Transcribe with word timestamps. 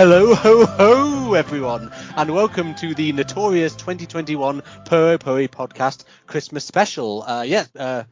Hello, 0.00 0.34
ho, 0.34 0.64
ho, 0.64 1.34
everyone, 1.34 1.92
and 2.16 2.32
welcome 2.34 2.74
to 2.76 2.94
the 2.94 3.12
notorious 3.12 3.76
2021 3.76 4.62
Puro 4.86 5.18
Puri 5.18 5.46
podcast 5.46 6.04
Christmas 6.26 6.64
special. 6.64 7.22
Uh, 7.22 7.42
yeah, 7.42 7.66
uh, 7.78 8.04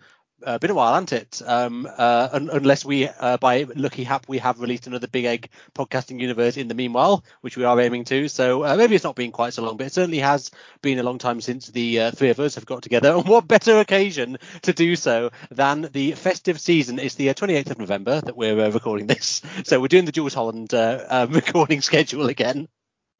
uh, 0.44 0.58
been 0.58 0.70
a 0.70 0.74
while, 0.74 0.92
hasn't 0.94 1.12
it? 1.12 1.42
Um, 1.44 1.86
uh, 1.86 2.28
un- 2.32 2.50
unless 2.52 2.84
we, 2.84 3.08
uh, 3.08 3.36
by 3.38 3.66
lucky 3.74 4.04
hap, 4.04 4.28
we 4.28 4.38
have 4.38 4.60
released 4.60 4.86
another 4.86 5.06
Big 5.06 5.24
Egg 5.24 5.50
podcasting 5.74 6.20
universe 6.20 6.56
in 6.56 6.68
the 6.68 6.74
meanwhile, 6.74 7.24
which 7.40 7.56
we 7.56 7.64
are 7.64 7.80
aiming 7.80 8.04
to. 8.04 8.28
So 8.28 8.64
uh, 8.64 8.76
maybe 8.76 8.94
it's 8.94 9.04
not 9.04 9.16
been 9.16 9.32
quite 9.32 9.54
so 9.54 9.62
long, 9.62 9.76
but 9.76 9.86
it 9.86 9.92
certainly 9.92 10.18
has 10.18 10.50
been 10.82 10.98
a 10.98 11.02
long 11.02 11.18
time 11.18 11.40
since 11.40 11.68
the 11.68 12.00
uh, 12.00 12.10
three 12.12 12.30
of 12.30 12.40
us 12.40 12.54
have 12.54 12.66
got 12.66 12.82
together. 12.82 13.12
And 13.18 13.26
what 13.26 13.48
better 13.48 13.80
occasion 13.80 14.38
to 14.62 14.72
do 14.72 14.94
so 14.94 15.30
than 15.50 15.88
the 15.92 16.12
festive 16.12 16.60
season? 16.60 16.98
It's 16.98 17.16
the 17.16 17.30
uh, 17.30 17.34
28th 17.34 17.70
of 17.70 17.78
November 17.78 18.20
that 18.20 18.36
we're 18.36 18.60
uh, 18.60 18.70
recording 18.70 19.06
this, 19.08 19.42
so 19.64 19.80
we're 19.80 19.88
doing 19.88 20.04
the 20.04 20.12
Jools 20.12 20.34
Holland 20.34 20.72
uh, 20.72 21.04
uh, 21.08 21.26
recording 21.30 21.80
schedule 21.80 22.28
again. 22.28 22.68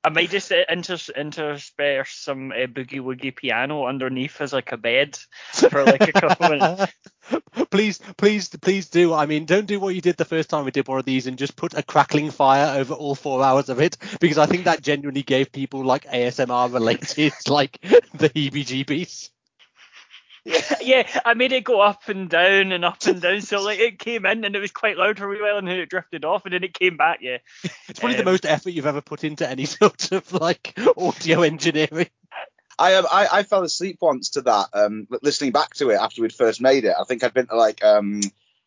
I 0.05 0.11
might 0.11 0.31
just 0.31 0.53
uh, 0.53 0.65
inters- 0.71 1.15
intersperse 1.15 2.11
some 2.11 2.53
uh, 2.53 2.67
boogie 2.67 3.01
woogie 3.01 3.35
piano 3.35 3.87
underneath 3.87 4.41
as 4.41 4.53
like 4.53 4.73
a 4.73 4.77
bed 4.77 5.19
for 5.53 5.85
like 5.85 6.07
a 6.07 6.13
couple 6.13 6.49
minutes. 6.49 6.93
please, 7.71 8.01
please, 8.17 8.49
please 8.49 8.89
do. 8.89 9.13
I 9.13 9.27
mean, 9.27 9.45
don't 9.45 9.67
do 9.67 9.81
what 9.81 9.95
you 9.95 10.01
did 10.01 10.17
the 10.17 10.25
first 10.25 10.51
time 10.51 10.65
we 10.65 10.71
did 10.71 10.87
one 10.87 10.99
of 10.99 11.05
these 11.05 11.27
and 11.27 11.37
just 11.37 11.57
put 11.57 11.75
a 11.75 11.83
crackling 11.83 12.31
fire 12.31 12.79
over 12.79 12.95
all 12.95 13.15
four 13.15 13.43
hours 13.43 13.69
of 13.69 13.81
it, 13.81 13.97
because 14.21 14.39
I 14.39 14.47
think 14.47 14.65
that 14.65 14.83
genuinely 14.83 15.23
gave 15.23 15.53
people 15.53 15.85
like 15.85 16.05
ASMR 16.05 16.73
related, 16.73 17.33
like 17.49 17.81
the 17.83 18.31
heebie-jeebies. 18.31 19.31
yeah, 20.83 21.07
I 21.25 21.35
made 21.35 21.53
it 21.53 21.65
go 21.65 21.81
up 21.81 22.09
and 22.09 22.29
down 22.29 22.73
and 22.73 22.85
up 22.85 23.03
and 23.07 23.21
down. 23.21 23.41
So 23.41 23.63
like 23.63 23.79
it 23.79 23.99
came 23.99 24.25
in 24.27 24.45
and 24.45 24.55
it 24.57 24.61
was 24.61 24.71
quite 24.71 24.97
loud 24.97 25.19
for 25.19 25.33
a 25.33 25.43
while 25.43 25.59
and 25.59 25.69
then 25.69 25.79
it 25.79 25.89
drifted 25.91 26.25
off 26.25 26.45
and 26.45 26.55
then 26.55 26.65
it 26.65 26.75
came 26.75 26.97
back. 26.97 27.19
Yeah, 27.21 27.39
It's 27.89 28.01
probably 28.01 28.17
Um, 28.19 28.25
the 28.25 28.31
most 28.31 28.47
effort 28.47 28.71
you've 28.71 28.87
ever 28.87 29.01
put 29.01 29.25
into 29.25 29.49
any 29.49 29.65
sort 29.67 30.13
of 30.13 30.33
like 30.33 30.79
audio 30.97 31.43
engineering. 31.43 32.09
I, 32.79 32.95
um, 32.95 33.07
I 33.11 33.29
I 33.33 33.43
fell 33.43 33.65
asleep 33.65 33.99
once 34.01 34.31
to 34.31 34.43
that. 34.43 34.69
Um, 34.73 35.09
listening 35.23 35.53
back 35.53 35.75
to 35.75 35.91
it 35.91 35.97
after 35.97 36.23
we'd 36.23 36.33
first 36.33 36.61
made 36.61 36.85
it. 36.85 36.95
I 36.99 37.05
think 37.05 37.25
I'd 37.25 37.35
been 37.35 37.49
to 37.49 37.57
like 37.57 37.83
um 37.85 38.21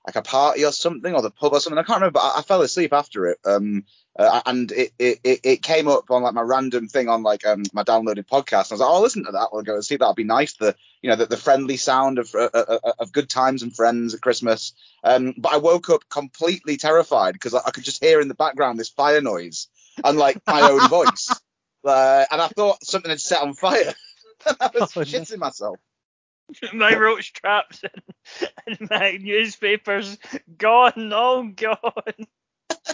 like 0.05 0.15
a 0.15 0.21
party 0.21 0.65
or 0.65 0.71
something 0.71 1.13
or 1.13 1.21
the 1.21 1.29
pub 1.31 1.53
or 1.53 1.59
something. 1.59 1.77
I 1.77 1.83
can't 1.83 1.99
remember. 1.99 2.19
But 2.19 2.23
I, 2.35 2.39
I 2.39 2.41
fell 2.41 2.61
asleep 2.61 2.93
after 2.93 3.27
it. 3.27 3.39
Um, 3.45 3.85
uh, 4.17 4.41
and 4.45 4.71
it, 4.73 4.91
it 4.99 5.19
it 5.23 5.61
came 5.61 5.87
up 5.87 6.11
on 6.11 6.21
like 6.23 6.33
my 6.33 6.41
random 6.41 6.87
thing 6.89 7.07
on 7.07 7.23
like 7.23 7.45
um 7.45 7.63
my 7.71 7.83
downloaded 7.83 8.27
podcast. 8.27 8.71
And 8.71 8.73
I 8.73 8.73
was 8.73 8.79
like, 8.81 8.89
oh, 8.89 8.93
I'll 8.95 9.01
listen 9.01 9.23
to 9.25 9.31
that. 9.31 9.49
I'll 9.53 9.61
go 9.61 9.75
and 9.75 9.85
see. 9.85 9.95
That'll 9.95 10.13
be 10.13 10.23
nice. 10.25 10.53
The 10.53 10.75
you 11.01 11.09
know 11.09 11.15
the, 11.15 11.27
the 11.27 11.37
friendly 11.37 11.77
sound 11.77 12.19
of 12.19 12.29
uh, 12.35 12.49
uh, 12.53 12.79
uh, 12.83 12.91
of 12.99 13.13
good 13.13 13.29
times 13.29 13.63
and 13.63 13.73
friends 13.75 14.13
at 14.13 14.21
Christmas. 14.21 14.73
Um, 15.03 15.33
but 15.37 15.53
I 15.53 15.57
woke 15.57 15.89
up 15.89 16.01
completely 16.09 16.75
terrified 16.77 17.33
because 17.33 17.53
I, 17.53 17.59
I 17.65 17.71
could 17.71 17.83
just 17.85 18.03
hear 18.03 18.19
in 18.19 18.27
the 18.27 18.33
background 18.35 18.79
this 18.79 18.89
fire 18.89 19.21
noise 19.21 19.67
and 20.03 20.17
like 20.17 20.41
my 20.45 20.61
own 20.61 20.89
voice. 20.89 21.29
Uh, 21.85 22.25
and 22.31 22.41
I 22.41 22.47
thought 22.49 22.83
something 22.83 23.09
had 23.09 23.21
set 23.21 23.41
on 23.41 23.53
fire. 23.53 23.93
I 24.59 24.69
was 24.73 24.91
Oh, 24.97 24.99
no. 24.99 25.05
shitting 25.05 25.37
myself. 25.37 25.77
My 26.73 26.95
roach 26.95 27.33
traps 27.33 27.83
and, 27.83 28.49
and 28.79 28.89
my 28.89 29.17
newspapers 29.21 30.17
gone, 30.57 31.13
all 31.13 31.43
gone. 31.47 32.27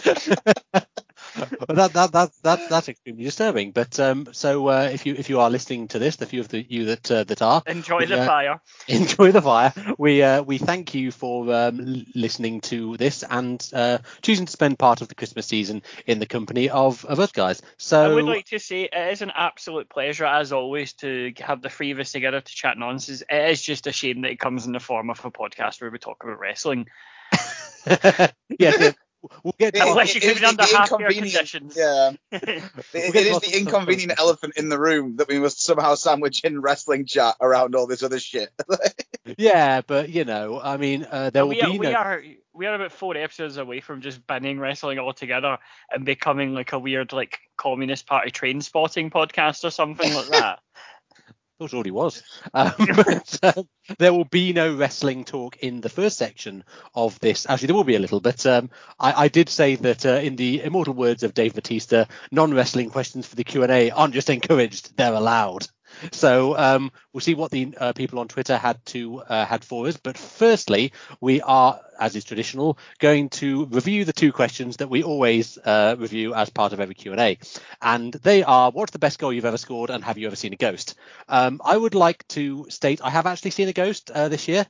well, 1.38 1.76
that, 1.76 1.92
that 1.92 2.12
that 2.12 2.30
that 2.42 2.60
that's 2.68 2.88
extremely 2.88 3.24
disturbing. 3.24 3.72
But 3.72 3.98
um, 4.00 4.26
so 4.32 4.68
uh, 4.68 4.90
if 4.92 5.06
you 5.06 5.14
if 5.14 5.28
you 5.28 5.40
are 5.40 5.50
listening 5.50 5.88
to 5.88 5.98
this, 5.98 6.16
the 6.16 6.26
few 6.26 6.40
of 6.40 6.48
the 6.48 6.64
you 6.68 6.86
that 6.86 7.10
uh, 7.10 7.24
that 7.24 7.42
are, 7.42 7.62
Enjoy 7.66 8.06
the 8.06 8.16
Yeah. 8.16 8.24
fire. 8.24 8.60
enjoy 8.88 9.32
the 9.32 9.42
fire. 9.42 9.72
We 9.98 10.22
uh, 10.22 10.42
we 10.42 10.58
thank 10.58 10.94
you 10.94 11.10
for 11.10 11.52
um, 11.52 12.04
listening 12.14 12.60
to 12.62 12.96
this 12.96 13.22
and 13.22 13.66
uh, 13.72 13.98
choosing 14.22 14.46
to 14.46 14.52
spend 14.52 14.78
part 14.78 15.00
of 15.00 15.08
the 15.08 15.14
Christmas 15.14 15.46
season 15.46 15.82
in 16.06 16.18
the 16.18 16.26
company 16.26 16.68
of, 16.70 17.04
of 17.04 17.20
us 17.20 17.32
guys. 17.32 17.62
So 17.76 17.98
I 18.00 18.08
would 18.08 18.26
like 18.26 18.46
to 18.46 18.58
say 18.58 18.84
it 18.84 19.12
is 19.12 19.22
an 19.22 19.32
absolute 19.34 19.88
pleasure, 19.88 20.24
as 20.24 20.52
always, 20.52 20.92
to 20.94 21.32
have 21.40 21.62
the 21.62 21.68
three 21.68 21.90
of 21.90 21.98
us 21.98 22.12
together 22.12 22.40
to 22.40 22.54
chat 22.54 22.78
nonsense. 22.78 23.22
It 23.28 23.50
is 23.50 23.62
just 23.62 23.86
a 23.86 23.92
shame 23.92 24.22
that 24.22 24.30
it 24.32 24.40
comes 24.40 24.66
in 24.66 24.72
the 24.72 24.80
form 24.80 25.10
of 25.10 25.24
a 25.24 25.30
podcast 25.30 25.80
where 25.80 25.90
we 25.90 25.98
talk 25.98 26.22
about 26.22 26.38
wrestling. 26.38 26.86
yes, 28.58 28.76
yeah, 28.78 28.92
we'll 29.42 29.54
get 29.58 29.74
to 29.74 29.80
It- 29.80 29.88
Unless 29.88 30.14
you 30.14 30.20
is 30.20 30.26
keep 30.34 30.36
it 30.42 30.44
under 30.44 30.64
the 30.64 30.76
happier 30.76 31.08
inconvenient- 31.08 31.32
conditions. 31.34 31.74
Yeah, 31.76 32.10
We'll 32.32 32.40
it, 32.42 32.62
it 32.92 33.12
to 33.12 33.12
the 33.12 33.30
of 33.36 33.42
stuff. 33.44 33.54
inconvenient 33.54 34.18
elephant 34.18 34.54
in 34.56 34.68
the 34.68 34.78
room 34.78 35.16
that 35.16 35.28
we 35.28 35.38
must 35.38 35.62
somehow 35.62 35.94
sandwich 35.94 36.42
in 36.44 36.60
wrestling 36.60 37.06
chat 37.06 37.34
around 37.40 37.74
all 37.74 37.86
this 37.86 38.02
other 38.02 38.18
shit. 38.20 38.50
yeah, 39.38 39.80
but 39.86 40.08
you 40.10 40.24
know, 40.24 40.60
I 40.60 40.76
mean, 40.76 41.06
uh, 41.10 41.30
there 41.30 41.44
will 41.44 41.50
we, 41.50 41.60
are, 41.62 41.70
be 41.70 41.78
we 41.78 41.86
no. 41.88 41.94
are 41.94 42.22
we 42.54 42.66
are 42.66 42.74
about 42.74 42.92
four 42.92 43.16
episodes 43.16 43.56
away 43.56 43.80
from 43.80 44.00
just 44.00 44.26
banning 44.26 44.58
wrestling 44.58 44.98
altogether 44.98 45.58
and 45.92 46.04
becoming 46.04 46.54
like 46.54 46.72
a 46.72 46.78
weird 46.78 47.12
like 47.12 47.38
communist 47.56 48.06
party 48.06 48.30
train 48.30 48.60
spotting 48.60 49.10
podcast 49.10 49.64
or 49.64 49.70
something 49.70 50.12
like 50.14 50.28
that. 50.28 50.60
thought 51.58 51.72
it 51.72 51.74
already 51.74 51.90
was. 51.90 52.22
Um, 52.54 52.72
but, 52.78 53.38
uh, 53.42 53.62
there 53.98 54.12
will 54.12 54.24
be 54.24 54.52
no 54.52 54.74
wrestling 54.74 55.24
talk 55.24 55.56
in 55.58 55.80
the 55.80 55.88
first 55.88 56.16
section 56.16 56.64
of 56.94 57.18
this. 57.20 57.46
Actually, 57.48 57.66
there 57.66 57.76
will 57.76 57.84
be 57.84 57.96
a 57.96 58.00
little, 58.00 58.20
but 58.20 58.44
um, 58.46 58.70
I, 58.98 59.24
I 59.24 59.28
did 59.28 59.48
say 59.48 59.74
that 59.76 60.06
uh, 60.06 60.14
in 60.14 60.36
the 60.36 60.62
immortal 60.62 60.94
words 60.94 61.22
of 61.22 61.34
Dave 61.34 61.54
Batista, 61.54 62.06
non-wrestling 62.32 62.90
questions 62.90 63.26
for 63.26 63.36
the 63.36 63.44
Q 63.44 63.62
and 63.64 63.72
A 63.72 63.90
aren't 63.90 64.14
just 64.14 64.30
encouraged; 64.30 64.96
they're 64.96 65.12
allowed. 65.12 65.66
So 66.12 66.56
um, 66.56 66.90
we'll 67.12 67.20
see 67.20 67.34
what 67.34 67.50
the 67.50 67.74
uh, 67.78 67.92
people 67.92 68.18
on 68.18 68.28
Twitter 68.28 68.56
had 68.56 68.84
to 68.86 69.20
uh, 69.20 69.44
had 69.44 69.64
for 69.64 69.86
us. 69.86 69.96
But 69.96 70.18
firstly, 70.18 70.92
we 71.20 71.40
are, 71.40 71.80
as 71.98 72.16
is 72.16 72.24
traditional, 72.24 72.78
going 72.98 73.28
to 73.30 73.66
review 73.66 74.04
the 74.04 74.12
two 74.12 74.32
questions 74.32 74.78
that 74.78 74.90
we 74.90 75.02
always 75.02 75.58
uh, 75.58 75.96
review 75.98 76.34
as 76.34 76.50
part 76.50 76.72
of 76.72 76.80
every 76.80 76.94
Q 76.94 77.12
and 77.12 77.20
A, 77.20 77.38
and 77.82 78.12
they 78.12 78.42
are: 78.42 78.70
What's 78.70 78.92
the 78.92 78.98
best 78.98 79.18
goal 79.18 79.32
you've 79.32 79.44
ever 79.44 79.58
scored, 79.58 79.90
and 79.90 80.04
have 80.04 80.18
you 80.18 80.26
ever 80.26 80.36
seen 80.36 80.52
a 80.52 80.56
ghost? 80.56 80.94
Um, 81.28 81.60
I 81.64 81.76
would 81.76 81.94
like 81.94 82.26
to 82.28 82.66
state 82.68 83.00
I 83.02 83.10
have 83.10 83.26
actually 83.26 83.50
seen 83.52 83.68
a 83.68 83.72
ghost 83.72 84.10
uh, 84.10 84.28
this 84.28 84.48
year. 84.48 84.66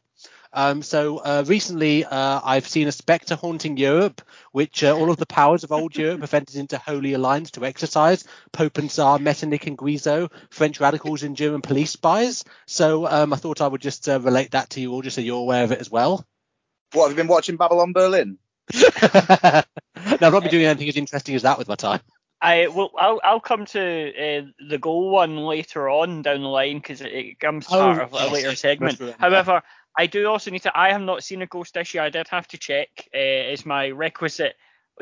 Um, 0.58 0.82
so 0.82 1.18
uh, 1.18 1.44
recently, 1.46 2.04
uh, 2.04 2.40
I've 2.42 2.66
seen 2.66 2.88
a 2.88 2.92
spectre 2.92 3.36
haunting 3.36 3.76
Europe, 3.76 4.20
which 4.50 4.82
uh, 4.82 4.92
all 4.92 5.08
of 5.08 5.16
the 5.16 5.24
powers 5.24 5.62
of 5.62 5.70
old 5.70 5.96
Europe 5.96 6.22
have 6.22 6.34
entered 6.34 6.56
into 6.56 6.78
holy 6.78 7.12
alliance 7.12 7.52
to 7.52 7.64
exercise. 7.64 8.24
Pope 8.50 8.76
and 8.78 8.90
Tsar, 8.90 9.20
Metternich 9.20 9.68
and 9.68 9.78
Guizot, 9.78 10.32
French 10.50 10.80
radicals 10.80 11.22
and 11.22 11.36
German 11.36 11.60
police 11.60 11.92
spies. 11.92 12.42
So 12.66 13.06
um, 13.06 13.32
I 13.32 13.36
thought 13.36 13.60
I 13.60 13.68
would 13.68 13.80
just 13.80 14.08
uh, 14.08 14.18
relate 14.18 14.50
that 14.50 14.70
to 14.70 14.80
you 14.80 14.92
all, 14.92 15.02
just 15.02 15.14
so 15.14 15.20
you're 15.20 15.38
aware 15.38 15.62
of 15.62 15.70
it 15.70 15.78
as 15.78 15.92
well. 15.92 16.26
what 16.92 17.04
have 17.04 17.12
you 17.12 17.22
been 17.22 17.28
watching 17.28 17.56
Babylon 17.56 17.92
Berlin? 17.92 18.38
now, 18.74 19.62
I've 19.94 20.20
not 20.20 20.42
been 20.42 20.50
doing 20.50 20.64
anything 20.64 20.88
as 20.88 20.96
interesting 20.96 21.36
as 21.36 21.42
that 21.42 21.58
with 21.58 21.68
my 21.68 21.76
time. 21.76 22.00
I 22.40 22.66
will. 22.68 22.90
I'll, 22.98 23.20
I'll 23.22 23.40
come 23.40 23.64
to 23.66 23.80
uh, 23.80 24.42
the 24.68 24.78
goal 24.78 25.10
one 25.10 25.36
later 25.36 25.88
on 25.88 26.22
down 26.22 26.42
the 26.42 26.48
line 26.48 26.78
because 26.78 27.00
it, 27.00 27.12
it 27.12 27.40
comes 27.40 27.66
Oh, 27.68 27.78
part 27.78 28.00
of 28.00 28.12
a 28.12 28.32
later 28.32 28.54
segment. 28.54 29.00
However, 29.18 29.62
I 29.98 30.06
do 30.06 30.28
also 30.28 30.52
need 30.52 30.62
to. 30.62 30.78
I 30.78 30.92
have 30.92 31.02
not 31.02 31.24
seen 31.24 31.42
a 31.42 31.46
ghost 31.46 31.74
this 31.74 31.92
year. 31.92 32.04
I 32.04 32.08
did 32.08 32.28
have 32.28 32.46
to 32.48 32.56
check. 32.56 32.88
Uh, 33.12 33.18
is 33.52 33.66
my 33.66 33.88
requisite. 33.88 34.54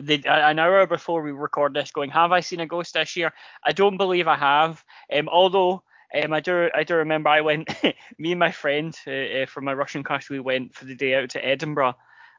The, 0.02 0.22
an 0.26 0.58
hour 0.58 0.86
before 0.86 1.22
we 1.22 1.32
record 1.32 1.74
this, 1.74 1.90
going, 1.90 2.10
have 2.10 2.32
I 2.32 2.40
seen 2.40 2.60
a 2.60 2.66
ghost 2.66 2.94
this 2.94 3.14
year? 3.14 3.32
I 3.64 3.72
don't 3.72 3.98
believe 3.98 4.26
I 4.26 4.36
have. 4.36 4.82
Um, 5.14 5.28
although 5.28 5.82
um, 6.14 6.32
I 6.32 6.40
do, 6.40 6.70
I 6.74 6.84
do 6.84 6.96
remember 6.96 7.28
I 7.28 7.42
went. 7.42 7.68
me 8.18 8.32
and 8.32 8.38
my 8.38 8.52
friend 8.52 8.96
uh, 9.06 9.10
uh, 9.10 9.46
from 9.46 9.64
my 9.66 9.74
Russian 9.74 10.02
class, 10.02 10.30
we 10.30 10.40
went 10.40 10.74
for 10.74 10.86
the 10.86 10.94
day 10.94 11.14
out 11.14 11.30
to 11.30 11.44
Edinburgh, 11.44 11.94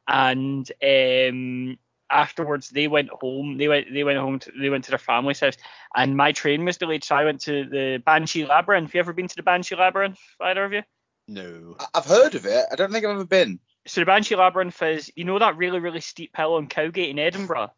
and 0.07 0.71
um, 0.83 1.77
afterwards 2.11 2.69
they 2.69 2.87
went 2.87 3.09
home. 3.09 3.57
They 3.57 3.67
went, 3.67 3.93
they 3.93 4.03
went 4.03 4.17
home. 4.17 4.39
To, 4.39 4.51
they 4.59 4.69
went 4.69 4.85
to 4.85 4.91
their 4.91 4.97
family's 4.99 5.39
house, 5.39 5.57
and 5.95 6.17
my 6.17 6.31
train 6.31 6.65
was 6.65 6.77
delayed, 6.77 7.03
so 7.03 7.15
I 7.15 7.25
went 7.25 7.41
to 7.41 7.65
the 7.65 8.01
Banshee 8.03 8.45
Labyrinth. 8.45 8.87
Have 8.87 8.95
you 8.95 8.99
ever 8.99 9.13
been 9.13 9.27
to 9.27 9.35
the 9.35 9.43
Banshee 9.43 9.75
Labyrinth? 9.75 10.19
Either 10.41 10.65
of 10.65 10.73
you? 10.73 10.81
No. 11.27 11.75
I- 11.79 11.87
I've 11.95 12.05
heard 12.05 12.35
of 12.35 12.45
it. 12.45 12.65
I 12.71 12.75
don't 12.75 12.91
think 12.91 13.05
I've 13.05 13.11
ever 13.11 13.25
been. 13.25 13.59
So 13.85 14.01
the 14.01 14.05
Banshee 14.05 14.35
Labyrinth 14.35 14.81
is, 14.81 15.11
you 15.15 15.23
know, 15.23 15.39
that 15.39 15.57
really, 15.57 15.79
really 15.79 16.01
steep 16.01 16.35
hill 16.35 16.55
on 16.55 16.67
Cowgate 16.67 17.09
in 17.09 17.19
Edinburgh. 17.19 17.71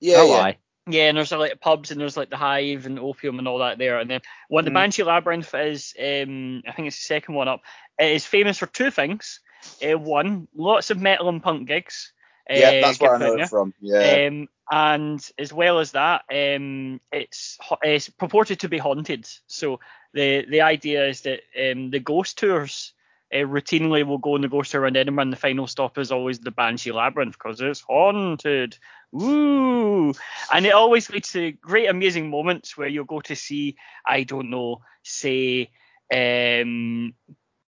Yeah, 0.00 0.18
oh, 0.18 0.26
yeah. 0.28 0.42
I. 0.42 0.58
Yeah, 0.90 1.08
and 1.08 1.18
there's 1.18 1.32
like 1.32 1.60
pubs 1.60 1.90
and 1.90 2.00
there's 2.00 2.16
like 2.16 2.30
the 2.30 2.36
Hive 2.36 2.86
and 2.86 2.98
Opium 2.98 3.38
and 3.38 3.46
all 3.46 3.58
that 3.58 3.76
there. 3.76 3.98
And 3.98 4.08
then 4.08 4.20
one 4.48 4.64
the 4.64 4.70
Mhm. 4.70 4.74
Banshee 4.74 5.02
Labyrinth 5.02 5.52
is, 5.54 5.94
um, 5.98 6.62
I 6.66 6.72
think 6.72 6.88
it's 6.88 6.96
the 6.96 7.06
second 7.06 7.34
one 7.34 7.48
up. 7.48 7.60
It 7.98 8.12
is 8.12 8.24
famous 8.24 8.58
for 8.58 8.66
two 8.66 8.90
things. 8.90 9.40
Uh, 9.84 9.98
one, 9.98 10.48
lots 10.54 10.90
of 10.90 10.98
metal 10.98 11.28
and 11.28 11.42
punk 11.42 11.68
gigs. 11.68 12.12
Yeah, 12.48 12.68
uh, 12.68 12.86
that's 12.86 13.00
where 13.00 13.14
I 13.14 13.18
know 13.18 13.34
it 13.34 13.48
from. 13.48 13.74
Yeah. 13.80 14.26
Um, 14.28 14.48
and 14.70 15.30
as 15.38 15.52
well 15.52 15.78
as 15.78 15.92
that, 15.92 16.22
um, 16.30 17.00
it's 17.12 17.58
it's 17.82 18.08
purported 18.08 18.60
to 18.60 18.68
be 18.68 18.78
haunted. 18.78 19.28
So 19.46 19.80
the 20.12 20.44
the 20.48 20.62
idea 20.62 21.06
is 21.08 21.22
that 21.22 21.40
um, 21.58 21.90
the 21.90 22.00
ghost 22.00 22.38
tours 22.38 22.92
uh, 23.32 23.38
routinely 23.38 24.06
will 24.06 24.18
go 24.18 24.34
on 24.34 24.40
the 24.40 24.48
ghost 24.48 24.72
tour 24.72 24.82
around 24.82 24.96
Edinburgh, 24.96 25.22
and 25.22 25.32
the 25.32 25.36
final 25.36 25.66
stop 25.66 25.98
is 25.98 26.12
always 26.12 26.38
the 26.38 26.50
Banshee 26.50 26.92
Labyrinth 26.92 27.32
because 27.32 27.60
it's 27.60 27.80
haunted. 27.80 28.78
Woo! 29.10 30.12
And 30.52 30.66
it 30.66 30.74
always 30.74 31.08
leads 31.10 31.32
to 31.32 31.52
great, 31.52 31.88
amazing 31.88 32.30
moments 32.30 32.76
where 32.76 32.88
you'll 32.88 33.04
go 33.04 33.20
to 33.20 33.36
see, 33.36 33.76
I 34.04 34.24
don't 34.24 34.50
know, 34.50 34.82
say, 35.02 35.70
um, 36.12 37.14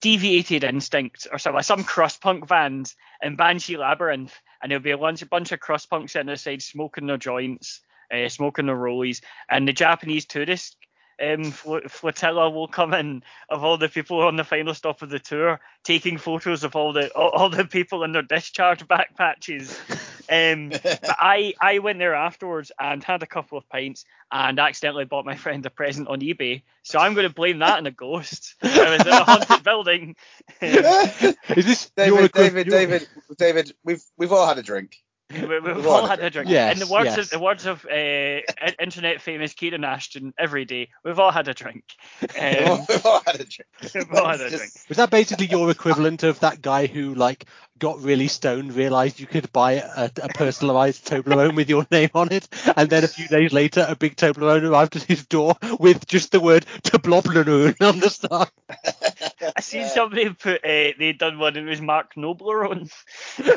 Deviated 0.03 0.65
Instinct 0.65 1.27
or 1.31 1.38
something, 1.38 1.56
like 1.56 1.65
some 1.65 1.85
crust 1.85 2.21
punk 2.21 2.47
band 2.47 2.94
in 3.23 3.37
Banshee 3.37 3.77
Labyrinth, 3.77 4.38
and 4.62 4.71
there'll 4.71 4.83
be 4.83 4.91
a 4.91 4.99
bunch, 4.99 5.23
a 5.23 5.27
bunch 5.27 5.53
of 5.53 5.61
crust 5.61 5.91
punks 5.91 6.12
sitting 6.12 6.31
outside 6.31 6.62
smoking 6.62 7.07
their 7.07 7.17
joints 7.17 7.81
uh, 8.12 8.29
smoking 8.29 8.67
their 8.67 8.77
rollies, 8.77 9.21
and 9.49 9.67
the 9.67 9.73
Japanese 9.73 10.27
tourist 10.27 10.77
um, 11.23 11.51
fl- 11.51 11.87
flotilla 11.89 12.51
will 12.51 12.69
come 12.69 12.95
in 12.95 13.23
of 13.49 13.62
all 13.62 13.77
the 13.77 13.89
people 13.89 14.21
on 14.21 14.37
the 14.37 14.45
final 14.45 14.75
stop 14.75 15.03
of 15.03 15.11
the 15.11 15.19
tour, 15.19 15.61
taking 15.85 16.19
photos 16.19 16.65
of 16.65 16.77
all 16.77 16.93
the 16.93 17.11
all, 17.15 17.31
all 17.31 17.51
the 17.51 17.65
people 17.65 18.05
in 18.05 18.12
their 18.12 18.23
discharge 18.23 18.87
back 18.89 19.17
patches. 19.17 19.79
Um, 20.31 20.69
but 20.82 21.00
I 21.05 21.55
I 21.61 21.81
went 21.81 21.99
there 21.99 22.15
afterwards 22.15 22.71
and 22.79 23.03
had 23.03 23.23
a 23.23 23.27
couple 23.27 23.59
of 23.59 23.69
pints 23.69 24.05
and 24.31 24.59
accidentally 24.59 25.05
bought 25.05 25.25
my 25.25 25.37
friend 25.37 25.67
a 25.67 25.71
present 25.71 26.09
on 26.09 26.21
eBay. 26.21 26.62
So 26.82 26.99
I'm 26.99 27.15
going 27.15 27.29
to 27.29 27.35
blame 27.35 27.59
that 27.59 27.79
on 27.79 27.87
a 27.87 27.91
ghost. 27.91 28.55
I 28.62 28.97
was 28.97 29.06
in 29.06 29.12
a 29.12 29.25
haunted 29.25 29.65
building. 29.65 30.17
Is 30.61 31.67
this 31.67 31.91
your 31.97 32.29
David, 32.29 32.32
David, 32.32 32.69
David, 32.69 33.09
David, 33.37 33.73
we've 33.85 34.03
we've 34.17 34.32
all 34.32 34.47
had 34.47 34.59
a 34.59 34.62
drink. 34.62 34.97
We, 35.32 35.47
we've 35.47 35.62
We've 35.77 35.87
all 35.87 36.06
had 36.06 36.21
a 36.21 36.31
drink. 36.31 36.49
Yes, 36.50 36.75
In 36.75 36.87
the 36.87 36.93
words 36.93 37.06
yes. 37.17 37.19
of 37.19 37.31
the 37.31 37.38
words 37.38 37.67
of 37.67 37.85
uh, 37.87 38.41
internet 38.81 39.21
famous 39.21 39.55
Kieran 39.55 39.85
Ashton, 39.85 40.35
every 40.38 40.65
day 40.65 40.88
we've 41.05 41.19
all 41.19 41.31
had 41.31 41.49
a 41.49 41.55
drink. 41.55 41.85
We've 42.21 42.37
Um, 42.62 42.69
all- 42.71 42.87
we've 42.88 43.06
all 43.06 43.23
had 43.27 43.41
a 43.41 43.44
drink. 43.44 44.11
all 44.15 44.27
had 44.29 44.41
a 44.41 44.49
drink. 44.50 44.73
Was 44.88 44.97
that 44.97 45.11
basically 45.11 45.47
your 45.47 45.71
equivalent 45.71 46.23
of 46.23 46.41
that 46.41 46.61
guy 46.62 46.87
who 46.87 47.15
like 47.15 47.44
got 47.79 48.00
really 48.03 48.29
stoned, 48.29 48.75
realized 48.75 49.19
you 49.21 49.27
could 49.27 49.50
buy 49.53 49.73
a, 49.73 50.11
a 50.23 50.29
personalized 50.29 51.06
Toblerone 51.09 51.55
with 51.56 51.71
your 51.71 51.87
name 51.91 52.11
on 52.15 52.31
it, 52.32 52.47
and 52.77 52.91
then 52.91 53.05
a 53.05 53.09
few 53.09 53.27
days 53.29 53.53
later 53.53 53.87
a 53.88 53.97
big 53.97 54.17
Toblerone 54.17 54.69
arrived 54.69 54.97
at 54.97 55.03
his 55.05 55.25
door 55.27 55.55
with 55.79 56.06
just 56.06 56.32
the 56.32 56.41
word 56.41 56.67
Toblerone 56.82 57.75
on 57.81 58.00
the 58.00 58.11
side. 58.11 58.50
I 59.57 59.61
seen 59.61 59.89
somebody 59.89 60.31
put 60.31 60.65
uh, 60.65 60.93
they'd 60.99 61.19
done 61.19 61.39
one 61.39 61.57
and 61.57 61.67
it 61.67 61.71
was 61.71 61.81
Mark 61.81 62.15
Noblerone, 62.15 62.91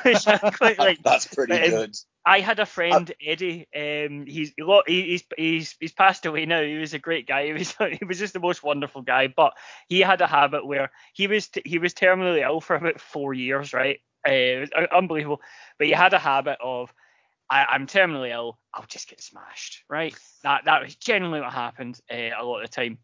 which 0.04 0.28
I 0.28 0.38
quite 0.52 0.80
like. 0.80 1.04
That's 1.04 1.28
pretty 1.28 1.54
Um, 1.54 1.70
good. 1.70 1.96
I 2.26 2.40
had 2.40 2.60
a 2.60 2.66
friend 2.66 3.12
Eddie. 3.22 3.68
Um, 3.76 4.26
he's 4.26 4.54
He's 4.88 5.24
he's 5.38 5.76
he's 5.80 5.92
passed 5.92 6.26
away 6.26 6.46
now. 6.46 6.62
He 6.62 6.78
was 6.78 6.94
a 6.94 7.00
great 7.00 7.28
guy. 7.28 7.46
He 7.48 7.54
was 7.54 7.76
he 8.00 8.06
was 8.06 8.20
just 8.20 8.34
the 8.34 8.40
most 8.40 8.64
wonderful 8.64 9.02
guy. 9.02 9.28
But 9.28 9.54
he 9.90 10.00
had 10.00 10.22
a 10.22 10.28
habit 10.28 10.66
where 10.66 10.92
he 11.14 11.28
was 11.28 11.50
t- 11.50 11.64
he 11.66 11.80
was 11.80 11.94
terminally 11.94 12.42
ill 12.42 12.62
for 12.62 12.76
about 12.76 13.02
four 13.02 13.34
years, 13.34 13.74
right? 13.74 14.00
Uh, 14.28 14.32
it 14.32 14.60
was 14.62 14.88
unbelievable. 14.92 15.42
But 15.78 15.88
he 15.88 15.94
had 15.94 16.14
a 16.14 16.20
habit 16.20 16.60
of 16.62 16.94
I, 17.50 17.66
I'm 17.66 17.88
terminally 17.88 18.32
ill. 18.32 18.58
I'll 18.74 18.86
just 18.88 19.10
get 19.10 19.22
smashed, 19.22 19.84
right? 19.90 20.16
That 20.44 20.66
that 20.66 20.82
was 20.82 20.96
generally 20.96 21.42
what 21.42 21.52
happened 21.52 22.00
uh, 22.12 22.30
a 22.38 22.44
lot 22.44 22.64
of 22.64 22.70
the 22.70 22.76
time. 22.76 23.00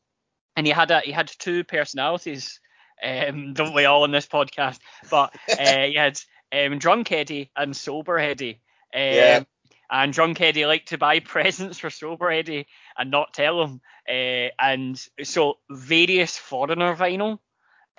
And 0.56 0.66
he 0.66 0.72
had 0.72 0.92
a 0.92 1.02
he 1.02 1.12
had 1.12 1.30
two 1.40 1.64
personalities. 1.66 2.60
Um, 3.04 3.54
don't 3.54 3.74
we 3.74 3.86
all 3.86 4.04
on 4.04 4.12
this 4.12 4.28
podcast? 4.28 4.80
But 5.10 5.34
uh, 5.50 5.86
he 5.86 5.96
had 5.96 6.20
um, 6.52 6.80
drunk 6.80 7.12
Eddie 7.12 7.52
and 7.56 7.76
sober 7.76 8.18
Eddie. 8.18 8.62
Um, 8.94 9.02
Yeah. 9.02 9.44
And 9.92 10.14
drunk 10.14 10.40
Eddie 10.40 10.68
liked 10.68 10.90
to 10.90 11.00
buy 11.00 11.20
presents 11.20 11.80
for 11.80 11.90
sober 11.90 12.30
Eddie 12.30 12.68
and 12.98 13.10
not 13.10 13.34
tell 13.34 13.64
him. 13.64 13.82
Uh, 14.08 14.50
and 14.60 15.04
so 15.24 15.58
various 15.70 16.38
foreigner 16.38 16.96
vinyl. 16.96 17.40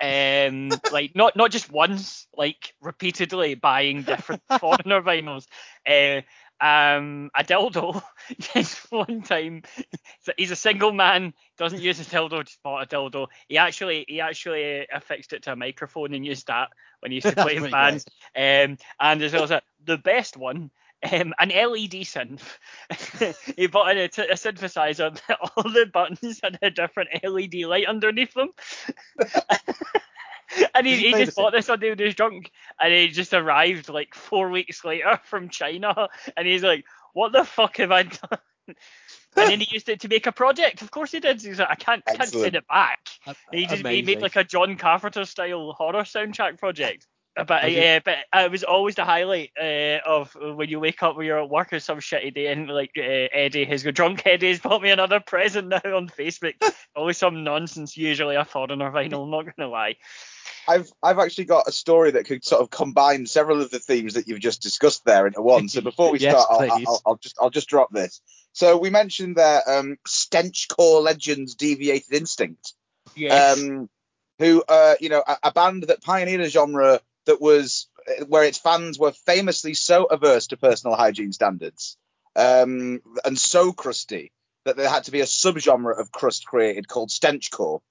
Um, 0.01 0.69
like 0.91 1.15
not 1.15 1.35
not 1.35 1.51
just 1.51 1.71
once, 1.71 2.27
like 2.35 2.73
repeatedly 2.81 3.55
buying 3.55 4.03
different 4.03 4.41
foreigner 4.59 5.01
vinyls. 5.01 5.45
Uh, 5.87 6.21
um, 6.61 7.31
a 7.35 7.43
dildo. 7.43 8.01
Just 8.53 8.91
one 8.91 9.23
time, 9.23 9.63
he's 10.37 10.51
a 10.51 10.55
single 10.55 10.91
man, 10.91 11.33
doesn't 11.57 11.81
use 11.81 11.99
a 11.99 12.05
dildo, 12.05 12.45
just 12.45 12.61
bought 12.63 12.83
a 12.83 12.87
dildo. 12.87 13.27
He 13.47 13.57
actually 13.57 14.05
he 14.07 14.21
actually 14.21 14.87
affixed 14.91 15.33
it 15.33 15.43
to 15.43 15.53
a 15.53 15.55
microphone 15.55 16.13
and 16.13 16.25
used 16.25 16.47
that 16.47 16.69
when 16.99 17.11
he 17.11 17.15
used 17.15 17.27
to 17.27 17.35
play 17.43 17.55
in 17.55 17.69
bands. 17.69 18.05
Um, 18.35 18.77
and 18.99 19.19
there's 19.19 19.33
also 19.33 19.59
the 19.83 19.97
best 19.97 20.37
one. 20.37 20.71
Um, 21.03 21.33
an 21.39 21.49
LED 21.49 22.05
synth. 22.05 22.43
he 23.57 23.65
bought 23.65 23.97
a, 23.97 24.03
a 24.03 24.35
synthesizer. 24.35 25.19
that 25.27 25.39
All 25.41 25.63
the 25.63 25.89
buttons 25.91 26.39
had 26.43 26.59
a 26.61 26.69
different 26.69 27.09
LED 27.23 27.55
light 27.65 27.87
underneath 27.87 28.35
them. 28.35 28.49
and 30.75 30.87
he, 30.87 30.95
he 30.95 31.11
he 31.11 31.25
just 31.25 31.35
bought 31.37 31.53
this 31.53 31.67
one 31.67 31.79
day 31.79 31.89
when 31.89 31.97
he 31.97 32.05
was 32.05 32.15
drunk, 32.15 32.51
and 32.79 32.93
he 32.93 33.07
just 33.07 33.33
arrived 33.33 33.89
like 33.89 34.13
four 34.15 34.49
weeks 34.49 34.83
later 34.83 35.19
from 35.25 35.49
China, 35.49 36.09
and 36.37 36.47
he's 36.47 36.63
like, 36.63 36.85
"What 37.13 37.31
the 37.31 37.43
fuck 37.43 37.77
have 37.77 37.91
I 37.91 38.03
done?" 38.03 38.39
and 38.67 38.75
then 39.35 39.59
he 39.59 39.67
used 39.71 39.89
it 39.89 40.01
to 40.01 40.07
make 40.07 40.27
a 40.27 40.31
project. 40.31 40.81
Of 40.81 40.91
course 40.91 41.11
he 41.11 41.19
did. 41.19 41.41
He's 41.41 41.59
like, 41.59 41.69
"I 41.69 41.75
can't, 41.75 42.03
can't 42.05 42.29
send 42.29 42.55
it 42.55 42.67
back." 42.67 42.99
And 43.25 43.35
he 43.51 43.65
just 43.65 43.85
he 43.85 44.01
made 44.01 44.21
like 44.21 44.35
a 44.35 44.43
John 44.43 44.75
Carpenter 44.77 45.25
style 45.25 45.73
horror 45.73 46.03
soundtrack 46.03 46.59
project. 46.59 47.07
Uh, 47.37 47.45
But 47.45 47.71
yeah, 47.71 47.99
but 48.03 48.17
uh, 48.35 48.41
it 48.41 48.51
was 48.51 48.63
always 48.65 48.95
the 48.95 49.05
highlight 49.05 49.51
uh, 49.59 49.99
of 50.05 50.35
when 50.35 50.67
you 50.67 50.81
wake 50.81 51.01
up 51.01 51.15
when 51.15 51.25
you're 51.25 51.39
at 51.41 51.49
work 51.49 51.71
or 51.71 51.79
some 51.79 51.99
shitty 51.99 52.33
day 52.33 52.47
and 52.47 52.67
like 52.67 52.91
uh, 52.97 53.01
Eddie 53.31 53.63
has 53.63 53.83
got 53.83 53.93
drunk 53.93 54.23
Eddie 54.25 54.49
has 54.49 54.59
bought 54.59 54.81
me 54.81 54.89
another 54.89 55.21
present 55.21 55.69
now 55.69 55.79
on 55.95 56.09
Facebook. 56.09 56.55
always 56.93 57.17
some 57.17 57.45
nonsense, 57.45 57.95
usually 57.95 58.35
a 58.35 58.43
foreigner 58.43 58.91
vinyl. 58.91 59.29
Not 59.29 59.45
gonna 59.55 59.69
lie. 59.69 59.95
I've 60.67 60.91
I've 61.01 61.19
actually 61.19 61.45
got 61.45 61.67
a 61.67 61.71
story 61.71 62.11
that 62.11 62.25
could 62.25 62.43
sort 62.45 62.61
of 62.61 62.69
combine 62.69 63.25
several 63.25 63.61
of 63.61 63.71
the 63.71 63.79
themes 63.79 64.13
that 64.13 64.27
you've 64.27 64.39
just 64.39 64.61
discussed 64.61 65.05
there 65.05 65.27
into 65.27 65.41
one. 65.41 65.67
So 65.67 65.81
before 65.81 66.11
we 66.11 66.19
Yes, 66.21 66.33
start, 66.33 66.49
I'll. 66.51 66.83
I'll, 66.87 67.01
I'll 67.05 67.15
just 67.17 67.37
I'll 67.41 67.49
just 67.49 67.69
drop 67.69 67.91
this. 67.91 68.21
So 68.53 68.77
we 68.77 68.89
mentioned 68.89 69.37
that 69.37 69.63
um, 69.67 69.97
stench 70.05 70.67
core 70.67 71.01
legends, 71.01 71.55
deviated 71.55 72.13
instinct, 72.13 72.73
Yes. 73.15 73.57
um, 73.57 73.89
who 74.39 74.63
uh, 74.67 74.95
you 74.99 75.09
know 75.09 75.23
a, 75.25 75.37
a 75.43 75.51
band 75.51 75.83
that 75.83 76.01
pioneered 76.01 76.41
a 76.41 76.49
genre 76.49 77.01
that 77.25 77.41
was 77.41 77.87
where 78.27 78.43
its 78.43 78.57
fans 78.57 78.97
were 78.97 79.11
famously 79.11 79.73
so 79.73 80.05
averse 80.05 80.47
to 80.47 80.57
personal 80.57 80.95
hygiene 80.95 81.31
standards 81.31 81.97
um, 82.35 83.01
and 83.23 83.37
so 83.37 83.71
crusty 83.73 84.31
that 84.65 84.77
there 84.77 84.89
had 84.89 85.05
to 85.05 85.11
be 85.11 85.21
a 85.21 85.25
subgenre 85.25 85.97
of 85.97 86.11
crust 86.11 86.45
created 86.45 86.87
called 86.87 87.09
stenchcore. 87.09 87.81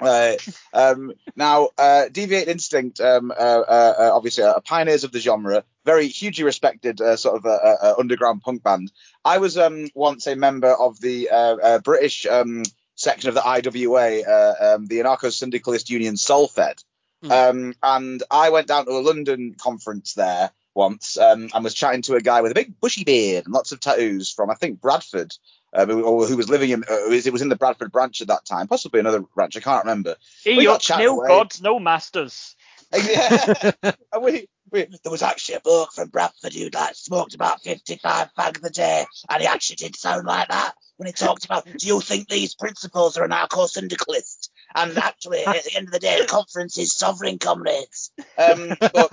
Uh, 0.00 0.36
um, 0.72 1.12
now, 1.36 1.70
uh, 1.78 2.08
Deviated 2.08 2.48
Instinct, 2.48 3.00
um, 3.00 3.30
uh, 3.30 3.34
uh, 3.34 3.94
uh, 3.98 4.10
obviously, 4.12 4.44
are 4.44 4.60
pioneers 4.60 5.04
of 5.04 5.12
the 5.12 5.20
genre, 5.20 5.64
very 5.84 6.08
hugely 6.08 6.44
respected 6.44 7.00
uh, 7.00 7.16
sort 7.16 7.36
of 7.36 7.46
uh, 7.46 7.48
uh, 7.48 7.76
uh, 7.82 7.94
underground 7.98 8.42
punk 8.42 8.62
band. 8.62 8.92
I 9.24 9.38
was 9.38 9.58
um, 9.58 9.88
once 9.94 10.26
a 10.26 10.36
member 10.36 10.72
of 10.72 11.00
the 11.00 11.30
uh, 11.30 11.56
uh, 11.56 11.78
British 11.80 12.26
um, 12.26 12.62
section 12.94 13.28
of 13.28 13.34
the 13.34 13.46
IWA, 13.46 14.22
uh, 14.22 14.54
um, 14.60 14.86
the 14.86 14.98
Anarcho 14.98 15.32
Syndicalist 15.32 15.90
Union 15.90 16.16
Solfed. 16.16 16.84
Hmm. 17.22 17.30
Um, 17.30 17.74
and 17.82 18.22
I 18.30 18.50
went 18.50 18.68
down 18.68 18.86
to 18.86 18.92
a 18.92 19.00
London 19.00 19.54
conference 19.58 20.14
there 20.14 20.50
once 20.74 21.18
um, 21.18 21.50
and 21.52 21.64
was 21.64 21.74
chatting 21.74 22.02
to 22.02 22.14
a 22.14 22.20
guy 22.20 22.40
with 22.40 22.52
a 22.52 22.54
big 22.54 22.78
bushy 22.80 23.04
beard 23.04 23.44
and 23.44 23.52
lots 23.52 23.72
of 23.72 23.80
tattoos 23.80 24.30
from, 24.30 24.50
I 24.50 24.54
think, 24.54 24.80
Bradford. 24.80 25.34
Um, 25.72 25.88
who, 25.88 26.02
or 26.02 26.26
who 26.26 26.36
was 26.36 26.50
living 26.50 26.70
in, 26.70 26.82
uh, 26.82 27.10
it 27.10 27.32
was 27.32 27.42
in 27.42 27.48
the 27.48 27.54
Bradford 27.54 27.92
branch 27.92 28.20
at 28.20 28.26
that 28.26 28.44
time, 28.44 28.66
possibly 28.66 28.98
another 28.98 29.20
branch, 29.20 29.56
I 29.56 29.60
can't 29.60 29.84
remember. 29.84 30.16
got 30.64 30.98
no 30.98 31.18
away. 31.18 31.28
gods, 31.28 31.62
no 31.62 31.78
masters. 31.78 32.56
Yeah. 32.92 33.70
And 34.12 34.24
we, 34.24 34.48
we, 34.72 34.86
there 35.04 35.12
was 35.12 35.22
actually 35.22 35.54
a 35.54 35.60
bloke 35.60 35.92
from 35.92 36.08
Bradford 36.08 36.52
who 36.52 36.68
like 36.70 36.96
smoked 36.96 37.36
about 37.36 37.62
55 37.62 38.30
fags 38.36 38.64
a 38.64 38.70
day, 38.70 39.04
and 39.28 39.40
he 39.40 39.46
actually 39.46 39.76
did 39.76 39.94
sound 39.94 40.26
like 40.26 40.48
that 40.48 40.74
when 41.00 41.06
he 41.06 41.14
talked 41.14 41.46
about, 41.46 41.64
do 41.64 41.86
you 41.86 41.98
think 41.98 42.28
these 42.28 42.54
principles 42.54 43.16
are 43.16 43.26
anarcho-syndicalist? 43.26 44.50
And 44.74 44.98
actually, 44.98 45.46
at 45.46 45.64
the 45.64 45.74
end 45.74 45.86
of 45.86 45.92
the 45.94 45.98
day, 45.98 46.20
the 46.20 46.26
conference 46.26 46.76
is 46.76 46.94
sovereign 46.94 47.38
comrades. 47.38 48.12
Um, 48.36 48.74
but, 48.78 49.10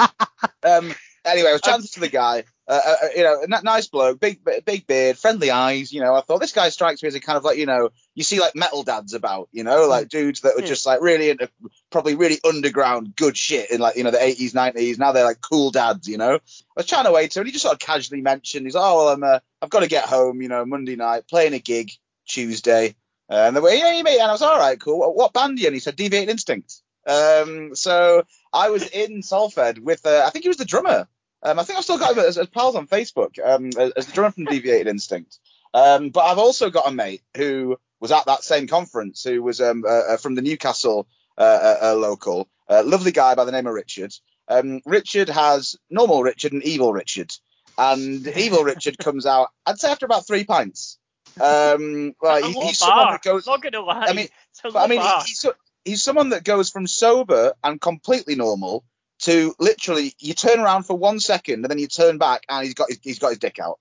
um, 0.63 0.93
anyway, 1.23 1.49
I 1.49 1.53
was 1.53 1.61
chatting 1.63 1.87
to 1.93 1.99
the 2.01 2.09
guy, 2.09 2.43
uh, 2.67 2.81
uh, 2.85 3.07
you 3.15 3.23
know, 3.23 3.43
nice 3.63 3.87
bloke, 3.87 4.19
big 4.19 4.41
big 4.65 4.85
beard, 4.87 5.17
friendly 5.17 5.51
eyes. 5.51 5.93
You 5.93 6.01
know, 6.01 6.13
I 6.13 6.21
thought 6.21 6.41
this 6.41 6.51
guy 6.51 6.67
strikes 6.69 7.01
me 7.01 7.07
as 7.07 7.15
a 7.15 7.21
kind 7.21 7.37
of 7.37 7.45
like, 7.45 7.57
you 7.57 7.65
know, 7.65 7.89
you 8.13 8.23
see 8.23 8.39
like 8.41 8.55
metal 8.55 8.83
dads 8.83 9.13
about, 9.13 9.47
you 9.53 9.63
know, 9.63 9.87
like 9.87 10.09
dudes 10.09 10.41
that 10.41 10.55
were 10.55 10.63
just 10.63 10.85
like 10.85 11.01
really 11.01 11.29
into 11.29 11.49
probably 11.89 12.15
really 12.15 12.39
underground 12.43 13.15
good 13.15 13.37
shit 13.37 13.71
in 13.71 13.79
like 13.79 13.95
you 13.95 14.03
know 14.03 14.11
the 14.11 14.17
80s 14.17 14.51
90s 14.51 14.99
now 14.99 15.11
they're 15.11 15.23
like 15.23 15.39
cool 15.39 15.71
dads 15.71 16.07
you 16.07 16.17
know. 16.17 16.35
I 16.35 16.39
was 16.75 16.85
chatting 16.85 17.09
away 17.09 17.27
to 17.27 17.39
him 17.39 17.41
and 17.41 17.47
he 17.47 17.51
just 17.53 17.63
sort 17.63 17.73
of 17.73 17.79
casually 17.79 18.21
mentioned 18.21 18.65
he's 18.65 18.75
oh 18.75 18.97
well 18.97 19.09
i'm 19.09 19.23
uh, 19.23 19.39
i've 19.61 19.69
got 19.69 19.81
to 19.81 19.87
get 19.87 20.05
home 20.05 20.41
you 20.41 20.49
know 20.49 20.65
monday 20.65 20.95
night 20.95 21.27
playing 21.27 21.53
a 21.53 21.59
gig 21.59 21.91
tuesday. 22.27 22.95
Uh, 23.29 23.45
and 23.47 23.55
the 23.55 23.61
way 23.61 23.79
yeah 23.79 23.93
you 23.93 24.03
mate 24.03 24.19
and 24.19 24.29
i 24.29 24.31
was 24.31 24.41
all 24.41 24.57
right 24.57 24.79
cool. 24.79 24.99
What, 24.99 25.15
what 25.15 25.33
band 25.33 25.57
are 25.57 25.61
you 25.61 25.67
in? 25.67 25.73
He 25.73 25.79
said 25.79 25.95
deviated 25.95 26.29
instinct 26.29 26.81
um 27.07 27.73
so 27.73 28.23
i 28.51 28.69
was 28.69 28.85
in 28.89 29.21
salford 29.21 29.79
with 29.79 30.05
uh, 30.05 30.23
i 30.25 30.29
think 30.29 30.43
he 30.43 30.49
was 30.49 30.57
the 30.57 30.65
drummer 30.65 31.07
um 31.43 31.59
i 31.59 31.63
think 31.63 31.77
i've 31.77 31.83
still 31.83 31.97
got 31.97 32.13
him 32.17 32.23
as, 32.23 32.37
as 32.37 32.47
pals 32.47 32.75
on 32.75 32.87
facebook 32.87 33.37
um 33.43 33.67
as, 33.77 33.91
as 33.91 34.05
the 34.07 34.13
drummer 34.13 34.31
from 34.31 34.45
deviated 34.45 34.87
instinct 34.87 35.39
um 35.73 36.09
but 36.09 36.21
i've 36.25 36.37
also 36.37 36.69
got 36.69 36.87
a 36.87 36.91
mate 36.91 37.21
who 37.35 37.77
was 37.99 38.11
at 38.11 38.25
that 38.25 38.43
same 38.43 38.67
conference 38.67 39.23
who 39.23 39.41
was 39.43 39.59
um 39.61 39.83
uh, 39.85 40.13
uh, 40.13 40.17
from 40.17 40.35
the 40.35 40.41
newcastle 40.41 41.07
uh, 41.39 41.41
uh, 41.41 41.77
uh, 41.91 41.95
local. 41.95 42.47
Uh, 42.67 42.81
lovely 42.83 43.11
guy 43.11 43.35
by 43.35 43.45
the 43.45 43.51
name 43.51 43.67
of 43.67 43.73
Richard. 43.75 44.11
Um, 44.47 44.81
Richard 44.87 45.29
has 45.29 45.75
normal 45.87 46.23
Richard 46.23 46.51
and 46.51 46.63
evil 46.63 46.91
Richard, 46.91 47.31
and 47.77 48.25
evil 48.27 48.63
Richard 48.63 48.97
comes 49.07 49.27
out. 49.27 49.49
I'd 49.63 49.77
say 49.79 49.91
after 49.91 50.07
about 50.07 50.25
three 50.25 50.45
pints. 50.45 50.97
Um, 51.39 52.15
well, 52.21 52.41
he- 52.47 52.53
he's 52.67 52.79
someone 52.79 53.05
that 53.11 53.21
goes. 53.21 53.45
Not 53.45 53.61
gonna 53.61 53.81
lie. 53.81 54.05
I 54.07 54.13
mean, 54.13 54.27
But 54.73 54.79
I 54.79 54.87
mean, 54.87 54.99
he- 55.01 55.27
he's 55.27 55.45
he's 55.85 56.03
someone 56.03 56.29
that 56.29 56.43
goes 56.43 56.71
from 56.71 56.87
sober 56.87 57.53
and 57.63 57.79
completely 57.79 58.33
normal 58.35 58.83
to 59.19 59.55
literally 59.59 60.13
you 60.19 60.33
turn 60.33 60.59
around 60.59 60.83
for 60.83 60.97
one 60.97 61.19
second 61.19 61.63
and 61.63 61.71
then 61.71 61.79
you 61.79 61.87
turn 61.87 62.17
back 62.17 62.43
and 62.49 62.65
he's 62.65 62.73
got 62.73 62.89
his, 62.89 62.99
he's 63.01 63.19
got 63.19 63.29
his 63.29 63.39
dick 63.39 63.59
out. 63.59 63.79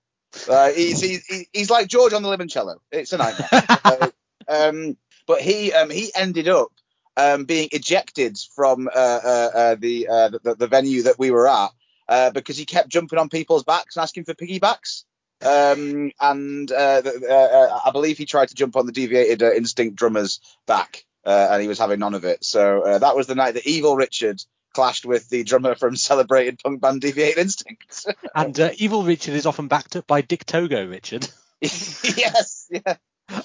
Uh, 0.49 0.71
he's, 0.71 1.01
he's 1.01 1.47
he's 1.53 1.69
like 1.69 1.87
George 1.87 2.13
on 2.13 2.23
the 2.23 2.29
limoncello. 2.29 2.77
It's 2.91 3.13
a 3.13 3.17
nightmare. 3.17 3.47
uh, 3.85 4.09
um, 4.47 4.97
but 5.25 5.41
he 5.41 5.73
um, 5.73 5.89
he 5.89 6.11
ended 6.15 6.47
up 6.47 6.69
um, 7.15 7.45
being 7.45 7.69
ejected 7.71 8.37
from 8.55 8.87
uh, 8.87 9.19
uh, 9.23 9.49
uh, 9.53 9.75
the, 9.75 10.07
uh, 10.07 10.29
the 10.29 10.55
the 10.55 10.67
venue 10.67 11.03
that 11.03 11.17
we 11.17 11.31
were 11.31 11.47
at 11.47 11.71
uh, 12.07 12.31
because 12.31 12.57
he 12.57 12.65
kept 12.65 12.89
jumping 12.89 13.19
on 13.19 13.29
people's 13.29 13.63
backs 13.63 13.95
and 13.95 14.03
asking 14.03 14.25
for 14.25 14.33
piggybacks. 14.33 15.03
Um, 15.43 16.11
and 16.19 16.71
uh, 16.71 17.01
uh, 17.05 17.33
uh, 17.33 17.79
I 17.85 17.91
believe 17.91 18.17
he 18.17 18.25
tried 18.25 18.49
to 18.49 18.55
jump 18.55 18.75
on 18.75 18.85
the 18.85 18.91
deviated 18.91 19.43
uh, 19.43 19.51
instinct 19.53 19.95
drummer's 19.95 20.39
back, 20.65 21.05
uh, 21.25 21.49
and 21.51 21.61
he 21.61 21.67
was 21.67 21.77
having 21.77 21.99
none 21.99 22.15
of 22.15 22.25
it. 22.25 22.43
So 22.43 22.81
uh, 22.81 22.97
that 22.99 23.15
was 23.15 23.27
the 23.27 23.35
night 23.35 23.53
that 23.53 23.67
Evil 23.67 23.95
Richard 23.95 24.41
clashed 24.77 25.07
with 25.07 25.27
the 25.29 25.43
drummer 25.43 25.73
from 25.73 25.95
celebrated 26.09 26.59
punk 26.59 26.81
band 26.81 27.01
Deviated 27.01 27.39
Instinct. 27.39 28.05
And 28.35 28.59
uh, 28.59 28.69
Evil 28.77 29.01
Richard 29.01 29.33
is 29.33 29.47
often 29.47 29.67
backed 29.67 29.95
up 29.95 30.05
by 30.05 30.21
Dick 30.21 30.45
Togo 30.45 30.85
Richard. 30.85 31.27
yes, 31.61 32.67
yeah. 32.69 32.79
yeah. 32.85 32.95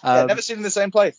Um, 0.03 0.27
Never 0.27 0.43
seen 0.43 0.59
in 0.59 0.63
the 0.63 0.71
same 0.71 0.91
place. 0.91 1.19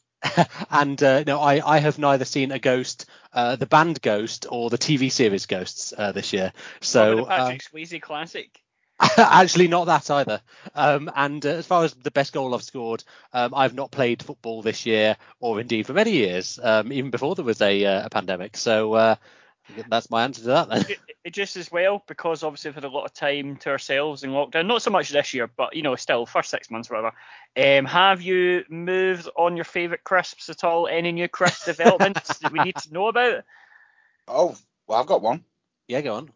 and 0.70 1.02
uh, 1.02 1.24
no, 1.26 1.40
I, 1.40 1.78
I 1.78 1.80
have 1.80 1.98
neither 1.98 2.26
seen 2.26 2.52
a 2.52 2.60
ghost, 2.60 3.08
uh, 3.34 3.56
the 3.56 3.66
band 3.66 4.04
Ghost, 4.04 4.46
or 4.48 4.70
the 4.70 4.78
TV 4.78 5.12
series 5.12 5.48
Ghosts 5.48 5.96
uh, 5.98 6.12
this 6.12 6.32
year. 6.32 6.54
So 6.82 7.16
the 7.16 7.24
uh, 7.24 7.26
Patrick 7.26 7.64
Swayze 7.64 8.00
classic. 8.00 8.62
actually, 9.18 9.68
not 9.68 9.86
that 9.86 10.12
either. 10.12 10.42
Um, 10.76 11.12
and 11.16 11.44
uh, 11.44 11.50
as 11.50 11.66
far 11.66 11.84
as 11.84 11.96
the 11.96 12.12
best 12.12 12.34
goal 12.34 12.54
I've 12.54 12.62
scored, 12.62 13.04
um, 13.34 13.56
I've 13.56 13.74
not 13.74 13.90
played 13.90 14.22
football 14.22 14.62
this 14.62 14.86
year, 14.86 15.18
or 15.40 15.60
indeed 15.60 15.88
for 15.88 15.94
many 15.94 16.12
years, 16.12 16.60
um, 16.62 16.94
even 16.94 17.10
before 17.10 17.34
there 17.34 17.44
was 17.44 17.62
a, 17.62 17.84
uh, 17.84 18.06
a 18.06 18.10
pandemic. 18.12 18.56
So 18.56 18.94
uh, 18.94 19.16
that's 19.88 20.10
my 20.10 20.24
answer 20.24 20.42
to 20.42 20.48
that. 20.48 20.70
Then. 20.70 20.86
it, 20.90 21.00
it 21.24 21.34
just 21.34 21.56
as 21.56 21.72
well 21.72 22.04
because 22.08 22.44
obviously 22.44 22.70
we've 22.70 22.76
had 22.76 22.84
a 22.84 22.90
lot 22.90 23.06
of 23.06 23.14
time 23.14 23.56
to 23.58 23.70
ourselves 23.70 24.24
in 24.24 24.32
lockdown. 24.32 24.68
Not 24.68 24.82
so 24.82 24.92
much 24.92 25.10
this 25.10 25.34
year, 25.34 25.48
but 25.48 25.76
you 25.76 25.82
know, 25.82 25.96
still 25.96 26.26
first 26.26 26.50
six 26.50 26.70
months, 26.70 26.90
whatever. 26.90 27.14
Um, 27.56 27.86
have 27.86 28.22
you 28.22 28.64
moved 28.70 29.30
on 29.36 29.56
your 29.56 29.66
favourite 29.66 30.04
crisps 30.04 30.50
at 30.50 30.64
all? 30.64 30.88
Any 30.88 31.12
new 31.12 31.28
crisp 31.28 31.66
developments 31.66 32.38
that 32.40 32.52
we 32.52 32.60
need 32.60 32.76
to 32.76 32.94
know 32.94 33.08
about? 33.08 33.44
Oh, 34.28 34.56
well, 34.88 35.00
I've 35.00 35.08
got 35.08 35.22
one. 35.22 35.44
Yeah, 35.88 36.02
go 36.02 36.16
on. 36.16 36.32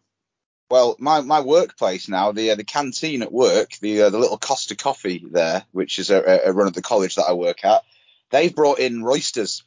Well, 0.70 0.96
my, 0.98 1.22
my 1.22 1.40
workplace 1.40 2.08
now, 2.08 2.32
the 2.32 2.50
uh, 2.50 2.54
the 2.54 2.64
canteen 2.64 3.22
at 3.22 3.32
work, 3.32 3.72
the 3.80 4.02
uh, 4.02 4.10
the 4.10 4.18
little 4.18 4.36
Costa 4.36 4.76
Coffee 4.76 5.24
there, 5.30 5.64
which 5.72 5.98
is 5.98 6.10
a, 6.10 6.42
a 6.44 6.52
run 6.52 6.66
at 6.66 6.74
the 6.74 6.82
college 6.82 7.14
that 7.14 7.24
I 7.24 7.32
work 7.32 7.64
at, 7.64 7.84
they've 8.30 8.54
brought 8.54 8.78
in 8.78 9.02
roysters. 9.02 9.64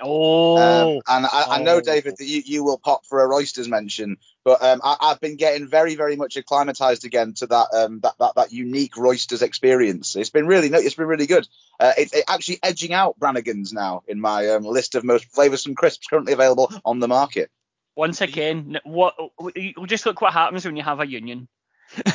Oh, 0.00 0.96
Um, 0.96 1.02
and 1.06 1.26
I, 1.26 1.44
I 1.50 1.62
know, 1.62 1.76
Oh. 1.76 1.80
David, 1.80 2.16
that 2.18 2.24
you, 2.26 2.42
you 2.44 2.64
will 2.64 2.78
pop 2.78 3.06
for 3.06 3.22
a 3.22 3.28
roysters 3.28 3.68
mention, 3.68 4.16
but 4.44 4.62
um, 4.62 4.80
I, 4.82 4.96
I've 5.00 5.20
been 5.20 5.36
getting 5.36 5.68
very, 5.68 5.94
very 5.94 6.16
much 6.16 6.36
acclimatized 6.36 7.04
again 7.04 7.32
to 7.34 7.46
that 7.46 7.66
um, 7.72 8.00
that, 8.00 8.14
that 8.18 8.34
that 8.34 8.52
unique 8.52 8.96
roysters 8.96 9.42
experience. 9.42 10.16
It's 10.16 10.30
been 10.30 10.46
really, 10.46 10.68
it's 10.68 10.94
been 10.96 11.06
really 11.06 11.26
good. 11.26 11.46
Uh, 11.78 11.92
it's 11.96 12.12
it 12.12 12.24
actually 12.28 12.58
edging 12.62 12.92
out 12.92 13.18
Brannigan's 13.18 13.72
now 13.72 14.02
in 14.08 14.20
my 14.20 14.48
um, 14.50 14.64
list 14.64 14.94
of 14.96 15.04
most 15.04 15.30
flavoursome 15.32 15.76
crisps 15.76 16.06
currently 16.08 16.32
available 16.32 16.72
on 16.84 16.98
the 17.00 17.08
market. 17.08 17.50
once 17.96 18.20
again, 18.20 18.80
what? 18.84 19.14
you- 19.54 19.74
Just 19.86 20.06
look 20.06 20.20
what 20.20 20.32
happens 20.32 20.64
when 20.64 20.76
you 20.76 20.82
have 20.82 21.00
a 21.00 21.06
union. 21.06 21.46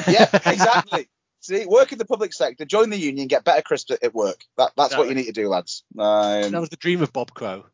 Yeah, 0.07 0.27
exactly. 0.45 1.07
See, 1.50 1.65
work 1.65 1.91
in 1.91 1.98
the 1.98 2.06
public 2.06 2.32
sector, 2.32 2.63
join 2.63 2.91
the 2.91 2.98
union, 2.98 3.27
get 3.27 3.44
better 3.44 3.63
crisps 3.63 3.89
at, 3.89 4.03
at 4.03 4.13
work. 4.13 4.46
That, 4.58 4.72
that's 4.77 4.96
what 4.96 5.10
you 5.10 5.15
need 5.15 5.25
to 5.25 5.32
do, 5.32 5.50
lads. 5.50 5.84
Um, 5.98 6.51
That 6.51 6.62
was 6.62 6.70
the 6.70 6.75
dream 6.75 7.01
of 7.01 7.12
Bob 7.12 7.34
Crow. 7.34 7.65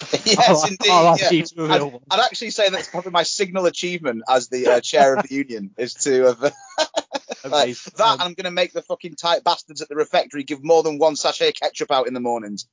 yes, 0.24 0.48
I'll- 0.48 0.64
indeed. 0.64 0.90
I'll 0.90 1.04
yeah. 1.04 1.10
ask 1.12 1.30
you 1.30 1.42
to 1.44 1.64
a 1.64 1.68
real 1.68 1.90
one. 1.92 2.02
I'd 2.10 2.18
actually 2.18 2.50
say 2.50 2.68
that's 2.68 2.88
probably 2.88 3.12
my 3.12 3.22
signal 3.22 3.66
achievement 3.66 4.24
as 4.28 4.48
the 4.48 4.66
uh, 4.66 4.80
chair 4.80 5.14
of 5.14 5.22
the 5.22 5.32
union 5.32 5.70
is 5.78 5.94
to 5.94 6.24
have 6.24 6.42
uh, 6.42 6.50
like, 7.48 7.76
that. 7.76 8.00
Um, 8.00 8.12
and 8.14 8.22
I'm 8.22 8.34
going 8.34 8.44
to 8.46 8.50
make 8.50 8.72
the 8.72 8.82
fucking 8.82 9.14
tight 9.14 9.44
bastards 9.44 9.82
at 9.82 9.88
the 9.88 9.94
refectory 9.94 10.42
give 10.42 10.64
more 10.64 10.82
than 10.82 10.98
one 10.98 11.14
sachet 11.14 11.50
of 11.50 11.54
ketchup 11.54 11.92
out 11.92 12.08
in 12.08 12.14
the 12.14 12.18
mornings. 12.18 12.66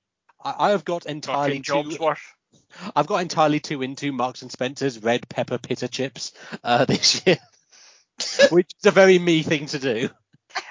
I, 0.43 0.55
I 0.57 0.69
have 0.71 0.83
got 0.83 1.05
entirely 1.05 1.59
Fucking 1.59 1.63
jobs 1.63 1.97
too. 1.97 2.13
I've 2.95 3.05
got 3.07 3.17
entirely 3.17 3.59
too 3.59 3.83
into 3.83 4.11
Marks 4.11 4.41
and 4.41 4.51
Spencer's 4.51 5.03
red 5.03 5.29
pepper 5.29 5.59
pita 5.59 5.87
chips 5.87 6.33
uh, 6.63 6.85
this 6.85 7.21
year, 7.27 7.37
which 8.49 8.71
is 8.79 8.87
a 8.87 8.91
very 8.91 9.19
me 9.19 9.43
thing 9.43 9.67
to 9.67 9.77
do. 9.77 10.09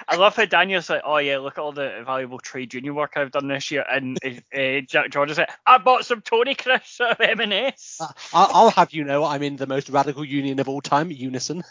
I 0.09 0.17
love 0.17 0.37
how 0.37 0.45
Daniel's 0.45 0.91
like, 0.91 1.03
oh 1.05 1.19
yeah, 1.19 1.39
look 1.39 1.59
at 1.59 1.61
all 1.62 1.73
the 1.73 2.03
valuable 2.05 2.39
trade 2.39 2.75
union 2.75 2.95
work 2.95 3.12
I've 3.17 3.31
done 3.31 3.49
this 3.49 3.71
year, 3.71 3.85
and 3.91 4.19
uh, 4.25 4.81
Jack 4.87 5.11
George 5.11 5.31
is 5.31 5.39
like, 5.39 5.51
I 5.67 5.79
bought 5.79 6.05
some 6.05 6.21
Tony 6.21 6.55
crisps 6.55 7.01
at 7.01 7.21
M&S. 7.21 7.99
I- 8.01 8.12
I'll, 8.33 8.71
have 8.71 8.93
you 8.93 9.05
know 9.05 9.25
I'm 9.25 9.43
in 9.43 9.57
the 9.57 9.67
most 9.67 9.89
radical 9.89 10.25
union 10.25 10.59
of 10.61 10.69
all 10.69 10.81
time, 10.81 11.11
Unison. 11.11 11.62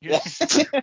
Yeah. 0.00 0.20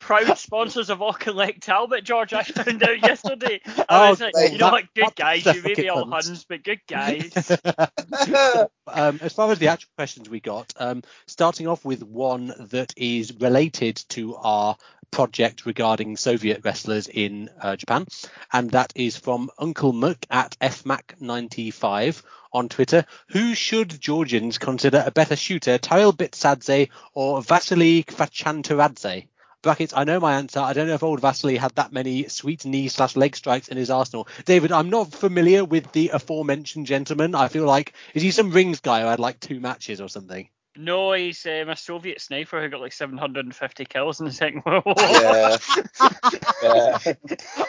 Proud 0.00 0.36
sponsors 0.36 0.90
of 0.90 0.98
Auchinleck 0.98 1.60
Talbot, 1.60 2.02
George. 2.02 2.32
I 2.32 2.42
found 2.42 2.82
out 2.82 3.00
yesterday. 3.00 3.60
I 3.66 3.84
Oh, 3.88 4.10
was 4.10 4.20
like, 4.20 4.32
great. 4.32 4.52
you 4.52 4.58
know 4.58 4.66
That- 4.66 4.72
what, 4.72 4.94
good 4.96 5.14
guys. 5.14 5.46
You 5.46 5.62
may 5.62 5.74
be 5.74 5.88
all 5.88 6.06
puns. 6.06 6.26
Huns, 6.26 6.44
but 6.44 6.64
good 6.64 6.80
guys. 6.88 7.32
um, 8.88 9.18
as 9.22 9.32
far 9.32 9.50
as 9.52 9.58
the 9.60 9.68
actual 9.68 9.90
questions 9.96 10.28
we 10.28 10.40
got, 10.40 10.72
um, 10.76 11.02
starting 11.28 11.68
off 11.68 11.84
with 11.84 12.02
one 12.02 12.52
that 12.70 12.92
is 12.96 13.32
related 13.38 13.96
to 14.10 14.34
our 14.36 14.76
project 15.12 15.64
regarding 15.66 16.16
Soviet 16.16 16.62
wrestlers 16.64 17.06
in 17.06 17.48
uh, 17.60 17.76
Japan, 17.76 18.06
and 18.52 18.70
that 18.72 18.92
is 18.96 19.16
from 19.16 19.50
Uncle 19.58 19.92
Muck 19.92 20.26
at 20.30 20.56
fmac95 20.60 22.22
on 22.52 22.68
Twitter. 22.68 23.06
Who 23.28 23.54
should 23.54 24.00
Georgians 24.00 24.58
consider 24.58 25.04
a 25.06 25.12
better 25.12 25.36
shooter, 25.36 25.78
Tariel 25.78 26.12
Bitsadze 26.16 26.88
or 27.14 27.42
Vasily 27.42 28.02
Kvachantiradze? 28.02 29.28
Brackets, 29.62 29.92
I 29.94 30.02
know 30.02 30.18
my 30.18 30.34
answer. 30.34 30.58
I 30.58 30.72
don't 30.72 30.88
know 30.88 30.94
if 30.94 31.04
old 31.04 31.20
Vasily 31.20 31.56
had 31.56 31.72
that 31.76 31.92
many 31.92 32.26
sweet 32.26 32.64
knee 32.64 32.88
slash 32.88 33.14
leg 33.14 33.36
strikes 33.36 33.68
in 33.68 33.76
his 33.76 33.90
arsenal. 33.90 34.26
David, 34.44 34.72
I'm 34.72 34.90
not 34.90 35.12
familiar 35.12 35.64
with 35.64 35.92
the 35.92 36.08
aforementioned 36.08 36.86
gentleman. 36.86 37.36
I 37.36 37.46
feel 37.46 37.64
like, 37.64 37.92
is 38.12 38.22
he 38.22 38.32
some 38.32 38.50
rings 38.50 38.80
guy 38.80 39.02
who 39.02 39.06
had 39.06 39.20
like 39.20 39.38
two 39.38 39.60
matches 39.60 40.00
or 40.00 40.08
something? 40.08 40.48
No, 40.76 41.12
he's 41.12 41.44
um, 41.46 41.68
a 41.68 41.76
Soviet 41.76 42.20
sniper 42.20 42.60
who 42.60 42.68
got 42.68 42.80
like 42.80 42.92
750 42.92 43.84
kills 43.84 44.20
in 44.20 44.26
the 44.26 44.32
Second 44.32 44.62
World 44.66 44.84
War. 44.86 44.96
yeah. 44.96 45.58
yeah. 46.62 46.98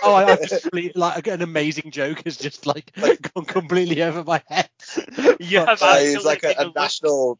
Oh, 0.03 0.13
I, 0.13 0.31
I've 0.31 0.41
just 0.41 0.67
really, 0.73 0.91
like 0.95 1.27
an 1.27 1.41
amazing 1.41 1.91
joke 1.91 2.23
has 2.25 2.37
just 2.37 2.65
like 2.65 2.91
gone 3.33 3.45
completely 3.45 4.01
over 4.03 4.23
my 4.23 4.41
head. 4.47 4.69
You 5.39 5.59
have 5.59 5.81
Uh, 5.81 5.95
actually 5.95 6.15
he's 6.15 6.25
like 6.25 6.43
a, 6.43 6.53
been 6.57 6.67
a 6.67 6.71
national. 6.73 7.39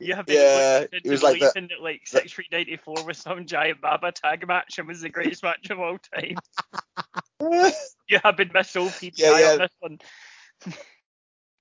You 0.00 0.14
have 0.14 0.26
been 0.26 0.36
Yeah, 0.36 0.78
looked 0.92 1.04
he 1.04 1.10
was 1.10 1.22
like 1.22 1.38
the- 1.40 1.52
believing 1.54 1.68
that 1.76 1.82
like 1.84 2.02
six 2.06 2.32
three 2.32 2.48
ninety 2.50 2.76
four 2.76 3.04
was 3.04 3.18
some 3.18 3.46
giant 3.46 3.80
Baba 3.80 4.12
tag 4.12 4.46
match 4.48 4.78
and 4.78 4.88
was 4.88 5.02
the 5.02 5.08
greatest 5.10 5.42
match 5.42 5.70
of 5.70 5.78
all 5.80 5.98
time. 5.98 6.36
You 8.08 8.20
have 8.22 8.36
been 8.36 8.50
missold 8.50 8.90
PPI 8.98 9.16
Yeah, 9.16 9.38
yeah. 9.38 9.52
on 9.52 9.58
this 9.58 9.72
one. 9.80 9.98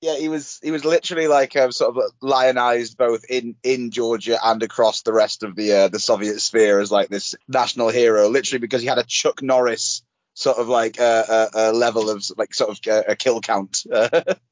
Yeah, 0.03 0.17
he 0.17 0.27
was 0.27 0.60
he 0.62 0.72
was 0.72 0.83
literally 0.83 1.27
like 1.27 1.55
um, 1.55 1.72
sort 1.72 1.95
of 1.95 2.03
lionized 2.19 2.98
both 2.98 3.24
in 3.29 3.55
in 3.63 3.89
Georgia 3.89 4.38
and 4.43 4.62
across 4.62 5.01
the 5.01 5.13
rest 5.13 5.43
of 5.43 5.55
the 5.55 5.72
uh, 5.72 5.88
the 5.88 5.98
Soviet 5.98 6.41
sphere 6.41 6.81
as 6.81 6.91
like 6.91 7.07
this 7.07 7.36
national 7.48 7.88
hero, 7.88 8.27
literally 8.27 8.60
because 8.60 8.81
he 8.81 8.88
had 8.89 8.98
a 8.98 9.05
Chuck 9.05 9.41
Norris 9.41 10.03
sort 10.33 10.57
of 10.57 10.67
like 10.67 11.00
uh, 11.00 11.24
uh, 11.29 11.48
uh, 11.55 11.72
level 11.72 12.10
of 12.10 12.25
like 12.38 12.53
sort 12.53 12.72
of 12.72 12.79
uh, 12.91 13.03
a 13.07 13.15
kill 13.15 13.39
count. 13.39 13.83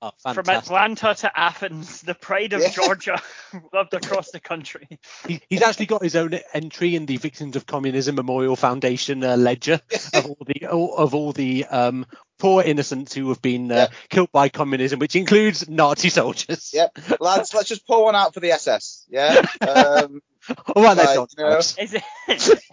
Oh, 0.04 0.12
From. 0.34 0.50
Atlanta 0.50 1.14
to 1.14 1.40
Athens, 1.40 2.02
the 2.02 2.16
pride 2.16 2.54
of 2.54 2.62
Yeah. 2.62 2.70
Georgia, 2.70 3.22
loved 3.74 3.94
across 3.94 4.32
the 4.32 4.40
country. 4.40 5.00
He, 5.28 5.42
he's 5.48 5.62
actually 5.62 5.86
got 5.86 6.02
his 6.02 6.16
own 6.16 6.40
entry 6.56 6.96
in 6.96 7.06
the 7.06 7.18
Victims 7.18 7.56
of 7.56 7.68
Communism 7.68 8.16
Memorial 8.16 8.56
Foundation 8.56 9.24
uh, 9.24 9.38
ledger 9.38 9.80
of 10.16 10.26
all 10.26 10.38
the 10.48 10.66
all, 10.66 10.96
of 10.96 11.14
all 11.14 11.34
the 11.34 11.66
um, 11.66 12.08
poor 12.42 12.64
innocents 12.64 13.14
who 13.14 13.30
have 13.30 13.42
been 13.42 13.72
uh, 13.72 13.76
Yeah. 13.76 13.88
killed 14.10 14.32
by 14.32 14.50
communism, 14.50 15.00
which 15.00 15.16
includes 15.16 15.70
Nazi 15.70 16.10
soldiers. 16.10 16.72
Yep. 16.74 16.98
Lads, 17.22 17.54
let's 17.54 17.70
just 17.70 17.86
pour 17.88 18.04
one 18.06 18.16
out 18.16 18.34
for 18.34 18.40
the 18.40 18.52
SS. 18.52 19.06
Yeah. 19.10 19.42
Um, 19.62 20.22
All 20.76 20.84
right, 20.84 20.98
then, 20.98 21.06
Like, 21.06 21.16
John. 21.16 21.28
you 21.38 21.44
know, 21.44 21.58
Is 21.60 21.94
it? 21.94 22.04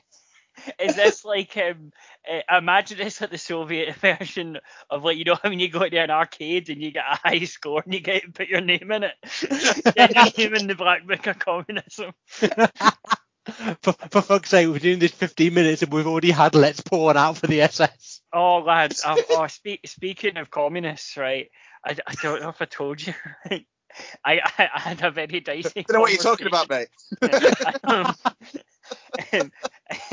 Is 0.80 0.96
this 0.96 1.24
like 1.24 1.56
um? 1.56 1.92
Uh, 2.28 2.58
imagine 2.58 2.98
this 2.98 3.20
like 3.20 3.30
the 3.30 3.38
Soviet 3.38 3.94
version 3.96 4.58
of 4.90 5.04
like 5.04 5.16
you 5.16 5.24
know 5.24 5.36
when 5.42 5.60
you 5.60 5.68
go 5.68 5.88
to 5.88 5.96
an 5.96 6.10
arcade 6.10 6.68
and 6.68 6.82
you 6.82 6.90
get 6.90 7.04
a 7.10 7.16
high 7.28 7.44
score 7.44 7.82
and 7.84 7.94
you 7.94 8.00
get 8.00 8.22
to 8.22 8.30
put 8.32 8.48
your 8.48 8.60
name 8.60 8.90
in 8.90 9.04
it, 9.04 9.14
get 9.94 10.36
your 10.36 10.50
name 10.50 10.54
in 10.60 10.66
the 10.66 10.74
black 10.74 11.06
book 11.06 11.26
of 11.26 11.38
communism. 11.38 12.12
for, 13.82 13.92
for 14.10 14.20
fuck's 14.22 14.50
sake, 14.50 14.68
we're 14.68 14.78
doing 14.78 14.98
this 14.98 15.12
15 15.12 15.54
minutes 15.54 15.82
and 15.82 15.92
we've 15.92 16.06
already 16.06 16.30
had 16.32 16.54
Let's 16.54 16.80
Pour 16.82 17.06
One 17.06 17.16
Out 17.16 17.38
for 17.38 17.46
the 17.46 17.62
SS. 17.62 18.17
Oh 18.32 18.58
lads, 18.58 19.02
oh, 19.06 19.22
oh 19.30 19.46
speak, 19.46 19.80
speaking 19.86 20.36
of 20.36 20.50
communists, 20.50 21.16
right? 21.16 21.50
I, 21.84 21.96
I 22.06 22.14
don't 22.22 22.42
know 22.42 22.50
if 22.50 22.60
I 22.60 22.66
told 22.66 23.04
you. 23.06 23.14
Right? 23.50 23.66
I, 24.22 24.40
I 24.58 24.68
I 24.74 24.80
had 24.80 25.02
a 25.02 25.10
very 25.10 25.40
dicey. 25.40 25.82
don't 25.88 25.94
know 25.94 26.00
what 26.00 26.12
you're 26.12 26.22
talking 26.22 26.46
about, 26.46 26.68
mate. 26.68 26.88
um, 27.84 28.14
um, 29.32 29.52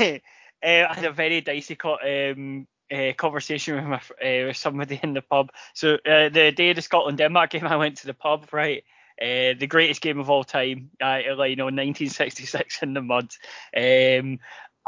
uh, 0.00 0.18
I 0.62 0.94
had 0.94 1.04
a 1.04 1.12
very 1.12 1.42
dicey 1.42 1.76
um, 1.84 2.66
uh, 2.90 3.12
conversation 3.16 3.76
with 3.76 3.84
my 3.84 3.96
uh, 3.96 4.46
with 4.46 4.56
somebody 4.56 4.98
in 5.02 5.12
the 5.12 5.22
pub. 5.22 5.50
So 5.74 5.94
uh, 5.94 6.30
the 6.30 6.52
day 6.56 6.70
of 6.70 6.76
the 6.76 6.82
Scotland 6.82 7.18
Denmark 7.18 7.50
game, 7.50 7.66
I 7.66 7.76
went 7.76 7.98
to 7.98 8.06
the 8.06 8.14
pub. 8.14 8.48
Right, 8.50 8.82
uh, 9.20 9.54
the 9.58 9.66
greatest 9.68 10.00
game 10.00 10.18
of 10.18 10.30
all 10.30 10.44
time. 10.44 10.90
Uh, 11.00 11.18
you 11.18 11.56
know, 11.56 11.66
1966 11.66 12.82
in 12.82 12.94
the 12.94 13.02
mud. 13.02 13.30
Um, 13.76 14.38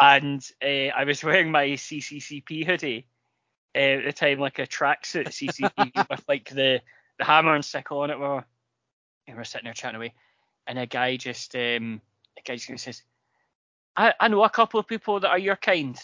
and 0.01 0.47
uh, 0.63 0.95
I 0.97 1.05
was 1.05 1.25
wearing 1.25 1.51
my 1.51 1.67
CCCP 1.71 2.65
hoodie 2.65 3.07
uh, 3.75 3.79
at 3.79 4.05
the 4.05 4.13
time, 4.13 4.39
like 4.39 4.59
a 4.59 4.67
tracksuit 4.67 5.29
CCCP 5.29 6.09
with 6.11 6.25
like 6.29 6.49
the 6.51 6.81
the 7.19 7.25
hammer 7.25 7.55
and 7.55 7.65
sickle 7.65 8.01
on 8.01 8.11
it. 8.11 8.19
We 8.19 8.25
were, 8.25 8.45
we 9.27 9.35
were 9.35 9.45
sitting 9.45 9.65
there 9.65 9.75
chatting 9.75 9.97
away, 9.97 10.15
and 10.67 10.79
a 10.79 10.87
guy 10.87 11.17
just 11.17 11.55
um, 11.55 12.01
a 12.39 12.43
guy 12.45 12.57
just 12.57 12.85
says, 12.85 13.03
I, 13.97 14.15
"I 14.21 14.29
know 14.29 14.45
a 14.45 14.51
couple 14.51 14.81
of 14.81 14.87
people 14.87 15.21
that 15.21 15.31
are 15.31 15.39
your 15.39 15.57
kind." 15.57 15.99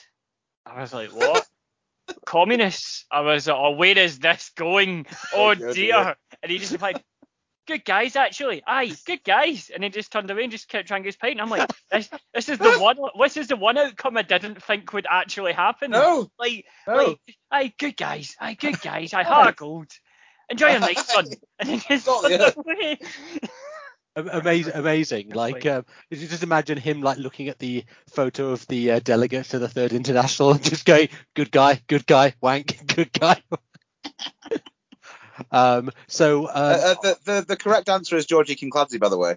I 0.66 0.80
was 0.80 0.92
like, 0.92 1.10
"What?" 1.12 1.46
Communists. 2.26 3.06
I 3.10 3.20
was 3.20 3.46
like, 3.46 3.56
"Oh, 3.56 3.72
where 3.72 3.96
is 3.98 4.18
this 4.18 4.50
going? 4.56 5.06
Oh, 5.34 5.50
Oh, 5.50 5.54
good, 5.54 5.74
dear!" 5.74 6.16
And 6.42 6.52
he 6.52 6.58
just 6.58 6.72
replied, 6.72 7.02
"Good 7.66 7.84
guys, 7.84 8.16
actually. 8.16 8.62
Aye, 8.66 8.92
good 9.06 9.24
guys." 9.24 9.70
And 9.74 9.82
he 9.84 9.90
just 9.90 10.12
turned 10.12 10.30
away 10.30 10.42
and 10.44 10.52
just 10.52 10.68
kept 10.68 10.88
trying 10.88 11.04
his 11.04 11.16
pint. 11.16 11.32
And 11.32 11.40
I'm 11.42 11.50
like, 11.50 11.70
"This, 11.90 12.10
this 12.32 12.48
is 12.48 12.58
the 12.58 12.78
one. 12.78 12.96
This 13.20 13.36
is 13.36 13.48
the 13.48 13.56
one 13.56 13.78
outcome 13.78 14.16
I 14.16 14.22
didn't 14.22 14.62
think 14.62 14.92
would 14.92 15.06
actually 15.08 15.52
happen." 15.52 15.90
No, 15.92 16.30
Like, 16.38 16.64
no. 16.86 16.94
like, 16.96 17.18
aye, 17.50 17.72
good 17.78 17.96
guys, 17.96 18.36
aye, 18.40 18.54
good 18.54 18.80
guys, 18.80 19.14
aye, 19.14 19.22
heart 19.24 19.48
of 19.48 19.56
gold. 19.56 19.90
Enjoy 20.50 20.68
your 20.70 20.80
night, 20.80 20.98
son. 20.98 21.26
And 21.58 21.68
then 21.68 21.80
just 21.88 22.06
Oh, 22.08 22.22
turned 22.28 22.40
yeah. 22.40 22.50
away. 22.56 22.98
Amazing, 24.16 24.74
amazing. 24.74 25.30
Like, 25.30 25.66
um, 25.66 25.84
you 26.08 26.28
just 26.28 26.44
imagine 26.44 26.78
him 26.78 27.00
like 27.00 27.18
looking 27.18 27.48
at 27.48 27.58
the 27.58 27.84
photo 28.10 28.50
of 28.50 28.64
the 28.68 28.92
uh, 28.92 29.00
delegate 29.00 29.46
to 29.46 29.58
the 29.58 29.68
Third 29.68 29.92
International 29.92 30.52
and 30.52 30.62
just 30.62 30.84
going, 30.84 31.08
"Good 31.34 31.50
guy, 31.50 31.80
good 31.88 32.06
guy, 32.06 32.34
wank, 32.40 32.94
good 32.94 33.12
guy." 33.12 33.42
Um, 35.50 35.90
so, 36.06 36.46
Uh, 36.46 36.48
um, 36.48 36.90
uh, 36.90 36.94
the, 37.02 37.18
the 37.24 37.44
the 37.48 37.56
correct 37.56 37.88
answer 37.88 38.16
is 38.16 38.26
Georgi 38.26 38.56
Kinkladze, 38.56 38.98
by 38.98 39.08
the 39.08 39.18
way. 39.18 39.36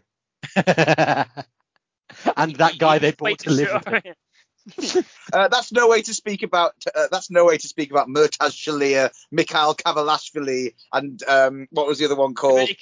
and 2.38 2.56
that 2.56 2.78
guy 2.78 3.00
they 3.00 3.12
brought 3.12 3.40
to 3.40 3.52
live. 3.52 3.68
sure. 3.68 5.04
Uh, 5.32 5.48
that's 5.48 5.72
no 5.72 5.88
way 5.88 6.02
to 6.02 6.14
speak 6.14 6.44
about. 6.44 6.74
Uh, 6.94 7.08
that's 7.10 7.32
no 7.32 7.46
way 7.46 7.58
to 7.58 7.68
speak 7.68 7.90
about 7.92 8.10
Murtaz 8.10 8.52
Shelia, 8.52 9.12
Mikhail 9.32 9.76
Kavelashvili, 9.76 10.74
and 10.92 11.22
um, 11.24 11.68
what 11.72 11.88
was 11.88 12.00
the 12.00 12.06
other 12.06 12.16
one 12.16 12.34
called? 12.34 12.70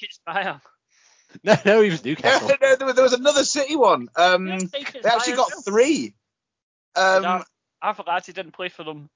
No, 1.44 1.58
no, 1.66 1.82
he 1.82 1.90
was 1.90 2.06
Newcastle. 2.06 2.48
no, 2.62 2.76
there 2.76 2.86
was, 2.86 2.96
there 2.96 3.04
was 3.04 3.14
another 3.14 3.44
city 3.44 3.76
one. 3.76 4.08
Um, 4.16 4.48
Yeah, 4.48 4.58
take 4.60 4.96
it 4.96 5.04
they 5.04 5.10
actually 5.10 5.34
got 5.34 5.52
three. 5.66 6.14
Um, 6.96 7.24
No, 7.24 7.44
I 7.82 7.94
forgot 7.94 8.26
he 8.26 8.32
didn't 8.32 8.54
play 8.54 8.70
for 8.70 8.84
them. 8.84 9.10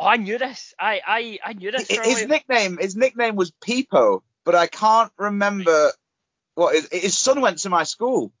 Oh, 0.00 0.06
I 0.06 0.16
knew 0.16 0.38
this. 0.38 0.74
I 0.80 1.00
I 1.06 1.38
I 1.44 1.52
knew 1.52 1.70
this. 1.70 1.86
his 1.86 1.98
Surely. 2.02 2.26
nickname, 2.26 2.78
his 2.78 2.96
nickname 2.96 3.36
was 3.36 3.50
Peepo, 3.50 4.22
but 4.44 4.54
I 4.54 4.66
can't 4.66 5.12
remember 5.18 5.92
what 6.54 6.74
his, 6.74 6.88
his 6.90 7.18
son 7.18 7.42
went 7.42 7.58
to 7.58 7.68
my 7.68 7.84
school, 7.84 8.32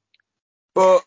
but 0.74 1.02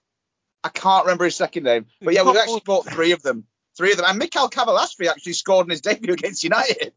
I 0.63 0.69
can't 0.69 1.05
remember 1.05 1.25
his 1.25 1.35
second 1.35 1.63
name. 1.63 1.87
But 2.01 2.13
yeah, 2.13 2.23
we 2.23 2.37
actually 2.37 2.61
bought 2.65 2.87
three 2.87 3.13
of 3.13 3.23
them. 3.23 3.45
Three 3.75 3.91
of 3.91 3.97
them. 3.97 4.05
And 4.07 4.19
Mikhail 4.19 4.49
Kavelashvili 4.49 5.07
actually 5.07 5.33
scored 5.33 5.65
in 5.65 5.71
his 5.71 5.81
debut 5.81 6.13
against 6.13 6.43
United. 6.43 6.93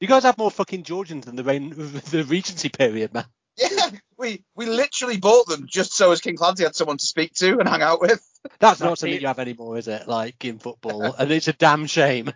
You 0.00 0.08
guys 0.08 0.24
have 0.24 0.36
more 0.36 0.50
fucking 0.50 0.82
Georgians 0.82 1.26
than 1.26 1.36
the 1.36 1.44
reign, 1.44 1.70
the 2.10 2.24
Regency 2.24 2.68
period, 2.68 3.14
man. 3.14 3.26
Yeah, 3.56 3.90
we 4.16 4.44
we 4.56 4.66
literally 4.66 5.18
bought 5.18 5.46
them 5.46 5.66
just 5.68 5.92
so 5.92 6.10
as 6.10 6.20
Kinkladze 6.20 6.64
had 6.64 6.74
someone 6.74 6.98
to 6.98 7.06
speak 7.06 7.34
to 7.34 7.58
and 7.58 7.68
hang 7.68 7.82
out 7.82 8.00
with. 8.00 8.24
That's 8.42 8.56
That's 8.58 8.80
not 8.80 8.98
something 8.98 9.20
you 9.20 9.26
have 9.28 9.38
anymore, 9.38 9.78
is 9.78 9.88
it? 9.88 10.08
Like 10.08 10.44
in 10.44 10.58
football, 10.58 11.14
and 11.18 11.30
it's 11.30 11.48
a 11.48 11.52
damn 11.52 11.86
shame. 11.86 12.32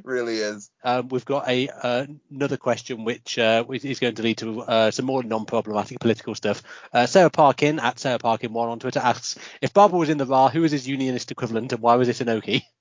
really 0.04 0.36
is. 0.38 0.70
Um, 0.82 1.08
we've 1.08 1.24
got 1.24 1.48
a 1.48 1.68
uh, 1.68 2.06
another 2.30 2.56
question 2.56 3.04
which 3.04 3.38
uh, 3.38 3.64
is 3.72 3.84
is 3.84 4.00
going 4.00 4.14
to 4.16 4.22
lead 4.22 4.38
to 4.38 4.62
uh, 4.62 4.90
some 4.90 5.04
more 5.06 5.22
non-problematic 5.22 6.00
political 6.00 6.34
stuff. 6.34 6.62
Uh, 6.92 7.06
Sarah 7.06 7.30
Parkin 7.30 7.78
at 7.78 7.98
Sarah 7.98 8.18
Parkin 8.18 8.52
one 8.52 8.68
on 8.68 8.78
Twitter 8.78 9.00
asks 9.00 9.36
if 9.60 9.72
Baba 9.72 9.96
was 9.96 10.08
in 10.08 10.18
the 10.18 10.26
Ra, 10.26 10.48
who 10.48 10.60
was 10.62 10.72
his 10.72 10.88
unionist 10.88 11.30
equivalent, 11.30 11.72
and 11.72 11.80
why 11.82 11.96
was 11.96 12.08
it 12.08 12.16
Inoki? 12.24 12.62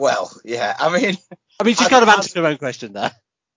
Well, 0.00 0.30
yeah. 0.44 0.76
I 0.78 0.96
mean, 0.96 1.16
I 1.58 1.64
mean, 1.64 1.74
she's 1.74 1.80
I've- 1.86 1.90
kind 1.90 2.04
of 2.04 2.08
answered 2.08 2.40
her 2.40 2.46
own 2.46 2.56
question 2.58 2.92
there. 2.92 3.10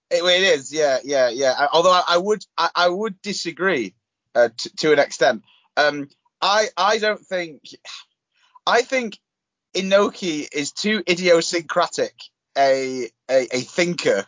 It, 0.10 0.24
it 0.24 0.42
is, 0.42 0.74
yeah, 0.74 0.98
yeah, 1.04 1.30
yeah. 1.30 1.54
I- 1.56 1.68
Although 1.72 1.92
I, 1.92 2.02
I 2.08 2.18
would, 2.18 2.44
I, 2.58 2.70
I 2.74 2.90
would 2.90 3.22
disagree 3.22 3.94
uh, 4.34 4.50
t- 4.58 4.72
to 4.78 4.92
an 4.92 4.98
extent. 4.98 5.44
Um, 5.78 6.10
I, 6.42 6.70
I 6.76 6.98
don't 6.98 7.22
think, 7.24 7.62
I 8.66 8.82
think 8.82 9.20
Inoki 9.76 10.48
is 10.52 10.72
too 10.72 11.04
idiosyncratic 11.08 12.16
a, 12.58 13.10
a, 13.30 13.56
a 13.56 13.62
thinker 13.62 14.26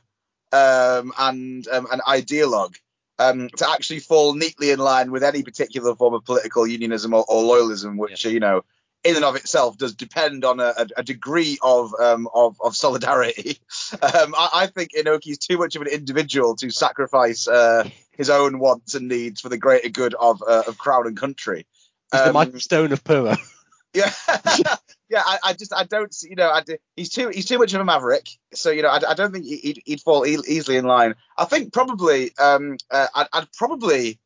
um, 0.52 1.12
and 1.18 1.68
um, 1.68 1.88
an 1.92 2.00
ideologue 2.08 2.76
um, 3.20 3.50
to 3.58 3.70
actually 3.70 4.00
fall 4.00 4.34
neatly 4.34 4.72
in 4.72 4.80
line 4.80 5.12
with 5.12 5.24
any 5.24 5.44
particular 5.44 5.96
form 5.96 6.14
of 6.14 6.26
political 6.26 6.66
unionism 6.66 7.14
or, 7.14 7.26
or 7.28 7.44
loyalism, 7.44 7.98
which 7.98 8.26
you 8.26 8.40
know. 8.40 8.64
In 9.04 9.18
and 9.18 9.26
of 9.26 9.36
itself, 9.36 9.78
does 9.78 9.94
depend 9.96 10.46
on 10.46 10.62
a, 10.62 10.88
a, 10.96 11.04
degree 11.04 11.58
of 11.62 11.94
um, 12.00 12.30
of, 12.34 12.56
of 12.64 12.74
solidarity. 12.74 13.60
Um, 14.02 14.34
I, 14.38 14.50
I 14.54 14.68
think 14.68 14.92
is 14.94 15.38
too 15.38 15.58
much 15.58 15.76
of 15.76 15.82
an 15.82 15.90
individual 15.90 16.56
to 16.56 16.70
sacrifice 16.70 17.48
uh, 17.48 17.88
his 18.18 18.30
own 18.30 18.60
wants 18.60 18.96
and 18.96 19.08
needs 19.08 19.42
for 19.42 19.50
the 19.50 19.58
greater 19.58 19.90
good 19.90 20.14
of 20.14 20.42
uh, 20.42 20.64
of 20.68 20.78
crown 20.78 21.06
and 21.06 21.18
country. 21.18 21.68
He's 22.12 22.22
the 22.22 22.28
Um, 22.28 22.34
Michael 22.34 22.60
Stone 22.60 22.92
of 22.94 23.04
Puro. 23.04 23.36
yeah, 23.94 24.12
yeah. 25.10 25.22
I, 25.26 25.38
I 25.44 25.54
just 25.54 25.74
I 25.74 25.84
don't 25.84 26.14
see- 26.14 26.30
you 26.30 26.36
know 26.36 26.50
I, 26.50 26.64
he's 26.96 27.10
too 27.10 27.30
he's 27.30 27.46
too 27.46 27.58
much 27.60 27.74
of 27.74 27.82
a 27.82 27.86
maverick. 27.86 28.28
So 28.54 28.72
you 28.72 28.82
know 28.82 28.90
I, 28.90 29.00
I 29.10 29.14
don't 29.14 29.32
think 29.32 29.46
he- 29.46 29.58
he'd, 29.58 29.82
he'd 29.86 30.02
fall 30.02 30.26
e- 30.26 30.38
easily 30.48 30.78
in 30.78 30.86
line. 30.86 31.16
I 31.38 31.46
think 31.46 31.74
probably 31.74 32.32
um 32.38 32.78
uh, 32.92 33.08
I'd, 33.16 33.28
I'd 33.34 33.52
probably 33.54 34.20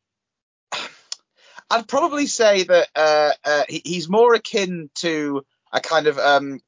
I'd 1.69 1.87
probably 1.87 2.27
say 2.27 2.63
that 2.63 2.87
uh, 2.95 3.31
uh 3.43 3.63
he, 3.67 3.81
he's 3.83 4.09
more 4.09 4.33
akin 4.33 4.89
to 4.95 5.45
a 5.71 5.79
kind 5.81 6.07
of 6.07 6.17
um. 6.17 6.59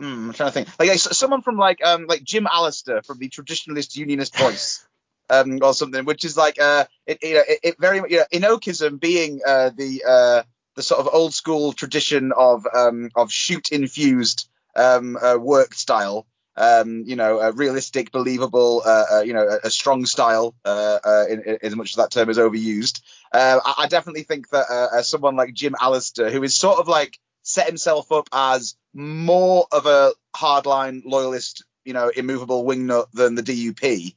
hmm, 0.00 0.28
I'm 0.28 0.32
trying 0.32 0.48
to 0.48 0.52
think, 0.52 0.68
like 0.78 0.98
someone 0.98 1.42
from 1.42 1.56
like 1.56 1.84
um 1.84 2.06
like 2.06 2.24
Jim 2.24 2.46
Allister 2.50 3.02
from 3.02 3.18
the 3.18 3.28
Traditionalist 3.28 3.96
Unionist 3.96 4.36
Voice, 4.36 4.86
um 5.30 5.58
or 5.62 5.74
something, 5.74 6.04
which 6.04 6.24
is 6.24 6.36
like 6.36 6.58
uh 6.60 6.84
it 7.06 7.18
you 7.22 7.34
know 7.34 7.42
it, 7.46 7.58
it 7.62 7.76
very 7.78 7.98
you 8.10 8.18
know 8.18 8.24
Inokism 8.32 8.98
being 8.98 9.40
uh 9.46 9.70
the 9.76 10.02
uh 10.08 10.42
the 10.76 10.82
sort 10.82 11.00
of 11.00 11.08
old 11.12 11.34
school 11.34 11.72
tradition 11.72 12.32
of 12.36 12.66
um, 12.72 13.10
of 13.16 13.32
shoot 13.32 13.70
infused 13.70 14.48
um, 14.76 15.16
uh, 15.20 15.36
work 15.36 15.74
style. 15.74 16.26
Um, 16.58 17.04
you 17.06 17.16
know, 17.16 17.38
a 17.38 17.52
realistic, 17.52 18.12
believable, 18.12 18.80
uh, 18.82 19.04
uh, 19.12 19.20
you 19.20 19.34
know, 19.34 19.46
a, 19.46 19.66
a 19.66 19.70
strong 19.70 20.06
style, 20.06 20.54
uh, 20.64 20.98
uh, 21.04 21.24
in, 21.28 21.42
in, 21.42 21.58
as 21.60 21.76
much 21.76 21.90
as 21.90 21.96
that 21.96 22.10
term 22.10 22.30
is 22.30 22.38
overused. 22.38 23.02
Uh, 23.30 23.60
I, 23.62 23.74
I 23.82 23.88
definitely 23.88 24.22
think 24.22 24.48
that 24.48 24.64
uh, 24.70 24.96
uh, 24.96 25.02
someone 25.02 25.36
like 25.36 25.52
Jim 25.52 25.74
Allister, 25.78 26.30
who 26.30 26.42
is 26.42 26.56
sort 26.56 26.78
of 26.78 26.88
like 26.88 27.18
set 27.42 27.66
himself 27.66 28.10
up 28.10 28.30
as 28.32 28.74
more 28.94 29.66
of 29.70 29.84
a 29.84 30.12
hardline 30.34 31.02
loyalist, 31.04 31.62
you 31.84 31.92
know, 31.92 32.08
immovable 32.08 32.64
wingnut 32.64 33.10
than 33.12 33.34
the 33.34 33.42
DUP. 33.42 34.14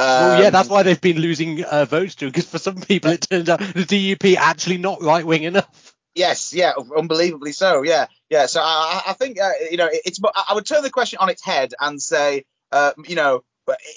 well, 0.00 0.40
yeah, 0.40 0.46
Um, 0.46 0.52
that's 0.52 0.68
why 0.68 0.82
they've 0.82 1.00
been 1.00 1.20
losing 1.20 1.62
uh, 1.64 1.84
votes 1.84 2.16
to, 2.16 2.26
because 2.26 2.46
for 2.46 2.58
some 2.58 2.80
people 2.80 3.12
it 3.12 3.26
turns 3.30 3.48
out 3.48 3.60
the 3.60 3.84
DUP 3.84 4.36
actually 4.36 4.78
not 4.78 5.02
right 5.02 5.24
wing 5.24 5.44
enough. 5.44 5.95
Yes, 6.16 6.54
yeah, 6.54 6.72
unbelievably 6.96 7.52
so. 7.52 7.82
Yeah, 7.82 8.06
yeah. 8.30 8.46
So 8.46 8.60
I, 8.62 9.02
I 9.08 9.12
think 9.12 9.38
uh, 9.38 9.50
you 9.70 9.76
know 9.76 9.86
it- 9.86 10.02
it's. 10.06 10.18
I 10.24 10.54
would 10.54 10.66
turn 10.66 10.82
the 10.82 10.90
question 10.90 11.18
on 11.20 11.28
its 11.28 11.44
head 11.44 11.74
and 11.78 12.00
say, 12.00 12.44
uh, 12.72 12.92
you 13.06 13.16
know, 13.16 13.44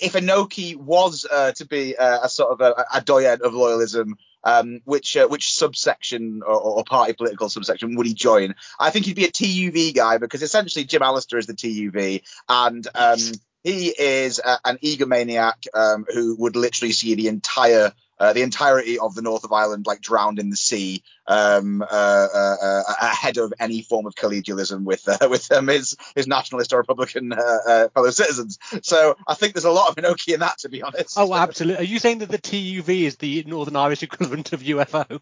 if 0.01 0.13
Inoki 0.13 0.75
was 0.75 1.25
uh, 1.31 1.53
to 1.53 1.65
be 1.65 1.95
uh, 1.95 2.19
a 2.23 2.29
sort 2.29 2.51
of 2.51 2.59
a, 2.61 2.85
a 2.93 2.99
doyen 3.01 3.39
of 3.41 3.53
loyalism, 3.53 4.13
um, 4.43 4.81
which 4.83 5.15
uh, 5.15 5.27
which 5.29 5.53
subsection 5.53 6.41
or, 6.45 6.59
or 6.59 6.83
party 6.83 7.13
political 7.13 7.47
subsection 7.47 7.95
would 7.95 8.05
he 8.05 8.13
join? 8.13 8.53
I 8.77 8.89
think 8.89 9.05
he'd 9.05 9.15
be 9.15 9.25
a 9.25 9.31
TUV 9.31 9.95
guy 9.95 10.17
because 10.17 10.43
essentially 10.43 10.83
Jim 10.83 11.01
Allister 11.01 11.37
is 11.37 11.47
the 11.47 11.53
TUV, 11.53 12.23
and 12.49 12.85
um, 12.95 13.17
he 13.63 13.87
is 13.97 14.41
uh, 14.43 14.57
an 14.65 14.77
egomaniac 14.83 15.67
um, 15.73 16.05
who 16.13 16.35
would 16.37 16.57
literally 16.57 16.91
see 16.91 17.15
the 17.15 17.29
entire. 17.29 17.93
Uh, 18.19 18.33
the 18.33 18.41
entirety 18.41 18.99
of 18.99 19.15
the 19.15 19.21
north 19.21 19.43
of 19.43 19.53
Ireland 19.53 19.85
like 19.87 20.01
drowned 20.01 20.39
in 20.39 20.49
the 20.49 20.57
sea, 20.57 21.03
um, 21.25 21.81
uh, 21.81 21.85
uh, 21.85 22.55
uh, 22.61 22.83
ahead 23.01 23.37
of 23.37 23.53
any 23.59 23.81
form 23.81 24.05
of 24.05 24.15
collegialism 24.15 24.83
with 24.83 25.07
uh, 25.07 25.17
with 25.29 25.51
um, 25.51 25.67
his 25.67 25.95
his 26.15 26.27
nationalist 26.27 26.73
or 26.73 26.77
Republican 26.77 27.31
uh, 27.31 27.57
uh, 27.67 27.89
fellow 27.89 28.09
citizens. 28.09 28.59
So 28.81 29.15
I 29.27 29.35
think 29.35 29.53
there's 29.53 29.65
a 29.65 29.71
lot 29.71 29.89
of 29.89 29.95
Inoki 29.95 30.33
in 30.33 30.41
that, 30.41 30.57
to 30.59 30.69
be 30.69 30.81
honest. 30.81 31.17
Oh, 31.17 31.33
absolutely. 31.33 31.85
Are 31.85 31.87
you 31.87 31.99
saying 31.99 32.19
that 32.19 32.29
the 32.29 32.37
TUV 32.37 33.03
is 33.03 33.17
the 33.17 33.43
Northern 33.47 33.75
Irish 33.75 34.03
equivalent 34.03 34.53
of 34.53 34.61
UFO? 34.61 35.21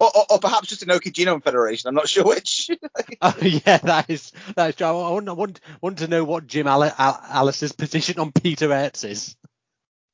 or, 0.00 0.10
or, 0.16 0.26
or 0.30 0.38
perhaps 0.38 0.68
just 0.68 0.86
Inoki 0.86 1.12
Genome 1.12 1.42
Federation. 1.42 1.88
I'm 1.88 1.94
not 1.94 2.08
sure 2.08 2.24
which. 2.24 2.70
Oh, 3.22 3.34
yeah, 3.40 3.78
that 3.78 4.10
is 4.10 4.32
that 4.56 4.70
is 4.70 4.76
true. 4.76 4.86
I 4.86 4.90
want, 4.90 5.28
I 5.28 5.32
want, 5.32 5.60
want 5.80 5.98
to 5.98 6.08
know 6.08 6.22
what 6.24 6.46
Jim 6.46 6.66
Al- 6.66 6.84
Al- 6.84 7.20
Alice's 7.28 7.72
position 7.72 8.18
on 8.18 8.30
Peter 8.32 8.68
Aerts 8.68 9.08
is. 9.08 9.36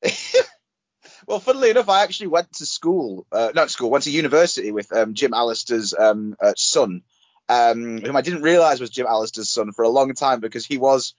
well, 1.27 1.39
funnily 1.39 1.69
enough, 1.69 1.89
I 1.89 2.03
actually 2.03 2.27
went 2.27 2.51
to 2.53 2.65
school, 2.65 3.25
uh, 3.31 3.51
not 3.55 3.71
school, 3.71 3.89
went 3.89 4.05
to 4.05 4.11
university 4.11 4.71
with 4.71 4.91
um, 4.95 5.13
Jim 5.13 5.33
Allister's 5.33 5.93
um, 5.93 6.35
uh, 6.41 6.53
son, 6.57 7.01
um, 7.49 8.01
whom 8.01 8.15
I 8.15 8.21
didn't 8.21 8.41
realise 8.41 8.79
was 8.79 8.89
Jim 8.89 9.07
Allister's 9.07 9.49
son 9.49 9.71
for 9.71 9.83
a 9.83 9.89
long 9.89 10.13
time 10.13 10.39
because 10.39 10.65
he 10.65 10.77
was 10.77 11.13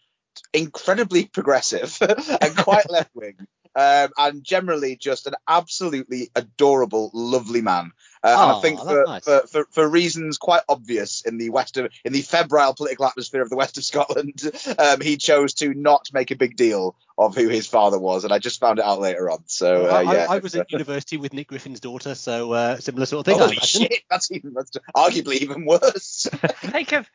incredibly 0.52 1.24
progressive 1.32 1.96
and 2.40 2.56
quite 2.56 2.90
left 2.90 3.14
wing. 3.14 3.36
Um, 3.76 4.10
and 4.16 4.44
generally 4.44 4.94
just 4.96 5.26
an 5.26 5.34
absolutely 5.48 6.30
adorable, 6.36 7.10
lovely 7.12 7.60
man. 7.60 7.90
Uh, 8.24 8.28
and 8.28 8.50
I 8.52 8.54
Oh, 8.54 8.60
think 8.60 8.80
for, 8.80 9.04
nice. 9.06 9.24
for, 9.24 9.46
for, 9.46 9.66
for 9.70 9.88
reasons 9.88 10.38
quite 10.38 10.62
obvious 10.66 11.22
in 11.26 11.36
the 11.36 11.50
west 11.50 11.76
of 11.76 11.92
in 12.04 12.14
the 12.14 12.22
febrile 12.22 12.72
political 12.72 13.04
atmosphere 13.04 13.42
of 13.42 13.50
the 13.50 13.56
west 13.56 13.76
of 13.76 13.84
Scotland, 13.84 14.40
um, 14.78 15.02
he 15.02 15.18
chose 15.18 15.52
to 15.54 15.74
not 15.74 16.08
make 16.14 16.30
a 16.30 16.36
big 16.36 16.56
deal 16.56 16.96
of 17.18 17.36
who 17.36 17.48
his 17.48 17.66
father 17.66 17.98
was, 17.98 18.24
and 18.24 18.32
I 18.32 18.38
just 18.38 18.60
found 18.60 18.78
it 18.78 18.84
out 18.84 18.98
later 18.98 19.30
on. 19.30 19.44
So 19.46 19.90
uh, 19.90 19.92
I, 19.92 20.02
yeah, 20.02 20.26
I, 20.28 20.36
I 20.36 20.38
was 20.38 20.54
at 20.54 20.72
university 20.72 21.18
with 21.18 21.34
Nick 21.34 21.48
Griffin's 21.48 21.80
daughter, 21.80 22.14
so 22.14 22.52
uh, 22.52 22.78
similar 22.78 23.04
sort 23.04 23.20
of 23.20 23.32
thing. 23.32 23.42
I 23.42 23.44
Holy 23.44 23.56
shit, 23.56 24.02
that's 24.08 24.32
even 24.32 24.54
that's 24.54 24.72
arguably 24.96 25.42
even 25.42 25.66
worse. 25.66 26.26
I 26.42 26.48
think 26.48 26.92
of 26.92 27.10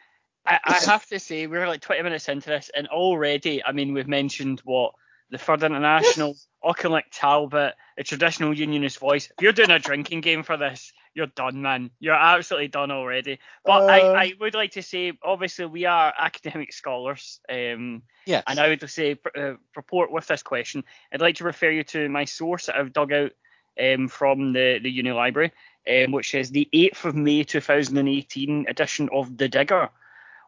I, 0.46 0.60
I 0.64 0.74
have 0.86 1.06
to 1.08 1.20
say 1.20 1.48
we're 1.48 1.68
like 1.68 1.82
20 1.82 2.04
minutes 2.04 2.30
into 2.30 2.50
this, 2.50 2.70
and 2.76 2.88
already, 2.88 3.66
I 3.66 3.72
mean, 3.72 3.94
we've 3.94 4.08
mentioned 4.08 4.62
what 4.64 4.94
the 5.32 5.38
Third 5.38 5.64
International, 5.64 6.36
Auchinleck 6.64 7.04
Talbot, 7.12 7.76
the 7.98 8.04
traditional 8.04 8.54
Unionist 8.54 9.00
voice. 9.00 9.32
If 9.38 9.42
you're 9.42 9.52
doing 9.54 9.70
a 9.72 9.80
drinking 9.80 10.22
game 10.22 10.44
for 10.44 10.58
this, 10.58 10.92
you're 11.14 11.28
done, 11.28 11.62
man. 11.62 11.92
You're 12.00 12.16
absolutely 12.16 12.70
done 12.70 12.92
already. 12.92 13.40
But 13.64 13.84
Uh. 13.84 13.86
I, 13.86 14.24
I 14.24 14.34
would 14.40 14.54
like 14.54 14.72
to 14.72 14.82
say, 14.82 15.14
obviously, 15.24 15.66
we 15.66 15.86
are 15.86 16.14
academic 16.18 16.74
scholars. 16.74 17.40
Um, 17.50 18.04
Yes. 18.26 18.44
and 18.48 18.60
I 18.60 18.70
would 18.70 18.90
say, 18.90 19.18
uh, 19.36 19.54
purport 19.74 20.12
with 20.12 20.28
this 20.28 20.44
question, 20.44 20.84
I'd 21.12 21.22
like 21.22 21.36
to 21.38 21.44
refer 21.44 21.70
you 21.70 21.84
to 21.86 22.10
my 22.10 22.26
source 22.26 22.68
that 22.68 22.76
I've 22.76 22.94
dug 22.94 23.12
out 23.12 23.32
um, 23.80 24.08
from 24.08 24.54
the, 24.54 24.80
the 24.82 24.92
Uni 24.92 25.12
Library, 25.12 25.52
um, 25.90 26.12
which 26.12 26.36
is 26.36 26.52
the 26.52 26.68
8th 26.74 27.06
of 27.06 27.16
May 27.16 27.44
2018 27.44 28.66
edition 28.68 29.10
of 29.12 29.38
The 29.38 29.48
Digger, 29.48 29.90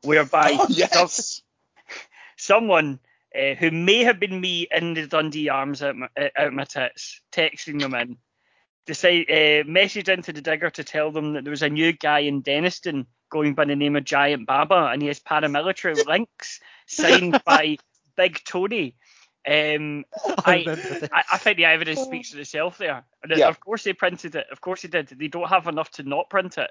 whereby 0.04 0.52
oh, 0.60 0.68
yes. 0.70 1.42
someone 2.36 3.00
uh, 3.36 3.56
who 3.56 3.72
may 3.72 4.04
have 4.04 4.20
been 4.20 4.40
me 4.42 4.68
in 4.72 4.94
the 4.94 5.08
Dundee 5.08 5.50
Arms 5.50 5.82
out 5.82 5.96
my, 5.96 6.08
uh, 6.20 6.30
out 6.38 6.54
my 6.54 6.64
tits, 6.66 7.22
texting 7.32 7.80
them 7.80 7.94
in, 7.94 8.18
decide, 8.86 9.26
uh, 9.30 9.64
messaged 9.70 10.10
into 10.10 10.34
the 10.34 10.42
digger 10.42 10.70
to 10.72 10.84
tell 10.84 11.12
them 11.12 11.34
that 11.34 11.44
there 11.44 11.52
was 11.52 11.62
a 11.64 11.70
new 11.70 11.94
guy 11.94 12.20
in 12.20 12.42
Dennistoun 12.44 13.06
going 13.30 13.54
by 13.54 13.66
the 13.66 13.76
name 13.76 13.96
of 13.96 14.04
Giant 14.04 14.46
Baba, 14.46 14.90
and 14.92 15.02
he 15.02 15.08
has 15.08 15.20
paramilitary 15.20 16.06
links 16.08 16.60
signed 16.88 17.42
by 17.46 17.78
Big 18.18 18.40
Tony. 18.46 18.96
Um, 19.48 20.06
I 20.46 20.66
I- 20.68 21.10
I, 21.12 21.24
I 21.34 21.38
think 21.38 21.58
the 21.58 21.66
evidence 21.66 22.00
speaks 22.02 22.32
for 22.32 22.40
itself 22.40 22.78
there. 22.78 23.04
And 23.24 23.32
Yeah. 23.36 23.48
Of 23.48 23.60
course 23.60 23.84
they 23.84 23.94
printed 23.94 24.36
it. 24.36 24.46
Of 24.52 24.62
course 24.62 24.82
they 24.84 24.90
did. 24.90 25.08
They 25.08 25.30
don't 25.30 25.48
have 25.50 25.68
enough 25.68 25.90
to 25.92 26.04
not 26.04 26.30
print 26.30 26.58
it. 26.58 26.70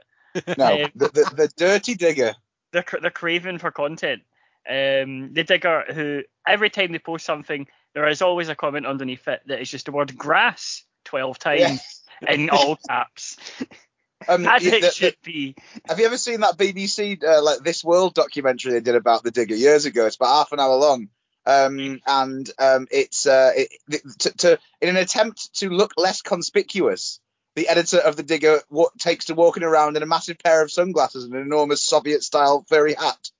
No, 0.56 0.84
Um, 0.84 0.90
the, 0.94 1.08
the, 1.08 1.32
the 1.34 1.48
dirty 1.56 1.94
digger. 1.96 2.34
they're 2.72 2.84
they're 3.00 3.10
craving 3.10 3.58
for 3.58 3.72
content. 3.72 4.22
Um, 4.68 5.32
the 5.32 5.44
digger 5.44 5.84
who 5.92 6.22
every 6.46 6.70
time 6.70 6.92
they 6.92 6.98
post 6.98 7.24
something, 7.24 7.66
there 7.94 8.06
is 8.08 8.22
always 8.22 8.48
a 8.48 8.54
comment 8.54 8.86
underneath 8.86 9.26
it 9.28 9.40
that 9.46 9.60
is 9.60 9.70
just 9.70 9.86
the 9.86 9.92
word 9.92 10.16
grass 10.16 10.84
twelve 11.04 11.38
times 11.38 11.80
in 12.28 12.50
all 12.50 12.76
caps, 12.88 13.36
Um, 14.28 14.46
as 14.46 14.64
it 14.66 14.82
the- 14.82 15.00
the- 15.00 15.16
be. 15.24 15.54
have 15.88 15.98
you 15.98 16.06
ever 16.06 16.18
seen 16.18 16.40
that 16.40 16.58
BBC 16.58 17.24
uh, 17.24 17.42
like 17.42 17.60
This 17.60 17.82
World 17.82 18.14
documentary 18.14 18.72
they 18.72 18.80
did 18.80 18.94
about 18.94 19.22
the 19.22 19.30
digger 19.30 19.54
years 19.54 19.86
ago? 19.86 20.06
It's 20.06 20.16
about 20.16 20.36
half 20.36 20.52
an 20.52 20.60
hour 20.60 20.76
long. 20.76 21.08
Um, 21.46 22.00
and 22.06 22.48
um, 22.58 22.86
it's 22.90 23.26
uh, 23.26 23.52
it, 23.56 23.70
to, 24.18 24.30
to 24.36 24.58
in 24.82 24.90
an 24.90 24.96
attempt 24.98 25.54
to 25.54 25.70
look 25.70 25.94
less 25.96 26.20
conspicuous, 26.20 27.18
the 27.56 27.66
editor 27.68 27.96
of 27.96 28.14
the 28.16 28.22
digger 28.22 28.60
what 28.68 28.96
takes 28.98 29.24
to 29.24 29.34
walking 29.34 29.62
around 29.62 29.96
in 29.96 30.02
a 30.02 30.06
massive 30.06 30.38
pair 30.38 30.62
of 30.62 30.70
sunglasses 30.70 31.24
and 31.24 31.32
an 31.34 31.40
enormous 31.40 31.82
Soviet-style 31.82 32.66
furry 32.68 32.92
hat 32.92 33.30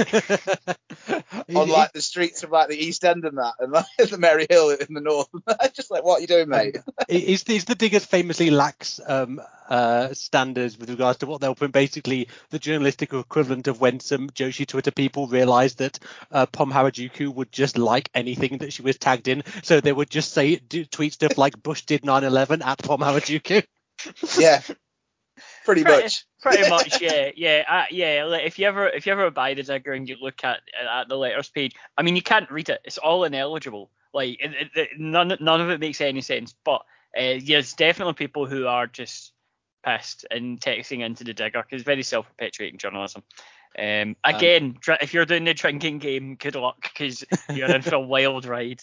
on 1.54 1.68
like 1.68 1.92
the 1.92 2.00
streets 2.00 2.42
of 2.42 2.50
like 2.50 2.68
the 2.68 2.76
East 2.76 3.04
End 3.04 3.24
and 3.24 3.38
that, 3.38 3.54
and 3.58 3.72
like 3.72 3.86
the 3.98 4.16
Maryhill 4.16 4.80
in 4.80 4.94
the 4.94 5.00
north. 5.00 5.28
just 5.74 5.90
like, 5.90 6.04
what 6.04 6.18
are 6.18 6.20
you 6.20 6.26
doing, 6.26 6.48
mate? 6.48 6.78
is, 7.08 7.44
is 7.44 7.64
the 7.64 7.74
diggers 7.74 8.04
famously 8.04 8.50
lax 8.50 9.00
um, 9.06 9.40
uh, 9.68 10.12
standards 10.12 10.78
with 10.78 10.90
regards 10.90 11.18
to 11.18 11.26
what 11.26 11.40
they'll 11.40 11.54
print? 11.54 11.72
Basically, 11.72 12.28
the 12.50 12.58
journalistic 12.58 13.12
equivalent 13.12 13.68
of 13.68 13.80
when 13.80 14.00
some 14.00 14.30
Joshi 14.30 14.66
Twitter 14.66 14.90
people 14.90 15.26
realised 15.26 15.78
that 15.78 15.98
uh, 16.30 16.46
Pom 16.46 16.72
Harajuku 16.72 17.32
would 17.34 17.52
just 17.52 17.78
like 17.78 18.10
anything 18.14 18.58
that 18.58 18.72
she 18.72 18.82
was 18.82 18.98
tagged 18.98 19.28
in, 19.28 19.42
so 19.62 19.80
they 19.80 19.92
would 19.92 20.10
just 20.10 20.32
say 20.32 20.56
do, 20.56 20.84
tweet 20.84 21.12
stuff 21.12 21.38
like 21.38 21.62
Bush 21.62 21.82
did 21.82 22.02
9/11 22.02 22.64
at 22.64 22.78
Pom 22.78 23.00
Harajuku. 23.00 23.64
yeah, 24.38 24.62
pretty 25.72 26.02
much. 26.02 26.24
Pretty 26.40 26.68
much, 26.70 27.00
yeah, 27.00 27.30
yeah, 27.36 27.64
uh, 27.68 27.84
yeah. 27.90 28.24
Like 28.24 28.44
if 28.44 28.58
you 28.58 28.66
ever 28.66 28.88
if 28.88 29.06
you 29.06 29.12
ever 29.12 29.30
buy 29.30 29.54
the 29.54 29.62
digger 29.62 29.92
and 29.92 30.08
you 30.08 30.16
look 30.20 30.44
at 30.44 30.60
at 30.82 31.08
the 31.08 31.16
letters 31.16 31.48
page, 31.48 31.74
I 31.96 32.02
mean 32.02 32.16
you 32.16 32.22
can't 32.22 32.50
read 32.50 32.68
it. 32.68 32.80
It's 32.84 32.98
all 32.98 33.24
ineligible. 33.24 33.90
Like 34.12 34.38
it, 34.40 34.70
it, 34.74 34.88
none 34.98 35.36
none 35.40 35.60
of 35.60 35.70
it 35.70 35.80
makes 35.80 36.00
any 36.00 36.20
sense. 36.20 36.54
But 36.64 36.82
uh, 37.16 37.40
there's 37.44 37.74
definitely 37.74 38.14
people 38.14 38.46
who 38.46 38.66
are 38.66 38.86
just 38.86 39.32
pissed 39.84 40.26
and 40.30 40.60
texting 40.60 41.04
into 41.04 41.24
the 41.24 41.34
digger 41.34 41.62
because 41.62 41.80
it's 41.80 41.86
very 41.86 42.02
self-perpetuating 42.02 42.78
journalism. 42.78 43.22
Um, 43.78 44.16
again, 44.24 44.76
dr- 44.80 44.98
if 45.00 45.14
you're 45.14 45.24
doing 45.24 45.44
the 45.44 45.54
drinking 45.54 45.98
game, 45.98 46.34
good 46.34 46.56
luck 46.56 46.82
because 46.82 47.24
you're 47.52 47.70
in 47.74 47.82
for 47.82 47.94
a 47.94 48.00
wild 48.14 48.44
ride. 48.44 48.82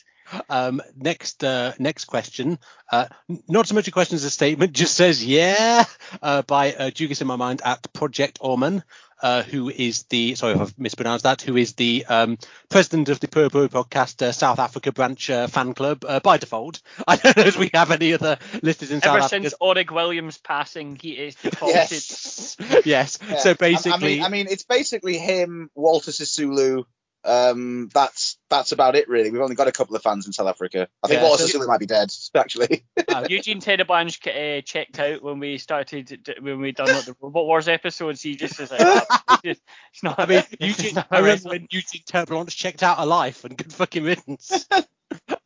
Um, 0.50 0.82
next, 0.96 1.44
uh, 1.44 1.74
next 1.80 2.06
question. 2.06 2.60
Uh, 2.92 3.08
not 3.48 3.68
so 3.68 3.76
much 3.76 3.88
a 3.88 3.92
question 3.92 4.16
as 4.16 4.24
a 4.24 4.30
statement. 4.30 4.74
Just 4.74 4.96
says 4.96 5.24
yeah 5.24 5.86
uh, 6.22 6.42
by 6.44 6.74
uh, 6.74 6.90
Jugis 6.90 7.22
in 7.22 7.28
my 7.28 7.36
mind 7.36 7.62
at 7.64 7.92
Project 7.94 8.40
Orman, 8.42 8.84
uh, 9.22 9.44
who 9.44 9.70
is 9.70 10.04
the 10.04 10.36
sorry 10.36 10.54
if 10.54 10.62
I've 10.62 10.80
mispronounced 10.80 11.24
that. 11.24 11.42
Who 11.42 11.56
is 11.58 11.74
the 11.74 12.06
um, 12.08 12.38
president 12.70 13.10
of 13.10 13.20
the 13.20 13.28
Purple 13.28 13.68
Podcast 13.68 14.22
uh, 14.22 14.32
South 14.32 14.60
Africa 14.60 14.92
branch 14.92 15.30
uh, 15.30 15.48
fan 15.48 15.74
club 15.74 16.04
uh, 16.08 16.20
by 16.20 16.38
default. 16.38 16.82
I 17.08 17.16
don't 17.18 17.36
know 17.38 17.44
if 17.44 17.58
we 17.58 17.70
have 17.74 17.92
any 17.92 18.14
other 18.14 18.38
listeners 18.62 18.92
in 18.92 18.98
Ever 18.98 19.04
South 19.04 19.16
Africa. 19.16 19.18
Ever 19.18 19.30
since 19.30 19.46
Africa. 19.54 19.58
Orig 19.64 19.92
Williams 19.92 20.38
passing, 20.38 20.96
he 21.02 21.12
is 21.12 21.36
defaulted. 21.36 21.76
Yes, 21.76 22.58
yes. 22.86 23.20
Yeah. 23.28 23.38
So 23.38 23.52
I- 23.52 23.54
basically, 23.56 23.94
I 23.94 24.00
mean, 24.16 24.24
I 24.24 24.30
mean, 24.30 24.48
it's 24.50 24.64
basically 24.64 25.18
him, 25.18 25.70
Walter 25.76 26.12
Sisulu. 26.12 26.86
Um, 27.28 27.90
that's 27.94 28.38
that's 28.50 28.72
about 28.72 28.96
it, 28.96 29.10
really. 29.10 29.30
We've 29.30 29.42
only 29.42 29.56
got 29.56 29.68
a 29.68 29.74
couple 29.74 29.96
of 29.96 30.02
fans 30.02 30.26
in 30.26 30.32
South 30.34 30.48
Africa. 30.48 30.88
I 31.04 31.08
think 31.08 31.22
Yeah, 31.22 31.28
Walter 31.28 31.48
so- 31.48 31.68
might 31.68 31.80
be 31.80 31.86
dead, 31.86 32.10
actually. 32.36 32.86
Eugene 33.30 33.60
Terre'Blanche 33.60 34.60
uh, 34.60 34.62
checked 34.62 35.00
out 35.00 35.22
when 35.22 35.40
we 35.40 35.58
started 35.58 36.30
when 36.40 36.60
we 36.60 36.72
done 36.72 36.88
like, 36.88 37.06
the 37.06 37.16
Robot 37.22 37.46
Wars 37.46 37.68
episodes. 37.68 38.22
He 38.22 38.36
just 38.38 38.60
was 38.60 38.72
like, 38.72 38.80
"Oh, 38.82 39.38
it's, 39.44 39.60
it's 39.94 40.04
not. 40.04 40.20
I 40.20 40.26
mean, 40.26 40.44
Eugene, 40.60 40.96
not 40.96 41.08
I 41.12 41.20
remember 41.20 41.50
when 41.50 41.68
Eugene 41.70 42.04
Turbulence 42.08 42.54
checked 42.54 42.82
out 42.84 42.98
of 42.98 43.08
life 43.08 43.44
and 43.44 43.58
good 43.58 43.74
fucking 43.74 44.04
riddance. 44.04 44.66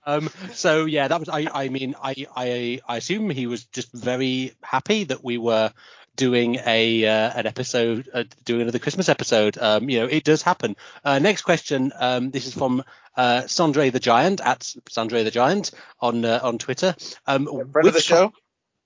um, 0.06 0.30
so 0.54 0.86
yeah, 0.86 1.08
that 1.08 1.20
was 1.20 1.30
I. 1.30 1.48
I 1.52 1.70
mean, 1.70 1.96
I, 2.02 2.28
I 2.36 2.80
I 2.88 2.98
assume 2.98 3.30
he 3.32 3.48
was 3.48 3.65
just 3.65 3.91
very 3.91 4.54
happy 4.62 5.06
that 5.06 5.24
we 5.24 5.39
were 5.39 5.74
doing 6.15 6.58
a 6.65 7.06
uh, 7.06 7.32
an 7.36 7.47
episode, 7.47 8.10
uh, 8.13 8.24
doing 8.45 8.62
another 8.62 8.80
Christmas 8.80 9.10
episode. 9.10 9.58
Um, 9.58 9.89
you 9.89 10.00
know, 10.00 10.06
it 10.08 10.24
does 10.24 10.41
happen. 10.41 10.76
Uh, 11.04 11.19
next 11.19 11.41
question. 11.43 11.91
Um, 11.97 12.32
this 12.32 12.47
is 12.47 12.54
from 12.54 12.84
uh, 13.15 13.41
Sandre 13.43 13.91
the 13.91 14.00
Giant 14.00 14.41
at 14.41 14.60
Sandre 14.89 15.24
the 15.24 15.32
Giant 15.32 15.71
on 16.00 16.24
uh, 16.26 16.39
on 16.43 16.58
Twitter. 16.58 16.95
Um, 17.26 17.45
Friend 17.71 17.88
of 17.88 17.93
the 17.93 18.02
show. 18.02 18.34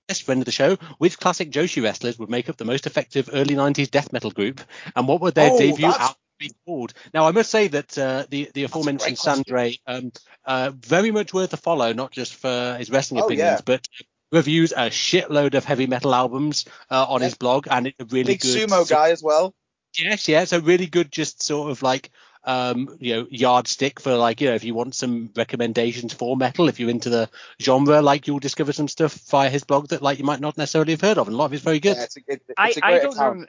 Yes, 0.08 0.20
friend 0.20 0.40
of 0.40 0.44
the 0.44 0.52
show. 0.52 0.76
Which 0.98 1.18
classic 1.18 1.50
Joshi 1.50 1.82
wrestlers 1.82 2.16
would 2.18 2.30
make 2.30 2.48
up 2.48 2.56
the 2.56 2.64
most 2.64 2.86
effective 2.86 3.28
early 3.32 3.56
90s 3.56 3.90
death 3.90 4.12
metal 4.12 4.30
group, 4.30 4.60
and 4.94 5.08
what 5.08 5.20
would 5.20 5.34
their 5.34 5.50
Oh, 5.50 5.58
debut 5.58 5.78
that's- 5.86 6.00
album 6.00 6.16
be 6.38 6.52
called? 6.64 6.92
Now, 7.12 7.26
I 7.26 7.32
must 7.32 7.50
say 7.50 7.66
that 7.66 7.98
uh, 7.98 8.24
the 8.30 8.48
the 8.54 8.62
aforementioned. 8.62 9.16
Sandre, 9.16 9.80
um, 9.84 10.12
uh, 10.44 10.70
very 10.76 11.10
much 11.10 11.34
worth 11.34 11.52
a 11.54 11.56
follow, 11.56 11.92
not 11.92 12.12
just 12.12 12.34
for 12.36 12.76
his 12.78 12.88
wrestling 12.88 13.20
Oh, 13.20 13.24
opinions, 13.26 13.58
yeah. 13.58 13.60
but 13.64 13.88
reviews 14.32 14.72
a 14.72 14.90
shitload 14.90 15.54
of 15.54 15.64
heavy 15.64 15.86
metal 15.86 16.14
albums 16.14 16.64
uh, 16.90 17.06
on 17.08 17.20
Yeah. 17.20 17.26
his 17.26 17.34
blog, 17.34 17.66
and 17.70 17.88
it's 17.88 18.00
a 18.00 18.04
really 18.04 18.32
Big 18.34 18.40
good 18.40 18.68
sumo 18.68 18.88
guy 18.88 19.10
as 19.10 19.22
well. 19.22 19.54
Yes, 19.96 20.28
yeah, 20.28 20.42
it's 20.42 20.52
a 20.52 20.60
really 20.60 20.86
good, 20.86 21.10
just 21.10 21.42
sort 21.42 21.70
of 21.70 21.82
like 21.82 22.10
um, 22.46 22.96
you 23.00 23.14
know, 23.16 23.26
yardstick 23.28 23.98
for 23.98 24.16
like, 24.16 24.40
you 24.40 24.48
know, 24.48 24.54
if 24.54 24.62
you 24.62 24.72
want 24.72 24.94
some 24.94 25.30
recommendations 25.36 26.14
for 26.14 26.36
metal, 26.36 26.68
if 26.68 26.78
you're 26.78 26.90
into 26.90 27.10
the 27.10 27.28
genre, 27.60 28.00
like 28.00 28.26
you'll 28.28 28.38
discover 28.38 28.72
some 28.72 28.86
stuff 28.86 29.14
via 29.28 29.50
his 29.50 29.64
blog 29.64 29.88
that 29.88 30.00
like 30.00 30.18
you 30.18 30.24
might 30.24 30.40
not 30.40 30.56
necessarily 30.56 30.92
have 30.92 31.00
heard 31.00 31.18
of, 31.18 31.26
and 31.26 31.34
a 31.34 31.36
lot 31.36 31.46
of 31.46 31.54
it's 31.54 31.62
very 31.64 31.80
good. 31.80 31.96
Yeah, 31.96 32.04
it's 32.04 32.16
a, 32.16 32.20
it, 32.28 32.42
it's 32.48 32.56
I, 32.56 32.68
a 32.68 32.84
I 32.84 32.90
great 32.90 33.02
don't 33.02 33.12
account. 33.14 33.38
rem- 33.38 33.48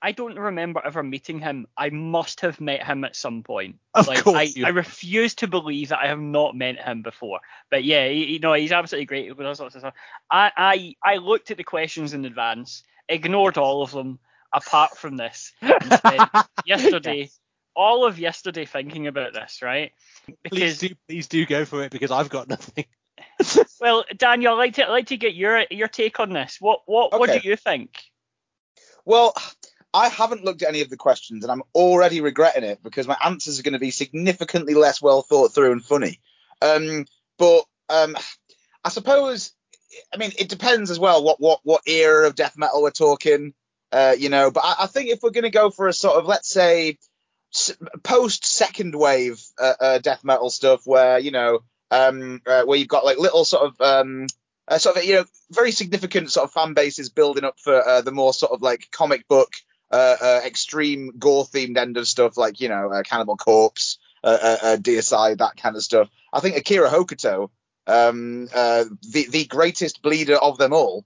I 0.00 0.12
don't 0.12 0.38
remember 0.38 0.80
ever 0.84 1.02
meeting 1.02 1.40
him. 1.40 1.66
I 1.76 1.90
must 1.90 2.40
have 2.40 2.60
met 2.60 2.86
him 2.86 3.04
at 3.04 3.16
some 3.16 3.42
point. 3.42 3.76
Of 3.94 4.06
like 4.06 4.22
course 4.22 4.54
I, 4.56 4.66
I 4.66 4.68
refuse 4.68 5.34
to 5.36 5.48
believe 5.48 5.88
that 5.88 5.98
I 5.98 6.06
have 6.06 6.20
not 6.20 6.54
met 6.54 6.80
him 6.80 7.02
before. 7.02 7.40
But 7.70 7.84
yeah, 7.84 8.08
he, 8.08 8.24
you 8.26 8.38
know, 8.38 8.52
he's 8.52 8.72
absolutely 8.72 9.06
great 9.06 9.36
with 9.36 9.46
all 9.46 9.54
sorts 9.54 9.74
of 9.74 9.80
stuff. 9.80 9.94
I, 10.30 10.52
I 10.56 10.94
I 11.02 11.16
looked 11.16 11.50
at 11.50 11.56
the 11.56 11.64
questions 11.64 12.12
in 12.14 12.24
advance, 12.24 12.84
ignored 13.08 13.58
all 13.58 13.82
of 13.82 13.90
them 13.90 14.20
apart 14.52 14.96
from 14.96 15.16
this, 15.16 15.52
yesterday, 16.64 17.30
all 17.74 18.06
of 18.06 18.18
yesterday 18.18 18.64
thinking 18.64 19.06
about 19.08 19.32
this, 19.34 19.60
right? 19.62 19.92
Please 20.46 20.78
do, 20.78 20.88
please 21.08 21.26
do 21.28 21.44
go 21.44 21.64
for 21.64 21.82
it 21.82 21.92
because 21.92 22.10
I've 22.10 22.30
got 22.30 22.48
nothing. 22.48 22.84
well, 23.80 24.04
Daniel, 24.16 24.54
I'd 24.54 24.58
like 24.58 24.74
to 24.74 24.86
I'd 24.86 24.90
like 24.90 25.06
to 25.08 25.16
get 25.16 25.34
your 25.34 25.64
your 25.70 25.88
take 25.88 26.20
on 26.20 26.30
this. 26.30 26.58
What 26.60 26.82
what 26.86 27.18
what 27.18 27.30
do 27.30 27.48
you 27.48 27.56
think? 27.56 27.98
Well, 29.04 29.34
I 29.94 30.08
haven't 30.08 30.44
looked 30.44 30.62
at 30.62 30.68
any 30.68 30.82
of 30.82 30.90
the 30.90 30.96
questions, 30.96 31.44
and 31.44 31.50
I'm 31.50 31.62
already 31.74 32.20
regretting 32.20 32.64
it 32.64 32.82
because 32.82 33.08
my 33.08 33.16
answers 33.24 33.58
are 33.58 33.62
going 33.62 33.72
to 33.72 33.78
be 33.78 33.90
significantly 33.90 34.74
less 34.74 35.00
well 35.00 35.22
thought 35.22 35.54
through 35.54 35.72
and 35.72 35.84
funny. 35.84 36.20
Um, 36.60 37.06
but 37.38 37.64
um, 37.88 38.16
I 38.84 38.90
suppose 38.90 39.52
I 40.12 40.16
mean, 40.16 40.32
it 40.38 40.48
depends 40.48 40.90
as 40.90 40.98
well 40.98 41.22
what 41.22 41.40
what 41.40 41.60
what 41.62 41.82
era 41.86 42.26
of 42.26 42.34
death 42.34 42.56
metal 42.56 42.82
we're 42.82 42.90
talking. 42.90 43.54
Uh, 43.90 44.14
you 44.18 44.28
know, 44.28 44.50
but 44.50 44.64
I, 44.64 44.74
I 44.80 44.86
think 44.86 45.08
if 45.08 45.20
we're 45.22 45.30
going 45.30 45.44
to 45.44 45.50
go 45.50 45.70
for 45.70 45.88
a 45.88 45.92
sort 45.92 46.16
of 46.16 46.26
let's 46.26 46.48
say 46.48 46.98
post 48.02 48.44
second 48.44 48.94
wave 48.94 49.42
uh, 49.58 49.74
uh, 49.80 49.98
death 49.98 50.24
metal 50.24 50.50
stuff, 50.50 50.82
where 50.84 51.18
you 51.18 51.30
know, 51.30 51.60
um, 51.90 52.42
uh, 52.46 52.64
where 52.64 52.78
you've 52.78 52.88
got 52.88 53.04
like 53.04 53.18
little 53.18 53.44
sort 53.44 53.66
of 53.66 53.80
um, 53.80 54.26
uh, 54.66 54.78
sort 54.78 54.96
of 54.96 55.04
you 55.04 55.14
know 55.14 55.24
very 55.50 55.72
significant 55.72 56.30
sort 56.30 56.44
of 56.44 56.52
fan 56.52 56.74
bases 56.74 57.08
building 57.08 57.44
up 57.44 57.58
for 57.58 57.86
uh, 57.86 58.02
the 58.02 58.12
more 58.12 58.34
sort 58.34 58.52
of 58.52 58.60
like 58.60 58.88
comic 58.90 59.26
book 59.28 59.52
uh, 59.90 60.16
uh, 60.20 60.40
extreme 60.44 61.12
gore 61.18 61.44
themed 61.44 61.76
end 61.76 61.96
of 61.96 62.06
stuff 62.08 62.36
like 62.36 62.60
you 62.60 62.68
know 62.68 62.92
uh, 62.92 63.02
Cannibal 63.02 63.36
Corpse, 63.36 63.98
uh, 64.22 64.38
uh, 64.40 64.56
uh, 64.62 64.76
Deicide, 64.76 65.38
that 65.38 65.56
kind 65.56 65.76
of 65.76 65.82
stuff. 65.82 66.08
I 66.32 66.40
think 66.40 66.56
Akira 66.56 66.90
Hokuto, 66.90 67.50
um, 67.86 68.48
uh, 68.54 68.84
the 69.12 69.26
the 69.30 69.44
greatest 69.46 70.02
bleeder 70.02 70.36
of 70.36 70.58
them 70.58 70.72
all, 70.72 71.04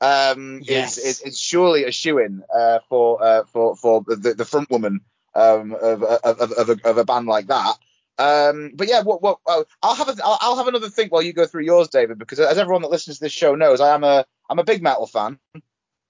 um, 0.00 0.60
Yes. 0.62 0.98
is, 0.98 1.04
is 1.04 1.20
is 1.22 1.38
surely 1.38 1.84
a 1.84 1.92
shoe 1.92 2.18
in 2.18 2.42
uh, 2.54 2.80
for 2.88 3.22
uh, 3.22 3.44
for 3.52 3.76
for 3.76 4.02
the, 4.06 4.34
the 4.34 4.44
front 4.44 4.70
woman 4.70 5.00
um, 5.34 5.72
of, 5.72 6.02
of, 6.02 6.52
of, 6.52 6.68
a, 6.68 6.88
of 6.88 6.98
a 6.98 7.04
band 7.04 7.26
like 7.26 7.46
that. 7.46 7.76
Um, 8.18 8.72
but 8.74 8.88
yeah, 8.88 9.02
what, 9.02 9.22
what, 9.22 9.38
I'll 9.82 9.94
have 9.94 10.08
a, 10.08 10.14
I'll, 10.22 10.38
I'll 10.40 10.56
have 10.56 10.68
another 10.68 10.90
think 10.90 11.10
while 11.10 11.22
you 11.22 11.32
go 11.32 11.46
through 11.46 11.64
yours, 11.64 11.88
David, 11.88 12.18
because 12.18 12.38
as 12.38 12.58
everyone 12.58 12.82
that 12.82 12.90
listens 12.90 13.16
to 13.16 13.24
this 13.24 13.32
show 13.32 13.54
knows, 13.54 13.80
I 13.80 13.94
am 13.94 14.04
a 14.04 14.24
I'm 14.50 14.58
a 14.58 14.64
big 14.64 14.82
metal 14.82 15.06
fan, 15.06 15.38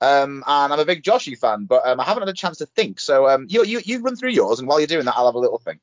um, 0.03 0.43
and 0.47 0.73
I'm 0.73 0.81
a 0.81 0.85
big 0.85 1.03
Joshi 1.03 1.39
fan, 1.39 1.65
but 1.67 1.87
um, 1.87 2.01
I 2.01 2.05
haven't 2.05 2.23
had 2.23 2.29
a 2.29 2.35
chance 2.35 2.59
to 2.59 2.67
think. 2.67 3.01
So 3.01 3.29
um, 3.29 3.47
you 3.49 3.65
you 3.65 3.81
you 3.85 4.01
run 4.01 4.17
through 4.17 4.31
yours, 4.31 4.59
and 4.59 4.69
while 4.69 4.81
you're 4.81 4.87
doing 4.87 5.05
that, 5.05 5.15
I'll 5.17 5.27
have 5.27 5.37
a 5.37 5.39
little 5.39 5.59
thing. 5.59 5.79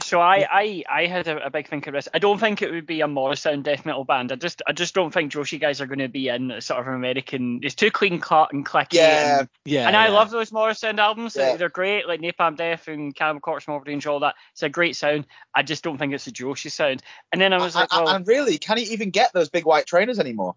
So 0.00 0.20
I, 0.20 0.46
I, 0.50 0.84
I 0.88 1.06
had 1.06 1.26
a, 1.26 1.46
a 1.46 1.50
big 1.50 1.68
think 1.68 1.88
of 1.88 1.92
this. 1.92 2.08
I 2.14 2.20
don't 2.20 2.38
think 2.38 2.62
it 2.62 2.70
would 2.70 2.86
be 2.86 3.00
a 3.00 3.06
Morrisound 3.06 3.64
death 3.64 3.84
metal 3.84 4.04
band. 4.04 4.30
I 4.30 4.36
just 4.36 4.62
I 4.66 4.72
just 4.72 4.94
don't 4.94 5.12
think 5.12 5.32
Joshi 5.32 5.60
guys 5.60 5.80
are 5.80 5.86
going 5.86 5.98
to 5.98 6.08
be 6.08 6.28
in 6.28 6.60
sort 6.60 6.80
of 6.80 6.86
an 6.86 6.94
American. 6.94 7.60
It's 7.62 7.74
too 7.74 7.90
clean 7.90 8.20
cut 8.20 8.52
and 8.52 8.64
clicky. 8.64 8.92
Yeah, 8.92 9.40
and, 9.40 9.48
Yeah. 9.64 9.88
and 9.88 9.96
I 9.96 10.06
yeah. 10.06 10.12
love 10.12 10.30
those 10.30 10.50
Morrisound 10.50 10.98
albums. 10.98 11.36
Yeah. 11.36 11.56
They're 11.56 11.68
great, 11.68 12.06
like 12.06 12.20
Napalm 12.20 12.56
Death 12.56 12.86
and 12.86 13.14
Cannibal 13.14 13.40
Corpse, 13.40 13.66
Morbid 13.66 13.92
Angel, 13.92 14.14
all 14.14 14.20
that. 14.20 14.36
It's 14.52 14.62
a 14.62 14.68
great 14.68 14.94
sound. 14.94 15.26
I 15.54 15.62
just 15.62 15.82
don't 15.82 15.98
think 15.98 16.14
it's 16.14 16.26
a 16.28 16.32
Joshi 16.32 16.70
sound. 16.70 17.02
And 17.32 17.40
then 17.40 17.52
I 17.52 17.58
was 17.58 17.74
like, 17.74 17.88
and, 17.92 18.04
well, 18.04 18.14
and 18.14 18.26
really, 18.26 18.58
can 18.58 18.78
he 18.78 18.84
even 18.92 19.10
get 19.10 19.32
those 19.32 19.48
big 19.48 19.66
white 19.66 19.86
trainers 19.86 20.20
anymore? 20.20 20.54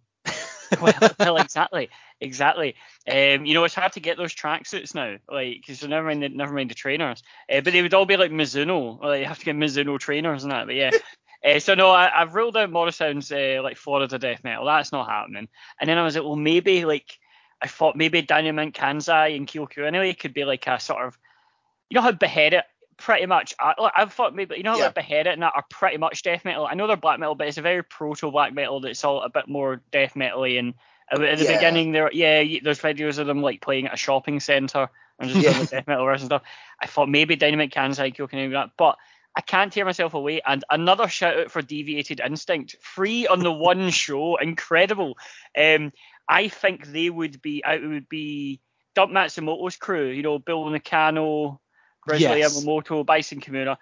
well, 0.82 0.94
well, 1.20 1.38
exactly, 1.38 1.90
exactly. 2.20 2.76
Um, 3.10 3.46
you 3.46 3.54
know, 3.54 3.64
it's 3.64 3.76
hard 3.76 3.94
to 3.94 4.00
get 4.00 4.18
those 4.18 4.34
tracksuits 4.34 4.96
now, 4.96 5.18
like 5.30 5.58
because 5.60 5.88
never 5.88 6.08
mind, 6.08 6.24
the, 6.24 6.30
never 6.30 6.54
mind 6.54 6.70
the 6.70 6.76
trainers. 6.76 7.24
Uh, 7.52 7.62
but 7.62 7.74
they 7.74 7.82
would 7.82 7.94
all 7.94 8.06
be 8.06 8.18
like 8.18 8.32
Mizuno, 8.32 9.02
like 9.02 9.22
you 9.22 9.26
have 9.26 9.40
to 9.40 9.46
get 9.46 9.56
Mizuno 9.56 10.00
trainers 10.00 10.44
and 10.44 10.52
that. 10.52 10.68
But 10.68 10.76
yeah. 10.76 10.92
Uh, 11.44 11.60
so 11.60 11.74
no, 11.74 11.90
I, 11.90 12.22
I've 12.22 12.36
ruled 12.36 12.58
out 12.58 12.72
Morrisound's 12.72 13.32
uh, 13.32 13.60
like 13.64 13.78
Florida 13.78 14.18
death 14.18 14.44
metal. 14.44 14.66
That's 14.66 14.92
not 14.92 15.10
happening. 15.10 15.48
And 15.80 15.90
then 15.90 15.98
I 15.98 16.04
was 16.04 16.16
like, 16.16 16.24
well, 16.24 16.36
maybe 16.36 16.86
like 16.86 17.18
I 17.62 17.68
thought 17.68 17.96
maybe 17.96 18.22
Dynamite 18.22 18.74
Kansai 18.74 19.36
and 19.36 19.48
Kyoku 19.48 19.86
anyway 19.86 20.14
could 20.14 20.34
be 20.34 20.46
like 20.46 20.66
a 20.68 20.80
sort 20.80 21.06
of, 21.06 21.18
you 21.90 21.96
know 21.96 22.02
how 22.02 22.12
Beheaded 22.12 22.64
pretty 23.02 23.26
much. 23.26 23.54
I, 23.60 23.74
I 23.96 24.06
thought 24.06 24.36
maybe 24.36 24.56
you 24.58 24.64
know 24.64 24.72
how 24.72 24.78
Yeah. 24.78 24.86
like 24.86 24.96
Beheaded 24.96 25.34
and 25.34 25.42
that 25.42 25.54
are 25.56 25.66
pretty 25.70 25.98
much 25.98 26.24
death 26.24 26.46
metal. 26.46 26.66
I 26.66 26.76
know 26.76 26.88
they're 26.88 26.96
black 26.98 27.20
metal, 27.20 27.36
but 27.36 27.48
it's 27.48 27.58
a 27.58 27.62
very 27.62 27.84
proto 27.84 28.32
black 28.32 28.54
metal 28.54 28.80
that's 28.80 29.04
all 29.04 29.22
a 29.22 29.30
bit 29.30 29.48
more 29.48 29.82
death 29.92 30.14
metally 30.14 30.58
and. 30.60 30.74
At 31.14 31.20
the 31.20 31.44
Yeah. 31.44 31.56
beginning, 31.58 31.92
there, 31.92 32.10
yeah, 32.14 32.60
there's 32.64 32.80
videos 32.80 33.18
of 33.18 33.28
them 33.28 33.42
like 33.42 33.60
playing 33.60 33.88
at 33.88 33.94
a 33.94 33.98
shopping 33.98 34.40
centre 34.40 34.88
and 35.20 35.30
just 35.30 35.42
doing 35.42 35.54
Yeah. 35.54 35.60
like 35.60 35.70
death 35.70 35.88
metal 35.88 36.08
and 36.08 36.22
stuff. 36.22 36.42
I 36.82 36.88
thought 36.88 37.10
maybe 37.10 37.36
Dynamite 37.36 37.74
Kansai 37.74 38.16
can 38.16 38.40
do 38.40 38.50
that, 38.52 38.70
but 38.78 38.98
I 39.36 39.42
can't 39.42 39.74
tear 39.74 39.84
myself 39.84 40.14
away. 40.14 40.40
And 40.46 40.64
another 40.70 41.10
shout 41.10 41.38
out 41.38 41.52
for 41.52 41.62
Deviated 41.62 42.22
Instinct, 42.22 42.78
free 42.82 43.28
on 43.28 43.40
the 43.40 43.52
one 43.52 43.90
show, 43.90 44.38
incredible. 44.38 45.18
Um, 45.58 45.92
I 46.30 46.48
think 46.48 46.88
they 46.88 47.10
would 47.10 47.42
be, 47.42 47.62
it 47.68 47.86
would 47.86 48.08
be 48.08 48.62
Dump 48.96 49.12
Matsumoto's 49.12 49.76
crew, 49.76 50.08
you 50.08 50.24
know, 50.24 50.40
Bull 50.40 50.70
Nakano, 50.70 51.60
Grizzly 52.12 52.40
Yes. 52.40 52.64
Yamamoto, 52.64 53.06
Bison 53.06 53.42
Kimura. 53.42 53.78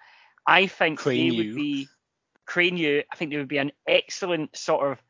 I 0.46 0.66
think 0.66 0.98
Crane 0.98 1.30
they 1.30 1.36
would 1.36 1.54
be 1.54 1.88
Crane 2.46 2.76
Yu. 2.76 3.02
I 3.10 3.16
think 3.16 3.30
they 3.30 3.36
would 3.36 3.48
be 3.48 3.58
an 3.58 3.72
excellent 3.86 4.56
sort 4.56 4.90
of 4.90 5.02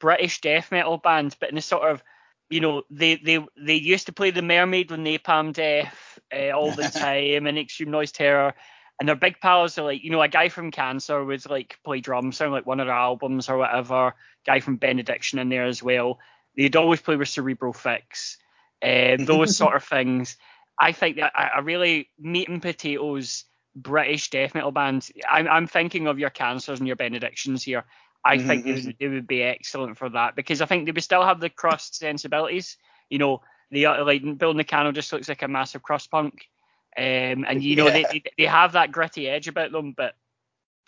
British 0.00 0.40
death 0.40 0.72
metal 0.72 0.98
band, 0.98 1.36
but 1.38 1.50
in 1.50 1.58
a 1.58 1.62
sort 1.62 1.90
of 1.90 2.02
you 2.50 2.60
know, 2.60 2.82
they 2.90 3.16
they 3.16 3.44
they 3.56 3.74
used 3.74 4.06
to 4.06 4.12
play 4.12 4.30
the 4.30 4.42
Mermaid 4.42 4.90
with 4.90 5.00
Napalm 5.00 5.52
Death 5.52 6.18
uh, 6.32 6.50
all 6.50 6.70
the 6.70 6.82
time 6.94 7.46
and 7.46 7.58
Extreme 7.58 7.90
Noise 7.90 8.12
Terror, 8.12 8.54
and 9.00 9.08
their 9.08 9.16
big 9.16 9.40
pals 9.40 9.78
are 9.78 9.84
like, 9.84 10.04
you 10.04 10.10
know, 10.10 10.22
a 10.22 10.28
guy 10.28 10.48
from 10.48 10.70
Cancer 10.70 11.24
would 11.24 11.48
like 11.48 11.78
play 11.84 12.00
drums 12.00 12.40
on 12.40 12.52
like 12.52 12.66
one 12.66 12.80
of 12.80 12.86
their 12.86 12.94
albums 12.94 13.48
or 13.48 13.58
whatever. 13.58 14.14
Guy 14.46 14.60
from 14.60 14.76
Benediction 14.76 15.38
in 15.38 15.48
there 15.48 15.64
as 15.64 15.82
well. 15.82 16.18
They'd 16.56 16.76
always 16.76 17.00
play 17.00 17.16
with 17.16 17.28
Cerebral 17.28 17.72
Fix, 17.72 18.38
uh, 18.82 19.16
those 19.18 19.56
sort 19.56 19.74
of 19.74 19.84
things. 19.84 20.36
I 20.78 20.92
think 20.92 21.16
that 21.16 21.32
a, 21.36 21.62
really 21.62 22.10
meat 22.18 22.48
and 22.48 22.62
potatoes 22.62 23.44
British 23.74 24.30
death 24.30 24.54
metal 24.54 24.72
band. 24.72 25.08
I'm 25.28 25.48
I'm 25.48 25.66
thinking 25.66 26.06
of 26.06 26.18
your 26.18 26.30
Cancers 26.30 26.78
and 26.80 26.86
your 26.86 26.96
Benedictions 26.96 27.62
here. 27.62 27.84
I 28.24 28.38
Mhm, 28.38 28.38
think 28.38 28.64
would, 28.66 28.96
they 28.98 29.08
would 29.08 29.26
be 29.26 29.42
excellent 29.42 29.98
for 29.98 30.08
that 30.10 30.34
because 30.36 30.60
I 30.60 30.66
think 30.66 30.86
they 30.86 30.92
would 30.92 31.02
still 31.04 31.24
have 31.24 31.40
the 31.40 31.50
crust 31.50 31.96
sensibilities. 31.96 32.76
You 33.10 33.18
know, 33.18 33.42
the 33.70 33.86
like 33.88 34.22
Bull 34.38 34.54
Nakano 34.54 34.92
just 34.92 35.12
looks 35.12 35.28
like 35.28 35.42
a 35.42 35.48
massive 35.48 35.82
crust 35.82 36.10
punk, 36.10 36.48
um, 36.96 37.44
and 37.48 37.62
you 37.62 37.76
know 37.76 37.90
they, 37.90 38.04
Yeah. 38.04 38.10
they 38.10 38.22
they 38.38 38.44
have 38.46 38.72
that 38.72 38.92
gritty 38.92 39.28
edge 39.28 39.48
about 39.48 39.72
them. 39.72 39.92
But 39.96 40.14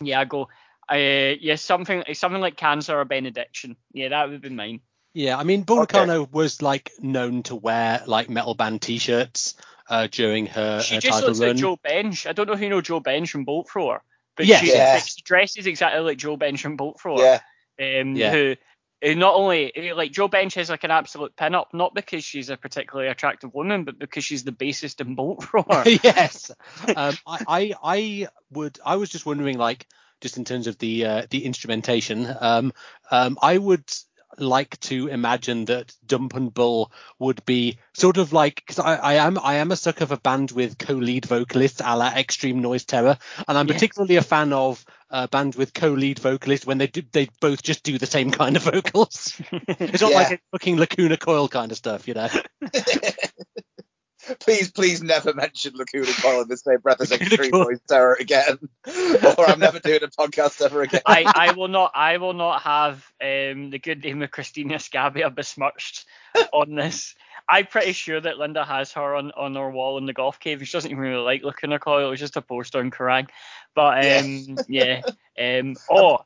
yeah, 0.00 0.20
I 0.20 0.24
go, 0.24 0.48
uh, 0.90 0.94
yeah, 1.40 1.56
something 1.56 2.04
something 2.14 2.40
like 2.40 2.56
Cancer 2.56 2.98
or 2.98 3.04
Benediction. 3.04 3.76
Yeah, 3.92 4.08
that 4.10 4.28
would 4.30 4.40
be 4.42 4.50
mine. 4.50 4.80
Yeah, 5.14 5.38
I 5.38 5.44
mean, 5.44 5.62
Bull 5.62 5.78
Nakano 5.80 6.24
was 6.24 6.62
like 6.62 6.92
known 7.00 7.42
to 7.44 7.56
wear 7.56 8.02
like 8.06 8.28
metal 8.28 8.54
band 8.54 8.82
T-shirts 8.82 9.54
uh, 9.88 10.08
during 10.10 10.46
her, 10.46 10.80
she 10.82 10.96
her 10.96 11.00
just 11.00 11.22
looks 11.24 11.38
run. 11.40 11.50
like 11.50 11.56
Jo 11.58 11.76
Bench. 11.82 12.26
I 12.26 12.32
don't 12.32 12.46
know 12.46 12.54
if 12.54 12.60
you 12.60 12.68
know 12.68 12.80
Jo 12.80 13.00
Bench 13.00 13.30
from 13.30 13.44
Bolt 13.44 13.68
Thrower, 13.70 14.02
but 14.36 14.46
Yes. 14.46 14.60
she, 14.60 14.72
Yeah. 14.72 14.98
she 14.98 15.22
dresses 15.22 15.66
exactly 15.66 16.00
like 16.00 16.18
Jo 16.18 16.36
Bench 16.36 16.62
from 16.62 16.76
Bolt 16.76 17.00
Thrower. 17.00 17.20
Yeah, 17.78 18.00
um, 18.00 18.16
Yeah. 18.16 18.30
who, 18.30 18.54
who 19.02 19.14
not 19.14 19.34
only 19.34 19.72
who, 19.74 19.94
like 19.94 20.10
Jo 20.12 20.26
Bench 20.28 20.56
is 20.56 20.70
like 20.70 20.84
an 20.84 20.90
absolute 20.90 21.36
pin-up, 21.36 21.72
not 21.74 21.94
because 21.94 22.24
she's 22.24 22.48
a 22.50 22.56
particularly 22.56 23.08
attractive 23.10 23.52
woman, 23.54 23.84
but 23.84 23.98
because 23.98 24.24
she's 24.24 24.42
the 24.44 24.52
bassist 24.52 25.00
in 25.00 25.14
Bolt 25.14 25.44
Thrower. 25.44 25.84
yes. 25.86 26.50
Um, 26.88 27.14
I, 27.26 27.44
I 27.48 27.74
I 27.82 28.28
would 28.50 28.78
I 28.84 28.96
was 28.96 29.10
just 29.10 29.26
wondering 29.26 29.58
like 29.58 29.86
just 30.22 30.38
in 30.38 30.44
terms 30.46 30.66
of 30.66 30.78
the 30.78 31.04
uh, 31.04 31.22
the 31.28 31.44
instrumentation. 31.44 32.26
Um, 32.40 32.72
um, 33.10 33.38
I 33.42 33.58
would 33.58 33.84
like 34.38 34.78
to 34.80 35.08
imagine 35.08 35.64
that 35.66 35.94
Dump 36.06 36.34
and 36.34 36.52
Bull 36.52 36.90
would 37.18 37.44
be 37.44 37.78
sort 37.94 38.16
of 38.16 38.32
like 38.32 38.56
because 38.56 38.78
I, 38.78 38.96
I 38.96 39.14
am 39.14 39.38
I 39.38 39.54
am 39.56 39.72
a 39.72 39.76
sucker 39.76 40.04
of 40.04 40.12
a 40.12 40.16
band 40.18 40.50
with 40.52 40.78
co-lead 40.78 41.24
vocalists 41.26 41.80
a 41.84 41.96
la 41.96 42.08
Extreme 42.08 42.60
Noise 42.60 42.84
Terror, 42.84 43.18
and 43.48 43.58
I'm 43.58 43.66
Yeah. 43.66 43.74
particularly 43.74 44.16
a 44.16 44.22
fan 44.22 44.52
of 44.52 44.84
a 45.10 45.28
band 45.28 45.54
with 45.54 45.72
co-lead 45.72 46.18
vocalists 46.18 46.66
when 46.66 46.78
they 46.78 46.88
do, 46.88 47.02
they 47.12 47.28
both 47.40 47.62
just 47.62 47.82
do 47.84 47.96
the 47.98 48.06
same 48.06 48.30
kind 48.30 48.56
of 48.56 48.62
vocals. 48.64 49.40
It's 49.68 50.02
not 50.02 50.10
Yeah. 50.10 50.16
like 50.18 50.30
a 50.32 50.38
fucking 50.52 50.76
Lacuna 50.78 51.16
Coil 51.16 51.48
kind 51.48 51.70
of 51.70 51.78
stuff, 51.78 52.08
you 52.08 52.14
know. 52.14 52.28
please, 54.40 54.70
please 54.70 55.02
never 55.02 55.34
mention 55.34 55.74
Lacuna 55.76 56.12
Coil 56.20 56.42
in 56.42 56.48
the 56.48 56.56
same 56.56 56.78
breath 56.78 57.00
as 57.00 57.10
Lacuna 57.10 57.28
Extreme 57.28 57.50
Coil. 57.52 57.64
Noise 57.64 57.80
Terror 57.88 58.16
again, 58.18 58.58
or 59.38 59.48
I'm 59.48 59.60
never 59.60 59.78
doing 59.78 60.02
a 60.02 60.08
podcast 60.08 60.60
ever 60.64 60.82
again. 60.82 61.02
I, 61.06 61.30
I 61.34 61.52
will 61.52 61.68
not 61.68 61.92
I 61.94 62.16
will 62.18 62.34
not 62.34 62.62
have 62.62 62.96
um, 63.22 63.70
the 63.70 63.78
good 63.78 64.02
name 64.04 64.22
of 64.22 64.30
Cristina 64.30 64.76
Scabbia 64.76 65.34
besmirched 65.34 66.06
on 66.52 66.74
this. 66.74 67.14
I'm 67.48 67.66
pretty 67.66 67.92
sure 67.92 68.20
that 68.20 68.38
Linda 68.38 68.64
has 68.64 68.92
her 68.92 69.14
on, 69.14 69.30
on 69.32 69.54
her 69.54 69.70
wall 69.70 69.98
in 69.98 70.06
the 70.06 70.12
golf 70.12 70.40
cave. 70.40 70.66
She 70.66 70.72
doesn't 70.72 70.90
even 70.90 71.00
really 71.00 71.22
like 71.22 71.42
looking 71.42 71.72
at 71.72 71.80
coil. 71.80 72.08
It 72.08 72.10
was 72.10 72.20
just 72.20 72.36
a 72.36 72.42
poster 72.42 72.80
on 72.80 72.90
Kerrang. 72.90 73.28
But 73.74 74.04
um, 74.04 74.58
yeah. 74.68 75.02
Um, 75.38 75.76
oh, 75.90 76.18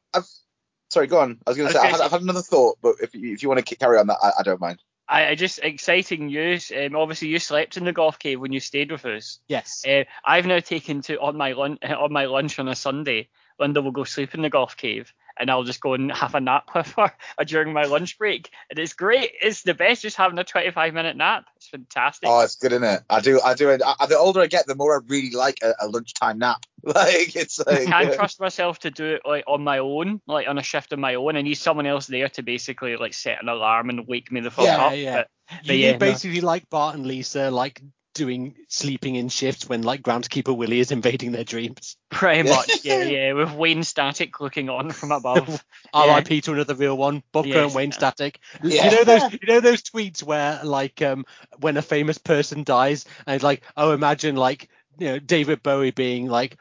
Sorry, 0.91 1.07
go 1.07 1.21
on. 1.21 1.39
I 1.47 1.51
was 1.51 1.57
going 1.57 1.69
I 1.69 1.73
to 1.73 1.79
was 1.79 1.83
say 1.83 1.89
I 1.89 1.91
gonna 1.91 2.03
had, 2.03 2.11
I 2.11 2.15
had 2.15 2.23
another 2.23 2.43
thought, 2.43 2.79
but 2.83 2.97
if 3.01 3.15
you, 3.15 3.33
if 3.33 3.43
you 3.43 3.49
want 3.49 3.65
to 3.65 3.77
carry 3.77 3.99
on 3.99 4.09
that, 4.09 4.19
I, 4.23 4.33
I 4.41 4.43
don't 4.43 4.61
mind. 4.61 4.83
I, 5.11 5.31
I 5.31 5.35
just 5.35 5.59
exciting 5.63 6.27
news. 6.27 6.71
Um, 6.71 6.95
obviously, 6.95 7.29
you 7.29 7.41
slept 7.41 7.77
in 7.77 7.85
the 7.85 7.93
golf 7.93 8.19
cave 8.19 8.41
when 8.41 8.53
you 8.53 8.61
stayed 8.61 8.93
with 8.93 9.05
us. 9.05 9.41
Yes. 9.49 9.85
Uh, 9.87 10.05
I've 10.25 10.47
now 10.47 10.61
taken 10.61 11.03
to 11.03 11.21
on 11.21 11.37
my 11.37 11.53
lunch 11.53 11.81
on 11.85 12.13
my 12.13 12.27
lunch 12.27 12.59
on 12.59 12.69
a 12.69 12.77
Sunday. 12.77 13.29
Linda 13.59 13.83
will 13.83 13.91
go 13.91 14.05
sleep 14.05 14.35
in 14.35 14.43
the 14.43 14.49
golf 14.49 14.77
cave, 14.77 15.13
and 15.41 15.51
I'll 15.51 15.65
just 15.65 15.81
go 15.81 15.95
and 15.95 16.13
have 16.13 16.35
a 16.35 16.41
nap 16.41 16.71
with 16.75 16.93
her 16.93 17.13
during 17.45 17.73
my 17.73 17.85
lunch 17.85 18.19
break. 18.19 18.51
And 18.69 18.79
it's 18.79 18.93
great. 18.93 19.33
It's 19.41 19.63
the 19.63 19.75
best 19.75 20.03
just 20.03 20.17
having 20.17 20.39
a 20.39 20.45
25 20.45 20.95
minute 20.95 21.17
nap. 21.17 21.47
It's 21.57 21.69
fantastic. 21.69 22.29
Oh, 22.29 22.41
it's 22.41 22.57
good, 22.57 22.73
isn't 22.73 22.85
it? 22.85 23.03
I 23.11 23.21
do, 23.21 23.41
I 23.43 23.55
do. 23.55 23.71
I, 23.71 24.07
the 24.07 24.19
older 24.19 24.41
I 24.41 24.47
get, 24.47 24.67
the 24.67 24.75
more 24.75 24.95
I 24.95 25.01
really 25.09 25.31
like 25.31 25.59
a, 25.63 25.73
a 25.81 25.89
lunchtime 25.89 26.39
nap. 26.39 26.65
Like 26.83 27.37
it's 27.37 27.59
like. 27.59 27.69
I 27.81 27.85
can't 27.85 28.11
uh, 28.11 28.15
trust 28.17 28.41
myself 28.41 28.79
to 28.81 28.91
do 28.91 29.05
it 29.15 29.23
like 29.27 29.45
on 29.47 29.63
my 29.63 29.79
own, 29.81 30.23
like 30.27 30.49
on 30.49 30.57
a 30.57 30.63
shift 30.63 30.95
of 30.95 30.99
my 30.99 31.15
own. 31.17 31.37
I 31.37 31.43
need 31.43 31.57
someone 31.57 31.85
else 31.87 32.07
there 32.07 32.31
to 32.31 32.43
basically 32.43 32.97
like 32.97 33.13
set 33.13 33.43
an 33.43 33.51
alarm 33.51 33.91
and 33.91 34.07
wake 34.07 34.33
me 34.33 34.41
the 34.41 34.51
fuck 34.51 34.65
Yeah, 34.65 34.87
up. 34.87 34.93
yeah. 34.97 35.15
But, 35.17 35.29
You 35.51 35.59
but 35.67 35.77
yeah, 35.77 35.87
need 35.89 35.93
no. 35.93 35.99
basically 35.99 36.41
like 36.41 36.71
Bart 36.71 36.95
and 36.95 37.07
Lisa, 37.07 37.51
like 37.51 37.83
doing 38.21 38.55
sleeping 38.69 39.15
in 39.15 39.31
shifts 39.31 39.67
when 39.67 39.81
like 39.81 40.03
groundskeeper 40.03 40.55
Willie 40.55 40.81
is 40.81 40.93
invading 40.93 41.33
their 41.33 41.43
dreams. 41.45 41.97
Pretty 42.11 42.47
Yeah. 42.47 42.55
much, 42.55 42.85
yeah, 42.85 43.03
yeah. 43.03 43.33
With 43.33 43.53
Wayne 43.55 43.83
Static 43.83 44.41
looking 44.41 44.69
on 44.69 44.91
from 44.91 45.11
above. 45.11 45.65
R.I.P. 45.95 46.43
to 46.43 46.53
another 46.53 46.75
real 46.75 46.99
one, 46.99 47.23
Bob 47.33 47.47
Yes. 47.47 47.55
Crow, 47.55 47.69
Wayne 47.69 47.93
Static. 47.93 48.41
Yeah. 48.63 48.85
You 48.85 48.91
know 48.99 49.05
those, 49.05 49.33
you 49.33 49.39
know 49.49 49.61
those 49.61 49.83
tweets 49.83 50.23
where 50.23 50.61
like 50.63 51.01
um 51.01 51.25
when 51.61 51.79
a 51.79 51.83
famous 51.83 52.19
person 52.19 52.63
dies 52.63 53.07
and 53.27 53.37
it's 53.37 53.43
like, 53.45 53.63
oh, 53.75 53.93
imagine 53.93 54.37
like 54.37 54.69
you 54.99 55.07
know 55.09 55.19
David 55.19 55.63
Bowie 55.63 55.91
being 55.93 56.27
like. 56.27 56.59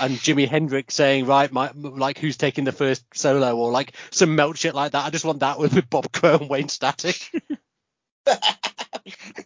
And 0.00 0.14
Jimi 0.14 0.46
Hendrix 0.46 0.94
saying, 0.94 1.26
right, 1.26 1.50
my 1.50 1.72
like 1.74 2.16
who's 2.16 2.36
taking 2.36 2.62
the 2.62 2.70
first 2.70 3.04
solo, 3.14 3.56
or 3.56 3.72
like 3.72 3.94
some 4.12 4.36
melt 4.36 4.56
shit 4.56 4.76
like 4.76 4.92
that. 4.92 5.04
I 5.04 5.10
just 5.10 5.24
want 5.24 5.40
that 5.40 5.58
with, 5.58 5.74
with 5.74 5.90
Bob 5.90 6.12
Crow, 6.12 6.38
Wayne 6.48 6.68
Static. 6.68 7.18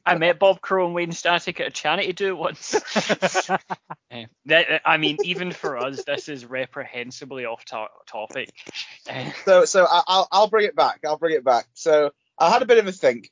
I 0.05 0.17
met 0.17 0.39
Bob 0.39 0.61
Crow 0.61 0.87
and 0.87 0.95
Wayne 0.95 1.13
Static 1.13 1.61
at 1.61 1.69
a 1.69 1.71
charity 1.71 2.13
do 2.13 2.37
once. 2.37 2.75
Eh, 4.49 4.79
I 4.85 4.97
mean, 4.97 5.19
even 5.25 5.51
for 5.53 5.77
us, 5.77 6.05
this 6.05 6.29
is 6.29 6.47
reprehensibly 6.47 7.45
off 7.45 7.65
to- 7.67 7.89
topic. 8.07 8.51
Eh, 9.09 9.31
So 9.45 9.65
so 9.67 9.85
I, 9.85 10.03
I'll 10.07 10.29
I'll 10.33 10.49
bring 10.49 10.67
it 10.67 10.77
back. 10.77 11.01
I'll 11.05 11.19
bring 11.19 11.35
it 11.35 11.45
back. 11.45 11.67
So 11.75 12.13
I 12.39 12.51
had 12.51 12.63
a 12.63 12.67
bit 12.67 12.79
of 12.79 12.87
a 12.87 12.93
think. 12.93 13.31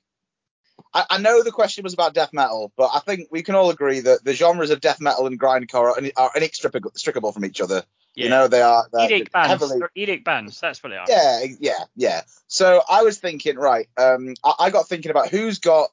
I, 0.92 1.04
I 1.11 1.18
know 1.18 1.42
the 1.42 1.52
question 1.52 1.85
was 1.85 1.94
about 1.94 2.12
death 2.14 2.30
metal, 2.33 2.72
but 2.76 2.90
I 2.92 2.98
think 3.00 3.28
we 3.30 3.42
can 3.42 3.54
all 3.54 3.70
agree 3.70 4.00
that 4.00 4.24
the 4.24 4.35
genres 4.35 4.70
of 4.70 4.80
death 4.80 5.00
metal 5.00 5.26
and 5.26 5.40
grindcore 5.40 5.96
are, 5.96 6.02
are 6.16 6.30
inextricable 6.37 7.33
from 7.33 7.44
each 7.44 7.61
other. 7.61 7.85
Yeah. 8.14 8.24
You 8.24 8.31
know, 8.31 8.48
they 8.48 8.62
are 8.62 8.87
Edict 9.00 9.33
bands. 9.33 9.48
heavily. 9.48 9.81
Edict 9.94 10.24
bands. 10.24 10.61
That's 10.61 10.83
what 10.83 10.90
they 10.90 10.96
are. 10.96 11.07
Yeah, 11.09 11.44
yeah, 11.59 11.85
yeah. 11.96 12.22
So 12.46 12.83
I 12.88 13.03
was 13.03 13.18
thinking, 13.18 13.57
right? 13.57 13.88
Um, 13.96 14.35
I, 14.44 14.55
I 14.61 14.70
got 14.70 14.88
thinking 14.88 15.11
about 15.11 15.29
who's 15.29 15.59
got 15.59 15.90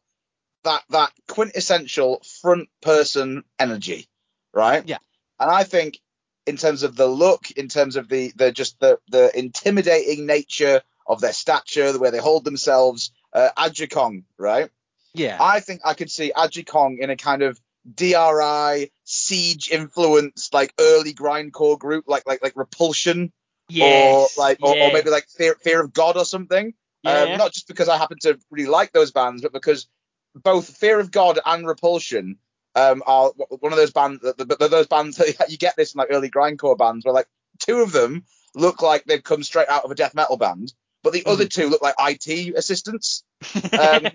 that 0.64 0.84
that 0.92 1.12
quintessential 1.28 2.22
front 2.42 2.70
person 2.82 3.44
energy, 3.58 4.08
right? 4.54 4.88
Yeah. 4.88 5.00
And 5.40 5.50
I 5.50 5.64
think 5.64 6.00
in 6.46 6.58
terms 6.58 6.84
of 6.84 6.96
the 6.96 7.08
look, 7.08 7.50
in 7.52 7.68
terms 7.68 7.96
of 7.96 8.08
the 8.08 8.32
the 8.36 8.52
just 8.52 8.80
the 8.80 9.00
the 9.10 9.38
intimidating 9.38 10.26
nature 10.26 10.82
of 11.08 11.22
their 11.22 11.34
stature, 11.34 11.92
the 11.92 12.00
way 12.00 12.12
they 12.12 12.20
hold 12.20 12.46
themselves, 12.46 13.12
uh, 13.34 13.50
Aja 13.58 13.88
Kong, 13.88 14.24
right? 14.38 14.70
Yeah. 15.14 15.38
I 15.40 15.60
think 15.60 15.82
I 15.84 15.94
could 15.96 16.12
see 16.12 16.32
Aja 16.32 16.64
Kong 16.64 17.00
in 17.00 17.10
a 17.10 17.16
kind 17.16 17.42
of 17.42 17.60
DRI 17.96 18.92
siege 19.04 19.70
influenced 19.72 20.54
like 20.54 20.74
early 20.80 21.14
grindcore 21.14 21.78
group 21.78 22.06
like 22.08 22.24
like 22.28 22.44
like 22.44 22.54
Repulsion 22.56 23.32
Yes, 23.70 24.36
or 24.38 24.42
like 24.42 24.60
or, 24.62 24.76
yeah, 24.76 24.88
or 24.88 24.92
maybe 24.92 25.10
like 25.10 25.28
Fear 25.30 25.56
Fear 25.62 25.82
of 25.82 25.94
God 25.94 26.18
or 26.18 26.26
something. 26.26 26.74
yeah. 27.04 27.24
Um, 27.24 27.38
not 27.38 27.54
just 27.54 27.68
because 27.68 27.88
I 27.90 27.98
happen 27.98 28.18
to 28.22 28.38
really 28.50 28.70
like 28.70 28.92
those 28.92 29.12
bands, 29.12 29.42
but 29.42 29.54
because 29.54 29.88
both 30.36 30.76
Fear 30.78 31.00
of 31.00 31.12
God 31.12 31.40
and 31.46 31.66
Repulsion 31.66 32.38
um, 32.76 33.02
are 33.06 33.32
one 33.60 33.72
of 33.72 33.78
those 33.78 33.92
bands. 33.92 34.22
th- 34.22 34.36
th- 34.36 34.50
th- 34.50 34.72
Those 34.72 34.88
bands 34.88 35.18
that 35.38 35.50
you 35.50 35.58
get 35.58 35.76
this 35.78 35.94
in 35.94 36.00
like 36.00 36.10
early 36.12 36.30
grindcore 36.30 36.78
bands, 36.78 37.06
where 37.06 37.14
like 37.14 37.28
two 37.60 37.82
of 37.82 37.92
them 37.92 38.26
look 38.56 38.82
like 38.82 39.06
they've 39.06 39.24
come 39.24 39.44
straight 39.44 39.70
out 39.70 39.86
of 39.86 39.92
a 39.92 39.96
death 39.96 40.14
metal 40.14 40.38
band, 40.38 40.74
but 41.04 41.14
the 41.14 41.24
other 41.26 41.46
two 41.46 41.70
look 41.70 41.82
like 41.82 41.96
IT 42.00 42.54
assistants. 42.56 43.24
um, 43.80 44.08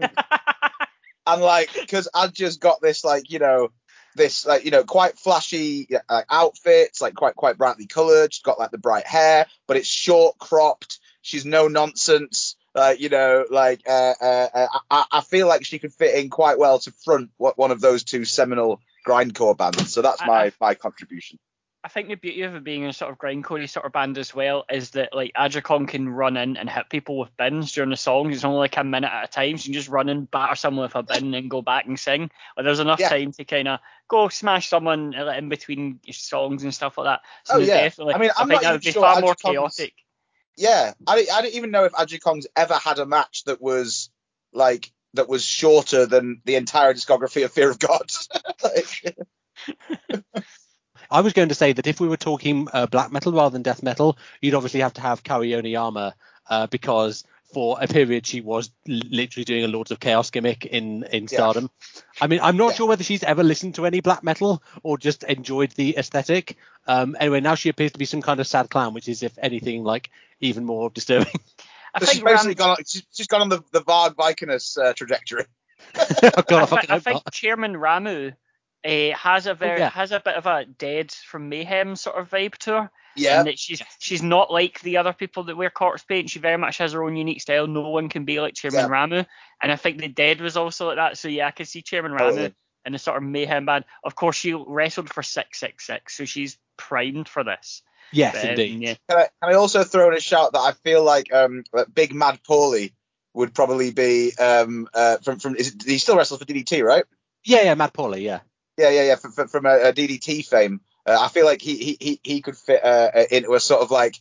and 1.27 1.43
like 1.43 1.71
because 1.75 2.09
Aja's 2.17 2.57
got 2.59 2.81
this 2.81 3.05
like 3.05 3.31
you 3.31 3.39
know 3.39 3.69
this 4.15 4.47
like 4.47 4.65
you 4.65 4.71
know 4.71 4.85
quite 4.85 5.19
flashy 5.19 5.89
like 6.09 6.27
outfits 6.31 7.01
like 7.03 7.15
quite 7.15 7.37
quite 7.37 7.59
brightly 7.59 7.87
colored. 7.87 8.33
She's 8.33 8.43
got 8.43 8.59
like 8.59 8.71
the 8.71 8.79
bright 8.79 9.07
hair 9.07 9.47
but 9.67 9.77
it's 9.77 9.89
short 9.89 10.39
cropped. 10.39 10.99
She's 11.23 11.45
no 11.45 11.69
nonsense. 11.69 12.57
Uh, 12.75 12.95
you 12.99 13.09
know 13.09 13.45
like 13.51 13.81
uh, 13.89 14.13
uh, 14.21 14.49
uh, 14.55 14.67
I, 14.91 15.05
I 15.11 15.21
feel 15.23 15.49
like 15.49 15.65
she 15.65 15.79
could 15.79 15.95
fit 15.95 16.15
in 16.23 16.29
quite 16.29 16.59
well 16.59 16.79
to 16.81 16.93
front 17.05 17.31
one 17.39 17.71
of 17.71 17.81
those 17.81 18.05
two 18.05 18.25
seminal 18.27 18.81
grindcore 19.07 19.57
bands. 19.57 19.93
So 19.95 20.03
that's 20.03 20.21
I- 20.21 20.27
my 20.27 20.45
I- 20.47 20.53
my 20.61 20.75
contribution 20.75 21.39
I 21.87 21.89
think 21.89 22.09
the 22.09 22.17
beauty 22.17 22.43
of 22.43 22.57
it 22.57 22.65
being 22.65 22.85
a 22.85 22.93
sort 22.93 23.13
of 23.13 23.19
grindcore 23.19 23.71
sort 23.71 23.87
of 23.87 23.93
band 23.93 24.19
as 24.19 24.35
well 24.35 24.65
is 24.69 24.91
that 24.91 25.15
like 25.15 25.31
Aja 25.37 25.61
Kong 25.61 25.87
can 25.87 26.09
run 26.09 26.37
in 26.37 26.57
and 26.57 26.69
hit 26.69 26.91
people 26.91 27.17
with 27.17 27.37
bins 27.37 27.71
during 27.71 27.91
the 27.91 27.97
songs. 27.97 28.35
It's 28.35 28.45
only 28.45 28.59
like 28.59 28.77
a 28.77 28.83
minute 28.83 29.13
at 29.13 29.27
a 29.27 29.29
time, 29.29 29.57
so 29.57 29.63
you 29.63 29.67
can 29.67 29.73
just 29.75 29.89
run 29.89 30.09
in, 30.09 30.25
batter 30.25 30.57
someone 30.57 30.83
with 30.83 30.97
a 30.97 31.05
bin, 31.05 31.33
and 31.33 31.49
go 31.49 31.63
back 31.63 31.87
and 31.87 31.97
sing. 31.97 32.29
Like 32.57 32.65
there's 32.65 32.81
enough 32.81 32.99
Yeah. 32.99 33.11
time 33.11 33.31
to 33.31 33.45
kind 33.45 33.69
of 33.69 33.79
go 34.09 34.29
smash 34.29 34.69
someone 34.69 35.15
in 35.15 35.49
between 35.49 36.01
songs 36.11 36.65
and 36.65 36.75
stuff 36.75 36.99
like 36.99 37.05
that. 37.05 37.21
So 37.45 37.55
Oh, 37.55 37.61
yeah. 37.61 37.85
definitely, 37.85 38.15
I 38.15 38.19
mean, 38.19 38.31
I'm 38.37 38.49
think 38.49 38.63
not 38.63 38.69
that 38.69 38.73
would 38.73 38.81
be 38.83 38.91
sure 38.91 39.03
far 39.05 39.21
more 39.21 39.37
chaotic. 39.37 39.95
yeah 40.57 40.93
I, 41.07 41.25
I 41.33 41.43
don't 41.43 41.55
even 41.55 41.71
know 41.71 41.85
if 41.85 41.95
Aja 41.95 42.19
Kong's 42.19 42.49
ever 42.57 42.75
had 42.75 42.99
a 42.99 43.07
match 43.07 43.45
that 43.45 43.63
was 43.63 44.11
like 44.53 44.91
that 45.15 45.29
was 45.29 45.45
shorter 45.45 46.05
than 46.07 46.43
the 46.47 46.57
entire 46.57 46.93
discography 46.95 47.45
of 47.45 47.53
Fear 47.53 47.71
of 47.71 47.79
God 47.79 48.11
like, 48.65 49.17
I 51.11 51.21
was 51.21 51.33
going 51.33 51.49
to 51.51 51.55
say 51.55 51.73
that 51.73 51.87
if 51.87 52.01
we 52.01 52.09
were 52.09 52.17
talking 52.17 52.69
uh, 52.73 52.87
black 52.87 53.13
metal 53.13 53.33
rather 53.33 53.51
than 53.53 53.63
death 53.63 53.83
metal, 53.83 54.19
you'd 54.41 54.55
obviously 54.55 54.81
have 54.81 54.95
to 54.95 55.01
have 55.01 55.23
Kaori 55.23 55.51
Yoneyama 55.51 56.13
uh, 56.49 56.67
because 56.67 57.25
for 57.55 57.79
a 57.81 57.87
period 57.87 58.27
she 58.27 58.41
was 58.41 58.71
literally 58.87 59.45
doing 59.45 59.65
a 59.65 59.69
Lords 59.69 59.91
of 59.93 60.01
Chaos 60.01 60.31
gimmick 60.31 60.67
in 60.67 61.05
in 61.05 61.25
Yeah. 61.25 61.29
Stardom. 61.39 61.71
I 62.21 62.27
mean, 62.27 62.41
I'm 62.43 62.57
not 62.57 62.71
Yeah. 62.71 62.77
sure 62.77 62.89
whether 62.89 63.05
she's 63.05 63.23
ever 63.23 63.45
listened 63.45 63.77
to 63.77 63.87
any 63.87 64.01
black 64.01 64.23
metal 64.25 64.63
or 64.83 64.99
just 64.99 65.23
enjoyed 65.23 65.71
the 65.73 65.97
aesthetic. 65.97 66.57
Um, 66.87 67.17
anyway, 67.19 67.41
now 67.41 67.55
she 67.55 67.69
appears 67.69 67.93
to 67.93 67.99
be 67.99 68.05
some 68.05 68.21
kind 68.23 68.41
of 68.41 68.47
sad 68.47 68.69
clown, 68.69 68.95
which 68.95 69.09
is, 69.09 69.23
if 69.23 69.39
anything, 69.39 69.85
like 69.85 70.11
even 70.41 70.65
more 70.65 70.91
disturbing. 70.91 71.33
I 71.95 72.01
she's 72.01 72.21
basically 72.21 72.49
Ram- 72.51 72.55
gone 72.55 72.71
on, 72.71 72.77
she's, 72.87 73.07
she's 73.13 73.27
gone 73.27 73.41
on 73.43 73.49
the, 73.49 73.63
the 73.73 73.81
Varg 73.81 74.17
Vikernes 74.17 74.77
uh, 74.77 74.93
trajectory. 74.93 75.45
oh, 75.97 76.43
God, 76.47 76.53
I, 76.53 76.63
I, 76.63 76.67
fucking 76.67 76.91
I 76.91 76.99
think 76.99 77.25
not. 77.25 77.33
Chairman 77.33 77.75
Ramu 77.75 78.35
uh, 78.85 79.17
has 79.17 79.47
a 79.47 79.55
very 79.55 79.81
yeah. 79.81 79.91
has 79.91 80.13
a 80.13 80.21
bit 80.21 80.37
of 80.37 80.47
a 80.47 80.65
dead 80.65 81.11
from 81.11 81.49
mayhem 81.49 81.97
sort 81.97 82.17
of 82.17 82.31
vibe 82.31 82.57
to 82.59 82.73
her. 82.73 82.91
Yeah. 83.17 83.39
And 83.39 83.49
that 83.49 83.59
she's 83.59 83.83
she's 83.99 84.23
not 84.23 84.53
like 84.53 84.81
the 84.81 84.99
other 84.99 85.13
people 85.13 85.45
that 85.45 85.57
wear 85.57 85.71
corpse 85.71 86.05
paint. 86.05 86.31
She 86.31 86.39
very 86.39 86.59
much 86.59 86.79
has 86.79 86.93
her 86.93 87.03
own 87.03 87.17
unique 87.17 87.41
style. 87.41 87.67
No 87.67 87.89
one 87.89 88.09
can 88.09 88.25
be 88.25 88.41
like 88.41 88.55
Chairman 88.55 88.81
Yeah. 88.81 88.89
Ramu. 88.89 89.27
And 89.63 89.73
I 89.73 89.77
think 89.77 89.99
the 89.99 90.09
Dead 90.09 90.41
was 90.41 90.57
also 90.57 90.89
like 90.89 90.97
that. 90.97 91.19
So 91.19 91.29
yeah, 91.29 91.47
I 91.47 91.51
can 91.51 91.67
see 91.67 91.83
Chairman 91.83 92.13
Ramu 92.13 92.19
Totally. 92.19 92.55
in 92.85 92.95
a 92.95 92.99
sort 92.99 93.17
of 93.17 93.23
mayhem 93.23 93.65
band. 93.65 93.87
Of 94.05 94.15
course, 94.15 94.37
she 94.37 94.53
wrestled 94.53 95.09
for 95.09 95.23
six 95.23 95.61
six 95.61 95.87
six, 95.87 96.17
so 96.17 96.25
she's 96.27 96.59
primed 96.77 97.29
for 97.29 97.43
this. 97.43 97.83
Yes, 98.13 98.35
But, 98.35 98.45
um, 98.45 98.51
indeed. 98.51 98.81
Yeah. 98.81 98.95
Can 99.09 99.19
I, 99.19 99.29
can 99.43 99.55
I 99.55 99.57
also 99.57 99.83
throw 99.83 100.09
in 100.09 100.17
a 100.17 100.21
shout 100.21 100.53
that 100.53 100.61
I 100.61 100.73
feel 100.73 101.03
like 101.03 101.33
um, 101.33 101.65
Big 101.93 102.15
Mad 102.15 102.41
Paulie 102.49 102.93
would 103.35 103.55
probably 103.55 103.91
be 103.91 104.33
um, 104.39 104.89
uh, 104.95 105.19
from 105.19 105.39
from 105.39 105.57
is 105.57 105.75
it, 105.75 105.83
he 105.85 105.99
still 105.99 106.17
wrestles 106.17 106.41
for 106.41 106.47
DDT, 106.47 106.83
right? 106.83 107.05
Yeah, 107.45 107.63
yeah, 107.63 107.75
Mad 107.75 107.93
Paulie, 107.93 108.23
yeah. 108.23 108.41
Yeah, 108.77 108.91
yeah, 108.91 109.03
yeah, 109.03 109.15
from, 109.17 109.33
from- 109.33 109.49
from 109.49 109.67
a, 109.67 109.89
a 109.89 109.93
DDT 109.93 110.47
fame. 110.47 110.81
Uh, 111.07 111.17
I 111.21 111.29
feel 111.29 111.45
like 111.47 111.63
he 111.63 111.77
he 111.77 111.97
he, 112.01 112.21
he 112.23 112.41
could 112.43 112.57
fit 112.57 112.85
uh, 112.85 113.11
uh, 113.15 113.25
into 113.31 113.55
a 113.55 113.61
sort 113.61 113.81
of 113.81 113.91
like 113.91 114.17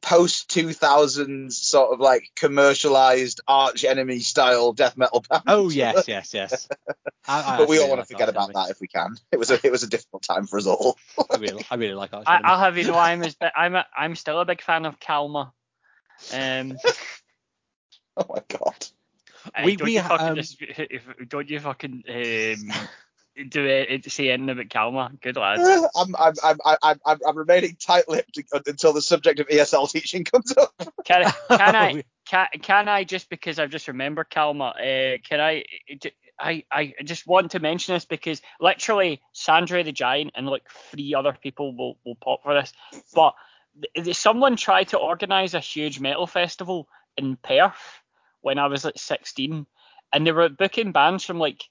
post 0.00 0.48
2000s 0.50 1.52
sort 1.52 1.92
of 1.92 2.00
like 2.00 2.30
commercialized 2.36 3.40
arch 3.46 3.84
enemy 3.84 4.20
style 4.20 4.72
death 4.72 4.96
metal 4.96 5.24
band. 5.28 5.42
Oh, 5.46 5.70
yes, 5.70 6.04
yes, 6.08 6.32
yes. 6.32 6.68
I, 7.26 7.54
I 7.54 7.58
but 7.58 7.68
we 7.68 7.78
all 7.78 7.84
actually 7.84 7.90
want 7.90 8.00
to 8.00 8.06
forget 8.06 8.28
Arch 8.28 8.34
about 8.34 8.42
Enemy. 8.50 8.54
that 8.54 8.70
if 8.70 8.80
we 8.80 8.86
can. 8.86 9.16
It 9.32 9.38
was 9.38 9.50
a 9.50 9.66
it 9.66 9.70
was 9.70 9.82
a 9.82 9.88
difficult 9.88 10.22
time 10.22 10.46
for 10.46 10.58
us 10.58 10.66
all. 10.66 10.96
I 11.30 11.36
really, 11.36 11.66
I 11.70 11.74
really 11.74 11.94
like 11.94 12.12
Arch 12.12 12.24
I, 12.26 12.34
Enemy. 12.36 12.44
I'll 12.48 12.58
have 12.58 12.78
you 12.78 12.84
know 12.84 12.98
I'm 12.98 13.22
as 13.22 13.36
I'm 13.56 13.74
a, 13.74 13.86
I'm 13.96 14.14
still 14.14 14.40
a 14.40 14.44
big 14.44 14.62
fan 14.62 14.86
of 14.86 14.98
Kalmah. 15.00 15.52
Um, 16.32 16.76
oh 18.16 18.26
my 18.28 18.42
god. 18.48 18.86
We- 19.62 19.76
don't 19.76 19.86
we, 19.86 19.94
you 19.96 20.02
fucking 20.02 20.26
um, 20.26 20.34
dis- 20.36 20.56
if, 20.60 21.02
don't 21.28 21.50
you 21.50 21.60
fucking 21.60 22.04
um, 22.08 22.72
do 23.48 23.64
it 23.64 24.04
to 24.04 24.10
say 24.10 24.30
anything 24.30 24.50
about 24.50 24.68
Kalmah? 24.68 25.20
Good 25.20 25.36
lad. 25.36 25.58
I'm 25.96 26.14
I'm 26.16 26.34
I'm 26.42 26.56
I'm 26.82 27.00
I'm, 27.04 27.18
I'm 27.26 27.36
remaining 27.36 27.76
tight-lipped 27.80 28.38
until 28.66 28.92
the 28.92 29.02
subject 29.02 29.40
of 29.40 29.48
ESL 29.48 29.90
teaching 29.90 30.24
comes 30.24 30.52
up. 30.56 30.72
Can 31.04 31.24
I, 31.24 31.30
can 31.56 31.76
I 31.76 32.04
Oh, 32.32 32.46
can, 32.52 32.60
can 32.62 32.88
I 32.88 33.04
just 33.04 33.28
because 33.28 33.58
I've 33.58 33.70
just 33.70 33.88
remembered 33.88 34.30
Kalmah? 34.30 34.70
Uh, 34.70 35.18
can 35.22 35.40
I? 35.40 35.64
I 36.38 36.64
I 36.70 36.94
just 37.04 37.26
want 37.26 37.52
to 37.52 37.60
mention 37.60 37.94
this 37.94 38.06
because 38.06 38.40
literally 38.60 39.20
Sandra 39.32 39.84
the 39.84 39.92
Giant 39.92 40.32
and 40.34 40.46
like 40.46 40.64
three 40.90 41.14
other 41.14 41.36
people 41.40 41.76
will 41.76 41.98
will 42.04 42.16
pop 42.16 42.42
for 42.42 42.54
this, 42.54 42.72
but 43.14 43.34
th- 43.80 44.06
th- 44.06 44.16
someone 44.16 44.56
tried 44.56 44.88
to 44.88 44.98
organize 44.98 45.54
a 45.54 45.60
huge 45.60 46.00
metal 46.00 46.26
festival 46.26 46.88
in 47.16 47.36
Perth 47.36 48.02
when 48.40 48.58
I 48.58 48.66
was 48.66 48.84
like 48.84 48.98
16, 48.98 49.66
and 50.12 50.26
they 50.26 50.32
were 50.32 50.48
booking 50.48 50.92
bands 50.92 51.24
from 51.24 51.38
like 51.38 51.62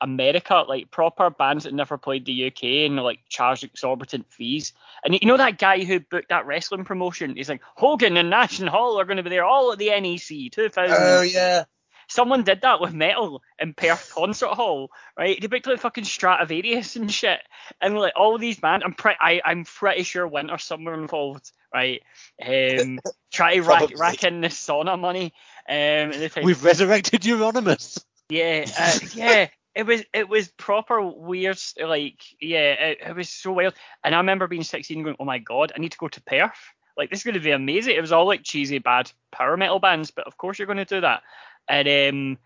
America, 0.00 0.64
like 0.68 0.90
proper 0.90 1.30
bands 1.30 1.64
that 1.64 1.74
never 1.74 1.96
played 1.96 2.24
the 2.24 2.46
UK 2.46 2.86
and 2.86 2.96
like 2.96 3.20
charged 3.28 3.64
exorbitant 3.64 4.30
fees. 4.30 4.72
And 5.04 5.14
you 5.14 5.26
know 5.26 5.36
that 5.36 5.58
guy 5.58 5.84
who 5.84 6.00
booked 6.00 6.28
that 6.28 6.46
wrestling 6.46 6.84
promotion? 6.84 7.36
He's 7.36 7.48
like 7.48 7.62
Hogan 7.76 8.16
and 8.16 8.30
Nash 8.30 8.58
and 8.58 8.68
Hall 8.68 9.00
are 9.00 9.04
going 9.04 9.16
to 9.16 9.22
be 9.22 9.30
there 9.30 9.44
all 9.44 9.72
at 9.72 9.78
the 9.78 9.88
NEC 9.88 10.52
2000. 10.52 10.96
Oh 10.98 11.22
yeah. 11.22 11.64
Someone 12.08 12.44
did 12.44 12.60
that 12.60 12.80
with 12.80 12.94
metal 12.94 13.42
in 13.58 13.74
Perth 13.74 14.12
Concert 14.14 14.50
Hall, 14.50 14.90
right? 15.18 15.40
They 15.40 15.48
booked 15.48 15.66
like 15.66 15.80
fucking 15.80 16.04
Stratovarius 16.04 16.94
and 16.94 17.12
shit, 17.12 17.40
and 17.80 17.98
like 17.98 18.12
all 18.14 18.38
these 18.38 18.60
bands. 18.60 18.84
I'm 18.86 18.94
pretty, 18.94 19.18
I, 19.20 19.40
I'm 19.44 19.64
pretty 19.64 20.04
sure 20.04 20.26
Winter's 20.26 20.62
somewhere 20.62 20.94
involved, 20.94 21.50
right? 21.74 22.00
Um, 22.40 23.00
try 23.32 23.56
to 23.56 23.62
rack, 23.62 23.90
rack 23.98 24.22
in 24.22 24.40
the 24.40 24.48
sauna 24.48 24.96
money. 24.96 25.32
Um. 25.68 26.12
We've 26.44 26.62
resurrected 26.62 27.22
Euronymous. 27.22 28.04
Yeah, 28.28 28.66
uh, 28.78 28.98
yeah. 29.14 29.48
It 29.76 29.84
was 29.84 30.02
it 30.14 30.28
was 30.28 30.48
proper 30.48 31.02
weird. 31.02 31.58
Like 31.80 32.22
yeah, 32.40 32.72
it, 32.72 32.98
it 33.08 33.14
was 33.14 33.28
so 33.28 33.52
wild. 33.52 33.74
And 34.02 34.14
I 34.14 34.18
remember 34.18 34.48
being 34.48 34.62
16 34.62 35.02
going, 35.02 35.16
oh 35.20 35.24
my 35.26 35.38
god, 35.38 35.72
I 35.76 35.80
need 35.80 35.92
to 35.92 35.98
go 35.98 36.08
to 36.08 36.22
Perth. 36.22 36.58
Like 36.96 37.10
this 37.10 37.20
is 37.20 37.24
going 37.24 37.34
to 37.34 37.40
be 37.40 37.50
amazing. 37.50 37.94
It 37.94 38.00
was 38.00 38.10
all 38.10 38.26
like 38.26 38.42
cheesy 38.42 38.78
bad 38.78 39.12
power 39.30 39.56
metal 39.58 39.78
bands, 39.78 40.10
but 40.10 40.26
of 40.26 40.38
course 40.38 40.58
you're 40.58 40.66
going 40.66 40.78
to 40.78 40.86
do 40.86 41.02
that. 41.02 41.22
And 41.68 41.88
um, 41.88 42.38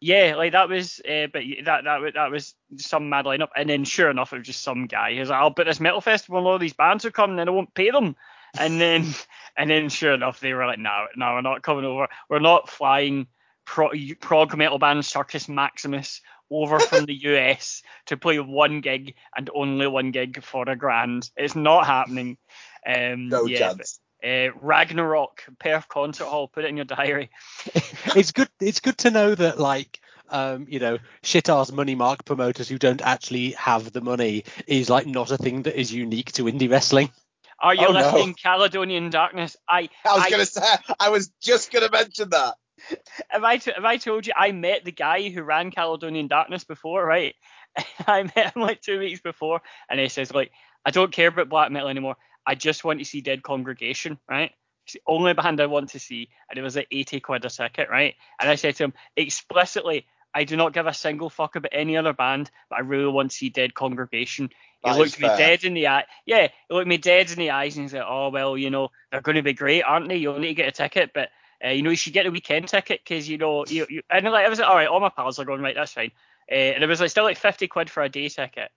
yeah, 0.00 0.36
like 0.36 0.52
that 0.52 0.68
was, 0.68 1.00
uh, 1.00 1.26
but 1.32 1.42
that 1.64 1.84
that 1.84 2.12
that 2.14 2.30
was 2.30 2.54
some 2.76 3.08
mad 3.08 3.24
lineup. 3.24 3.48
And 3.56 3.68
then 3.68 3.82
sure 3.82 4.08
enough, 4.08 4.32
it 4.32 4.38
was 4.38 4.46
just 4.46 4.62
some 4.62 4.86
guy 4.86 5.16
who's 5.16 5.28
like, 5.28 5.40
I'll 5.40 5.50
put 5.50 5.66
this 5.66 5.80
metal 5.80 6.00
festival 6.00 6.38
and 6.38 6.46
all 6.46 6.58
these 6.58 6.72
bands 6.72 7.04
are 7.04 7.10
coming, 7.10 7.40
and 7.40 7.50
I 7.50 7.52
won't 7.52 7.74
pay 7.74 7.90
them. 7.90 8.14
And 8.56 8.80
then 8.80 9.12
and 9.56 9.68
then 9.68 9.88
sure 9.88 10.14
enough, 10.14 10.38
they 10.38 10.52
were 10.52 10.66
like, 10.66 10.78
no, 10.78 11.06
no, 11.16 11.32
we're 11.34 11.40
not 11.40 11.62
coming 11.62 11.84
over. 11.84 12.06
We're 12.30 12.38
not 12.38 12.70
flying 12.70 13.26
pro- 13.66 13.90
prog 14.20 14.56
metal 14.56 14.78
band 14.78 15.04
Circus 15.04 15.48
Maximus 15.48 16.22
over 16.50 16.78
from 16.78 17.04
the 17.06 17.14
US 17.14 17.82
to 18.06 18.16
play 18.16 18.38
one 18.38 18.80
gig 18.80 19.14
and 19.36 19.50
only 19.54 19.86
one 19.86 20.10
gig 20.10 20.42
for 20.42 20.68
a 20.68 20.76
grand. 20.76 21.30
It's 21.36 21.56
not 21.56 21.86
happening. 21.86 22.38
Um, 22.86 23.28
No 23.28 23.46
yeah, 23.46 23.58
chance. 23.74 24.00
but, 24.22 24.28
uh, 24.28 24.50
Ragnarok, 24.60 25.44
Perth 25.58 25.88
Concert 25.88 26.26
Hall. 26.26 26.48
Put 26.48 26.64
it 26.64 26.68
in 26.68 26.76
your 26.76 26.84
diary. 26.84 27.30
it's 27.74 28.32
good. 28.32 28.48
It's 28.60 28.80
good 28.80 28.98
to 28.98 29.10
know 29.10 29.34
that 29.34 29.58
like. 29.58 30.00
Um, 30.28 30.66
you 30.68 30.80
know, 30.80 30.98
shit 31.22 31.48
ass 31.48 31.70
money 31.70 31.94
mark 31.94 32.24
promoters 32.24 32.68
who 32.68 32.78
don't 32.78 33.00
actually 33.00 33.52
have 33.52 33.92
the 33.92 34.00
money 34.00 34.42
is 34.66 34.90
like 34.90 35.06
not 35.06 35.30
a 35.30 35.36
thing 35.38 35.62
that 35.62 35.78
is 35.78 35.92
unique 35.94 36.32
to 36.32 36.46
indie 36.46 36.68
wrestling. 36.68 37.12
Are 37.60 37.72
you 37.76 37.86
Oh, 37.86 37.92
no. 37.92 38.00
listening, 38.00 38.34
Caledonian 38.34 39.08
Darkness? 39.10 39.56
I 39.68 39.88
I 40.04 40.14
was 40.16 40.24
I- 40.24 40.30
gonna 40.30 40.46
say, 40.46 40.62
I 40.98 41.10
was 41.10 41.28
just 41.40 41.70
gonna 41.70 41.90
mention 41.92 42.30
that. 42.30 42.56
have 43.28 43.44
I 43.44 43.56
t- 43.58 43.72
have 43.74 43.84
I 43.84 43.96
told 43.96 44.26
you 44.26 44.32
I 44.36 44.52
met 44.52 44.84
the 44.84 44.92
guy 44.92 45.28
who 45.28 45.42
ran 45.42 45.70
Caledonian 45.70 46.28
Darkness 46.28 46.64
before, 46.64 47.04
right? 47.04 47.34
I 48.06 48.22
met 48.22 48.54
him 48.54 48.62
like 48.62 48.80
two 48.80 48.98
weeks 48.98 49.20
before, 49.20 49.60
and 49.88 50.00
he 50.00 50.08
says 50.08 50.32
like, 50.32 50.52
I 50.84 50.90
don't 50.90 51.12
care 51.12 51.28
about 51.28 51.48
black 51.48 51.70
metal 51.70 51.88
anymore. 51.88 52.16
I 52.46 52.54
just 52.54 52.84
want 52.84 53.00
to 53.00 53.04
see 53.04 53.20
Dead 53.20 53.42
Congregation, 53.42 54.18
right? 54.28 54.52
It's 54.84 54.94
the 54.94 55.02
only 55.06 55.34
band 55.34 55.60
I 55.60 55.66
want 55.66 55.90
to 55.90 55.98
see, 55.98 56.28
and 56.48 56.58
it 56.58 56.62
was 56.62 56.76
like 56.76 56.86
80 56.90 57.20
quid 57.20 57.44
a 57.44 57.50
ticket, 57.50 57.90
right? 57.90 58.14
And 58.40 58.48
I 58.48 58.54
said 58.54 58.76
to 58.76 58.84
him 58.84 58.92
explicitly, 59.16 60.06
I 60.32 60.44
do 60.44 60.56
not 60.56 60.74
give 60.74 60.86
a 60.86 60.92
single 60.92 61.30
fuck 61.30 61.56
about 61.56 61.72
any 61.72 61.96
other 61.96 62.12
band, 62.12 62.50
but 62.68 62.76
I 62.76 62.82
really 62.82 63.10
want 63.10 63.30
to 63.30 63.36
see 63.36 63.48
Dead 63.48 63.74
Congregation. 63.74 64.50
He 64.82 64.90
That 64.90 64.98
looked 64.98 65.18
me 65.18 65.28
fair. 65.28 65.36
dead 65.36 65.64
in 65.64 65.74
the 65.74 65.88
eye. 65.88 66.04
Yeah, 66.26 66.48
he 66.68 66.74
looked 66.74 66.86
me 66.86 66.98
dead 66.98 67.30
in 67.30 67.38
the 67.38 67.50
eyes 67.50 67.76
and 67.76 67.84
he 67.84 67.88
said, 67.88 68.04
"Oh 68.06 68.28
well, 68.28 68.56
you 68.56 68.70
know 68.70 68.90
they're 69.10 69.22
going 69.22 69.36
to 69.36 69.42
be 69.42 69.54
great, 69.54 69.82
aren't 69.82 70.08
they? 70.08 70.16
You'll 70.16 70.38
need 70.38 70.48
to 70.48 70.54
get 70.54 70.68
a 70.68 70.72
ticket, 70.72 71.12
but 71.14 71.30
uh, 71.64 71.68
you 71.70 71.82
know 71.82 71.90
you 71.90 71.96
should 71.96 72.12
get 72.12 72.26
a 72.26 72.30
weekend 72.30 72.68
ticket 72.68 73.00
because 73.04 73.28
you 73.28 73.38
know 73.38 73.64
you, 73.66 73.86
you." 73.88 74.02
And 74.10 74.24
like 74.26 74.46
I 74.46 74.48
was 74.48 74.58
like, 74.58 74.68
"All 74.68 74.76
right, 74.76 74.88
all 74.88 75.00
my 75.00 75.08
pals 75.10 75.38
are 75.38 75.44
going 75.44 75.60
right, 75.62 75.74
that's 75.74 75.92
fine." 75.92 76.12
Uh, 76.50 76.54
and 76.54 76.84
it 76.84 76.86
was 76.86 77.00
like 77.00 77.10
still 77.10 77.24
like 77.24 77.38
50 77.38 77.68
quid 77.68 77.90
for 77.90 78.02
a 78.02 78.08
day 78.08 78.28
ticket. 78.28 78.70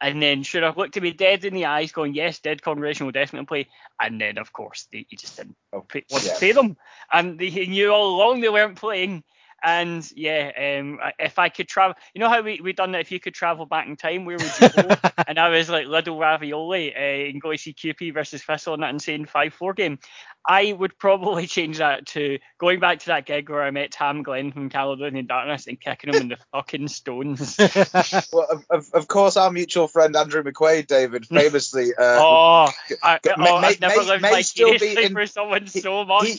And 0.00 0.22
then 0.22 0.44
sure 0.44 0.62
enough, 0.62 0.76
looked 0.76 0.96
at 0.96 1.02
me 1.02 1.12
dead 1.12 1.44
in 1.44 1.54
the 1.54 1.66
eyes, 1.66 1.90
going, 1.90 2.14
"Yes, 2.14 2.38
Dead 2.38 2.62
Congregation 2.62 3.06
will 3.06 3.12
definitely 3.12 3.46
play." 3.46 3.68
And 4.00 4.20
then 4.20 4.38
of 4.38 4.52
course 4.52 4.86
they, 4.92 5.06
he 5.08 5.16
just 5.16 5.36
didn't 5.36 5.56
Oh, 5.72 5.80
pay, 5.80 6.04
want 6.10 6.24
yeah. 6.24 6.34
to 6.34 6.40
pay 6.40 6.52
them, 6.52 6.76
and 7.12 7.38
they, 7.38 7.50
he 7.50 7.66
knew 7.66 7.90
all 7.90 8.14
along 8.14 8.40
they 8.40 8.48
weren't 8.48 8.76
playing. 8.78 9.24
And 9.62 10.08
yeah, 10.14 10.78
um, 10.80 11.00
if 11.18 11.38
I 11.38 11.48
could 11.48 11.66
travel, 11.68 11.96
you 12.14 12.20
know 12.20 12.28
how 12.28 12.42
we 12.42 12.60
we 12.60 12.72
done 12.72 12.92
that. 12.92 13.00
If 13.00 13.10
you 13.10 13.18
could 13.18 13.34
travel 13.34 13.66
back 13.66 13.86
in 13.86 13.96
time, 13.96 14.24
where 14.24 14.36
would 14.36 14.60
you 14.60 14.68
go? 14.68 14.94
and 15.26 15.38
I 15.38 15.48
was 15.48 15.68
like 15.68 15.86
Little 15.86 16.18
Ravioli 16.18 16.94
uh, 16.94 16.98
and 17.30 17.40
go 17.40 17.54
see 17.56 17.72
QP 17.72 18.14
versus 18.14 18.42
Fissile 18.42 18.74
in 18.74 18.80
that 18.80 18.90
insane 18.90 19.26
five 19.26 19.52
four 19.54 19.74
game. 19.74 19.98
I 20.48 20.72
would 20.72 20.96
probably 20.98 21.46
change 21.48 21.78
that 21.78 22.06
to 22.08 22.38
going 22.58 22.78
back 22.80 23.00
to 23.00 23.06
that 23.06 23.26
gig 23.26 23.50
where 23.50 23.62
I 23.62 23.70
met 23.72 23.90
Tam 23.90 24.22
Glenn 24.22 24.52
from 24.52 24.70
Caledonian 24.70 25.26
Darkness 25.26 25.66
and 25.66 25.80
kicking 25.80 26.14
him 26.14 26.22
in 26.22 26.28
the 26.28 26.38
fucking 26.52 26.88
stones. 26.88 27.56
Well, 28.32 28.46
of, 28.50 28.64
of, 28.70 28.88
of 28.94 29.08
course, 29.08 29.36
our 29.36 29.50
mutual 29.50 29.88
friend 29.88 30.14
Andrew 30.16 30.42
McQuaid, 30.42 30.86
David, 30.86 31.26
famously. 31.26 31.90
Uh, 31.98 32.18
oh, 32.20 32.70
I, 33.02 33.18
oh, 33.26 33.32
may- 33.36 33.50
I've 33.50 33.80
never 33.80 33.96
may- 34.02 34.06
lived 34.06 34.22
may 34.22 34.42
still 34.42 34.78
be 34.78 35.04
in- 35.04 35.12
for 35.12 35.26
someone 35.26 35.62
he- 35.64 35.80
so 35.80 36.04
much. 36.04 36.26
he, 36.26 36.38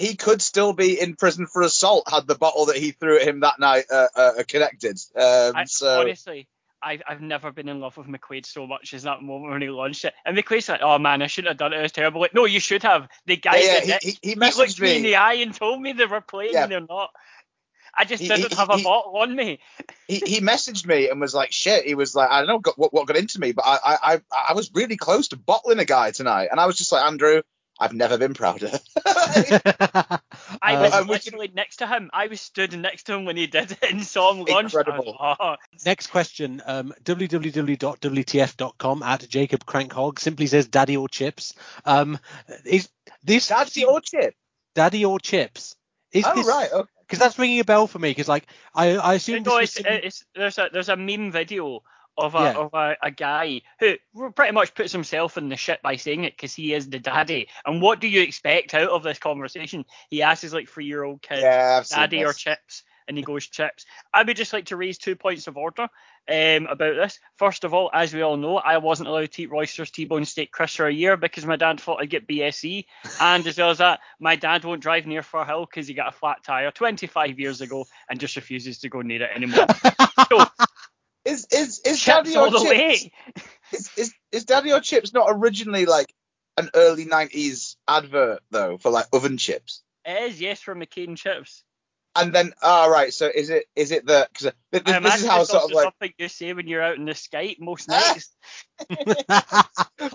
he 0.00 0.16
could 0.16 0.42
still 0.42 0.72
be 0.72 1.00
in 1.00 1.14
prison 1.14 1.46
for 1.46 1.62
assault 1.62 2.08
had 2.10 2.26
the 2.26 2.34
bottle 2.34 2.66
that 2.66 2.76
he 2.76 2.92
threw 2.92 3.18
at 3.18 3.26
him 3.26 3.40
that 3.40 3.58
night 3.58 3.84
uh, 3.90 4.08
uh, 4.14 4.42
connected. 4.48 4.98
Um, 5.14 5.56
I, 5.56 5.64
so 5.64 6.00
honestly, 6.00 6.48
I've, 6.82 7.02
I've 7.06 7.20
never 7.20 7.52
been 7.52 7.68
in 7.68 7.80
love 7.80 7.96
with 7.96 8.06
McQuaid 8.06 8.46
so 8.46 8.66
much 8.66 8.94
as 8.94 9.02
that 9.02 9.22
moment 9.22 9.52
when 9.52 9.62
he 9.62 9.68
launched 9.68 10.04
it. 10.04 10.14
And 10.24 10.36
McQuaid's 10.36 10.68
like, 10.68 10.80
oh 10.82 10.98
man, 10.98 11.22
I 11.22 11.26
shouldn't 11.26 11.50
have 11.50 11.58
done 11.58 11.72
it. 11.72 11.78
It 11.78 11.82
was 11.82 11.92
terrible. 11.92 12.20
Like, 12.20 12.34
no, 12.34 12.46
you 12.46 12.60
should 12.60 12.82
have. 12.82 13.08
The 13.26 13.36
guy 13.36 13.58
yeah, 13.58 13.80
yeah, 13.84 13.98
he, 14.00 14.10
he, 14.10 14.18
he 14.22 14.28
He 14.30 14.34
looked 14.34 14.56
messaged 14.56 14.80
me 14.80 14.96
in 14.96 15.02
the 15.02 15.16
eye 15.16 15.34
and 15.34 15.54
told 15.54 15.80
me 15.80 15.92
they 15.92 16.06
were 16.06 16.20
playing 16.20 16.54
Yeah. 16.54 16.62
and 16.64 16.72
they're 16.72 16.80
not. 16.80 17.10
I 17.96 18.04
just 18.04 18.22
didn't 18.22 18.54
have 18.54 18.70
a 18.70 18.82
bottle 18.82 19.16
on 19.16 19.34
me. 19.34 19.58
He, 20.06 20.22
he 20.24 20.40
messaged 20.40 20.86
me 20.86 21.10
and 21.10 21.20
was 21.20 21.34
like, 21.34 21.50
"Shit." 21.52 21.84
He 21.84 21.96
was 21.96 22.14
like, 22.14 22.30
"I 22.30 22.44
don't 22.44 22.64
know 22.64 22.72
what, 22.76 22.94
what 22.94 23.06
got 23.08 23.16
into 23.16 23.40
me, 23.40 23.50
but 23.50 23.64
I, 23.66 23.78
I 23.84 24.14
I 24.14 24.20
I 24.50 24.52
was 24.54 24.70
really 24.72 24.96
close 24.96 25.28
to 25.28 25.36
bottling 25.36 25.80
a 25.80 25.84
guy 25.84 26.12
tonight." 26.12 26.48
And 26.52 26.60
I 26.60 26.66
was 26.66 26.78
just 26.78 26.92
like, 26.92 27.04
"Andrew, 27.04 27.42
I've 27.80 27.94
never 27.94 28.18
been 28.18 28.34
prouder." 28.34 28.70
I 30.62 30.74
Uh, 30.76 30.80
was 30.82 30.92
and 30.94 31.08
we 31.08 31.18
can- 31.18 31.32
literally 31.32 31.50
next 31.54 31.76
to 31.76 31.86
him. 31.86 32.10
I 32.12 32.26
was 32.26 32.40
stood 32.40 32.76
next 32.78 33.04
to 33.04 33.14
him 33.14 33.24
when 33.24 33.36
he 33.36 33.46
did 33.46 33.72
it 33.72 33.78
and 33.90 34.04
saw 34.04 34.32
him 34.32 34.38
launch. 34.44 34.50
I 34.50 34.62
was 34.62 34.74
Incredible. 34.74 35.16
like, 35.18 35.36
oh. 35.40 35.56
Next 35.86 36.08
question. 36.08 36.62
Um, 36.66 36.92
www.wtf.com 37.04 39.02
at 39.02 39.28
Jacob 39.28 39.64
Crankhog 39.66 40.18
simply 40.18 40.46
says 40.46 40.66
daddy 40.68 40.96
or 40.96 41.08
chips. 41.08 41.54
Um, 41.84 42.18
is 42.64 42.88
this 43.24 43.48
Daddy 43.48 43.84
or 43.84 44.00
chip? 44.00 44.34
daddy 44.74 45.04
or 45.04 45.18
chips? 45.18 45.76
Is 46.12 46.24
Oh 46.26 46.34
this, 46.34 46.46
right, 46.46 46.70
okay. 46.72 46.88
Because 47.06 47.18
that's 47.18 47.38
ringing 47.38 47.60
a 47.60 47.64
bell 47.64 47.86
for 47.86 47.98
me. 47.98 48.10
Because 48.10 48.28
like 48.28 48.46
I, 48.74 48.96
I 48.96 49.14
assume 49.14 49.42
No, 49.42 49.58
this 49.60 49.76
it's, 49.76 49.78
was 49.78 49.84
some- 49.86 50.00
it's, 50.04 50.24
there's 50.34 50.58
a 50.58 50.70
there's 50.72 50.88
a 50.88 50.96
meme 50.96 51.32
video 51.32 51.82
of 52.20 52.34
a 52.34 52.38
Yeah. 52.38 52.52
of 52.56 52.74
a, 52.74 52.96
a 53.02 53.10
guy 53.10 53.62
who 53.80 53.96
pretty 54.34 54.52
much 54.52 54.74
puts 54.74 54.92
himself 54.92 55.36
in 55.38 55.48
the 55.48 55.56
shit 55.56 55.82
by 55.82 55.96
saying 55.96 56.24
it 56.24 56.36
because 56.36 56.54
he 56.54 56.74
is 56.74 56.88
the 56.88 56.98
daddy. 56.98 57.48
And 57.66 57.80
what 57.82 58.00
do 58.00 58.08
you 58.08 58.22
expect 58.22 58.74
out 58.74 58.90
of 58.90 59.02
this 59.02 59.18
conversation? 59.18 59.84
He 60.10 60.22
asks 60.22 60.42
his 60.42 60.54
like 60.54 60.68
three 60.68 60.86
year 60.86 61.02
old 61.04 61.22
kid, 61.22 61.42
Yeah, 61.42 61.82
daddy 61.90 62.24
or 62.24 62.32
chips, 62.32 62.82
and 63.08 63.16
he 63.16 63.22
goes 63.22 63.46
chips. 63.46 63.86
I 64.14 64.22
would 64.22 64.36
just 64.36 64.52
like 64.52 64.66
to 64.66 64.76
raise 64.76 64.98
two 64.98 65.16
points 65.16 65.46
of 65.48 65.56
order 65.56 65.88
um, 66.28 66.66
about 66.66 66.94
this. 66.94 67.18
First 67.36 67.64
of 67.64 67.74
all, 67.74 67.90
as 67.92 68.14
we 68.14 68.22
all 68.22 68.36
know, 68.36 68.56
I 68.58 68.76
wasn't 68.78 69.08
allowed 69.08 69.32
to 69.32 69.42
eat 69.42 69.50
Royster's 69.50 69.90
T-bone 69.90 70.24
steak 70.24 70.52
crisp 70.52 70.76
for 70.76 70.86
a 70.86 70.92
year 70.92 71.16
because 71.16 71.44
my 71.44 71.56
dad 71.56 71.80
thought 71.80 72.00
I'd 72.00 72.10
get 72.10 72.28
BSE, 72.28 72.84
and 73.20 73.44
as 73.46 73.58
well 73.58 73.70
as 73.70 73.78
that, 73.78 74.00
my 74.20 74.36
dad 74.36 74.64
won't 74.64 74.82
drive 74.82 75.06
near 75.06 75.22
Firhill 75.22 75.66
because 75.68 75.88
he 75.88 75.94
got 75.94 76.08
a 76.14 76.16
flat 76.16 76.44
tire 76.44 76.70
25 76.70 77.40
years 77.40 77.60
ago 77.60 77.86
and 78.08 78.20
just 78.20 78.36
refuses 78.36 78.78
to 78.80 78.88
go 78.88 79.00
near 79.02 79.22
it 79.22 79.30
anymore. 79.34 79.66
So 80.30 80.46
Is 81.24 81.46
is 81.52 81.80
is 81.80 82.00
chips 82.00 82.06
Daddy 82.32 82.36
all 82.36 82.46
or 82.48 82.50
the 82.50 82.58
chips? 82.60 82.70
way. 82.70 83.12
Is, 83.72 83.90
is 83.96 84.14
is 84.32 84.44
Daddy 84.44 84.72
or 84.72 84.80
chips 84.80 85.12
not 85.12 85.26
originally 85.28 85.86
like 85.86 86.12
an 86.56 86.70
early 86.74 87.04
'90s 87.04 87.76
advert 87.86 88.40
though 88.50 88.78
for 88.78 88.90
like 88.90 89.06
oven 89.12 89.36
chips? 89.36 89.82
It 90.04 90.30
is 90.30 90.40
yes 90.40 90.60
from 90.60 90.80
McCain 90.80 91.16
chips. 91.16 91.62
And 92.16 92.32
then, 92.32 92.52
all 92.60 92.90
right. 92.90 93.14
So 93.14 93.30
is 93.32 93.50
it 93.50 93.66
is 93.76 93.92
it 93.92 94.04
the 94.06 94.26
because 94.32 94.52
this, 94.72 94.82
this 94.82 95.20
is 95.22 95.26
how 95.26 95.42
it's 95.42 95.50
sort 95.50 95.64
of 95.64 95.70
like 95.70 95.84
something 95.84 96.12
you 96.18 96.26
say 96.28 96.52
when 96.52 96.66
you're 96.66 96.82
out 96.82 96.96
in 96.96 97.04
the 97.04 97.12
Skype 97.12 97.60
most 97.60 97.88
Ah. 97.88 98.14
nights. 98.14 98.34
because 98.88 99.14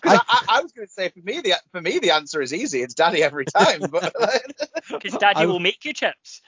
I, 0.04 0.20
I, 0.28 0.46
I 0.50 0.62
was 0.62 0.72
going 0.74 0.88
to 0.88 0.92
say 0.94 1.08
for 1.10 1.20
me 1.24 1.40
the 1.42 1.54
for 1.72 1.82
me 1.82 2.00
the 2.00 2.12
answer 2.12 2.42
is 2.42 2.54
easy. 2.54 2.82
It's 2.82 2.96
Daddy 2.96 3.24
every 3.24 3.46
time, 3.46 3.82
but 3.90 4.14
Because 4.92 5.18
Daddy 5.20 5.42
I- 5.42 5.46
will 5.46 5.60
make 5.60 5.86
you 5.86 5.94
chips. 5.94 6.42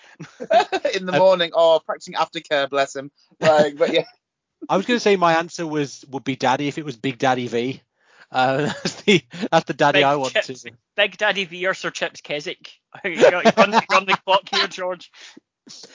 in 0.93 1.05
the 1.05 1.14
morning 1.18 1.51
or 1.53 1.80
practicing 1.80 2.16
aftercare, 2.16 2.70
bless 2.70 2.93
him. 2.95 3.10
Like, 3.39 3.78
but 3.78 3.93
yeah, 3.93 4.03
I 4.70 4.78
was 4.78 4.86
going 4.86 4.97
to 4.97 5.01
say 5.01 5.16
my 5.16 5.36
answer 5.36 5.66
was 5.68 6.03
would 6.10 6.24
be 6.24 6.36
daddy 6.36 6.68
if 6.68 6.78
it 6.78 6.86
was 6.86 6.95
Big 6.97 7.18
Daddy 7.18 7.47
V. 7.47 7.82
Uh, 8.32 8.58
that's 8.84 9.01
the 9.03 9.24
that's 9.51 9.66
the 9.66 9.74
daddy 9.74 9.99
Big 9.99 10.03
I 10.05 10.16
want 10.18 10.34
chips. 10.34 10.64
to. 10.64 10.72
Big 10.95 11.18
Daddy 11.18 11.45
V 11.45 11.68
or 11.68 11.74
Sir 11.74 11.91
Chips 11.91 12.22
Keswick. 12.22 12.72
you're, 13.03 13.14
you're, 13.14 13.36
on, 13.36 13.43
you're 13.45 13.84
on 13.95 14.05
the 14.05 14.18
clock 14.26 14.49
here, 14.49 14.68
George. 14.68 15.12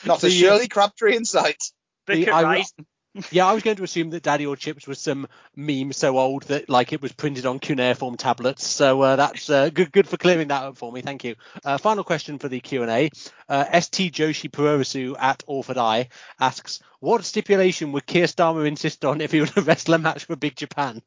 not 0.06 0.20
The- 0.20 0.28
a 0.28 0.30
Shirley 0.30 0.68
Crabtree 0.68 1.16
in 1.16 1.24
sight. 1.24 1.62
Book 2.06 2.16
The- 2.16 2.22
it 2.22 2.28
I- 2.28 2.42
rising. 2.42 2.86
Yeah, 3.30 3.46
I 3.46 3.52
was 3.52 3.62
going 3.62 3.76
to 3.76 3.82
assume 3.82 4.08
that 4.10 4.22
Daddy 4.22 4.46
or 4.46 4.56
Chips 4.56 4.86
was 4.86 4.98
some 4.98 5.28
meme 5.54 5.92
so 5.92 6.18
old 6.18 6.44
that 6.44 6.70
like 6.70 6.94
it 6.94 7.02
was 7.02 7.12
printed 7.12 7.44
on 7.44 7.58
cuneiform 7.58 8.16
tablets. 8.16 8.66
So 8.66 9.02
uh, 9.02 9.16
that's 9.16 9.50
uh, 9.50 9.68
good 9.68 9.92
good 9.92 10.08
for 10.08 10.16
clearing 10.16 10.48
that 10.48 10.62
up 10.62 10.78
for 10.78 10.90
me. 10.90 11.02
Thank 11.02 11.24
you. 11.24 11.34
Uh, 11.62 11.76
final 11.76 12.04
question 12.04 12.38
for 12.38 12.48
the 12.48 12.60
Q 12.60 12.82
and 12.82 12.90
A. 12.90 13.10
Uh, 13.50 13.80
St 13.80 14.14
Joshi 14.14 14.50
Purosu 14.50 15.14
at 15.18 15.42
Orford 15.46 15.76
Eye 15.76 16.08
asks, 16.40 16.80
what 17.00 17.22
stipulation 17.24 17.92
would 17.92 18.06
Keir 18.06 18.24
Starmer 18.24 18.66
insist 18.66 19.04
on 19.04 19.20
if 19.20 19.32
he 19.32 19.40
were 19.40 19.46
to 19.46 19.60
wrestle 19.60 19.94
a 19.94 19.98
match 19.98 20.24
for 20.24 20.36
Big 20.36 20.56
Japan? 20.56 21.02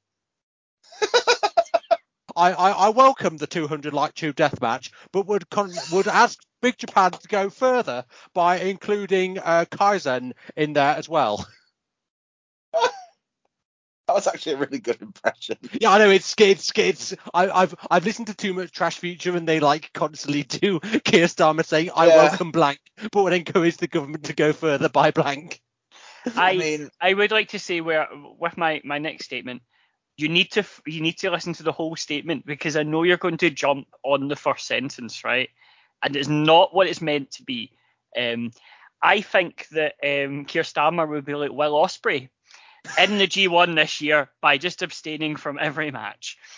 I, 2.35 2.51
I, 2.53 2.71
I 2.71 2.89
welcome 2.89 3.37
the 3.37 3.47
200 3.47 3.93
light 3.95 4.13
tube 4.13 4.35
death 4.35 4.61
match, 4.61 4.91
but 5.11 5.25
would 5.25 5.49
con- 5.49 5.73
would 5.91 6.07
ask 6.07 6.37
Big 6.61 6.77
Japan 6.77 7.11
to 7.11 7.27
go 7.27 7.49
further 7.49 8.05
by 8.35 8.59
including 8.59 9.39
uh, 9.39 9.65
Kaizen 9.71 10.33
in 10.55 10.73
there 10.73 10.95
as 10.95 11.09
well. 11.09 11.47
That 14.15 14.19
was 14.19 14.33
actually 14.33 14.53
a 14.53 14.57
really 14.57 14.79
good 14.79 15.01
impression. 15.01 15.57
Yeah, 15.81 15.91
I 15.91 15.97
know 15.97 16.09
it's 16.09 16.33
it's 16.39 16.71
it's. 16.77 17.13
I, 17.33 17.49
I've 17.49 17.75
I've 17.91 18.05
listened 18.05 18.27
to 18.27 18.33
too 18.33 18.53
much 18.53 18.71
Trash 18.71 18.97
Future, 18.99 19.35
and 19.35 19.45
they 19.45 19.59
like 19.59 19.91
constantly 19.91 20.43
do 20.43 20.79
Keir 20.79 21.25
Starmer 21.25 21.65
saying, 21.65 21.89
"I 21.93 22.07
Yeah. 22.07 22.15
welcome 22.15 22.53
blank," 22.53 22.79
but 23.11 23.23
would 23.23 23.33
encourage 23.33 23.75
the 23.75 23.87
government 23.87 24.23
to 24.25 24.33
go 24.33 24.53
further 24.53 24.87
by 24.87 25.11
blank. 25.11 25.61
I, 26.37 26.51
I 26.51 26.53
mean, 26.55 26.89
I 27.01 27.13
would 27.13 27.31
like 27.31 27.49
to 27.49 27.59
say 27.59 27.81
where 27.81 28.07
with 28.39 28.57
my 28.57 28.79
my 28.85 28.99
next 28.99 29.25
statement, 29.25 29.63
you 30.15 30.29
need 30.29 30.51
to 30.53 30.63
you 30.85 31.01
need 31.01 31.17
to 31.17 31.29
listen 31.29 31.51
to 31.55 31.63
the 31.63 31.73
whole 31.73 31.97
statement 31.97 32.45
because 32.45 32.77
I 32.77 32.83
know 32.83 33.03
you're 33.03 33.17
going 33.17 33.37
to 33.39 33.49
jump 33.49 33.87
on 34.01 34.29
the 34.29 34.37
first 34.37 34.65
sentence, 34.65 35.25
right? 35.25 35.49
And 36.01 36.15
it's 36.15 36.29
not 36.29 36.73
what 36.73 36.87
it's 36.87 37.01
meant 37.01 37.31
to 37.31 37.43
be. 37.43 37.73
Um, 38.17 38.51
I 39.01 39.19
think 39.19 39.67
that 39.71 39.95
um, 40.01 40.45
Keir 40.45 40.63
Starmer 40.63 41.05
would 41.09 41.25
be 41.25 41.35
like 41.35 41.51
Will 41.51 41.73
Ospreay 41.73 42.29
in 42.99 43.17
the 43.17 43.27
G1 43.27 43.75
this 43.75 44.01
year 44.01 44.29
by 44.41 44.57
just 44.57 44.81
abstaining 44.81 45.35
from 45.35 45.57
every 45.59 45.91
match. 45.91 46.37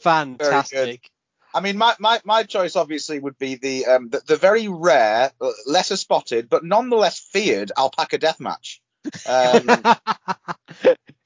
Fantastic. 0.00 1.10
I 1.54 1.60
mean, 1.60 1.78
my, 1.78 1.94
my, 2.00 2.20
my 2.24 2.42
choice 2.42 2.74
obviously 2.76 3.18
would 3.20 3.38
be 3.38 3.54
the, 3.54 3.86
um, 3.86 4.08
the 4.08 4.20
the 4.26 4.36
very 4.36 4.66
rare, 4.66 5.30
uh, 5.40 5.50
lesser 5.66 5.96
spotted, 5.96 6.48
but 6.48 6.64
nonetheless 6.64 7.20
feared 7.20 7.70
alpaca 7.76 8.18
death 8.18 8.40
match. 8.40 8.82
Um, 9.26 9.68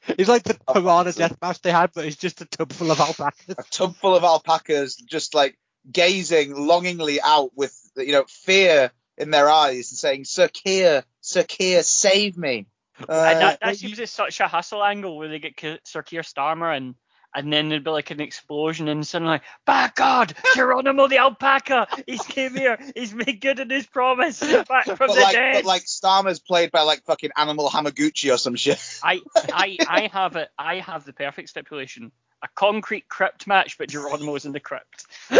it's 0.09 0.29
like 0.29 0.43
the 0.43 0.59
piranha 0.67 0.91
honestly. 0.91 1.21
death 1.21 1.39
match 1.41 1.63
they 1.63 1.71
had, 1.73 1.93
but 1.95 2.05
it's 2.05 2.17
just 2.17 2.43
a 2.43 2.45
tub 2.45 2.73
full 2.73 2.91
of 2.91 3.01
alpacas. 3.01 3.55
a 3.57 3.63
tub 3.71 3.97
full 3.97 4.15
of 4.15 4.25
alpacas 4.25 4.97
just 4.97 5.35
like 5.35 5.59
gazing 5.91 6.55
longingly 6.55 7.21
out 7.23 7.51
with 7.57 7.75
you 7.97 8.13
know 8.13 8.25
fear 8.29 8.91
in 9.17 9.31
their 9.31 9.49
eyes 9.49 9.91
and 9.91 9.99
saying, 9.99 10.25
"Sir 10.25 10.49
Keir, 10.49 11.05
Sir 11.29 11.45
Keir, 11.45 11.83
save 11.83 12.37
me." 12.37 12.67
and 12.99 13.09
Uh, 13.09 13.23
that, 13.25 13.61
that 13.61 13.61
well, 13.67 13.75
seems 13.75 14.01
as 14.01 14.11
such 14.11 14.41
a 14.41 14.49
hustle 14.49 14.83
angle 14.83 15.17
where 15.17 15.29
they 15.29 15.39
get 15.39 15.57
Ke- 15.57 15.81
Sir 15.85 16.03
Keir 16.03 16.23
Starmer 16.23 16.77
and 16.77 16.95
and 17.35 17.53
then 17.53 17.69
there'd 17.69 17.85
be 17.85 17.91
like 17.91 18.11
an 18.11 18.21
explosion 18.23 18.89
and 18.89 19.07
suddenly, 19.07 19.33
like, 19.33 19.43
by 19.67 19.91
God, 19.95 20.35
Geronimo 20.55 21.09
the 21.09 21.19
alpaca, 21.19 21.87
he's 22.07 22.23
came 22.23 22.57
here, 22.57 22.79
he's 22.95 23.13
made 23.13 23.41
good 23.41 23.61
on 23.61 23.69
his 23.69 23.87
promise, 23.87 24.41
back 24.69 24.87
from 24.87 24.97
but 24.99 25.09
the 25.11 25.21
like, 25.21 25.35
dead. 25.35 25.55
but 25.57 25.65
like 25.67 25.83
Starmer's 25.83 26.41
played 26.41 26.71
by 26.71 26.81
like 26.83 27.05
fucking 27.05 27.31
Animal 27.37 27.69
Hamaguchi 27.69 28.33
or 28.33 28.39
some 28.39 28.57
shit. 28.57 28.81
I 29.03 29.21
I 29.53 29.79
I 29.89 30.11
have 30.13 30.37
it. 30.37 30.49
I 30.59 30.77
have 30.77 31.05
the 31.05 31.13
perfect 31.13 31.51
stipulation. 31.51 32.13
A 32.43 32.49
concrete 32.55 33.09
crypt 33.09 33.49
match, 33.49 33.77
but 33.79 33.89
Geronimo's 33.89 34.45
in 34.45 34.53
the 34.53 34.61
crypt. 34.61 35.07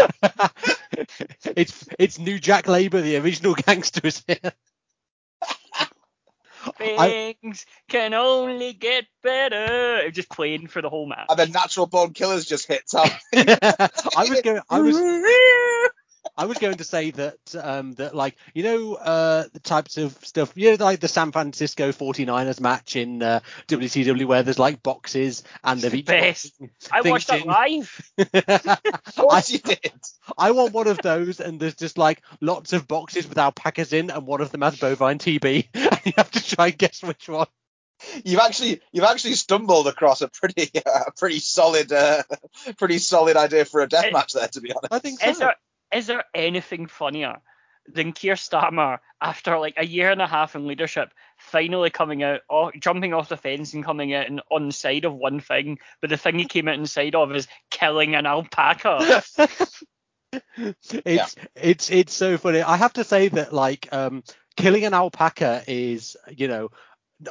it's 1.55 1.87
it's 1.97 2.19
New 2.19 2.37
Jack 2.39 2.67
Labour, 2.67 3.01
the 3.01 3.15
original 3.17 3.55
gangster, 3.55 4.05
is 4.05 4.21
here. 4.27 4.53
I- 6.81 7.35
Things 7.41 7.65
can 7.89 8.13
only 8.13 8.73
get 8.73 9.05
better. 9.23 10.09
Just 10.11 10.29
playing 10.29 10.67
for 10.67 10.81
the 10.81 10.89
whole 10.89 11.05
match. 11.07 11.27
And 11.29 11.37
then 11.39 11.51
Natural 11.51 11.85
Born 11.87 12.13
Killers 12.13 12.45
just 12.45 12.67
hits 12.67 12.93
up. 12.95 13.09
I 13.33 13.89
was 14.29 14.41
going. 14.41 14.61
I 14.69 14.79
was. 14.79 14.95
I 16.39 16.45
was 16.45 16.57
going 16.57 16.77
to 16.77 16.85
say 16.85 17.11
that 17.11 17.37
um, 17.61 17.91
that 17.95 18.15
like 18.15 18.37
you 18.53 18.63
know 18.63 18.93
uh, 18.93 19.43
the 19.51 19.59
types 19.59 19.97
of 19.97 20.17
stuff 20.23 20.53
you 20.55 20.69
know 20.69 20.83
like 20.85 21.01
the 21.01 21.09
San 21.09 21.33
Francisco 21.33 21.91
49ers 21.91 22.61
match 22.61 22.95
in 22.95 23.21
uh, 23.21 23.41
WCW 23.67 24.23
where 24.23 24.41
there's 24.41 24.57
like 24.57 24.81
boxes 24.81 25.43
and 25.65 25.81
they've 25.81 25.95
each 25.95 26.05
Best. 26.05 26.53
I 26.89 27.01
watched 27.01 27.27
that 27.27 27.45
live. 27.45 28.11
Of 28.17 29.15
course 29.17 29.51
you 29.51 29.59
did. 29.59 29.91
I 30.37 30.51
want 30.51 30.73
one 30.73 30.87
of 30.87 30.99
those, 30.99 31.41
and 31.41 31.59
there's 31.59 31.75
just 31.75 31.97
like 31.97 32.21
lots 32.39 32.71
of 32.71 32.87
boxes 32.87 33.27
with 33.27 33.37
alpacas 33.37 33.91
in, 33.91 34.09
and 34.09 34.25
one 34.25 34.39
of 34.39 34.51
them 34.51 34.61
has 34.61 34.79
bovine 34.79 35.19
TB, 35.19 35.67
and 35.73 35.99
you 36.05 36.13
have 36.15 36.31
to 36.31 36.55
try 36.55 36.67
and 36.67 36.77
guess 36.77 37.03
which 37.03 37.27
one. 37.27 37.47
You've 38.23 38.39
actually 38.39 38.79
you've 38.93 39.03
actually 39.03 39.33
stumbled 39.33 39.87
across 39.87 40.21
a 40.21 40.29
pretty 40.29 40.71
uh, 40.85 41.11
pretty 41.17 41.39
solid 41.39 41.91
uh, 41.91 42.23
pretty 42.77 42.97
solid 42.99 43.35
idea 43.35 43.65
for 43.65 43.81
a 43.81 43.89
death 43.89 44.05
It- 44.05 44.13
match 44.13 44.31
there, 44.31 44.47
to 44.47 44.61
be 44.61 44.71
honest. 44.71 44.93
I 44.93 44.99
think 44.99 45.19
so. 45.19 45.51
Is 45.93 46.07
there 46.07 46.23
anything 46.33 46.87
funnier 46.87 47.41
than 47.93 48.13
Keir 48.13 48.35
Starmer 48.35 48.99
after 49.21 49.57
like 49.57 49.75
a 49.77 49.85
year 49.85 50.11
and 50.11 50.21
a 50.21 50.27
half 50.27 50.55
in 50.55 50.67
leadership 50.67 51.11
finally 51.37 51.89
coming 51.89 52.23
out, 52.23 52.41
or 52.49 52.71
jumping 52.73 53.13
off 53.13 53.29
the 53.29 53.37
fence 53.37 53.73
and 53.73 53.83
coming 53.83 54.13
out 54.13 54.27
and 54.27 54.41
on 54.51 54.71
side 54.71 55.05
of 55.05 55.15
one 55.15 55.39
thing, 55.39 55.79
but 56.01 56.09
the 56.09 56.17
thing 56.17 56.37
he 56.37 56.45
came 56.45 56.67
out 56.67 56.75
inside 56.75 57.15
of 57.15 57.35
is 57.35 57.47
killing 57.71 58.15
an 58.15 58.25
alpaca. 58.25 59.23
it's 61.05 61.35
it's 61.55 61.89
it's 61.89 62.13
so 62.13 62.37
funny. 62.37 62.61
I 62.61 62.77
have 62.77 62.93
to 62.93 63.03
say 63.03 63.29
that 63.29 63.53
like 63.53 63.91
um 63.91 64.23
killing 64.55 64.85
an 64.85 64.93
alpaca 64.93 65.63
is 65.67 66.17
you 66.29 66.47
know 66.47 66.69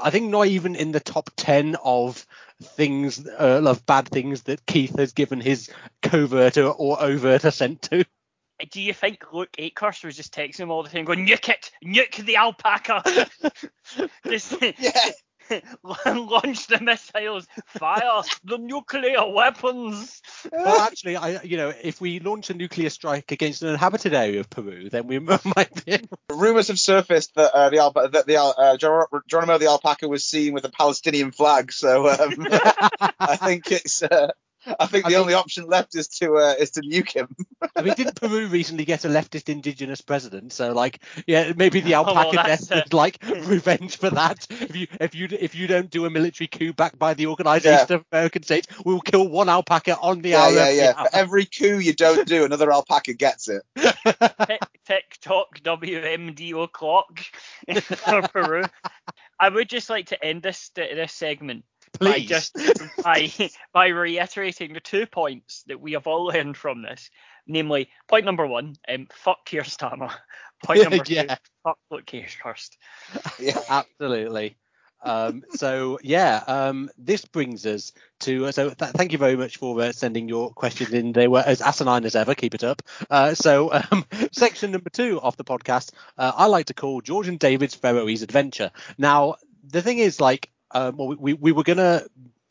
I 0.02 0.10
think 0.10 0.30
not 0.30 0.46
even 0.48 0.74
in 0.74 0.92
the 0.92 1.00
top 1.00 1.30
ten 1.36 1.76
of 1.82 2.26
things 2.62 3.26
uh, 3.26 3.62
of 3.64 3.86
bad 3.86 4.08
things 4.08 4.42
that 4.42 4.66
Keith 4.66 4.98
has 4.98 5.12
given 5.12 5.40
his 5.40 5.70
covert 6.02 6.58
or, 6.58 6.72
or 6.72 7.02
overt 7.02 7.44
assent 7.44 7.82
to. 7.82 8.04
Do 8.70 8.80
you 8.80 8.92
think 8.92 9.32
Luke 9.32 9.52
Akehurst 9.58 10.04
was 10.04 10.16
just 10.16 10.34
texting 10.34 10.60
him 10.60 10.70
all 10.70 10.82
the 10.82 10.88
time, 10.88 11.04
going, 11.04 11.26
"Nuke 11.26 11.48
it, 11.48 11.70
nuke 11.84 12.16
the 12.24 12.36
alpaca"? 12.36 13.02
just 14.26 14.54
launch 16.04 16.66
the 16.66 16.80
missiles, 16.80 17.46
fire 17.66 18.22
the 18.44 18.58
nuclear 18.58 19.30
weapons. 19.32 20.20
Well, 20.52 20.80
actually, 20.80 21.16
I 21.16 21.42
you 21.42 21.56
know 21.56 21.72
if 21.82 22.00
we 22.00 22.20
launch 22.20 22.50
a 22.50 22.54
nuclear 22.54 22.90
strike 22.90 23.32
against 23.32 23.62
an 23.62 23.68
inhabited 23.68 24.14
area 24.14 24.40
of 24.40 24.50
Peru, 24.50 24.88
then 24.90 25.06
we 25.06 25.18
might 25.18 25.84
be. 25.84 26.00
Rumors 26.30 26.68
have 26.68 26.78
surfaced 26.78 27.34
that 27.36 27.54
uh, 27.54 27.70
the 27.70 27.76
alpa- 27.76 28.12
that 28.12 28.26
the 28.26 28.36
al- 28.36 28.54
uh, 28.56 28.76
Geronimo 28.76 29.58
the 29.58 29.66
alpaca 29.66 30.08
was 30.08 30.24
seen 30.24 30.52
with 30.52 30.64
a 30.64 30.70
Palestinian 30.70 31.30
flag. 31.30 31.72
So 31.72 32.08
um, 32.08 32.46
I 33.18 33.36
think 33.36 33.70
it's 33.72 34.02
uh, 34.02 34.32
I 34.66 34.86
think 34.86 35.06
I 35.06 35.08
the 35.10 35.14
mean- 35.14 35.20
only 35.22 35.34
option 35.34 35.66
left 35.66 35.94
is 35.96 36.08
to 36.08 36.36
uh, 36.36 36.54
is 36.58 36.70
to 36.72 36.80
nuke 36.80 37.12
him. 37.12 37.34
I 37.76 37.82
mean, 37.82 37.94
didn't 37.94 38.20
Peru 38.20 38.46
recently 38.48 38.84
get 38.84 39.04
a 39.04 39.08
leftist 39.08 39.48
indigenous 39.48 40.00
president? 40.00 40.52
So 40.52 40.72
like, 40.72 41.00
yeah, 41.26 41.52
maybe 41.56 41.80
the 41.80 41.94
Oh, 41.94 42.02
well, 42.06 42.16
alpaca 42.18 42.42
that's 42.46 42.66
death 42.66 42.86
is 42.86 42.92
like 42.92 43.18
revenge 43.46 43.96
for 43.98 44.10
that. 44.10 44.46
If 44.50 44.74
you 44.76 44.86
if 45.00 45.14
you 45.14 45.28
if 45.30 45.54
you 45.54 45.66
don't 45.68 45.90
do 45.90 46.06
a 46.06 46.10
military 46.10 46.48
coup 46.48 46.72
backed 46.72 46.98
by 46.98 47.14
the 47.14 47.26
Organization 47.26 47.86
Yeah. 47.88 47.96
of 47.96 48.04
American 48.12 48.42
States, 48.42 48.66
we'll 48.84 49.00
kill 49.00 49.28
one 49.28 49.48
alpaca 49.48 49.96
on 50.00 50.20
the 50.22 50.30
Yeah, 50.30 50.42
hour. 50.42 50.52
yeah, 50.52 50.68
yeah. 50.70 51.02
For 51.04 51.08
every 51.14 51.44
coup 51.46 51.78
you 51.78 51.92
don't 51.94 52.26
do, 52.26 52.44
another 52.44 52.72
alpaca 52.72 53.14
gets 53.14 53.48
it. 53.48 53.62
Tick, 53.76 54.60
TikTok 54.86 55.60
WMD 55.60 56.62
o'clock 56.62 57.20
for 57.72 58.22
Peru. 58.28 58.62
I 59.40 59.48
would 59.48 59.68
just 59.68 59.88
like 59.88 60.06
to 60.06 60.24
end 60.24 60.42
this 60.42 60.70
this 60.74 61.12
segment 61.12 61.64
by 61.98 62.20
just 62.20 62.56
by 63.02 63.30
by 63.72 63.88
reiterating 63.88 64.72
the 64.72 64.80
two 64.80 65.06
points 65.06 65.64
that 65.66 65.80
we 65.80 65.92
have 65.92 66.06
all 66.06 66.26
learned 66.26 66.56
from 66.56 66.82
this. 66.82 67.10
Namely, 67.46 67.88
point 68.08 68.26
number 68.26 68.46
one, 68.46 68.74
um, 68.88 69.06
fuck 69.14 69.44
Keir 69.46 69.62
Starmer. 69.62 70.12
Point 70.64 70.82
number 70.82 70.98
two, 71.04 71.14
Yeah. 71.14 71.36
fuck 71.62 71.78
Luke 71.90 72.04
Keirhurst. 72.04 72.70
Yeah. 73.38 73.58
Absolutely. 73.70 74.56
Um, 75.04 75.44
so 75.50 76.00
yeah, 76.02 76.42
um, 76.48 76.90
this 76.98 77.24
brings 77.24 77.64
us 77.64 77.92
to 78.20 78.46
uh, 78.46 78.52
so 78.52 78.70
th- 78.70 78.90
thank 78.90 79.12
you 79.12 79.18
very 79.18 79.36
much 79.36 79.56
for 79.58 79.80
uh, 79.80 79.92
sending 79.92 80.28
your 80.28 80.50
questions 80.50 80.92
in. 80.92 81.12
They 81.12 81.28
were 81.28 81.44
as 81.46 81.62
asinine 81.62 82.04
as 82.04 82.16
ever. 82.16 82.34
Keep 82.34 82.56
it 82.56 82.64
up. 82.64 82.82
Uh, 83.08 83.34
so 83.34 83.72
um, 83.72 84.04
section 84.32 84.72
number 84.72 84.90
two 84.90 85.20
of 85.20 85.36
the 85.36 85.44
podcast, 85.44 85.92
uh, 86.18 86.32
I 86.34 86.46
like 86.46 86.66
to 86.66 86.74
call 86.74 87.00
George 87.00 87.28
and 87.28 87.38
David's 87.38 87.74
Faroese 87.76 88.22
Adventure. 88.22 88.72
Now 88.98 89.36
the 89.70 89.82
thing 89.82 89.98
is, 89.98 90.20
like, 90.20 90.50
uh, 90.70 90.92
well, 90.94 91.16
we 91.18 91.32
we 91.34 91.52
were 91.52 91.62
gonna 91.64 92.04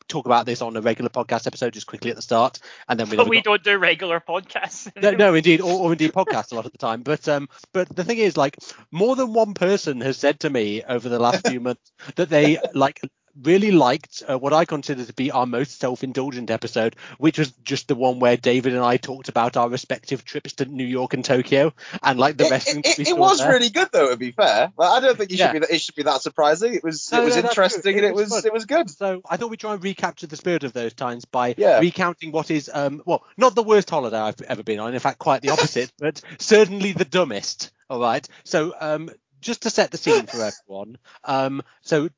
talk 0.08 0.24
about 0.24 0.46
this 0.46 0.62
on 0.62 0.74
a 0.76 0.80
regular 0.80 1.10
podcast 1.10 1.46
episode 1.46 1.72
just 1.74 1.86
quickly 1.86 2.10
at 2.10 2.16
the 2.16 2.22
start, 2.22 2.60
and 2.88 2.98
then 2.98 3.08
we 3.10 3.16
But 3.16 3.28
we 3.28 3.36
got- 3.36 3.44
don't 3.44 3.64
do 3.64 3.78
regular 3.78 4.20
podcasts. 4.20 4.90
no, 5.02 5.10
no, 5.10 5.34
indeed, 5.34 5.60
or, 5.60 5.72
or 5.80 5.92
indeed 5.92 6.12
podcasts 6.12 6.52
a 6.52 6.54
lot 6.54 6.66
of 6.66 6.72
the 6.72 6.78
time. 6.78 7.02
But 7.02 7.28
um, 7.28 7.48
but 7.72 7.94
the 7.94 8.04
thing 8.04 8.18
is, 8.18 8.36
like, 8.36 8.56
more 8.90 9.16
than 9.16 9.32
one 9.32 9.54
person 9.54 10.00
has 10.00 10.16
said 10.16 10.40
to 10.40 10.50
me 10.50 10.82
over 10.82 11.08
the 11.08 11.18
last 11.18 11.46
few 11.48 11.60
months 11.60 11.92
that 12.16 12.30
they 12.30 12.58
like 12.74 13.00
really 13.42 13.70
liked 13.70 14.22
uh, 14.28 14.38
what 14.38 14.52
I 14.52 14.64
consider 14.64 15.04
to 15.04 15.12
be 15.12 15.30
our 15.30 15.46
most 15.46 15.78
self-indulgent 15.80 16.50
episode, 16.50 16.96
which 17.18 17.38
was 17.38 17.50
just 17.64 17.88
the 17.88 17.94
one 17.94 18.18
where 18.18 18.36
David 18.36 18.74
and 18.74 18.82
I 18.84 18.96
talked 18.96 19.28
about 19.28 19.56
our 19.56 19.68
respective 19.68 20.24
trips 20.24 20.54
to 20.54 20.64
New 20.64 20.84
York 20.86 21.14
and 21.14 21.24
Tokyo, 21.24 21.72
and 22.02 22.18
like 22.18 22.36
the 22.36 22.44
It, 22.46 22.50
wrestling. 22.50 22.82
it, 22.84 22.98
we 22.98 23.04
it 23.06 23.16
was 23.18 23.38
there. 23.38 23.50
really 23.52 23.70
good 23.70 23.88
though. 23.92 24.10
To 24.10 24.16
be 24.16 24.32
fair, 24.32 24.72
like, 24.76 24.90
I 24.90 25.00
don't 25.00 25.16
think 25.16 25.30
you 25.30 25.36
Yeah. 25.36 25.46
should 25.46 25.52
be 25.52 25.58
that, 25.60 25.70
it 25.70 25.80
should 25.80 25.94
be 25.94 26.02
that 26.04 26.22
surprising. 26.22 26.74
It 26.74 26.84
was 26.84 27.10
No, 27.12 27.20
it 27.22 27.24
was 27.24 27.36
no, 27.36 27.42
interesting 27.42 27.94
It 27.94 27.98
and 27.98 28.06
it 28.06 28.14
was 28.14 28.30
was 28.30 28.42
fun. 28.42 28.46
it 28.46 28.52
was 28.52 28.64
good. 28.64 28.90
So 28.90 29.22
I 29.28 29.36
thought 29.36 29.50
we'd 29.50 29.60
try 29.60 29.74
and 29.74 29.82
recapture 29.82 30.26
the 30.26 30.36
spirit 30.36 30.64
of 30.64 30.72
those 30.72 30.94
times 30.94 31.24
by 31.24 31.54
Yeah. 31.56 31.78
recounting 31.80 32.32
what 32.32 32.50
is, 32.50 32.70
um, 32.72 33.02
well, 33.06 33.24
not 33.36 33.54
the 33.54 33.62
worst 33.62 33.90
holiday 33.90 34.18
I've 34.18 34.40
ever 34.42 34.62
been 34.62 34.80
on. 34.80 34.94
In 34.94 35.00
fact, 35.00 35.18
quite 35.18 35.42
the 35.42 35.50
opposite, 35.50 35.92
but 35.98 36.20
certainly 36.38 36.92
the 36.92 37.04
dumbest. 37.04 37.70
All 37.90 38.00
right. 38.00 38.26
So 38.44 38.74
um, 38.78 39.10
just 39.40 39.62
to 39.62 39.70
set 39.70 39.90
the 39.90 39.98
scene 39.98 40.26
for 40.26 40.42
everyone, 40.68 40.98
um, 41.24 41.62
so 41.82 42.08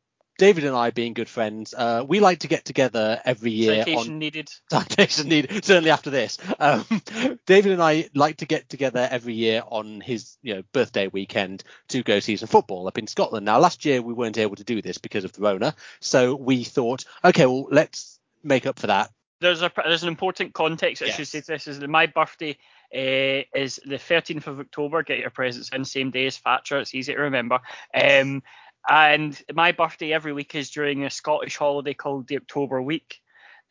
David 0.41 0.65
and 0.65 0.75
I, 0.75 0.89
being 0.89 1.13
good 1.13 1.29
friends, 1.29 1.75
uh, 1.77 2.03
we 2.09 2.19
like 2.19 2.39
to 2.39 2.49
get 2.49 2.65
together 2.65 3.21
every 3.27 3.51
year 3.51 3.85
Citation 3.85 4.13
on 4.13 4.19
needed. 4.19 4.51
citation 4.71 5.29
need 5.29 5.51
certainly 5.63 5.91
after 5.91 6.09
this. 6.09 6.39
Um, 6.59 6.87
David 7.47 7.73
and 7.73 7.83
I 7.83 8.09
like 8.15 8.39
to 8.39 8.47
get 8.47 8.71
together 8.71 9.07
every 9.11 9.35
year 9.35 9.63
on 9.67 10.01
his 10.01 10.39
you 10.41 10.55
know 10.55 10.63
birthday 10.73 11.09
weekend 11.09 11.63
to 11.89 12.03
go 12.03 12.21
see 12.21 12.39
some 12.39 12.49
football 12.49 12.89
up 12.89 12.97
in 12.97 13.07
Scotland. 13.07 13.45
Now 13.45 13.59
last 13.59 13.85
year 13.85 14.01
we 14.01 14.15
weren't 14.15 14.39
able 14.39 14.57
to 14.57 14.65
do 14.65 14.81
this 14.81 14.97
because 14.97 15.25
of 15.25 15.33
the 15.35 15.43
Rona, 15.43 15.75
so 16.01 16.37
we 16.37 16.65
thought, 16.65 17.05
okay, 17.23 17.45
well 17.45 17.67
let's 17.71 18.19
make 18.43 18.65
up 18.65 18.79
for 18.79 18.87
that. 18.87 19.11
There's 19.43 19.61
a 19.61 19.71
there's 19.77 20.05
an 20.05 20.09
important 20.09 20.55
context 20.55 21.03
I 21.03 21.11
should 21.11 21.29
say 21.29 21.41
this 21.41 21.67
is 21.67 21.81
that 21.81 21.89
my 21.89 22.07
birthday 22.07 22.57
uh, 22.95 23.45
is 23.55 23.79
the 23.85 23.97
13th 23.97 24.47
of 24.47 24.61
October. 24.61 25.03
Get 25.03 25.19
your 25.19 25.29
presents 25.29 25.69
in 25.69 25.85
same 25.85 26.11
day 26.11 26.27
as 26.27 26.39
Thatcher. 26.39 26.79
It's 26.79 26.95
easy 26.95 27.13
to 27.13 27.21
remember. 27.21 27.61
Um, 27.95 28.43
and 28.89 29.41
my 29.53 29.73
birthday 29.73 30.13
every 30.13 30.33
week 30.33 30.55
is 30.55 30.71
during 30.71 31.05
a 31.05 31.11
Scottish 31.11 31.57
holiday 31.57 31.95
called 31.95 32.27
the 32.29 32.37
October 32.37 32.81
Week. 32.81 33.21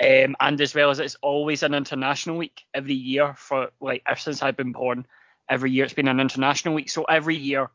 Um, 0.01 0.37
and 0.39 0.61
as 0.61 0.73
well 0.73 0.91
as 0.91 0.99
it's 0.99 1.17
always 1.21 1.61
an 1.61 1.73
international 1.73 2.37
week 2.37 2.61
every 2.73 2.93
year 2.93 3.33
for 3.37 3.69
like 3.81 4.01
ever 4.07 4.19
since 4.19 4.41
I've 4.41 4.55
been 4.55 4.71
born. 4.71 5.05
Every 5.49 5.71
year 5.71 5.83
it's 5.83 5.93
been 5.93 6.07
an 6.07 6.21
international 6.21 6.73
week. 6.73 6.89
So 6.89 7.03
every 7.03 7.35
year 7.35 7.69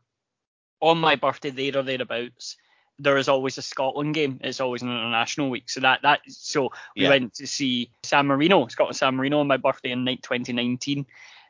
on 0.79 0.97
my 0.97 1.15
birthday, 1.17 1.51
there 1.51 1.77
or 1.79 1.83
thereabouts, 1.83 2.57
there 2.97 3.17
is 3.17 3.27
always 3.27 3.57
a 3.59 3.61
Scotland 3.61 4.15
game. 4.15 4.39
It's 4.43 4.59
always 4.59 4.81
an 4.81 4.89
international 4.89 5.49
week. 5.51 5.69
So 5.69 5.81
that 5.81 6.01
that 6.01 6.21
so 6.27 6.71
we 6.95 7.03
Yeah. 7.03 7.09
went 7.09 7.35
to 7.35 7.45
see 7.45 7.91
San 8.01 8.25
Marino, 8.25 8.65
Scotland 8.67 8.95
San 8.95 9.15
Marino 9.15 9.39
on 9.39 9.47
my 9.47 9.57
birthday 9.57 9.91
in 9.91 10.03
night 10.03 10.23
2019. 10.23 11.05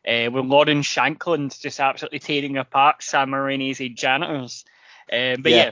Uh, 0.07 0.29
with 0.31 0.45
Lawrence 0.45 0.87
Shankland 0.87 1.59
just 1.59 1.79
absolutely 1.79 2.19
tearing 2.19 2.57
apart 2.57 3.01
San 3.01 3.29
Marinese 3.29 3.95
janitors. 3.95 4.65
Um, 5.11 5.41
but 5.41 5.51
Yeah. 5.51 5.53
yeah, 5.53 5.71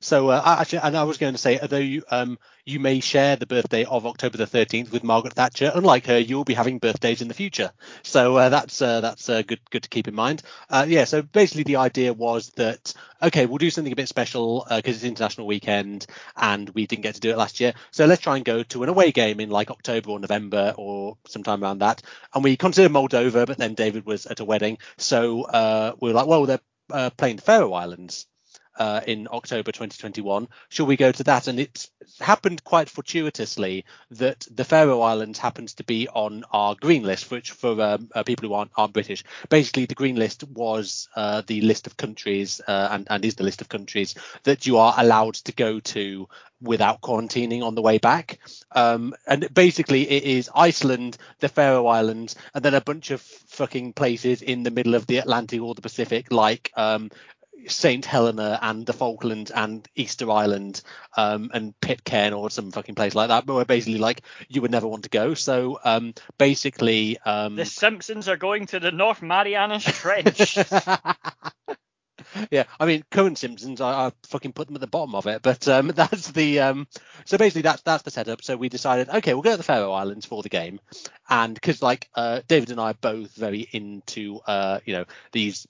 So 0.00 0.30
uh, 0.30 0.42
I- 0.44 0.60
actually, 0.62 0.80
and 0.80 0.96
I 0.96 1.04
was 1.04 1.18
going 1.18 1.34
to 1.34 1.38
say, 1.38 1.58
although 1.60 1.78
you 1.78 2.04
um 2.10 2.38
you 2.66 2.80
may 2.80 3.00
share 3.00 3.36
the 3.36 3.46
birthday 3.46 3.84
of 3.84 4.06
October 4.06 4.38
the 4.38 4.46
13th 4.46 4.92
with 4.92 5.04
Margaret 5.04 5.34
Thatcher, 5.34 5.72
unlike 5.74 6.06
her, 6.06 6.18
you'll 6.18 6.44
be 6.44 6.54
having 6.54 6.78
birthdays 6.78 7.22
in 7.22 7.28
the 7.28 7.34
future. 7.34 7.72
So 8.02 8.36
uh, 8.36 8.48
that's 8.50 8.82
uh, 8.82 9.00
that's 9.00 9.28
uh, 9.28 9.42
good 9.42 9.60
good 9.70 9.84
to 9.84 9.88
keep 9.90 10.08
in 10.08 10.14
mind. 10.14 10.42
Uh, 10.70 10.86
yeah. 10.88 11.04
So 11.04 11.22
basically, 11.22 11.64
the 11.64 11.76
idea 11.76 12.12
was 12.12 12.50
that 12.56 12.94
okay, 13.22 13.46
we'll 13.46 13.58
do 13.58 13.70
something 13.70 13.92
a 13.92 13.96
bit 13.96 14.08
special 14.08 14.66
because 14.70 14.96
it's 14.96 15.04
International 15.04 15.46
Weekend 15.46 16.06
and 16.36 16.68
we 16.70 16.86
didn't 16.86 17.02
get 17.04 17.14
to 17.16 17.20
do 17.20 17.30
it 17.30 17.38
last 17.38 17.60
year. 17.60 17.74
So 17.92 18.06
let's 18.06 18.22
try 18.22 18.36
and 18.36 18.44
go 18.44 18.62
to 18.64 18.82
an 18.84 18.88
away 18.88 19.12
game 19.12 19.40
in 19.40 19.50
like 19.50 19.70
October 19.70 20.10
or 20.10 20.20
November 20.20 20.74
or 20.76 21.16
sometime 21.26 21.62
around 21.62 21.78
that. 21.80 22.02
And 22.34 22.44
we 22.44 22.56
considered 22.56 22.92
Moldova, 22.92 23.46
but 23.46 23.58
then 23.58 23.74
David 23.74 24.06
was 24.06 24.26
at 24.26 24.40
a 24.40 24.44
wedding, 24.44 24.78
so 24.98 25.42
uh, 25.44 25.94
we 26.00 26.10
were 26.10 26.14
like, 26.14 26.26
well, 26.26 26.46
they're 26.46 26.60
uh, 26.90 27.10
playing 27.10 27.36
the 27.36 27.42
Faroe 27.42 27.72
Islands 27.72 28.26
uh, 28.76 29.00
in 29.06 29.28
October 29.30 29.72
2021. 29.72 30.48
Shall 30.68 30.86
we 30.86 30.96
go 30.96 31.12
to 31.12 31.24
that? 31.24 31.46
And 31.48 31.60
it's 31.60 31.90
happened 32.20 32.64
quite 32.64 32.88
fortuitously 32.88 33.84
that 34.12 34.46
the 34.50 34.64
Faroe 34.64 35.00
Islands 35.02 35.38
happens 35.38 35.74
to 35.74 35.84
be 35.84 36.08
on 36.08 36.44
our 36.52 36.74
green 36.74 37.02
list, 37.02 37.30
which 37.30 37.50
for 37.50 37.80
um, 37.80 38.08
uh, 38.14 38.22
people 38.22 38.48
who 38.48 38.54
aren't, 38.54 38.72
aren't 38.76 38.92
British, 38.92 39.24
basically 39.48 39.86
the 39.86 39.94
green 39.94 40.16
list 40.16 40.44
was 40.44 41.08
uh, 41.16 41.42
the 41.46 41.60
list 41.62 41.86
of 41.86 41.96
countries 41.96 42.60
uh, 42.66 42.88
and, 42.92 43.06
and 43.10 43.24
is 43.24 43.34
the 43.34 43.44
list 43.44 43.60
of 43.60 43.68
countries 43.68 44.14
that 44.44 44.66
you 44.66 44.78
are 44.78 44.94
allowed 44.96 45.34
to 45.34 45.52
go 45.52 45.80
to 45.80 46.28
without 46.62 47.00
quarantining 47.00 47.62
on 47.62 47.74
the 47.74 47.82
way 47.82 47.98
back. 47.98 48.38
Um, 48.70 49.14
and 49.26 49.52
basically, 49.52 50.08
it 50.08 50.22
is 50.22 50.48
Iceland, 50.54 51.18
the 51.40 51.48
Faroe 51.48 51.86
Islands, 51.86 52.36
and 52.54 52.64
then 52.64 52.74
a 52.74 52.80
bunch 52.80 53.10
of 53.10 53.20
fucking 53.20 53.92
places 53.94 54.42
in 54.42 54.62
the 54.62 54.70
middle 54.70 54.94
of 54.94 55.06
the 55.06 55.18
Atlantic 55.18 55.60
or 55.60 55.74
the 55.74 55.82
Pacific, 55.82 56.30
like 56.30 56.70
um, 56.76 57.10
St 57.68 58.04
Helena 58.04 58.58
and 58.62 58.86
the 58.86 58.92
Falklands 58.92 59.50
and 59.50 59.86
Easter 59.94 60.30
Island 60.30 60.82
um, 61.16 61.50
and 61.52 61.78
Pitcairn 61.80 62.32
or 62.32 62.50
some 62.50 62.70
fucking 62.70 62.94
place 62.94 63.14
like 63.14 63.28
that, 63.28 63.46
but 63.46 63.54
where 63.54 63.64
basically 63.64 63.98
like 63.98 64.22
you 64.48 64.62
would 64.62 64.70
never 64.70 64.88
want 64.88 65.04
to 65.04 65.10
go. 65.10 65.34
So 65.34 65.78
um, 65.84 66.14
basically, 66.38 67.18
um, 67.18 67.56
the 67.56 67.64
Simpsons 67.64 68.28
are 68.28 68.36
going 68.36 68.66
to 68.66 68.80
the 68.80 68.92
North 68.92 69.22
Marianas 69.22 69.84
Trench. 69.84 70.58
yeah, 72.50 72.64
I 72.78 72.86
mean, 72.86 73.04
current 73.10 73.38
Simpsons, 73.38 73.80
I, 73.80 74.06
I 74.06 74.12
fucking 74.28 74.52
put 74.52 74.66
them 74.66 74.76
at 74.76 74.80
the 74.80 74.86
bottom 74.86 75.14
of 75.14 75.26
it, 75.26 75.42
but 75.42 75.66
um, 75.68 75.88
that's 75.94 76.30
the 76.30 76.60
um, 76.60 76.86
so 77.24 77.38
basically 77.38 77.62
that's 77.62 77.82
that's 77.82 78.02
the 78.02 78.10
setup. 78.10 78.42
So 78.42 78.56
we 78.56 78.68
decided, 78.68 79.08
okay, 79.08 79.34
we'll 79.34 79.42
go 79.42 79.52
to 79.52 79.56
the 79.56 79.62
Faroe 79.62 79.92
Islands 79.92 80.26
for 80.26 80.42
the 80.42 80.48
game, 80.48 80.80
and 81.28 81.54
because 81.54 81.82
like 81.82 82.08
uh, 82.14 82.40
David 82.48 82.70
and 82.70 82.80
I 82.80 82.90
are 82.90 82.94
both 82.94 83.34
very 83.34 83.68
into 83.72 84.40
uh, 84.46 84.80
you 84.84 84.94
know 84.94 85.04
these 85.32 85.66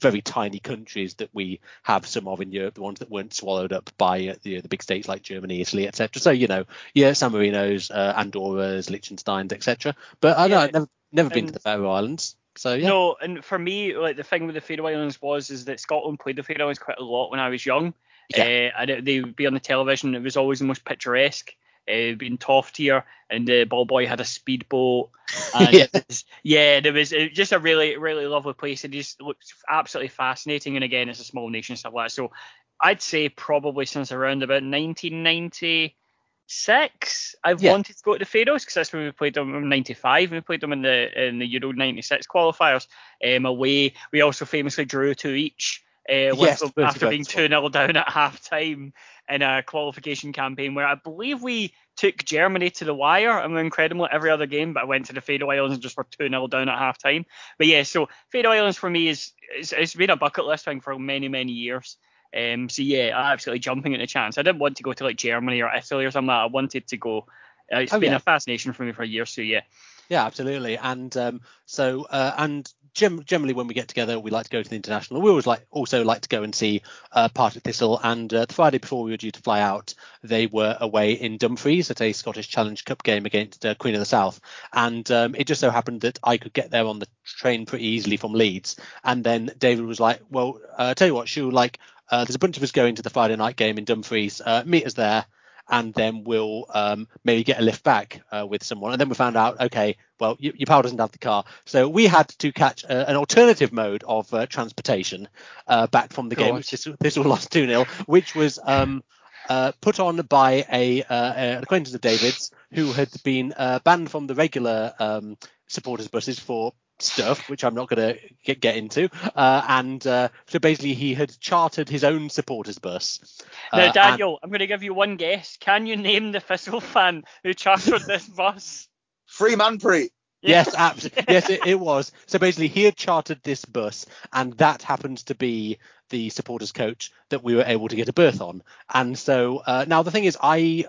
very 0.00 0.20
tiny 0.20 0.58
countries 0.58 1.14
that 1.14 1.30
we 1.32 1.60
have 1.82 2.06
some 2.06 2.28
of 2.28 2.40
in 2.40 2.52
Europe, 2.52 2.74
the 2.74 2.82
ones 2.82 2.98
that 2.98 3.10
weren't 3.10 3.32
swallowed 3.34 3.72
up 3.72 3.90
by 3.96 4.28
uh, 4.28 4.34
the, 4.42 4.60
the 4.60 4.68
big 4.68 4.82
states 4.82 5.08
like 5.08 5.22
Germany, 5.22 5.60
Italy, 5.60 5.88
etc. 5.88 6.20
So 6.20 6.30
you 6.30 6.46
know, 6.48 6.64
yeah, 6.94 7.12
San 7.14 7.32
Marino's, 7.32 7.90
uh, 7.90 8.12
Andorra's, 8.16 8.90
Liechtenstein's, 8.90 9.52
etc. 9.52 9.94
But 10.20 10.38
I 10.38 10.46
know 10.48 10.56
Yeah, 10.56 10.60
I've 10.62 10.72
never 10.72 10.88
never 11.12 11.30
been 11.30 11.46
to 11.46 11.52
the 11.52 11.60
Faroe 11.60 11.90
Islands, 11.90 12.36
so 12.56 12.74
yeah. 12.74 12.88
No, 12.88 13.16
and 13.20 13.44
for 13.44 13.58
me, 13.58 13.96
like 13.96 14.16
the 14.16 14.24
thing 14.24 14.46
with 14.46 14.54
the 14.54 14.60
Faroe 14.60 14.86
Islands 14.86 15.20
was 15.22 15.50
is 15.50 15.64
that 15.66 15.80
Scotland 15.80 16.20
played 16.20 16.36
the 16.36 16.42
Faroe 16.42 16.64
Islands 16.64 16.78
quite 16.78 16.98
a 16.98 17.04
lot 17.04 17.30
when 17.30 17.40
I 17.40 17.48
was 17.48 17.64
young. 17.64 17.94
Yeah. 18.28 18.42
Uh, 18.74 18.80
and 18.80 18.90
it- 18.90 19.04
they 19.04 19.20
would 19.20 19.36
be 19.36 19.46
on 19.46 19.54
the 19.54 19.60
television. 19.60 20.14
It 20.14 20.22
was 20.22 20.36
always 20.36 20.58
the 20.58 20.64
most 20.64 20.84
picturesque. 20.84 21.54
Uh, 21.88 22.14
being 22.16 22.36
tough 22.36 22.72
here, 22.76 23.04
and 23.30 23.46
the 23.46 23.64
ball 23.64 23.84
boy 23.84 24.06
had 24.06 24.20
a 24.20 24.24
speedboat. 24.24 25.10
And 25.54 25.74
Yeah. 25.74 25.86
it 25.92 26.04
was- 26.08 26.24
yeah, 26.42 26.80
there 26.80 26.92
was 26.92 27.12
it 27.12 27.30
was 27.30 27.36
just 27.36 27.52
a 27.52 27.58
really, 27.58 27.96
really 27.96 28.26
lovely 28.26 28.54
place. 28.54 28.84
It 28.84 28.90
just 28.90 29.20
looks 29.20 29.54
absolutely 29.68 30.08
fascinating. 30.08 30.76
And 30.76 30.84
again, 30.84 31.08
it's 31.08 31.20
a 31.20 31.24
small 31.24 31.48
nation 31.48 31.72
and 31.74 31.78
stuff 31.78 31.94
like 31.94 32.06
that. 32.06 32.12
So 32.12 32.32
I'd 32.80 33.02
say 33.02 33.28
probably 33.28 33.86
since 33.86 34.12
around 34.12 34.42
about 34.42 34.62
1996, 34.62 37.34
I've 37.42 37.62
Yeah. 37.62 37.72
wanted 37.72 37.96
to 37.96 38.02
go 38.02 38.12
to 38.14 38.18
the 38.18 38.24
Faroes 38.24 38.62
because 38.62 38.74
that's 38.74 38.92
when 38.92 39.04
we 39.04 39.10
played 39.12 39.34
them 39.34 39.54
in 39.54 39.68
'95. 39.68 40.30
We 40.30 40.40
played 40.40 40.60
them 40.60 40.72
in 40.72 40.82
the 40.82 41.26
in 41.28 41.38
the 41.38 41.46
Euro 41.46 41.72
'96 41.72 42.26
qualifiers 42.26 42.86
um, 43.24 43.46
away. 43.46 43.94
We 44.12 44.20
also 44.20 44.44
famously 44.44 44.84
drew 44.84 45.14
two 45.14 45.34
each. 45.34 45.82
Uh, 46.08 46.34
Yes, 46.36 46.62
after 46.78 47.08
being 47.08 47.20
one. 47.22 47.24
2 47.24 47.48
0 47.48 47.68
down 47.68 47.96
at 47.96 48.08
half 48.08 48.40
time 48.42 48.92
in 49.28 49.42
a 49.42 49.62
qualification 49.62 50.32
campaign 50.32 50.74
where 50.74 50.86
I 50.86 50.94
believe 50.94 51.42
we 51.42 51.74
took 51.96 52.24
Germany 52.24 52.70
to 52.70 52.84
the 52.84 52.94
wire 52.94 53.38
and 53.40 53.52
were 53.54 53.60
incredible 53.60 54.06
at 54.06 54.12
every 54.12 54.30
other 54.30 54.46
game, 54.46 54.72
but 54.72 54.84
I 54.84 54.86
went 54.86 55.06
to 55.06 55.14
the 55.14 55.20
Faroe 55.20 55.50
Islands 55.50 55.74
and 55.74 55.82
just 55.82 55.96
were 55.96 56.06
2 56.18 56.28
0 56.28 56.46
down 56.46 56.68
at 56.68 56.78
half 56.78 56.98
time. 56.98 57.26
But 57.58 57.66
yeah, 57.66 57.82
so 57.82 58.08
Faroe 58.30 58.52
Islands 58.52 58.76
for 58.76 58.88
me 58.88 59.08
is 59.08 59.32
it's, 59.50 59.72
it's 59.72 59.94
been 59.94 60.10
a 60.10 60.16
bucket 60.16 60.44
list 60.44 60.64
thing 60.64 60.80
for 60.80 60.96
many, 60.98 61.28
many 61.28 61.52
years. 61.52 61.96
Um, 62.36 62.68
so 62.68 62.82
yeah, 62.82 63.16
I'm 63.16 63.32
absolutely 63.32 63.60
jumping 63.60 63.94
at 63.94 64.00
the 64.00 64.06
chance. 64.06 64.36
I 64.38 64.42
didn't 64.42 64.60
want 64.60 64.76
to 64.76 64.82
go 64.82 64.92
to 64.92 65.04
like 65.04 65.16
Germany 65.16 65.62
or 65.62 65.74
Italy 65.74 66.04
or 66.04 66.10
something. 66.10 66.30
I 66.30 66.46
wanted 66.46 66.86
to 66.88 66.96
go. 66.96 67.26
Uh, 67.72 67.78
it's 67.80 67.92
Oh, 67.92 67.98
been 67.98 68.10
yeah. 68.10 68.16
a 68.16 68.20
fascination 68.20 68.72
for 68.74 68.84
me 68.84 68.92
for 68.92 69.02
years. 69.04 69.30
So 69.30 69.40
yeah, 69.40 69.62
Yeah, 70.08 70.24
absolutely. 70.26 70.76
And 70.76 71.16
um, 71.16 71.40
so, 71.64 72.06
uh, 72.08 72.32
and 72.36 72.72
gem- 72.96 73.22
generally 73.24 73.54
when 73.54 73.68
we 73.68 73.74
get 73.74 73.86
together, 73.86 74.18
we 74.18 74.30
like 74.30 74.44
to 74.44 74.50
go 74.50 74.62
to 74.62 74.68
the 74.68 74.74
international. 74.74 75.20
We 75.20 75.30
always 75.30 75.46
like 75.46 75.64
also 75.70 76.02
like 76.02 76.22
to 76.22 76.28
go 76.28 76.42
and 76.42 76.54
see 76.54 76.82
uh, 77.12 77.28
Partick 77.28 77.62
Thistle. 77.62 78.00
And 78.02 78.32
uh, 78.34 78.46
the 78.46 78.54
Friday 78.54 78.78
before 78.78 79.04
we 79.04 79.12
were 79.12 79.16
due 79.16 79.30
to 79.30 79.42
fly 79.42 79.60
out, 79.60 79.94
they 80.22 80.46
were 80.46 80.76
away 80.80 81.12
in 81.12 81.36
Dumfries 81.36 81.90
at 81.90 82.00
a 82.00 82.12
Scottish 82.12 82.48
Challenge 82.48 82.84
Cup 82.84 83.02
game 83.02 83.26
against 83.26 83.64
uh, 83.64 83.74
Queen 83.76 83.94
of 83.94 84.00
the 84.00 84.06
South. 84.06 84.40
And 84.72 85.08
um, 85.12 85.34
it 85.36 85.46
just 85.46 85.60
so 85.60 85.70
happened 85.70 86.00
that 86.00 86.18
I 86.24 86.38
could 86.38 86.52
get 86.52 86.70
there 86.70 86.86
on 86.86 86.98
the 86.98 87.06
train 87.24 87.66
pretty 87.66 87.86
easily 87.86 88.16
from 88.16 88.32
Leeds. 88.32 88.76
And 89.04 89.22
then 89.22 89.52
David 89.58 89.84
was 89.84 90.00
like, 90.00 90.20
"Well, 90.30 90.60
uh, 90.76 90.94
tell 90.94 91.06
you 91.06 91.14
what, 91.14 91.28
Shu, 91.28 91.50
like, 91.50 91.78
uh, 92.10 92.24
there's 92.24 92.34
a 92.34 92.40
bunch 92.40 92.56
of 92.56 92.62
us 92.62 92.72
going 92.72 92.96
to 92.96 93.02
the 93.02 93.10
Friday 93.10 93.36
night 93.36 93.56
game 93.56 93.78
in 93.78 93.84
Dumfries. 93.84 94.40
Uh, 94.44 94.62
meet 94.66 94.86
us 94.86 94.94
there." 94.94 95.26
And 95.68 95.92
then 95.94 96.24
we'll 96.24 96.66
um, 96.72 97.08
maybe 97.24 97.44
get 97.44 97.58
a 97.58 97.62
lift 97.62 97.82
back 97.84 98.22
uh, 98.30 98.46
with 98.46 98.62
someone. 98.62 98.92
And 98.92 99.00
then 99.00 99.08
we 99.08 99.14
found 99.14 99.36
out, 99.36 99.60
okay, 99.60 99.96
well, 100.20 100.36
y- 100.42 100.52
your 100.54 100.66
pal 100.66 100.82
doesn't 100.82 100.98
have 100.98 101.12
the 101.12 101.18
car, 101.18 101.44
so 101.64 101.88
we 101.88 102.06
had 102.06 102.28
to 102.38 102.52
catch 102.52 102.84
a, 102.84 103.08
an 103.08 103.16
alternative 103.16 103.72
mode 103.72 104.04
of 104.06 104.32
uh, 104.32 104.46
transportation 104.46 105.28
uh, 105.66 105.86
back 105.88 106.12
from 106.12 106.28
the 106.28 106.36
game, 106.36 106.54
which 106.54 106.70
this, 106.70 106.86
this 107.00 107.16
was 107.16 107.26
lost 107.26 107.52
2 107.52 107.66
0, 107.66 107.84
which 108.06 108.34
was 108.34 108.58
um, 108.62 109.02
uh, 109.48 109.72
put 109.80 110.00
on 110.00 110.16
by 110.28 110.64
a 110.72 111.02
uh, 111.02 111.32
an 111.34 111.62
acquaintance 111.62 111.94
of 111.94 112.00
David's 112.00 112.50
who 112.72 112.92
had 112.92 113.10
been 113.22 113.52
uh, 113.56 113.78
banned 113.84 114.10
from 114.10 114.26
the 114.26 114.34
regular 114.34 114.92
um, 114.98 115.36
supporters 115.68 116.08
buses 116.08 116.38
for 116.38 116.72
stuff 116.98 117.48
which 117.50 117.64
I'm 117.64 117.74
not 117.74 117.88
going 117.88 118.14
to 118.14 118.20
get, 118.44 118.60
get 118.60 118.76
into 118.76 119.08
uh, 119.34 119.62
and 119.68 120.06
uh, 120.06 120.28
so 120.46 120.58
basically 120.58 120.94
he 120.94 121.14
had 121.14 121.38
chartered 121.38 121.88
his 121.88 122.04
own 122.04 122.30
supporters 122.30 122.78
bus 122.78 123.42
uh, 123.72 123.78
now 123.78 123.84
and- 123.84 123.94
Daniel, 123.94 124.38
I'm 124.42 124.50
going 124.50 124.60
to 124.60 124.66
give 124.66 124.82
you 124.82 124.94
one 124.94 125.16
guess. 125.16 125.56
Can 125.60 125.86
you 125.86 125.96
name 125.96 126.32
the 126.32 126.40
Thistle 126.40 126.80
fan 126.80 127.24
who 127.42 127.52
chartered 127.54 128.02
this 128.06 128.26
bus? 128.36 128.88
Free 129.26 129.54
Manpreet. 129.54 130.10
Yes, 130.42 130.74
absolutely. 130.76 131.24
Yes, 131.28 131.50
it, 131.50 131.66
it 131.66 131.80
was. 131.80 132.12
So 132.26 132.38
basically, 132.38 132.68
he 132.68 132.84
had 132.84 132.94
chartered 132.96 133.40
this 133.42 133.64
bus, 133.64 134.06
and 134.32 134.52
that 134.58 134.82
happened 134.82 135.18
to 135.26 135.34
be 135.34 135.78
the 136.10 136.28
supporters 136.30 136.70
coach 136.70 137.10
that 137.30 137.42
we 137.42 137.56
were 137.56 137.64
able 137.66 137.88
to 137.88 137.96
get 137.96 138.08
a 138.08 138.12
berth 138.12 138.40
on. 138.40 138.62
And 138.92 139.18
so 139.18 139.62
uh, 139.66 139.84
now 139.88 140.02
the 140.02 140.12
thing 140.12 140.24
is, 140.24 140.38
I 140.40 140.84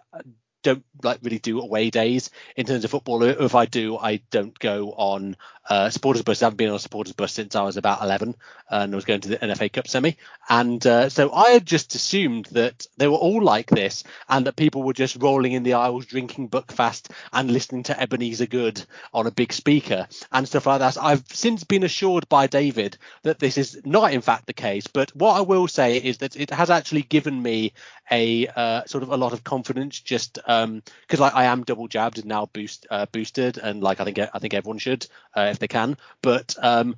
don't 0.67 0.83
like 1.03 1.19
really 1.23 1.39
do 1.39 1.61
away 1.61 1.89
days 1.89 2.29
in 2.55 2.65
terms 2.65 2.83
of 2.83 2.91
football. 2.91 3.23
If 3.23 3.55
I 3.55 3.65
do, 3.65 3.97
I 3.97 4.17
don't 4.31 4.57
go 4.59 4.91
on 4.91 5.37
uh, 5.69 5.89
supporters 5.89 6.21
bus. 6.21 6.41
I 6.41 6.45
haven't 6.45 6.57
been 6.57 6.69
on 6.69 6.75
a 6.75 6.79
supporters 6.79 7.13
bus 7.13 7.33
since 7.33 7.55
I 7.55 7.61
was 7.61 7.77
about 7.77 8.01
11, 8.01 8.35
and 8.69 8.93
I 8.93 8.95
was 8.95 9.05
going 9.05 9.21
to 9.21 9.29
the 9.29 9.37
NFA 9.37 9.71
Cup 9.71 9.87
semi. 9.87 10.17
And 10.49 10.85
uh, 10.85 11.09
so 11.09 11.31
I 11.31 11.49
had 11.51 11.65
just 11.65 11.95
assumed 11.95 12.45
that 12.51 12.87
they 12.97 13.07
were 13.07 13.15
all 13.15 13.41
like 13.41 13.69
this, 13.69 14.03
and 14.29 14.45
that 14.45 14.55
people 14.55 14.83
were 14.83 14.93
just 14.93 15.21
rolling 15.21 15.53
in 15.53 15.63
the 15.63 15.73
aisles, 15.73 16.05
drinking 16.05 16.49
Buckfast, 16.49 17.11
and 17.33 17.51
listening 17.51 17.83
to 17.83 17.99
Ebeneezer 17.99 18.47
Goode 18.47 18.83
on 19.13 19.27
a 19.27 19.31
big 19.31 19.53
speaker 19.53 20.07
and 20.31 20.47
stuff 20.47 20.67
like 20.67 20.79
that. 20.79 20.97
I've 21.01 21.23
since 21.31 21.63
been 21.63 21.83
assured 21.83 22.27
by 22.29 22.47
David 22.47 22.97
that 23.23 23.39
this 23.39 23.57
is 23.57 23.79
not 23.85 24.13
in 24.13 24.21
fact 24.21 24.47
the 24.47 24.53
case. 24.53 24.87
But 24.87 25.15
what 25.15 25.37
I 25.37 25.41
will 25.41 25.67
say 25.67 25.97
is 25.97 26.17
that 26.19 26.35
it 26.35 26.49
has 26.51 26.69
actually 26.69 27.03
given 27.03 27.41
me 27.41 27.73
a 28.11 28.47
uh, 28.47 28.85
sort 28.85 29.03
of 29.03 29.09
a 29.09 29.17
lot 29.17 29.33
of 29.33 29.43
confidence 29.43 29.99
just 29.99 30.35
because 30.35 31.19
like 31.19 31.35
I 31.35 31.45
am 31.45 31.63
double 31.63 31.87
jabbed 31.87 32.17
and 32.17 32.27
now 32.27 32.47
boost 32.47 32.87
uh, 32.89 33.05
boosted 33.11 33.57
and 33.57 33.81
like 33.81 33.99
I 33.99 34.05
think 34.05 34.19
I 34.19 34.39
think 34.39 34.53
everyone 34.53 34.79
should 34.79 35.07
uh, 35.35 35.49
if 35.51 35.59
they 35.59 35.67
can. 35.67 35.97
But 36.21 36.55
um, 36.61 36.95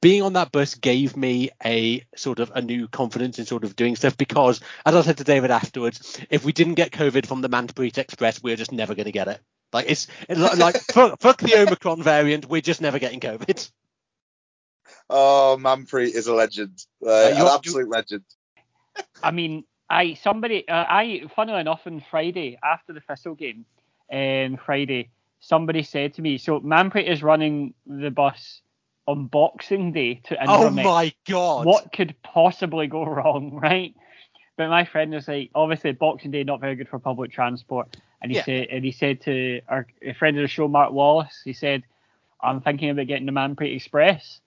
being 0.00 0.22
on 0.22 0.34
that 0.34 0.52
bus 0.52 0.74
gave 0.74 1.16
me 1.16 1.50
a 1.64 2.04
sort 2.16 2.38
of 2.38 2.52
a 2.54 2.62
new 2.62 2.88
confidence 2.88 3.38
in 3.38 3.46
sort 3.46 3.64
of 3.64 3.76
doing 3.76 3.96
stuff 3.96 4.16
because 4.16 4.60
as 4.86 4.94
I 4.94 5.02
said 5.02 5.18
to 5.18 5.24
David 5.24 5.50
afterwards, 5.50 6.20
if 6.30 6.44
we 6.44 6.52
didn't 6.52 6.74
get 6.74 6.92
COVID 6.92 7.26
from 7.26 7.40
the 7.40 7.48
Manpreet 7.48 7.98
Express, 7.98 8.42
we're 8.42 8.56
just 8.56 8.72
never 8.72 8.94
going 8.94 9.06
to 9.06 9.12
get 9.12 9.28
it. 9.28 9.40
Like 9.72 9.86
it's 9.88 10.06
like 10.28 10.76
fuck, 10.92 11.20
fuck 11.20 11.38
the 11.38 11.58
Omicron 11.58 12.02
variant, 12.02 12.48
we're 12.48 12.60
just 12.60 12.80
never 12.80 12.98
getting 12.98 13.20
COVID. 13.20 13.70
Oh, 15.10 15.56
Manpreet 15.58 16.14
is 16.14 16.26
a 16.26 16.34
legend, 16.34 16.84
uh, 17.04 17.08
uh, 17.08 17.32
an 17.34 17.46
absolute 17.46 17.88
legend. 17.88 18.24
I 19.22 19.30
mean, 19.30 19.64
I 19.90 20.14
somebody 20.14 20.68
uh, 20.68 20.84
I 20.88 21.22
funnily 21.34 21.60
enough 21.60 21.82
on 21.86 22.02
Friday 22.10 22.58
after 22.62 22.92
the 22.92 23.00
Thistle 23.00 23.34
game, 23.34 23.64
um, 24.12 24.58
Friday 24.64 25.10
somebody 25.40 25.82
said 25.82 26.14
to 26.14 26.22
me, 26.22 26.38
so 26.38 26.60
Manpreet 26.60 27.06
is 27.06 27.22
running 27.22 27.74
the 27.86 28.10
bus 28.10 28.60
on 29.06 29.26
Boxing 29.26 29.92
Day 29.92 30.20
to 30.24 30.40
Inverness. 30.40 30.84
Oh 30.86 30.92
my 30.92 31.12
god! 31.26 31.66
What 31.66 31.92
could 31.92 32.14
possibly 32.22 32.86
go 32.86 33.04
wrong, 33.04 33.54
right? 33.62 33.94
But 34.56 34.68
my 34.68 34.84
friend 34.84 35.12
was 35.14 35.28
like, 35.28 35.50
obviously 35.54 35.92
Boxing 35.92 36.32
Day 36.32 36.44
not 36.44 36.60
very 36.60 36.74
good 36.74 36.88
for 36.88 36.98
public 36.98 37.32
transport, 37.32 37.96
and 38.20 38.30
he 38.30 38.38
yeah. 38.38 38.44
said, 38.44 38.66
and 38.70 38.84
he 38.84 38.92
said 38.92 39.20
to 39.22 39.60
our 39.68 39.86
friend 40.18 40.36
of 40.36 40.42
the 40.42 40.48
show, 40.48 40.68
Mark 40.68 40.92
Wallace, 40.92 41.40
he 41.44 41.52
said, 41.52 41.84
I'm 42.40 42.60
thinking 42.60 42.90
about 42.90 43.06
getting 43.06 43.26
the 43.26 43.32
Manpreet 43.32 43.74
Express, 43.74 44.40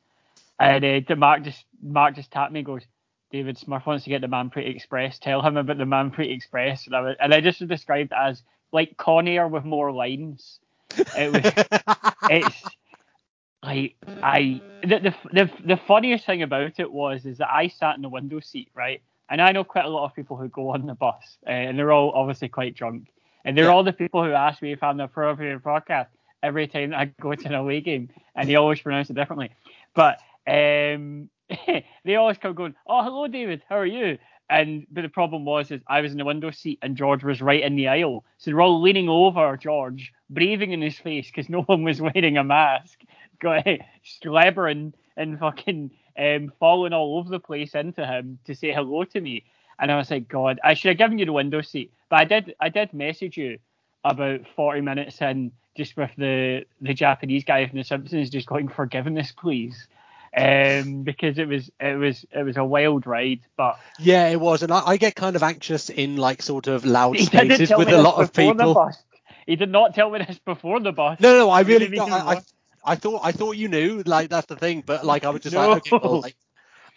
and 0.60 1.10
uh, 1.10 1.16
Mark 1.16 1.44
just 1.44 1.66
Mark 1.82 2.16
just 2.16 2.32
tapped 2.32 2.52
me 2.52 2.60
and 2.60 2.66
goes, 2.66 2.84
David 3.32 3.58
Smurf 3.58 3.86
wants 3.86 4.04
to 4.04 4.10
get 4.10 4.22
the 4.22 4.28
Manpreet 4.28 4.74
Express. 4.74 5.20
Tell 5.20 5.42
him 5.42 5.58
about 5.58 5.78
the 5.78 5.86
Manpreet 5.86 6.34
Express, 6.34 6.86
and 6.86 6.96
I, 6.96 7.02
was, 7.02 7.16
and 7.20 7.34
I 7.34 7.42
just 7.42 7.66
described 7.68 8.12
it 8.12 8.18
as 8.18 8.44
like 8.72 8.98
Con 8.98 9.28
Air 9.28 9.48
with 9.48 9.64
more 9.64 9.92
lines. 9.92 10.60
It 11.18 11.32
was, 11.32 11.54
it's 12.30 12.64
like 13.64 13.96
I 14.22 14.62
the, 14.84 15.00
the 15.00 15.16
the 15.32 15.52
the 15.66 15.78
funniest 15.78 16.26
thing 16.26 16.42
about 16.42 16.80
it 16.80 16.92
was 16.92 17.26
is 17.26 17.38
that 17.38 17.50
I 17.50 17.68
sat 17.68 17.96
in 17.96 18.02
the 18.02 18.10
window 18.10 18.40
seat, 18.40 18.70
right? 18.74 19.02
And 19.30 19.42
I 19.42 19.54
know 19.54 19.64
quite 19.64 19.86
a 19.86 19.90
lot 19.90 20.06
of 20.06 20.14
people 20.14 20.36
who 20.36 20.50
go 20.50 20.70
on 20.70 20.86
the 20.86 20.94
bus, 20.94 21.38
uh, 21.48 21.52
and 21.52 21.80
they're 21.80 21.94
all 21.94 22.12
obviously 22.12 22.50
quite 22.50 22.76
drunk. 22.76 23.08
And 23.46 23.58
they're 23.58 23.66
yeah. 23.66 23.72
all 23.72 23.84
the 23.84 23.94
people 23.94 24.24
who 24.24 24.34
ask 24.34 24.62
me 24.62 24.74
if 24.74 24.84
I'm 24.84 24.98
the 24.98 25.06
appropriate 25.06 25.64
podcast 25.64 26.08
every 26.44 26.68
time 26.68 26.94
I 26.94 27.06
go 27.06 27.34
to 27.34 27.48
an 27.48 27.54
away 27.54 27.80
game, 27.82 28.10
and 28.36 28.50
they 28.50 28.56
always 28.56 28.82
pronounce 28.82 29.10
it 29.10 29.16
differently. 29.16 29.52
But 29.94 30.20
um, 30.48 31.30
they 32.06 32.16
always 32.16 32.38
come 32.38 32.54
going, 32.56 32.76
"Oh, 32.88 33.04
hello, 33.04 33.28
David. 33.28 33.64
How 33.70 33.78
are 33.78 33.86
you?" 33.86 34.18
And 34.50 34.86
but 34.92 35.02
the 35.04 35.10
problem 35.10 35.46
was 35.46 35.72
is 35.72 35.82
I 35.88 36.02
was 36.02 36.12
in 36.12 36.18
the 36.18 36.26
window 36.26 36.52
seat 36.52 36.80
and 36.82 36.98
George 36.98 37.24
was 37.24 37.42
right 37.42 37.64
in 37.64 37.76
the 37.76 37.88
aisle, 37.88 38.26
so 38.38 38.52
they're 38.52 38.62
all 38.62 38.82
leaning 38.82 39.10
over 39.10 39.58
George, 39.58 40.14
breathing 40.30 40.72
in 40.72 40.82
his 40.82 41.00
face 41.00 41.28
because 41.28 41.50
no 41.50 41.62
one 41.68 41.84
was 41.84 42.02
wearing 42.02 42.38
a 42.38 42.44
mask, 42.44 43.02
slobbering 44.04 44.94
and 45.18 45.40
fucking 45.40 45.92
um, 46.18 46.52
falling 46.60 46.94
all 46.94 47.18
over 47.18 47.30
the 47.30 47.40
place 47.40 47.76
into 47.76 48.06
him 48.06 48.40
to 48.46 48.56
say 48.56 48.74
hello 48.74 49.04
to 49.06 49.22
me. 49.22 49.46
And 49.80 49.92
I 49.92 49.98
was 49.98 50.12
like, 50.12 50.28
God, 50.28 50.60
I 50.64 50.74
should 50.74 50.90
have 50.90 50.98
given 50.98 51.18
you 51.20 51.26
the 51.26 51.34
window 51.34 51.62
seat, 51.62 51.94
but 52.10 52.20
I 52.22 52.26
did. 52.26 52.56
I 52.60 52.70
did 52.70 52.94
message 52.94 53.38
you 53.38 53.60
about 54.04 54.42
40 54.56 54.82
minutes 54.82 55.22
in, 55.22 55.52
just 55.78 55.98
with 55.98 56.12
the 56.18 56.66
the 56.82 56.94
Japanese 56.94 57.44
guy 57.46 57.68
from 57.68 57.78
The 57.80 57.84
Simpsons 57.84 58.30
just 58.30 58.48
going, 58.48 58.68
"Forgiveness, 58.70 59.32
please." 59.32 59.88
Um, 60.36 61.04
because 61.04 61.38
it 61.38 61.48
was 61.48 61.70
it 61.80 61.98
was 61.98 62.26
it 62.32 62.44
was 62.44 62.58
a 62.58 62.64
wild 62.64 63.06
ride. 63.06 63.42
But 63.58 63.80
yeah, 64.00 64.30
it 64.30 64.40
was, 64.40 64.64
and 64.64 64.72
I, 64.72 64.82
I 64.86 64.98
get 64.98 65.16
kind 65.16 65.36
of 65.36 65.44
anxious 65.44 65.90
in 65.90 66.18
like 66.18 66.42
sort 66.42 66.68
of 66.68 66.86
loud 66.86 67.18
spaces 67.20 67.72
with 67.76 67.90
a 67.90 68.02
lot 68.02 68.22
of 68.22 68.34
people. 68.34 68.92
He 69.46 69.56
did 69.56 69.72
not 69.72 69.96
tell 69.96 70.10
me 70.10 70.20
this 70.20 70.40
before 70.40 70.80
the 70.80 70.92
bus. 70.92 71.20
No, 71.20 71.38
no, 71.38 71.50
I 71.50 71.62
really, 71.62 71.90
no, 71.90 72.06
I, 72.06 72.36
I, 72.36 72.42
I, 72.86 72.96
thought 72.96 73.22
I 73.24 73.32
thought 73.32 73.58
you 73.58 73.68
knew, 73.68 74.04
like 74.06 74.30
that's 74.30 74.48
the 74.48 74.56
thing, 74.56 74.84
but 74.86 75.06
like 75.06 75.26
I 75.26 75.30
was 75.30 75.42
just 75.42 75.56
no. 75.56 75.72
like, 75.72 75.92
okay, 75.92 76.00
well, 76.02 76.22
like, 76.22 76.36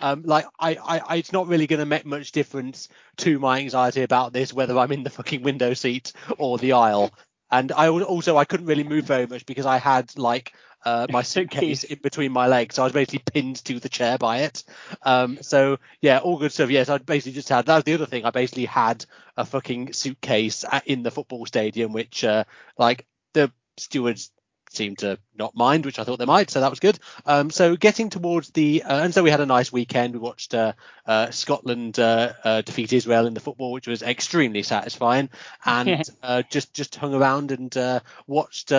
um, 0.01 0.23
like 0.25 0.47
I, 0.59 0.77
I, 0.77 1.17
it's 1.17 1.33
not 1.33 1.49
really 1.49 1.67
going 1.67 1.81
to 1.81 1.87
make 1.87 2.05
much 2.05 2.33
difference 2.33 2.89
to 3.19 3.39
my 3.39 3.61
anxiety 3.61 4.03
about 4.03 4.33
this 4.33 4.53
whether 4.53 4.79
I'm 4.79 4.93
in 4.93 5.03
the 5.03 5.11
fucking 5.11 5.43
window 5.43 5.75
seat 5.75 6.13
or 6.39 6.59
the 6.59 6.73
aisle. 6.73 7.13
And 7.51 7.73
I 7.73 7.89
also 7.89 8.37
I 8.37 8.45
couldn't 8.45 8.67
really 8.67 8.85
move 8.85 9.05
very 9.05 9.27
much 9.27 9.47
because 9.47 9.67
I 9.67 9.79
had 9.79 10.17
like 10.19 10.53
uh, 10.85 11.07
my 11.11 11.23
suitcase 11.35 11.85
in 11.85 11.99
between 12.03 12.33
my 12.33 12.47
legs. 12.47 12.75
So 12.75 12.83
I 12.83 12.87
was 12.87 12.93
basically 12.93 13.23
pinned 13.33 13.65
to 13.65 13.79
the 13.81 13.89
chair 13.89 14.19
by 14.19 14.43
it. 14.43 14.65
Um, 15.03 15.39
so 15.43 15.79
yeah, 16.01 16.19
all 16.19 16.39
good 16.39 16.53
stuff. 16.53 16.71
Yes, 16.71 16.89
I 16.89 16.99
basically 16.99 17.33
just 17.33 17.49
had 17.49 17.67
that 17.67 17.77
was 17.77 17.85
the 17.85 17.95
other 17.95 18.07
thing. 18.07 18.25
I 18.25 18.31
basically 18.31 18.67
had 18.67 19.05
a 19.37 19.45
fucking 19.45 19.93
suitcase 19.93 20.65
in 20.87 21.03
the 21.03 21.11
football 21.11 21.47
stadium, 21.47 21.93
which 21.93 22.25
uh, 22.25 22.45
like 22.79 23.07
the 23.33 23.53
stewards 23.77 24.31
seemed 24.75 24.99
to 24.99 25.19
not 25.37 25.55
mind, 25.55 25.85
which 25.85 25.99
I 25.99 26.05
thought 26.05 26.19
they 26.19 26.25
might, 26.25 26.51
so 26.51 26.61
that 26.61 26.71
was 26.71 26.81
good. 26.81 26.99
Um, 27.27 27.51
so 27.51 27.77
getting 27.77 28.11
towards 28.11 28.51
the, 28.51 28.83
uh, 28.83 29.03
and 29.03 29.13
so 29.13 29.23
we 29.23 29.31
had 29.31 29.41
a 29.41 29.47
nice 29.47 29.73
weekend. 29.73 30.15
We 30.15 30.21
watched 30.21 30.55
uh, 30.55 30.73
uh, 31.07 31.31
Scotland 31.31 31.99
uh, 31.99 32.33
uh, 32.45 32.63
defeat 32.63 32.93
Israel 32.93 33.27
in 33.27 33.35
the 33.35 33.41
football, 33.41 33.73
which 33.73 33.87
was 33.87 34.03
extremely 34.03 34.63
satisfying, 34.63 35.31
and 35.65 36.03
uh, 36.23 36.43
just 36.51 36.73
just 36.73 36.97
hung 36.97 37.15
around 37.15 37.53
and 37.53 38.03
watched 38.27 38.71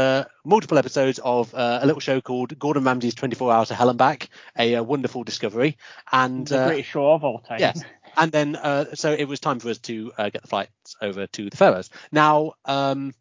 multiple 0.44 0.78
episodes 0.78 1.20
of 1.24 1.54
a 1.54 1.86
little 1.86 2.00
show 2.00 2.22
called 2.22 2.58
Gordon 2.58 2.84
Ramsay's 2.84 3.16
24 3.16 3.52
Hours 3.52 3.72
of 3.72 3.78
Hell 3.78 3.90
and 3.90 3.98
Back, 3.98 4.30
a, 4.58 4.76
a 4.76 4.84
wonderful 4.84 5.24
discovery, 5.24 5.78
and 6.12 6.48
the 6.48 6.66
greatest 6.68 6.90
show 6.90 7.12
of 7.12 7.24
all 7.24 7.40
time. 7.40 7.60
Yes. 7.60 7.82
And 8.18 8.32
then, 8.32 8.58
so 8.94 9.12
it 9.12 9.26
was 9.26 9.42
time 9.42 9.60
for 9.60 9.70
us 9.70 9.80
to 9.80 10.12
get 10.18 10.42
the 10.42 10.48
flights 10.48 10.96
over 11.02 11.28
to 11.28 11.50
the 11.50 11.58
Faroes. 11.58 11.90
Now, 12.12 12.54
um, 12.64 13.14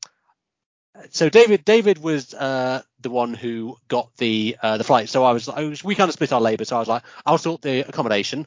so 1.11 1.29
David 1.29 1.65
David 1.65 1.99
was 1.99 2.35
uh, 2.35 2.83
the 3.01 3.11
one 3.11 3.35
who 3.35 3.77
got 3.89 4.17
the 4.17 4.57
uh, 4.63 4.79
the 4.79 4.85
flight. 4.85 5.09
So 5.09 5.25
I 5.25 5.33
was, 5.33 5.49
I 5.49 5.65
was 5.65 5.85
we 5.85 5.95
kind 5.95 6.09
of 6.09 6.15
split 6.15 6.33
our 6.33 6.41
labour. 6.41 6.65
So 6.65 6.77
I 6.77 6.81
was 6.81 6.89
like, 6.89 7.03
I'll 7.27 7.39
sort 7.39 7.63
the 7.63 7.89
accommodation. 7.89 8.47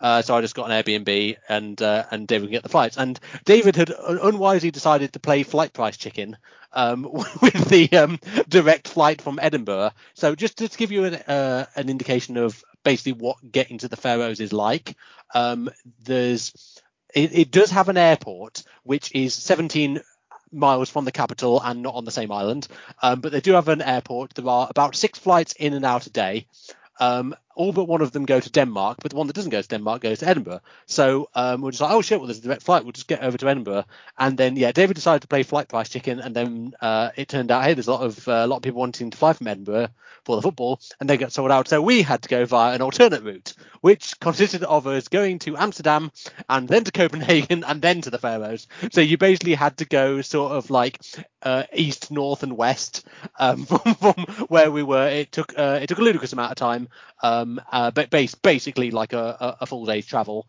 Uh, 0.00 0.22
so 0.22 0.36
I 0.36 0.40
just 0.40 0.54
got 0.54 0.70
an 0.70 0.82
Airbnb 0.82 1.36
and 1.48 1.80
uh, 1.82 2.04
and 2.10 2.26
David 2.28 2.46
can 2.46 2.52
get 2.52 2.62
the 2.62 2.68
flights. 2.68 2.96
And 2.96 3.18
David 3.44 3.76
had 3.76 3.90
unwisely 3.90 4.70
decided 4.70 5.12
to 5.12 5.20
play 5.20 5.42
flight 5.42 5.72
price 5.72 5.96
chicken 5.96 6.36
um, 6.72 7.02
with 7.42 7.68
the 7.68 7.90
um, 7.92 8.20
direct 8.48 8.88
flight 8.88 9.20
from 9.20 9.38
Edinburgh. 9.42 9.90
So 10.14 10.34
just, 10.34 10.58
to 10.58 10.68
give 10.68 10.92
you 10.92 11.04
an, 11.04 11.14
uh, 11.14 11.66
an 11.74 11.88
indication 11.88 12.36
of 12.36 12.62
basically 12.84 13.12
what 13.12 13.36
getting 13.50 13.78
to 13.78 13.88
the 13.88 13.96
Faroes 13.96 14.40
is 14.40 14.52
like, 14.52 14.96
um, 15.34 15.68
there's 16.04 16.80
it, 17.14 17.36
it, 17.36 17.50
does 17.50 17.70
have 17.70 17.88
an 17.88 17.96
airport 17.96 18.62
which 18.84 19.14
is 19.14 19.34
17 19.34 20.00
miles 20.52 20.90
from 20.90 21.04
the 21.04 21.12
capital 21.12 21.60
and 21.62 21.82
not 21.82 21.94
on 21.94 22.04
the 22.04 22.10
same 22.10 22.32
island. 22.32 22.68
Um, 23.02 23.20
but 23.20 23.32
they 23.32 23.40
do 23.40 23.52
have 23.52 23.68
an 23.68 23.82
airport. 23.82 24.34
There 24.34 24.48
are 24.48 24.66
about 24.70 24.96
six 24.96 25.18
flights 25.18 25.54
in 25.54 25.74
and 25.74 25.84
out 25.84 26.06
a 26.06 26.10
day. 26.10 26.46
Um, 27.00 27.34
all 27.58 27.72
but 27.72 27.88
one 27.88 28.00
of 28.00 28.12
them 28.12 28.24
go 28.24 28.38
to 28.38 28.50
Denmark, 28.50 28.98
but 29.02 29.10
the 29.10 29.16
one 29.16 29.26
that 29.26 29.32
doesn't 29.34 29.50
go 29.50 29.60
to 29.60 29.68
Denmark 29.68 30.00
goes 30.00 30.20
to 30.20 30.28
Edinburgh. 30.28 30.60
So 30.86 31.28
um, 31.34 31.60
we're 31.60 31.72
just 31.72 31.80
like, 31.80 31.90
oh 31.90 32.02
shit, 32.02 32.18
well 32.18 32.28
there's 32.28 32.38
a 32.38 32.42
direct 32.42 32.62
flight, 32.62 32.84
we'll 32.84 32.92
just 32.92 33.08
get 33.08 33.22
over 33.22 33.36
to 33.36 33.48
Edinburgh. 33.48 33.84
And 34.16 34.38
then 34.38 34.56
yeah, 34.56 34.70
David 34.70 34.94
decided 34.94 35.22
to 35.22 35.28
play 35.28 35.42
flight 35.42 35.68
price 35.68 35.88
chicken, 35.88 36.20
and 36.20 36.34
then 36.34 36.74
uh, 36.80 37.10
it 37.16 37.28
turned 37.28 37.50
out 37.50 37.64
hey, 37.64 37.74
there's 37.74 37.88
a 37.88 37.92
lot 37.92 38.02
of 38.02 38.28
uh, 38.28 38.32
a 38.32 38.46
lot 38.46 38.56
of 38.56 38.62
people 38.62 38.80
wanting 38.80 39.10
to 39.10 39.18
fly 39.18 39.32
from 39.32 39.48
Edinburgh 39.48 39.88
for 40.24 40.36
the 40.36 40.42
football, 40.42 40.80
and 41.00 41.10
they 41.10 41.16
got 41.16 41.32
sold 41.32 41.50
out. 41.50 41.68
So 41.68 41.82
we 41.82 42.02
had 42.02 42.22
to 42.22 42.28
go 42.28 42.44
via 42.44 42.74
an 42.74 42.82
alternate 42.82 43.22
route, 43.22 43.54
which 43.80 44.20
consisted 44.20 44.62
of 44.62 44.86
us 44.86 45.08
going 45.08 45.38
to 45.40 45.56
Amsterdam 45.56 46.12
and 46.48 46.68
then 46.68 46.84
to 46.84 46.92
Copenhagen 46.92 47.64
and 47.64 47.82
then 47.82 48.02
to 48.02 48.10
the 48.10 48.18
Faroes. 48.18 48.68
So 48.92 49.00
you 49.00 49.18
basically 49.18 49.54
had 49.54 49.78
to 49.78 49.84
go 49.84 50.20
sort 50.22 50.52
of 50.52 50.70
like 50.70 51.00
uh, 51.42 51.64
east, 51.72 52.10
north, 52.10 52.42
and 52.42 52.56
west 52.56 53.06
um, 53.38 53.64
from, 53.66 53.94
from, 53.94 54.14
where 54.48 54.70
we 54.70 54.82
were. 54.82 55.08
It 55.08 55.32
took 55.32 55.58
uh, 55.58 55.78
it 55.82 55.88
took 55.88 55.98
a 55.98 56.02
ludicrous 56.02 56.32
amount 56.32 56.52
of 56.52 56.56
time, 56.56 56.88
um, 57.22 57.47
uh, 57.70 57.90
but 57.90 58.10
base, 58.10 58.34
basically 58.34 58.90
like 58.90 59.12
a, 59.12 59.56
a, 59.60 59.66
full 59.66 59.86
day's 59.86 60.06
travel. 60.06 60.48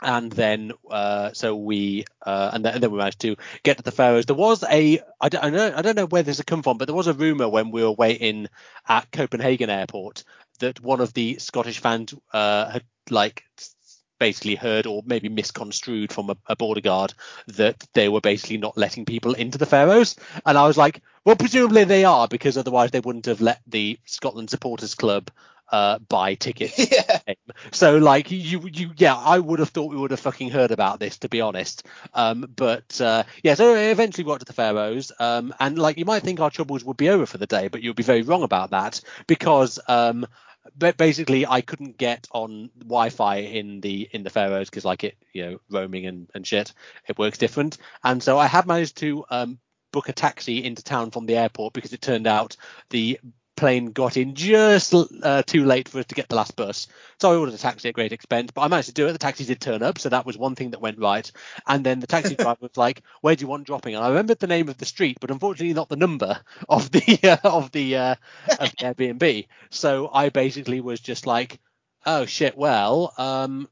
And 0.00 0.30
then, 0.30 0.72
uh, 0.88 1.32
so 1.32 1.56
we, 1.56 2.04
uh, 2.24 2.50
and, 2.52 2.64
then, 2.64 2.74
and, 2.74 2.82
then, 2.82 2.90
we 2.92 2.98
managed 2.98 3.20
to 3.22 3.36
get 3.64 3.78
to 3.78 3.82
the 3.82 3.90
Faroes. 3.90 4.26
There 4.26 4.36
was 4.36 4.62
a, 4.62 5.00
I 5.20 5.28
don't, 5.28 5.44
I 5.44 5.50
don't, 5.50 5.74
I 5.74 5.82
don't 5.82 5.96
know 5.96 6.06
where 6.06 6.22
this 6.22 6.36
had 6.36 6.46
come 6.46 6.62
from, 6.62 6.78
but 6.78 6.86
there 6.86 6.94
was 6.94 7.08
a 7.08 7.14
rumor 7.14 7.48
when 7.48 7.72
we 7.72 7.82
were 7.82 7.92
waiting 7.92 8.46
at 8.88 9.10
Copenhagen 9.10 9.70
airport 9.70 10.22
that 10.60 10.80
one 10.80 11.00
of 11.00 11.14
the 11.14 11.38
Scottish 11.38 11.80
fans 11.80 12.14
uh, 12.32 12.70
had 12.70 12.84
like 13.10 13.44
basically 14.18 14.54
heard 14.54 14.86
or 14.86 15.02
maybe 15.06 15.28
misconstrued 15.28 16.12
from 16.12 16.30
a, 16.30 16.36
a, 16.46 16.56
border 16.56 16.80
guard 16.80 17.14
that 17.46 17.86
they 17.94 18.08
were 18.08 18.20
basically 18.20 18.56
not 18.56 18.76
letting 18.76 19.04
people 19.04 19.34
into 19.34 19.58
the 19.58 19.66
Faroes. 19.66 20.16
And 20.44 20.58
I 20.58 20.66
was 20.66 20.76
like, 20.76 21.02
well, 21.24 21.36
presumably 21.36 21.84
they 21.84 22.04
are 22.04 22.28
because 22.28 22.56
otherwise 22.56 22.90
they 22.90 23.00
wouldn't 23.00 23.26
have 23.26 23.40
let 23.40 23.60
the 23.66 23.98
Scotland 24.04 24.50
Supporters 24.50 24.94
Club 24.94 25.30
uh, 25.70 25.98
buy 25.98 26.34
tickets. 26.34 26.78
Yeah. 26.90 27.34
So 27.72 27.98
like 27.98 28.30
you 28.30 28.68
you 28.72 28.92
yeah, 28.96 29.14
I 29.14 29.38
would 29.38 29.58
have 29.58 29.70
thought 29.70 29.90
we 29.90 29.96
would 29.96 30.10
have 30.10 30.20
fucking 30.20 30.50
heard 30.50 30.70
about 30.70 31.00
this 31.00 31.18
to 31.18 31.28
be 31.28 31.40
honest. 31.40 31.86
Um, 32.14 32.50
but 32.54 33.00
uh, 33.00 33.24
yeah, 33.42 33.54
so 33.54 33.74
eventually 33.74 34.24
we 34.24 34.30
got 34.30 34.40
to 34.40 34.46
the 34.46 34.52
Faroes. 34.52 35.12
Um, 35.18 35.54
and 35.60 35.78
like 35.78 35.98
you 35.98 36.04
might 36.04 36.22
think 36.22 36.40
our 36.40 36.50
troubles 36.50 36.84
would 36.84 36.96
be 36.96 37.10
over 37.10 37.26
for 37.26 37.38
the 37.38 37.46
day, 37.46 37.68
but 37.68 37.82
you'd 37.82 37.96
be 37.96 38.02
very 38.02 38.22
wrong 38.22 38.42
about 38.42 38.70
that 38.70 39.00
because 39.26 39.78
um, 39.88 40.26
but 40.76 40.96
basically 40.96 41.46
I 41.46 41.60
couldn't 41.60 41.98
get 41.98 42.26
on 42.32 42.70
Wi-Fi 42.78 43.36
in 43.36 43.80
the 43.80 44.08
in 44.12 44.22
the 44.22 44.30
Faroes 44.30 44.70
because 44.70 44.84
like 44.84 45.04
it 45.04 45.16
you 45.32 45.44
know 45.44 45.60
roaming 45.70 46.06
and, 46.06 46.30
and 46.34 46.46
shit 46.46 46.72
it 47.06 47.18
works 47.18 47.38
different 47.38 47.78
and 48.04 48.22
so 48.22 48.38
I 48.38 48.46
had 48.46 48.66
managed 48.66 48.96
to 48.98 49.24
um, 49.30 49.58
book 49.92 50.08
a 50.08 50.12
taxi 50.12 50.64
into 50.64 50.82
town 50.82 51.10
from 51.10 51.26
the 51.26 51.36
airport 51.36 51.72
because 51.72 51.92
it 51.92 52.00
turned 52.00 52.26
out 52.26 52.56
the 52.90 53.18
plane 53.58 53.86
got 53.90 54.16
in 54.16 54.34
just 54.34 54.94
uh, 54.94 55.42
too 55.42 55.64
late 55.64 55.88
for 55.88 55.98
us 55.98 56.06
to 56.06 56.14
get 56.14 56.28
the 56.28 56.36
last 56.36 56.56
bus. 56.56 56.86
So 57.20 57.30
I 57.30 57.36
ordered 57.36 57.54
a 57.54 57.58
taxi 57.58 57.88
at 57.88 57.94
great 57.94 58.12
expense, 58.12 58.52
but 58.52 58.62
I 58.62 58.68
managed 58.68 58.88
to 58.88 58.94
do 58.94 59.08
it. 59.08 59.12
The 59.12 59.18
taxi 59.18 59.44
did 59.44 59.60
turn 59.60 59.82
up, 59.82 59.98
so 59.98 60.08
that 60.08 60.24
was 60.24 60.38
one 60.38 60.54
thing 60.54 60.70
that 60.70 60.80
went 60.80 60.98
right. 60.98 61.30
And 61.66 61.84
then 61.84 62.00
the 62.00 62.06
taxi 62.06 62.34
driver 62.36 62.58
was 62.60 62.76
like, 62.76 63.02
"Where 63.20 63.34
do 63.34 63.42
you 63.42 63.48
want 63.48 63.66
dropping?" 63.66 63.96
And 63.96 64.04
I 64.04 64.08
remembered 64.08 64.38
the 64.38 64.46
name 64.46 64.68
of 64.68 64.78
the 64.78 64.86
street, 64.86 65.18
but 65.20 65.30
unfortunately 65.30 65.74
not 65.74 65.88
the 65.88 65.96
number 65.96 66.40
of 66.68 66.90
the 66.90 67.18
uh, 67.44 67.48
of 67.48 67.72
the 67.72 67.96
uh, 67.96 68.14
of 68.60 68.70
the 68.70 68.76
Airbnb. 68.76 69.48
So 69.70 70.08
I 70.12 70.28
basically 70.28 70.80
was 70.80 71.00
just 71.00 71.26
like, 71.26 71.58
"Oh 72.06 72.26
shit, 72.26 72.56
well, 72.56 73.12
um, 73.18 73.68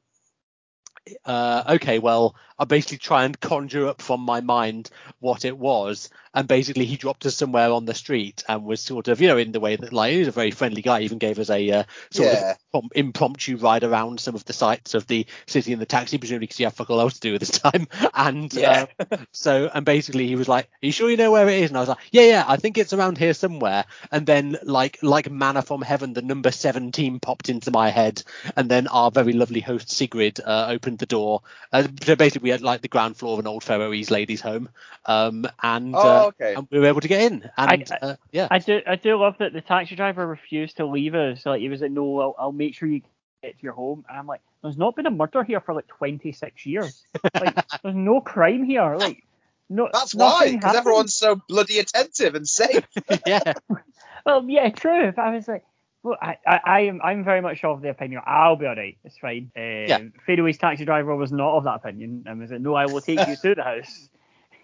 uh, 1.25 1.65
okay, 1.77 1.99
well, 1.99 2.35
I 2.59 2.65
basically 2.65 2.99
try 2.99 3.25
and 3.25 3.39
conjure 3.39 3.87
up 3.89 4.01
from 4.01 4.21
my 4.21 4.41
mind 4.41 4.91
what 5.21 5.45
it 5.45 5.57
was, 5.57 6.11
and 6.35 6.49
basically 6.49 6.85
he 6.87 6.97
dropped 6.97 7.27
us 7.27 7.37
somewhere 7.37 7.71
on 7.71 7.85
the 7.85 7.95
street 7.95 8.43
and 8.49 8.65
was 8.65 8.81
sort 8.81 9.09
of, 9.09 9.21
you 9.21 9.29
know, 9.29 9.37
in 9.37 9.53
the 9.53 9.61
way 9.61 9.77
that 9.77 9.93
like 9.93 10.13
he 10.13 10.19
was 10.21 10.29
a 10.29 10.33
very 10.33 10.51
friendly 10.51 10.83
guy, 10.83 11.01
even 11.01 11.19
gave 11.19 11.39
us 11.39 11.51
a 11.51 11.71
uh, 11.71 11.85
sort 12.11 12.33
Yeah. 12.33 12.55
of 12.75 12.85
impromptu 12.95 13.57
ride 13.57 13.85
around 13.85 14.21
some 14.21 14.35
of 14.35 14.45
the 14.45 14.53
sites 14.53 14.95
of 14.95 15.07
the 15.07 15.27
city 15.47 15.73
in 15.73 15.79
the 15.79 15.87
taxi, 15.87 16.19
presumably 16.19 16.47
because 16.47 16.61
you 16.61 16.67
have 16.67 16.75
fuck 16.75 16.91
all 16.91 17.01
else 17.01 17.15
to 17.15 17.21
do 17.21 17.35
at 17.35 17.41
this 17.41 17.51
time, 17.59 17.89
and 18.15 18.57
Yeah. 18.57 18.87
uh, 19.01 19.17
so 19.33 19.71
and 19.73 19.85
basically 19.85 20.27
he 20.27 20.37
was 20.37 20.49
like, 20.49 20.67
"Are 20.67 20.87
you 20.87 20.93
sure 20.93 21.11
you 21.11 21.17
know 21.17 21.31
where 21.31 21.49
it 21.49 21.63
is?" 21.63 21.71
And 21.71 21.77
I 21.77 21.81
was 21.81 21.89
like, 21.89 21.99
"Yeah, 22.11 22.23
yeah, 22.25 22.45
I 22.47 22.57
think 22.57 22.79
it's 22.79 22.93
around 22.93 23.19
here 23.19 23.35
somewhere." 23.35 23.85
And 24.11 24.27
then 24.27 24.57
like 24.63 24.99
like 25.03 25.31
manna 25.31 25.63
from 25.63 25.83
heaven, 25.83 26.13
the 26.13 26.23
number 26.23 26.51
seventeen 26.51 27.21
popped 27.21 27.49
into 27.49 27.71
my 27.71 27.91
head, 27.91 28.23
and 28.57 28.69
then 28.71 28.87
our 28.89 29.11
very 29.11 29.33
lovely 29.33 29.61
host 29.61 29.91
Sigrid 29.91 30.41
uh, 30.45 30.67
opened 30.97 31.01
the 31.01 31.07
door. 31.07 31.43
Uh, 31.73 31.87
so 32.03 32.17
basically, 32.17 32.47
we 32.47 32.51
had 32.51 32.63
like 32.63 32.83
the 32.83 32.89
ground 32.89 33.17
floor 33.17 33.35
of 33.35 33.39
an 33.41 33.47
old 33.47 33.63
Faroese 33.63 34.11
ladies' 34.11 34.41
home, 34.41 34.69
um, 35.05 35.47
and, 35.63 35.95
Oh, 35.95 35.99
uh, 35.99 36.31
and 36.41 36.69
we 36.71 36.81
were 36.81 36.87
able 36.87 37.01
to 37.01 37.09
get 37.09 37.33
in. 37.33 37.51
And 37.57 37.91
I- 37.91 38.07
uh, 38.07 38.17
yeah, 38.33 38.49
I 38.51 38.59
do 38.59 38.81
I 38.87 38.97
do 38.97 39.17
love 39.17 39.37
that 39.39 39.53
the 39.53 39.61
taxi 39.61 39.97
driver 39.97 40.27
refused 40.27 40.79
to 40.79 40.87
leave 40.87 41.15
us. 41.15 41.45
Like 41.45 41.61
he 41.61 41.69
was 41.69 41.81
like, 41.81 41.91
no, 41.91 42.21
I'll, 42.21 42.35
I'll 42.39 42.53
make 42.53 42.75
sure 42.75 42.89
you 42.89 43.03
get 43.43 43.59
to 43.59 43.63
your 43.63 43.73
home. 43.73 44.05
And 44.09 44.19
I'm 44.19 44.27
like, 44.27 44.41
there's 44.63 44.77
not 44.79 44.97
been 44.97 45.07
a 45.07 45.11
murder 45.11 45.43
here 45.45 45.61
for 45.61 45.75
like 45.75 45.89
26 45.89 46.67
years. 46.67 47.03
Like 47.35 47.55
there's 47.83 47.95
no 47.95 48.21
crime 48.23 48.65
here. 48.65 48.97
Like 48.97 49.23
no. 49.69 49.89
That's 49.93 50.15
why, 50.15 50.47
nothing 50.47 50.59
because 50.59 50.75
everyone's 50.75 51.15
so 51.15 51.41
bloody 51.49 51.79
attentive 51.81 52.35
and 52.35 52.49
safe. 52.49 52.87
yeah, 53.27 53.53
Well, 54.25 54.45
yeah, 54.49 54.71
true. 54.71 55.13
But 55.15 55.23
I 55.23 55.35
was 55.35 55.47
like, 55.47 55.65
well, 56.07 56.19
I, 56.23 56.39
I, 56.47 56.61
I 56.65 56.81
am, 56.83 57.01
I'm 57.03 57.25
very 57.25 57.43
much 57.43 57.65
of 57.65 57.83
the 57.83 57.91
opinion. 57.91 58.23
I'll 58.27 58.57
be 58.57 58.67
alright. 58.67 58.99
It's 59.05 59.19
fine. 59.19 59.53
Um, 59.57 59.63
Yeah. 59.87 59.99
Faroese 60.27 60.59
taxi 60.59 60.85
driver 60.85 61.17
was 61.17 61.33
not 61.33 61.57
of 61.57 61.65
that 61.65 61.77
opinion, 61.77 62.25
and 62.27 62.41
was 62.41 62.51
like, 62.53 62.61
no, 62.61 62.75
I 62.75 62.87
will 62.87 63.03
take 63.03 63.27
you 63.27 63.37
to 63.37 63.55
the 63.57 63.65
house 63.73 64.11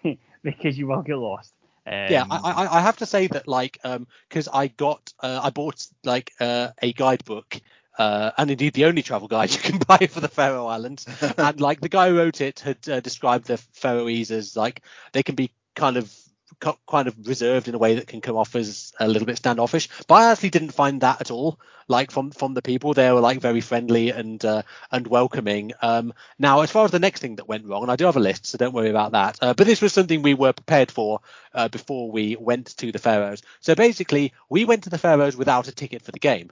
because 0.43 0.77
you 0.77 0.87
will 0.87 1.03
get 1.03 1.17
lost. 1.17 1.53
Um, 1.87 1.93
yeah. 2.09 2.25
I, 2.29 2.37
I 2.51 2.77
I 2.77 2.81
have 2.81 2.97
to 2.97 3.05
say 3.05 3.27
that 3.27 3.47
like 3.47 3.79
um 3.83 4.07
because 4.29 4.49
I 4.53 4.67
got 4.67 5.13
uh, 5.21 5.41
I 5.43 5.49
bought 5.51 5.87
like 6.03 6.31
uh, 6.39 6.69
a 6.81 6.93
guidebook. 6.93 7.61
Uh, 7.97 8.31
and 8.39 8.49
indeed, 8.49 8.73
the 8.73 8.85
only 8.85 9.03
travel 9.03 9.27
guide 9.27 9.51
you 9.51 9.59
can 9.59 9.77
buy 9.87 10.07
for 10.07 10.19
the 10.19 10.27
Faroe 10.27 10.65
Islands, 10.67 11.05
and 11.37 11.61
like 11.61 11.81
the 11.81 11.89
guy 11.89 12.09
who 12.09 12.17
wrote 12.17 12.41
it 12.41 12.59
had 12.61 12.89
uh, 12.89 12.99
described 13.01 13.47
the 13.47 13.57
Faroese 13.57 14.31
as 14.31 14.57
like 14.57 14.81
they 15.13 15.23
can 15.23 15.35
be 15.35 15.51
kind 15.75 15.97
of 15.97 16.11
kind 16.59 17.07
of 17.07 17.27
reserved 17.27 17.67
in 17.67 17.75
a 17.75 17.77
way 17.77 17.95
that 17.95 18.07
can 18.07 18.21
come 18.21 18.35
off 18.35 18.55
as 18.55 18.93
a 18.99 19.07
little 19.07 19.25
bit 19.25 19.37
standoffish. 19.37 19.89
But 20.07 20.15
I 20.15 20.31
actually 20.31 20.49
didn't 20.49 20.71
find 20.71 21.01
that 21.01 21.21
at 21.21 21.31
all. 21.31 21.59
Like 21.87 22.11
from 22.11 22.31
from 22.31 22.53
the 22.53 22.61
people, 22.61 22.93
they 22.93 23.11
were 23.11 23.19
like 23.19 23.41
very 23.41 23.61
friendly 23.61 24.09
and 24.09 24.43
uh, 24.43 24.63
and 24.91 25.05
welcoming. 25.05 25.73
Um, 25.81 26.13
now, 26.39 26.61
as 26.61 26.71
far 26.71 26.85
as 26.85 26.91
the 26.91 26.99
next 26.99 27.19
thing 27.19 27.35
that 27.35 27.47
went 27.47 27.65
wrong, 27.65 27.81
and 27.81 27.91
I 27.91 27.97
do 27.97 28.05
have 28.05 28.15
a 28.15 28.21
list, 28.21 28.45
so 28.45 28.57
don't 28.57 28.73
worry 28.73 28.89
about 28.89 29.11
that. 29.11 29.37
Uh, 29.41 29.53
but 29.53 29.67
this 29.67 29.81
was 29.81 29.91
something 29.91 30.21
we 30.21 30.33
were 30.33 30.53
prepared 30.53 30.91
for 30.91 31.19
uh, 31.53 31.67
before 31.67 32.09
we 32.09 32.37
went 32.39 32.77
to 32.77 32.91
the 32.91 32.99
Faroes. 32.99 33.41
So 33.59 33.75
basically, 33.75 34.33
we 34.49 34.63
went 34.63 34.83
to 34.83 34.89
the 34.89 34.97
Faroes 34.97 35.35
without 35.35 35.67
a 35.67 35.73
ticket 35.73 36.01
for 36.01 36.11
the 36.11 36.19
game. 36.19 36.51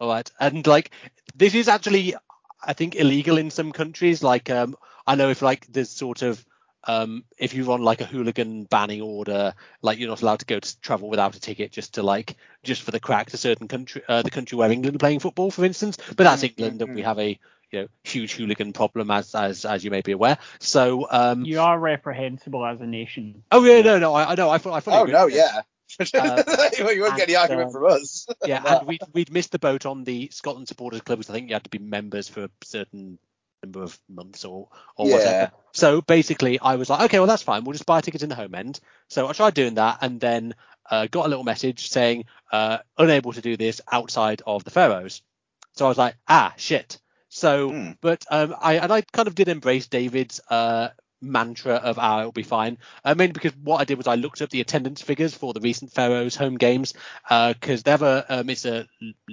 All 0.00 0.08
right, 0.08 0.30
and 0.40 0.66
like 0.66 0.90
this 1.34 1.54
is 1.54 1.68
actually, 1.68 2.14
I 2.64 2.72
think, 2.72 2.96
illegal 2.96 3.38
in 3.38 3.50
some 3.50 3.70
countries. 3.70 4.22
Like, 4.22 4.50
um, 4.50 4.76
I 5.06 5.14
know 5.14 5.30
if 5.30 5.42
like 5.42 5.66
there's 5.68 5.90
sort 5.90 6.22
of 6.22 6.44
um, 6.86 7.24
if 7.38 7.54
you're 7.54 7.70
on 7.72 7.82
like 7.82 8.00
a 8.00 8.04
hooligan 8.06 8.64
banning 8.64 9.02
order, 9.02 9.54
like 9.82 9.98
you're 9.98 10.08
not 10.08 10.22
allowed 10.22 10.40
to 10.40 10.46
go 10.46 10.58
to 10.60 10.80
travel 10.80 11.08
without 11.08 11.36
a 11.36 11.40
ticket 11.40 11.72
just 11.72 11.94
to 11.94 12.02
like 12.02 12.36
just 12.62 12.82
for 12.82 12.90
the 12.90 13.00
crack 13.00 13.30
to 13.30 13.36
certain 13.36 13.68
country, 13.68 14.02
uh, 14.08 14.22
the 14.22 14.30
country 14.30 14.56
where 14.56 14.70
England 14.70 14.96
are 14.96 14.98
playing 14.98 15.20
football, 15.20 15.50
for 15.50 15.64
instance. 15.64 15.96
But 16.16 16.24
that's 16.24 16.42
Mm, 16.42 16.50
England, 16.50 16.82
and 16.82 16.94
we 16.94 17.02
have 17.02 17.18
a 17.18 17.38
you 17.72 17.80
know 17.80 17.88
huge 18.04 18.34
hooligan 18.34 18.72
problem 18.72 19.10
as 19.10 19.34
as 19.34 19.64
as 19.64 19.84
you 19.84 19.90
may 19.90 20.00
be 20.02 20.12
aware. 20.12 20.38
So 20.60 21.06
um, 21.10 21.44
you 21.44 21.60
are 21.60 21.78
reprehensible 21.78 22.64
as 22.64 22.80
a 22.80 22.86
nation. 22.86 23.42
oh 23.52 23.64
yeah, 23.64 23.82
no, 23.82 23.98
no, 23.98 24.14
I, 24.14 24.32
I 24.32 24.34
know, 24.34 24.50
I 24.50 24.58
thought 24.58 24.74
I 24.74 24.80
fully 24.80 24.96
Oh 24.96 25.02
agree. 25.02 25.12
no, 25.12 25.26
yeah. 25.26 25.62
Uh, 26.18 26.42
you 26.78 27.02
won't 27.02 27.16
get 27.16 27.28
any 27.28 27.36
argument 27.36 27.68
um, 27.68 27.72
from 27.72 27.86
us. 27.86 28.26
yeah, 28.44 28.60
and 28.66 28.86
we'd 28.86 29.00
we'd 29.14 29.32
missed 29.32 29.52
the 29.52 29.58
boat 29.58 29.86
on 29.86 30.04
the 30.04 30.28
Scotland 30.32 30.68
supporters 30.68 31.00
club 31.00 31.18
because 31.18 31.30
I 31.30 31.34
think 31.34 31.48
you 31.48 31.54
had 31.54 31.64
to 31.64 31.70
be 31.70 31.78
members 31.78 32.28
for 32.28 32.44
a 32.44 32.50
certain 32.64 33.18
number 33.62 33.82
of 33.82 33.98
months 34.08 34.44
or 34.44 34.68
or 34.96 35.06
Yeah. 35.08 35.14
whatever. 35.14 35.50
So 35.72 36.00
basically, 36.00 36.58
I 36.58 36.76
was 36.76 36.88
like, 36.90 37.02
okay, 37.02 37.18
well 37.18 37.26
that's 37.28 37.42
fine. 37.42 37.64
We'll 37.64 37.72
just 37.72 37.86
buy 37.86 38.00
tickets 38.00 38.22
in 38.22 38.28
the 38.28 38.34
home 38.34 38.54
end. 38.54 38.80
So 39.08 39.28
I 39.28 39.32
tried 39.32 39.54
doing 39.54 39.74
that, 39.74 39.98
and 40.00 40.20
then 40.20 40.54
uh, 40.90 41.06
got 41.10 41.26
a 41.26 41.28
little 41.28 41.44
message 41.44 41.88
saying 41.88 42.24
uh, 42.52 42.78
unable 42.96 43.32
to 43.32 43.40
do 43.40 43.56
this 43.56 43.80
outside 43.90 44.42
of 44.46 44.64
the 44.64 44.70
Faroes. 44.70 45.22
So 45.72 45.84
I 45.84 45.88
was 45.88 45.98
like, 45.98 46.16
ah, 46.28 46.54
shit. 46.56 46.98
So, 47.28 47.70
Hmm. 47.70 47.90
but 48.00 48.24
um, 48.30 48.54
I 48.60 48.74
and 48.74 48.92
I 48.92 49.02
kind 49.02 49.28
of 49.28 49.34
did 49.34 49.48
embrace 49.48 49.88
David's 49.88 50.40
uh, 50.48 50.88
mantra 51.22 51.74
of 51.74 51.98
ah, 51.98 52.20
it'll 52.20 52.32
be 52.32 52.42
fine. 52.42 52.78
I 53.04 53.14
mean, 53.14 53.32
because 53.32 53.52
what 53.56 53.80
I 53.80 53.84
did 53.84 53.98
was 53.98 54.06
I 54.06 54.14
looked 54.16 54.42
up 54.42 54.50
the 54.50 54.60
attendance 54.60 55.02
figures 55.02 55.34
for 55.34 55.52
the 55.52 55.60
recent 55.60 55.92
Faroes 55.92 56.36
home 56.36 56.56
games 56.56 56.94
because 57.28 57.82
they 57.82 57.90
have 57.90 58.02
a 58.02 58.24
um, 58.28 58.50
it's 58.50 58.64
a, 58.64 58.86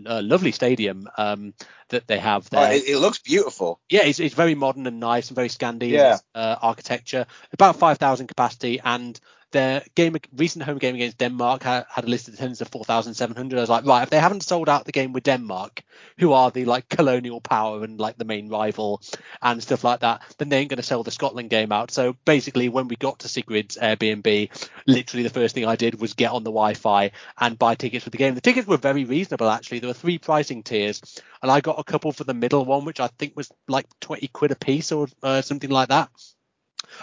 a 0.05 0.21
lovely 0.21 0.51
stadium 0.51 1.09
um, 1.17 1.53
that 1.89 2.07
they 2.07 2.19
have 2.19 2.49
Oh, 2.55 2.63
there 2.63 2.73
it, 2.73 2.88
it 2.88 2.97
looks 2.99 3.19
beautiful. 3.19 3.79
yeah, 3.89 4.05
it's, 4.05 4.19
it's 4.19 4.36
very 4.36 4.55
modern 4.55 4.88
and 4.88 4.99
nice 4.99 5.29
and 5.29 5.36
very 5.36 5.49
Scandi 5.49 5.91
Yeah. 5.91 6.19
uh, 6.34 6.55
architecture. 6.61 7.25
About 7.51 7.75
5,000 7.75 8.27
capacity, 8.27 8.79
and 8.84 9.19
their 9.54 9.84
game 9.95 10.18
recent 10.36 10.66
home 10.66 10.78
game 10.78 10.95
against 10.95 11.18
Denmark 11.18 11.64
had, 11.64 11.86
had 11.89 12.04
a 12.04 12.08
listed 12.08 12.34
attendance 12.34 12.60
of 12.60 12.68
4,700. 12.68 13.58
I 13.58 13.62
was 13.62 13.70
like, 13.70 13.86
right, 13.86 14.04
if 14.04 14.10
they 14.10 14.20
haven't 14.20 14.43
sold 14.43 14.68
out 14.68 14.86
the 14.86 14.91
game 14.91 15.14
with 15.14 15.24
Denmark, 15.24 15.84
who 16.18 16.34
are 16.34 16.51
the 16.51 16.66
like 16.66 16.89
colonial 16.89 17.39
power 17.39 17.84
and 17.84 17.99
like 17.99 18.18
the 18.18 18.26
main 18.26 18.49
rival 18.49 19.01
and 19.41 19.64
stuff 19.64 19.84
like 19.86 20.01
that, 20.01 20.22
then 20.38 20.49
they 20.49 20.58
ain't 20.58 20.70
going 20.70 20.78
to 20.78 20.84
sell 20.84 21.04
the 21.04 21.12
Scotland 21.12 21.49
game 21.49 21.72
out. 21.72 21.91
So 21.91 22.16
basically, 22.26 22.68
when 22.68 22.89
we 22.89 22.97
got 22.97 23.20
to 23.20 23.30
Sigrid's 23.30 23.78
Airbnb, 23.78 24.49
literally 24.88 25.24
the 25.24 25.30
first 25.30 25.56
thing 25.56 25.66
I 25.66 25.78
did 25.78 26.01
was 26.01 26.14
get 26.14 26.32
on 26.32 26.43
the 26.43 26.51
Wi-Fi 26.51 27.12
and 27.39 27.58
buy 27.58 27.76
tickets 27.76 28.04
for 28.04 28.10
the 28.10 28.18
game. 28.18 28.36
The 28.36 28.41
tickets 28.41 28.68
were 28.68 28.78
very 28.78 29.06
reasonable 29.06 29.49
actually. 29.49 29.80
There 29.80 29.89
were 29.89 29.93
three 29.93 30.18
pricing 30.18 30.64
tiers, 30.64 31.01
and 31.41 31.51
I 31.51 31.62
got 31.62 31.80
a 31.80 31.84
couple 31.84 32.12
for 32.12 32.24
the 32.26 32.34
middle 32.34 32.66
one, 32.66 32.86
which 32.86 32.99
I 32.99 33.08
think 33.08 33.38
was 33.38 33.51
like 33.68 33.86
20 34.01 34.28
quid 34.28 34.51
a 34.51 34.56
piece 34.56 34.91
or 34.91 35.08
uh, 35.22 35.41
something 35.41 35.70
like 35.70 35.89
that. 35.89 36.10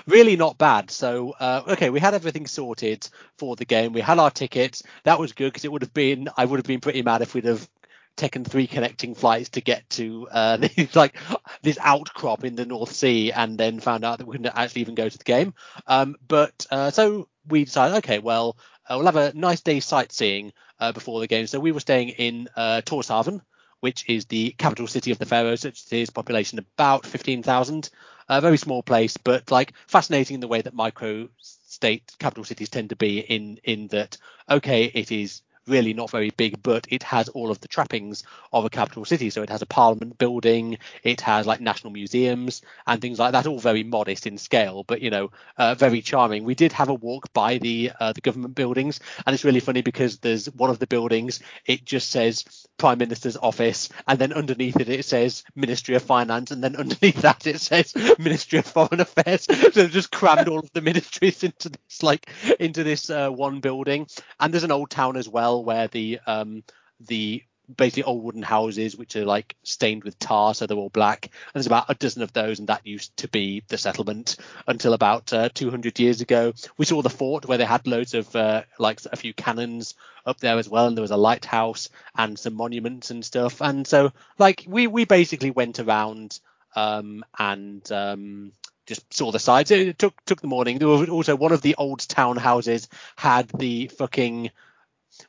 Really 0.06 0.36
not 0.36 0.58
bad. 0.58 0.90
So 0.90 1.32
uh, 1.40 1.62
okay, 1.68 1.90
we 1.90 2.00
had 2.00 2.14
everything 2.14 2.46
sorted 2.46 3.08
for 3.38 3.56
the 3.56 3.64
game. 3.64 3.92
We 3.92 4.00
had 4.00 4.18
our 4.18 4.30
tickets. 4.30 4.82
That 5.04 5.18
was 5.18 5.32
good 5.32 5.52
because 5.52 5.64
it 5.64 5.72
would 5.72 5.82
have 5.82 5.94
been 5.94 6.28
I 6.36 6.44
would 6.44 6.58
have 6.58 6.66
been 6.66 6.80
pretty 6.80 7.02
mad 7.02 7.22
if 7.22 7.34
we'd 7.34 7.44
have 7.44 7.68
taken 8.16 8.44
three 8.44 8.66
connecting 8.66 9.14
flights 9.14 9.50
to 9.50 9.60
get 9.60 9.88
to 9.90 10.28
uh, 10.30 10.58
like 10.94 11.16
this 11.62 11.78
outcrop 11.80 12.44
in 12.44 12.56
the 12.56 12.66
North 12.66 12.92
Sea 12.92 13.32
and 13.32 13.56
then 13.58 13.80
found 13.80 14.04
out 14.04 14.18
that 14.18 14.26
we 14.26 14.32
couldn't 14.36 14.54
actually 14.54 14.82
even 14.82 14.94
go 14.94 15.08
to 15.08 15.18
the 15.18 15.24
game. 15.24 15.54
Um, 15.86 16.16
but 16.26 16.66
uh, 16.70 16.90
so 16.90 17.28
we 17.48 17.64
decided, 17.64 17.96
okay, 17.98 18.18
well, 18.18 18.58
uh, 18.88 18.96
we'll 18.96 19.06
have 19.06 19.16
a 19.16 19.32
nice 19.34 19.60
day 19.62 19.80
sightseeing 19.80 20.52
uh, 20.80 20.92
before 20.92 21.20
the 21.20 21.26
game. 21.28 21.46
So 21.46 21.60
we 21.60 21.72
were 21.72 21.80
staying 21.80 22.10
in 22.10 22.48
uh, 22.56 22.82
Torshavn, 22.84 23.40
which 23.80 24.04
is 24.08 24.26
the 24.26 24.50
capital 24.58 24.86
city 24.86 25.10
of 25.12 25.18
the 25.18 25.26
Faroes. 25.26 25.64
It 25.64 25.80
is 25.92 26.10
population 26.10 26.58
about 26.58 27.06
15,000. 27.06 27.88
A 28.32 28.40
very 28.40 28.56
small 28.56 28.82
place, 28.82 29.16
but 29.16 29.50
like 29.50 29.74
fascinating 29.88 30.34
in 30.34 30.40
the 30.40 30.46
way 30.48 30.62
that 30.62 30.72
micro 30.72 31.28
state 31.40 32.14
capital 32.20 32.44
cities 32.44 32.68
tend 32.70 32.90
to 32.90 32.96
be 32.96 33.18
in 33.18 33.58
in 33.64 33.88
that 33.88 34.16
okay, 34.48 34.84
it 34.84 35.10
is 35.10 35.42
really 35.66 35.94
not 35.94 36.10
very 36.10 36.30
big, 36.30 36.62
but 36.62 36.86
it 36.90 37.02
has 37.02 37.28
all 37.30 37.50
of 37.50 37.60
the 37.60 37.68
trappings 37.68 38.24
of 38.52 38.64
a 38.64 38.70
capital 38.70 39.04
city. 39.04 39.30
So 39.30 39.42
it 39.42 39.50
has 39.50 39.62
a 39.62 39.66
parliament 39.66 40.18
building, 40.18 40.78
it 41.02 41.20
has 41.22 41.46
like 41.46 41.60
national 41.60 41.92
museums 41.92 42.62
and 42.86 43.00
things 43.00 43.18
like 43.18 43.32
that, 43.32 43.46
all 43.46 43.58
very 43.58 43.84
modest 43.84 44.26
in 44.26 44.38
scale, 44.38 44.84
but 44.84 45.00
you 45.02 45.10
know, 45.10 45.30
uh, 45.58 45.74
very 45.74 46.00
charming. 46.02 46.44
We 46.44 46.54
did 46.54 46.72
have 46.72 46.88
a 46.88 46.94
walk 46.94 47.32
by 47.32 47.58
the 47.58 47.92
uh, 48.00 48.12
the 48.12 48.20
government 48.20 48.54
buildings, 48.54 49.00
and 49.26 49.34
it's 49.34 49.44
really 49.44 49.60
funny 49.60 49.82
because 49.82 50.18
there's 50.18 50.46
one 50.46 50.70
of 50.70 50.78
the 50.78 50.86
buildings, 50.86 51.40
it 51.66 51.84
just 51.84 52.10
says 52.10 52.44
Prime 52.78 52.98
Minister's 52.98 53.36
office, 53.36 53.88
and 54.06 54.18
then 54.18 54.32
underneath 54.32 54.76
it 54.80 54.88
it 54.88 55.04
says 55.04 55.44
Ministry 55.54 55.94
of 55.94 56.02
Finance, 56.02 56.50
and 56.50 56.62
then 56.62 56.76
underneath 56.76 57.20
that 57.22 57.46
it 57.46 57.60
says 57.60 57.94
Ministry 58.18 58.58
of 58.58 58.66
Foreign 58.66 59.00
Affairs. 59.00 59.46
So 59.70 59.82
they've 59.82 59.90
just 59.90 60.10
crammed 60.10 60.48
all 60.48 60.58
of 60.60 60.70
the 60.72 60.80
ministries 60.90 61.44
into 61.44 61.68
this 61.68 62.02
like 62.02 62.28
into 62.58 62.82
this 62.82 63.10
uh, 63.10 63.30
one 63.30 63.60
building. 63.60 64.06
And 64.40 64.52
there's 64.52 64.64
an 64.64 64.72
old 64.72 64.90
town 64.90 65.16
as 65.16 65.28
well 65.28 65.49
where 65.58 65.88
the 65.88 66.20
um, 66.26 66.62
the 67.00 67.42
basically 67.76 68.02
old 68.04 68.22
wooden 68.22 68.42
houses 68.42 68.96
which 68.96 69.16
are 69.16 69.24
like 69.24 69.56
stained 69.62 70.04
with 70.04 70.18
tar, 70.18 70.54
so 70.54 70.66
they're 70.66 70.76
all 70.76 70.90
black. 70.90 71.26
And 71.26 71.54
there's 71.54 71.66
about 71.66 71.90
a 71.90 71.94
dozen 71.94 72.22
of 72.22 72.32
those, 72.32 72.58
and 72.58 72.68
that 72.68 72.86
used 72.86 73.16
to 73.18 73.28
be 73.28 73.62
the 73.68 73.78
settlement 73.78 74.36
until 74.66 74.92
about 74.92 75.32
uh, 75.32 75.48
200 75.52 75.98
years 75.98 76.20
ago. 76.20 76.52
We 76.76 76.84
saw 76.84 77.02
the 77.02 77.10
fort 77.10 77.46
where 77.46 77.58
they 77.58 77.64
had 77.64 77.86
loads 77.86 78.14
of 78.14 78.34
uh, 78.34 78.62
like 78.78 79.00
a 79.10 79.16
few 79.16 79.34
cannons 79.34 79.94
up 80.26 80.40
there 80.40 80.58
as 80.58 80.68
well, 80.68 80.86
and 80.86 80.96
there 80.96 81.02
was 81.02 81.10
a 81.10 81.16
lighthouse 81.16 81.88
and 82.16 82.38
some 82.38 82.54
monuments 82.54 83.10
and 83.10 83.24
stuff. 83.24 83.60
And 83.60 83.86
so 83.86 84.12
like 84.38 84.64
we 84.66 84.86
we 84.86 85.04
basically 85.04 85.50
went 85.50 85.78
around 85.80 86.38
um, 86.76 87.24
and 87.38 87.90
um, 87.92 88.52
just 88.86 89.12
saw 89.12 89.30
the 89.30 89.38
sides. 89.38 89.70
It 89.70 89.98
took 89.98 90.24
took 90.24 90.40
the 90.40 90.48
morning. 90.48 90.78
There 90.78 90.88
was 90.88 91.08
also 91.08 91.36
one 91.36 91.52
of 91.52 91.62
the 91.62 91.76
old 91.76 92.00
townhouses 92.00 92.88
had 93.16 93.48
the 93.48 93.88
fucking 93.88 94.50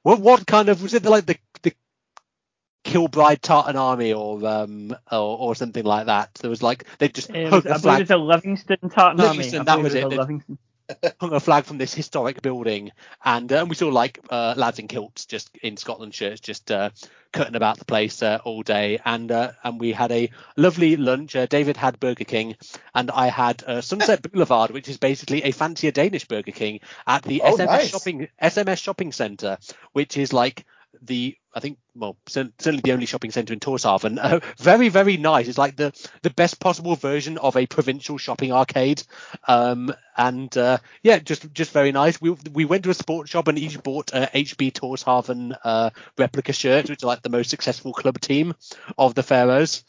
what 0.03 0.19
what 0.19 0.47
kind 0.47 0.69
of 0.69 0.81
was 0.83 0.93
it 0.93 1.05
like 1.05 1.25
the 1.25 1.37
the 1.63 1.73
Kilbride 2.83 3.41
Tartan 3.41 3.77
Army 3.77 4.13
or 4.13 4.45
um 4.47 4.95
or, 5.11 5.37
or 5.39 5.55
something 5.55 5.85
like 5.85 6.07
that. 6.07 6.33
There 6.35 6.49
was 6.49 6.63
like 6.63 6.85
they 6.99 7.09
just 7.09 7.31
It 7.33 7.51
was, 7.51 7.65
I 7.67 7.77
believe 7.77 8.01
it's 8.01 8.11
a 8.11 8.17
Livingston 8.17 8.89
Tartan 8.89 9.19
Livingston, 9.19 9.59
Army. 9.59 9.65
I 9.71 9.75
that 9.75 9.81
was 9.81 9.95
it's 9.95 9.95
it. 9.95 10.07
Hung 11.19 11.33
a 11.33 11.39
flag 11.39 11.65
from 11.65 11.77
this 11.77 11.93
historic 11.93 12.41
building, 12.41 12.91
and, 13.23 13.51
uh, 13.51 13.59
and 13.59 13.69
we 13.69 13.75
saw 13.75 13.87
like 13.89 14.19
uh, 14.29 14.53
lads 14.57 14.79
in 14.79 14.87
kilts 14.87 15.25
just 15.25 15.55
in 15.61 15.77
Scotland 15.77 16.13
shirts, 16.13 16.39
just 16.41 16.71
uh, 16.71 16.89
cutting 17.31 17.55
about 17.55 17.77
the 17.77 17.85
place 17.85 18.21
uh, 18.21 18.39
all 18.43 18.61
day, 18.63 18.99
and 19.05 19.31
uh, 19.31 19.51
and 19.63 19.79
we 19.79 19.91
had 19.91 20.11
a 20.11 20.29
lovely 20.57 20.95
lunch. 20.97 21.35
Uh, 21.35 21.45
David 21.45 21.77
had 21.77 21.99
Burger 21.99 22.25
King, 22.25 22.55
and 22.93 23.09
I 23.11 23.27
had 23.27 23.63
uh, 23.65 23.81
Sunset 23.81 24.21
Boulevard, 24.31 24.71
which 24.71 24.89
is 24.89 24.97
basically 24.97 25.43
a 25.43 25.51
fancier 25.51 25.91
Danish 25.91 26.25
Burger 26.27 26.51
King 26.51 26.79
at 27.07 27.23
the 27.23 27.41
Oh, 27.41 27.55
SMS 27.55 27.67
nice. 27.67 27.89
shopping 27.89 28.27
SMS 28.41 28.77
shopping 28.81 29.11
centre, 29.11 29.57
which 29.93 30.17
is 30.17 30.33
like 30.33 30.65
the 31.01 31.35
I 31.53 31.59
think 31.59 31.79
well 31.95 32.15
certainly 32.27 32.81
the 32.81 32.93
only 32.93 33.05
shopping 33.05 33.31
centre 33.31 33.53
in 33.53 33.59
Torshavn. 33.59 34.17
Uh, 34.21 34.39
very 34.57 34.89
very 34.89 35.17
nice. 35.17 35.47
It's 35.47 35.57
like 35.57 35.75
the 35.75 35.91
the 36.21 36.29
best 36.29 36.59
possible 36.59 36.95
version 36.95 37.37
of 37.37 37.57
a 37.57 37.65
provincial 37.65 38.17
shopping 38.17 38.51
arcade. 38.51 39.03
Um, 39.47 39.93
and 40.15 40.55
uh, 40.57 40.77
yeah, 41.03 41.19
just 41.19 41.51
just 41.53 41.71
very 41.71 41.91
nice. 41.91 42.21
We 42.21 42.31
we 42.53 42.65
went 42.65 42.83
to 42.83 42.89
a 42.91 42.93
sports 42.93 43.31
shop 43.31 43.47
and 43.47 43.57
each 43.57 43.81
bought 43.81 44.11
a 44.13 44.29
HB 44.33 44.73
Torshavn 44.73 45.55
uh, 45.63 45.89
replica 46.17 46.53
shirt, 46.53 46.89
which 46.89 47.03
are 47.03 47.07
like 47.07 47.23
the 47.23 47.29
most 47.29 47.49
successful 47.49 47.93
club 47.93 48.19
team 48.19 48.53
of 48.97 49.15
the 49.15 49.23
Faroes. 49.23 49.83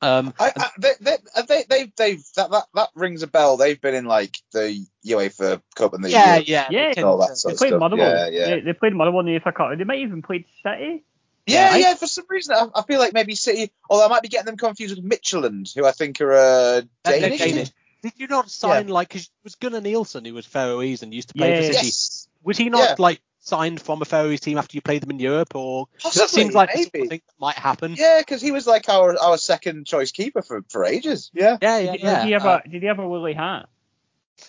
Um, 0.00 0.32
I, 0.38 0.52
I, 0.56 0.70
they, 0.78 0.92
they, 1.00 1.16
they, 1.48 1.64
they, 1.68 1.92
they've 1.96 2.24
that, 2.36 2.50
that 2.52 2.64
that 2.74 2.88
rings 2.94 3.22
a 3.22 3.26
bell. 3.26 3.56
They've 3.56 3.80
been 3.80 3.94
in 3.96 4.04
like 4.04 4.38
the 4.52 4.86
UEFA 5.04 5.60
Cup 5.74 5.92
and 5.94 6.04
the 6.04 6.10
yeah, 6.10 6.34
Euro- 6.36 6.44
yeah, 6.46 6.68
Yeah. 6.70 6.88
they 6.88 6.94
tend 6.94 7.06
all 7.06 7.18
that 7.18 7.36
sort 7.36 7.50
They 7.50 7.54
of 7.54 7.58
played 7.58 7.68
stuff. 7.70 7.80
Motherwell. 7.80 8.32
Yeah, 8.32 8.38
yeah. 8.38 8.54
They, 8.56 8.60
they 8.60 8.72
played 8.74 8.94
Motherwell 8.94 9.26
in 9.26 9.34
the 9.34 9.40
FA 9.40 9.50
Cup. 9.52 9.76
They 9.76 9.82
might 9.84 9.98
even 9.98 10.22
played 10.22 10.44
City. 10.62 11.04
Yeah, 11.46 11.70
Yeah, 11.70 11.74
I- 11.74 11.78
yeah. 11.78 11.94
For 11.94 12.06
some 12.06 12.26
reason, 12.28 12.54
I, 12.54 12.66
I 12.78 12.82
feel 12.82 13.00
like 13.00 13.12
maybe 13.12 13.34
City. 13.34 13.72
Although 13.90 14.06
I 14.06 14.08
might 14.08 14.22
be 14.22 14.28
getting 14.28 14.46
them 14.46 14.56
confused 14.56 14.94
with 14.96 15.04
Midtjylland, 15.04 15.74
who 15.74 15.84
I 15.84 15.90
think 15.92 16.20
are 16.20 16.32
uh, 16.32 16.82
Danish. 17.04 17.38
Danish. 17.40 17.70
Did 18.02 18.12
you 18.16 18.28
not 18.28 18.48
sign 18.48 18.86
like? 18.86 19.10
Cause 19.10 19.22
it 19.22 19.30
was 19.42 19.56
Gunnar 19.56 19.80
Nielsen 19.80 20.24
who 20.24 20.32
was 20.34 20.46
Faroese 20.46 21.02
and 21.02 21.12
used 21.12 21.30
to 21.30 21.34
play 21.34 21.50
Yeah. 21.54 21.56
for 21.66 21.72
City. 21.72 21.86
Yes, 21.86 22.28
Was 22.44 22.56
he 22.56 22.68
not 22.68 22.90
Yeah. 22.90 22.94
like 23.00 23.20
signed 23.48 23.80
from 23.80 24.02
a 24.02 24.04
Faroese 24.04 24.40
team 24.40 24.58
after 24.58 24.76
you 24.76 24.80
played 24.82 25.02
them 25.02 25.10
in 25.10 25.18
Europe, 25.18 25.54
or 25.56 25.86
'cause 26.02 26.14
that 26.14 26.28
seems 26.30 26.54
like 26.54 26.70
the 26.72 26.78
sort 26.78 26.86
of 26.88 26.92
maybe. 26.94 27.08
thing 27.08 27.22
that 27.26 27.40
might 27.40 27.56
happen? 27.56 27.94
yeah, 27.96 28.18
because 28.18 28.40
he 28.42 28.52
was 28.52 28.66
like 28.66 28.88
our 28.88 29.18
our 29.18 29.38
second 29.38 29.86
choice 29.86 30.12
keeper 30.12 30.42
for 30.42 30.62
for 30.68 30.84
ages. 30.84 31.30
Yeah. 31.34 31.56
yeah, 31.60 31.78
yeah. 31.78 31.92
Did, 31.92 32.00
yeah. 32.02 32.14
did 32.16 32.24
he 32.26 32.32
have 32.32 32.46
Uh, 32.46 32.60
a 32.64 32.68
Did 32.68 32.82
he 32.82 32.88
have 32.88 32.98
a 32.98 33.08
woolly 33.08 33.32
hat? 33.34 33.68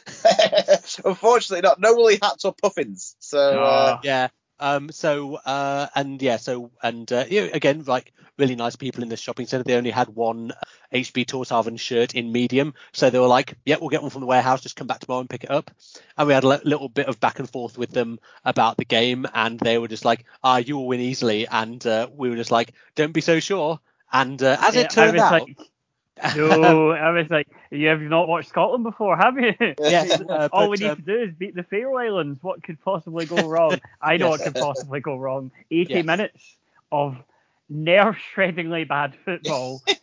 Unfortunately, 1.06 1.62
not 1.62 1.80
no 1.80 1.94
woolly 1.96 2.20
hats 2.22 2.46
or 2.46 2.54
puffins. 2.54 3.16
So 3.20 3.64
uh, 3.64 3.94
Ah. 3.98 4.00
yeah. 4.04 4.28
Um. 4.60 4.92
So. 4.92 5.36
Uh. 5.36 5.88
And 5.96 6.22
yeah. 6.22 6.38
So. 6.38 6.72
And 6.82 7.12
uh, 7.12 7.26
yeah, 7.30 7.44
again, 7.54 7.84
like 7.86 8.14
really 8.38 8.56
nice 8.56 8.76
people 8.76 9.04
in 9.04 9.10
this 9.10 9.20
shopping 9.20 9.46
centre. 9.46 9.64
They 9.64 9.76
only 9.76 9.92
had 9.92 10.08
one 10.10 10.52
HB 10.94 11.26
Torshavn 11.26 11.80
shirt 11.80 12.16
in 12.16 12.32
medium, 12.32 12.74
so 12.94 13.10
they 13.10 13.20
were 13.20 13.28
like, 13.28 13.58
"Yeah, 13.66 13.76
we'll 13.80 13.90
get 13.90 14.02
one 14.02 14.10
from 14.10 14.22
the 14.22 14.28
warehouse. 14.28 14.62
Just 14.62 14.76
come 14.76 14.88
back 14.88 15.00
tomorrow 15.00 15.20
and 15.20 15.30
pick 15.30 15.44
it 15.44 15.52
up." 15.52 15.70
And 16.18 16.28
we 16.28 16.34
had 16.34 16.44
a 16.44 16.62
little 16.64 16.90
bit 16.90 17.08
of 17.08 17.20
back 17.20 17.40
and 17.40 17.50
forth 17.50 17.78
with 17.78 17.92
them 17.92 18.20
about 18.46 18.78
the 18.78 18.86
game, 18.86 19.28
and 19.34 19.60
they 19.60 19.78
were 19.78 19.88
just 19.88 20.06
like, 20.06 20.26
"Ah, 20.44 20.58
you 20.58 20.78
will 20.78 20.88
win 20.88 21.02
easily," 21.02 21.48
and 21.48 21.86
uh, 21.86 22.08
we 22.16 22.30
were 22.30 22.38
just 22.38 22.52
like, 22.52 22.74
"Don't 22.96 23.14
be 23.14 23.22
so 23.22 23.40
sure." 23.40 23.80
And 24.12 24.42
uh, 24.42 24.58
as 24.62 24.76
Yeah, 24.76 24.82
it 24.82 24.90
turned 24.90 25.20
out, 25.20 25.32
like, 25.32 25.58
no, 26.34 26.92
I 26.92 27.12
was 27.12 27.28
like, 27.30 27.48
you 27.72 27.88
have 27.88 28.02
not 28.02 28.28
watched 28.28 28.50
Scotland 28.50 28.84
before, 28.84 29.18
have 29.18 29.36
you? 29.38 29.54
yes, 29.88 30.20
uh, 30.30 30.50
All 30.52 30.70
but, 30.70 30.70
we 30.70 30.78
need 30.78 30.90
um, 30.92 30.96
to 30.96 31.02
do 31.02 31.22
is 31.24 31.34
beat 31.36 31.56
the 31.56 31.64
Faroe 31.64 31.98
Islands. 31.98 32.40
What 32.42 32.64
could 32.64 32.80
possibly 32.82 33.26
go 33.26 33.46
wrong? 33.46 33.82
I 34.02 34.18
know 34.18 34.30
Yes. 34.30 34.30
what 34.30 34.42
could 34.44 34.58
possibly 34.58 35.00
go 35.00 35.18
wrong. 35.18 35.52
80 35.72 36.02
Yes. 36.02 36.04
minutes 36.04 36.58
of 36.92 37.16
nerve-shreddingly 37.70 38.88
bad 38.88 39.16
football. 39.26 39.84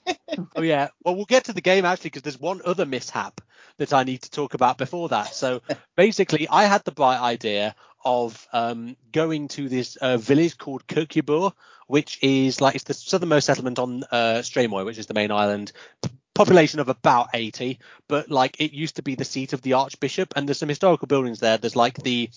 Oh 0.54 0.62
yeah. 0.62 0.88
Well, 1.04 1.16
we'll 1.16 1.24
get 1.24 1.44
to 1.44 1.52
the 1.52 1.60
game 1.60 1.84
actually 1.84 2.10
because 2.10 2.22
there's 2.22 2.38
one 2.40 2.60
other 2.64 2.84
mishap 2.86 3.40
that 3.78 3.92
I 3.92 4.04
need 4.04 4.22
to 4.22 4.30
talk 4.30 4.54
about 4.54 4.78
before 4.78 5.08
that. 5.08 5.34
So 5.34 5.62
basically, 5.96 6.48
I 6.48 6.64
had 6.64 6.84
the 6.84 6.92
bright 6.92 7.20
idea 7.20 7.74
of 8.04 8.46
um, 8.52 8.96
going 9.12 9.48
to 9.48 9.68
this 9.68 9.96
uh, 9.96 10.16
village 10.18 10.58
called 10.58 10.86
Kirkjubor, 10.86 11.52
which 11.86 12.18
is 12.22 12.60
like 12.60 12.74
it's 12.74 12.84
the 12.84 12.94
southernmost 12.94 13.46
settlement 13.46 13.78
on 13.78 14.04
uh, 14.10 14.42
Streymoy, 14.42 14.84
which 14.84 14.98
is 14.98 15.06
the 15.06 15.14
main 15.14 15.30
island. 15.30 15.72
Population 16.34 16.80
of 16.80 16.90
about 16.90 17.28
80, 17.32 17.78
but 18.08 18.30
like 18.30 18.60
it 18.60 18.72
used 18.72 18.96
to 18.96 19.02
be 19.02 19.14
the 19.14 19.24
seat 19.24 19.54
of 19.54 19.62
the 19.62 19.72
archbishop, 19.72 20.34
and 20.36 20.46
there's 20.46 20.58
some 20.58 20.68
historical 20.68 21.06
buildings 21.06 21.40
there. 21.40 21.56
There's 21.56 21.76
like 21.76 22.02
the 22.02 22.28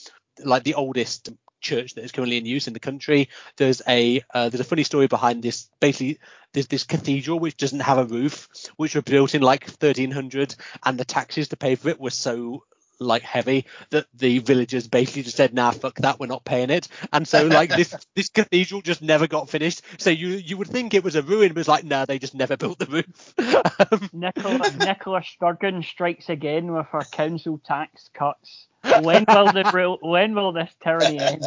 like 0.43 0.63
the 0.63 0.75
oldest 0.75 1.29
church 1.61 1.95
that 1.95 2.03
is 2.03 2.11
currently 2.11 2.37
in 2.37 2.45
use 2.45 2.67
in 2.67 2.73
the 2.73 2.79
country. 2.79 3.29
There's 3.57 3.81
a 3.87 4.23
uh, 4.33 4.49
there's 4.49 4.61
a 4.61 4.65
funny 4.65 4.83
story 4.83 5.07
behind 5.07 5.43
this. 5.43 5.69
Basically, 5.79 6.19
there's 6.53 6.67
this 6.67 6.83
cathedral 6.83 7.39
which 7.39 7.57
doesn't 7.57 7.81
have 7.81 7.97
a 7.97 8.05
roof, 8.05 8.47
which 8.77 8.95
was 8.95 9.03
built 9.03 9.35
in 9.35 9.41
like 9.41 9.65
1300, 9.65 10.55
and 10.85 10.97
the 10.97 11.05
taxes 11.05 11.49
to 11.49 11.57
pay 11.57 11.75
for 11.75 11.89
it 11.89 11.99
were 11.99 12.09
so 12.09 12.63
like 12.99 13.23
heavy 13.23 13.65
that 13.89 14.05
the 14.13 14.39
villagers 14.39 14.87
basically 14.87 15.23
just 15.23 15.37
said, 15.37 15.53
"Nah, 15.53 15.71
fuck 15.71 15.95
that, 15.99 16.19
we're 16.19 16.27
not 16.27 16.45
paying 16.45 16.69
it." 16.69 16.87
And 17.13 17.27
so 17.27 17.45
like 17.47 17.69
this 17.69 17.95
this 18.15 18.29
cathedral 18.29 18.81
just 18.81 19.01
never 19.01 19.27
got 19.27 19.49
finished. 19.49 19.81
So 19.97 20.09
you 20.09 20.29
you 20.29 20.57
would 20.57 20.67
think 20.67 20.93
it 20.93 21.03
was 21.03 21.15
a 21.15 21.21
ruin, 21.21 21.53
but 21.53 21.59
it's 21.59 21.69
like, 21.69 21.83
nah, 21.83 22.05
they 22.05 22.19
just 22.19 22.35
never 22.35 22.57
built 22.57 22.79
the 22.79 22.85
roof. 22.85 23.33
um, 23.91 24.09
Nicola, 24.13 24.71
Nicola 24.77 25.23
Sturgeon 25.23 25.83
strikes 25.83 26.29
again 26.29 26.71
with 26.71 26.87
her 26.87 27.03
council 27.11 27.59
tax 27.65 28.09
cuts. 28.13 28.67
When 29.01 29.25
will 29.27 29.51
the 29.51 29.97
when 30.01 30.35
will 30.35 30.51
this 30.51 30.71
tyranny 30.83 31.19
end? 31.19 31.43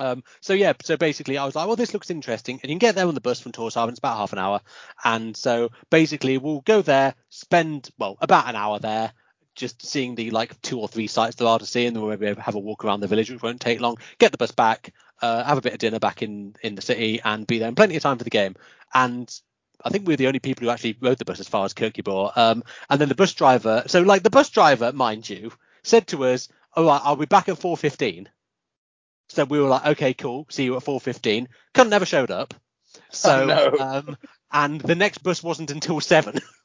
Um, 0.00 0.24
so 0.40 0.54
yeah, 0.54 0.72
so 0.82 0.96
basically 0.96 1.38
I 1.38 1.44
was 1.44 1.54
like, 1.54 1.66
well, 1.66 1.76
this 1.76 1.94
looks 1.94 2.10
interesting, 2.10 2.58
and 2.62 2.68
you 2.68 2.74
can 2.74 2.78
get 2.78 2.96
there 2.96 3.06
on 3.06 3.14
the 3.14 3.20
bus 3.20 3.40
from 3.40 3.52
Torshavn. 3.52 3.90
It's 3.90 3.98
about 3.98 4.16
half 4.16 4.32
an 4.32 4.38
hour, 4.38 4.60
and 5.04 5.36
so 5.36 5.70
basically 5.90 6.36
we'll 6.38 6.62
go 6.62 6.82
there, 6.82 7.14
spend 7.28 7.90
well 7.98 8.16
about 8.20 8.48
an 8.48 8.56
hour 8.56 8.80
there, 8.80 9.12
just 9.54 9.84
seeing 9.84 10.14
the 10.14 10.30
like 10.30 10.60
two 10.62 10.80
or 10.80 10.88
three 10.88 11.06
sites 11.06 11.36
there 11.36 11.48
are 11.48 11.58
to 11.58 11.66
see, 11.66 11.86
and 11.86 11.94
then 11.94 12.02
we'll 12.02 12.16
maybe 12.16 12.40
have 12.40 12.54
a 12.54 12.58
walk 12.58 12.84
around 12.84 13.00
the 13.00 13.06
village, 13.06 13.30
which 13.30 13.42
won't 13.42 13.60
take 13.60 13.80
long. 13.80 13.98
Get 14.18 14.32
the 14.32 14.38
bus 14.38 14.50
back, 14.50 14.92
uh, 15.22 15.44
have 15.44 15.58
a 15.58 15.62
bit 15.62 15.72
of 15.72 15.78
dinner 15.78 15.98
back 15.98 16.22
in 16.22 16.56
in 16.62 16.74
the 16.74 16.82
city, 16.82 17.20
and 17.24 17.46
be 17.46 17.58
there 17.58 17.68
in 17.68 17.74
plenty 17.74 17.96
of 17.96 18.02
time 18.02 18.18
for 18.18 18.24
the 18.24 18.30
game. 18.30 18.56
And 18.92 19.32
I 19.84 19.90
think 19.90 20.06
we're 20.06 20.16
the 20.16 20.26
only 20.28 20.38
people 20.38 20.64
who 20.64 20.70
actually 20.70 20.96
rode 21.00 21.18
the 21.18 21.24
bus 21.24 21.40
as 21.40 21.48
far 21.48 21.64
as 21.64 21.74
Kirkjubor. 21.74 22.36
Um, 22.36 22.64
and 22.88 23.00
then 23.00 23.08
the 23.08 23.14
bus 23.14 23.32
driver, 23.32 23.84
so 23.86 24.02
like 24.02 24.22
the 24.22 24.30
bus 24.30 24.50
driver, 24.50 24.92
mind 24.92 25.28
you, 25.28 25.52
said 25.82 26.06
to 26.08 26.24
us, 26.24 26.48
"All 26.74 26.84
right, 26.84 27.00
I'll 27.04 27.16
be 27.16 27.26
back 27.26 27.48
at 27.48 27.58
4:15." 27.58 28.28
So 29.28 29.44
we 29.44 29.60
were 29.60 29.68
like, 29.68 29.86
okay, 29.86 30.14
cool. 30.14 30.46
See 30.50 30.64
you 30.64 30.76
at 30.76 30.84
4:15. 30.84 31.48
Cunt 31.74 31.88
never 31.88 32.06
showed 32.06 32.30
up. 32.30 32.54
So, 33.10 33.46
no. 33.46 33.76
um, 33.80 34.16
and 34.52 34.80
the 34.80 34.94
next 34.94 35.18
bus 35.18 35.42
wasn't 35.42 35.70
until 35.70 36.00
seven. 36.00 36.38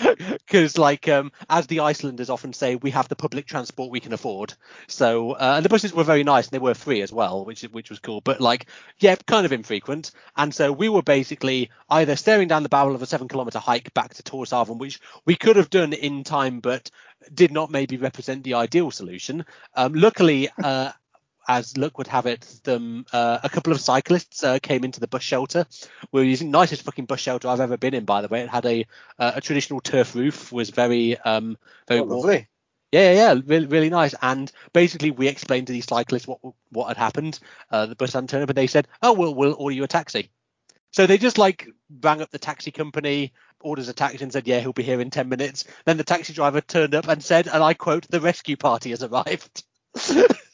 Because, 0.48 0.78
like, 0.78 1.08
um, 1.08 1.32
as 1.48 1.66
the 1.66 1.80
Icelanders 1.80 2.30
often 2.30 2.52
say, 2.52 2.76
we 2.76 2.90
have 2.90 3.08
the 3.08 3.16
public 3.16 3.46
transport 3.46 3.90
we 3.90 4.00
can 4.00 4.12
afford. 4.12 4.54
So, 4.86 5.32
uh, 5.32 5.54
and 5.56 5.64
the 5.64 5.68
buses 5.68 5.92
were 5.92 6.04
very 6.04 6.24
nice 6.24 6.46
and 6.46 6.52
they 6.52 6.58
were 6.58 6.74
free 6.74 7.02
as 7.02 7.12
well, 7.12 7.44
which 7.44 7.62
which 7.62 7.90
was 7.90 7.98
cool. 7.98 8.20
But 8.20 8.40
like, 8.40 8.66
yeah, 8.98 9.16
kind 9.26 9.44
of 9.44 9.52
infrequent. 9.52 10.12
And 10.36 10.54
so 10.54 10.72
we 10.72 10.88
were 10.88 11.02
basically 11.02 11.70
either 11.90 12.16
staring 12.16 12.48
down 12.48 12.62
the 12.62 12.68
barrel 12.68 12.94
of 12.94 13.02
a 13.02 13.06
seven 13.06 13.28
kilometer 13.28 13.58
hike 13.58 13.92
back 13.94 14.14
to 14.14 14.22
Torshavn, 14.22 14.78
which 14.78 15.00
we 15.24 15.36
could 15.36 15.56
have 15.56 15.70
done 15.70 15.92
in 15.92 16.24
time, 16.24 16.60
but 16.60 16.90
did 17.34 17.52
not 17.52 17.70
maybe 17.70 17.96
represent 17.96 18.44
the 18.44 18.54
ideal 18.54 18.90
solution. 18.90 19.44
Um, 19.74 19.94
luckily, 19.94 20.48
uh, 20.62 20.92
as 21.48 21.76
luck 21.76 21.98
would 21.98 22.06
have 22.06 22.26
it, 22.26 22.42
them 22.64 23.06
uh, 23.12 23.38
a 23.42 23.48
couple 23.48 23.72
of 23.72 23.80
cyclists 23.80 24.44
uh, 24.44 24.58
came 24.60 24.84
into 24.84 25.00
the 25.00 25.08
bus 25.08 25.22
shelter. 25.22 25.66
We 26.12 26.20
were 26.20 26.26
using 26.26 26.50
nicest 26.50 26.82
fucking 26.82 27.06
bus 27.06 27.20
shelter 27.20 27.48
I've 27.48 27.60
ever 27.60 27.76
been 27.78 27.94
in. 27.94 28.04
By 28.04 28.20
the 28.22 28.28
way, 28.28 28.42
it 28.42 28.48
had 28.50 28.66
a 28.66 28.86
uh, 29.18 29.32
a 29.36 29.40
traditional 29.40 29.80
turf 29.80 30.14
roof, 30.14 30.52
was 30.52 30.70
very 30.70 31.18
um 31.18 31.56
very 31.88 32.00
Oh, 32.00 32.04
lovely. 32.04 32.46
Yeah, 32.92 33.12
yeah, 33.12 33.32
yeah, 33.34 33.40
really, 33.44 33.66
really 33.66 33.90
nice. 33.90 34.14
And 34.22 34.50
basically, 34.72 35.10
we 35.10 35.28
explained 35.28 35.66
to 35.66 35.72
these 35.72 35.86
cyclists 35.86 36.26
what 36.26 36.40
what 36.70 36.88
had 36.88 36.96
happened. 36.96 37.38
Uh, 37.70 37.86
the 37.86 37.96
bus 37.96 38.12
hadn't 38.12 38.30
turned 38.30 38.44
up, 38.44 38.50
and 38.50 38.56
they 38.56 38.66
said, 38.66 38.88
"Oh, 39.02 39.12
we'll 39.12 39.34
we'll 39.34 39.54
order 39.58 39.74
you 39.74 39.84
a 39.84 39.88
taxi." 39.88 40.30
So 40.92 41.06
they 41.06 41.18
just 41.18 41.38
like 41.38 41.68
rang 42.02 42.22
up 42.22 42.30
the 42.30 42.38
taxi 42.38 42.70
company, 42.70 43.32
orders 43.60 43.88
a 43.88 43.94
taxi, 43.94 44.22
and 44.22 44.32
said, 44.32 44.46
"Yeah, 44.46 44.60
he'll 44.60 44.72
be 44.72 44.82
here 44.82 45.00
in 45.00 45.10
ten 45.10 45.28
minutes." 45.28 45.64
Then 45.84 45.96
the 45.98 46.04
taxi 46.04 46.32
driver 46.32 46.60
turned 46.60 46.94
up 46.94 47.08
and 47.08 47.22
said, 47.22 47.48
and 47.48 47.62
I 47.62 47.74
quote, 47.74 48.06
"The 48.08 48.20
rescue 48.20 48.56
party 48.56 48.90
has 48.90 49.02
arrived." 49.02 49.64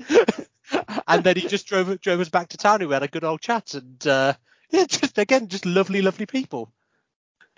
and 1.08 1.24
then 1.24 1.36
he 1.36 1.48
just 1.48 1.66
drove 1.66 2.00
drove 2.00 2.20
us 2.20 2.28
back 2.28 2.48
to 2.48 2.56
town. 2.56 2.80
and 2.80 2.88
We 2.88 2.94
had 2.94 3.02
a 3.02 3.08
good 3.08 3.24
old 3.24 3.40
chat, 3.40 3.74
and 3.74 4.06
uh, 4.06 4.34
yeah, 4.70 4.86
just 4.86 5.18
again, 5.18 5.48
just 5.48 5.66
lovely, 5.66 6.02
lovely 6.02 6.26
people. 6.26 6.70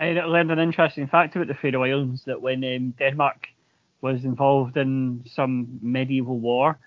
I 0.01 0.11
learned 0.13 0.53
an 0.53 0.61
interesting 0.61 1.09
fact 1.09 1.35
about 1.35 1.49
the 1.49 1.55
Faroe 1.55 1.83
Islands 1.85 2.23
that 2.27 2.41
when 2.41 2.63
um, 2.65 2.95
Denmark 2.99 3.49
was 4.01 4.25
involved 4.25 4.77
in 4.77 5.25
some 5.35 5.81
medieval 5.83 6.39
war 6.39 6.79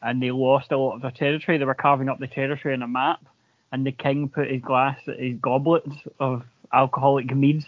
and 0.00 0.22
they 0.22 0.30
lost 0.30 0.70
a 0.70 0.78
lot 0.78 0.94
of 0.94 1.02
their 1.02 1.10
territory, 1.10 1.58
they 1.58 1.64
were 1.64 1.74
carving 1.74 2.08
up 2.08 2.20
the 2.20 2.28
territory 2.28 2.74
on 2.74 2.82
a 2.82 2.88
map, 2.88 3.24
and 3.72 3.84
the 3.84 3.92
king 3.92 4.28
put 4.28 4.50
his 4.50 4.62
glass, 4.62 4.98
his 5.06 5.36
goblets 5.38 5.96
of 6.20 6.44
alcoholic 6.72 7.34
meads 7.34 7.66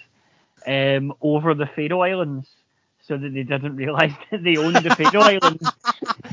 um, 0.66 1.12
over 1.20 1.54
the 1.54 1.66
Faroe 1.66 2.02
Islands 2.02 2.48
so 3.06 3.16
that 3.16 3.34
they 3.34 3.42
didn't 3.42 3.76
realise 3.76 4.12
that 4.30 4.42
they 4.42 4.56
owned 4.56 4.76
the 4.76 4.94
Faroe 4.94 5.22
Islands. 5.22 5.68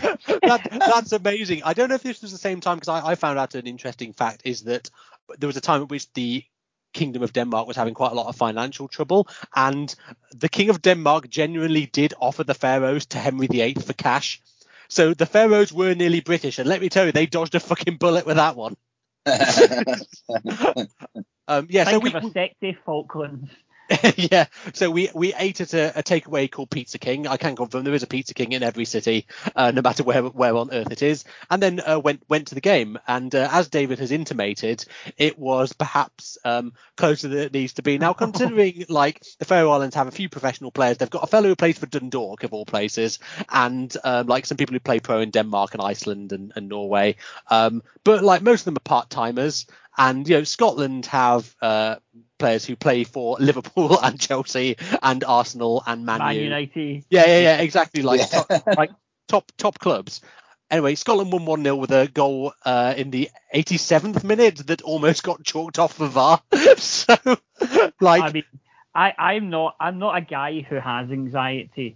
that, 0.41 0.68
that's 0.72 1.12
amazing. 1.12 1.64
I 1.64 1.74
don't 1.74 1.89
know 1.89 1.95
if 1.95 2.04
this 2.04 2.22
was 2.22 2.32
the 2.32 2.38
same 2.38 2.62
time 2.62 2.78
because 2.78 2.89
I, 2.89 3.12
I, 3.12 3.16
found 3.16 3.38
out 3.38 3.56
an 3.56 3.68
interesting 3.68 4.14
fact 4.14 4.41
is 4.45 4.64
that 4.64 4.89
there 5.38 5.47
was 5.47 5.58
a 5.58 5.62
time 5.62 5.82
at 5.82 5.89
which 5.89 6.12
the 6.14 6.43
Kingdom 6.93 7.24
of 7.24 7.34
Denmark 7.34 7.68
was 7.68 7.78
having 7.78 7.93
quite 7.93 8.12
a 8.12 8.16
lot 8.16 8.28
of 8.28 8.36
financial 8.36 8.88
trouble, 8.88 9.28
and 9.56 9.93
the 10.36 10.49
King 10.49 10.70
of 10.70 10.82
Denmark 10.82 11.30
genuinely 11.30 11.86
did 11.86 12.14
offer 12.20 12.43
the 12.43 12.54
Faroes 12.54 13.06
to 13.08 13.18
Henry 13.18 13.47
VIII 13.47 13.76
for 13.76 13.93
cash. 13.93 14.41
So 14.89 15.14
the 15.14 15.26
Faroes 15.26 15.72
were 15.72 15.93
nearly 15.93 16.20
British, 16.20 16.60
and 16.60 16.68
let 16.68 16.82
me 16.82 16.89
tell 16.89 17.06
you, 17.06 17.12
they 17.12 17.28
dodged 17.28 17.56
a 17.56 17.60
fucking 17.60 17.97
bullet 17.97 18.26
with 18.26 18.36
that 18.36 18.58
one. 18.58 18.76
um, 21.47 21.68
yeah, 21.70 21.86
Think 21.86 21.89
so 21.89 21.99
we, 21.99 22.14
of 22.14 22.24
a 22.26 22.32
sexy 22.32 22.78
Falklands. 22.86 23.52
yeah, 24.16 24.46
so 24.74 24.89
we 24.89 25.10
we 25.14 25.34
ate 25.34 25.62
at 25.62 25.74
a, 25.74 26.00
a 26.00 26.04
takeaway 26.04 26.50
called 26.50 26.70
Pizza 26.70 26.98
King. 26.98 27.28
I 27.28 27.38
can 27.38 27.56
confirm 27.56 27.84
there 27.84 27.94
is 27.94 28.04
a 28.04 28.08
Pizza 28.08 28.34
King 28.34 28.52
in 28.52 28.64
every 28.64 28.86
city, 28.86 29.28
uh, 29.56 29.72
no 29.72 29.82
matter 29.82 30.04
where 30.04 30.24
where 30.24 30.56
on 30.56 30.74
earth 30.74 30.92
it 30.92 31.02
is. 31.02 31.26
And 31.50 31.62
then 31.62 31.80
uh, 31.80 32.00
went 32.00 32.24
went 32.30 32.48
to 32.48 32.56
the 32.56 32.62
game, 32.62 32.98
and 33.08 33.34
uh, 33.34 33.50
as 33.52 33.70
David 33.70 34.00
has 34.00 34.12
intimated, 34.12 34.86
it 35.18 35.38
was 35.38 35.74
perhaps 35.74 36.38
um, 36.46 36.74
closer 36.96 37.28
than 37.28 37.39
it 37.39 37.54
needs 37.54 37.74
to 37.74 37.82
be. 37.82 37.98
Now, 37.98 38.14
considering 38.14 38.86
like 38.89 39.24
the 39.39 39.46
Faroe 39.46 39.72
Islands 39.72 39.96
have 39.96 40.08
a 40.08 40.12
few 40.12 40.30
professional 40.30 40.72
players, 40.72 40.98
they've 40.98 41.10
got 41.10 41.24
a 41.24 41.28
fellow 41.28 41.50
who 41.50 41.56
plays 41.56 41.78
for 41.78 41.86
Dundalk 41.86 42.44
of 42.44 42.54
all 42.54 42.66
places, 42.66 43.20
and 43.50 43.96
um, 44.04 44.28
like 44.28 44.46
some 44.46 44.58
people 44.58 44.74
who 44.74 44.80
play 44.80 45.00
pro 45.00 45.20
in 45.20 45.32
Denmark 45.32 45.74
and 45.74 45.82
Iceland 45.82 46.32
and, 46.32 46.54
and 46.56 46.70
Norway. 46.70 47.18
Um, 47.50 47.84
but 48.04 48.24
like 48.24 48.42
most 48.42 48.62
of 48.62 48.66
them 48.66 48.78
are 48.78 48.82
part 48.82 49.10
timers. 49.10 49.66
And 49.98 50.28
you 50.28 50.38
know, 50.38 50.44
Scotland 50.46 51.06
have 51.08 51.54
uh, 51.62 51.98
players 52.42 52.66
who 52.66 52.76
play 52.76 53.04
for 53.06 53.38
Liverpool 53.39 53.98
and 54.02 54.20
Chelsea 54.20 54.76
and 55.02 55.24
Arsenal 55.24 55.84
and 55.88 56.06
Man, 56.06 56.20
Man 56.20 56.36
U. 56.36 56.42
United. 56.42 57.06
Yeah, 57.10 57.26
yeah, 57.28 57.39
yeah, 57.39 57.62
exactly. 57.62 58.02
Like 58.02 58.20
Yeah. 58.20 58.26
top, 58.26 58.78
like 58.78 58.92
top 59.28 59.52
top 59.58 59.80
clubs. 59.80 60.22
Anyway, 60.70 60.96
Scotland 60.96 61.32
won 61.34 61.46
1 61.46 61.64
0 61.64 61.76
with 61.76 61.92
a 61.92 62.08
goal 62.08 62.54
uh, 62.66 62.94
in 62.96 63.12
the 63.12 63.30
87th 63.54 64.24
minute 64.24 64.68
that 64.68 64.82
almost 64.82 65.22
got 65.22 65.44
chalked 65.44 65.78
off 65.80 65.94
for 65.94 66.08
VAR. 66.08 66.42
so, 66.78 67.16
like, 68.00 68.24
I 68.24 68.32
mean, 68.32 68.44
I, 68.96 69.14
I'm 69.18 69.50
not 69.50 69.76
I'm 69.80 70.00
not 70.00 70.18
a 70.18 70.22
guy 70.22 70.62
who 70.62 70.76
has 70.76 71.12
anxiety 71.12 71.96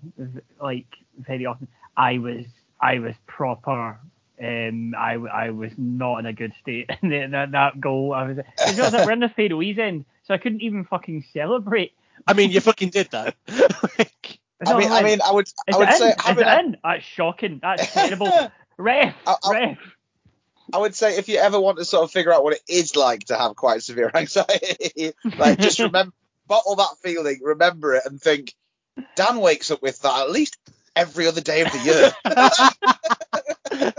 like 0.62 0.88
very 1.18 1.46
often. 1.46 1.68
I 1.98 2.18
was 2.18 2.46
I 2.82 3.00
was 3.00 3.16
proper. 3.28 4.00
Um, 4.42 4.94
I, 4.98 5.14
I 5.14 5.50
was 5.52 5.72
not 5.78 6.18
in 6.20 6.26
a 6.26 6.34
good 6.34 6.54
state. 6.62 6.90
And 7.02 7.12
that, 7.12 7.32
that, 7.32 7.52
that 7.52 7.82
goal, 7.82 8.14
I 8.14 8.28
was. 8.28 8.38
It's 8.60 8.78
not 8.78 8.92
that 8.92 9.06
we're 9.06 9.14
in 9.14 9.20
the 9.22 9.30
Faroese 9.30 9.78
end, 9.78 10.06
so 10.24 10.34
I 10.34 10.38
couldn't 10.38 10.62
even 10.62 10.84
fucking 10.86 11.26
celebrate. 11.34 11.94
I 12.28 12.34
mean, 12.34 12.52
you 12.52 12.60
fucking 12.62 12.90
did 12.90 13.10
that. 13.12 13.36
like, 14.00 14.40
I 14.66 14.78
mean, 14.78 14.88
I 14.88 14.94
like- 14.96 15.06
mean, 15.06 15.20
I 15.26 15.32
would, 15.32 15.48
is 15.48 15.54
I 15.74 15.78
would 15.78 15.90
it 15.90 15.98
say 15.98 16.10
in? 16.10 16.16
having 16.20 16.44
is 16.46 16.50
a- 16.52 16.60
in? 16.60 16.78
That's 16.84 17.04
shocking. 17.04 17.60
That's 17.62 17.94
terrible. 17.94 18.52
Ref, 18.78 19.16
I- 19.28 19.36
I- 19.44 19.52
ref. 19.52 19.78
I 20.74 20.80
would 20.80 20.96
say 20.96 21.18
if 21.18 21.30
you 21.30 21.38
ever 21.38 21.60
want 21.60 21.78
to 21.78 21.86
sort 21.86 22.04
of 22.04 22.12
figure 22.12 22.34
out 22.34 22.44
what 22.44 22.54
it 22.56 22.62
is 22.68 22.96
like 22.96 23.26
to 23.26 23.38
have 23.38 23.56
quite 23.56 23.84
severe 23.84 24.10
anxiety, 24.14 25.14
like 25.38 25.60
just 25.60 25.78
remember, 25.80 26.12
bottle 26.48 26.76
that 26.78 26.96
feeling, 27.04 27.40
remember 27.44 27.94
it, 27.94 28.02
and 28.06 28.20
think, 28.20 28.56
Dan 29.16 29.38
wakes 29.42 29.70
up 29.70 29.84
with 29.84 30.02
that 30.02 30.22
at 30.24 30.32
least 30.32 30.58
every 30.96 31.28
other 31.28 31.42
day 31.42 31.62
of 31.62 31.72
the 31.72 31.80
year. 31.80 32.12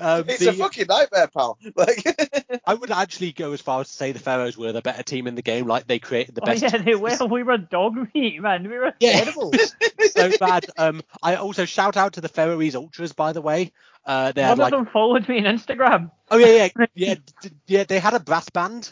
um, 0.00 0.24
it's 0.28 0.38
the- 0.40 0.50
a 0.50 0.52
fucking 0.52 0.86
nightmare, 0.88 1.28
pal. 1.28 1.58
Like, 1.76 2.60
I 2.66 2.74
would 2.74 2.90
actually 2.90 3.32
go 3.32 3.52
as 3.52 3.60
far 3.60 3.80
as 3.80 3.88
to 3.88 3.94
say 3.94 4.12
the 4.12 4.18
Faroes 4.18 4.56
were 4.56 4.72
the 4.72 4.82
better 4.82 5.02
team 5.02 5.26
in 5.26 5.34
the 5.34 5.42
game. 5.42 5.66
Like 5.66 5.86
they 5.86 5.98
created 5.98 6.34
the 6.34 6.42
Oh 6.42 6.46
best. 6.46 6.62
yeah, 6.62 6.76
they 6.76 6.94
were. 6.94 7.16
We 7.28 7.42
were 7.42 7.58
dog 7.58 7.94
meat, 8.14 8.40
man. 8.40 8.68
We 8.68 8.78
were 8.78 8.92
Yeah. 9.00 9.20
terrible. 9.24 9.52
so 10.10 10.30
bad. 10.38 10.66
Um, 10.78 11.02
I 11.22 11.36
also 11.36 11.64
shout 11.64 11.96
out 11.96 12.14
to 12.14 12.20
the 12.20 12.28
Faroese 12.28 12.74
Ultras, 12.74 13.12
by 13.12 13.32
the 13.32 13.42
way. 13.42 13.72
Uh, 14.04 14.32
they 14.32 14.42
had 14.42 14.50
One 14.50 14.58
like, 14.58 14.72
of 14.72 14.84
them 14.84 14.92
followed 14.92 15.28
me 15.28 15.38
on 15.38 15.44
Instagram. 15.56 16.10
oh 16.30 16.36
yeah, 16.36 16.68
yeah, 16.76 16.86
yeah, 16.94 17.14
d- 17.42 17.50
yeah. 17.66 17.84
They 17.84 17.98
had 18.00 18.14
a 18.14 18.20
brass 18.20 18.48
band. 18.50 18.90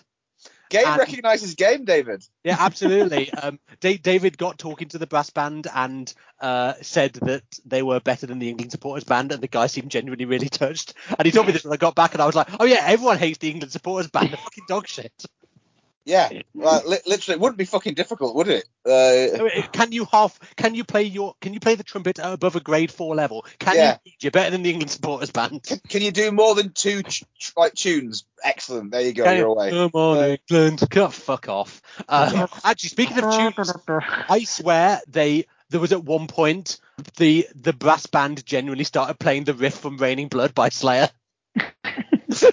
Game 0.71 0.87
And- 0.87 0.99
recognizes 0.99 1.55
game, 1.55 1.85
David. 1.85 2.25
Yeah, 2.43 2.57
absolutely. 2.61 3.31
um, 3.35 3.61
Da- 3.81 3.99
David 3.99 4.39
got 4.39 4.59
talking 4.59 4.89
to 4.89 4.99
the 4.99 5.07
brass 5.07 5.29
band 5.29 5.66
and 5.75 6.12
uh, 6.41 6.73
said 6.81 7.12
that 7.14 7.43
they 7.66 7.83
were 7.83 8.01
better 8.01 8.27
than 8.27 8.39
the 8.39 8.49
England 8.49 8.71
supporters 8.73 9.05
band, 9.05 9.33
and 9.33 9.43
the 9.43 9.49
guy 9.49 9.66
seemed 9.66 9.91
genuinely 9.91 10.25
really 10.25 10.49
touched. 10.49 10.95
And 11.18 11.27
he 11.27 11.33
told 11.33 11.47
me 11.47 11.53
this 11.53 11.64
when 11.64 11.73
I 11.75 11.77
got 11.77 11.95
back, 11.95 12.14
and 12.14 12.23
I 12.23 12.27
was 12.27 12.35
like, 12.35 12.49
oh 12.59 12.64
yeah, 12.64 12.81
everyone 12.87 13.18
hates 13.18 13.39
the 13.39 13.51
England 13.51 13.73
supporters 13.73 14.11
band. 14.11 14.31
They're 14.31 14.39
fucking 14.39 14.64
dog 14.68 14.89
shit. 14.89 15.12
Yeah, 16.07 16.30
like, 16.55 16.86
li- 16.86 16.99
literally, 17.07 17.34
it 17.37 17.41
wouldn't 17.41 17.58
be 17.58 17.66
fucking 17.66 17.95
difficult, 17.95 18.34
would 18.34 18.49
it? 18.49 18.64
Uh, 18.87 19.50
Can 19.72 19.92
you 19.92 20.07
half? 20.11 20.38
Can 20.57 20.75
you 20.75 20.83
play 20.83 21.03
your? 21.03 21.34
Can 21.42 21.53
you 21.53 21.61
play 21.61 21.75
the 21.75 21.84
trumpet 21.84 22.18
above 22.22 22.57
a 22.57 22.61
grade 22.61 22.91
four 22.91 23.14
level? 23.14 23.45
Can 23.58 23.76
Yeah. 23.76 23.99
you? 24.04 24.12
You're 24.20 24.30
better 24.33 24.50
than 24.50 24.62
the 24.62 24.70
England 24.70 24.91
supporters 24.91 25.30
band. 25.30 25.62
can 25.88 26.00
you 26.03 26.11
do 26.11 26.33
more 26.33 26.54
than 26.54 26.72
two 26.72 27.03
ch- 27.03 27.25
ch- 27.38 27.53
like 27.57 27.75
tunes? 27.75 28.25
Excellent. 28.42 28.91
There 28.92 29.03
you 29.03 29.12
go. 29.12 29.25
Can 29.25 29.37
You're 29.37 29.46
you- 29.49 29.53
away. 29.53 29.70
Come 29.70 29.91
on, 29.92 30.16
Uh, 30.18 30.37
England. 30.49 30.83
Go 30.88 31.08
fuck 31.08 31.49
off. 31.49 31.83
Uh, 32.08 32.46
actually, 32.64 32.88
speaking 32.88 33.18
of 33.22 33.34
tunes, 33.34 33.70
I 34.29 34.45
swear 34.45 35.00
they 35.07 35.45
there 35.68 35.80
was 35.80 35.92
at 35.92 36.03
one 36.03 36.26
point 36.26 36.79
the 37.18 37.46
the 37.54 37.75
brass 37.75 38.07
band 38.07 38.45
genuinely 38.46 38.84
started 38.84 39.18
playing 39.18 39.45
the 39.45 39.54
riff 39.54 39.75
from 39.75 39.99
Raining 39.99 40.29
Blood 40.29 40.54
by 40.54 40.70
Slayer. 40.70 41.11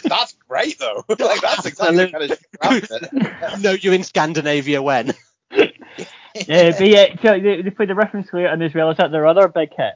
That's 0.03 0.35
great 0.47 0.79
though. 0.79 1.05
like 1.09 1.41
that's 1.41 1.65
exactly 1.65 2.11
kind 2.11 2.31
of 2.31 2.39
shit 2.89 3.09
you're 3.11 3.57
no, 3.59 3.71
you're 3.71 3.93
in 3.93 4.03
Scandinavia 4.03 4.81
when? 4.81 5.13
yeah, 5.51 5.71
but 6.77 6.87
yeah, 6.87 7.15
so 7.21 7.39
they, 7.39 7.61
they 7.61 7.69
played 7.69 7.89
the 7.89 7.95
reference 7.95 8.27
later 8.33 8.47
and 8.47 8.61
as 8.61 8.73
well 8.73 8.89
as 8.89 8.97
that 8.97 9.11
their 9.11 9.25
other 9.25 9.47
big 9.47 9.69
hit, 9.73 9.93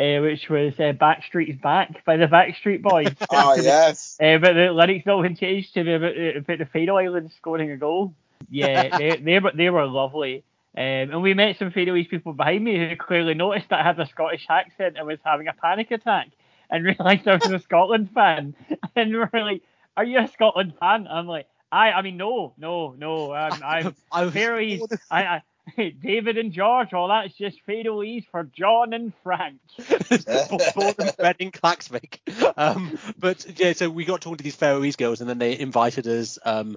uh, 0.00 0.22
which 0.22 0.48
was 0.48 0.74
uh, 0.74 0.92
Backstreet's 0.92 1.60
Back 1.60 2.04
by 2.04 2.16
the 2.16 2.26
Backstreet 2.26 2.82
Boys. 2.82 3.14
Oh 3.30 3.54
yes. 3.60 4.16
Uh, 4.20 4.38
but 4.38 4.54
the 4.54 4.72
lyrics 4.72 5.06
not 5.06 5.22
been 5.22 5.36
changed 5.36 5.74
to 5.74 5.84
be 5.84 5.92
about, 5.92 6.16
about 6.36 6.58
the 6.58 6.66
Faroe 6.66 6.98
Islands 6.98 7.34
scoring 7.36 7.70
a 7.70 7.76
goal. 7.76 8.14
Yeah, 8.50 8.96
they, 8.98 9.16
they 9.16 9.38
were 9.38 9.52
they 9.54 9.70
were 9.70 9.86
lovely. 9.86 10.44
Um, 10.76 10.82
and 10.82 11.22
we 11.22 11.32
met 11.32 11.58
some 11.58 11.70
Faroese 11.70 12.06
people 12.08 12.34
behind 12.34 12.62
me 12.62 12.78
who 12.78 12.96
clearly 12.96 13.32
noticed 13.32 13.70
that 13.70 13.80
I 13.80 13.82
had 13.82 13.98
a 13.98 14.06
Scottish 14.06 14.44
accent 14.50 14.96
and 14.98 15.06
was 15.06 15.18
having 15.24 15.48
a 15.48 15.54
panic 15.54 15.90
attack 15.90 16.28
and 16.70 16.84
realised 16.84 17.28
I 17.28 17.36
was 17.36 17.50
a 17.50 17.58
Scotland 17.58 18.10
fan. 18.12 18.54
And 18.96 19.12
we 19.12 19.18
were 19.18 19.30
like, 19.32 19.62
"Are 19.96 20.04
you 20.04 20.18
a 20.20 20.28
Scotland 20.28 20.74
fan?" 20.80 21.06
I'm 21.08 21.26
like, 21.26 21.46
"I, 21.70 21.92
I 21.92 22.02
mean, 22.02 22.16
no, 22.16 22.54
no, 22.56 22.94
no. 22.96 23.32
I'm, 23.34 23.62
I'm 23.62 23.96
I 24.10 24.30
Faroese. 24.30 24.82
I, 25.10 25.42
I, 25.76 25.94
David 26.00 26.38
and 26.38 26.52
George. 26.52 26.94
All 26.94 27.08
that's 27.08 27.34
just 27.34 27.60
Faroese 27.66 28.24
for 28.30 28.44
John 28.44 28.92
and 28.92 29.12
Frank." 29.22 29.60
born 29.76 30.94
and 30.98 31.16
bred 31.18 31.36
in 31.40 31.50
Klaksvik. 31.50 32.20
Um, 32.56 32.98
but 33.18 33.58
yeah, 33.58 33.72
so 33.72 33.90
we 33.90 34.04
got 34.04 34.20
talking 34.20 34.38
to 34.38 34.44
these 34.44 34.56
Faroese 34.56 34.96
girls, 34.96 35.20
and 35.20 35.28
then 35.28 35.38
they 35.38 35.58
invited 35.58 36.06
us 36.06 36.38
um, 36.44 36.76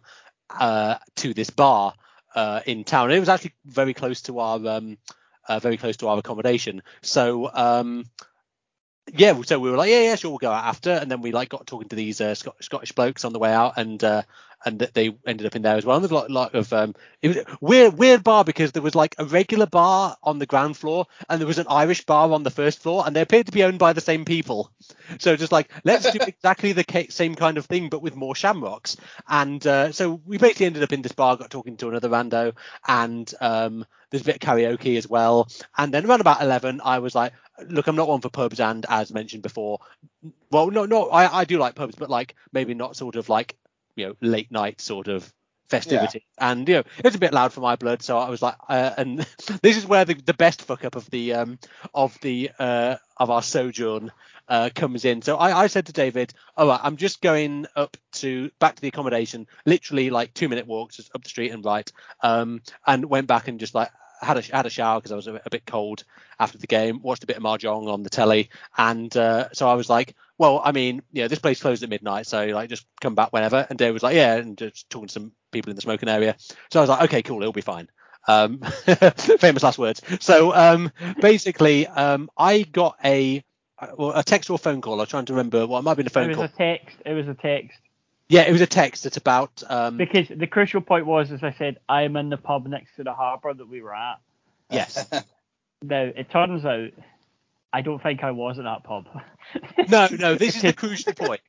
uh, 0.50 0.96
to 1.18 1.34
this 1.34 1.50
bar 1.50 1.94
uh, 2.36 2.62
in 2.66 2.84
town. 2.84 3.06
And 3.06 3.14
it 3.14 3.20
was 3.20 3.30
actually 3.30 3.54
very 3.66 3.94
close 3.94 4.22
to 4.24 4.40
our 4.40 4.66
um, 4.68 4.98
uh, 5.48 5.60
very 5.60 5.78
close 5.78 5.98
to 5.98 6.08
our 6.08 6.18
accommodation. 6.18 6.84
So 7.02 7.50
um, 7.54 8.06
yeah, 9.14 9.40
so 9.42 9.60
we 9.60 9.70
were 9.70 9.78
like, 9.78 9.90
yeah, 9.90 10.02
yeah, 10.02 10.16
sure, 10.16 10.32
we'll 10.32 10.38
go 10.38 10.52
out 10.52 10.66
after. 10.66 10.92
And 10.92 11.12
then 11.12 11.22
we 11.22 11.32
like 11.32 11.50
got 11.50 11.68
talking 11.68 11.90
to 11.90 11.96
these 11.96 12.22
uh, 12.22 12.36
Scottish 12.36 12.92
blokes 12.94 13.26
on 13.26 13.34
the 13.34 13.40
way 13.40 13.54
out, 13.54 13.74
and 13.78 14.04
uh, 14.04 14.24
and 14.66 14.80
that 14.80 14.94
they 14.94 15.16
ended 15.26 15.48
up 15.48 15.56
in 15.56 15.62
there 15.62 15.78
as 15.78 15.86
well. 15.86 15.96
And 15.96 16.04
there's 16.04 16.12
a 16.12 16.16
lot, 16.16 16.32
lot 16.32 16.56
of 16.56 16.72
um, 16.74 16.96
it 17.22 17.30
was 17.30 17.38
a 17.38 17.46
weird, 17.62 17.98
weird 17.98 18.24
bar 18.24 18.44
because 18.44 18.72
there 18.72 18.82
was 18.82 18.96
like 18.96 19.16
a 19.18 19.26
regular 19.26 19.66
bar 19.66 20.18
on 20.24 20.40
the 20.40 20.46
ground 20.46 20.78
floor, 20.78 21.06
and 21.30 21.40
there 21.40 21.48
was 21.48 21.60
an 21.60 21.68
Irish 21.70 22.06
bar 22.06 22.32
on 22.32 22.44
the 22.44 22.52
first 22.52 22.80
floor, 22.80 23.04
and 23.06 23.16
they 23.16 23.22
appeared 23.22 23.46
to 23.48 23.52
be 23.52 23.64
owned 23.64 23.80
by 23.80 23.94
the 23.94 24.02
same 24.02 24.26
people. 24.26 24.72
So 25.20 25.36
just 25.36 25.52
like 25.52 25.70
let's 25.84 26.12
do 26.12 26.20
exactly 26.28 26.74
the 26.74 26.84
ca- 26.84 27.10
same 27.10 27.36
kind 27.36 27.58
of 27.58 27.66
thing, 27.66 27.90
but 27.90 28.02
with 28.02 28.16
more 28.16 28.36
shamrocks. 28.36 28.98
And 29.28 29.66
uh, 29.66 29.92
so 29.92 30.22
we 30.26 30.38
basically 30.38 30.68
ended 30.68 30.84
up 30.84 30.94
in 30.94 31.02
this 31.02 31.12
bar, 31.14 31.38
got 31.38 31.50
talking 31.50 31.78
to 31.78 31.90
another 31.90 32.10
rando, 32.10 32.56
and 32.88 33.32
um, 33.42 33.86
there's 34.10 34.22
a 34.24 34.26
bit 34.26 34.36
of 34.36 34.42
karaoke 34.42 34.98
as 34.98 35.08
well. 35.08 35.50
And 35.78 35.94
then 35.94 36.06
around 36.06 36.22
about 36.22 36.42
eleven, 36.42 36.82
I 36.84 37.00
was 37.00 37.16
like, 37.16 37.34
look, 37.68 37.88
I'm 37.88 37.96
not 37.96 38.08
one 38.08 38.22
for 38.22 38.30
pubs, 38.30 38.60
and 38.60 38.86
as 38.90 39.14
mentioned 39.14 39.44
before, 39.44 39.80
well, 40.52 40.70
no, 40.72 40.86
no, 40.86 41.10
I, 41.10 41.40
I 41.40 41.46
do 41.46 41.58
like 41.58 41.76
pubs, 41.76 41.96
but 41.96 42.10
like 42.10 42.36
maybe 42.52 42.74
not 42.74 42.96
sort 42.96 43.16
of 43.16 43.30
like 43.30 43.56
you 44.00 44.08
know 44.08 44.16
late 44.22 44.52
night 44.52 44.82
sort 44.82 45.08
of 45.08 45.32
festivity. 45.70 46.26
And 46.40 46.68
you 46.68 46.76
know, 46.76 46.84
it 46.98 47.06
was 47.06 47.16
a 47.16 47.20
bit 47.20 47.34
loud 47.34 47.54
for 47.54 47.62
my 47.62 47.76
blood, 47.76 48.02
so 48.02 48.18
I 48.18 48.30
was 48.30 48.42
like, 48.42 48.56
uh, 48.68 48.92
and 48.98 49.20
this 49.62 49.78
is 49.78 49.86
where 49.86 50.06
the, 50.06 50.16
the 50.16 50.34
best 50.34 50.64
fuck 50.64 50.84
up 50.84 50.96
of 50.96 51.10
the 51.10 51.34
um 51.34 51.60
of 51.94 52.18
the 52.22 52.52
uh 52.60 52.96
of 53.18 53.30
our 53.30 53.44
sojourn 53.44 54.12
uh, 54.48 54.70
comes 54.74 55.06
in. 55.06 55.22
So 55.22 55.38
I, 55.38 55.64
I 55.64 55.68
said 55.68 55.86
to 55.88 55.94
David, 55.94 56.34
"All 56.58 56.68
right, 56.68 56.80
I'm 56.82 56.98
just 56.98 57.22
going 57.22 57.68
up 57.76 57.96
to 58.14 58.50
back 58.60 58.76
to 58.76 58.82
the 58.82 58.88
accommodation, 58.88 59.48
literally 59.66 60.10
like 60.10 60.34
two 60.34 60.50
minute 60.50 60.68
walks 60.68 60.98
just 60.98 61.14
up 61.16 61.24
the 61.24 61.30
street 61.30 61.52
and 61.52 61.64
right." 61.64 61.92
Um, 62.22 62.62
and 62.88 63.06
went 63.06 63.28
back 63.28 63.48
and 63.48 63.60
just 63.60 63.76
like 63.76 63.92
had 64.22 64.38
a 64.38 64.56
had 64.56 64.66
a 64.66 64.70
shower 64.70 65.00
because 65.00 65.12
I 65.12 65.16
was 65.16 65.28
a, 65.28 65.42
a, 65.46 65.50
bit 65.50 65.66
cold 65.66 66.04
after 66.40 66.58
the 66.58 66.68
game. 66.68 67.02
Watched 67.02 67.24
a 67.24 67.28
bit 67.28 67.38
of 67.38 67.44
mahjong 67.44 67.92
on 67.92 68.04
the 68.04 68.10
telly, 68.10 68.50
and 68.78 69.16
uh, 69.16 69.50
so 69.54 69.68
I 69.68 69.74
was 69.74 69.90
like, 69.90 70.16
"Well, 70.38 70.62
I 70.64 70.72
mean, 70.72 71.02
you 71.12 71.24
know, 71.24 71.28
this 71.28 71.40
place 71.40 71.62
closed 71.62 71.84
at 71.84 71.90
midnight, 71.90 72.28
so 72.28 72.46
like 72.48 72.70
just 72.70 72.86
come 73.02 73.16
back 73.16 73.34
whenever." 73.34 73.66
And 73.70 73.78
Dave 73.78 73.94
was 73.94 74.04
like, 74.04 74.16
"Yeah," 74.16 74.36
and 74.36 74.58
just 74.58 74.90
talking 74.90 75.08
to 75.08 75.14
some 75.14 75.32
people 75.52 75.70
in 75.70 75.76
the 75.76 75.82
smoking 75.82 76.10
area. 76.10 76.36
So 76.72 76.80
I 76.80 76.84
was 76.84 76.90
like, 76.90 77.04
"Okay, 77.04 77.22
cool, 77.22 77.42
it'll 77.42 77.54
be 77.54 77.62
fine." 77.62 77.90
Um, 78.28 78.60
famous 79.40 79.64
last 79.64 79.80
words. 79.80 80.02
So 80.20 80.54
um, 80.54 80.92
basically, 81.20 81.88
um, 81.88 82.30
I 82.38 82.64
got 82.64 82.98
a 83.04 83.44
well, 83.98 84.12
a 84.16 84.24
text 84.24 84.50
or 84.50 84.56
a 84.56 84.58
phone 84.58 84.82
call. 84.82 85.00
I'm 85.00 85.08
trying 85.08 85.26
to 85.26 85.34
remember. 85.34 85.66
Well, 85.66 85.80
it 85.80 85.84
might 85.84 85.92
have 85.92 85.98
been 85.98 86.08
a 86.08 86.10
phone 86.10 86.34
call. 86.34 86.44
it 86.44 86.48
was 86.48 86.52
call. 86.52 86.66
a 86.66 86.78
text. 86.78 86.98
It 87.06 87.14
was 87.14 87.28
a 87.28 87.34
text. 87.34 87.80
Yeah, 88.30 88.42
it 88.44 88.52
was 88.52 88.62
a 88.62 88.68
text. 88.68 89.06
It's 89.08 89.18
about 89.18 89.64
um, 89.68 89.98
Because 89.98 90.28
the 90.30 90.48
crucial 90.48 90.82
point 90.82 91.06
was, 91.08 91.32
as 91.32 91.44
I 91.44 91.52
said, 91.58 91.78
I'm 91.90 92.16
in 92.16 92.30
the 92.30 92.38
pub 92.38 92.68
next 92.68 92.96
to 92.98 93.04
the 93.04 93.14
harbour 93.14 93.54
that 93.54 93.68
we 93.68 93.82
were 93.82 93.94
at. 93.96 94.20
yes. 94.70 95.08
Now 95.82 96.02
it 96.14 96.30
turns 96.30 96.66
out 96.66 96.90
I 97.72 97.82
don't 97.82 98.04
think 98.04 98.22
I 98.22 98.32
was 98.32 98.60
at 98.60 98.66
that 98.66 98.84
pub. 98.84 99.08
No, 99.90 100.08
no. 100.12 100.36
This 100.36 100.58
is 100.58 100.62
the 100.62 100.74
crucial 100.84 101.14
point. 101.14 101.40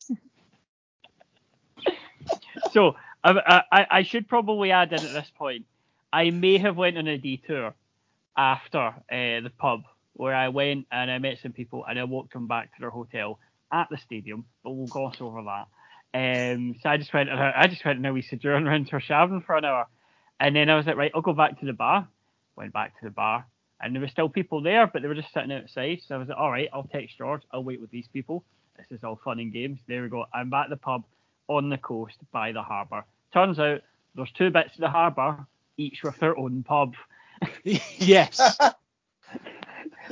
so 2.73 2.95
I, 3.25 3.63
I, 3.73 3.87
I 3.91 4.03
should 4.05 4.29
probably 4.29 4.71
add 4.71 4.93
in 4.93 5.05
at 5.05 5.13
this 5.13 5.31
point, 5.37 5.67
I 6.13 6.31
may 6.31 6.59
have 6.59 6.77
went 6.77 6.97
on 6.97 7.09
a 7.09 7.19
detour 7.19 7.75
after 8.37 8.79
uh, 8.79 8.95
the 9.11 9.51
pub 9.59 9.83
where 10.15 10.35
I 10.35 10.49
went 10.49 10.87
and 10.93 11.11
I 11.11 11.19
met 11.19 11.39
some 11.43 11.53
people 11.53 11.85
and 11.89 11.99
I 11.99 12.05
walked 12.05 12.33
them 12.33 12.47
back 12.47 12.73
to 12.75 12.81
their 12.81 12.91
hotel 12.91 13.39
at 13.73 13.89
the 13.91 13.99
stadium, 13.99 14.45
but 14.63 14.71
we'll 14.71 14.87
gloss 14.87 15.21
over 15.21 15.43
that. 15.43 15.67
Um, 16.13 16.77
so 16.83 16.89
I 16.91 16.97
just 16.97 17.13
went, 17.15 17.31
I 17.31 17.67
just 17.69 17.85
went 17.85 17.99
and 17.99 18.07
a 18.07 18.13
wee 18.13 18.23
sojourn 18.23 18.67
around 18.67 18.91
Torshavn 18.91 19.45
for 19.45 19.57
an 19.57 19.65
hour, 19.65 19.87
and 20.41 20.57
then 20.57 20.69
I 20.69 20.77
was 20.77 20.87
like, 20.87 20.97
right, 20.97 21.13
I'll 21.15 21.23
go 21.23 21.33
back 21.33 21.61
to 21.61 21.67
the 21.67 21.73
bar. 21.73 22.09
Went 22.57 22.73
back 22.73 22.99
to 22.99 23.05
the 23.05 23.11
bar, 23.11 23.47
and 23.81 23.95
there 23.95 24.03
were 24.03 24.09
still 24.09 24.29
people 24.29 24.63
there, 24.63 24.87
but 24.87 25.03
they 25.03 25.09
were 25.09 25.15
just 25.15 25.33
sitting 25.33 25.53
outside. 25.53 26.01
So 26.07 26.15
I 26.15 26.19
was 26.19 26.29
like, 26.29 26.39
all 26.39 26.51
right, 26.51 26.69
I'll 26.73 26.85
text 26.85 27.17
George. 27.17 27.43
I'll 27.53 27.65
wait 27.65 27.81
with 27.81 27.91
these 27.91 28.09
people. 28.13 28.45
This 28.77 28.99
is 28.99 29.05
all 29.05 29.21
fun 29.23 29.39
and 29.39 29.53
games. 29.53 29.79
There 29.87 30.03
we 30.03 30.09
go. 30.09 30.27
I'm 30.35 30.51
back 30.51 30.65
at 30.65 30.71
the 30.71 30.77
pub 30.77 31.05
on 31.49 31.69
the 31.69 31.79
coast 31.79 32.17
by 32.33 32.53
the 32.53 32.63
harbour. 32.63 33.05
Turns 33.33 33.59
out 33.59 33.81
there's 34.15 34.33
two 34.33 34.51
bits 34.51 34.75
of 34.75 34.81
the 34.81 34.91
harbour, 34.91 35.47
each 35.77 36.03
with 36.03 36.17
their 36.19 36.37
own 36.39 36.63
pub. 36.63 36.95
yes. 37.65 38.59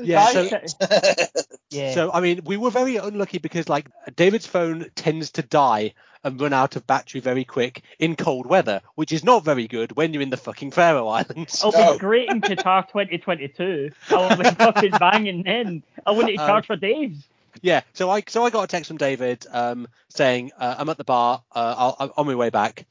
Yeah. 0.03 0.27
So, 0.27 0.49
Yeah. 1.71 1.93
so 1.95 2.11
I 2.13 2.21
mean, 2.21 2.41
we 2.45 2.57
were 2.57 2.71
very 2.71 2.97
unlucky 2.97 3.39
because 3.39 3.69
like 3.69 3.89
David's 4.17 4.47
phone 4.47 4.87
tends 4.95 5.33
to 5.33 5.43
die 5.43 5.93
and 6.25 6.41
run 6.41 6.53
out 6.53 6.77
of 6.77 6.87
battery 6.87 7.21
very 7.21 7.45
quick 7.45 7.83
in 7.99 8.17
cold 8.17 8.47
weather, 8.47 8.81
which 8.95 9.13
is 9.13 9.23
not 9.23 9.45
very 9.45 9.69
good 9.69 9.93
when 9.97 10.13
you're 10.13 10.23
in 10.23 10.31
the 10.31 10.37
fucking 10.37 10.71
Faroe 10.71 11.07
Islands. 11.09 11.63
It'll 11.65 11.73
No. 11.73 11.93
be 11.93 11.99
great 11.99 12.29
in 12.31 12.41
Qatar 12.41 12.87
2022. 12.89 13.91
I'll 14.11 14.37
be 14.37 14.45
fucking 14.45 14.93
banging 14.99 15.43
then. 15.43 15.83
I 16.07 16.11
wouldn't 16.13 16.39
Um, 16.41 16.47
charge 16.47 16.67
for 16.67 16.77
days. 16.77 17.17
Yeah, 17.61 17.83
so 17.93 18.09
I 18.11 18.23
so 18.29 18.45
I 18.45 18.51
got 18.51 18.65
a 18.65 18.67
text 18.67 18.89
from 18.89 18.99
David 18.99 19.45
um, 19.51 19.89
saying 20.11 20.53
uh, 20.59 20.77
I'm 20.79 20.89
at 20.89 20.97
the 20.97 21.05
bar, 21.05 21.43
uh, 21.55 21.75
I'll, 21.77 21.97
I'm 22.01 22.11
on 22.17 22.27
my 22.27 22.35
way 22.35 22.51
back, 22.51 22.87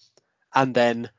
and 0.54 0.74
then 0.74 1.10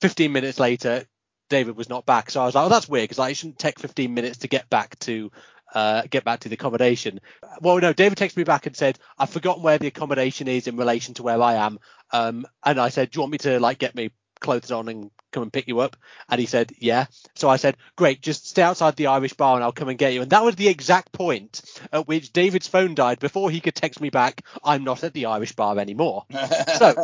15 0.00 0.30
minutes 0.32 0.58
later, 0.60 1.04
David 1.50 1.76
was 1.76 1.90
not 1.90 2.06
back. 2.06 2.30
So 2.30 2.40
I 2.40 2.46
was 2.46 2.54
like, 2.54 2.64
oh, 2.64 2.70
that's 2.70 2.88
weird 2.88 3.04
because 3.04 3.18
like, 3.18 3.32
it 3.32 3.36
shouldn't 3.36 3.58
take 3.58 3.78
15 3.78 4.14
minutes 4.14 4.38
to 4.38 4.48
get 4.48 4.70
back 4.70 4.98
to 5.00 5.30
uh, 5.74 6.02
get 6.10 6.24
back 6.24 6.40
to 6.40 6.48
the 6.48 6.54
accommodation. 6.54 7.20
Well, 7.60 7.78
no, 7.78 7.92
David 7.92 8.18
texted 8.18 8.38
me 8.38 8.44
back 8.44 8.66
and 8.66 8.74
said 8.74 8.98
I've 9.18 9.30
forgotten 9.30 9.62
where 9.62 9.78
the 9.78 9.86
accommodation 9.88 10.48
is 10.48 10.66
in 10.66 10.76
relation 10.76 11.14
to 11.14 11.22
where 11.22 11.40
I 11.40 11.54
am, 11.54 11.78
um, 12.12 12.46
and 12.64 12.80
I 12.80 12.88
said, 12.88 13.10
do 13.10 13.18
you 13.18 13.20
want 13.20 13.32
me 13.32 13.38
to 13.38 13.60
like 13.60 13.78
get 13.78 13.94
me 13.94 14.10
clothes 14.40 14.72
on 14.72 14.88
and 14.88 15.10
come 15.32 15.42
and 15.42 15.52
pick 15.52 15.68
you 15.68 15.78
up? 15.80 15.96
And 16.28 16.40
he 16.40 16.46
said, 16.46 16.72
yeah. 16.78 17.06
So 17.36 17.48
I 17.48 17.56
said, 17.56 17.76
great, 17.96 18.20
just 18.20 18.48
stay 18.48 18.62
outside 18.62 18.96
the 18.96 19.08
Irish 19.08 19.34
bar 19.34 19.54
and 19.54 19.62
I'll 19.62 19.70
come 19.72 19.88
and 19.88 19.98
get 19.98 20.12
you. 20.12 20.22
And 20.22 20.30
that 20.30 20.44
was 20.44 20.56
the 20.56 20.68
exact 20.68 21.12
point 21.12 21.62
at 21.92 22.08
which 22.08 22.32
David's 22.32 22.66
phone 22.66 22.94
died 22.94 23.20
before 23.20 23.50
he 23.50 23.60
could 23.60 23.74
text 23.74 24.00
me 24.00 24.10
back, 24.10 24.42
I'm 24.64 24.82
not 24.84 25.04
at 25.04 25.12
the 25.14 25.26
Irish 25.26 25.52
bar 25.52 25.78
anymore. 25.78 26.24
So 26.78 26.94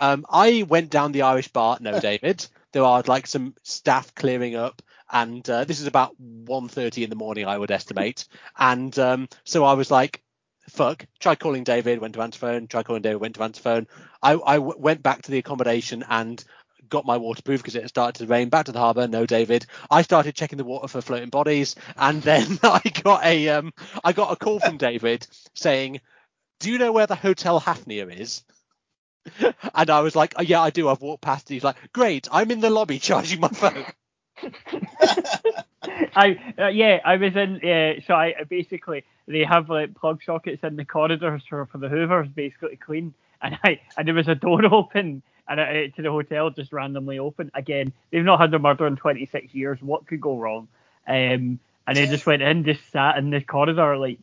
um, 0.00 0.24
I 0.30 0.64
went 0.68 0.90
down 0.90 1.12
the 1.12 1.22
Irish 1.22 1.48
bar. 1.48 1.78
No, 1.80 1.98
David. 1.98 2.46
There 2.74 2.82
are 2.84 3.04
like 3.06 3.28
some 3.28 3.54
staff 3.62 4.12
clearing 4.16 4.56
up, 4.56 4.82
and 5.08 5.48
uh, 5.48 5.62
this 5.62 5.80
is 5.80 5.86
about 5.86 6.20
1.30 6.20 7.04
in 7.04 7.10
the 7.10 7.14
morning, 7.14 7.46
I 7.46 7.56
would 7.56 7.70
estimate. 7.70 8.26
And 8.58 8.98
um, 8.98 9.28
so 9.44 9.64
I 9.64 9.74
was 9.74 9.92
like, 9.92 10.24
"Fuck!" 10.70 11.06
Tried 11.20 11.38
calling 11.38 11.62
David, 11.62 12.00
went 12.00 12.14
to 12.14 12.22
answer 12.22 12.40
phone. 12.40 12.66
Tried 12.66 12.86
calling 12.86 13.02
David, 13.02 13.20
went 13.20 13.36
to 13.36 13.44
answer 13.44 13.62
phone. 13.62 13.86
I, 14.20 14.32
I 14.32 14.56
w- 14.56 14.74
went 14.76 15.04
back 15.04 15.22
to 15.22 15.30
the 15.30 15.38
accommodation 15.38 16.04
and 16.08 16.44
got 16.88 17.06
my 17.06 17.16
waterproof 17.16 17.60
because 17.62 17.76
it 17.76 17.88
started 17.88 18.18
to 18.18 18.26
rain. 18.26 18.48
Back 18.48 18.66
to 18.66 18.72
the 18.72 18.80
harbour, 18.80 19.06
no 19.06 19.24
David. 19.24 19.66
I 19.88 20.02
started 20.02 20.34
checking 20.34 20.58
the 20.58 20.64
water 20.64 20.88
for 20.88 21.00
floating 21.00 21.30
bodies, 21.30 21.76
and 21.96 22.22
then 22.22 22.58
I 22.64 22.80
got 23.04 23.24
a 23.24 23.50
um, 23.50 23.72
I 24.02 24.12
got 24.12 24.32
a 24.32 24.36
call 24.36 24.58
from 24.58 24.78
David 24.78 25.28
saying, 25.54 26.00
"Do 26.58 26.72
you 26.72 26.78
know 26.78 26.90
where 26.90 27.06
the 27.06 27.14
Hotel 27.14 27.60
Hafnia 27.60 28.08
is?" 28.08 28.42
And 29.74 29.90
I 29.90 30.00
was 30.00 30.14
like, 30.14 30.34
oh, 30.36 30.42
yeah, 30.42 30.60
I 30.60 30.70
do. 30.70 30.88
I've 30.88 31.00
walked 31.00 31.22
past. 31.22 31.48
He's 31.48 31.64
like, 31.64 31.76
great. 31.92 32.28
I'm 32.30 32.50
in 32.50 32.60
the 32.60 32.70
lobby 32.70 32.98
charging 33.00 33.40
my 33.40 33.48
phone. 33.48 33.84
I 36.16 36.38
uh, 36.58 36.68
yeah, 36.68 37.00
I 37.04 37.16
was 37.16 37.36
in. 37.36 37.56
Uh, 37.56 38.00
so 38.06 38.14
I 38.14 38.34
I 38.40 38.44
basically 38.48 39.04
they 39.26 39.44
have 39.44 39.68
like 39.70 39.94
plug 39.94 40.22
sockets 40.24 40.62
in 40.64 40.76
the 40.76 40.84
corridors 40.84 41.42
for, 41.48 41.66
for 41.66 41.78
the 41.78 41.88
Hoovers 41.88 42.28
basically 42.28 42.70
to 42.70 42.76
clean, 42.76 43.14
and 43.42 43.58
I 43.62 43.80
and 43.96 44.06
there 44.08 44.14
was 44.14 44.28
a 44.28 44.34
door 44.34 44.64
open 44.74 45.22
and 45.48 45.60
I, 45.60 45.86
to 45.88 46.02
the 46.02 46.10
hotel 46.10 46.50
just 46.50 46.72
randomly 46.72 47.18
open. 47.18 47.50
Again, 47.54 47.92
they've 48.10 48.24
not 48.24 48.40
had 48.40 48.54
a 48.54 48.58
murder 48.58 48.86
in 48.86 48.96
26 48.96 49.54
years. 49.54 49.78
What 49.80 50.06
could 50.06 50.20
go 50.20 50.36
wrong? 50.38 50.68
Um, 51.06 51.58
and 51.86 51.98
I 51.98 52.06
just 52.06 52.26
went 52.26 52.42
in, 52.42 52.64
just 52.64 52.90
sat 52.90 53.18
in 53.18 53.30
the 53.30 53.40
corridor, 53.40 53.96
like 53.96 54.20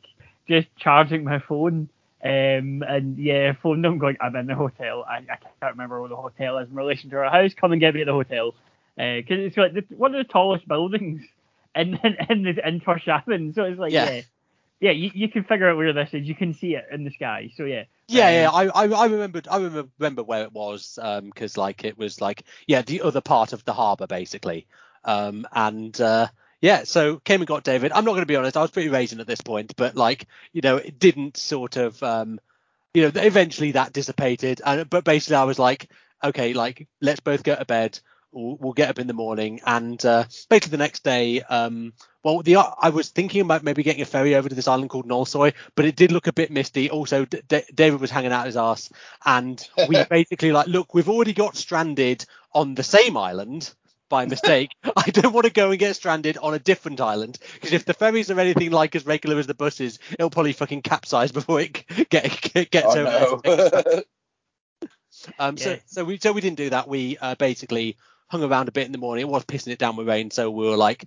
just 0.47 0.67
charging 0.77 1.23
my 1.23 1.39
phone. 1.39 1.89
Um, 2.23 2.83
and 2.87 3.17
yeah, 3.17 3.53
phoned 3.63 3.83
them 3.83 3.97
going, 3.97 4.17
I'm 4.21 4.35
in 4.35 4.47
the 4.47 4.55
hotel. 4.55 5.03
I, 5.07 5.17
I 5.17 5.37
can't 5.59 5.73
remember 5.73 5.99
where 5.99 6.09
the 6.09 6.15
hotel 6.15 6.57
is 6.59 6.69
in 6.69 6.75
relation 6.75 7.09
to 7.09 7.17
our 7.17 7.31
house. 7.31 7.53
Come 7.53 7.71
and 7.71 7.81
get 7.81 7.95
me 7.95 8.01
at 8.01 8.07
the 8.07 8.13
hotel. 8.13 8.53
Because 8.95 9.39
it's 9.39 9.57
like 9.57 9.73
the, 9.73 9.83
one 9.95 10.13
of 10.13 10.25
the 10.25 10.31
tallest 10.31 10.67
buildings 10.67 11.23
in 11.75 11.99
in, 12.03 12.17
in, 12.29 12.43
the, 12.43 12.67
in 12.67 12.81
Torshavn. 12.81 13.55
So 13.55 13.63
it's 13.63 13.79
like, 13.79 13.93
Yeah. 13.93 14.11
yeah. 14.11 14.21
Yeah, 14.79 14.91
you, 14.91 15.11
you 15.13 15.29
can 15.29 15.43
figure 15.43 15.69
out 15.69 15.77
where 15.77 15.93
this 15.93 16.09
is. 16.11 16.27
You 16.27 16.33
can 16.33 16.55
see 16.55 16.73
it 16.73 16.87
in 16.91 17.03
the 17.03 17.11
sky. 17.11 17.51
So 17.55 17.65
yeah. 17.65 17.83
Yeah, 18.07 18.27
Um, 18.27 18.33
yeah. 18.33 18.49
I, 18.49 18.85
I, 18.85 18.87
I 18.87 19.05
remembered. 19.05 19.47
I 19.47 19.57
remember, 19.57 20.23
where 20.23 20.41
it 20.41 20.51
was 20.51 20.97
because 21.23 21.55
like 21.55 21.83
it 21.85 21.99
was 21.99 22.19
like 22.19 22.43
yeah 22.65 22.81
the 22.81 23.01
other 23.01 23.21
part 23.21 23.53
of 23.53 23.63
the 23.63 23.73
harbour 23.73 24.07
basically. 24.07 24.65
Um, 25.03 25.47
and 25.53 25.99
uh, 26.01 26.27
yeah, 26.61 26.83
so 26.83 27.17
came 27.17 27.41
and 27.41 27.47
got 27.47 27.63
David. 27.63 27.91
I'm 27.91 28.05
not 28.05 28.11
going 28.11 28.21
to 28.21 28.27
be 28.27 28.35
honest. 28.35 28.55
I 28.55 28.61
was 28.61 28.71
pretty 28.71 28.89
raging 28.89 29.19
at 29.19 29.27
this 29.27 29.41
point, 29.41 29.75
but 29.75 29.95
like 29.95 30.27
you 30.53 30.61
know 30.61 30.77
it 30.77 30.99
didn't 30.99 31.37
sort 31.37 31.77
of 31.77 32.01
um, 32.03 32.39
you 32.93 33.01
know 33.03 33.11
eventually 33.15 33.71
that 33.73 33.93
dissipated. 33.93 34.61
And 34.65 34.89
but 34.89 35.03
basically 35.03 35.37
I 35.37 35.43
was 35.43 35.59
like 35.59 35.89
okay 36.23 36.53
like 36.53 36.87
let's 37.01 37.19
both 37.19 37.43
go 37.43 37.55
to 37.55 37.65
bed. 37.65 37.99
We'll, 38.31 38.55
we'll 38.61 38.73
get 38.73 38.89
up 38.89 38.99
in 38.99 39.07
the 39.07 39.13
morning 39.13 39.59
and 39.65 40.03
uh, 40.05 40.23
basically 40.49 40.71
the 40.71 40.77
next 40.77 41.03
day 41.03 41.41
um, 41.41 41.91
well, 42.23 42.41
the 42.43 42.57
I 42.57 42.89
was 42.89 43.09
thinking 43.09 43.41
about 43.41 43.63
maybe 43.63 43.81
getting 43.83 44.03
a 44.03 44.05
ferry 44.05 44.35
over 44.35 44.47
to 44.47 44.53
this 44.53 44.67
island 44.67 44.91
called 44.91 45.07
Nolsoy, 45.07 45.53
but 45.75 45.85
it 45.85 45.95
did 45.95 46.11
look 46.11 46.27
a 46.27 46.33
bit 46.33 46.51
misty. 46.51 46.89
Also, 46.89 47.25
D- 47.25 47.41
D- 47.47 47.63
David 47.73 47.99
was 47.99 48.11
hanging 48.11 48.31
out 48.31 48.45
his 48.45 48.57
ass, 48.57 48.91
and 49.25 49.67
we 49.87 50.03
basically 50.09 50.51
like, 50.51 50.67
look, 50.67 50.93
we've 50.93 51.09
already 51.09 51.33
got 51.33 51.55
stranded 51.55 52.25
on 52.53 52.75
the 52.75 52.83
same 52.83 53.17
island 53.17 53.73
by 54.11 54.27
mistake. 54.27 54.69
I 54.95 55.09
don't 55.09 55.33
want 55.33 55.47
to 55.47 55.51
go 55.51 55.71
and 55.71 55.79
get 55.79 55.95
stranded 55.95 56.37
on 56.37 56.53
a 56.53 56.59
different 56.59 57.01
island 57.01 57.39
because 57.55 57.73
if 57.73 57.85
the 57.85 57.95
ferries 57.95 58.29
are 58.29 58.39
anything 58.39 58.69
like 58.69 58.95
as 58.95 59.07
regular 59.07 59.39
as 59.39 59.47
the 59.47 59.55
buses, 59.55 59.97
it'll 60.11 60.29
probably 60.29 60.53
fucking 60.53 60.83
capsize 60.83 61.31
before 61.31 61.61
it 61.61 61.73
g- 61.89 62.05
get, 62.09 62.69
gets 62.69 62.95
oh 62.95 62.99
over. 62.99 63.41
there. 63.43 63.83
no. 63.85 64.03
Um, 65.37 65.55
so 65.57 65.77
so 65.85 66.03
we 66.03 66.17
so 66.17 66.31
we 66.31 66.41
didn't 66.41 66.57
do 66.57 66.71
that. 66.71 66.87
We 66.87 67.17
uh, 67.17 67.35
basically 67.35 67.97
hung 68.29 68.43
around 68.43 68.69
a 68.69 68.71
bit 68.71 68.87
in 68.87 68.91
the 68.91 68.97
morning. 68.97 69.27
It 69.27 69.29
was 69.29 69.45
pissing 69.45 69.71
it 69.71 69.77
down 69.77 69.95
with 69.95 70.07
rain, 70.07 70.31
so 70.31 70.49
we 70.49 70.67
were 70.67 70.77
like, 70.77 71.05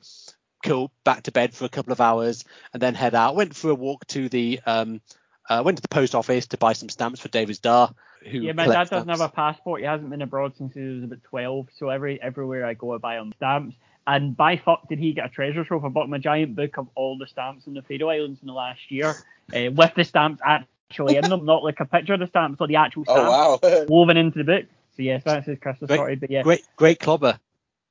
cool, 0.62 0.93
back 1.05 1.24
to 1.24 1.32
bed 1.32 1.52
for 1.52 1.64
a 1.64 1.70
couple 1.70 1.93
of 1.93 2.01
hours, 2.01 2.44
and 2.72 2.81
then 2.81 2.94
head 2.94 3.16
out. 3.16 3.35
Went 3.35 3.56
for 3.56 3.70
a 3.70 3.74
walk 3.74 4.06
to 4.09 4.28
the 4.28 4.60
um, 4.66 5.01
uh, 5.49 5.62
went 5.65 5.79
to 5.79 5.83
the 5.83 5.89
post 5.89 6.15
office 6.15 6.47
to 6.49 6.57
buy 6.59 6.73
some 6.73 6.89
stamps 6.89 7.21
for 7.21 7.29
David's 7.29 7.59
Dar. 7.59 7.93
Who 8.31 8.39
Yeah, 8.39 8.53
my 8.53 8.66
dad 8.66 8.89
doesn't 8.91 9.09
have 9.09 9.21
a 9.21 9.29
passport. 9.29 9.81
He 9.81 9.87
hasn't 9.87 10.11
been 10.11 10.23
abroad 10.23 10.55
since 10.57 10.73
he 10.75 10.81
was 10.81 11.05
about 11.05 11.23
12. 11.25 11.69
So 11.77 11.91
every 11.91 12.21
everywhere 12.23 12.65
I 12.65 12.75
go, 12.75 12.95
I 12.95 12.99
buy 12.99 13.16
him 13.19 13.33
stamps. 13.37 13.77
And 14.07 14.37
by 14.37 14.57
fuck 14.59 14.89
did 14.89 14.99
he 14.99 15.12
get 15.12 15.27
a 15.27 15.29
treasure 15.29 15.65
trove. 15.65 15.85
I 15.85 15.89
bought 15.89 16.07
him 16.07 16.12
a 16.15 16.19
giant 16.19 16.57
book 16.57 16.77
of 16.79 16.89
all 16.95 17.16
the 17.19 17.27
stamps 17.27 17.66
in 17.66 17.75
the 17.75 17.83
Faroe 17.83 18.09
Islands 18.11 18.41
in 18.43 18.47
the 18.47 18.53
last 18.53 18.91
year, 18.91 19.16
uh, 19.55 19.71
with 19.73 19.93
the 19.97 20.05
stamps 20.05 20.41
actually 20.45 21.16
in 21.16 21.29
them, 21.29 21.45
not 21.47 21.65
like 21.65 21.81
a 21.81 21.85
picture 21.87 22.15
of 22.15 22.21
the 22.21 22.27
stamps, 22.27 22.61
or 22.61 22.66
the 22.66 22.77
actual 22.77 23.05
stamps 23.05 23.21
Oh 23.23 23.61
wow. 23.62 23.85
woven 23.89 24.16
into 24.16 24.39
the 24.39 24.45
book. 24.45 24.65
So 24.97 25.03
yes, 25.03 25.23
that's 25.25 25.47
his 25.47 25.59
Christmas 25.59 25.89
Great- 25.89 25.97
party. 25.99 26.15
But 26.16 26.31
yeah, 26.31 26.43
Great, 26.43 26.65
great 26.77 27.01
clobber. 27.01 27.39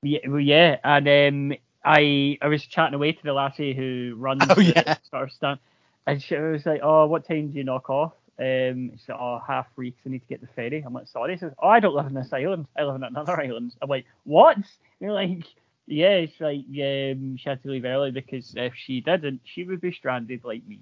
yeah, 0.04 0.20
well, 0.28 0.40
yeah, 0.40 0.78
and 0.84 1.52
um, 1.54 1.58
I 1.84 2.38
I 2.42 2.48
was 2.48 2.64
chatting 2.66 2.94
away 2.96 3.12
to 3.14 3.24
the 3.24 3.34
lassie 3.34 3.74
who 3.74 4.16
runs 4.18 4.42
Oh, 4.50 4.54
the 4.56 4.64
yeah. 4.64 4.98
sort 5.10 5.24
of 5.24 5.32
stand, 5.32 5.60
and 6.08 6.22
she 6.22 6.36
was 6.36 6.66
like, 6.66 6.82
"Oh, 6.84 7.06
what 7.08 7.26
time 7.28 7.52
do 7.52 7.58
you 7.58 7.64
knock 7.64 7.90
off?" 7.90 8.14
Um, 8.40 8.92
she 8.96 9.04
said, 9.06 9.16
"Oh, 9.20 9.40
half 9.46 9.74
three 9.76 9.92
'cause 9.92 10.02
I 10.06 10.10
need 10.10 10.22
to 10.22 10.28
get 10.28 10.42
the 10.42 10.48
ferry." 10.48 10.82
I'm 10.86 10.94
like, 10.94 11.08
"Sorry." 11.08 11.36
She 11.36 11.40
says, 11.40 11.54
"Oh, 11.62 11.68
I 11.70 11.80
don't 11.80 11.96
live 11.96 12.08
in 12.08 12.14
this 12.14 12.34
island. 12.34 12.68
I 12.78 12.84
live 12.84 12.96
in 12.96 13.04
another 13.04 13.40
island." 13.42 13.76
I'm 13.82 13.90
like, 13.90 14.06
"What?" 14.24 14.58
And 14.58 14.66
you're 15.00 15.14
like, 15.14 15.44
"Yeah." 15.88 16.16
It's 16.26 16.40
like 16.40 16.60
um, 16.68 17.38
she 17.38 17.50
had 17.50 17.62
to 17.64 17.70
leave 17.70 17.86
early 17.86 18.12
because 18.12 18.54
if 18.56 18.74
she 18.76 19.02
didn't, 19.02 19.42
she 19.46 19.64
would 19.64 19.82
be 19.82 19.92
stranded 19.92 20.44
like 20.44 20.66
me. 20.68 20.80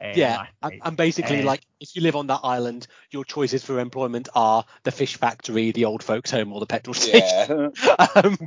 Um, 0.00 0.08
Yeah, 0.14 0.32
last 0.32 0.52
and, 0.62 0.72
and 0.82 0.96
basically, 0.96 1.40
Uh, 1.40 1.42
like, 1.42 1.62
if 1.80 1.94
you 1.94 2.02
live 2.02 2.16
on 2.16 2.26
that 2.28 2.40
island, 2.42 2.86
your 3.10 3.24
choices 3.24 3.64
for 3.64 3.78
employment 3.78 4.28
are 4.34 4.64
the 4.82 4.90
fish 4.90 5.16
factory, 5.16 5.70
the 5.72 5.84
old 5.84 6.02
folks' 6.02 6.30
home, 6.30 6.52
or 6.52 6.60
the 6.60 6.66
petrol 6.66 6.94
station. 6.94 7.36
Yeah. 7.44 7.72
um, 8.16 8.38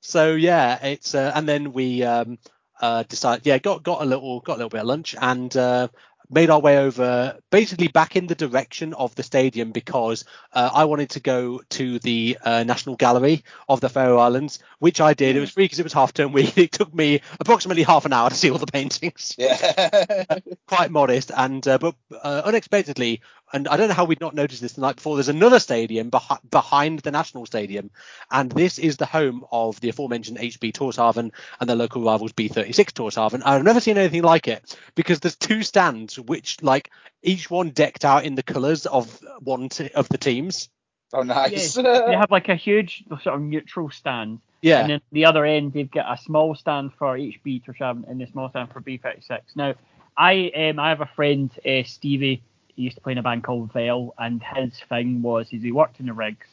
so 0.00 0.34
yeah, 0.34 0.84
it's 0.84 1.14
uh, 1.14 1.32
and 1.34 1.48
then 1.48 1.72
we 1.72 2.02
um, 2.02 2.38
uh, 2.80 3.02
decided, 3.04 3.46
yeah, 3.46 3.58
got 3.58 3.82
got 3.82 4.02
a 4.02 4.04
little 4.04 4.40
got 4.40 4.54
a 4.54 4.56
little 4.58 4.70
bit 4.70 4.80
of 4.80 4.86
lunch 4.86 5.14
and 5.20 5.56
uh, 5.56 5.88
made 6.30 6.50
our 6.50 6.60
way 6.60 6.78
over, 6.78 7.38
basically 7.50 7.88
back 7.88 8.14
in 8.14 8.26
the 8.26 8.34
direction 8.34 8.92
of 8.94 9.14
the 9.14 9.22
stadium 9.22 9.72
because 9.72 10.24
uh, 10.52 10.70
I 10.74 10.84
wanted 10.84 11.10
to 11.10 11.20
go 11.20 11.60
to 11.70 11.98
the 12.00 12.36
uh, 12.44 12.64
National 12.64 12.96
Gallery 12.96 13.44
of 13.68 13.80
the 13.80 13.88
Faroe 13.88 14.18
Islands, 14.18 14.58
which 14.78 15.00
I 15.00 15.14
did. 15.14 15.36
It 15.36 15.40
was 15.40 15.50
free 15.50 15.64
because 15.64 15.78
it 15.78 15.84
was 15.84 15.92
half 15.94 16.12
term 16.12 16.32
week. 16.32 16.56
It 16.58 16.72
took 16.72 16.94
me 16.94 17.20
approximately 17.40 17.82
half 17.82 18.04
an 18.04 18.12
hour 18.12 18.28
to 18.28 18.36
see 18.36 18.50
all 18.50 18.58
the 18.58 18.66
paintings 18.66 19.34
Yeah. 19.38 20.24
quite 20.66 20.90
modest 20.90 21.30
and 21.34 21.66
uh, 21.66 21.78
but 21.78 21.94
uh, 22.12 22.42
unexpectedly 22.44 23.22
and 23.52 23.68
I 23.68 23.76
don't 23.76 23.88
know 23.88 23.94
how 23.94 24.04
we'd 24.04 24.20
not 24.20 24.34
noticed 24.34 24.62
this 24.62 24.72
the 24.74 24.80
night 24.80 24.96
before 24.96 25.16
there's 25.16 25.28
another 25.28 25.58
stadium 25.58 26.10
beh- 26.10 26.50
behind 26.50 27.00
the 27.00 27.10
national 27.10 27.46
stadium 27.46 27.90
and 28.30 28.50
this 28.52 28.78
is 28.78 28.96
the 28.96 29.06
home 29.06 29.44
of 29.50 29.80
the 29.80 29.88
aforementioned 29.88 30.38
HB 30.38 30.72
Torshavn 30.72 31.30
and 31.60 31.68
their 31.68 31.76
local 31.76 32.02
rivals 32.02 32.32
B36 32.32 32.92
Torshavn 32.92 33.42
I've 33.44 33.64
never 33.64 33.80
seen 33.80 33.98
anything 33.98 34.22
like 34.22 34.48
it 34.48 34.76
because 34.94 35.20
there's 35.20 35.36
two 35.36 35.62
stands 35.62 36.18
which 36.18 36.62
like 36.62 36.90
each 37.22 37.50
one 37.50 37.70
decked 37.70 38.04
out 38.04 38.24
in 38.24 38.34
the 38.34 38.42
colours 38.42 38.86
of 38.86 39.20
one 39.40 39.68
t- 39.68 39.90
of 39.94 40.08
the 40.08 40.18
teams 40.18 40.68
oh, 41.12 41.22
nice. 41.22 41.74
they 41.74 42.16
have 42.16 42.30
like 42.30 42.48
a 42.48 42.56
huge 42.56 43.04
sort 43.22 43.34
of 43.34 43.40
neutral 43.40 43.90
stand. 43.90 44.40
yeah 44.62 44.80
And 44.80 44.90
then 44.90 45.00
the 45.12 45.24
other 45.24 45.44
end, 45.44 45.72
they've 45.72 45.90
got 45.90 46.12
a 46.12 46.20
small 46.22 46.54
stand 46.54 46.92
for 46.98 47.16
HB 47.16 47.64
Torshavn 47.64 48.08
and 48.08 48.20
a 48.22 48.30
small 48.30 48.50
stand 48.50 48.72
for 48.72 48.80
B36. 48.80 49.40
Now, 49.54 49.74
I 50.16 50.50
um, 50.54 50.78
I 50.78 50.88
have 50.88 51.00
a 51.00 51.06
friend, 51.06 51.50
uh, 51.64 51.84
Stevie. 51.84 52.42
He 52.78 52.84
used 52.84 52.94
to 52.96 53.02
play 53.02 53.10
in 53.10 53.18
a 53.18 53.24
band 53.24 53.42
called 53.42 53.72
Vel, 53.72 54.14
and 54.18 54.40
his 54.40 54.72
thing 54.88 55.20
was 55.20 55.48
is 55.50 55.64
he 55.64 55.72
worked 55.72 55.98
in 55.98 56.06
the 56.06 56.12
rigs, 56.12 56.46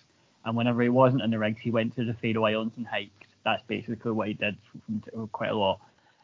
and 0.44 0.58
whenever 0.58 0.82
he 0.82 0.90
wasn't 0.90 1.22
in 1.22 1.30
the 1.30 1.38
rigs, 1.38 1.62
he 1.62 1.70
went 1.70 1.96
to 1.96 2.04
the 2.04 2.16
Faroe 2.16 2.46
Islands 2.46 2.74
and 2.78 2.88
hiked. 2.88 3.28
That's 3.44 3.62
basically 3.68 4.12
what 4.12 4.30
he 4.30 4.34
did 4.34 4.58
quite 5.32 5.52
a 5.52 5.56
lot. 5.56 5.80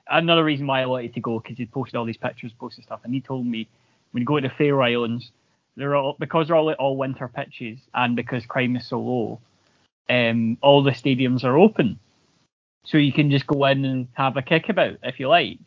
Another 0.10 0.44
reason 0.44 0.66
why 0.66 0.82
I 0.82 0.88
wanted 0.88 1.14
to 1.14 1.20
go 1.20 1.40
because 1.40 1.60
he 1.60 1.68
posted 1.68 1.98
all 1.98 2.06
these 2.06 2.18
pictures, 2.18 2.52
posted 2.60 2.84
stuff, 2.84 3.02
and 3.04 3.14
he 3.14 3.22
told 3.22 3.46
me 3.46 3.68
when 4.10 4.22
you 4.22 4.26
go 4.26 4.40
to 4.40 4.48
the 4.48 4.54
Faroe 4.56 4.84
Islands, 4.84 5.30
they're 5.78 5.96
all 5.96 6.16
because 6.18 6.48
they're 6.48 6.58
all 6.58 6.74
all 6.74 6.98
winter 6.98 7.28
pitches, 7.28 7.78
and 7.94 8.16
because 8.16 8.44
crime 8.48 8.76
is 8.76 8.88
so 8.88 9.00
low, 9.00 9.40
um, 10.10 10.58
all 10.64 10.82
the 10.82 10.90
stadiums 10.90 11.44
are 11.44 11.60
open. 11.60 12.00
So 12.86 12.98
you 12.98 13.14
can 13.14 13.30
just 13.30 13.46
go 13.46 13.66
in 13.66 13.86
and 13.86 14.08
have 14.14 14.36
a 14.36 14.42
kickabout 14.42 14.98
if 15.04 15.20
you 15.20 15.28
like 15.28 15.60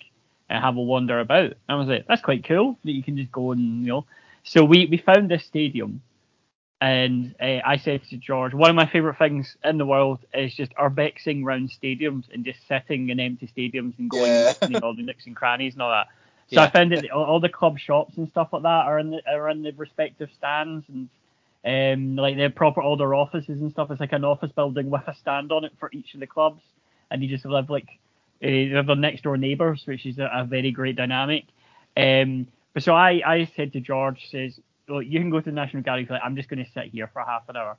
and 0.49 0.61
have 0.61 0.77
a 0.77 0.83
wander 0.83 1.21
about. 1.21 1.45
And 1.45 1.57
I 1.69 1.75
was 1.77 1.87
like, 1.87 2.09
that's 2.09 2.21
quite 2.21 2.43
cool 2.43 2.77
that 2.83 2.91
you 2.91 3.05
can 3.05 3.17
just 3.17 3.31
go 3.31 3.53
and, 3.53 3.83
you 3.83 3.93
know. 3.93 4.07
So 4.45 4.65
we, 4.65 4.87
we 4.87 4.99
found 4.99 5.31
this 5.31 5.45
stadium 5.47 6.03
and 6.81 7.35
uh, 7.41 7.61
I 7.65 7.79
said 7.79 8.03
to 8.11 8.19
George, 8.19 8.55
one 8.55 8.71
of 8.71 8.77
my 8.77 8.87
favourite 8.87 9.19
things 9.19 9.57
in 9.65 9.79
the 9.79 9.87
world 9.87 10.21
is 10.35 10.55
just 10.55 10.73
urbexing 10.75 11.45
round 11.45 11.71
stadiums 11.71 12.25
and 12.33 12.45
just 12.45 12.61
sitting 12.69 13.11
in 13.11 13.21
empty 13.21 13.49
stadiums 13.57 13.99
and 13.99 14.11
going 14.11 14.33
Yeah. 14.33 14.37
and 14.37 14.45
listening 14.47 14.83
all 14.83 14.95
the 14.95 15.03
nooks 15.03 15.27
and 15.27 15.37
crannies 15.37 15.75
and 15.75 15.83
all 15.83 15.91
that. 15.91 16.09
So 16.49 16.61
I 16.61 16.71
found 16.71 16.93
that 16.93 17.11
all, 17.11 17.25
all 17.25 17.41
the 17.41 17.49
club 17.51 17.79
shops 17.79 18.17
and 18.19 18.29
stuff 18.31 18.51
like 18.53 18.63
that 18.63 18.69
are 18.87 18.99
in 18.99 19.11
the, 19.13 19.21
are 19.29 19.51
in 19.51 19.63
the 19.63 19.73
respective 19.73 20.31
stands 20.39 20.85
and 20.89 21.09
um, 21.65 22.17
like 22.17 22.37
they're 22.37 22.51
proper 22.51 22.83
their 22.97 23.15
offices 23.15 23.61
and 23.61 23.73
stuff. 23.73 23.91
It's 23.91 24.01
like 24.01 24.13
an 24.13 24.25
office 24.25 24.53
building 24.53 24.91
with 24.91 25.09
a 25.09 25.15
stand 25.17 25.53
on 25.53 25.65
it 25.65 25.73
for 25.81 25.91
each 25.93 26.15
of 26.15 26.21
the 26.21 26.27
clubs, 26.27 26.63
and 27.11 27.23
you 27.23 27.29
just 27.29 27.47
live 27.47 27.71
like 27.71 27.89
uh, 28.43 28.47
they're 28.47 28.83
their 28.83 28.97
next 28.97 29.23
door 29.23 29.39
neighbours, 29.39 29.83
which 29.87 30.07
is 30.07 30.19
a, 30.19 30.31
a 30.33 30.45
very 30.45 30.71
great 30.71 30.97
dynamic. 30.97 31.45
Um, 31.97 32.49
but 32.75 32.83
so 32.83 32.95
I, 32.95 33.23
I 33.25 33.51
said 33.57 33.73
to 33.73 33.81
George, 33.81 34.31
says, 34.31 34.61
well, 34.89 35.01
you 35.01 35.19
can 35.19 35.31
go 35.31 35.41
to 35.41 35.45
the 35.47 35.53
National 35.53 35.83
Gallery. 35.83 36.07
Like, 36.09 36.21
I'm 36.23 36.37
just 36.37 36.49
going 36.49 36.63
to 36.63 36.71
sit 36.71 36.87
here 36.87 37.09
for 37.13 37.23
half 37.23 37.49
an 37.49 37.57
hour 37.57 37.79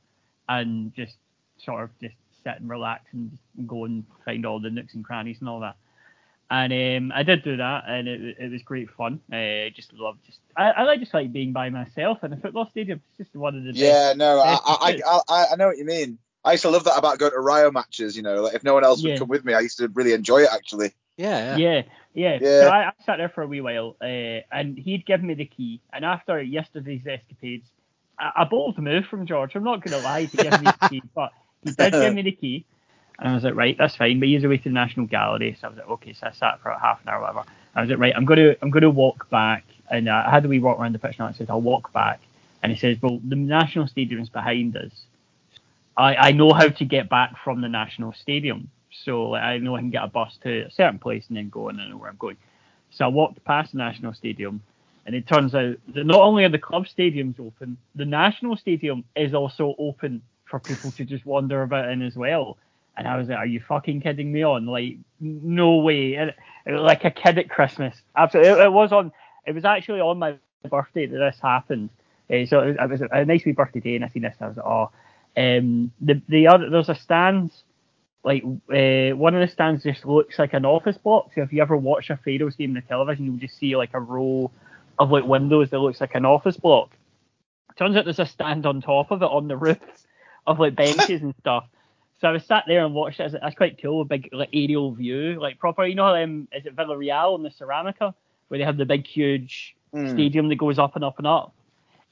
and 0.49 0.93
just 0.95 1.17
sort 1.57 1.84
of 1.84 1.89
just 1.99 2.15
sit 2.43 2.59
and 2.59 2.69
relax 2.69 3.05
and 3.13 3.38
go 3.67 3.85
and 3.85 4.05
find 4.23 4.45
all 4.45 4.59
the 4.59 4.69
nooks 4.69 4.95
and 4.95 5.05
crannies 5.05 5.38
and 5.39 5.49
all 5.49 5.59
that. 5.59 5.76
And 6.49 6.72
um, 6.72 7.11
I 7.15 7.23
did 7.23 7.43
do 7.43 7.57
that, 7.57 7.85
and 7.88 8.07
it, 8.07 8.38
it 8.39 8.51
was 8.51 8.61
great 8.61 8.89
fun. 8.91 9.19
Uh, 9.34 9.69
just 9.76 9.91
love, 9.93 10.17
just 10.27 10.39
I, 10.55 10.69
I 10.69 10.84
like 10.84 10.99
just 10.99 11.13
like 11.13 11.34
being 11.34 11.53
by 11.53 11.69
myself 11.72 12.23
in 12.23 12.34
a 12.34 12.38
football 12.38 12.69
stadium. 12.69 13.01
It's 13.09 13.17
just 13.17 13.35
one 13.35 13.57
of 13.57 13.63
the 13.63 13.72
best 13.72 13.81
Yeah, 13.81 14.13
no, 14.15 14.39
I, 14.39 14.51
best 14.53 14.63
I. 14.67 15.01
I, 15.05 15.22
I, 15.27 15.45
I 15.51 15.55
know 15.55 15.67
what 15.67 15.77
you 15.80 15.85
mean. 15.85 16.19
I 16.43 16.51
used 16.51 16.61
to 16.61 16.69
love 16.69 16.84
that 16.84 16.99
about 16.99 17.17
going 17.17 17.31
to 17.31 17.39
Rio 17.39 17.72
matches. 17.72 18.15
You 18.15 18.22
know, 18.22 18.43
like 18.43 18.53
if 18.53 18.63
no 18.63 18.76
one 18.76 18.84
else 18.84 19.01
would 19.01 19.13
Yeah. 19.13 19.17
come 19.17 19.27
with 19.27 19.43
me, 19.43 19.55
I 19.55 19.61
used 19.61 19.80
to 19.80 19.88
really 19.88 20.13
enjoy 20.13 20.43
it 20.43 20.49
actually. 20.51 20.93
Yeah 21.17 21.39
yeah 21.45 21.59
Yeah, 21.59 21.83
yeah. 22.13 22.39
Yeah. 22.39 22.39
So 22.59 22.67
I, 22.67 22.89
I 22.89 22.91
sat 23.05 23.17
there 23.17 23.29
for 23.29 23.43
a 23.43 23.47
wee 23.47 23.61
while, 23.61 23.95
uh, 24.01 24.05
and 24.51 24.77
he'd 24.77 25.05
given 25.05 25.27
me 25.27 25.33
the 25.35 25.45
key. 25.45 25.81
And 25.93 26.05
after 26.05 26.41
yesterday's 26.41 27.05
escapades, 27.07 27.67
a, 28.19 28.41
a 28.43 28.45
bold 28.45 28.77
move 28.79 29.05
from 29.05 29.25
George. 29.25 29.55
I'm 29.55 29.63
not 29.63 29.83
going 29.83 29.91
to 29.93 29.99
lie 29.99 30.25
to 30.27 30.37
give 30.37 30.57
me 30.57 30.69
the 30.69 30.79
key, 30.89 31.03
but 31.15 31.31
he 31.63 31.71
did 31.71 31.99
give 31.99 32.13
me 32.13 32.23
the 32.23 32.31
key. 32.31 32.65
And 33.19 33.29
I 33.29 33.33
was 33.35 33.43
like, 33.43 33.55
right, 33.55 33.75
that's 33.77 33.95
fine. 33.95 34.19
But 34.19 34.29
he's 34.29 34.43
away 34.43 34.57
to 34.57 34.63
the 34.65 34.69
National 34.71 35.05
Gallery, 35.07 35.57
so 35.59 35.67
I 35.67 35.69
was 35.71 35.77
like, 35.77 35.89
okay. 35.89 36.13
So 36.13 36.27
I 36.27 36.31
sat 36.31 36.61
for 36.61 36.71
half 36.73 37.01
an 37.03 37.09
hour, 37.09 37.19
or 37.19 37.21
whatever. 37.21 37.43
I 37.75 37.81
was 37.81 37.89
like, 37.89 37.99
right, 37.99 38.13
I'm 38.15 38.25
going 38.25 38.39
to, 38.39 38.57
I'm 38.61 38.71
going 38.71 38.83
to 38.83 38.89
walk 38.89 39.29
back. 39.29 39.65
And 39.89 40.09
uh, 40.09 40.23
I 40.27 40.31
had 40.31 40.45
a 40.45 40.49
wee 40.49 40.59
walk 40.59 40.79
around 40.79 40.93
the 40.95 40.99
pitch, 40.99 41.15
and 41.19 41.27
I 41.27 41.31
said, 41.33 41.49
I'll 41.49 41.61
walk 41.61 41.93
back. 41.93 42.21
And 42.63 42.71
he 42.71 42.77
says, 42.77 42.97
well, 43.01 43.19
the 43.27 43.35
National 43.35 43.87
Stadium's 43.87 44.29
behind 44.29 44.75
us. 44.77 44.91
I, 45.97 46.15
I 46.15 46.31
know 46.31 46.53
how 46.53 46.69
to 46.69 46.85
get 46.85 47.09
back 47.09 47.35
from 47.43 47.61
the 47.61 47.69
National 47.69 48.13
Stadium. 48.13 48.69
So 49.03 49.30
like, 49.30 49.43
I 49.43 49.57
know 49.57 49.76
I 49.76 49.80
can 49.80 49.89
get 49.89 50.03
a 50.03 50.07
bus 50.07 50.38
to 50.43 50.65
a 50.65 50.72
certain 50.72 50.99
place 50.99 51.26
and 51.27 51.38
then 51.38 51.49
go 51.49 51.69
and 51.69 51.80
I 51.80 51.88
know 51.89 51.97
where 51.97 52.09
I'm 52.09 52.17
going. 52.17 52.38
So 52.91 53.05
I 53.05 53.07
walked 53.09 53.43
past 53.43 53.72
the 53.73 53.77
National 53.77 54.13
Stadium 54.13 54.61
and 55.05 55.15
it 55.15 55.27
turns 55.27 55.53
out 55.53 55.76
that 55.93 56.05
not 56.05 56.22
only 56.22 56.45
are 56.45 56.49
the 56.49 56.59
club 56.59 56.85
stadiums 56.85 57.39
open, 57.39 57.77
the 57.95 58.05
National 58.05 58.55
Stadium 58.55 59.03
is 59.15 59.34
also 59.34 59.76
open 59.77 60.22
for 60.45 60.59
people 60.59 60.91
to 60.91 61.05
just 61.05 61.26
wander 61.26 61.61
about 61.63 61.89
in 61.89 62.01
as 62.01 62.15
well. 62.15 62.57
And 62.97 63.07
I 63.07 63.17
was 63.17 63.27
like, 63.27 63.38
are 63.38 63.45
you 63.45 63.59
fucking 63.59 64.01
kidding 64.01 64.31
me 64.31 64.43
on? 64.43 64.65
Like, 64.65 64.97
no 65.19 65.76
way. 65.76 66.15
And 66.15 66.34
like 66.65 67.03
a 67.03 67.11
kid 67.11 67.38
at 67.38 67.49
Christmas. 67.49 68.01
Absolutely. 68.15 68.53
It, 68.53 68.65
it 68.65 68.72
was 68.72 68.91
on, 68.91 69.11
it 69.45 69.53
was 69.53 69.65
actually 69.65 69.99
on 69.99 70.17
my 70.17 70.38
birthday 70.69 71.05
that 71.05 71.17
this 71.17 71.38
happened. 71.41 71.89
Uh, 72.30 72.45
so 72.45 72.61
it 72.61 72.67
was, 72.67 72.77
it 72.80 72.89
was 72.89 73.01
a 73.11 73.26
nice 73.26 73.45
wee 73.45 73.51
birthday 73.51 73.81
day 73.81 73.95
and 73.95 74.05
I 74.05 74.09
seen 74.09 74.23
this 74.23 74.35
and 74.39 74.45
I 74.45 74.47
was 74.47 74.57
like, 74.57 74.65
oh, 74.65 74.91
um, 75.38 75.91
the 76.01 76.22
the 76.30 76.47
other 76.47 76.69
there's 76.69 76.89
a 76.89 76.95
stand 76.95 77.51
like 78.26 78.43
uh, 78.43 79.15
one 79.15 79.35
of 79.35 79.41
the 79.41 79.47
stands 79.47 79.84
just 79.84 80.03
looks 80.06 80.39
like 80.39 80.53
an 80.53 80.65
office 80.65 80.97
block. 80.97 81.31
So 81.35 81.41
if 81.43 81.53
you 81.53 81.61
ever 81.61 81.77
watch 81.77 82.10
a 82.10 82.18
Faroes 82.18 82.56
game 82.56 82.72
on 82.72 82.76
the 82.76 82.81
television, 82.81 83.26
you'll 83.26 83.38
just 83.38 83.57
see 83.57 83.76
like 83.77 83.93
a 83.93 83.99
row 83.99 84.52
of 84.97 85.11
like 85.11 85.23
windows 85.26 85.69
that 85.69 85.80
looks 85.80 86.02
like 86.02 86.15
an 86.15 86.26
office 86.26 86.57
block. 86.57 86.89
Turns 87.77 87.95
out 87.95 88.06
there's 88.06 88.19
a 88.19 88.26
stand 88.26 88.65
on 88.65 88.81
top 88.81 89.11
of 89.11 89.22
it 89.22 89.26
on 89.30 89.47
the 89.47 89.56
roof 89.56 89.77
of 90.47 90.60
like 90.60 90.76
benches 90.76 91.22
and 91.22 91.35
stuff. 91.39 91.65
So 92.19 92.27
I 92.27 92.31
was 92.31 92.43
sat 92.45 92.64
there 92.68 92.84
and 92.84 92.95
watched 92.95 93.19
it. 93.19 93.31
Like, 93.31 93.41
That's 93.41 93.56
quite 93.56 93.81
cool, 93.81 94.02
a 94.02 94.06
big 94.06 94.30
like 94.31 94.49
aerial 94.53 94.91
view, 94.93 95.39
like 95.39 95.60
proper. 95.60 95.85
You 95.85 95.95
know, 95.95 96.06
how, 96.06 96.15
um, 96.15 96.47
is 96.52 96.65
it 96.65 96.76
Villarreal 96.76 97.38
in 97.38 97.43
the 97.43 97.49
Ceramica 97.49 98.14
where 98.47 98.57
they 98.57 98.65
have 98.65 98.77
the 98.77 98.85
big 98.85 99.06
huge 99.06 99.76
Hmm. 99.93 100.10
stadium 100.10 100.49
that 100.49 100.56
goes 100.57 100.77
up 100.77 100.95
and 100.95 101.06
up 101.06 101.19
and 101.19 101.27
up. 101.27 101.53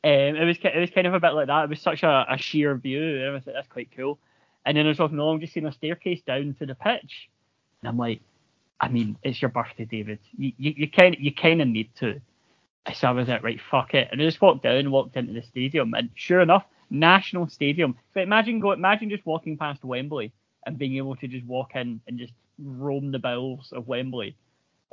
Um, 0.05 0.11
it 0.11 0.45
was 0.45 0.57
it 0.63 0.79
was 0.79 0.89
kind 0.91 1.07
of 1.07 1.13
a 1.13 1.19
bit 1.19 1.33
like 1.33 1.47
that. 1.47 1.63
It 1.65 1.69
was 1.69 1.81
such 1.81 2.03
a, 2.03 2.25
a 2.29 2.37
sheer 2.37 2.75
view. 2.75 3.25
I 3.25 3.31
was 3.31 3.45
like, 3.45 3.55
that's 3.55 3.67
quite 3.67 3.89
cool. 3.95 4.19
And 4.65 4.77
then 4.77 4.85
I 4.85 4.89
was 4.89 4.99
walking 4.99 5.19
along, 5.19 5.41
just 5.41 5.53
seeing 5.53 5.65
a 5.65 5.71
staircase 5.71 6.21
down 6.25 6.55
to 6.59 6.65
the 6.65 6.75
pitch, 6.75 7.29
and 7.81 7.89
I'm 7.89 7.97
like, 7.97 8.21
I 8.79 8.89
mean, 8.89 9.17
it's 9.23 9.41
your 9.41 9.49
birthday, 9.49 9.85
David. 9.85 10.19
You 10.37 10.53
you, 10.57 10.89
kind 10.89 11.15
you 11.19 11.33
kind 11.33 11.61
of 11.61 11.67
need 11.67 11.89
to. 11.99 12.21
So 12.95 13.07
I 13.07 13.11
was 13.11 13.27
like, 13.29 13.43
right, 13.43 13.59
fuck 13.71 13.93
it, 13.93 14.09
and 14.11 14.21
I 14.21 14.25
just 14.25 14.41
walked 14.41 14.63
down, 14.63 14.91
walked 14.91 15.17
into 15.17 15.33
the 15.33 15.43
stadium, 15.43 15.93
and 15.93 16.09
sure 16.15 16.41
enough, 16.41 16.65
National 16.89 17.47
Stadium. 17.47 17.97
So 18.13 18.21
imagine 18.21 18.59
go, 18.59 18.71
imagine 18.71 19.09
just 19.09 19.25
walking 19.25 19.57
past 19.57 19.83
Wembley 19.83 20.33
and 20.65 20.77
being 20.77 20.97
able 20.97 21.15
to 21.17 21.27
just 21.27 21.45
walk 21.45 21.75
in 21.75 22.01
and 22.07 22.19
just 22.19 22.33
roam 22.59 23.11
the 23.11 23.19
bowels 23.19 23.73
of 23.73 23.87
Wembley 23.87 24.35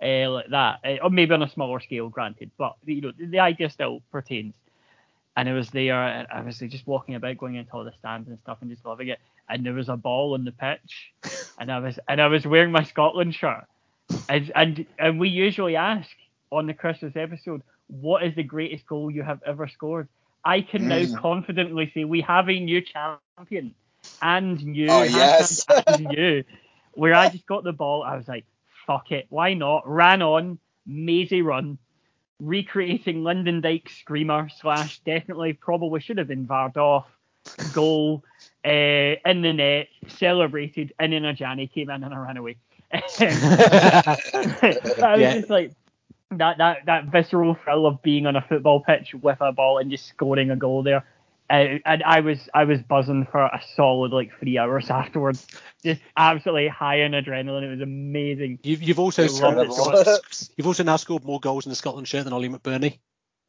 uh, 0.03 0.31
like 0.31 0.49
that, 0.51 0.81
uh, 0.85 0.97
or 1.03 1.11
maybe 1.11 1.35
on 1.35 1.43
a 1.43 1.51
smaller 1.51 1.81
scale, 1.81 2.09
granted, 2.09 2.51
but 2.59 2.77
you 2.87 3.01
know 3.01 3.13
the, 3.19 3.27
the 3.27 3.39
idea 3.41 3.71
still 3.71 4.03
pertains. 4.11 4.55
And 5.37 5.49
I 5.49 5.53
was 5.53 5.71
there, 5.71 5.95
and 6.03 6.27
I 6.33 6.43
was 6.43 6.59
just 6.59 6.87
walking 6.87 7.15
about, 7.15 7.39
going 7.39 7.55
into 7.55 7.73
all 7.73 7.85
the 7.85 7.93
stands 7.99 8.29
and 8.29 8.39
stuff, 8.41 8.59
and 8.61 8.71
just 8.71 8.85
loving 8.85 9.09
it. 9.09 9.21
And 9.51 9.67
there 9.67 9.75
was 9.75 9.89
a 9.89 9.97
ball 9.97 10.35
on 10.35 10.45
the 10.45 10.53
pitch, 10.53 11.13
and 11.59 11.71
I 11.73 11.79
was 11.81 11.99
and 12.09 12.21
I 12.21 12.29
was 12.29 12.47
wearing 12.47 12.73
my 12.73 12.85
Scotland 12.85 13.35
shirt, 13.35 13.65
and 14.29 14.53
and 14.55 14.87
and 14.99 15.19
we 15.21 15.29
usually 15.29 15.77
ask 15.77 16.11
on 16.53 16.67
the 16.67 16.75
Christmas 16.75 17.17
episode, 17.17 17.63
what 17.89 18.23
is 18.23 18.35
the 18.37 18.43
greatest 18.45 18.87
goal 18.87 19.11
you 19.11 19.23
have 19.23 19.41
ever 19.47 19.69
scored? 19.69 20.09
I 20.45 20.63
can 20.63 20.89
now 20.89 21.01
Mm. 21.01 21.21
confidently 21.21 21.91
say 21.95 22.05
we 22.05 22.23
have 22.23 22.49
a 22.49 22.59
new 22.61 22.81
champion 22.81 23.75
and 24.23 24.65
new 24.65 24.89
Oh, 24.91 25.03
yes. 25.03 25.67
and. 25.87 26.45
Where 26.95 27.15
I 27.15 27.29
just 27.29 27.47
got 27.47 27.63
the 27.65 27.73
ball, 27.73 28.03
I 28.03 28.17
was 28.17 28.27
like, 28.29 28.45
fuck 28.87 29.13
it, 29.13 29.27
why 29.29 29.55
not? 29.55 29.89
Ran 29.89 30.23
on, 30.23 30.59
mazy 30.87 31.41
run, 31.43 31.79
recreating 32.41 33.23
Lyndon 33.23 33.61
Dykes 33.61 33.97
screamer 33.99 34.49
slash 34.61 35.01
definitely 35.05 35.53
probably 35.53 36.01
should 36.01 36.19
have 36.19 36.27
been 36.29 36.47
varred 36.47 36.77
off 36.77 37.07
goal 37.73 38.25
uh, 38.65 38.69
in 39.31 39.43
the 39.43 39.53
net, 39.53 39.89
celebrated, 40.09 40.93
and 40.99 41.13
then 41.13 41.25
a 41.25 41.33
Johnny 41.35 41.67
came 41.67 41.91
in 41.91 42.03
and 42.05 42.15
I 42.15 42.19
ran 42.19 42.37
away. 42.37 42.57
I 42.93 42.99
was 44.33 45.21
Yeah. 45.21 45.33
just 45.35 45.51
like 45.51 45.73
that 46.33 46.59
that 46.59 46.87
that 46.87 47.05
visceral 47.07 47.55
thrill 47.65 47.87
of 47.87 48.03
being 48.03 48.27
on 48.27 48.37
a 48.37 48.43
football 48.43 48.81
pitch 48.81 49.15
with 49.15 49.39
a 49.41 49.53
ball 49.53 49.79
and 49.79 49.91
just 49.91 50.07
scoring 50.09 50.51
a 50.51 50.57
goal 50.57 50.83
there. 50.83 51.05
Uh, 51.49 51.79
and 51.85 52.03
I 52.05 52.21
was 52.21 52.49
I 52.55 52.65
was 52.65 52.81
buzzing 52.83 53.27
for 53.31 53.43
a 53.43 53.61
solid 53.75 54.13
like 54.13 54.31
three 54.39 54.57
hours 54.59 54.89
afterwards, 54.91 55.47
just 55.85 56.01
absolutely 56.17 56.69
high 56.69 57.03
on 57.03 57.11
adrenaline. 57.11 57.65
It 57.65 57.71
was 57.71 57.81
amazing. 57.81 58.61
You've, 58.63 58.83
you've 58.83 59.01
also 59.01 59.27
scored, 59.27 59.69
you've 60.57 60.67
also 60.67 60.85
now 60.85 60.97
scored 60.97 61.25
more 61.25 61.41
goals 61.41 61.67
in 61.67 61.71
the 61.71 61.77
Scotland 61.77 62.07
shirt 62.07 62.25
than 62.25 62.33
Ollie 62.33 62.49
McBurnie. 62.49 62.99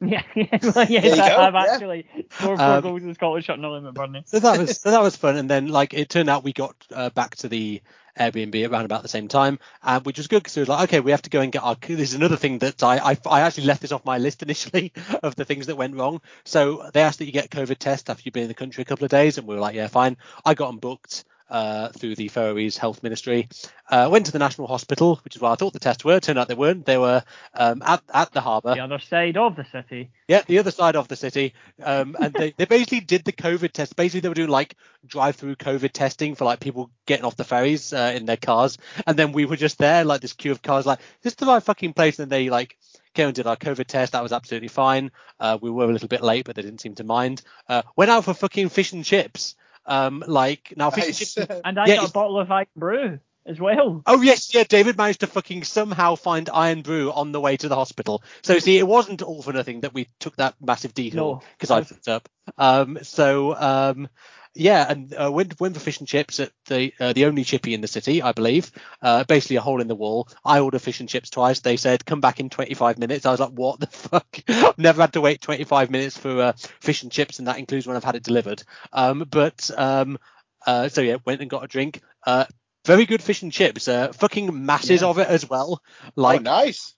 Yeah, 0.00 0.22
well, 0.74 0.86
yes, 0.88 1.18
I, 1.18 1.20
go, 1.22 1.36
I've 1.36 1.54
yeah. 1.60 1.74
actually 1.74 2.06
scored 2.30 2.62
four 2.62 2.78
Um, 2.78 2.80
goals 2.80 3.02
in 3.04 3.14
Scotland 3.14 3.44
shot 3.44 3.60
Nolly 3.60 3.80
McBurnie. 3.80 4.24
So 4.26 4.40
that 4.40 4.58
was 4.58 4.72
so 4.80 4.90
that 4.90 5.02
was 5.02 5.16
fun. 5.16 5.36
And 5.36 5.48
then 5.48 5.68
like 5.68 5.94
it 5.94 6.08
turned 6.08 6.28
out 6.28 6.44
we 6.44 6.52
got 6.52 6.74
uh, 6.92 7.10
back 7.10 7.36
to 7.36 7.48
the 7.48 7.82
Airbnb 8.18 8.68
around 8.70 8.84
about 8.84 9.02
the 9.02 9.08
same 9.08 9.28
time, 9.28 9.58
uh, 9.82 10.00
which 10.00 10.18
was 10.18 10.26
good 10.28 10.42
because 10.42 10.56
it 10.56 10.60
was 10.60 10.68
like 10.68 10.84
okay, 10.88 11.00
we 11.00 11.12
have 11.12 11.22
to 11.22 11.30
go 11.30 11.40
and 11.40 11.52
get 11.52 11.62
our. 11.62 11.76
This 11.80 12.10
is 12.10 12.14
another 12.14 12.36
thing 12.36 12.58
that 12.58 12.82
I, 12.82 13.12
I 13.12 13.18
I 13.26 13.40
actually 13.42 13.66
left 13.66 13.82
this 13.82 13.92
off 13.92 14.04
my 14.04 14.18
list 14.18 14.42
initially 14.42 14.92
of 15.22 15.36
the 15.36 15.44
things 15.44 15.66
that 15.66 15.76
went 15.76 15.96
wrong. 15.96 16.20
So 16.44 16.90
they 16.92 17.02
asked 17.02 17.18
that 17.20 17.26
you 17.26 17.32
get 17.32 17.46
a 17.46 17.48
COVID 17.48 17.78
test 17.78 18.10
after 18.10 18.22
you've 18.24 18.34
been 18.34 18.44
in 18.44 18.48
the 18.48 18.54
country 18.54 18.82
a 18.82 18.86
couple 18.86 19.04
of 19.04 19.10
days, 19.10 19.38
and 19.38 19.46
we 19.46 19.54
were 19.54 19.60
like, 19.60 19.74
yeah, 19.76 19.86
fine. 19.88 20.16
I 20.44 20.54
got 20.54 20.68
them 20.68 20.78
booked. 20.78 21.24
Uh, 21.52 21.88
through 21.90 22.14
the 22.14 22.28
Faroese 22.28 22.78
Health 22.78 23.02
Ministry, 23.02 23.46
uh, 23.90 24.08
went 24.10 24.24
to 24.24 24.32
the 24.32 24.38
National 24.38 24.66
Hospital, 24.66 25.20
which 25.22 25.36
is 25.36 25.42
where 25.42 25.52
I 25.52 25.56
thought 25.56 25.74
the 25.74 25.80
tests 25.80 26.02
were. 26.02 26.18
Turned 26.18 26.38
out 26.38 26.48
they 26.48 26.54
weren't. 26.54 26.86
They 26.86 26.96
were 26.96 27.22
um, 27.52 27.82
at 27.84 28.02
at 28.08 28.32
the 28.32 28.40
harbour. 28.40 28.74
The 28.74 28.80
other 28.80 28.98
side 28.98 29.36
of 29.36 29.54
the 29.54 29.66
city. 29.70 30.10
Yeah, 30.28 30.40
the 30.46 30.60
other 30.60 30.70
side 30.70 30.96
of 30.96 31.08
the 31.08 31.16
city. 31.16 31.52
Um, 31.82 32.16
and 32.18 32.32
they, 32.32 32.54
they 32.56 32.64
basically 32.64 33.00
did 33.00 33.26
the 33.26 33.32
COVID 33.32 33.72
test. 33.72 33.96
Basically, 33.96 34.20
they 34.20 34.30
were 34.30 34.34
doing 34.34 34.48
like 34.48 34.76
drive-through 35.04 35.56
COVID 35.56 35.92
testing 35.92 36.36
for 36.36 36.46
like 36.46 36.58
people 36.58 36.90
getting 37.04 37.26
off 37.26 37.36
the 37.36 37.44
ferries 37.44 37.92
uh, 37.92 38.12
in 38.16 38.24
their 38.24 38.38
cars. 38.38 38.78
And 39.06 39.18
then 39.18 39.32
we 39.32 39.44
were 39.44 39.56
just 39.56 39.76
there, 39.76 40.06
like 40.06 40.22
this 40.22 40.32
queue 40.32 40.52
of 40.52 40.62
cars, 40.62 40.86
like, 40.86 41.00
this 41.20 41.34
is 41.34 41.36
the 41.36 41.44
right 41.44 41.62
fucking 41.62 41.92
place. 41.92 42.18
And 42.18 42.32
they 42.32 42.48
like 42.48 42.78
came 43.12 43.26
and 43.26 43.34
did 43.34 43.46
our 43.46 43.56
COVID 43.56 43.88
test. 43.88 44.12
That 44.12 44.22
was 44.22 44.32
absolutely 44.32 44.68
fine. 44.68 45.10
Uh, 45.38 45.58
we 45.60 45.70
were 45.70 45.84
a 45.84 45.92
little 45.92 46.08
bit 46.08 46.22
late, 46.22 46.46
but 46.46 46.56
they 46.56 46.62
didn't 46.62 46.80
seem 46.80 46.94
to 46.94 47.04
mind. 47.04 47.42
Uh, 47.68 47.82
went 47.94 48.10
out 48.10 48.24
for 48.24 48.32
fucking 48.32 48.70
fish 48.70 48.94
and 48.94 49.04
chips. 49.04 49.54
Um, 49.84 50.22
like 50.26 50.74
now 50.76 50.90
fish 50.90 51.06
and 51.06 51.16
chips. 51.16 51.38
And 51.64 51.78
I 51.78 51.86
Yeah, 51.86 51.96
got 51.96 52.10
a 52.10 52.12
bottle 52.12 52.38
of 52.38 52.50
Iron 52.50 52.66
Brew 52.76 53.18
as 53.44 53.58
well. 53.60 54.02
Oh 54.06 54.20
yes, 54.22 54.54
yeah. 54.54 54.64
David 54.64 54.96
managed 54.96 55.20
to 55.20 55.26
fucking 55.26 55.64
somehow 55.64 56.14
find 56.14 56.48
Irn-Bru 56.54 57.10
on 57.10 57.32
the 57.32 57.40
way 57.40 57.56
to 57.56 57.68
the 57.68 57.74
hospital. 57.74 58.22
So 58.42 58.58
see, 58.60 58.78
it 58.78 58.86
wasn't 58.86 59.22
all 59.22 59.42
for 59.42 59.52
nothing 59.52 59.80
that 59.80 59.92
we 59.92 60.06
took 60.20 60.36
that 60.36 60.54
massive 60.60 60.94
detour 60.94 61.16
No. 61.20 61.42
because 61.58 61.70
I 61.70 61.82
fucked 61.82 62.08
up. 62.08 62.28
Um, 62.56 62.98
so 63.02 63.54
um, 63.56 64.08
yeah, 64.54 64.86
and 64.90 65.14
uh, 65.14 65.30
went 65.32 65.58
went 65.60 65.74
for 65.74 65.80
fish 65.80 65.98
and 66.00 66.08
chips 66.08 66.40
at 66.40 66.52
the 66.66 66.92
uh, 67.00 67.12
the 67.12 67.24
only 67.26 67.44
chippy 67.44 67.74
in 67.74 67.80
the 67.80 67.88
city, 67.88 68.22
I 68.22 68.32
believe. 68.32 68.70
Uh, 69.00 69.24
basically 69.24 69.56
a 69.56 69.60
hole 69.60 69.80
in 69.80 69.88
the 69.88 69.94
wall. 69.94 70.28
I 70.44 70.60
ordered 70.60 70.80
fish 70.82 71.00
and 71.00 71.08
chips 71.08 71.30
twice. 71.30 71.60
They 71.60 71.76
said 71.76 72.04
come 72.04 72.20
back 72.20 72.38
in 72.40 72.50
25 72.50 72.98
minutes. 72.98 73.24
I 73.26 73.30
was 73.30 73.40
like, 73.40 73.52
what 73.52 73.80
the 73.80 73.86
fuck? 73.90 74.26
I've 74.48 74.78
never 74.78 75.00
had 75.02 75.14
to 75.14 75.20
wait 75.20 75.40
25 75.40 75.90
minutes 75.90 76.18
for 76.18 76.40
uh, 76.40 76.52
fish 76.80 77.02
and 77.02 77.12
chips, 77.12 77.38
and 77.38 77.48
that 77.48 77.58
includes 77.58 77.86
when 77.86 77.96
I've 77.96 78.04
had 78.04 78.16
it 78.16 78.22
delivered. 78.24 78.62
Um, 78.92 79.26
but 79.30 79.70
um, 79.76 80.18
uh, 80.66 80.88
so 80.88 81.00
yeah, 81.00 81.16
went 81.24 81.40
and 81.40 81.50
got 81.50 81.64
a 81.64 81.68
drink. 81.68 82.00
Uh, 82.26 82.44
very 82.86 83.06
good 83.06 83.22
fish 83.22 83.42
and 83.42 83.52
chips. 83.52 83.88
Uh, 83.88 84.12
fucking 84.12 84.64
masses 84.66 85.02
Yeah. 85.02 85.08
of 85.08 85.18
it 85.18 85.28
as 85.28 85.48
well. 85.48 85.82
Like, 86.16 86.40
oh, 86.40 86.42
nice. 86.42 86.94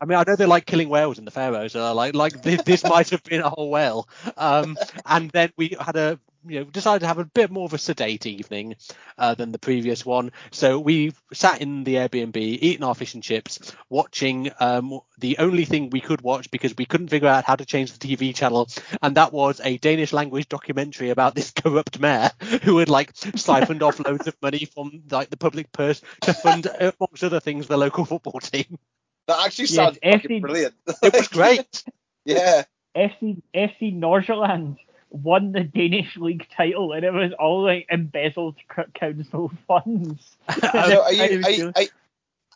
I 0.00 0.04
mean, 0.04 0.18
I 0.18 0.24
know 0.26 0.36
they 0.36 0.46
like 0.46 0.66
killing 0.66 0.88
whales 0.88 1.18
in 1.18 1.24
the 1.24 1.30
Faroes. 1.30 1.72
So 1.72 1.92
like, 1.94 2.14
like 2.14 2.40
this, 2.42 2.62
this 2.62 2.84
might 2.86 3.10
have 3.10 3.22
been 3.24 3.40
a 3.40 3.50
whole 3.50 3.70
whale. 3.70 4.08
Um, 4.36 4.76
and 5.04 5.30
then 5.30 5.52
we 5.56 5.76
had 5.80 5.96
a, 5.96 6.20
you 6.46 6.60
know, 6.60 6.64
decided 6.64 7.00
to 7.00 7.06
have 7.06 7.18
a 7.18 7.24
bit 7.24 7.50
more 7.50 7.64
of 7.64 7.72
a 7.74 7.78
sedate 7.78 8.26
evening 8.26 8.76
uh, 9.16 9.34
than 9.34 9.52
the 9.52 9.58
previous 9.58 10.04
one. 10.04 10.32
So 10.50 10.78
we 10.78 11.12
sat 11.32 11.60
in 11.60 11.84
the 11.84 11.96
Airbnb, 11.96 12.36
eating 12.36 12.84
our 12.84 12.94
fish 12.94 13.14
and 13.14 13.22
chips, 13.22 13.72
watching 13.88 14.50
um, 14.60 15.00
the 15.18 15.38
only 15.38 15.64
thing 15.64 15.90
we 15.90 16.00
could 16.00 16.20
watch 16.20 16.50
because 16.50 16.74
we 16.76 16.86
couldn't 16.86 17.08
figure 17.08 17.28
out 17.28 17.44
how 17.44 17.56
to 17.56 17.64
change 17.64 17.92
the 17.92 17.98
TV 17.98 18.34
channel, 18.34 18.68
and 19.02 19.16
that 19.16 19.32
was 19.32 19.60
a 19.62 19.78
Danish 19.78 20.12
language 20.12 20.48
documentary 20.48 21.10
about 21.10 21.34
this 21.34 21.50
corrupt 21.50 21.98
mayor 22.00 22.30
who 22.62 22.78
had 22.78 22.88
like 22.88 23.12
siphoned 23.14 23.82
off 23.82 24.00
loads 24.00 24.26
of 24.26 24.36
money 24.42 24.64
from 24.64 25.02
like 25.10 25.30
the 25.30 25.36
public 25.36 25.72
purse 25.72 26.00
to 26.22 26.32
fund, 26.32 26.66
amongst 26.78 27.24
other 27.24 27.40
things, 27.40 27.66
the 27.66 27.76
local 27.76 28.04
football 28.04 28.40
team. 28.40 28.78
That 29.26 29.44
actually 29.44 29.66
Yes, 29.66 29.74
sounds 29.74 29.98
FC 30.02 30.22
fucking 30.22 30.40
brilliant. 30.40 30.74
It 31.02 31.12
was 31.12 31.28
great. 31.28 31.84
yeah. 32.24 32.64
FC 32.96 33.42
FC 33.54 33.92
Nordsjælland 33.92 34.78
won 35.10 35.52
the 35.52 35.64
Danish 35.64 36.16
league 36.16 36.46
title, 36.56 36.92
and 36.92 37.04
it 37.04 37.12
was 37.12 37.32
all 37.38 37.64
like 37.64 37.86
embezzled 37.90 38.56
council 38.94 39.52
funds. 39.66 40.36
So 40.60 40.68
are 40.74 41.12
you, 41.12 41.42
are, 41.42 41.50
you, 41.50 41.72
are, 41.74 41.82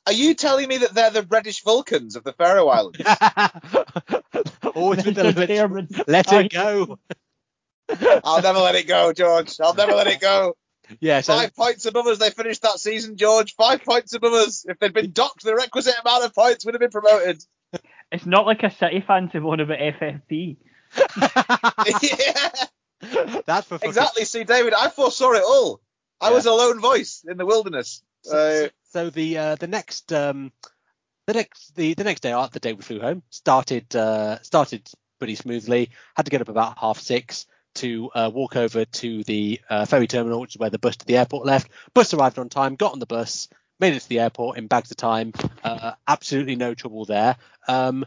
are 0.06 0.12
you 0.12 0.34
telling 0.34 0.68
me 0.68 0.78
that 0.78 0.94
they're 0.94 1.10
the 1.10 1.22
Reddish 1.22 1.62
Vulcans 1.62 2.16
of 2.16 2.24
the 2.24 2.32
Faroe 2.32 2.68
Islands? 2.68 2.98
Always 4.74 5.04
with 5.04 5.14
the 5.14 5.32
let, 5.36 5.48
Chairman, 5.48 5.88
let 6.06 6.32
it 6.32 6.52
go. 6.52 6.98
I'll 8.24 8.42
never 8.42 8.60
let 8.60 8.74
it 8.74 8.88
go, 8.88 9.12
George. 9.12 9.60
I'll 9.60 9.74
never 9.74 9.92
let 9.92 10.06
it 10.06 10.20
go. 10.20 10.56
Yeah, 11.00 11.20
so 11.20 11.34
Five 11.34 11.54
points 11.54 11.86
above 11.86 12.06
us. 12.06 12.18
They 12.18 12.30
finished 12.30 12.62
that 12.62 12.78
season, 12.78 13.16
George. 13.16 13.54
Five 13.54 13.84
points 13.84 14.12
above 14.14 14.32
us. 14.32 14.64
If 14.66 14.78
they'd 14.78 14.92
been 14.92 15.12
docked 15.12 15.44
the 15.44 15.54
requisite 15.54 15.94
amount 16.04 16.24
of 16.24 16.34
points, 16.34 16.64
would 16.64 16.74
have 16.74 16.80
been 16.80 16.90
promoted. 16.90 17.44
It's 18.10 18.26
not 18.26 18.46
like 18.46 18.62
a 18.62 18.70
City 18.70 19.02
fan 19.06 19.30
to 19.30 19.40
one 19.40 19.60
about 19.60 19.78
FFP. 19.78 20.56
yeah, 22.02 22.50
that's 23.46 23.66
for 23.66 23.78
fucking- 23.78 23.88
exactly. 23.88 24.24
See, 24.24 24.44
David, 24.44 24.74
I 24.74 24.88
foresaw 24.88 25.32
it 25.32 25.42
all. 25.44 25.80
I 26.20 26.28
Yeah. 26.28 26.34
was 26.36 26.46
a 26.46 26.52
lone 26.52 26.80
voice 26.80 27.24
in 27.28 27.36
the 27.36 27.46
wilderness. 27.46 28.02
So, 28.22 28.64
Uh, 28.66 28.68
so 28.90 29.10
the 29.10 29.38
uh, 29.38 29.54
the 29.56 29.66
next 29.66 30.12
um 30.12 30.52
the 31.26 31.34
next 31.34 31.74
the, 31.74 31.94
the 31.94 32.04
next 32.04 32.20
day 32.20 32.32
out 32.32 32.52
the 32.52 32.60
day 32.60 32.72
we 32.72 32.82
flew 32.82 33.00
home 33.00 33.22
started 33.30 33.94
uh, 33.96 34.40
started 34.42 34.88
pretty 35.18 35.34
smoothly. 35.34 35.90
Had 36.14 36.26
to 36.26 36.30
get 36.30 36.40
up 36.40 36.48
about 36.48 36.78
half 36.78 36.98
six 36.98 37.46
to 37.76 38.10
uh, 38.14 38.30
walk 38.32 38.54
over 38.56 38.84
to 38.84 39.24
the 39.24 39.60
uh, 39.70 39.86
ferry 39.86 40.06
terminal, 40.06 40.40
which 40.40 40.54
is 40.54 40.58
where 40.58 40.70
the 40.70 40.78
bus 40.78 40.96
to 40.98 41.06
the 41.06 41.16
airport 41.16 41.46
left. 41.46 41.70
Bus 41.94 42.12
arrived 42.12 42.38
on 42.38 42.48
time. 42.48 42.76
Got 42.76 42.92
on 42.92 42.98
the 42.98 43.06
bus. 43.06 43.48
Made 43.80 43.94
it 43.94 44.00
to 44.00 44.08
the 44.08 44.20
airport 44.20 44.58
in 44.58 44.66
bags 44.68 44.90
of 44.90 44.96
time. 44.98 45.32
Uh, 45.64 45.92
absolutely 46.06 46.54
no 46.54 46.74
trouble 46.74 47.04
there. 47.06 47.36
Um, 47.66 48.04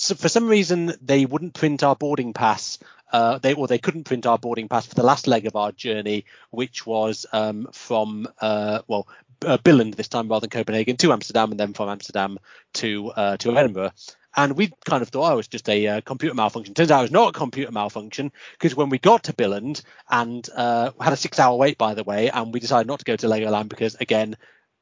so 0.00 0.14
for 0.14 0.30
some 0.30 0.48
reason 0.48 0.94
they 1.02 1.26
wouldn't 1.26 1.52
print 1.54 1.82
our 1.82 1.94
boarding 1.94 2.32
pass. 2.32 2.78
Uh, 3.12 3.38
they 3.38 3.54
or 3.54 3.66
they 3.66 3.78
couldn't 3.78 4.04
print 4.04 4.24
our 4.24 4.38
boarding 4.38 4.68
pass 4.68 4.86
for 4.86 4.94
the 4.94 5.02
last 5.02 5.26
leg 5.26 5.46
of 5.46 5.56
our 5.56 5.72
journey, 5.72 6.24
which 6.50 6.86
was 6.86 7.26
um, 7.32 7.68
from 7.72 8.26
uh, 8.40 8.80
well 8.88 9.06
uh, 9.44 9.58
Billund 9.58 9.96
this 9.96 10.08
time 10.08 10.28
rather 10.28 10.42
than 10.42 10.50
Copenhagen 10.50 10.96
to 10.96 11.12
Amsterdam, 11.12 11.50
and 11.50 11.60
then 11.60 11.74
from 11.74 11.88
Amsterdam 11.90 12.38
to 12.74 13.10
uh, 13.10 13.36
to 13.38 13.56
Edinburgh. 13.56 13.90
And 14.36 14.56
we 14.56 14.72
kind 14.84 15.02
of 15.02 15.08
thought 15.08 15.32
oh, 15.32 15.36
was 15.36 15.48
just 15.48 15.68
a 15.68 15.86
uh, 15.86 16.00
computer 16.00 16.34
malfunction. 16.34 16.72
Turns 16.72 16.90
out 16.90 17.00
it 17.00 17.02
was 17.02 17.10
not 17.10 17.30
a 17.30 17.38
computer 17.38 17.72
malfunction 17.72 18.32
because 18.52 18.76
when 18.76 18.88
we 18.88 18.98
got 18.98 19.24
to 19.24 19.32
Billund 19.32 19.82
and 20.08 20.48
uh, 20.54 20.92
had 21.00 21.12
a 21.12 21.16
six-hour 21.16 21.56
wait, 21.56 21.76
by 21.76 21.94
the 21.94 22.04
way, 22.04 22.30
and 22.30 22.54
we 22.54 22.60
decided 22.60 22.86
not 22.86 23.00
to 23.00 23.04
go 23.04 23.16
to 23.16 23.26
Legoland 23.26 23.68
because 23.68 23.96
again 23.96 24.36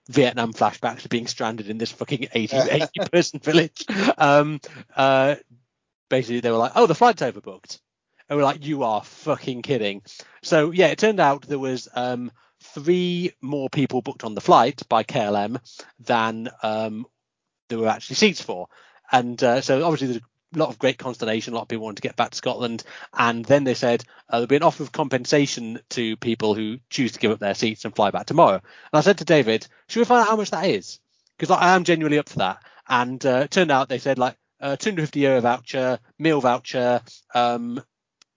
Vietnam 0.08 0.52
flashbacks 0.52 1.02
to 1.02 1.08
being 1.08 1.26
stranded 1.26 1.68
in 1.68 1.78
this 1.78 1.92
fucking 1.92 2.28
80, 2.34 2.56
80 2.56 2.86
person 3.12 3.40
village. 3.40 3.84
Um, 4.16 4.60
uh, 4.96 5.36
basically, 6.08 6.40
they 6.40 6.50
were 6.50 6.56
like, 6.56 6.72
oh, 6.74 6.86
the 6.86 6.94
flight's 6.94 7.22
overbooked. 7.22 7.80
And 8.28 8.36
we're 8.36 8.44
like, 8.44 8.64
you 8.64 8.82
are 8.82 9.02
fucking 9.02 9.62
kidding. 9.62 10.02
So, 10.42 10.70
yeah, 10.70 10.88
it 10.88 10.98
turned 10.98 11.20
out 11.20 11.42
there 11.42 11.58
was 11.58 11.88
um, 11.94 12.30
three 12.62 13.32
more 13.40 13.70
people 13.70 14.02
booked 14.02 14.24
on 14.24 14.34
the 14.34 14.40
flight 14.40 14.82
by 14.88 15.02
KLM 15.02 15.60
than 16.00 16.48
um, 16.62 17.06
there 17.68 17.78
were 17.78 17.88
actually 17.88 18.16
seats 18.16 18.42
for. 18.42 18.68
And 19.10 19.42
uh, 19.42 19.60
so, 19.62 19.82
obviously, 19.82 20.08
there's 20.08 20.22
a 20.54 20.58
lot 20.58 20.68
of 20.68 20.78
great 20.78 20.98
consternation. 20.98 21.52
A 21.52 21.56
lot 21.56 21.62
of 21.62 21.68
people 21.68 21.84
wanted 21.84 21.96
to 21.96 22.08
get 22.08 22.16
back 22.16 22.30
to 22.30 22.36
Scotland. 22.36 22.84
And 23.14 23.44
then 23.44 23.64
they 23.64 23.74
said 23.74 24.04
uh, 24.28 24.38
there'll 24.38 24.46
be 24.46 24.56
an 24.56 24.62
offer 24.62 24.82
of 24.82 24.92
compensation 24.92 25.80
to 25.90 26.16
people 26.16 26.54
who 26.54 26.78
choose 26.90 27.12
to 27.12 27.18
give 27.18 27.30
up 27.30 27.38
their 27.38 27.54
seats 27.54 27.84
and 27.84 27.94
fly 27.94 28.10
back 28.10 28.26
tomorrow. 28.26 28.56
And 28.56 28.62
I 28.92 29.00
said 29.00 29.18
to 29.18 29.24
David, 29.24 29.66
should 29.88 30.00
we 30.00 30.04
find 30.04 30.22
out 30.22 30.28
how 30.28 30.36
much 30.36 30.50
that 30.50 30.66
is? 30.66 31.00
Because 31.36 31.54
I 31.54 31.74
am 31.74 31.84
genuinely 31.84 32.18
up 32.18 32.28
for 32.28 32.38
that. 32.38 32.62
And 32.88 33.24
uh, 33.24 33.42
it 33.44 33.50
turned 33.50 33.70
out 33.70 33.88
they 33.88 33.98
said 33.98 34.18
like 34.18 34.36
uh, 34.60 34.76
250 34.76 35.20
euro 35.20 35.40
voucher, 35.40 35.98
meal 36.18 36.40
voucher, 36.40 37.02
um, 37.34 37.82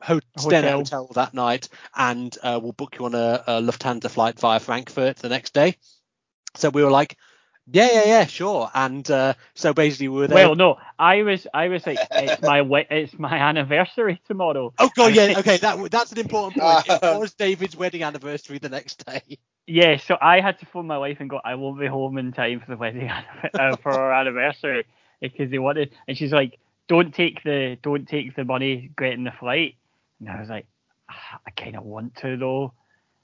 ho- 0.01 0.19
stay 0.37 0.57
Hotel. 0.57 0.79
hotel 0.79 1.07
that 1.15 1.33
night, 1.33 1.69
and 1.95 2.35
uh, 2.43 2.59
we'll 2.61 2.73
book 2.73 2.97
you 2.99 3.05
on 3.05 3.15
a, 3.15 3.43
a 3.47 3.61
Lufthansa 3.61 4.09
flight 4.09 4.39
via 4.39 4.59
Frankfurt 4.59 5.17
the 5.17 5.29
next 5.29 5.53
day. 5.53 5.77
So 6.55 6.69
we 6.69 6.83
were 6.83 6.91
like, 6.91 7.17
Yeah, 7.67 7.89
yeah, 7.91 8.05
yeah, 8.05 8.25
sure. 8.25 8.69
And 8.73 9.09
uh, 9.09 9.33
so 9.53 9.73
basically 9.73 10.09
we 10.09 10.19
were 10.21 10.27
there. 10.27 10.35
Well, 10.35 10.55
no, 10.55 10.77
I 10.97 11.23
was 11.23 11.47
I 11.53 11.67
was 11.67 11.85
like 11.85 12.05
it's 12.13 12.41
my 12.41 12.61
we- 12.61 12.85
it's 12.89 13.17
my 13.19 13.35
anniversary 13.37 14.21
tomorrow. 14.27 14.73
oh 14.79 14.89
god, 14.95 15.13
yeah, 15.15 15.33
okay, 15.39 15.57
that 15.57 15.91
that's 15.91 16.11
an 16.11 16.19
important 16.19 16.57
point. 16.57 16.85
It 16.85 16.99
was 17.19 17.33
David's 17.33 17.75
wedding 17.75 18.03
anniversary 18.03 18.57
the 18.59 18.69
next 18.69 19.05
day. 19.05 19.37
Yeah, 19.67 19.97
so 19.97 20.17
I 20.21 20.41
had 20.41 20.59
to 20.59 20.65
phone 20.65 20.87
my 20.87 20.97
wife 20.97 21.17
and 21.19 21.29
go, 21.29 21.39
I 21.43 21.55
won't 21.55 21.79
be 21.79 21.87
home 21.87 22.17
in 22.17 22.33
time 22.33 22.59
for 22.61 22.67
the 22.71 22.77
wedding 22.77 23.09
uh, 23.57 23.75
for 23.83 23.91
our 23.91 24.13
anniversary 24.13 24.85
because 25.21 25.51
they 25.51 25.59
wanted, 25.59 25.91
and 26.07 26.17
she's 26.17 26.31
like, 26.31 26.59
don't 26.87 27.13
take 27.13 27.43
the 27.43 27.77
don't 27.81 28.07
take 28.07 28.35
the 28.35 28.43
money 28.43 28.91
getting 28.97 29.23
the 29.23 29.31
flight. 29.31 29.75
And 30.19 30.29
I 30.29 30.39
was 30.39 30.49
like, 30.49 30.65
"Ah, 31.09 31.39
I 31.47 31.51
kind 31.51 31.75
of 31.77 31.83
want 31.83 32.15
to 32.17 32.37
though, 32.37 32.73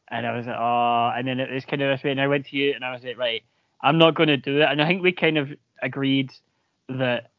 and 0.09 0.25
I 0.25 0.35
was 0.37 0.45
like, 0.47 0.57
oh, 0.57 1.11
and 1.15 1.27
then 1.27 1.39
it 1.39 1.51
was 1.51 1.65
kind 1.65 1.81
of 1.81 1.97
this 1.97 2.03
way, 2.03 2.11
and 2.11 2.21
I 2.21 2.27
went 2.27 2.45
to 2.47 2.55
you 2.57 2.73
and 2.73 2.85
I 2.85 2.93
was 2.93 3.03
like, 3.03 3.17
right, 3.17 3.43
I'm 3.81 3.97
not 3.97 4.15
going 4.15 4.29
to 4.29 4.37
do 4.37 4.61
it, 4.61 4.67
and 4.69 4.81
I 4.81 4.87
think 4.87 5.03
we 5.03 5.11
kind 5.11 5.37
of 5.37 5.49
agreed 5.81 6.31
that 6.89 7.29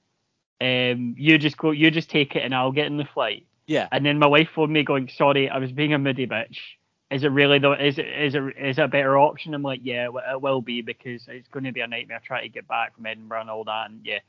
um 0.60 1.14
you 1.16 1.38
just 1.38 1.56
go, 1.56 1.70
you 1.70 1.90
just 1.90 2.10
take 2.10 2.36
it, 2.36 2.42
and 2.44 2.54
I'll 2.54 2.72
get 2.72 2.86
in 2.86 2.96
the 2.96 3.04
flight. 3.04 3.46
Yeah. 3.66 3.86
And 3.92 4.04
then 4.04 4.18
my 4.18 4.26
wife 4.26 4.48
phoned 4.54 4.72
me 4.72 4.82
going, 4.82 5.08
sorry, 5.08 5.48
I 5.48 5.58
was 5.58 5.72
being 5.72 5.92
a 5.92 5.98
moody 5.98 6.26
bitch. 6.26 6.58
Is 7.10 7.22
it 7.22 7.28
really 7.28 7.58
though? 7.58 7.72
Is 7.72 7.98
it 7.98 8.06
is 8.06 8.34
it 8.34 8.42
is 8.58 8.78
it 8.78 8.82
a 8.82 8.88
better 8.88 9.18
option? 9.18 9.54
I'm 9.54 9.62
like, 9.62 9.80
yeah, 9.82 10.08
it 10.08 10.40
will 10.42 10.60
be 10.60 10.82
because 10.82 11.26
it's 11.28 11.48
going 11.48 11.64
to 11.64 11.72
be 11.72 11.80
a 11.80 11.86
nightmare 11.86 12.20
trying 12.24 12.42
to 12.42 12.48
get 12.48 12.68
back 12.68 12.94
from 12.94 13.06
Edinburgh 13.06 13.42
and 13.42 13.50
all 13.50 13.64
that. 13.64 13.90
And 13.90 14.04
yeah, 14.04 14.20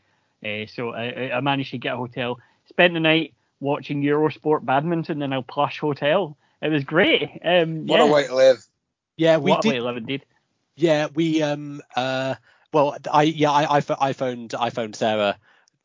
uh, 0.45 0.65
so 0.67 0.91
I, 0.91 1.31
I 1.35 1.41
managed 1.41 1.71
to 1.71 1.77
get 1.77 1.93
a 1.93 1.97
hotel. 1.97 2.39
Spent 2.67 2.93
the 2.93 2.99
night 2.99 3.33
watching 3.59 4.01
Eurosport 4.01 4.63
badminton 4.63 5.21
in 5.21 5.33
a 5.33 5.41
plush 5.41 5.79
hotel. 5.79 6.37
It 6.61 6.69
was 6.69 6.83
great. 6.83 7.23
Um, 7.43 7.87
What 7.87 7.99
yeah. 7.99 8.03
a 8.03 8.11
way 8.11 8.27
to 8.27 8.35
live. 8.35 8.65
Yeah, 9.17 9.37
we 9.37 9.51
what 9.51 9.65
a 9.65 9.69
way 9.69 9.77
to 9.77 9.83
live 9.83 9.97
indeed. 9.97 10.25
Yeah, 10.79 11.07
we 11.13 11.41
um 11.41 11.81
uh 11.95 12.35
well 12.73 12.97
I 13.11 13.23
yeah 13.23 13.51
I 13.51 13.77
I, 13.79 13.83
I 13.99 14.13
phoned 14.13 14.53
I 14.55 14.69
phoned 14.69 14.95
Sarah 14.95 15.37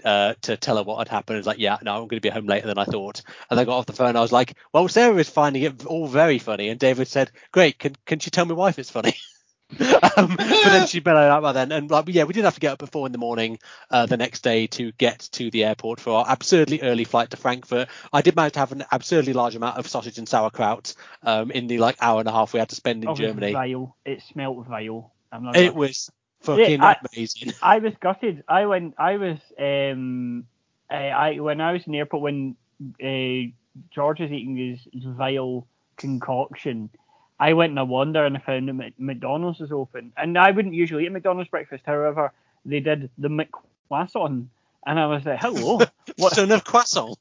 uh 0.05 0.35
to 0.43 0.57
tell 0.57 0.77
her 0.77 0.83
what 0.85 0.99
had 0.99 1.09
happened. 1.09 1.39
It's 1.39 1.47
like 1.47 1.59
yeah 1.59 1.79
no 1.83 1.93
I'm 1.95 2.09
going 2.09 2.11
to 2.11 2.21
be 2.21 2.29
home 2.31 2.47
later 2.47 2.67
than 2.69 2.79
I 2.79 2.85
thought. 2.85 3.23
And 3.51 3.59
I 3.59 3.65
got 3.65 3.79
off 3.79 3.87
the 3.87 3.93
phone. 3.93 4.17
I 4.17 4.21
was 4.21 4.33
like 4.33 4.57
well 4.73 4.89
Sarah 4.89 5.17
is 5.17 5.29
finding 5.31 5.63
it 5.63 5.87
all 5.87 6.07
very 6.09 6.39
funny. 6.39 6.69
And 6.69 6.79
David 6.81 7.09
said 7.09 7.33
great 7.53 7.79
can 7.79 7.97
can 8.07 8.21
she 8.21 8.31
tell 8.31 8.47
why 8.47 8.69
if 8.71 8.79
it's 8.79 8.91
funny? 8.91 9.15
um, 10.17 10.37
but 10.37 10.39
then 10.39 10.87
she 10.87 11.01
bellowed 11.01 11.31
out 11.31 11.43
by 11.43 11.53
then, 11.53 11.73
and 11.73 11.91
like 11.91 12.05
yeah, 12.09 12.25
we 12.25 12.33
did 12.35 12.45
have 12.45 12.55
to 12.55 12.61
get 12.61 12.73
up 12.75 12.83
at 12.83 12.93
four 12.93 13.07
in 13.07 13.13
the 13.13 13.19
morning 13.19 13.59
uh, 13.91 14.07
the 14.07 14.17
next 14.17 14.43
day 14.43 14.67
to 14.69 14.93
get 14.93 15.21
to 15.33 15.51
the 15.51 15.65
airport 15.65 15.99
for 16.01 16.19
our 16.19 16.27
absurdly 16.29 16.81
early 16.83 17.05
flight 17.05 17.31
to 17.31 17.37
Frankfurt. 17.37 17.89
I 18.13 18.21
did 18.23 18.37
manage 18.37 18.53
to 18.53 18.59
have 18.61 18.73
an 18.73 18.85
absurdly 18.93 19.33
large 19.33 19.57
amount 19.57 19.79
of 19.79 19.89
sausage 19.89 20.19
and 20.19 20.29
sauerkraut 20.29 20.95
um, 21.23 21.51
in 21.51 21.67
the 21.67 21.79
like 21.79 21.97
hour 22.01 22.21
and 22.21 22.29
a 22.29 22.33
half 22.33 22.53
we 22.53 22.59
had 22.61 22.69
to 22.69 22.75
spend 22.77 23.03
in 23.03 23.09
It 23.09 23.13
was 23.13 23.19
Germany. 23.19 23.53
vile. 23.53 23.97
It 24.05 24.23
smelt 24.23 24.67
vile. 24.67 25.13
I'm 25.33 25.45
not. 25.45 25.57
It 25.57 25.69
gonna- 25.69 25.79
was 25.79 26.11
fucking 26.43 26.81
I- 26.83 26.97
amazing. 27.15 27.53
I 27.63 27.79
was 27.79 27.95
gutted. 28.01 28.45
I 28.47 28.67
went. 28.67 28.95
I 28.99 29.17
was. 29.17 29.39
Um. 29.59 30.47
I, 30.91 31.09
I 31.09 31.39
when 31.41 31.61
I 31.63 31.73
was 31.73 31.83
in 31.87 31.93
the 31.93 31.99
airport 31.99 32.23
when 32.23 32.57
uh, 33.03 33.51
George 33.91 34.21
was 34.21 34.31
eating 34.31 34.57
his 34.57 34.87
vile 35.05 35.67
concoction. 35.97 36.91
I 37.39 37.53
went 37.53 37.73
in 37.73 37.79
a 37.79 37.85
wander 37.85 38.25
and 38.25 38.37
I 38.37 38.41
found 38.41 38.69
that 38.69 38.93
McDonald's 38.99 39.61
was 39.61 39.73
open, 39.73 40.13
and 40.17 40.39
I 40.39 40.51
wouldn't 40.51 40.75
usually 40.75 41.07
eat 41.07 41.13
McDonald's 41.13 41.51
breakfast. 41.51 41.85
However, 41.87 42.33
they 42.65 42.81
did 42.81 43.11
the 43.19 43.29
McQuasson, 43.29 44.47
and 44.87 45.01
I 45.01 45.07
was 45.07 45.25
like, 45.25 45.41
"Hello, 45.41 45.81
what?" 46.17 46.35
Son 46.35 46.53
of 46.53 46.65
croissant. 46.65 47.19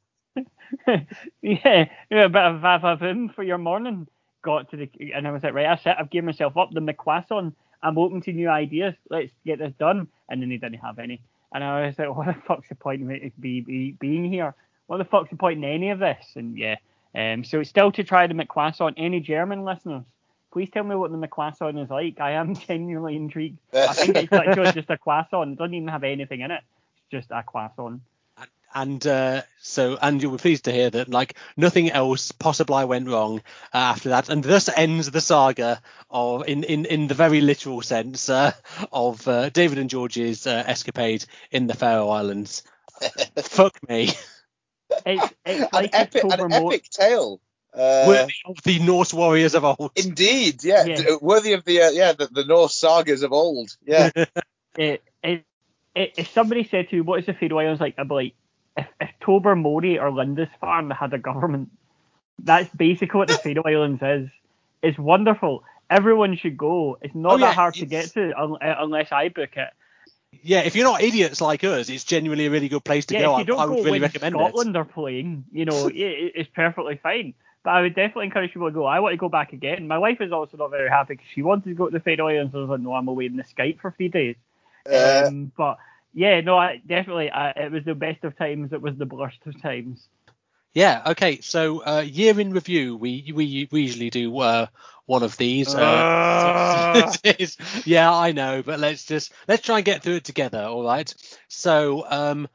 yeah, 1.42 1.86
a 2.12 2.30
bit 2.30 2.36
of 2.36 2.62
va-va-voom 2.62 3.34
for 3.34 3.44
your 3.44 3.58
morning. 3.58 4.08
Got 4.42 4.72
to 4.72 4.78
the, 4.78 4.90
and 5.14 5.28
I 5.28 5.32
was 5.32 5.44
like, 5.44 5.54
right, 5.54 5.64
that's 5.64 5.86
it. 5.86 5.96
I've 5.98 6.10
given 6.10 6.26
myself 6.26 6.58
up 6.58 6.72
the 6.72 6.82
McQuasson. 6.82 7.54
I'm 7.82 7.98
open 7.98 8.22
to 8.22 8.34
new 8.34 8.50
ideas. 8.50 8.96
Let's 9.10 9.32
get 9.46 9.60
this 9.60 9.74
done. 9.80 10.08
And 10.30 10.42
then 10.42 10.50
they 10.50 10.58
didn't 10.58 10.80
have 10.80 11.00
any. 11.00 11.22
And 11.54 11.64
I 11.64 11.86
was 11.86 11.98
like, 11.98 12.16
what 12.16 12.28
the 12.28 12.36
fuck's 12.48 12.70
the 12.70 12.76
point 12.76 13.04
of 13.04 13.12
it 13.12 13.40
be, 13.40 13.62
be, 13.62 13.92
being 14.00 14.26
here? 14.26 14.56
What 14.88 14.98
the 14.98 15.06
fuck's 15.06 15.30
the 15.30 15.38
point 15.38 15.60
in 15.60 15.64
any 15.64 15.92
of 15.92 16.00
this? 16.00 16.26
And 16.36 16.58
yeah, 16.58 16.76
um, 17.16 17.44
so 17.44 17.60
it's 17.60 17.70
still 17.70 17.92
to 17.92 18.04
try 18.04 18.28
the 18.28 18.34
McQuasson. 18.34 18.94
Any 18.98 19.20
German 19.20 19.64
listeners, 19.64 20.04
please 20.52 20.70
tell 20.72 20.84
me 20.84 20.96
what 20.96 21.12
the 21.12 21.18
McQuasson 21.18 21.82
is 21.82 21.90
like. 21.90 22.20
I 22.20 22.32
am 22.32 22.56
genuinely 22.68 23.16
intrigued. 23.16 23.60
I 23.74 23.88
think 23.94 24.16
it's 24.16 24.32
literally 24.32 24.72
just 24.72 24.90
a 24.90 24.98
croissant. 24.98 25.54
It 25.54 25.58
doesn't 25.58 25.74
even 25.74 25.88
have 25.90 26.04
anything 26.04 26.42
in 26.42 26.52
it. 26.52 26.62
It's 26.98 27.12
just 27.12 27.32
a 27.32 27.44
croissant. 27.44 28.02
And 28.76 29.06
uh, 29.06 29.44
so, 29.62 30.00
and 30.02 30.22
you 30.22 30.32
were 30.32 30.40
pleased 30.40 30.66
to 30.66 30.72
hear 30.72 30.90
that 30.90 31.08
like 31.08 31.36
nothing 31.56 31.92
else 31.92 32.32
possibly 32.32 32.84
went 32.86 33.08
wrong 33.08 33.44
uh, 33.72 33.78
after 33.78 34.10
that, 34.10 34.30
and 34.30 34.44
thus 34.44 34.68
ends 34.68 35.12
the 35.12 35.22
saga 35.22 35.80
of, 36.10 36.48
in 36.48 36.64
in, 36.64 36.86
in 36.86 37.08
the 37.08 37.14
very 37.14 37.42
literal 37.42 37.84
sense, 37.84 38.30
uh, 38.30 38.52
of 38.92 39.28
uh, 39.28 39.50
David 39.50 39.78
and 39.78 39.92
George's 39.92 40.48
uh, 40.48 40.64
escapade 40.66 41.24
in 41.52 41.68
the 41.68 41.76
Faroe 41.76 42.10
Islands. 42.10 42.64
Fuck 43.38 43.78
me, 43.88 44.10
It's, 45.06 45.34
it's 45.46 45.68
an 45.74 45.90
epic, 45.94 46.24
October 46.24 46.46
an 46.46 46.50
Mo- 46.50 46.68
epic 46.74 46.90
tale. 46.90 47.42
Uh, 47.76 48.08
worthy 48.08 48.34
of 48.46 48.58
the 48.64 48.80
Norse 48.80 49.14
warriors 49.14 49.56
of 49.56 49.66
old. 49.66 49.92
indeed, 49.96 50.64
yeah, 50.64 50.86
Yeah. 50.86 50.96
d- 50.96 51.18
worthy 51.22 51.54
of 51.54 51.66
the 51.66 51.82
uh, 51.84 51.90
yeah 51.92 52.14
the, 52.14 52.28
the 52.28 52.46
Norse 52.46 52.76
sagas 52.76 53.24
of 53.24 53.34
old. 53.34 53.76
Yeah, 53.86 54.12
it, 54.78 55.04
it, 55.24 55.44
it, 55.96 56.14
if 56.18 56.32
somebody 56.34 56.66
said 56.66 56.90
to 56.90 56.98
you, 56.98 57.04
what 57.04 57.20
is 57.20 57.26
the 57.26 57.34
Faroe 57.34 57.60
Islands 57.60 57.82
like? 57.82 57.96
I'd 57.98 58.08
be 58.10 58.16
like, 58.16 58.34
if, 58.78 58.88
if 59.02 59.10
Tobermory 59.22 60.00
or 60.00 60.12
Lindisfarne 60.12 60.92
had 60.92 61.14
a 61.14 61.20
government, 61.20 61.70
that's 62.40 62.70
basically 62.76 63.18
what 63.20 63.28
the 63.28 63.36
Faroe 63.44 63.64
Islands 63.66 64.02
is. 64.04 64.30
It's 64.82 64.98
wonderful. 64.98 65.64
Everyone 65.90 66.36
should 66.38 66.58
go. 66.58 66.98
It's 67.02 67.16
not 67.16 67.34
Oh, 67.34 67.38
that 67.40 67.46
yeah, 67.48 67.54
hard 67.54 67.76
to 67.76 67.86
get 67.86 68.14
to 68.14 68.34
un, 68.40 68.56
uh, 68.62 68.76
unless 68.80 69.12
I 69.12 69.30
book 69.30 69.52
it. 69.56 69.70
Yeah, 70.42 70.62
if 70.62 70.76
you're 70.76 70.86
not 70.86 71.02
idiots 71.02 71.42
like 71.42 71.64
us, 71.64 71.90
it's 71.90 72.04
genuinely 72.04 72.46
a 72.48 72.50
really 72.52 72.70
good 72.70 72.84
place 72.84 73.06
to 73.08 73.14
yeah, 73.14 73.22
go. 73.22 73.32
if 73.34 73.36
I, 73.36 73.40
you 73.40 73.46
don't 73.46 73.60
I 73.60 73.66
go 73.66 73.76
would 73.76 73.86
really 73.86 73.92
when 73.92 74.02
recommend 74.02 74.34
Scotland 74.34 74.78
are 74.78 74.86
playing, 74.86 75.46
you 75.52 75.66
know, 75.66 75.88
it, 75.88 75.96
it- 75.96 76.32
it's 76.36 76.50
perfectly 76.54 77.00
fine. 77.02 77.34
But 77.64 77.72
I 77.72 77.82
would 77.82 77.96
definitely 77.96 78.26
encourage 78.26 78.52
people 78.54 78.68
to 78.68 78.74
go. 78.74 78.86
I 78.86 79.00
want 79.00 79.14
to 79.14 79.18
go 79.18 79.30
back 79.30 79.54
again. 79.54 79.88
My 79.88 79.98
wife 79.98 80.20
is 80.20 80.34
also 80.34 80.58
not 80.58 80.70
very 80.72 80.90
happy 80.90 81.14
because 81.14 81.28
she 81.34 81.42
wanted 81.44 81.70
to 81.70 81.74
go 81.76 81.86
to 81.90 81.92
the 81.92 82.02
Faroe 82.02 82.28
Islands. 82.28 82.54
I 82.54 82.58
was 82.58 82.70
like, 82.70 82.82
no, 82.82 82.94
I'm 82.94 83.08
away 83.08 83.26
in 83.28 83.38
the 83.38 83.44
Skype 83.44 83.80
for 83.80 83.92
three 83.92 84.10
days. 84.10 84.36
Uh, 84.86 85.24
Um, 85.28 85.52
but 85.56 85.78
yeah, 86.14 86.42
no, 86.42 86.58
I, 86.58 86.82
definitely, 86.86 87.32
I, 87.32 87.52
it 87.52 87.72
was 87.72 87.86
the 87.86 87.96
best 87.96 88.26
of 88.26 88.38
times. 88.38 88.74
It 88.74 88.82
was 88.82 88.98
the 88.98 89.06
worst 89.06 89.40
of 89.46 89.62
times. 89.62 90.10
It. 90.74 90.80
Yeah. 90.80 91.02
Okay. 91.08 91.40
So 91.42 91.84
uh, 91.84 92.02
year 92.02 92.40
in 92.40 92.52
review, 92.52 92.96
we 92.96 93.32
we 93.34 93.68
we 93.72 93.82
usually 93.82 94.10
do 94.10 94.38
uh, 94.40 94.68
one 95.06 95.24
of 95.24 95.38
these. 95.38 95.74
Uh, 95.74 97.12
it 97.24 97.40
is. 97.40 97.58
Yeah, 97.86 98.14
I 98.14 98.32
know, 98.32 98.64
but 98.64 98.80
let's 98.80 99.06
just 99.06 99.32
let's 99.48 99.64
try 99.66 99.78
and 99.78 99.86
get 99.86 100.04
through 100.04 100.16
it 100.16 100.24
together. 100.24 100.64
All 100.64 100.84
right. 100.84 101.14
So 101.48 102.06
um, 102.10 102.48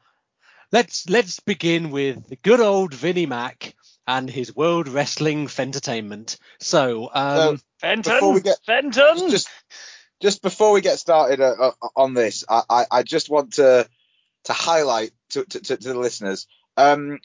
let's 0.71 1.09
let's 1.09 1.39
begin 1.39 1.91
with 1.91 2.27
the 2.27 2.35
good 2.37 2.59
old 2.59 2.93
Vinnie 2.93 3.25
Mac 3.25 3.75
and 4.07 4.29
his 4.29 4.55
World 4.55 4.87
Wrestling 4.87 5.49
Entertainment. 5.57 6.37
So 6.59 7.09
um, 7.13 7.57
So, 7.57 7.63
Fenton, 7.79 8.13
Before 8.15 8.33
we 8.33 8.41
get- 8.41 8.59
Fenton. 8.65 9.29
just 9.29 9.47
just 10.21 10.41
before 10.41 10.73
we 10.73 10.81
get 10.81 10.99
started 10.99 11.39
uh, 11.39 11.71
uh, 11.81 11.87
on 11.95 12.13
this, 12.13 12.43
I, 12.49 12.63
I, 12.69 12.85
I 12.91 13.03
just 13.03 13.29
want 13.29 13.53
to 13.53 13.87
to 14.45 14.53
highlight 14.53 15.11
to, 15.29 15.45
to, 15.45 15.59
to, 15.59 15.77
to 15.77 15.87
the 15.89 15.99
listeners. 15.99 16.47
Um, 16.77 17.19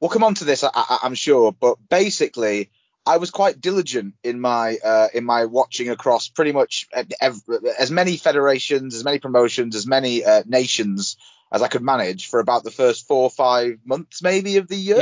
we'll 0.00 0.10
come 0.10 0.24
on 0.24 0.34
to 0.36 0.44
this, 0.44 0.64
I, 0.64 0.98
I'm 1.02 1.14
sure, 1.14 1.52
but 1.52 1.78
basically, 1.88 2.70
I 3.04 3.18
was 3.18 3.30
quite 3.30 3.60
diligent 3.60 4.14
in 4.24 4.40
my 4.40 4.78
uh, 4.82 5.08
in 5.14 5.24
my 5.24 5.44
watching 5.44 5.90
across 5.90 6.28
pretty 6.28 6.52
much 6.52 6.88
ev- 6.92 7.42
as 7.78 7.90
many 7.90 8.16
federations, 8.16 8.96
as 8.96 9.04
many 9.04 9.20
promotions, 9.20 9.76
as 9.76 9.86
many 9.86 10.24
uh, 10.24 10.42
nations 10.44 11.16
as 11.52 11.62
I 11.62 11.68
could 11.68 11.82
manage 11.82 12.28
for 12.28 12.40
about 12.40 12.64
the 12.64 12.72
first 12.72 13.06
four 13.06 13.22
or 13.22 13.30
five 13.30 13.78
months, 13.84 14.22
maybe 14.22 14.56
of 14.56 14.66
the 14.66 14.76
year. 14.76 14.98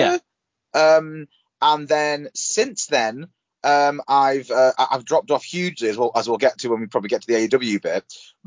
Um, 0.74 1.28
and 1.62 1.88
then 1.88 2.28
since 2.34 2.86
then, 2.86 3.28
um, 3.62 4.02
I've 4.06 4.50
uh, 4.50 4.72
I've 4.78 5.06
dropped 5.06 5.30
off 5.30 5.42
hugely 5.42 5.88
as 5.88 5.96
well 5.96 6.12
as 6.14 6.28
we'll 6.28 6.36
get 6.36 6.58
to 6.58 6.68
when 6.68 6.80
we 6.80 6.86
probably 6.86 7.08
get 7.08 7.22
to 7.22 7.26
the 7.26 7.48
AEW 7.48 7.80
bit. 7.80 8.04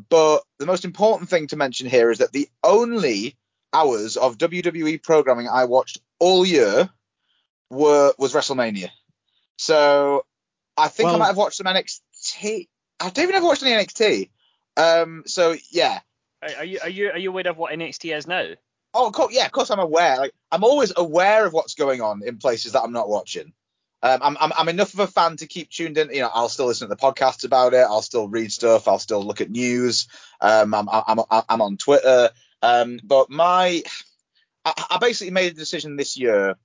But 0.10 0.44
the 0.60 0.68
most 0.68 0.86
important 0.86 1.32
thing 1.32 1.48
to 1.48 1.56
mention 1.56 1.90
here 1.90 2.12
is 2.12 2.20
that 2.20 2.32
the 2.32 2.48
only 2.64 3.36
hours 3.74 4.18
of 4.18 4.38
WWE 4.38 5.02
programming 5.04 5.48
I 5.48 5.66
watched 5.66 6.00
all 6.20 6.46
year 6.46 6.90
were 7.70 8.14
was 8.18 8.34
WrestleMania. 8.34 8.90
So 9.58 10.26
I 10.78 10.88
think 10.88 11.10
I 11.10 11.18
might 11.18 11.28
have 11.28 11.38
watched 11.38 11.58
some 11.58 11.68
NXT. 11.68 12.68
I 13.00 13.10
don't 13.10 13.24
even 13.24 13.36
have 13.36 13.44
watched 13.44 13.64
any 13.64 13.72
NXT. 13.84 14.30
Um, 14.78 15.24
so 15.26 15.56
yeah. 15.72 16.00
Are 16.42 16.50
are 16.58 16.66
you 16.66 16.80
are 16.84 16.90
you 16.90 17.10
are 17.12 17.18
you 17.18 17.30
aware 17.30 17.48
of 17.48 17.58
what 17.58 17.74
NXT 17.74 18.16
is 18.16 18.28
now? 18.28 18.46
Oh, 18.94 19.08
of 19.08 19.14
course, 19.14 19.34
yeah, 19.34 19.46
of 19.46 19.52
course 19.52 19.70
I'm 19.70 19.80
aware. 19.80 20.18
Like 20.18 20.34
I'm 20.52 20.64
always 20.64 20.94
aware 20.96 21.46
of 21.46 21.54
what's 21.54 21.76
going 21.76 22.02
on 22.02 22.22
in 22.26 22.38
places 22.38 22.74
that 22.74 22.82
I'm 22.82 22.94
not 22.94 23.10
watching. 23.10 23.54
Um, 24.04 24.20
I'm, 24.22 24.38
I'm 24.40 24.52
I'm 24.56 24.70
enough 24.70 24.94
of 24.94 25.00
a 25.00 25.08
fan 25.08 25.38
to 25.38 25.48
keep 25.48 25.70
tuned 25.70 25.98
in. 25.98 26.10
You 26.12 26.22
know, 26.22 26.30
I'll 26.32 26.50
still 26.50 26.68
listen 26.68 26.88
to 26.88 26.96
the 26.96 27.02
podcasts 27.02 27.44
about 27.44 27.74
it. 27.74 27.82
I'll 27.82 28.04
still 28.04 28.28
read 28.28 28.52
stuff. 28.52 28.88
I'll 28.88 29.00
still 29.00 29.24
look 29.24 29.42
at 29.42 29.50
news. 29.50 30.08
Um, 30.40 30.74
I'm 30.74 30.88
I'm 30.88 31.20
I'm, 31.30 31.44
I'm 31.50 31.62
on 31.62 31.78
Twitter. 31.78 32.30
Um, 32.62 33.00
but 33.04 33.30
my 33.30 33.84
I, 34.66 34.86
I 34.92 34.98
basically 35.00 35.32
made 35.32 35.52
a 35.52 35.56
decision 35.56 35.96
this 35.96 36.18
year, 36.18 36.56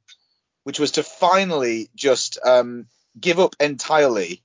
which 0.65 0.79
was 0.81 0.93
to 0.93 1.03
finally 1.03 1.91
just 1.95 2.39
um 2.45 2.87
give 3.19 3.39
up 3.39 3.55
entirely 3.61 4.43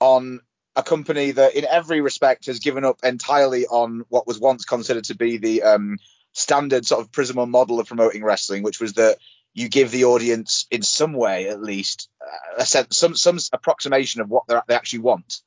on 0.00 0.40
a 0.74 0.82
company 0.82 1.32
that, 1.32 1.54
in 1.54 1.64
every 1.64 2.00
respect, 2.00 2.46
has 2.46 2.60
given 2.60 2.84
up 2.84 3.00
entirely 3.02 3.66
on 3.66 4.04
what 4.08 4.26
was 4.26 4.40
once 4.40 4.64
considered 4.64 5.04
to 5.04 5.14
be 5.14 5.36
the 5.36 5.62
um, 5.62 5.98
standard 6.32 6.86
sort 6.86 7.02
of 7.02 7.12
Prism 7.12 7.50
model 7.50 7.78
of 7.78 7.86
promoting 7.86 8.24
wrestling, 8.24 8.62
which 8.62 8.80
was 8.80 8.94
that 8.94 9.18
you 9.54 9.68
give 9.68 9.90
the 9.90 10.04
audience, 10.04 10.66
in 10.70 10.82
some 10.82 11.12
way 11.12 11.48
at 11.48 11.60
least, 11.60 12.08
uh, 12.22 12.62
a 12.62 12.66
sense, 12.66 12.96
some 12.96 13.14
some 13.14 13.38
approximation 13.52 14.22
of 14.22 14.30
what 14.30 14.44
they 14.48 14.74
actually 14.74 15.00
want. 15.00 15.40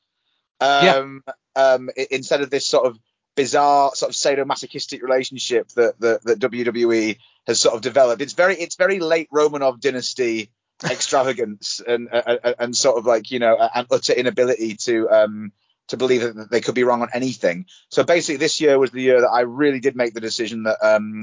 Um, 0.62 1.24
yeah. 1.26 1.34
um, 1.56 1.90
instead 2.12 2.42
of 2.42 2.50
this 2.50 2.68
sort 2.68 2.86
of 2.86 3.00
bizarre 3.36 3.94
sort 3.96 4.10
of 4.10 4.16
sadomasochistic 4.16 5.02
relationship 5.02 5.68
that, 5.70 6.00
that 6.00 6.24
that 6.24 6.40
WWE 6.40 7.18
has 7.48 7.60
sort 7.60 7.76
of 7.76 7.82
developed. 7.82 8.22
It's 8.22 8.34
very 8.34 8.56
it's 8.56 8.76
very 8.76 9.00
late 9.00 9.30
Romanov 9.32 9.80
dynasty 9.80 10.50
extravagance 10.84 11.82
and, 11.86 12.10
and, 12.12 12.56
and 12.60 12.76
sort 12.76 12.98
of 12.98 13.06
like 13.06 13.32
you 13.32 13.40
know 13.40 13.56
an 13.58 13.88
utter 13.92 14.14
inability 14.14 14.76
to 14.76 15.10
um 15.10 15.52
to 15.88 15.98
believe 15.98 16.22
that 16.22 16.50
they 16.50 16.62
could 16.62 16.76
be 16.76 16.84
wrong 16.84 17.02
on 17.02 17.10
anything. 17.14 17.66
So 17.90 18.04
basically, 18.04 18.38
this 18.38 18.60
year 18.60 18.80
was 18.80 18.92
the 18.92 19.02
year 19.02 19.22
that 19.22 19.30
I 19.30 19.42
really 19.42 19.80
did 19.80 19.96
make 19.96 20.14
the 20.14 20.22
decision 20.22 20.64
that 20.64 20.78
um 20.82 21.22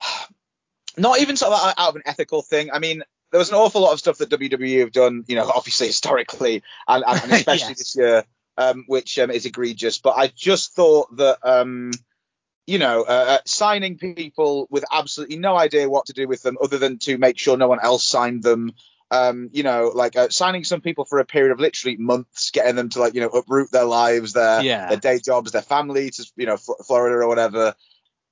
not 0.98 1.20
even 1.20 1.36
sort 1.36 1.52
of 1.52 1.74
out 1.76 1.88
of 1.88 1.96
an 1.96 2.02
ethical 2.06 2.42
thing. 2.42 2.70
I 2.72 2.78
mean, 2.78 3.02
there 3.30 3.38
was 3.38 3.50
an 3.50 3.56
awful 3.56 3.82
lot 3.82 3.92
of 3.92 3.98
stuff 3.98 4.18
that 4.18 4.30
WWE 4.30 4.80
have 4.80 4.92
done, 4.92 5.24
you 5.26 5.36
know, 5.36 5.50
obviously 5.50 5.88
historically, 5.88 6.62
and, 6.88 7.04
and 7.06 7.32
especially 7.32 7.68
yes. 7.68 7.78
this 7.78 7.96
year, 7.96 8.24
um, 8.56 8.84
which 8.86 9.18
um, 9.18 9.30
is 9.30 9.46
egregious. 9.46 9.98
But 9.98 10.16
I 10.16 10.28
just 10.28 10.74
thought 10.74 11.14
that, 11.16 11.38
um, 11.42 11.92
you 12.66 12.78
know, 12.78 13.02
uh, 13.02 13.24
uh, 13.28 13.38
signing 13.46 13.96
people 13.96 14.66
with 14.70 14.84
absolutely 14.90 15.38
no 15.38 15.56
idea 15.56 15.88
what 15.88 16.06
to 16.06 16.12
do 16.12 16.26
with 16.26 16.42
them 16.42 16.56
other 16.60 16.78
than 16.78 16.98
to 17.00 17.18
make 17.18 17.38
sure 17.38 17.56
no 17.56 17.68
one 17.68 17.80
else 17.80 18.04
signed 18.04 18.42
them. 18.42 18.72
Um, 19.08 19.50
you 19.52 19.62
know, 19.62 19.92
like 19.94 20.16
uh, 20.16 20.30
signing 20.30 20.64
some 20.64 20.80
people 20.80 21.04
for 21.04 21.20
a 21.20 21.24
period 21.24 21.52
of 21.52 21.60
literally 21.60 21.96
months, 21.96 22.50
getting 22.50 22.74
them 22.74 22.88
to 22.88 22.98
like, 22.98 23.14
you 23.14 23.20
know, 23.20 23.28
uproot 23.28 23.70
their 23.70 23.84
lives, 23.84 24.32
their 24.32 24.62
yeah. 24.62 24.88
their 24.88 24.98
day 24.98 25.20
jobs, 25.20 25.52
their 25.52 25.62
family 25.62 26.10
to, 26.10 26.26
you 26.36 26.46
know, 26.46 26.56
Florida 26.56 27.16
or 27.16 27.28
whatever. 27.28 27.74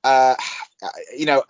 Uh, 0.02 0.34
you 1.16 1.26
know, 1.26 1.44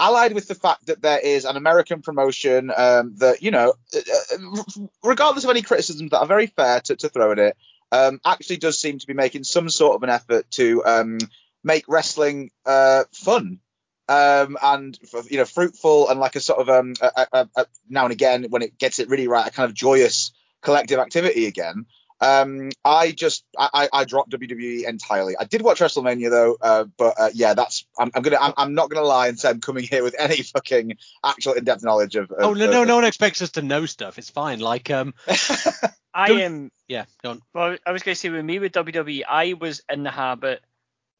allied 0.00 0.32
with 0.32 0.48
the 0.48 0.54
fact 0.54 0.86
that 0.86 1.02
there 1.02 1.18
is 1.18 1.44
an 1.44 1.56
American 1.56 2.02
promotion 2.02 2.70
um, 2.76 3.14
that, 3.16 3.42
you 3.42 3.50
know, 3.50 3.74
uh, 3.94 4.80
regardless 5.02 5.44
of 5.44 5.50
any 5.50 5.62
criticisms 5.62 6.10
that 6.10 6.20
are 6.20 6.26
very 6.26 6.46
fair 6.46 6.80
to, 6.80 6.96
to 6.96 7.08
throw 7.08 7.32
at 7.32 7.38
it, 7.38 7.56
um, 7.92 8.20
actually 8.24 8.58
does 8.58 8.78
seem 8.78 8.98
to 8.98 9.06
be 9.06 9.14
making 9.14 9.44
some 9.44 9.68
sort 9.68 9.96
of 9.96 10.02
an 10.02 10.10
effort 10.10 10.50
to 10.52 10.84
um, 10.84 11.18
make 11.64 11.84
wrestling 11.88 12.50
uh, 12.66 13.04
fun 13.12 13.60
um, 14.08 14.56
and 14.62 14.98
you 15.28 15.38
know 15.38 15.44
fruitful 15.44 16.08
and 16.08 16.18
like 16.18 16.36
a 16.36 16.40
sort 16.40 16.60
of 16.60 16.68
um, 16.68 16.94
a, 17.00 17.26
a, 17.32 17.48
a, 17.56 17.66
now 17.88 18.04
and 18.04 18.12
again 18.12 18.46
when 18.48 18.62
it 18.62 18.78
gets 18.78 18.98
it 18.98 19.08
really 19.08 19.28
right, 19.28 19.46
a 19.46 19.50
kind 19.50 19.68
of 19.68 19.74
joyous 19.74 20.32
collective 20.62 20.98
activity 20.98 21.46
again. 21.46 21.86
Um, 22.20 22.70
I 22.84 23.12
just 23.12 23.44
I, 23.56 23.88
I 23.92 24.04
dropped 24.04 24.32
WWE 24.32 24.88
entirely. 24.88 25.36
I 25.38 25.44
did 25.44 25.62
watch 25.62 25.78
WrestleMania 25.78 26.30
though, 26.30 26.56
uh, 26.60 26.84
but 26.96 27.14
uh, 27.16 27.30
yeah, 27.32 27.54
that's 27.54 27.86
I'm, 27.96 28.10
I'm 28.12 28.22
gonna 28.22 28.38
I'm, 28.40 28.54
I'm, 28.56 28.74
not 28.74 28.90
gonna 28.90 29.06
lie 29.06 29.28
and 29.28 29.38
say 29.38 29.50
I'm 29.50 29.60
coming 29.60 29.84
here 29.84 30.02
with 30.02 30.16
any 30.18 30.42
fucking 30.42 30.96
actual 31.24 31.52
in-depth 31.52 31.84
knowledge 31.84 32.16
of. 32.16 32.32
of 32.32 32.38
oh 32.40 32.54
no, 32.54 32.68
no, 32.68 32.82
no 32.82 32.96
one 32.96 33.04
expects 33.04 33.40
us 33.40 33.50
to 33.50 33.62
know 33.62 33.86
stuff. 33.86 34.18
It's 34.18 34.30
fine. 34.30 34.58
Like 34.58 34.90
um, 34.90 35.14
I 36.14 36.32
am. 36.32 36.70
Yeah, 36.88 37.04
go 37.22 37.30
on. 37.30 37.42
Well, 37.54 37.76
I 37.86 37.92
was 37.92 38.02
gonna 38.02 38.14
say 38.14 38.30
with 38.30 38.44
me 38.44 38.58
with 38.58 38.72
WWE, 38.72 39.22
I 39.28 39.54
was 39.54 39.82
in 39.88 40.02
the 40.02 40.10
habit 40.10 40.62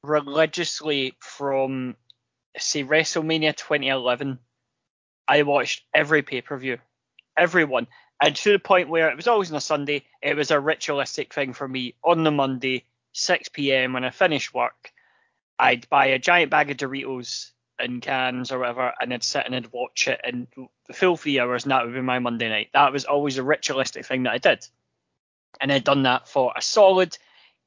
religiously 0.03 1.15
from 1.21 1.97
say 2.57 2.85
WrestleMania 2.85 3.57
2011. 3.57 4.39
I 5.27 5.43
watched 5.43 5.85
every 5.95 6.23
pay 6.23 6.41
per 6.41 6.57
view, 6.57 6.79
every 7.37 7.65
one, 7.65 7.87
and 8.23 8.35
to 8.35 8.53
the 8.53 8.59
point 8.59 8.89
where 8.89 9.11
it 9.11 9.17
was 9.17 9.29
always 9.29 9.51
on 9.51 9.57
a 9.57 9.61
Sunday. 9.61 10.05
It 10.23 10.37
was 10.37 10.51
a 10.51 10.61
ritualistic 10.61 11.35
thing 11.35 11.53
for 11.53 11.69
me 11.69 11.95
on 12.03 12.25
the 12.25 12.31
Monday, 12.31 12.85
6 13.13 13.51
p.m. 13.51 13.93
when 13.93 14.05
I 14.05 14.11
finished 14.11 14.55
work. 14.55 14.93
I'd 15.59 15.89
buy 15.89 16.07
a 16.07 16.19
giant 16.19 16.51
bag 16.51 16.71
of 16.71 16.77
Doritos 16.77 17.51
in 17.81 18.01
cans 18.01 18.51
or 18.51 18.59
whatever, 18.61 18.93
and 19.01 19.13
I'd 19.13 19.23
sit 19.23 19.47
and 19.47 19.55
I'd 19.55 19.73
watch 19.73 20.09
it 20.09 20.21
and 20.25 20.47
the 20.87 20.93
full 20.93 21.17
three 21.17 21.39
hours, 21.39 21.65
and 21.65 21.73
that 21.73 21.85
would 21.85 21.95
be 21.95 22.01
my 22.01 22.19
Monday 22.19 22.49
night. 22.49 22.71
That 22.73 22.93
was 22.93 23.05
always 23.05 23.39
a 23.39 23.43
ritualistic 23.43 24.07
thing 24.07 24.25
that 24.25 24.33
I 24.33 24.39
did. 24.39 24.67
And 25.61 25.73
I'd 25.73 25.85
done 25.85 26.05
that 26.05 26.29
for 26.29 26.53
a 26.57 26.63
solid 26.63 27.17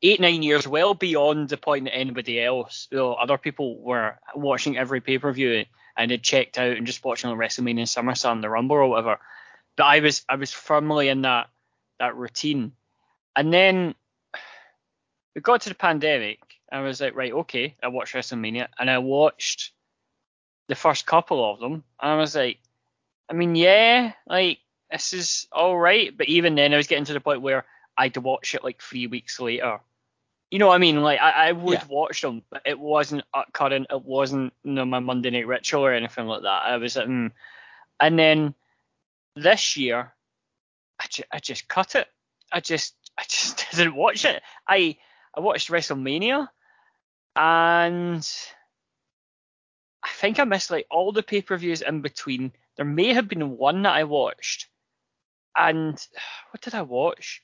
eight 0.01 0.19
nine 0.19 0.43
years, 0.43 0.67
well 0.67 0.93
beyond 0.93 1.49
the 1.49 1.57
point 1.57 1.85
that 1.85 1.95
anybody 1.95 2.41
else, 2.41 2.87
you 2.91 2.97
know, 2.97 3.13
other 3.13 3.37
people 3.37 3.79
were 3.79 4.17
watching 4.35 4.77
every 4.77 5.01
pay 5.01 5.17
per 5.17 5.31
view 5.31 5.65
and 5.97 6.11
had 6.11 6.23
checked 6.23 6.57
out 6.57 6.77
and 6.77 6.87
just 6.87 7.03
watching 7.03 7.29
the 7.29 7.35
WrestleMania, 7.35 7.83
SummerSlam, 7.83 8.41
the 8.41 8.49
Rumble 8.49 8.77
or 8.77 8.87
whatever. 8.87 9.19
But 9.75 9.83
I 9.83 9.99
was 9.99 10.23
I 10.27 10.35
was 10.35 10.51
firmly 10.51 11.09
in 11.09 11.21
that 11.23 11.49
that 11.99 12.15
routine, 12.15 12.73
and 13.35 13.53
then 13.53 13.95
we 15.35 15.41
got 15.41 15.61
to 15.61 15.69
the 15.69 15.75
pandemic. 15.75 16.39
And 16.71 16.81
I 16.81 16.83
was 16.83 17.01
like, 17.01 17.15
right, 17.15 17.33
okay, 17.33 17.75
I 17.83 17.89
watched 17.89 18.13
WrestleMania, 18.15 18.67
and 18.79 18.89
I 18.89 18.99
watched 18.99 19.71
the 20.67 20.75
first 20.75 21.05
couple 21.05 21.51
of 21.51 21.59
them, 21.59 21.83
and 22.01 22.11
I 22.11 22.15
was 22.15 22.35
like, 22.35 22.59
I 23.29 23.33
mean, 23.33 23.55
yeah, 23.55 24.13
like 24.25 24.59
this 24.91 25.13
is 25.13 25.47
all 25.51 25.77
right, 25.77 26.15
but 26.15 26.27
even 26.27 26.55
then, 26.55 26.73
I 26.73 26.77
was 26.77 26.87
getting 26.87 27.05
to 27.05 27.13
the 27.13 27.19
point 27.19 27.41
where 27.41 27.65
I'd 27.97 28.17
watch 28.17 28.55
it 28.55 28.63
like 28.63 28.81
three 28.81 29.07
weeks 29.07 29.39
later 29.39 29.79
you 30.51 30.59
know 30.59 30.67
what 30.67 30.75
I 30.75 30.79
mean? 30.79 31.01
Like 31.01 31.19
I, 31.21 31.47
I 31.47 31.51
would 31.53 31.79
yeah. 31.79 31.85
watch 31.89 32.21
them, 32.21 32.43
but 32.51 32.61
it 32.65 32.77
wasn't 32.77 33.23
current. 33.53 33.87
It 33.89 34.03
wasn't 34.03 34.53
you 34.63 34.73
know, 34.73 34.85
my 34.85 34.99
Monday 34.99 35.29
Night 35.29 35.47
Ritual 35.47 35.85
or 35.85 35.93
anything 35.93 36.27
like 36.27 36.41
that. 36.41 36.63
I 36.65 36.75
was 36.75 36.97
like, 36.97 37.07
mm. 37.07 37.31
and 38.01 38.19
then 38.19 38.53
this 39.37 39.77
year, 39.77 40.13
I, 40.99 41.05
ju- 41.09 41.23
I 41.31 41.39
just 41.39 41.69
cut 41.69 41.95
it. 41.95 42.07
I 42.51 42.59
just 42.59 42.93
I 43.17 43.23
just 43.29 43.65
didn't 43.75 43.95
watch 43.95 44.25
it. 44.25 44.43
I 44.67 44.97
I 45.33 45.39
watched 45.39 45.69
WrestleMania, 45.69 46.49
and 47.37 48.29
I 50.03 50.09
think 50.09 50.37
I 50.37 50.43
missed 50.43 50.69
like 50.69 50.85
all 50.91 51.13
the 51.13 51.23
pay 51.23 51.41
per 51.41 51.55
views 51.55 51.81
in 51.81 52.01
between. 52.01 52.51
There 52.75 52.85
may 52.85 53.13
have 53.13 53.29
been 53.29 53.57
one 53.57 53.83
that 53.83 53.95
I 53.95 54.03
watched, 54.03 54.67
and 55.55 55.93
what 56.51 56.61
did 56.61 56.75
I 56.75 56.81
watch? 56.81 57.41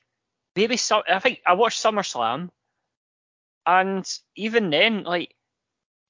Maybe 0.56 0.76
some. 0.76 1.02
I 1.08 1.18
think 1.20 1.40
I 1.46 1.54
watched 1.54 1.82
SummerSlam 1.82 2.50
and 3.68 4.10
even 4.34 4.70
then, 4.70 5.04
like 5.04 5.34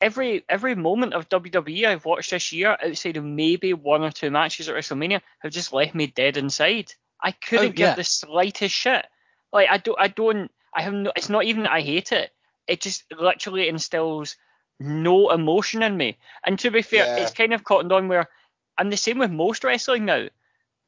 every 0.00 0.44
every 0.48 0.76
moment 0.76 1.14
of 1.14 1.28
WWE 1.28 1.86
I've 1.86 2.04
watched 2.04 2.30
this 2.30 2.52
year, 2.52 2.76
outside 2.80 3.16
of 3.16 3.24
maybe 3.24 3.72
one 3.74 4.02
or 4.02 4.12
two 4.12 4.30
matches 4.30 4.68
at 4.68 4.76
WrestleMania, 4.76 5.20
have 5.40 5.52
just 5.52 5.72
left 5.72 5.92
me 5.92 6.06
dead 6.06 6.36
inside. 6.36 6.92
I 7.20 7.32
couldn't 7.32 7.64
oh, 7.64 7.74
yeah. 7.76 7.88
give 7.88 7.96
the 7.96 8.04
slightest 8.04 8.72
shit. 8.72 9.04
Like 9.52 9.68
I 9.68 9.78
don't 9.78 9.98
I 9.98 10.06
don't 10.06 10.52
I 10.72 10.82
have 10.82 10.92
no 10.92 11.12
it's 11.16 11.28
not 11.28 11.44
even 11.44 11.66
I 11.66 11.80
hate 11.80 12.12
it. 12.12 12.30
It 12.68 12.80
just 12.80 13.04
literally 13.10 13.68
instills 13.68 14.36
no 14.78 15.30
emotion 15.30 15.82
in 15.82 15.96
me. 15.96 16.16
And 16.46 16.60
to 16.60 16.70
be 16.70 16.82
fair, 16.82 17.06
yeah. 17.06 17.16
it's 17.16 17.32
kind 17.32 17.52
of 17.52 17.64
cottoned 17.64 17.90
on 17.90 18.06
where 18.06 18.28
I'm 18.76 18.90
the 18.90 18.96
same 18.96 19.18
with 19.18 19.32
most 19.32 19.64
wrestling 19.64 20.04
now. 20.04 20.28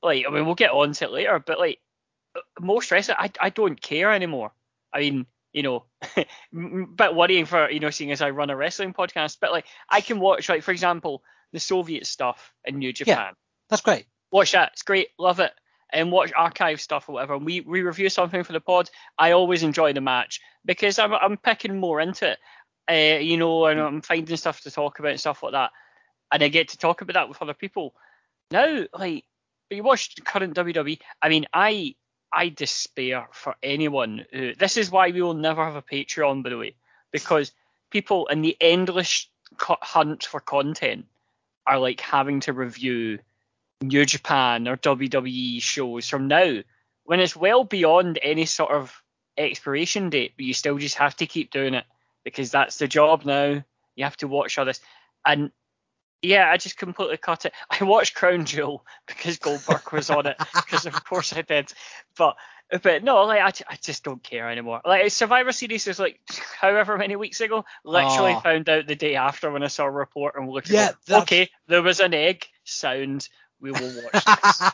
Like 0.03 0.25
I 0.27 0.31
mean 0.31 0.47
we'll 0.47 0.55
get 0.55 0.71
on 0.71 0.93
to 0.93 1.05
it 1.05 1.13
later, 1.13 1.43
but 1.45 1.59
like 1.59 1.79
most 2.61 2.91
wrestling 2.91 3.19
I 3.19 3.31
I 3.41 3.51
don't 3.51 3.81
care 3.81 4.13
anymore. 4.13 4.53
I 4.93 5.01
mean, 5.01 5.27
you 5.53 5.63
know, 5.63 5.85
bit 6.97 7.15
worrying 7.15 7.45
for 7.45 7.71
you 7.71 7.81
know 7.81 7.91
seeing 7.91 8.13
as 8.13 8.23
I 8.23 8.31
run 8.31 8.51
a 8.51 8.57
wrestling 8.57 8.95
podcast. 8.95 9.39
But 9.41 9.53
like 9.53 9.67
I 9.89 10.01
can 10.01 10.21
watch 10.21 10.49
like 10.49 10.63
for 10.63 10.73
example 10.73 11.23
the 11.53 11.61
Soviet 11.61 12.07
stuff 12.07 12.53
in 12.65 12.79
New 12.79 12.93
Japan. 12.93 13.17
Yeah, 13.17 13.31
that's 13.69 13.83
great. 13.83 14.07
Watch 14.31 14.53
that. 14.53 14.73
It's 14.73 14.83
great. 14.83 15.09
Love 15.19 15.41
it. 15.41 15.53
And 15.93 16.13
watch 16.13 16.33
archive 16.37 16.81
stuff 16.81 17.09
or 17.09 17.13
whatever. 17.13 17.37
We 17.37 17.61
we 17.63 17.83
review 17.83 18.09
something 18.09 18.45
for 18.45 18.53
the 18.53 18.61
pod. 18.61 18.89
I 19.19 19.33
always 19.33 19.63
enjoy 19.63 19.93
the 19.93 20.01
match 20.01 20.41
because 20.65 20.99
I'm 20.99 21.13
I'm 21.13 21.37
picking 21.37 21.79
more 21.79 22.01
into 22.01 22.31
it. 22.31 22.39
Uh, 22.91 23.19
you 23.19 23.37
know, 23.37 23.67
and 23.67 23.81
I'm 23.81 24.03
finding 24.03 24.37
stuff 24.37 24.63
to 24.63 24.71
talk 24.71 24.99
about 24.99 25.13
and 25.13 25.21
stuff 25.21 25.43
like 25.43 25.53
that. 25.53 25.71
And 26.33 26.43
I 26.43 26.49
get 26.49 26.71
to 26.71 26.79
talk 26.79 27.03
about 27.03 27.15
that 27.15 27.29
with 27.29 27.41
other 27.41 27.55
people. 27.55 27.95
Now, 28.51 28.85
like, 28.93 29.25
you 29.77 29.83
watch 29.83 30.15
current 30.25 30.55
WWE. 30.55 30.99
I 31.23 31.29
mean, 31.29 31.47
I 31.53 31.95
I 32.33 32.49
despair 32.49 33.29
for 33.33 33.57
anyone 33.63 34.27
who. 34.33 34.55
This 34.55 34.77
is 34.77 34.91
why 34.91 35.11
we 35.11 35.23
will 35.23 35.35
never 35.35 35.65
have 35.65 35.77
a 35.77 35.83
Patreon, 35.83 36.43
by 36.43 36.51
the 36.51 36.59
way, 36.59 36.75
because 37.13 37.53
people 37.91 38.27
in 38.29 38.43
the 38.43 38.57
endless 38.61 39.27
hunt 39.59 40.25
for 40.25 40.41
content 40.41 41.07
are 41.67 41.79
like 41.79 42.01
having 42.01 42.41
to 42.41 42.53
review 42.53 43.19
New 43.83 44.05
Japan 44.05 44.69
or 44.69 44.77
WWE 44.77 45.61
shows 45.63 46.09
from 46.09 46.29
now 46.29 46.61
when 47.05 47.21
it's 47.21 47.35
well 47.35 47.65
beyond 47.65 48.19
any 48.23 48.47
sort 48.47 48.71
of 48.71 49.03
expiration 49.37 50.11
date, 50.11 50.33
but 50.37 50.45
you 50.45 50.55
still 50.55 50.79
just 50.79 50.97
have 50.97 51.17
to 51.17 51.27
keep 51.27 51.51
doing 51.51 51.75
it 51.75 51.85
because 52.25 52.51
that's 52.51 52.79
the 52.79 52.87
job 52.87 53.25
now. 53.25 53.63
You 53.97 54.05
have 54.05 54.17
to 54.19 54.29
watch 54.29 54.59
all 54.59 54.65
this. 54.65 54.81
And 55.27 55.51
yeah, 56.23 56.51
I 56.51 56.57
just 56.57 56.77
completely 56.77 57.17
cut 57.17 57.47
it. 57.47 57.53
I 57.71 57.85
watched 57.85 58.15
Crown 58.15 58.45
Jewel 58.45 58.85
because 59.07 59.39
Goldberg 59.39 59.93
was 59.93 60.11
on 60.11 60.27
it, 60.27 60.37
because 60.55 60.87
of 60.87 61.05
course 61.05 61.33
I 61.33 61.43
did. 61.43 61.73
But 62.17 62.37
but 62.83 63.03
no, 63.03 63.25
like 63.25 63.41
I, 63.41 63.73
I 63.73 63.77
just 63.81 64.05
don't 64.05 64.23
care 64.23 64.49
anymore. 64.49 64.81
Like 64.85 65.11
Survivor 65.11 65.53
Series 65.53 65.87
was 65.87 65.99
like 65.99 66.21
however 66.61 66.97
many 66.99 67.17
weeks 67.17 67.41
ago. 67.41 67.65
Literally 67.85 68.35
oh. 68.35 68.41
found 68.41 68.69
out 68.69 68.87
the 68.87 68.97
day 68.97 69.17
after 69.17 69.51
when 69.51 69.63
I 69.63 69.69
saw 69.69 69.85
a 69.85 69.91
report 69.91 70.35
and 70.37 70.49
looked. 70.49 70.71
Yeah, 70.71 70.93
at 71.09 71.23
okay, 71.23 71.51
there 71.67 71.83
was 71.83 72.01
an 72.01 72.15
egg. 72.15 72.47
Sound 72.65 73.29
we 73.61 73.73
will 73.73 74.03
watch 74.03 74.25
this. 74.25 74.71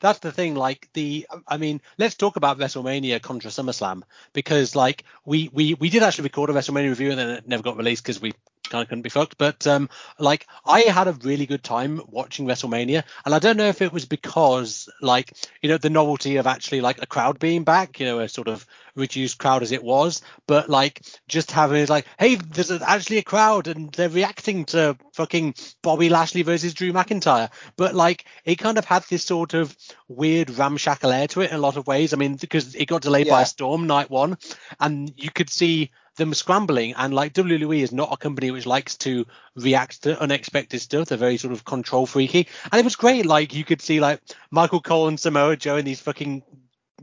That's 0.00 0.18
the 0.20 0.32
thing. 0.32 0.54
Like 0.54 0.88
the, 0.92 1.26
I 1.48 1.56
mean, 1.56 1.80
let's 1.98 2.14
talk 2.14 2.36
about 2.36 2.58
WrestleMania 2.58 3.20
contra 3.22 3.50
SummerSlam 3.50 4.02
because 4.32 4.76
like 4.76 5.04
we 5.24 5.48
we 5.52 5.74
we 5.74 5.90
did 5.90 6.02
actually 6.02 6.24
record 6.24 6.50
a 6.50 6.52
WrestleMania 6.52 6.90
review 6.90 7.10
and 7.10 7.18
then 7.18 7.30
it 7.30 7.48
never 7.48 7.62
got 7.62 7.76
released 7.76 8.02
because 8.02 8.20
we 8.20 8.34
kind 8.70 8.82
of 8.82 8.88
couldn't 8.88 9.02
be 9.02 9.10
fucked. 9.10 9.38
But 9.38 9.66
um, 9.66 9.88
like 10.18 10.46
I 10.64 10.80
had 10.82 11.08
a 11.08 11.12
really 11.12 11.46
good 11.46 11.62
time 11.62 12.00
watching 12.08 12.46
WrestleMania, 12.46 13.04
and 13.24 13.34
I 13.34 13.38
don't 13.38 13.56
know 13.56 13.68
if 13.68 13.82
it 13.82 13.92
was 13.92 14.04
because 14.04 14.88
like 15.00 15.32
you 15.62 15.68
know 15.68 15.78
the 15.78 15.90
novelty 15.90 16.36
of 16.36 16.46
actually 16.46 16.80
like 16.80 17.02
a 17.02 17.06
crowd 17.06 17.38
being 17.38 17.64
back, 17.64 18.00
you 18.00 18.06
know, 18.06 18.20
a 18.20 18.28
sort 18.28 18.48
of 18.48 18.66
reduced 18.94 19.38
crowd 19.38 19.62
as 19.62 19.72
it 19.72 19.84
was, 19.84 20.22
but 20.46 20.68
like 20.68 21.02
just 21.28 21.50
having 21.50 21.82
it 21.82 21.90
like, 21.90 22.06
hey, 22.18 22.36
there's 22.36 22.70
actually 22.70 23.18
a 23.18 23.22
crowd 23.22 23.68
and 23.68 23.92
they're 23.92 24.08
reacting 24.08 24.64
to 24.64 24.96
fucking 25.12 25.54
Bobby 25.82 26.08
Lashley 26.08 26.42
versus 26.42 26.74
Drew 26.74 26.92
McIntyre. 26.92 27.50
But 27.76 27.94
like 27.94 28.24
it 28.44 28.56
kind 28.56 28.78
of 28.78 28.84
had 28.84 29.04
this 29.04 29.24
sort 29.24 29.54
of 29.54 29.76
weird 30.08 30.50
ramshackle 30.50 31.12
air 31.12 31.28
to 31.28 31.42
it 31.42 31.50
in 31.50 31.56
a 31.56 31.60
lot 31.60 31.76
of 31.76 31.86
ways. 31.86 32.12
I 32.12 32.16
mean, 32.16 32.36
because 32.36 32.74
it 32.74 32.86
got 32.86 33.02
delayed 33.02 33.28
by 33.28 33.42
a 33.42 33.46
storm 33.46 33.86
night 33.86 34.10
one, 34.10 34.38
and 34.80 35.12
you 35.16 35.30
could 35.30 35.50
see 35.50 35.90
them 36.16 36.34
scrambling 36.34 36.94
and 36.96 37.14
like 37.14 37.32
WWE 37.34 37.82
is 37.82 37.92
not 37.92 38.12
a 38.12 38.16
company 38.16 38.50
which 38.50 38.66
likes 38.66 38.96
to 38.98 39.26
react 39.54 40.02
to 40.02 40.20
unexpected 40.20 40.80
stuff. 40.80 41.08
They're 41.08 41.18
very 41.18 41.36
sort 41.36 41.52
of 41.52 41.64
control 41.64 42.06
freaky. 42.06 42.48
And 42.70 42.78
it 42.80 42.84
was 42.84 42.96
great. 42.96 43.26
Like 43.26 43.54
you 43.54 43.64
could 43.64 43.80
see 43.82 44.00
like 44.00 44.20
Michael 44.50 44.80
Cole 44.80 45.08
and 45.08 45.20
Samoa 45.20 45.56
Joe 45.56 45.76
in 45.76 45.84
these 45.84 46.00
fucking 46.00 46.42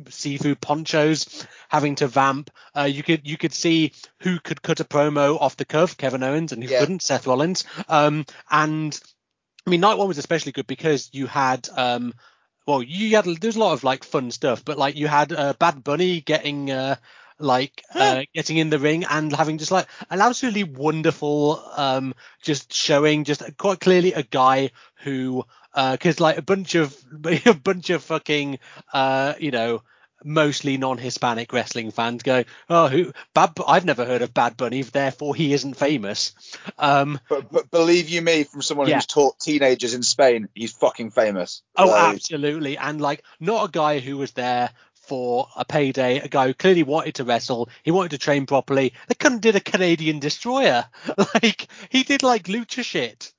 seafood 0.10 0.60
ponchos 0.60 1.46
having 1.70 1.96
to 1.96 2.08
vamp. 2.08 2.50
Uh, 2.76 2.84
you 2.84 3.04
could 3.04 3.28
you 3.28 3.38
could 3.38 3.54
see 3.54 3.94
who 4.20 4.40
could 4.40 4.62
cut 4.62 4.80
a 4.80 4.86
promo 4.86 5.40
off 5.40 5.58
the 5.58 5.66
cuff, 5.66 5.98
Kevin 5.98 6.24
Owens, 6.24 6.52
and 6.52 6.64
who 6.64 6.70
Yeah. 6.70 6.80
couldn't, 6.80 7.04
Seth 7.04 7.28
Rollins. 7.28 7.64
Um, 7.88 8.26
and 8.50 9.00
I 9.66 9.70
mean, 9.70 9.82
night 9.82 9.98
one 9.98 10.08
was 10.08 10.18
especially 10.18 10.52
good 10.52 10.68
because 10.68 11.10
you 11.14 11.28
had 11.28 11.70
um, 11.76 12.14
well, 12.66 12.82
you 12.82 13.16
had 13.16 13.26
there's 13.26 13.56
a 13.56 13.60
lot 13.60 13.74
of 13.74 13.84
like 13.84 14.04
fun 14.04 14.32
stuff, 14.32 14.66
but 14.66 14.78
like 14.78 14.96
you 14.96 15.08
had 15.08 15.32
uh, 15.32 15.54
Bad 15.60 15.84
Bunny 15.84 16.22
getting 16.22 16.72
uh, 16.72 16.96
like 17.40 17.84
uh, 17.96 18.24
getting 18.34 18.58
in 18.58 18.70
the 18.70 18.80
ring 18.80 19.04
and 19.06 19.34
having 19.36 19.58
just 19.58 19.72
like 19.72 19.88
an 20.10 20.22
absolutely 20.22 20.64
wonderful 20.64 21.64
um 21.76 22.14
just 22.42 22.74
showing 22.74 23.24
just 23.24 23.44
quite 23.58 23.80
clearly 23.80 24.14
a 24.14 24.24
guy 24.24 24.72
who 25.04 25.44
because 25.92 26.20
like 26.20 26.38
a 26.38 26.42
bunch 26.44 26.76
of 26.76 26.96
a 27.46 27.54
bunch 27.54 27.90
of 27.90 28.04
fucking 28.04 28.60
uh 28.94 29.34
you 29.40 29.52
know 29.52 29.82
mostly 30.24 30.78
non-Hispanic 30.78 31.52
wrestling 31.52 31.92
fans 31.92 32.24
go, 32.24 32.44
oh, 32.70 32.88
who 32.88 33.12
Bad? 33.34 33.52
I've 33.68 33.86
never 33.86 34.06
heard 34.06 34.22
of 34.22 34.34
Bad 34.34 34.56
Bunny, 34.58 34.82
therefore 34.82 35.36
he 35.36 35.54
isn't 35.54 35.76
famous. 35.76 36.34
Um, 36.78 37.20
But, 37.30 37.52
but 37.52 37.72
believe 37.72 38.10
you 38.10 38.22
me, 38.22 38.44
from 38.44 38.62
someone 38.62 38.88
Yeah. 38.88 38.96
who's 38.96 39.06
taught 39.06 39.40
teenagers 39.40 39.94
in 39.94 40.04
Spain, 40.04 40.48
he's 40.56 40.72
fucking 40.72 41.12
famous. 41.12 41.62
Oh, 41.76 41.90
Like, 41.90 42.16
absolutely. 42.16 42.78
And 42.78 43.02
like, 43.02 43.24
not 43.40 43.68
a 43.68 43.72
guy 43.72 44.00
who 44.00 44.18
was 44.18 44.32
there 44.32 44.70
for 45.04 45.48
a 45.56 45.66
payday, 45.66 46.20
a 46.20 46.28
guy 46.28 46.48
who 46.48 46.54
clearly 46.54 46.84
wanted 46.84 47.16
to 47.16 47.24
wrestle. 47.24 47.70
He 47.84 47.92
wanted 47.92 48.12
to 48.12 48.18
train 48.18 48.46
properly. 48.46 48.94
They 49.08 49.16
couldn't 49.16 49.42
did 49.42 49.56
a 49.56 49.60
Canadian 49.60 50.20
destroyer. 50.20 50.86
Like, 51.34 51.68
he 51.90 52.04
did 52.04 52.24
like 52.24 52.44
lucha 52.44 52.84
shit. 52.84 53.32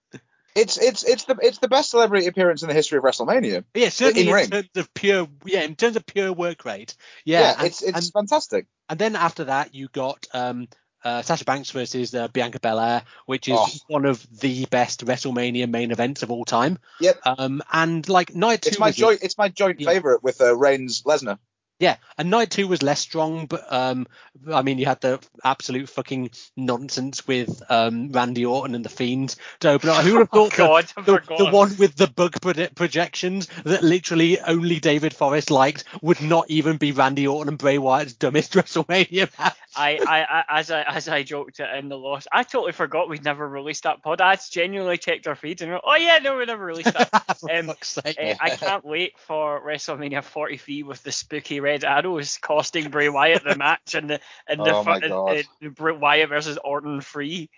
It's 0.54 0.78
it's 0.78 1.02
it's 1.02 1.24
the 1.24 1.36
it's 1.42 1.58
the 1.58 1.66
best 1.68 1.90
celebrity 1.90 2.26
appearance 2.26 2.62
in 2.62 2.68
the 2.68 2.74
history 2.74 2.98
of 2.98 3.04
WrestleMania. 3.04 3.64
Yeah, 3.74 3.88
certainly 3.88 4.28
In 4.28 4.38
in, 4.38 4.50
terms 4.50 4.68
of 4.76 4.94
pure, 4.94 5.26
yeah, 5.44 5.62
in 5.62 5.74
terms 5.74 5.96
of 5.96 6.06
pure 6.06 6.32
work 6.32 6.64
rate. 6.64 6.94
Yeah, 7.24 7.54
and, 7.58 7.66
it's 7.66 7.82
it's 7.82 7.96
and, 7.96 8.12
fantastic. 8.12 8.66
and 8.88 8.96
then 8.98 9.16
after 9.16 9.44
that, 9.44 9.74
you 9.74 9.88
got 9.88 10.26
um, 10.32 10.68
uh, 11.02 11.22
Sasha 11.22 11.44
Banks 11.44 11.72
versus 11.72 12.14
uh, 12.14 12.28
Bianca 12.28 12.60
Belair, 12.60 13.02
which 13.26 13.48
is 13.48 13.58
Oh. 13.58 13.68
one 13.88 14.04
of 14.04 14.24
the 14.40 14.66
best 14.66 15.04
WrestleMania 15.04 15.68
main 15.68 15.90
events 15.90 16.22
of 16.22 16.30
all 16.30 16.44
time. 16.44 16.78
Yep. 17.00 17.20
Um, 17.26 17.62
and 17.72 18.08
like 18.08 18.34
night 18.34 18.62
two 18.62 18.68
It's 18.68 18.78
my 18.78 18.92
joint 18.92 19.20
it's 19.22 19.36
my 19.36 19.48
joint 19.48 19.80
Yeah. 19.80 19.88
favorite 19.88 20.22
with 20.22 20.40
uh, 20.40 20.56
Reigns 20.56 21.02
Lesnar. 21.02 21.38
Yeah, 21.80 21.96
and 22.16 22.30
night 22.30 22.50
two 22.50 22.68
was 22.68 22.82
less 22.82 23.00
strong, 23.00 23.46
but 23.46 23.70
um, 23.72 24.06
I 24.52 24.62
mean, 24.62 24.78
you 24.78 24.86
had 24.86 25.00
the 25.00 25.20
absolute 25.42 25.88
fucking 25.88 26.30
nonsense 26.56 27.26
with 27.26 27.62
um, 27.68 28.12
Randy 28.12 28.46
Orton 28.46 28.76
and 28.76 28.84
the 28.84 28.88
Fiend 28.88 29.34
to 29.60 29.70
open 29.70 29.88
up. 29.90 30.04
Who 30.04 30.12
would 30.12 30.18
have 30.20 30.28
Oh, 30.32 30.48
thought 30.48 30.52
the- 30.52 30.56
God, 30.56 30.92
I 30.96 31.02
the, 31.02 31.44
the 31.44 31.50
one 31.50 31.76
with 31.76 31.96
the 31.96 32.06
bug 32.06 32.36
projections 32.76 33.48
that 33.64 33.82
literally 33.82 34.38
only 34.40 34.78
David 34.78 35.14
Forrest 35.14 35.50
liked 35.50 35.84
would 36.00 36.20
not 36.20 36.48
even 36.48 36.76
be 36.76 36.92
Randy 36.92 37.26
Orton 37.26 37.48
and 37.48 37.58
Bray 37.58 37.78
Wyatt's 37.78 38.12
dumbest 38.12 38.52
WrestleMania 38.54 39.36
match. 39.38 39.56
I, 39.76 39.98
I, 40.06 40.20
I, 40.22 40.60
as 40.60 40.70
I, 40.70 40.82
as 40.82 41.08
I 41.08 41.24
joked 41.24 41.58
it 41.58 41.68
in 41.76 41.88
the 41.88 41.98
loss, 41.98 42.28
I 42.30 42.44
totally 42.44 42.70
forgot 42.70 43.08
we'd 43.08 43.24
never 43.24 43.48
released 43.48 43.82
that 43.82 44.00
pod. 44.02 44.20
I 44.20 44.36
genuinely 44.48 44.98
checked 44.98 45.26
our 45.26 45.34
feeds 45.34 45.62
and 45.62 45.72
went, 45.72 45.82
oh 45.84 45.96
yeah, 45.96 46.18
no, 46.18 46.38
we 46.38 46.44
never 46.44 46.64
released 46.64 46.92
that. 46.92 47.10
Um, 47.50 47.72
sake. 47.82 48.16
Uh, 48.18 48.34
I 48.40 48.50
can't 48.50 48.84
wait 48.84 49.18
for 49.18 49.60
WrestleMania 49.60 50.22
43 50.22 50.82
with 50.84 51.02
the 51.02 51.12
spooky 51.12 51.60
red 51.64 51.84
arrows 51.84 52.38
costing 52.40 52.90
Bray 52.90 53.08
Wyatt 53.08 53.42
the 53.44 53.56
match 53.56 53.94
and 53.94 54.10
the 54.10 54.20
and 54.46 54.60
the, 54.60 54.74
Oh 54.74 54.84
my 54.84 55.00
fu- 55.00 55.08
God. 55.08 55.44
Bray 55.74 55.92
Wyatt 55.96 56.28
versus 56.28 56.58
Orton 56.62 57.00
free. 57.00 57.48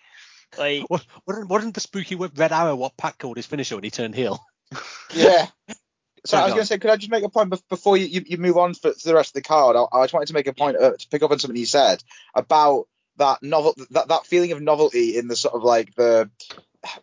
Like 0.56 0.84
What- 0.88 1.04
Wasn't, 1.26 1.48
wasn't 1.48 1.74
the 1.74 1.80
spooky 1.80 2.14
whip 2.14 2.32
red 2.36 2.52
arrow 2.52 2.76
what 2.76 2.96
Pat 2.96 3.18
called 3.18 3.36
his 3.36 3.46
finisher 3.46 3.74
when 3.74 3.84
he 3.84 3.90
turned 3.90 4.14
heel? 4.14 4.40
Yeah. 5.14 5.46
So 6.24 6.30
Sorry, 6.30 6.42
I 6.42 6.44
was 6.46 6.54
going 6.54 6.62
to 6.62 6.66
say, 6.66 6.78
could 6.78 6.90
I 6.90 6.96
just 6.96 7.12
make 7.12 7.22
a 7.22 7.28
point 7.28 7.54
before 7.68 7.96
you, 7.96 8.06
you, 8.06 8.24
you 8.26 8.36
move 8.36 8.56
on 8.56 8.74
for, 8.74 8.92
to 8.92 9.04
the 9.04 9.14
rest 9.14 9.30
of 9.30 9.34
the 9.34 9.42
card? 9.42 9.76
I, 9.76 9.84
I 9.96 10.02
just 10.02 10.12
wanted 10.12 10.26
to 10.26 10.34
make 10.34 10.48
a 10.48 10.52
point 10.52 10.76
uh, 10.76 10.94
to 10.98 11.08
pick 11.08 11.22
up 11.22 11.30
on 11.30 11.38
something 11.38 11.56
you 11.56 11.66
said 11.66 12.02
about 12.34 12.88
that 13.18 13.44
novel, 13.44 13.76
that, 13.90 14.08
that 14.08 14.26
feeling 14.26 14.50
of 14.50 14.60
novelty 14.60 15.16
in 15.18 15.28
the 15.28 15.36
sort 15.36 15.54
of 15.54 15.62
like 15.62 15.94
the, 15.94 16.28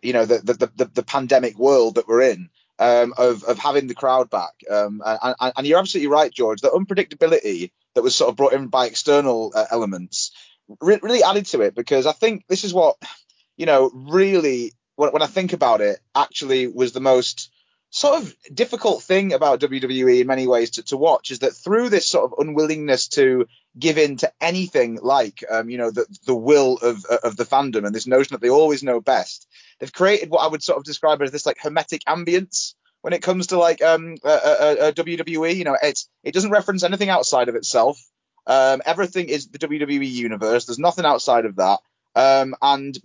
you 0.02 0.12
know, 0.12 0.26
the 0.26 0.40
the, 0.40 0.70
the, 0.76 0.84
the 0.92 1.02
pandemic 1.02 1.56
world 1.58 1.94
that 1.94 2.06
we're 2.06 2.20
in. 2.20 2.50
Um, 2.76 3.14
of 3.16 3.44
of 3.44 3.56
having 3.56 3.86
the 3.86 3.94
crowd 3.94 4.30
back, 4.30 4.50
um, 4.68 5.00
and, 5.06 5.52
and, 5.56 5.64
you're 5.64 5.78
absolutely 5.78 6.08
right, 6.08 6.32
George. 6.32 6.60
The 6.60 6.70
unpredictability 6.70 7.70
that 7.94 8.02
was 8.02 8.16
sort 8.16 8.30
of 8.30 8.36
brought 8.36 8.52
in 8.52 8.66
by 8.66 8.86
external 8.86 9.52
uh, 9.54 9.66
elements 9.70 10.32
re- 10.80 10.98
really 11.02 11.22
added 11.22 11.46
to 11.46 11.60
it 11.62 11.74
because 11.74 12.06
I 12.06 12.12
think 12.12 12.46
this 12.48 12.64
is 12.64 12.74
what 12.74 12.96
you 13.56 13.66
know 13.66 13.90
really 13.94 14.72
when, 14.96 15.10
when 15.10 15.22
I 15.22 15.26
think 15.26 15.52
about 15.52 15.80
it 15.80 16.00
actually 16.14 16.66
was 16.66 16.92
the 16.92 17.00
most 17.00 17.50
sort 17.94 18.20
of 18.20 18.34
difficult 18.52 19.04
thing 19.04 19.32
about 19.32 19.60
WWE 19.60 20.20
in 20.20 20.26
many 20.26 20.48
ways 20.48 20.70
to, 20.72 20.82
to 20.82 20.96
watch 20.96 21.30
is 21.30 21.38
that 21.38 21.52
through 21.54 21.88
this 21.90 22.08
sort 22.08 22.24
of 22.24 22.44
unwillingness 22.44 23.06
to 23.06 23.46
give 23.78 23.98
in 23.98 24.16
to 24.16 24.32
anything 24.40 24.98
like 25.00 25.44
um, 25.48 25.70
you 25.70 25.78
know 25.78 25.92
the 25.92 26.04
the 26.26 26.34
will 26.34 26.76
of 26.78 27.04
of 27.04 27.36
the 27.36 27.44
fandom 27.44 27.86
and 27.86 27.94
this 27.94 28.08
notion 28.08 28.34
that 28.34 28.40
they 28.40 28.50
always 28.50 28.82
know 28.82 29.00
best, 29.00 29.46
they've 29.78 29.92
created 29.92 30.28
what 30.28 30.40
I 30.40 30.48
would 30.48 30.62
sort 30.62 30.76
of 30.76 30.84
describe 30.84 31.22
as 31.22 31.30
this 31.30 31.46
like 31.46 31.58
hermetic 31.60 32.02
ambience 32.08 32.74
when 33.02 33.12
it 33.12 33.22
comes 33.22 33.48
to 33.48 33.58
like 33.58 33.80
um 33.80 34.16
uh, 34.24 34.92
WWE. 34.96 35.54
You 35.54 35.64
know, 35.64 35.78
it's 35.80 36.08
it 36.24 36.34
doesn't 36.34 36.50
reference 36.50 36.82
anything 36.82 37.10
outside 37.10 37.48
of 37.48 37.54
itself. 37.54 38.04
Um, 38.48 38.82
everything 38.84 39.28
is 39.28 39.46
the 39.46 39.58
WWE 39.58 40.10
universe. 40.10 40.64
There's 40.64 40.80
nothing 40.80 41.04
outside 41.04 41.44
of 41.44 41.56
that. 41.56 41.78
Um, 42.16 42.56
and 42.60 42.98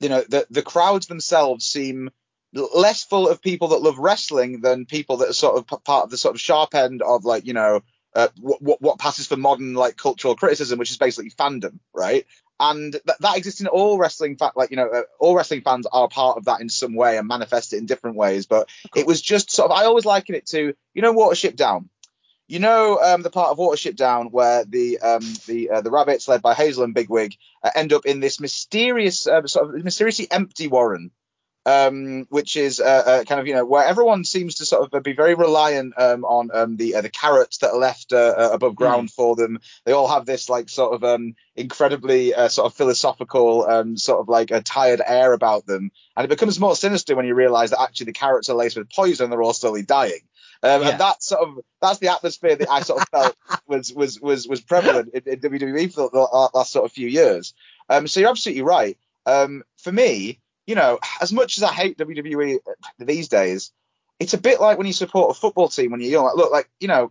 you 0.00 0.10
know 0.10 0.22
the 0.28 0.46
the 0.50 0.62
crowds 0.62 1.06
themselves 1.06 1.64
seem 1.64 2.10
less 2.52 3.04
full 3.04 3.28
of 3.28 3.42
people 3.42 3.68
that 3.68 3.82
love 3.82 3.98
wrestling 3.98 4.60
than 4.60 4.86
people 4.86 5.18
that 5.18 5.28
are 5.28 5.34
sort 5.34 5.56
of 5.56 5.84
part 5.84 6.04
of 6.04 6.10
the 6.10 6.16
sort 6.16 6.34
of 6.34 6.40
sharp 6.40 6.74
end 6.74 7.02
of 7.02 7.24
like 7.24 7.46
you 7.46 7.52
know 7.52 7.82
uh, 8.14 8.28
what, 8.40 8.80
what 8.80 8.98
passes 8.98 9.26
for 9.26 9.36
modern 9.36 9.74
like 9.74 9.96
cultural 9.96 10.34
criticism, 10.34 10.78
which 10.78 10.90
is 10.90 10.96
basically 10.96 11.30
fandom, 11.30 11.78
right? 11.92 12.26
And 12.60 12.92
th- 12.92 13.18
that 13.20 13.36
exists 13.36 13.60
in 13.60 13.68
all 13.68 13.98
wrestling, 13.98 14.36
fa- 14.36 14.52
like 14.56 14.70
you 14.70 14.76
know, 14.76 14.88
uh, 14.88 15.02
all 15.20 15.36
wrestling 15.36 15.60
fans 15.60 15.86
are 15.86 16.08
part 16.08 16.36
of 16.36 16.46
that 16.46 16.60
in 16.60 16.68
some 16.68 16.94
way 16.94 17.16
and 17.16 17.28
manifest 17.28 17.72
it 17.72 17.78
in 17.78 17.86
different 17.86 18.16
ways. 18.16 18.46
But 18.46 18.68
it 18.96 19.06
was 19.06 19.22
just 19.22 19.52
sort 19.52 19.70
of, 19.70 19.76
I 19.76 19.84
always 19.84 20.04
liken 20.04 20.34
it 20.34 20.46
to, 20.46 20.74
you 20.94 21.02
know, 21.02 21.14
Watership 21.14 21.54
Down. 21.54 21.90
You 22.48 22.60
know, 22.60 22.98
um, 22.98 23.22
the 23.22 23.30
part 23.30 23.50
of 23.50 23.58
Watership 23.58 23.94
Down 23.94 24.28
where 24.28 24.64
the 24.64 24.98
um, 24.98 25.22
the 25.46 25.70
uh, 25.70 25.80
the 25.82 25.90
rabbits 25.90 26.26
led 26.26 26.42
by 26.42 26.54
Hazel 26.54 26.82
and 26.82 26.94
Bigwig 26.94 27.36
uh, 27.62 27.70
end 27.74 27.92
up 27.92 28.06
in 28.06 28.20
this 28.20 28.40
mysterious, 28.40 29.26
uh, 29.26 29.46
sort 29.46 29.76
of 29.76 29.84
mysteriously 29.84 30.28
empty 30.30 30.66
warren, 30.66 31.10
um, 31.68 32.26
which 32.30 32.56
is 32.56 32.80
uh, 32.80 32.84
uh, 32.84 33.24
kind 33.24 33.40
of 33.40 33.46
you 33.46 33.54
know 33.54 33.64
where 33.64 33.84
everyone 33.84 34.24
seems 34.24 34.56
to 34.56 34.64
sort 34.64 34.90
of 34.90 35.02
be 35.02 35.12
very 35.12 35.34
reliant 35.34 35.92
um, 36.00 36.24
on 36.24 36.50
um, 36.54 36.76
the 36.76 36.94
uh, 36.94 37.02
the 37.02 37.10
carrots 37.10 37.58
that 37.58 37.72
are 37.72 37.78
left 37.78 38.14
uh, 38.14 38.34
uh, 38.38 38.50
above 38.54 38.74
ground 38.74 39.10
for 39.10 39.36
them. 39.36 39.60
They 39.84 39.92
all 39.92 40.08
have 40.08 40.24
this 40.24 40.48
like 40.48 40.70
sort 40.70 40.94
of 40.94 41.04
um, 41.04 41.34
incredibly 41.54 42.32
uh, 42.32 42.48
sort 42.48 42.66
of 42.66 42.74
philosophical, 42.74 43.66
um, 43.68 43.98
sort 43.98 44.20
of 44.20 44.28
like 44.30 44.50
a 44.50 44.62
tired 44.62 45.02
air 45.04 45.34
about 45.34 45.66
them, 45.66 45.90
and 46.16 46.24
it 46.24 46.28
becomes 46.28 46.58
more 46.58 46.74
sinister 46.74 47.14
when 47.14 47.26
you 47.26 47.34
realise 47.34 47.70
that 47.70 47.82
actually 47.82 48.06
the 48.06 48.12
carrots 48.12 48.48
are 48.48 48.56
laced 48.56 48.78
with 48.78 48.90
poison 48.90 49.24
and 49.24 49.32
they're 49.32 49.42
all 49.42 49.52
slowly 49.52 49.82
dying. 49.82 50.22
Um, 50.62 50.82
Yeah. 50.82 50.88
And 50.88 51.00
that 51.00 51.22
sort 51.22 51.46
of 51.46 51.58
that's 51.82 51.98
the 51.98 52.08
atmosphere 52.08 52.56
that 52.56 52.70
I 52.70 52.80
sort 52.80 53.02
of 53.02 53.08
felt 53.10 53.36
was 53.66 53.92
was 53.92 54.18
was 54.22 54.48
was 54.48 54.62
prevalent 54.62 55.10
in, 55.12 55.22
in 55.26 55.40
WWE 55.40 55.92
for 55.92 56.08
the 56.08 56.48
last 56.54 56.72
sort 56.72 56.86
of 56.86 56.92
few 56.92 57.08
years. 57.08 57.52
Um, 57.90 58.08
so 58.08 58.20
you're 58.20 58.30
absolutely 58.30 58.62
right. 58.62 58.96
Um, 59.26 59.64
for 59.76 59.92
me, 59.92 60.40
you 60.68 60.74
know, 60.74 60.98
as 61.22 61.32
much 61.32 61.56
as 61.56 61.64
I 61.64 61.72
hate 61.72 61.96
WWE 61.96 62.58
these 62.98 63.28
days, 63.28 63.72
it's 64.20 64.34
a 64.34 64.38
bit 64.38 64.60
like 64.60 64.76
when 64.76 64.86
you 64.86 64.92
support 64.92 65.30
a 65.30 65.40
football 65.40 65.68
team 65.68 65.90
when 65.90 66.02
you're 66.02 66.10
young. 66.10 66.26
Like, 66.26 66.36
look, 66.36 66.52
like 66.52 66.70
you 66.78 66.88
know, 66.88 67.10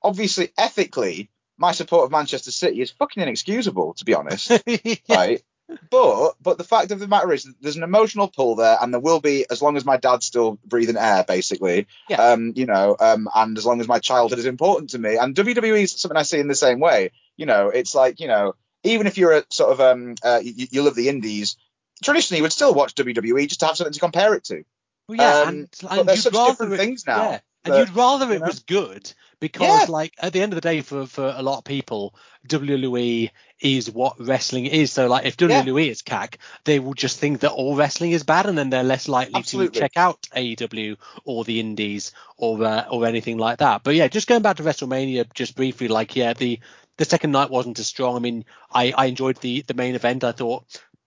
obviously 0.00 0.50
ethically, 0.56 1.28
my 1.58 1.72
support 1.72 2.04
of 2.04 2.12
Manchester 2.12 2.52
City 2.52 2.80
is 2.80 2.92
fucking 2.92 3.20
inexcusable, 3.20 3.94
to 3.94 4.04
be 4.04 4.14
honest 4.14 4.48
yeah. 4.66 4.94
right? 5.10 5.42
but 5.90 6.34
but 6.40 6.56
the 6.56 6.62
fact 6.62 6.92
of 6.92 7.00
the 7.00 7.08
matter 7.08 7.32
is, 7.32 7.52
there's 7.60 7.74
an 7.74 7.82
emotional 7.82 8.28
pull 8.28 8.54
there, 8.54 8.78
and 8.80 8.94
there 8.94 9.00
will 9.00 9.20
be 9.20 9.44
as 9.50 9.60
long 9.60 9.76
as 9.76 9.84
my 9.84 9.96
dad's 9.96 10.26
still 10.26 10.60
breathing 10.64 10.96
air, 10.96 11.24
basically. 11.26 11.88
Yeah. 12.08 12.22
Um, 12.22 12.52
you 12.54 12.66
know, 12.66 12.96
um, 13.00 13.28
and 13.34 13.58
as 13.58 13.66
long 13.66 13.80
as 13.80 13.88
my 13.88 13.98
childhood 13.98 14.38
is 14.38 14.46
important 14.46 14.90
to 14.90 15.00
me, 15.00 15.16
and 15.16 15.34
WWE 15.34 15.82
is 15.82 16.00
something 16.00 16.16
I 16.16 16.22
see 16.22 16.38
in 16.38 16.46
the 16.46 16.54
same 16.54 16.78
way. 16.78 17.10
You 17.36 17.46
know, 17.46 17.70
it's 17.70 17.96
like 17.96 18.20
you 18.20 18.28
know, 18.28 18.54
even 18.84 19.08
if 19.08 19.18
you're 19.18 19.32
a 19.32 19.44
sort 19.50 19.72
of 19.72 19.80
um, 19.80 20.14
uh, 20.22 20.40
you, 20.40 20.68
you 20.70 20.82
love 20.82 20.94
the 20.94 21.08
indies, 21.08 21.56
traditionally 22.02 22.38
you 22.38 22.42
would 22.42 22.52
still 22.52 22.74
watch 22.74 22.94
WWE 22.94 23.46
just 23.48 23.60
to 23.60 23.66
have 23.66 23.76
something 23.76 23.92
to 23.92 24.00
compare 24.00 24.34
it 24.34 24.44
to. 24.44 24.64
Well, 25.08 25.18
yeah, 25.18 25.40
Um, 25.42 25.48
and, 25.48 25.68
but 25.82 25.98
and 25.98 26.08
they're 26.08 26.14
you'd 26.16 26.22
such 26.22 26.34
rather 26.34 26.52
different 26.52 26.72
it- 26.74 26.76
things 26.78 27.06
now 27.06 27.30
Yeah, 27.30 27.40
and 27.64 27.74
you'd 27.76 27.94
rather 27.96 28.26
you 28.26 28.32
it 28.32 28.40
know? 28.40 28.46
was 28.46 28.60
good 28.60 29.12
because, 29.40 29.68
Yeah. 29.68 29.84
like, 29.92 30.14
at 30.18 30.32
the 30.32 30.40
end 30.40 30.52
of 30.52 30.56
the 30.56 30.62
day, 30.62 30.80
for 30.80 31.06
for 31.06 31.34
a 31.36 31.42
lot 31.42 31.58
of 31.58 31.64
people, 31.64 32.14
WWE 32.48 33.30
is 33.60 33.90
what 33.90 34.18
wrestling 34.18 34.66
is. 34.66 34.92
So, 34.92 35.06
like, 35.08 35.26
if 35.26 35.36
Yeah. 35.38 35.62
WWE 35.62 35.88
is 35.90 36.02
cack, 36.02 36.38
they 36.64 36.78
will 36.78 36.94
just 36.94 37.18
think 37.18 37.40
that 37.40 37.52
all 37.52 37.76
wrestling 37.76 38.12
is 38.12 38.22
bad, 38.22 38.46
and 38.46 38.56
then 38.56 38.70
they're 38.70 38.82
less 38.82 39.08
likely 39.08 39.34
Absolutely. 39.40 39.74
to 39.74 39.80
check 39.80 39.96
out 39.96 40.26
AEW 40.34 40.96
or 41.24 41.44
the 41.44 41.60
Indies 41.60 42.12
or 42.36 42.62
uh, 42.64 42.86
or 42.90 43.06
anything 43.06 43.36
like 43.38 43.58
that. 43.58 43.82
But 43.82 43.94
yeah, 43.94 44.08
just 44.08 44.26
going 44.26 44.42
back 44.42 44.56
to 44.56 44.62
WrestleMania, 44.62 45.32
just 45.34 45.54
briefly, 45.56 45.88
like, 45.88 46.16
yeah, 46.16 46.32
the 46.32 46.60
the 46.96 47.04
second 47.04 47.32
night 47.32 47.50
wasn't 47.50 47.78
as 47.78 47.86
strong. 47.88 48.16
I 48.16 48.20
mean, 48.20 48.44
I 48.72 48.92
I 48.96 49.06
enjoyed 49.06 49.36
the 49.38 49.62
the 49.62 49.74
main 49.74 49.94
event. 49.94 50.24
I 50.24 50.32
thought 50.32 50.64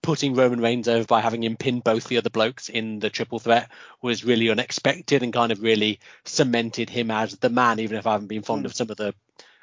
putting 0.08 0.32
Roman 0.32 0.58
Reigns 0.58 0.88
over 0.88 1.04
by 1.04 1.20
having 1.20 1.44
him 1.44 1.58
pin 1.58 1.80
both 1.80 2.04
the 2.04 2.16
other 2.16 2.30
blokes 2.30 2.70
in 2.70 2.98
the 2.98 3.10
triple 3.10 3.38
threat 3.38 3.70
was 4.00 4.24
really 4.24 4.48
unexpected 4.48 5.22
and 5.22 5.34
kind 5.34 5.52
of 5.52 5.60
really 5.60 6.00
cemented 6.24 6.88
him 6.88 7.10
as 7.10 7.36
the 7.36 7.50
man, 7.50 7.78
even 7.78 7.98
if 7.98 8.06
I 8.06 8.12
haven't 8.12 8.28
been 8.28 8.40
fond 8.40 8.62
Mm. 8.62 8.64
of 8.64 8.74
some 8.74 8.88
of 8.88 8.96
the. 8.96 9.12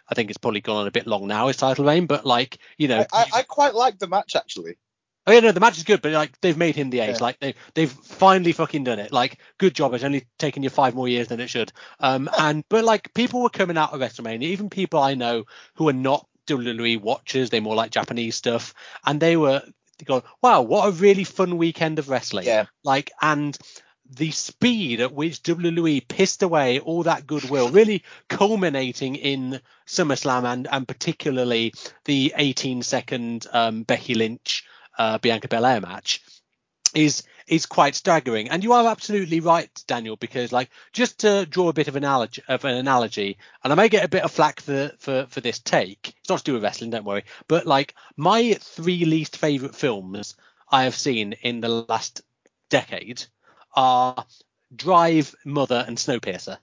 I 0.07 0.13
think 0.13 0.29
it's 0.29 0.37
probably 0.37 0.61
gone 0.61 0.81
on 0.81 0.87
a 0.87 0.91
bit 0.91 1.07
long 1.07 1.25
now, 1.25 1.47
his 1.47 1.57
title 1.57 1.83
reign, 1.83 2.05
but 2.05 2.27
like, 2.27 2.59
you 2.77 2.87
know. 2.87 3.03
I, 3.11 3.21
I, 3.21 3.39
I 3.39 3.41
quite 3.41 3.73
like 3.73 3.97
the 3.97 4.05
match 4.05 4.35
actually. 4.35 4.77
Oh 5.25 5.31
yeah, 5.31 5.39
no, 5.39 5.51
the 5.51 5.59
match 5.59 5.79
is 5.79 5.83
good, 5.83 6.03
but 6.03 6.11
like 6.11 6.39
they've 6.41 6.55
made 6.55 6.75
him 6.75 6.91
the 6.91 6.99
ace. 6.99 7.17
Yeah. 7.17 7.23
Like 7.23 7.39
they 7.39 7.55
they've 7.73 7.91
finally 7.91 8.51
fucking 8.51 8.83
done 8.83 8.99
it. 8.99 9.11
Like 9.11 9.39
good 9.57 9.73
job. 9.73 9.95
It's 9.95 10.03
only 10.03 10.27
taken 10.37 10.61
you 10.61 10.69
five 10.69 10.93
more 10.93 11.07
years 11.07 11.29
than 11.29 11.39
it 11.39 11.49
should. 11.49 11.73
Um 11.99 12.29
and 12.39 12.63
but 12.69 12.85
like 12.85 13.11
people 13.15 13.41
were 13.41 13.49
coming 13.49 13.77
out 13.79 13.93
of 13.93 13.99
WrestleMania, 13.99 14.43
even 14.43 14.69
people 14.69 14.99
I 14.99 15.15
know 15.15 15.45
who 15.73 15.89
are 15.89 15.93
not 15.93 16.27
WWE 16.45 17.01
watchers, 17.01 17.49
they 17.49 17.59
more 17.59 17.73
like 17.73 17.89
Japanese 17.89 18.35
stuff, 18.35 18.75
and 19.07 19.19
they 19.19 19.37
were 19.37 19.63
going, 20.03 20.23
wow, 20.41 20.61
what 20.61 20.87
a 20.87 20.91
really 20.91 21.23
fun 21.23 21.57
weekend 21.57 21.99
of 21.99 22.09
wrestling. 22.09 22.45
Yeah. 22.45 22.65
Like 22.83 23.11
and 23.21 23.57
the 24.09 24.31
speed 24.31 25.01
at 25.01 25.13
which 25.13 25.41
WWE 25.41 26.07
pissed 26.07 26.43
away 26.43 26.79
all 26.79 27.03
that 27.03 27.25
goodwill, 27.25 27.69
really 27.69 28.03
culminating 28.29 29.15
in 29.15 29.59
SummerSlam 29.87 30.45
and 30.45 30.67
and 30.71 30.87
particularly 30.87 31.73
the 32.05 32.33
18 32.37 32.83
second 32.83 33.47
um, 33.51 33.83
Becky 33.83 34.13
Lynch 34.13 34.63
uh, 34.97 35.17
Bianca 35.17 35.47
Belair 35.47 35.81
match 35.81 36.21
is 36.93 37.23
is 37.47 37.65
quite 37.65 37.95
staggering. 37.95 38.49
And 38.49 38.63
you 38.63 38.73
are 38.73 38.87
absolutely 38.87 39.39
right, 39.39 39.69
Daniel, 39.87 40.15
because 40.15 40.51
like 40.51 40.69
just 40.93 41.19
to 41.19 41.45
draw 41.45 41.69
a 41.69 41.73
bit 41.73 41.87
of 41.87 41.95
analogy 41.95 42.41
of 42.47 42.65
an 42.65 42.75
analogy, 42.75 43.37
and 43.63 43.71
I 43.71 43.75
may 43.75 43.89
get 43.89 44.05
a 44.05 44.09
bit 44.09 44.23
of 44.23 44.31
flack 44.31 44.61
for 44.61 44.91
for 44.99 45.25
for 45.29 45.41
this 45.41 45.59
take. 45.59 46.13
It's 46.19 46.29
not 46.29 46.39
to 46.39 46.43
do 46.43 46.53
with 46.53 46.63
wrestling, 46.63 46.89
don't 46.89 47.05
worry. 47.05 47.25
But 47.47 47.65
like 47.65 47.95
my 48.17 48.53
three 48.53 49.05
least 49.05 49.37
favorite 49.37 49.75
films 49.75 50.35
I 50.69 50.83
have 50.83 50.95
seen 50.95 51.33
in 51.33 51.61
the 51.61 51.69
last 51.69 52.21
decade 52.69 53.23
are 53.75 54.25
Drive, 54.75 55.35
Mother, 55.45 55.83
and 55.87 55.97
Snowpiercer. 55.97 56.57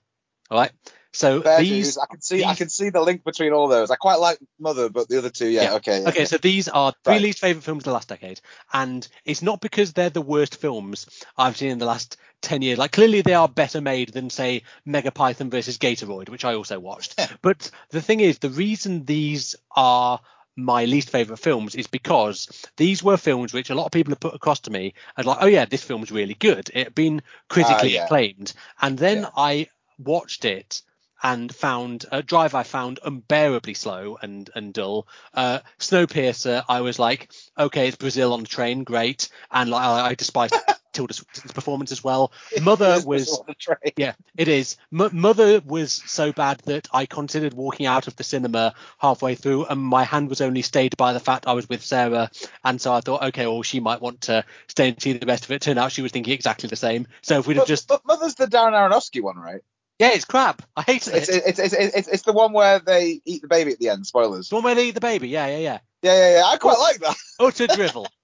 All 0.49 0.59
right. 0.59 0.71
So 1.15 1.41
Fair 1.43 1.59
these. 1.61 1.97
I 1.97 2.05
can 2.07 2.21
see 2.21 2.43
I 2.43 2.55
can 2.55 2.69
see 2.69 2.89
the 2.89 2.99
link 3.01 3.23
between 3.23 3.53
all 3.53 3.67
those. 3.67 3.91
I 3.91 3.95
quite 3.95 4.15
like 4.19 4.39
Mother, 4.59 4.89
but 4.89 5.07
the 5.07 5.19
other 5.19 5.29
two, 5.29 5.47
yeah, 5.47 5.63
Yeah. 5.63 5.73
okay. 5.75 6.01
yeah, 6.01 6.09
Okay, 6.09 6.19
yeah. 6.21 6.25
so 6.25 6.37
these 6.37 6.67
are 6.67 6.91
three 7.03 7.13
Right. 7.13 7.21
least 7.21 7.39
favorite 7.39 7.63
films 7.63 7.81
of 7.81 7.85
the 7.85 7.93
last 7.93 8.07
decade, 8.09 8.41
and 8.73 9.07
it's 9.23 9.41
not 9.43 9.61
because 9.61 9.93
they're 9.93 10.09
the 10.09 10.21
worst 10.21 10.55
films 10.59 11.05
I've 11.37 11.55
seen 11.55 11.69
in 11.69 11.77
the 11.77 11.85
last 11.85 12.17
ten 12.41 12.61
years. 12.63 12.79
Like 12.79 12.91
clearly 12.91 13.21
they 13.21 13.35
are 13.35 13.47
better 13.47 13.79
made 13.79 14.09
than 14.09 14.29
say 14.31 14.63
Mega 14.85 15.11
Python 15.11 15.49
versus 15.51 15.77
Gatoroid, 15.77 16.29
which 16.29 16.45
I 16.45 16.55
also 16.55 16.79
watched. 16.79 17.19
but 17.43 17.69
the 17.89 18.01
thing 18.01 18.19
is, 18.19 18.39
the 18.39 18.49
reason 18.49 19.05
these 19.05 19.55
are 19.75 20.19
my 20.55 20.85
least 20.85 21.09
favorite 21.09 21.37
films 21.37 21.73
is 21.75 21.87
because 21.87 22.47
these 22.77 23.03
were 23.03 23.17
films 23.17 23.53
which 23.53 23.69
a 23.71 23.75
lot 23.75 23.85
of 23.85 23.91
people 23.91 24.11
have 24.11 24.19
put 24.19 24.35
across 24.35 24.59
to 24.61 24.71
me 24.71 24.93
as 25.17 25.25
like, 25.25 25.37
oh 25.41 25.47
yeah, 25.47 25.65
this 25.65 25.83
film's 25.83 26.11
really 26.11 26.35
good. 26.35 26.69
It 26.73 26.85
had 26.85 26.95
been 26.95 27.21
critically 27.49 27.97
ah, 27.97 28.01
yeah. 28.01 28.03
acclaimed, 28.05 28.53
and 28.81 28.97
then 28.97 29.21
Yeah. 29.23 29.29
I 29.37 29.67
watched 29.99 30.45
it 30.45 30.81
and 31.23 31.53
found 31.55 32.05
a 32.11 32.21
drive 32.21 32.53
I 32.53 32.63
found 32.63 32.99
unbearably 33.03 33.73
slow 33.73 34.17
and 34.21 34.49
and 34.53 34.73
dull. 34.73 35.07
Uh, 35.33 35.59
Snowpiercer, 35.79 36.63
I 36.67 36.81
was 36.81 36.99
like, 36.99 37.31
okay, 37.57 37.87
it's 37.87 37.97
Brazil 37.97 38.33
on 38.33 38.41
the 38.41 38.47
train, 38.47 38.83
great, 38.83 39.29
and 39.51 39.69
like 39.69 39.83
I, 39.83 40.07
I 40.09 40.15
despised 40.15 40.55
Tilda's 40.93 41.23
performance 41.53 41.91
as 41.91 42.03
well. 42.03 42.31
Mother 42.61 43.01
was 43.05 43.39
on 43.39 43.45
the 43.47 43.55
train. 43.55 43.93
yeah, 43.97 44.13
it 44.37 44.47
is. 44.47 44.77
M- 44.91 45.09
Mother 45.11 45.59
was 45.65 45.91
so 46.05 46.31
bad 46.31 46.59
that 46.65 46.87
I 46.93 47.05
considered 47.05 47.53
walking 47.53 47.87
out 47.87 48.07
of 48.07 48.15
the 48.15 48.23
cinema 48.23 48.75
halfway 48.99 49.35
through, 49.35 49.65
and 49.65 49.81
my 49.81 50.03
hand 50.03 50.29
was 50.29 50.41
only 50.41 50.61
stayed 50.61 50.95
by 50.97 51.13
the 51.13 51.19
fact 51.19 51.47
I 51.47 51.53
was 51.53 51.67
with 51.67 51.83
Sarah, 51.83 52.29
and 52.63 52.79
so 52.79 52.93
I 52.93 53.01
thought, 53.01 53.23
okay, 53.23 53.47
well, 53.47 53.63
she 53.63 53.79
might 53.79 54.01
want 54.01 54.21
to 54.21 54.45
stay 54.67 54.89
and 54.89 55.01
see 55.01 55.13
the 55.13 55.25
rest 55.25 55.45
of 55.45 55.51
it. 55.51 55.61
Turned 55.61 55.79
out 55.79 55.91
she 55.91 56.01
was 56.01 56.11
thinking 56.11 56.33
exactly 56.33 56.69
the 56.69 56.75
same. 56.75 57.07
So 57.21 57.39
if 57.39 57.47
we'd 57.47 57.57
have 57.57 57.67
just, 57.67 57.87
but 57.87 58.05
Mother's 58.05 58.35
the 58.35 58.45
Darren 58.45 58.73
Aronofsky 58.73 59.21
one, 59.21 59.37
right? 59.37 59.61
Yeah, 59.99 60.11
it's 60.13 60.25
crap. 60.25 60.61
I 60.75 60.81
hate 60.81 61.07
it. 61.07 61.13
It's, 61.15 61.29
it's, 61.29 61.59
it's, 61.59 61.73
it's, 61.73 62.07
it's, 62.07 62.23
the 62.23 62.33
one 62.33 62.51
where 62.53 62.79
they 62.79 63.21
eat 63.25 63.41
the 63.41 63.47
baby 63.47 63.71
at 63.71 63.79
the 63.79 63.89
end. 63.89 64.07
Spoilers. 64.07 64.49
the 64.49 64.55
one 64.55 64.63
where 64.63 64.75
they 64.75 64.87
eat 64.87 64.95
the 64.95 65.01
baby. 65.01 65.29
Yeah, 65.29 65.47
yeah, 65.47 65.57
yeah. 65.57 65.79
Yeah, 66.01 66.15
yeah, 66.15 66.37
yeah. 66.37 66.45
I 66.45 66.57
quite 66.57 66.79
like 66.79 66.99
that. 66.99 67.15
Utter 67.39 67.67
drivel. 67.67 68.07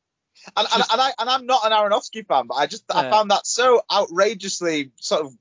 And, 0.56 0.68
and, 0.74 0.84
and, 0.92 1.02
I, 1.02 1.12
and 1.20 1.30
I'm 1.30 1.46
not 1.46 1.66
an 1.66 1.74
Aronofsky 1.74 2.26
fan, 2.26 2.48
but 2.48 2.56
I 2.56 2.66
just 2.66 2.86
Yeah. 2.90 3.00
I 3.00 3.12
found 3.12 3.30
that 3.30 3.46
so 3.46 3.82
outrageously 3.92 4.92
sort 4.96 5.26
of, 5.26 5.34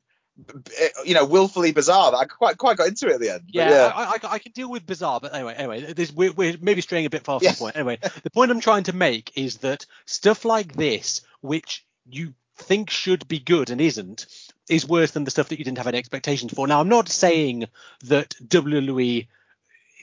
you 1.06 1.14
know, 1.14 1.24
willfully 1.24 1.70
bizarre 1.72 2.10
that 2.10 2.16
I 2.16 2.24
quite 2.24 2.58
quite 2.58 2.76
got 2.76 2.88
into 2.88 3.06
it 3.06 3.14
at 3.14 3.20
the 3.20 3.30
end. 3.30 3.42
Yeah, 3.46 3.70
yeah. 3.70 3.92
I, 3.94 4.02
I, 4.02 4.32
I 4.32 4.38
can 4.38 4.52
deal 4.52 4.68
with 4.68 4.84
bizarre, 4.84 5.20
but 5.20 5.34
anyway, 5.34 5.54
anyway, 5.56 5.92
this, 5.92 6.12
we're, 6.12 6.32
we're 6.32 6.56
maybe 6.60 6.80
straying 6.80 7.06
a 7.06 7.10
bit 7.10 7.22
far 7.22 7.38
from 7.38 7.48
the 7.48 7.56
point. 7.56 7.76
Anyway, 7.76 7.98
the 8.22 8.30
point 8.30 8.50
I'm 8.50 8.60
trying 8.60 8.82
to 8.84 8.92
make 8.92 9.32
is 9.36 9.58
that 9.58 9.86
stuff 10.04 10.44
like 10.44 10.74
this, 10.74 11.22
which 11.40 11.86
you 12.04 12.34
think 12.56 12.90
should 12.90 13.26
be 13.28 13.38
good 13.38 13.70
and 13.70 13.80
isn't, 13.80 14.26
is 14.68 14.86
worse 14.86 15.12
than 15.12 15.24
the 15.24 15.30
stuff 15.30 15.48
that 15.48 15.58
you 15.58 15.64
didn't 15.64 15.78
have 15.78 15.86
any 15.86 15.98
expectations 15.98 16.52
for. 16.52 16.66
Now, 16.66 16.80
I'm 16.80 16.88
not 16.88 17.08
saying 17.08 17.66
that 18.04 18.34
WWE. 18.46 19.26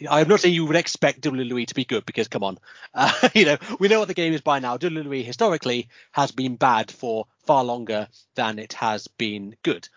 I'm 0.10 0.28
not 0.28 0.42
saying 0.42 0.54
you 0.54 0.66
would 0.66 0.76
expect 0.76 1.22
WWE 1.22 1.68
to 1.68 1.76
be 1.76 1.86
good 1.86 2.06
because, 2.06 2.28
come 2.28 2.44
on, 2.44 2.58
uh, 2.94 3.30
you 3.34 3.46
know 3.46 3.58
we 3.80 3.88
know 3.88 4.00
what 4.00 4.08
the 4.10 4.14
game 4.14 4.34
is 4.34 4.42
by 4.42 4.60
now. 4.60 4.78
WWE 4.78 5.24
historically 5.24 5.88
has 6.12 6.32
been 6.32 6.56
bad 6.58 6.92
for 6.92 7.28
far 7.46 7.64
longer 7.64 8.08
than 8.36 8.60
it 8.60 8.74
has 8.74 9.08
been 9.08 9.56
good, 9.64 9.88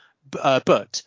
uh, 0.40 0.60
but 0.64 1.02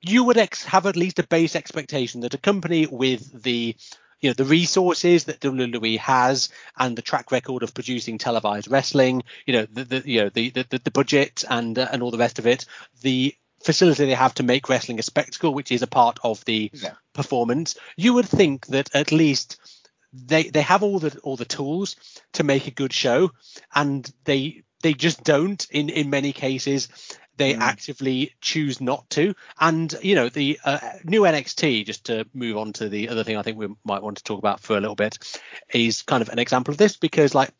you 0.00 0.24
would 0.24 0.38
ex- 0.38 0.64
have 0.64 0.86
at 0.86 0.96
least 0.96 1.18
a 1.18 1.26
base 1.26 1.56
expectation 1.56 2.20
that 2.20 2.34
a 2.34 2.38
company 2.38 2.86
with 2.86 3.42
the 3.42 3.76
you 4.20 4.30
know 4.30 4.34
the 4.34 4.44
resources 4.44 5.24
that 5.24 5.40
WWE 5.40 5.98
has 5.98 6.48
and 6.78 6.96
the 6.96 7.02
track 7.02 7.30
record 7.32 7.62
of 7.62 7.74
producing 7.74 8.18
televised 8.18 8.70
wrestling, 8.70 9.22
you 9.46 9.52
know 9.54 9.66
the, 9.70 9.84
the 9.84 10.02
you 10.04 10.22
know 10.22 10.28
the 10.30 10.50
the, 10.50 10.80
the 10.84 10.90
budget 10.90 11.44
and 11.48 11.78
uh, 11.78 11.88
and 11.92 12.02
all 12.02 12.10
the 12.10 12.18
rest 12.18 12.38
of 12.38 12.46
it, 12.46 12.64
the 13.02 13.34
facility 13.62 14.04
they 14.06 14.14
have 14.14 14.34
to 14.34 14.42
make 14.42 14.68
wrestling 14.68 14.98
a 14.98 15.02
spectacle, 15.02 15.52
which 15.54 15.72
is 15.72 15.82
a 15.82 15.86
part 15.86 16.18
of 16.22 16.44
the 16.44 16.70
Yeah. 16.74 16.94
performance, 17.12 17.76
you 17.96 18.14
would 18.14 18.28
think 18.28 18.66
that 18.66 18.94
at 18.94 19.12
least 19.12 19.58
they 20.12 20.44
they 20.44 20.62
have 20.62 20.82
all 20.82 20.98
the 20.98 21.18
all 21.22 21.36
the 21.36 21.44
tools 21.44 21.96
to 22.32 22.44
make 22.44 22.66
a 22.66 22.70
good 22.70 22.92
show, 22.92 23.30
and 23.74 24.10
they 24.24 24.62
they 24.82 24.94
just 24.94 25.24
don't 25.24 25.66
in 25.70 25.88
in 25.90 26.10
many 26.10 26.32
cases. 26.32 26.88
They 27.36 27.54
Mm. 27.54 27.60
actively 27.60 28.34
choose 28.40 28.80
not 28.80 29.08
to, 29.10 29.34
and 29.60 29.94
you 30.02 30.14
know 30.14 30.28
the 30.28 30.58
uh, 30.64 30.78
new 31.04 31.22
NXT. 31.22 31.84
Just 31.84 32.04
to 32.06 32.26
move 32.34 32.56
on 32.56 32.72
to 32.74 32.88
the 32.88 33.08
other 33.08 33.24
thing, 33.24 33.36
I 33.36 33.42
think 33.42 33.58
we 33.58 33.68
might 33.84 34.02
want 34.02 34.16
to 34.18 34.24
talk 34.24 34.38
about 34.38 34.60
for 34.60 34.76
a 34.76 34.80
little 34.80 34.96
bit 34.96 35.18
is 35.72 36.02
kind 36.02 36.22
of 36.22 36.28
an 36.30 36.38
example 36.38 36.72
of 36.72 36.78
this 36.78 36.96
because, 36.96 37.34
like, 37.34 37.50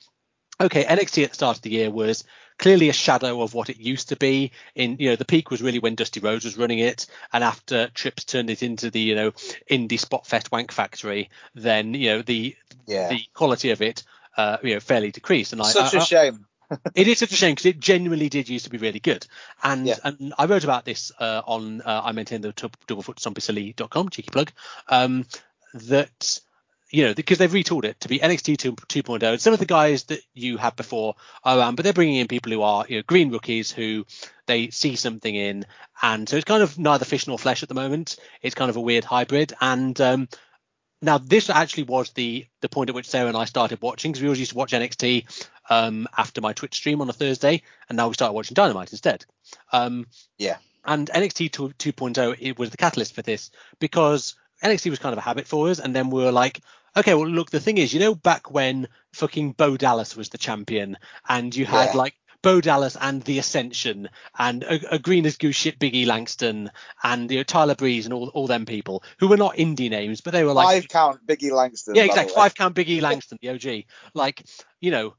okay, 0.61 0.85
NXT 0.85 1.25
at 1.25 1.31
the 1.31 1.35
start 1.35 1.57
of 1.59 1.63
the 1.63 1.71
year 1.71 1.91
was 1.91 2.25
clearly 2.59 2.89
a 2.89 2.93
shadow 2.95 3.43
of 3.43 3.53
what 3.53 3.69
it 3.69 3.77
used 3.79 4.09
to 4.09 4.17
be. 4.17 4.51
In 4.75 4.97
you 4.99 5.11
know, 5.11 5.17
the 5.17 5.25
peak 5.27 5.51
was 5.51 5.61
really 5.63 5.79
when 5.79 5.95
Dusty 5.95 6.21
Rhodes 6.21 6.45
was 6.47 6.57
running 6.57 6.79
it, 6.79 7.07
and 7.33 7.45
after 7.45 7.89
Trips 7.89 8.25
turned 8.25 8.49
it 8.51 8.63
into 8.63 8.91
the 8.91 9.01
you 9.01 9.15
know 9.15 9.33
indie 9.71 10.01
spot 10.01 10.27
fest 10.27 10.51
wank 10.53 10.73
factory, 10.73 11.29
then 11.55 11.93
you 11.93 12.09
know 12.11 12.23
the 12.23 12.57
yeah. 12.87 13.09
the 13.11 13.21
quality 13.35 13.71
of 13.71 13.83
it 13.83 14.05
uh, 14.39 14.57
you 14.63 14.73
know 14.75 14.81
fairly 14.81 15.11
decreased. 15.11 15.53
And 15.53 15.61
I, 15.61 15.67
Such 15.71 15.95
I- 15.95 15.99
a 15.99 16.05
shame. 16.05 16.47
it 16.95 17.09
is 17.09 17.19
such 17.19 17.33
a 17.33 17.37
shame 17.37 17.53
because 17.55 17.67
it 17.67 17.79
genuinely 17.81 18.29
did 18.29 18.49
used 18.49 18.65
to 18.65 18.71
be 18.71 18.79
really 18.79 19.01
good. 19.01 19.27
And 19.63 19.87
Yeah. 19.87 19.97
and 20.05 20.35
I 20.39 20.47
wrote 20.47 20.65
about 20.65 20.85
this 20.85 21.13
uh, 21.19 21.43
on 21.47 21.81
uh, 21.83 22.03
I 22.05 22.13
maintain 22.13 22.41
the 22.41 22.53
tub- 22.53 22.77
doublefootstompysilly.com 22.87 24.09
cheeky 24.11 24.31
plug. 24.31 24.53
Um, 24.89 25.27
that 25.75 26.41
you 26.91 27.05
know 27.05 27.15
because 27.15 27.39
they've 27.39 27.51
retooled 27.51 27.85
it 27.85 28.01
to 28.01 28.09
be 28.09 28.19
NXT 28.19 28.57
2, 28.59 28.73
2.0. 28.75 29.41
Some 29.41 29.53
of 29.53 29.59
the 29.59 29.67
guys 29.67 30.05
that 30.05 30.21
you 30.35 30.57
had 30.57 30.77
before 30.77 31.17
are 31.45 31.59
around, 31.59 31.75
but 31.77 31.83
they're 31.85 31.93
bringing 31.93 32.17
in 32.17 32.29
people 32.29 32.53
who 32.53 32.63
are 32.63 32.85
you 32.89 32.97
know 32.99 33.03
green 33.07 33.31
rookies 33.31 33.71
who 33.71 34.07
they 34.47 34.71
see 34.71 34.97
something 34.97 35.35
in, 35.35 35.67
and 36.03 36.29
so 36.29 36.37
it's 36.37 36.45
kind 36.45 36.63
of 36.63 36.79
neither 36.79 37.05
fish 37.05 37.27
nor 37.27 37.39
flesh 37.39 37.63
at 37.63 37.69
the 37.69 37.75
moment. 37.75 38.17
It's 38.43 38.55
kind 38.55 38.71
of 38.71 38.77
a 38.77 38.81
weird 38.81 39.05
hybrid, 39.05 39.53
and 39.61 40.01
um, 40.01 40.29
now 41.03 41.19
this 41.19 41.51
actually 41.51 41.83
was 41.85 42.11
the 42.13 42.47
the 42.61 42.69
point 42.69 42.89
at 42.91 42.95
which 42.97 43.09
Sarah 43.09 43.29
and 43.29 43.37
I 43.37 43.45
started 43.45 43.83
watching 43.83 44.13
because 44.13 44.23
we 44.23 44.29
always 44.29 44.41
used 44.41 44.53
to 44.53 44.57
watch 44.59 44.73
NXT 44.73 45.27
um, 45.71 46.07
after 46.17 46.41
my 46.41 46.53
Twitch 46.53 46.75
stream 46.75 47.01
on 47.01 47.09
a 47.09 47.13
Thursday, 47.13 47.63
and 47.89 47.97
now 47.97 48.09
we 48.09 48.15
started 48.15 48.33
watching 48.35 48.55
Dynamite 48.55 48.93
instead. 48.93 49.25
Um, 49.73 50.07
Yeah. 50.39 50.57
and 50.85 51.09
NXT 51.11 51.51
2, 51.53 51.69
2.0 51.93 52.37
it 52.41 52.59
was 52.59 52.71
the 52.71 52.77
catalyst 52.77 53.15
for 53.15 53.23
this 53.23 53.51
because 53.81 54.35
NXT 54.63 54.91
was 54.91 54.99
kind 54.99 55.13
of 55.13 55.19
a 55.19 55.23
habit 55.23 55.47
for 55.47 55.69
us, 55.69 55.79
and 55.79 55.95
then 55.95 56.11
we 56.11 56.23
were 56.23 56.33
like, 56.33 56.61
okay, 56.97 57.15
well 57.15 57.29
look, 57.29 57.51
the 57.51 57.61
thing 57.61 57.79
is, 57.79 57.93
you 57.93 58.01
know, 58.01 58.15
back 58.15 58.51
when 58.51 58.89
fucking 59.13 59.53
Bo 59.53 59.77
Dallas 59.77 60.17
was 60.17 60.29
the 60.31 60.39
champion, 60.39 60.97
and 61.29 61.55
you 61.55 61.67
had 61.67 61.91
Yeah. 61.91 61.97
like 61.99 62.15
Bo 62.43 62.61
Dallas 62.61 62.97
and 63.01 63.23
the 63.23 63.39
Ascension 63.41 64.09
and 64.39 64.63
a, 64.63 64.95
a 64.95 64.99
green 65.01 65.27
as 65.27 65.37
goose 65.37 65.57
shit 65.57 65.81
Biggie 65.81 66.07
Langston 66.07 66.71
and 67.03 67.29
you 67.31 67.39
know, 67.39 67.43
Tyler 67.43 67.75
Breeze 67.75 68.07
and 68.07 68.15
all 68.15 68.29
all 68.29 68.47
them 68.47 68.67
people 68.67 69.03
who 69.19 69.27
were 69.27 69.37
not 69.37 69.57
indie 69.57 69.91
names, 69.91 70.21
but 70.21 70.33
they 70.33 70.45
were 70.45 70.53
like 70.53 70.83
Five 70.83 70.89
count 70.89 71.27
Biggie 71.27 71.51
Langston. 71.51 71.97
yeah, 71.97 72.05
exactly. 72.05 72.35
Five 72.35 72.55
count 72.55 72.77
Biggie 72.77 73.01
Langston, 73.09 73.39
the 73.43 73.49
OG. 73.49 73.85
Like, 74.15 74.45
you 74.81 74.91
know, 74.93 75.17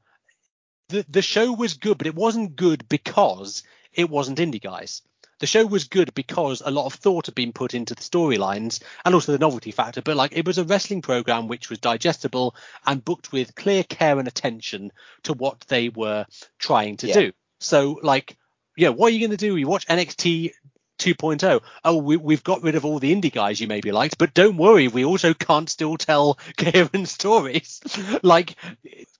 the 0.88 1.04
the 1.08 1.22
show 1.22 1.52
was 1.52 1.74
good, 1.74 1.98
but 1.98 2.06
it 2.06 2.14
wasn't 2.14 2.56
good 2.56 2.88
because 2.88 3.62
it 3.92 4.08
wasn't 4.08 4.38
indie 4.38 4.62
guys. 4.62 5.02
The 5.40 5.46
show 5.46 5.64
was 5.64 5.84
good 5.84 6.12
because 6.14 6.62
a 6.64 6.70
lot 6.70 6.86
of 6.86 6.94
thought 6.94 7.26
had 7.26 7.34
been 7.36 7.52
put 7.52 7.72
into 7.72 7.94
the 7.94 8.02
storylines 8.02 8.82
and 9.04 9.14
also 9.14 9.30
the 9.30 9.38
novelty 9.38 9.70
factor. 9.70 10.02
But 10.02 10.16
like, 10.16 10.36
it 10.36 10.44
was 10.44 10.58
a 10.58 10.64
wrestling 10.64 11.00
program 11.00 11.46
which 11.46 11.70
was 11.70 11.78
digestible 11.78 12.56
and 12.84 13.04
booked 13.04 13.30
with 13.30 13.54
clear 13.54 13.84
care 13.84 14.18
and 14.18 14.26
attention 14.26 14.90
to 15.22 15.34
what 15.34 15.60
they 15.68 15.90
were 15.90 16.26
trying 16.58 16.96
to 16.98 17.06
Yeah. 17.06 17.14
do. 17.14 17.32
So, 17.60 18.00
like, 18.02 18.36
yeah, 18.76 18.88
what 18.88 19.08
are 19.08 19.14
you 19.14 19.20
going 19.20 19.36
to 19.36 19.36
do? 19.36 19.56
You 19.56 19.68
watch 19.68 19.86
NXT 19.86 20.52
2.0. 20.98 21.60
Oh, 21.84 21.96
we, 21.96 22.16
we've 22.16 22.42
got 22.44 22.62
rid 22.62 22.74
of 22.74 22.84
all 22.84 22.98
the 22.98 23.14
indie 23.14 23.32
guys 23.32 23.60
you 23.60 23.66
maybe 23.68 23.92
liked, 23.92 24.18
but 24.18 24.34
don't 24.34 24.56
worry, 24.56 24.88
we 24.88 25.04
also 25.04 25.34
can't 25.34 25.68
still 25.68 25.96
tell 25.96 26.38
coherent 26.56 27.08
stories. 27.08 27.80
like, 28.22 28.56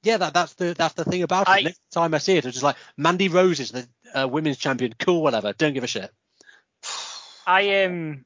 yeah, 0.02 0.16
that, 0.18 0.34
that's 0.34 0.54
the 0.54 0.74
that's 0.74 0.94
the 0.94 1.04
thing 1.04 1.22
about 1.22 1.48
it. 1.48 1.50
I- 1.50 1.60
Next 1.62 1.80
time 1.92 2.14
I 2.14 2.18
see 2.18 2.36
it, 2.36 2.44
it's 2.44 2.54
just 2.54 2.64
like 2.64 2.76
Mandy 2.96 3.28
Rose 3.28 3.60
is 3.60 3.70
the 3.72 3.88
uh, 4.14 4.28
women's 4.28 4.58
champion. 4.58 4.94
Cool, 4.98 5.22
whatever. 5.22 5.52
Don't 5.52 5.74
give 5.74 5.84
a 5.84 5.88
shit. 5.88 6.10
I 7.46 7.62
am. 7.62 8.24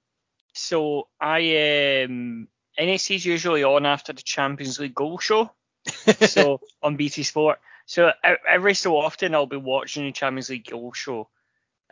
so 0.52 1.08
I 1.20 1.38
am. 1.40 2.10
um 2.10 2.48
NXT's 2.78 3.24
usually 3.26 3.64
on 3.64 3.84
after 3.84 4.12
the 4.14 4.22
Champions 4.22 4.80
League 4.80 4.94
goal 4.94 5.18
show. 5.18 5.50
so 6.26 6.60
on 6.82 6.96
BT 6.96 7.22
Sport. 7.22 7.60
So 7.86 8.12
every 8.48 8.74
so 8.74 8.96
often 8.96 9.34
I'll 9.34 9.46
be 9.46 9.56
watching 9.58 10.04
the 10.06 10.12
Champions 10.12 10.48
League 10.48 10.70
goal 10.70 10.92
show, 10.92 11.28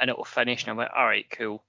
and 0.00 0.10
it 0.10 0.16
will 0.16 0.24
finish, 0.24 0.62
and 0.62 0.70
I'm 0.70 0.76
like, 0.76 0.90
all 0.96 1.06
right, 1.06 1.26
cool. 1.30 1.62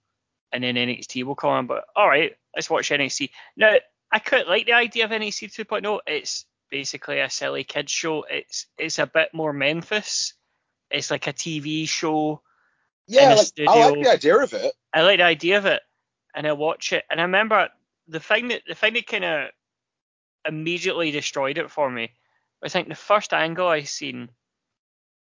And 0.51 0.63
then 0.63 0.75
NXT 0.75 1.23
will 1.23 1.35
come 1.35 1.51
on, 1.51 1.67
but 1.67 1.85
all 1.95 2.07
right, 2.07 2.35
let's 2.55 2.69
watch 2.69 2.89
NXT. 2.89 3.29
Now 3.55 3.75
I 4.11 4.19
quite 4.19 4.47
like 4.47 4.65
the 4.65 4.73
idea 4.73 5.05
of 5.05 5.11
NXT 5.11 5.53
2.0. 5.53 5.99
It's 6.07 6.45
basically 6.69 7.19
a 7.19 7.29
silly 7.29 7.63
kids 7.63 7.91
show. 7.91 8.25
It's 8.29 8.65
it's 8.77 8.99
a 8.99 9.05
bit 9.05 9.29
more 9.33 9.53
Memphis. 9.53 10.33
It's 10.89 11.11
like 11.11 11.27
a 11.27 11.33
TV 11.33 11.87
show. 11.87 12.41
Yeah, 13.07 13.31
in 13.31 13.31
a 13.31 13.35
like, 13.35 13.51
I 13.67 13.89
like 13.89 14.03
the 14.03 14.11
idea 14.11 14.37
of 14.37 14.53
it. 14.53 14.73
I 14.93 15.01
like 15.01 15.19
the 15.19 15.23
idea 15.23 15.57
of 15.57 15.65
it, 15.65 15.81
and 16.35 16.47
I 16.47 16.53
watch 16.53 16.93
it, 16.93 17.03
and 17.09 17.19
I 17.19 17.23
remember 17.23 17.69
the 18.07 18.19
thing 18.19 18.49
that 18.49 18.63
the 18.67 18.75
thing 18.75 18.93
that 18.93 19.07
kind 19.07 19.25
of 19.25 19.49
immediately 20.47 21.11
destroyed 21.11 21.57
it 21.57 21.71
for 21.71 21.89
me. 21.89 22.11
I 22.63 22.69
think 22.69 22.89
the 22.89 22.95
first 22.95 23.33
angle 23.33 23.67
I 23.67 23.83
seen 23.83 24.29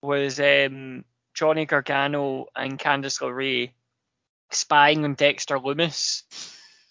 was 0.02 0.40
um, 0.40 1.06
Johnny 1.38 1.66
Gargano 1.68 2.48
and 2.56 2.80
Candice 2.80 3.22
LeRae 3.22 3.70
spying 4.50 5.04
on 5.04 5.14
Dexter 5.14 5.60
Lumis 5.60 6.24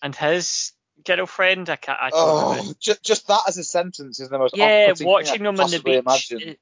and 0.01 0.15
his 0.15 0.71
girlfriend. 1.05 1.69
I 1.69 1.75
can't. 1.75 1.99
I. 2.01 2.11
Oh, 2.13 2.73
just, 2.79 3.03
just 3.03 3.27
that 3.27 3.43
as 3.49 3.59
a 3.59 3.65
sentence 3.65 4.21
is 4.21 4.29
the 4.29 4.39
most 4.39 4.57
Yeah, 4.57 4.93
watching 5.01 5.39
thing 5.39 5.47
I 5.49 5.51
them 5.51 5.61
on 5.61 5.71
the 5.71 5.81
beach. 5.81 5.99
imagine. 5.99 6.51
uh, 6.51 6.55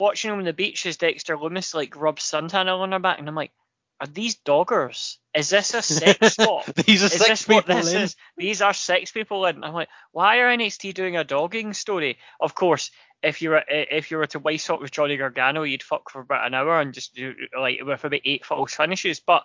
Watching 0.00 0.30
them 0.30 0.38
on 0.40 0.44
the 0.44 0.52
beach 0.52 0.86
as 0.86 0.96
Dexter 0.96 1.36
Lumis 1.36 1.72
like 1.72 1.94
rubs 1.94 2.24
suntan 2.24 2.66
on 2.66 2.90
her 2.90 2.98
back, 2.98 3.20
and 3.20 3.28
I'm 3.28 3.34
like, 3.36 3.52
are 4.00 4.06
these 4.08 4.34
doggers? 4.36 5.18
Is 5.34 5.50
this 5.50 5.74
a 5.74 5.82
sex 5.82 6.32
spot? 6.32 6.66
These 6.74 7.02
are 7.02 7.06
is 7.06 7.12
sex 7.12 7.28
this 7.28 7.48
what 7.48 7.66
people 7.66 7.82
this 7.82 7.92
in. 7.92 8.02
is? 8.02 8.16
These 8.36 8.62
are 8.62 8.72
sex 8.72 9.12
people, 9.12 9.44
and 9.44 9.64
I'm 9.64 9.74
like, 9.74 9.88
why 10.10 10.38
are 10.38 10.56
NXT 10.56 10.94
doing 10.94 11.16
a 11.16 11.22
dogging 11.22 11.74
story? 11.74 12.18
Of 12.40 12.54
course, 12.56 12.90
if 13.22 13.42
you 13.42 13.50
were 13.50 13.62
if 13.68 14.10
you 14.10 14.16
were 14.16 14.26
to 14.26 14.38
wife 14.38 14.62
swap 14.62 14.80
with 14.80 14.90
Johnny 14.90 15.16
Gargano, 15.16 15.62
you'd 15.62 15.82
fuck 15.82 16.10
for 16.10 16.20
about 16.20 16.46
an 16.46 16.54
hour 16.54 16.80
and 16.80 16.94
just 16.94 17.14
do 17.14 17.34
like 17.58 17.80
with 17.84 18.04
about 18.04 18.20
eight 18.24 18.44
false 18.44 18.74
finishes. 18.74 19.20
But 19.20 19.44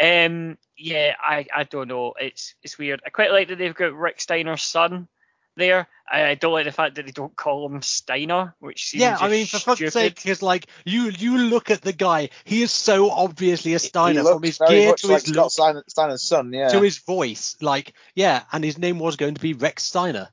um, 0.00 0.56
yeah, 0.76 1.14
I 1.20 1.46
I 1.54 1.64
don't 1.64 1.88
know. 1.88 2.14
It's 2.18 2.54
it's 2.62 2.78
weird. 2.78 3.02
I 3.04 3.10
quite 3.10 3.32
like 3.32 3.48
that 3.48 3.58
they've 3.58 3.74
got 3.74 3.94
Rick 3.94 4.20
Steiner's 4.20 4.62
son 4.62 5.08
there. 5.56 5.88
I, 6.10 6.24
I 6.24 6.34
don't 6.36 6.52
like 6.52 6.64
the 6.64 6.72
fact 6.72 6.94
that 6.94 7.06
they 7.06 7.12
don't 7.12 7.34
call 7.34 7.66
him 7.66 7.82
Steiner, 7.82 8.54
which 8.60 8.86
seems 8.86 9.02
Yeah, 9.02 9.18
I 9.20 9.28
mean, 9.28 9.46
for 9.46 9.58
fuck's 9.58 9.92
sake, 9.92 10.14
because 10.14 10.40
like 10.40 10.66
you 10.84 11.10
you 11.10 11.38
look 11.38 11.70
at 11.70 11.82
the 11.82 11.92
guy, 11.92 12.30
he 12.44 12.62
is 12.62 12.72
so 12.72 13.10
obviously 13.10 13.74
a 13.74 13.80
Steiner 13.80 14.22
he 14.22 14.26
from 14.26 14.42
his 14.42 14.58
very 14.58 14.70
gear 14.70 14.90
much 14.90 15.02
to 15.02 15.08
like 15.08 15.22
his 15.22 15.32
Scott 15.32 15.44
look 15.44 15.52
Steiner, 15.52 15.84
Steiner's 15.88 16.22
son. 16.22 16.52
Yeah. 16.52 16.68
to 16.68 16.80
his 16.80 16.98
voice. 16.98 17.56
Like, 17.60 17.92
yeah, 18.14 18.44
and 18.52 18.62
his 18.62 18.78
name 18.78 19.00
was 19.00 19.16
going 19.16 19.34
to 19.34 19.40
be 19.40 19.54
Rex 19.54 19.82
Steiner, 19.82 20.28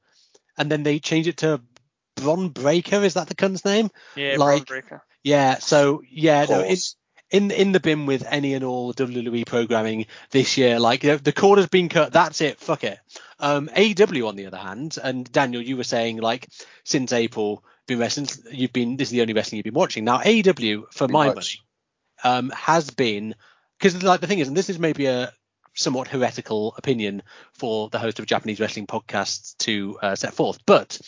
and 0.58 0.72
then 0.72 0.84
they 0.84 1.00
changed 1.00 1.28
it 1.28 1.38
to 1.38 1.62
Bron 2.16 2.50
Breakker. 2.50 3.04
Is 3.04 3.14
that 3.16 3.28
the 3.28 3.36
cunt's 3.36 3.66
name? 3.66 3.90
yeah, 4.16 4.36
like- 4.38 4.66
Bron 4.68 4.80
Breakker. 4.82 5.04
Yeah. 5.24 5.58
So 5.58 6.02
yeah, 6.10 6.46
no, 6.48 6.62
in, 6.64 6.78
in 7.32 7.52
in 7.52 7.72
the 7.72 7.80
bin 7.80 8.06
with 8.06 8.26
any 8.30 8.54
and 8.54 8.64
all 8.64 8.94
WWE 8.94 9.46
programming 9.46 10.06
this 10.32 10.58
year. 10.58 10.80
Like 10.80 11.02
the, 11.02 11.18
the 11.18 11.32
cord 11.34 11.58
has 11.58 11.68
been 11.68 11.90
cut. 11.90 12.14
That's 12.14 12.42
it. 12.42 12.60
Fuck 12.60 12.84
it. 12.84 13.00
Um, 13.40 13.68
AEW 13.76 14.28
on 14.28 14.36
the 14.36 14.46
other 14.46 14.58
hand, 14.58 14.98
and 15.04 15.30
Daniel, 15.32 15.62
you 15.62 15.78
were 15.78 15.84
saying 15.84 16.18
like 16.18 16.48
since 16.84 17.12
April, 17.12 17.64
been 17.88 18.00
wrestling. 18.00 18.28
You've 18.52 18.72
been 18.74 18.98
this 18.98 19.08
is 19.10 19.12
the 19.14 19.22
only 19.22 19.34
wrestling 19.34 19.58
you've 19.58 19.64
been 19.66 19.74
watching. 19.74 20.06
Now 20.06 20.18
AW 20.18 20.22
for 20.92 21.08
Pretty 21.08 21.14
my 21.14 21.28
much. 21.28 21.60
money, 22.24 22.38
um, 22.38 22.50
has 22.52 22.90
been 22.92 23.36
because 23.80 24.02
like 24.04 24.22
the 24.22 24.28
thing 24.28 24.40
is, 24.40 24.48
and 24.48 24.56
this 24.56 24.70
is 24.70 24.80
maybe 24.80 25.08
a 25.08 25.34
somewhat 25.74 26.08
heretical 26.08 26.74
opinion 26.78 27.22
for 27.54 27.90
the 27.90 28.00
host 28.00 28.20
of 28.20 28.24
a 28.24 28.26
Japanese 28.28 28.60
wrestling 28.60 28.88
podcasts 28.88 29.58
to 29.58 29.98
uh, 30.02 30.16
set 30.16 30.34
forth, 30.34 30.60
but 30.66 31.00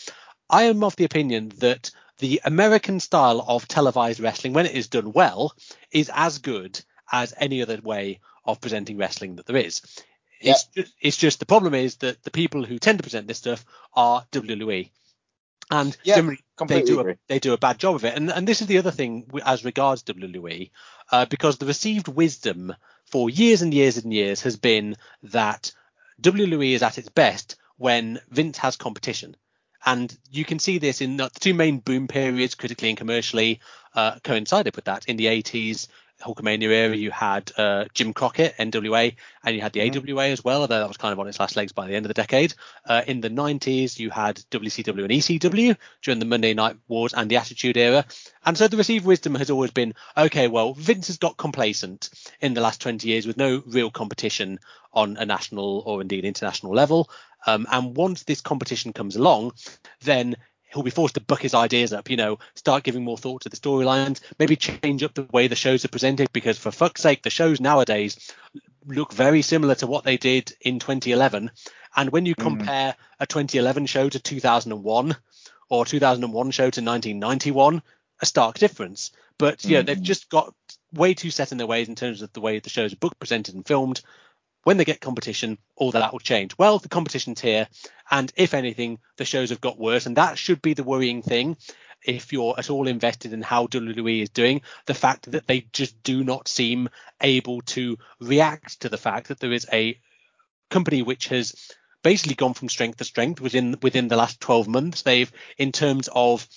I 0.50 0.64
am 0.64 0.84
of 0.84 0.96
the 0.96 1.06
opinion 1.06 1.50
that 1.58 1.92
the 2.20 2.42
American 2.44 3.00
style 3.00 3.44
of 3.48 3.68
televised 3.68 4.20
wrestling, 4.20 4.54
when 4.54 4.66
it 4.66 4.76
is 4.76 4.88
done 4.88 5.14
well, 5.14 5.56
is 5.92 6.12
as 6.14 6.40
good 6.40 6.80
as 7.12 7.34
any 7.38 7.62
other 7.62 7.80
way 7.82 8.20
of 8.46 8.62
presenting 8.62 8.98
wrestling 8.98 9.36
that 9.36 9.46
there 9.46 9.58
is. 9.58 9.82
It's, 10.40 10.66
just, 10.66 10.94
it's 11.02 11.18
just 11.18 11.40
the 11.40 11.46
problem 11.46 11.74
is 11.74 11.96
that 11.98 12.24
the 12.24 12.32
people 12.32 12.64
who 12.64 12.80
tend 12.80 13.00
to 13.00 13.04
present 13.04 13.28
this 13.28 13.40
stuff 13.40 13.66
are 13.94 14.26
WWE. 14.32 14.90
And 15.70 15.98
Yeah, 16.04 16.16
generally 16.16 16.40
they 16.68 16.82
do, 16.82 17.02
a, 17.02 17.18
they 17.28 17.40
do 17.40 17.54
a 17.54 17.58
bad 17.58 17.78
job 17.78 17.96
of 17.96 18.06
it. 18.06 18.16
And, 18.16 18.32
and 18.32 18.48
this 18.48 18.62
is 18.62 18.68
the 18.68 18.78
other 18.78 18.92
thing 18.92 19.30
as 19.46 19.66
regards 19.66 20.04
WWE, 20.04 20.72
uh, 21.12 21.26
because 21.26 21.58
the 21.58 21.66
received 21.66 22.08
wisdom 22.08 22.74
for 23.06 23.30
years 23.30 23.62
and 23.62 23.74
years 23.74 23.98
and 23.98 24.14
years 24.14 24.42
has 24.42 24.56
been 24.56 24.96
that 25.24 25.72
WWE 26.22 26.74
is 26.74 26.84
at 26.84 26.98
its 26.98 27.10
best 27.10 27.58
when 27.78 28.20
Vince 28.30 28.58
has 28.60 28.78
competition. 28.78 29.36
And 29.88 30.16
you 30.30 30.44
can 30.44 30.60
see 30.60 30.80
this 30.80 31.00
in 31.00 31.16
the 31.16 31.30
two 31.40 31.54
main 31.54 31.80
boom 31.80 32.10
periods, 32.10 32.56
critically 32.56 32.90
and 32.90 32.98
commercially, 32.98 33.62
uh, 33.96 34.20
coincided 34.22 34.76
with 34.76 34.84
that. 34.86 35.06
In 35.06 35.16
the 35.16 35.28
80s, 35.28 35.88
Hulkamania 36.22 36.70
era, 36.70 36.94
you 36.94 37.10
had 37.10 37.54
uh, 37.58 37.86
Jim 37.94 38.14
Crockett, 38.14 38.56
NWA, 38.58 39.16
and 39.46 39.56
you 39.56 39.62
had 39.62 39.72
the 39.72 39.80
Mhm. 39.80 39.96
AWA 39.96 40.28
as 40.28 40.44
well, 40.44 40.60
although 40.62 40.80
that 40.80 40.88
was 40.90 40.98
kind 40.98 41.14
of 41.14 41.20
on 41.20 41.28
its 41.30 41.40
last 41.40 41.56
legs 41.56 41.72
by 41.72 41.88
the 41.88 41.96
end 41.96 42.06
of 42.06 42.10
the 42.10 42.16
decade. 42.16 42.54
Uh, 42.86 43.04
in 43.08 43.22
the 43.22 43.30
90s, 43.30 43.98
you 43.98 44.10
had 44.10 44.44
WCW 44.52 45.04
and 45.06 45.14
ECW 45.14 45.78
during 46.02 46.20
the 46.20 46.26
Monday 46.26 46.54
Night 46.54 46.76
Wars 46.90 47.14
and 47.14 47.32
the 47.32 47.38
Attitude 47.38 47.78
Era. 47.78 48.04
And 48.46 48.58
so 48.58 48.68
the 48.68 48.76
received 48.76 49.06
wisdom 49.06 49.36
has 49.36 49.50
always 49.50 49.72
been 49.72 49.94
okay, 50.18 50.50
well, 50.50 50.74
Vince 50.74 51.08
has 51.08 51.18
got 51.18 51.38
complacent 51.38 52.10
in 52.42 52.54
the 52.56 52.62
last 52.62 52.82
20 52.82 53.08
years 53.08 53.26
with 53.26 53.38
no 53.38 53.64
real 53.66 53.90
competition 53.92 54.60
on 54.94 55.16
a 55.18 55.26
national 55.26 55.84
or 55.86 56.02
indeed 56.02 56.26
international 56.26 56.74
level. 56.74 57.10
Um, 57.46 57.68
and 57.72 57.96
once 57.96 58.24
this 58.24 58.42
competition 58.42 58.94
comes 58.94 59.16
along, 59.16 59.54
then 60.02 60.36
he'll 60.74 60.84
be 60.84 60.90
forced 60.90 61.14
to 61.16 61.22
buck 61.22 61.42
his 61.42 61.54
ideas 61.54 61.94
up, 61.94 62.10
you 62.10 62.18
know, 62.18 62.40
start 62.56 62.84
giving 62.84 63.04
more 63.04 63.18
thought 63.18 63.42
to 63.44 63.50
the 63.50 63.56
storylines, 63.56 64.20
maybe 64.38 64.56
change 64.56 65.02
up 65.04 65.14
the 65.14 65.24
way 65.32 65.48
the 65.48 65.56
shows 65.56 65.86
are 65.86 65.90
presented, 65.90 66.32
because 66.34 66.58
for 66.58 66.72
fuck's 66.72 67.02
sake, 67.02 67.24
the 67.24 67.30
shows 67.30 67.62
nowadays 67.62 68.32
look 68.86 69.14
very 69.14 69.42
similar 69.42 69.76
to 69.76 69.88
what 69.88 70.04
they 70.04 70.18
did 70.18 70.54
in 70.62 70.80
2011. 70.80 71.52
And 71.96 72.10
when 72.10 72.26
you 72.26 72.36
Mm. 72.36 72.42
compare 72.42 72.96
a 73.20 73.26
2011 73.26 73.86
show 73.86 74.10
to 74.10 74.20
2001 74.20 75.16
or 75.70 75.86
2001 75.86 76.52
show 76.52 76.70
to 76.70 76.82
1991, 76.82 77.82
a 78.22 78.26
stark 78.26 78.58
difference. 78.58 79.12
But 79.38 79.64
yeah, 79.64 79.84
they've 79.84 79.98
Mhm. 79.98 80.04
just 80.04 80.30
got 80.30 80.54
way 80.94 81.14
too 81.14 81.30
set 81.30 81.52
in 81.52 81.58
their 81.58 81.68
ways 81.68 81.88
in 81.88 81.96
terms 81.96 82.22
of 82.22 82.34
the 82.34 82.42
way 82.42 82.60
the 82.60 82.70
shows 82.70 82.94
are 82.94 82.98
booked, 82.98 83.20
presented, 83.20 83.56
and 83.56 83.66
filmed. 83.66 84.02
When 84.64 84.78
they 84.78 84.86
get 84.86 85.00
competition, 85.00 85.58
all 85.76 85.92
that 85.92 86.12
will 86.12 86.20
change. 86.20 86.58
Well, 86.58 86.80
the 86.80 86.90
competition's 86.90 87.40
here, 87.40 87.68
and 88.12 88.32
if 88.36 88.54
anything, 88.54 89.00
the 89.18 89.26
shows 89.26 89.50
have 89.50 89.62
got 89.62 89.80
worse, 89.80 90.06
and 90.06 90.18
that 90.18 90.38
should 90.38 90.62
be 90.62 90.74
the 90.74 90.84
worrying 90.84 91.22
thing. 91.22 91.58
If 92.04 92.32
you're 92.32 92.56
at 92.58 92.70
all 92.70 92.88
invested 92.88 93.34
in 93.34 93.42
how 93.42 93.68
WWE 93.68 94.22
is 94.22 94.30
doing, 94.30 94.62
the 94.86 94.94
fact 94.94 95.32
that 95.32 95.48
they 95.48 95.62
just 95.72 96.04
do 96.04 96.24
not 96.24 96.48
seem 96.48 96.90
able 97.22 97.62
to 97.62 97.98
react 98.20 98.82
to 98.82 98.90
the 98.90 98.98
fact 98.98 99.30
that 99.30 99.40
there 99.40 99.54
is 99.54 99.66
a 99.72 100.00
company 100.70 101.02
which 101.02 101.28
has 101.30 101.72
basically 102.04 102.36
gone 102.36 102.54
from 102.54 102.70
strength 102.70 102.98
to 102.98 103.04
strength 103.04 103.42
within 103.42 103.78
within 103.82 104.08
the 104.08 104.16
last 104.16 104.40
12 104.40 104.68
months. 104.68 105.02
They've 105.02 105.32
in 105.58 105.72
terms 105.72 106.08
of 106.14 106.48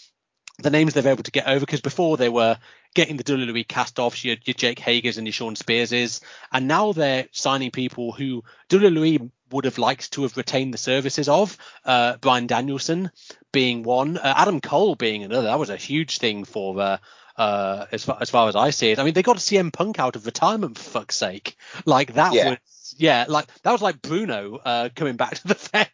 the 0.62 0.70
names 0.70 0.94
they've 0.94 1.06
able 1.06 1.22
to 1.22 1.30
get 1.30 1.46
over 1.46 1.60
because 1.60 1.80
before 1.80 2.16
they 2.16 2.28
were 2.28 2.58
getting 2.94 3.16
the 3.16 3.24
WWE 3.24 3.66
cast 3.68 3.98
offs, 3.98 4.24
your, 4.24 4.36
your 4.44 4.54
Jake 4.54 4.78
Hagers 4.80 5.18
and 5.18 5.26
your 5.26 5.32
Shawn 5.32 5.54
Spearses, 5.54 6.20
and 6.52 6.66
now 6.68 6.92
they're 6.92 7.28
signing 7.32 7.70
people 7.70 8.12
who 8.12 8.42
WWE 8.68 9.30
would 9.52 9.64
have 9.64 9.78
liked 9.78 10.12
to 10.12 10.22
have 10.22 10.36
retained 10.36 10.72
the 10.74 10.78
services 10.78 11.28
of. 11.28 11.56
Uh, 11.84 12.16
Bryan 12.18 12.46
Danielson 12.46 13.10
being 13.52 13.82
one, 13.82 14.16
uh, 14.16 14.34
Adam 14.36 14.60
Cole 14.60 14.94
being 14.94 15.24
another. 15.24 15.42
That 15.48 15.58
was 15.58 15.70
a 15.70 15.76
huge 15.76 16.18
thing 16.18 16.44
for. 16.44 16.78
Uh, 16.80 16.96
uh, 17.36 17.86
as 17.90 18.04
far 18.04 18.18
as 18.20 18.28
far 18.28 18.48
as 18.50 18.56
I 18.56 18.68
see 18.68 18.90
it, 18.90 18.98
I 18.98 19.04
mean, 19.04 19.14
they 19.14 19.22
got 19.22 19.38
CM 19.38 19.72
Punk 19.72 19.98
out 19.98 20.14
of 20.14 20.26
retirement 20.26 20.76
for 20.76 20.90
fuck's 20.90 21.16
sake. 21.16 21.56
Like 21.86 22.12
that 22.14 22.34
Yeah. 22.34 22.50
was, 22.50 22.94
yeah, 22.98 23.24
like 23.28 23.46
that 23.62 23.72
was 23.72 23.80
like 23.80 24.02
Bruno 24.02 24.56
uh, 24.62 24.88
coming 24.94 25.16
back 25.16 25.36
to 25.36 25.48
the 25.48 25.54
Fed. 25.54 25.88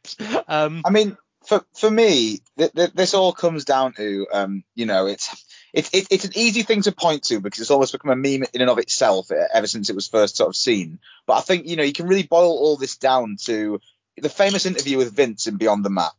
Um, 0.48 0.82
I 0.84 0.90
mean, 0.90 1.16
for 1.47 1.64
for 1.74 1.90
me, 1.90 2.40
th- 2.59 2.73
th- 2.73 2.93
this 2.93 3.14
all 3.14 3.32
comes 3.32 3.64
down 3.64 3.93
to, 3.94 4.27
um, 4.32 4.64
you 4.74 4.86
know, 4.86 5.06
it's 5.06 5.44
it's 5.73 5.90
it, 5.94 6.09
it's 6.10 6.24
an 6.24 6.32
easy 6.35 6.62
thing 6.62 6.82
to 6.82 6.93
point 6.93 7.24
to 7.24 7.40
because 7.40 7.60
it's 7.60 7.70
almost 7.70 7.93
become 7.93 8.10
a 8.10 8.16
meme 8.16 8.47
in 8.52 8.60
and 8.60 8.70
of 8.70 8.78
itself 8.78 9.31
ever 9.31 9.66
since 9.66 9.89
it 9.89 9.94
was 9.94 10.09
first 10.09 10.36
sort 10.36 10.48
of 10.48 10.56
seen. 10.56 10.98
But 11.27 11.35
I 11.35 11.40
think 11.40 11.66
you 11.66 11.77
know 11.77 11.82
you 11.82 11.93
can 11.93 12.06
really 12.09 12.24
boil 12.24 12.51
all 12.51 12.77
this 12.77 12.97
down 12.97 13.36
to 13.44 13.81
the 14.16 14.28
famous 14.28 14.66
interview 14.66 14.98
with 14.98 15.14
Vince 15.14 15.47
in 15.47 15.56
Beyond 15.56 15.85
the 15.85 15.90
Mat, 15.90 16.12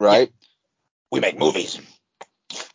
right? 0.00 0.32
We 1.10 1.20
make 1.20 1.38
movies. 1.38 1.80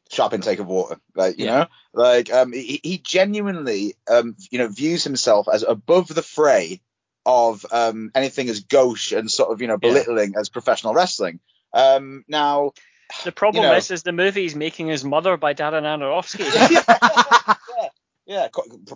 Sharp 0.10 0.34
intake 0.34 0.60
of 0.60 0.68
water, 0.68 1.00
like 1.16 1.40
you 1.40 1.46
Yeah. 1.46 1.60
know, 1.60 1.68
like 1.94 2.34
um, 2.34 2.52
he, 2.52 2.82
he 2.84 2.98
genuinely 2.98 3.96
um, 4.10 4.36
you 4.50 4.60
know, 4.60 4.68
views 4.68 5.06
himself 5.06 5.48
as 5.52 5.64
above 5.64 6.10
the 6.10 6.22
fray 6.22 6.82
of 7.26 7.66
um 7.72 8.12
anything 8.16 8.50
as 8.50 8.62
gauche 8.62 9.12
and 9.12 9.30
sort 9.32 9.52
of 9.52 9.62
you 9.62 9.68
know 9.68 9.78
Yeah. 9.82 9.90
belittling 9.90 10.34
as 10.38 10.50
professional 10.50 10.94
wrestling. 10.94 11.40
Um, 11.74 12.24
now, 12.28 12.72
The 13.24 13.32
problem 13.32 13.64
know- 13.64 13.76
is, 13.76 13.92
is 13.92 14.04
the 14.04 14.12
movie 14.12 14.46
is 14.46 14.56
making 14.56 14.88
his 14.88 15.04
mother 15.04 15.38
by 15.38 15.54
Darren 15.54 15.84
Aronofsky. 15.84 16.46
yeah, 17.78 17.88
yeah, 18.26 18.48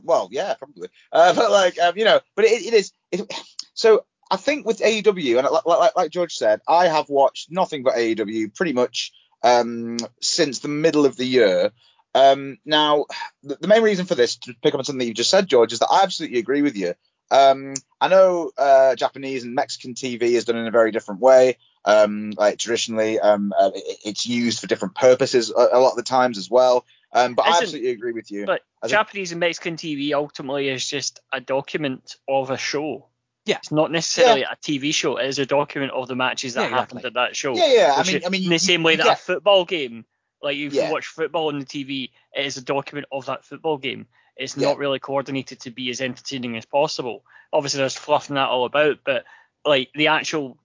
well, 0.03 0.30
yeah, 0.31 0.53
probably. 0.56 0.89
Uh, 1.11 1.34
but 1.35 1.52
like, 1.52 1.80
um, 1.80 1.97
you 1.97 2.06
know, 2.06 2.19
but 2.35 2.45
it, 2.45 2.65
it 2.65 2.73
is. 2.73 2.91
It, 3.11 3.31
so 3.73 4.06
I 4.31 4.38
think 4.38 4.65
with 4.65 4.80
AEW, 4.80 5.38
and 5.38 5.47
like, 5.49 5.65
like, 5.65 5.95
like 5.95 6.11
George 6.11 6.34
said, 6.34 6.61
I 6.68 6.88
have 6.88 7.10
watched 7.10 7.52
nothing 7.52 7.84
but 7.84 7.95
AEW 7.95 8.56
pretty 8.56 8.73
much 8.73 9.11
um, 9.43 9.97
since 10.22 10.60
the 10.60 10.68
middle 10.68 11.06
of 11.06 11.18
the 11.18 11.26
year. 11.26 11.72
Um, 12.14 12.57
now, 12.65 13.06
the, 13.43 13.57
the 13.60 13.68
main 13.68 13.84
reason 13.84 14.06
for 14.06 14.15
this, 14.15 14.38
to 14.38 14.56
pick 14.64 14.73
up 14.73 14.80
on 14.80 14.85
something 14.85 14.99
that 14.99 15.06
you 15.06 15.14
just 15.14 15.30
said, 15.30 15.47
George, 15.47 15.73
is 15.73 15.80
that 15.80 15.91
I 15.91 16.03
absolutely 16.03 16.39
agree 16.39 16.61
with 16.61 16.77
you. 16.77 16.93
Um, 17.30 17.73
I 17.99 18.07
know 18.07 18.52
uh, 18.57 18.95
Japanese 18.95 19.43
and 19.43 19.53
Mexican 19.53 19.93
TV 19.93 20.22
is 20.22 20.45
done 20.45 20.56
in 20.56 20.68
a 20.68 20.72
very 20.72 20.91
different 20.91 21.22
way. 21.22 21.57
Um, 21.86 22.32
like 22.36 22.57
traditionally, 22.57 23.20
um, 23.20 23.53
uh, 23.57 23.72
it, 23.76 23.99
it's 24.03 24.26
used 24.26 24.60
for 24.60 24.68
different 24.68 24.95
purposes 24.95 25.52
a, 25.52 25.68
a 25.74 25.80
lot 25.80 25.91
of 25.91 25.98
the 25.98 26.03
times 26.03 26.38
as 26.38 26.49
well. 26.49 26.86
Um, 27.14 27.36
but 27.36 27.45
I 27.45 27.49
Isn't- 27.52 27.64
absolutely 27.64 27.91
agree 27.91 28.12
with 28.14 28.32
you. 28.32 28.45
But 28.45 28.62
As 28.84 28.91
a- 28.91 28.95
Japanese 28.95 29.32
and 29.32 29.40
Mexican 29.40 29.78
TV 29.78 30.12
ultimately 30.14 30.70
is 30.70 30.86
just 30.86 31.20
a 31.32 31.40
document 31.40 32.16
of 32.28 32.49
a 32.49 32.57
show. 32.57 33.07
Yeah. 33.45 33.57
It's 33.57 33.72
not 33.72 33.91
necessarily 33.91 34.41
a 34.41 34.57
TV 34.62 34.91
show. 34.94 35.18
It 35.18 35.28
is 35.28 35.38
a 35.38 35.45
document 35.45 35.91
of 35.91 36.07
the 36.07 36.16
matches 36.16 36.56
that 36.56 36.64
Yeah, 36.72 36.78
happened 36.78 37.02
exactly. 37.02 37.22
at 37.22 37.28
that 37.30 37.36
show. 37.36 37.56
Yeah, 37.56 37.72
yeah. 37.74 37.94
I 37.95 38.03
mean, 38.03 38.16
is 38.18 38.26
I 38.26 38.30
mean, 38.30 38.44
in 38.44 38.49
the 38.49 38.56
you- 38.56 38.60
same 38.60 38.82
way 38.84 38.95
that 38.95 39.03
get- 39.03 39.14
a 39.20 39.22
football 39.22 39.66
game, 39.66 40.06
like 40.41 40.57
if 40.57 40.74
Yeah. 40.74 40.88
you 40.88 40.91
watch 40.94 41.06
football 41.06 41.49
on 41.49 41.60
the 41.60 41.66
TV, 41.66 42.12
it 42.34 42.45
is 42.48 42.57
a 42.57 42.64
document 42.64 43.06
of 43.12 43.28
that 43.28 43.45
football 43.45 43.78
game. 43.78 44.07
It's 44.36 44.57
Yeah. 44.57 44.70
not 44.70 44.80
really 44.80 44.99
coordinated 44.99 45.60
to 45.62 45.70
be 45.72 45.91
as 45.91 46.02
entertaining 46.02 46.57
as 46.57 46.66
possible. 46.66 47.24
Obviously, 47.53 47.78
there's 47.78 47.95
fluff 47.95 48.30
and 48.30 48.38
that 48.38 48.49
all 48.49 48.66
about, 48.66 48.99
but 49.06 49.24
like 49.64 49.90
the 49.95 50.07
actual 50.07 50.57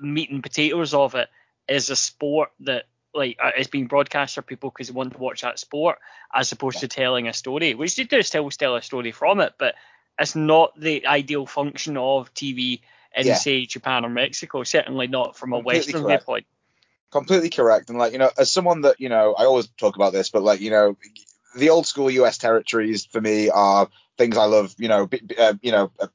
meat 0.00 0.30
and 0.30 0.42
potatoes 0.42 0.94
of 0.94 1.14
it 1.14 1.28
is 1.68 1.90
a 1.90 1.96
sport 1.96 2.50
that 2.60 2.84
like 3.14 3.38
uh, 3.42 3.50
is 3.58 3.66
being 3.68 3.86
broadcast 3.86 4.34
for 4.34 4.42
people 4.42 4.70
because 4.70 4.88
they 4.88 4.94
want 4.94 5.12
to 5.12 5.18
watch 5.18 5.42
that 5.42 5.58
sport 5.58 5.98
as 6.34 6.52
opposed 6.52 6.80
to 6.80 6.88
telling 6.88 7.26
a 7.28 7.32
story, 7.32 7.74
which 7.74 7.96
they 7.96 8.04
do 8.04 8.22
still 8.22 8.48
tell 8.50 8.76
a 8.76 8.82
story 8.82 9.12
from 9.12 9.40
it, 9.40 9.54
but 9.58 9.74
it's 10.18 10.36
not 10.36 10.78
the 10.78 11.06
ideal 11.06 11.46
function 11.46 11.96
of 11.96 12.32
TV 12.34 12.80
in 13.16 13.26
Yeah. 13.26 13.34
say 13.34 13.66
Japan 13.66 14.04
or 14.04 14.10
Mexico. 14.10 14.62
Certainly 14.62 15.06
not 15.08 15.36
from 15.36 15.52
a 15.52 15.56
Completely 15.56 15.92
Western 15.92 16.02
correct. 16.02 16.22
viewpoint. 16.24 16.46
completely 17.10 17.50
correct. 17.50 17.88
And 17.88 17.98
like, 17.98 18.12
you 18.12 18.18
know, 18.18 18.30
as 18.36 18.50
someone 18.50 18.82
that, 18.82 19.00
you 19.00 19.08
know, 19.08 19.34
I 19.34 19.44
always 19.44 19.68
talk 19.68 19.96
about 19.96 20.12
this, 20.12 20.30
but 20.30 20.42
like, 20.42 20.60
you 20.60 20.70
know, 20.70 20.96
the 21.56 21.70
old 21.70 21.86
school 21.86 22.10
US 22.10 22.38
territories 22.38 23.06
for 23.06 23.20
me 23.20 23.48
are 23.48 23.88
things 24.18 24.36
I 24.36 24.44
love, 24.44 24.74
you 24.78 24.88
know, 24.88 25.06
b- 25.06 25.22
b- 25.24 25.36
uh, 25.36 25.54
you 25.62 25.72
know, 25.72 25.90
uh, 25.98 26.08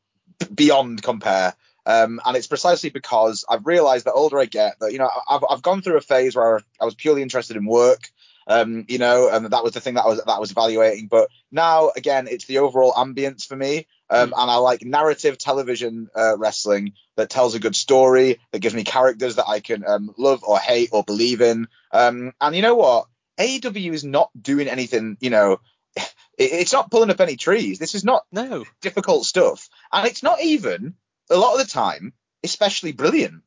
beyond 0.53 1.01
compare. 1.01 1.55
Um, 1.85 2.21
and 2.25 2.37
it's 2.37 2.47
precisely 2.47 2.89
because 2.89 3.45
I've 3.49 3.65
realized 3.65 4.05
that 4.05 4.13
older 4.13 4.39
I 4.39 4.45
get 4.45 4.79
that, 4.79 4.91
you 4.93 4.99
know, 4.99 5.09
I've, 5.29 5.43
I've 5.49 5.61
gone 5.61 5.81
through 5.81 5.97
a 5.97 6.01
phase 6.01 6.35
where 6.35 6.61
I 6.79 6.85
was 6.85 6.95
purely 6.95 7.21
interested 7.21 7.57
in 7.57 7.65
work, 7.65 8.09
um, 8.47 8.85
you 8.87 8.97
know, 8.97 9.29
and 9.29 9.45
that 9.47 9.63
was 9.63 9.73
the 9.73 9.81
thing 9.81 9.95
that 9.95 10.05
I 10.05 10.07
was, 10.07 10.23
that 10.23 10.31
I 10.31 10.39
was 10.39 10.51
evaluating. 10.51 11.07
But 11.07 11.29
now 11.51 11.91
again, 11.95 12.27
it's 12.29 12.45
the 12.45 12.59
overall 12.59 12.93
ambience 12.93 13.45
for 13.45 13.55
me. 13.55 13.87
Um, 14.09 14.33
and 14.37 14.51
I 14.51 14.57
like 14.57 14.83
narrative 14.83 15.37
television 15.37 16.09
uh, 16.15 16.37
wrestling 16.37 16.93
that 17.15 17.29
tells 17.29 17.55
a 17.55 17.59
good 17.59 17.75
story, 17.75 18.39
that 18.51 18.59
gives 18.59 18.75
me 18.75 18.83
characters 18.83 19.35
that 19.35 19.47
I 19.47 19.59
can 19.59 19.83
um, 19.85 20.13
love 20.17 20.43
or 20.43 20.59
hate 20.59 20.89
or 20.91 21.03
believe 21.03 21.41
in. 21.41 21.67
Um, 21.91 22.33
and 22.39 22.55
you 22.55 22.61
know 22.61 22.75
what? 22.75 23.07
AEW 23.39 23.91
is 23.91 24.03
not 24.03 24.29
doing 24.39 24.67
anything, 24.67 25.17
you 25.19 25.31
know, 25.31 25.59
it, 25.95 26.03
it's 26.37 26.73
not 26.73 26.91
pulling 26.91 27.09
up 27.09 27.21
any 27.21 27.35
trees. 27.35 27.79
This 27.79 27.95
is 27.95 28.03
not 28.03 28.25
no, 28.31 28.65
difficult 28.81 29.25
stuff. 29.25 29.69
And 29.91 30.07
it's 30.07 30.23
not 30.23 30.41
even, 30.41 30.95
a 31.29 31.37
lot 31.37 31.53
of 31.53 31.65
the 31.65 31.71
time, 31.71 32.13
especially 32.43 32.91
brilliant. 32.91 33.43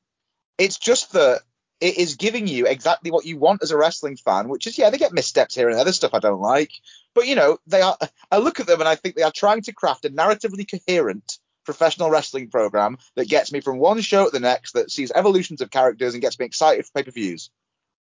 It's 0.59 0.79
just 0.79 1.13
that 1.13 1.43
it 1.81 1.99
is 1.99 2.17
giving 2.17 2.47
you 2.47 2.67
exactly 2.67 3.11
what 3.11 3.27
you 3.27 3.39
want 3.39 3.63
as 3.63 3.71
a 3.71 3.77
wrestling 3.77 4.17
fan, 4.17 4.49
which 4.49 4.67
is, 4.67 4.79
yeah, 4.79 4.91
they 4.91 4.99
get 4.99 5.13
missteps 5.13 5.55
here 5.55 5.69
and 5.69 5.79
other 5.79 5.93
stuff 5.93 6.15
I 6.15 6.19
don't 6.19 6.41
like. 6.41 6.71
But, 7.15 7.27
you 7.27 7.35
know, 7.35 7.59
they 7.67 7.83
are, 7.83 7.97
I 8.31 8.39
look 8.39 8.61
at 8.61 8.67
them 8.67 8.81
and 8.81 8.89
I 8.89 8.95
think 8.95 9.15
they 9.15 9.23
are 9.23 9.33
trying 9.33 9.63
to 9.63 9.73
craft 9.73 10.07
a 10.07 10.11
narratively 10.11 10.67
coherent 10.71 11.39
professional 11.65 12.11
wrestling 12.11 12.49
program 12.49 12.97
that 13.17 13.29
gets 13.29 13.53
me 13.53 13.61
from 13.61 13.79
one 13.79 14.01
show 14.01 14.25
to 14.25 14.31
the 14.31 14.41
next, 14.41 14.73
that 14.73 14.91
sees 14.91 15.13
evolutions 15.15 15.61
of 15.61 15.71
characters 15.71 16.15
and 16.15 16.23
gets 16.23 16.39
me 16.39 16.47
excited 16.47 16.87
for 16.87 16.93
pay 16.93 17.03
per 17.03 17.11
views. 17.11 17.51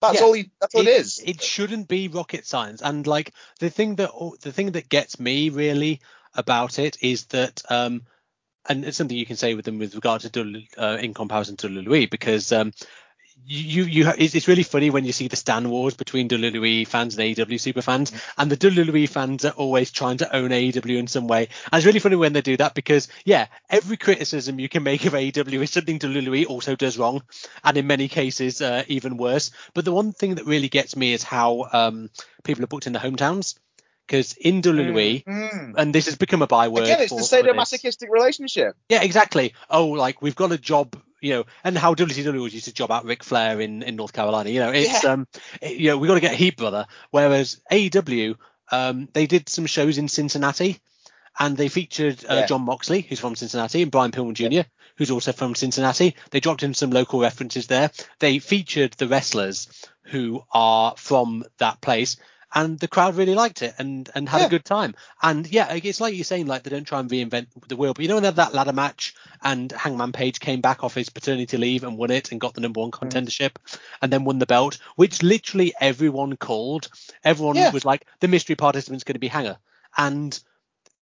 That's 0.01 0.19
Yeah. 0.19 0.25
all. 0.25 0.33
He, 0.33 0.51
that's 0.59 0.73
all 0.73 0.81
it 0.81 0.87
is. 0.87 1.21
It 1.23 1.41
shouldn't 1.41 1.87
be 1.87 2.07
rocket 2.07 2.45
science. 2.45 2.81
And 2.81 3.05
like 3.05 3.33
the 3.59 3.69
thing 3.69 3.95
that 3.95 4.11
the 4.41 4.51
thing 4.51 4.71
that 4.71 4.89
gets 4.89 5.19
me 5.19 5.49
really 5.49 6.01
about 6.33 6.79
it 6.79 6.97
is 7.01 7.25
that 7.27 7.61
um 7.69 8.01
and 8.67 8.85
it's 8.85 8.97
something 8.97 9.17
you 9.17 9.25
can 9.25 9.35
say 9.35 9.53
with 9.53 9.65
them 9.65 9.79
with 9.79 9.95
regard 9.95 10.21
to 10.21 10.29
Dul- 10.29 10.63
uh, 10.77 10.97
in 11.01 11.13
comparison 11.13 11.57
to 11.57 11.67
WWE 11.67 12.09
because 12.09 12.51
um 12.51 12.71
you 13.45 13.83
you 13.83 14.05
ha- 14.05 14.15
it's, 14.17 14.47
really 14.47 14.63
funny 14.63 14.89
when 14.89 15.05
you 15.05 15.11
see 15.11 15.27
the 15.27 15.35
Stan 15.35 15.69
wars 15.69 15.95
between 15.95 16.29
WWE 16.29 16.87
fans 16.87 17.17
and 17.17 17.35
AEW 17.35 17.59
super 17.59 17.81
fans, 17.81 18.11
and 18.37 18.51
the 18.51 18.57
WWE 18.57 19.09
fans 19.09 19.45
are 19.45 19.53
always 19.53 19.91
trying 19.91 20.17
to 20.17 20.35
own 20.35 20.49
AEW 20.49 20.97
in 20.97 21.07
some 21.07 21.27
way. 21.27 21.47
And 21.71 21.79
it's 21.79 21.85
really 21.85 21.99
funny 21.99 22.15
when 22.15 22.33
they 22.33 22.41
do 22.41 22.57
that 22.57 22.75
because 22.75 23.07
yeah, 23.25 23.47
every 23.69 23.97
criticism 23.97 24.59
you 24.59 24.69
can 24.69 24.83
make 24.83 25.05
of 25.05 25.13
AEW 25.13 25.61
is 25.61 25.71
something 25.71 25.99
WWE 25.99 26.45
also 26.47 26.75
does 26.75 26.97
wrong, 26.97 27.23
and 27.63 27.77
in 27.77 27.87
many 27.87 28.07
cases 28.07 28.61
uh, 28.61 28.83
even 28.87 29.17
worse. 29.17 29.51
But 29.73 29.85
the 29.85 29.93
one 29.93 30.11
thing 30.13 30.35
that 30.35 30.45
really 30.45 30.69
gets 30.69 30.95
me 30.95 31.13
is 31.13 31.23
how 31.23 31.67
um, 31.73 32.09
people 32.43 32.63
are 32.63 32.67
booked 32.67 32.87
in 32.87 32.93
their 32.93 33.01
hometowns. 33.01 33.55
Because 34.07 34.33
in 34.33 34.61
WWE, 34.61 35.23
Mm. 35.23 35.73
and 35.77 35.95
this 35.95 36.05
has 36.05 36.15
become 36.17 36.41
a 36.41 36.47
byword. 36.47 36.83
Again, 36.83 37.01
it's 37.01 37.09
for, 37.09 37.19
the 37.19 37.23
sadomasochistic 37.53 38.09
relationship. 38.09 38.75
Yeah, 38.89 39.03
exactly. 39.03 39.53
Oh, 39.69 39.87
like 39.87 40.21
we've 40.21 40.35
got 40.35 40.51
a 40.51 40.57
job, 40.57 41.01
you 41.21 41.31
know, 41.33 41.43
and 41.63 41.77
how 41.77 41.93
WCW 41.93 42.41
was 42.41 42.53
used 42.53 42.65
to 42.65 42.73
job 42.73 42.91
out 42.91 43.05
Ric 43.05 43.23
Flair 43.23 43.61
in, 43.61 43.83
in 43.83 43.95
North 43.95 44.11
Carolina. 44.11 44.49
You 44.49 44.59
know, 44.59 44.71
it's 44.71 45.05
um, 45.05 45.27
it- 45.61 45.77
you 45.77 45.87
know, 45.89 45.97
we 45.97 46.07
got 46.07 46.15
to 46.15 46.19
get 46.19 46.35
heat, 46.35 46.57
brother. 46.57 46.87
Whereas 47.11 47.61
AEW, 47.71 48.35
um, 48.71 49.07
they 49.13 49.27
did 49.27 49.47
some 49.47 49.65
shows 49.65 49.97
in 49.97 50.09
Cincinnati, 50.09 50.79
and 51.39 51.55
they 51.55 51.69
featured 51.69 52.25
uh, 52.29 52.33
Yeah. 52.35 52.45
Jon 52.47 52.63
Moxley, 52.63 53.01
who's 53.01 53.19
from 53.19 53.35
Cincinnati, 53.37 53.81
and 53.83 53.91
Brian 53.91 54.11
Pillman 54.11 54.33
Jr., 54.33 54.67
who's 54.97 55.11
also 55.11 55.31
from 55.31 55.55
Cincinnati. 55.55 56.15
They 56.31 56.41
dropped 56.41 56.63
in 56.63 56.73
some 56.73 56.89
local 56.91 57.21
references 57.21 57.67
there. 57.67 57.91
They 58.19 58.39
featured 58.39 58.91
the 58.93 59.07
wrestlers 59.07 59.69
who 60.03 60.43
are 60.51 60.95
from 60.97 61.45
that 61.59 61.79
place. 61.79 62.17
And 62.53 62.77
the 62.79 62.87
crowd 62.87 63.15
really 63.15 63.33
liked 63.35 63.61
it 63.61 63.73
and, 63.77 64.09
and 64.13 64.27
had 64.27 64.41
Yeah. 64.41 64.47
a 64.47 64.49
good 64.49 64.65
time. 64.65 64.95
And 65.21 65.47
yeah, 65.47 65.73
it's 65.73 66.01
like 66.01 66.15
you're 66.15 66.23
saying, 66.25 66.47
like 66.47 66.63
they 66.63 66.69
don't 66.69 66.83
try 66.85 66.99
and 66.99 67.09
reinvent 67.09 67.47
the 67.67 67.75
wheel. 67.77 67.93
But 67.93 68.03
you 68.03 68.09
know 68.09 68.15
when 68.15 68.23
they 68.23 68.27
had 68.27 68.35
that 68.37 68.53
ladder 68.53 68.73
match 68.73 69.15
and 69.41 69.71
Hangman 69.71 70.11
Page 70.11 70.39
came 70.39 70.59
back 70.59 70.83
off 70.83 70.93
his 70.95 71.09
paternity 71.09 71.57
leave 71.57 71.83
and 71.83 71.97
won 71.97 72.11
it 72.11 72.31
and 72.31 72.41
got 72.41 72.53
the 72.53 72.61
number 72.61 72.81
one 72.81 72.91
mm. 72.91 72.99
contendership 72.99 73.51
and 74.01 74.11
then 74.11 74.25
won 74.25 74.39
the 74.39 74.45
belt, 74.45 74.79
which 74.97 75.23
literally 75.23 75.73
everyone 75.79 76.35
called. 76.35 76.89
Everyone 77.23 77.55
Yeah. 77.55 77.71
was 77.71 77.85
like, 77.85 78.05
the 78.19 78.27
mystery 78.27 78.55
participant's 78.55 79.05
going 79.05 79.15
to 79.15 79.19
be 79.19 79.27
Hanger. 79.29 79.57
And 79.95 80.37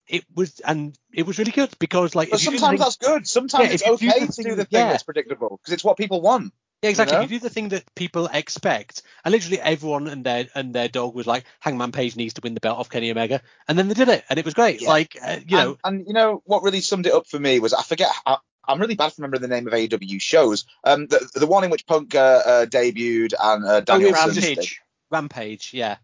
it 0.07 0.25
was 0.35 0.59
and 0.59 0.97
it 1.13 1.25
was 1.25 1.39
really 1.39 1.51
good 1.51 1.69
because 1.79 2.13
like 2.13 2.29
But 2.29 2.39
if 2.41 2.45
you 2.45 2.51
do 2.51 2.57
the 2.57 2.59
sometimes 2.59 2.79
thing- 2.79 2.85
that's 2.85 2.97
good. 2.97 3.27
Sometimes 3.27 3.67
Yeah, 3.67 3.73
it's 3.73 3.83
if 3.83 4.01
you 4.01 4.11
do 4.11 4.15
okay 4.17 4.27
to 4.27 4.43
do 4.43 4.55
the 4.55 4.65
thing 4.65 4.87
that's 4.87 5.03
predictable 5.03 5.57
because 5.61 5.73
it's 5.73 5.83
what 5.83 5.97
people 5.97 6.21
want. 6.21 6.53
Yeah, 6.83 6.89
exactly. 6.89 7.17
know? 7.17 7.23
If 7.23 7.31
you 7.31 7.39
do 7.39 7.43
the 7.43 7.49
thing 7.49 7.69
that 7.69 7.83
people 7.95 8.27
expect, 8.31 9.03
and 9.23 9.31
literally 9.31 9.59
everyone 9.59 10.07
and 10.07 10.25
their 10.25 10.47
and 10.53 10.75
their 10.75 10.89
dog 10.89 11.15
was 11.15 11.25
like, 11.25 11.45
Hangman 11.61 11.93
Page 11.93 12.17
needs 12.17 12.33
to 12.33 12.41
win 12.43 12.53
the 12.53 12.59
belt 12.59 12.77
off 12.77 12.89
Kenny 12.89 13.09
Omega, 13.09 13.41
and 13.67 13.77
then 13.77 13.87
they 13.87 13.93
did 13.93 14.09
it, 14.09 14.25
and 14.29 14.37
it 14.37 14.45
was 14.45 14.53
great. 14.53 14.81
Yeah. 14.81 14.89
Like, 14.89 15.17
uh, 15.21 15.37
you 15.47 15.57
know, 15.57 15.77
and, 15.83 15.99
and 15.99 16.07
you 16.07 16.13
know 16.13 16.41
what 16.45 16.61
really 16.61 16.81
summed 16.81 17.07
it 17.07 17.13
up 17.13 17.27
for 17.27 17.39
me 17.39 17.59
was 17.59 17.73
I 17.73 17.83
forget 17.83 18.09
how, 18.25 18.39
I'm 18.67 18.81
really 18.81 18.95
bad 18.95 19.13
for 19.13 19.21
remembering 19.21 19.41
the 19.41 19.47
name 19.47 19.65
of 19.65 19.73
AEW 19.73 20.21
shows. 20.21 20.65
Um, 20.83 21.07
the, 21.07 21.29
the 21.35 21.47
one 21.47 21.63
in 21.63 21.69
which 21.69 21.85
Punk 21.85 22.15
uh, 22.15 22.41
uh, 22.45 22.65
debuted 22.65 23.33
and 23.41 23.65
uh, 23.65 23.81
Danielson. 23.81 24.35
Rampage. 24.35 24.81
Rampage, 25.09 25.73
yeah. 25.73 25.97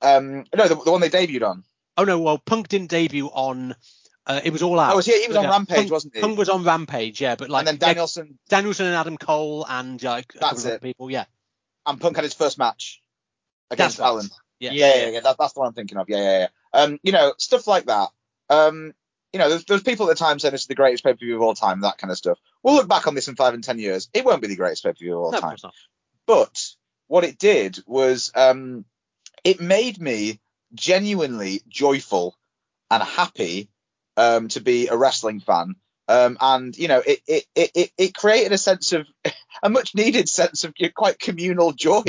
Um, 0.00 0.44
no, 0.54 0.66
the, 0.68 0.76
the 0.76 0.90
one 0.90 1.00
they 1.00 1.10
debuted 1.10 1.46
on. 1.46 1.64
Oh 1.96 2.04
no, 2.04 2.18
well, 2.18 2.38
Punk 2.38 2.68
didn't 2.68 2.90
debut 2.90 3.26
on. 3.26 3.74
Uh, 4.26 4.40
it 4.44 4.52
was 4.52 4.62
all 4.62 4.78
out. 4.78 4.92
Oh, 4.92 4.96
was 4.96 5.06
he? 5.06 5.20
He 5.20 5.28
was 5.28 5.36
on 5.36 5.44
Yeah, 5.44 5.50
Rampage, 5.50 5.90
wasn't 5.90 6.14
he? 6.14 6.20
Punk 6.20 6.38
was 6.38 6.48
on 6.48 6.62
Rampage, 6.62 7.20
yeah, 7.20 7.34
but 7.34 7.50
like 7.50 7.66
and 7.66 7.68
then 7.68 7.88
Danielson 7.88 8.38
Danielson 8.48 8.86
and 8.86 8.94
Adam 8.94 9.16
Cole 9.16 9.66
and 9.68 10.00
like 10.02 10.32
That's 10.34 10.64
other 10.64 10.76
it. 10.76 10.82
people, 10.82 11.10
yeah. 11.10 11.24
and 11.86 12.00
Punk 12.00 12.16
had 12.16 12.22
his 12.24 12.34
first 12.34 12.56
match 12.58 13.02
against 13.70 13.96
That's 13.96 14.04
right. 14.04 14.10
Allin. 14.10 14.28
Yeah. 14.60 14.70
yeah, 14.70 14.94
yeah, 14.94 15.08
yeah. 15.08 15.20
That, 15.20 15.36
that's 15.38 15.54
the 15.54 15.60
one 15.60 15.68
I'm 15.68 15.74
thinking 15.74 15.98
of. 15.98 16.08
Yeah, 16.08 16.18
yeah, 16.18 16.38
yeah. 16.38 16.48
Um, 16.80 17.00
you 17.02 17.10
know, 17.10 17.32
stuff 17.38 17.66
like 17.66 17.86
that. 17.86 18.10
Um, 18.48 18.92
you 19.32 19.40
know, 19.40 19.48
there's, 19.48 19.64
there's 19.64 19.82
people 19.82 20.08
at 20.08 20.16
the 20.16 20.24
time 20.24 20.38
saying 20.38 20.52
this 20.52 20.60
is 20.62 20.66
the 20.68 20.76
greatest 20.76 21.02
pay 21.02 21.14
per 21.14 21.18
view 21.18 21.34
of 21.34 21.42
all 21.42 21.54
time, 21.54 21.80
that 21.80 21.98
kind 21.98 22.12
of 22.12 22.16
stuff. 22.18 22.38
We'll 22.62 22.74
look 22.74 22.88
back 22.88 23.08
on 23.08 23.16
this 23.16 23.26
in 23.26 23.34
five 23.34 23.54
and 23.54 23.64
ten 23.64 23.80
years. 23.80 24.08
It 24.14 24.24
won't 24.24 24.40
be 24.42 24.46
the 24.48 24.56
greatest 24.56 24.84
pay 24.84 24.90
per 24.90 24.98
view 24.98 25.16
of 25.16 25.22
all 25.24 25.32
No, 25.32 25.40
time. 25.40 25.56
not. 25.64 25.74
But 26.26 26.68
what 27.08 27.24
it 27.24 27.38
did 27.38 27.78
was 27.86 28.30
um, 28.36 28.84
it 29.42 29.60
made 29.60 30.00
me 30.00 30.38
genuinely 30.74 31.62
joyful 31.68 32.36
and 32.90 33.02
happy 33.02 33.68
um, 34.16 34.48
to 34.48 34.60
be 34.60 34.88
a 34.88 34.96
wrestling 34.96 35.40
fan. 35.40 35.76
Um, 36.08 36.36
and 36.40 36.76
you 36.76 36.88
know, 36.88 37.02
it, 37.06 37.20
it 37.26 37.44
it 37.54 37.92
it 37.96 38.14
created 38.14 38.52
a 38.52 38.58
sense 38.58 38.92
of 38.92 39.06
a 39.62 39.70
much 39.70 39.94
needed 39.94 40.28
sense 40.28 40.64
of 40.64 40.74
quite 40.94 41.18
communal 41.18 41.72
joy, 41.72 42.02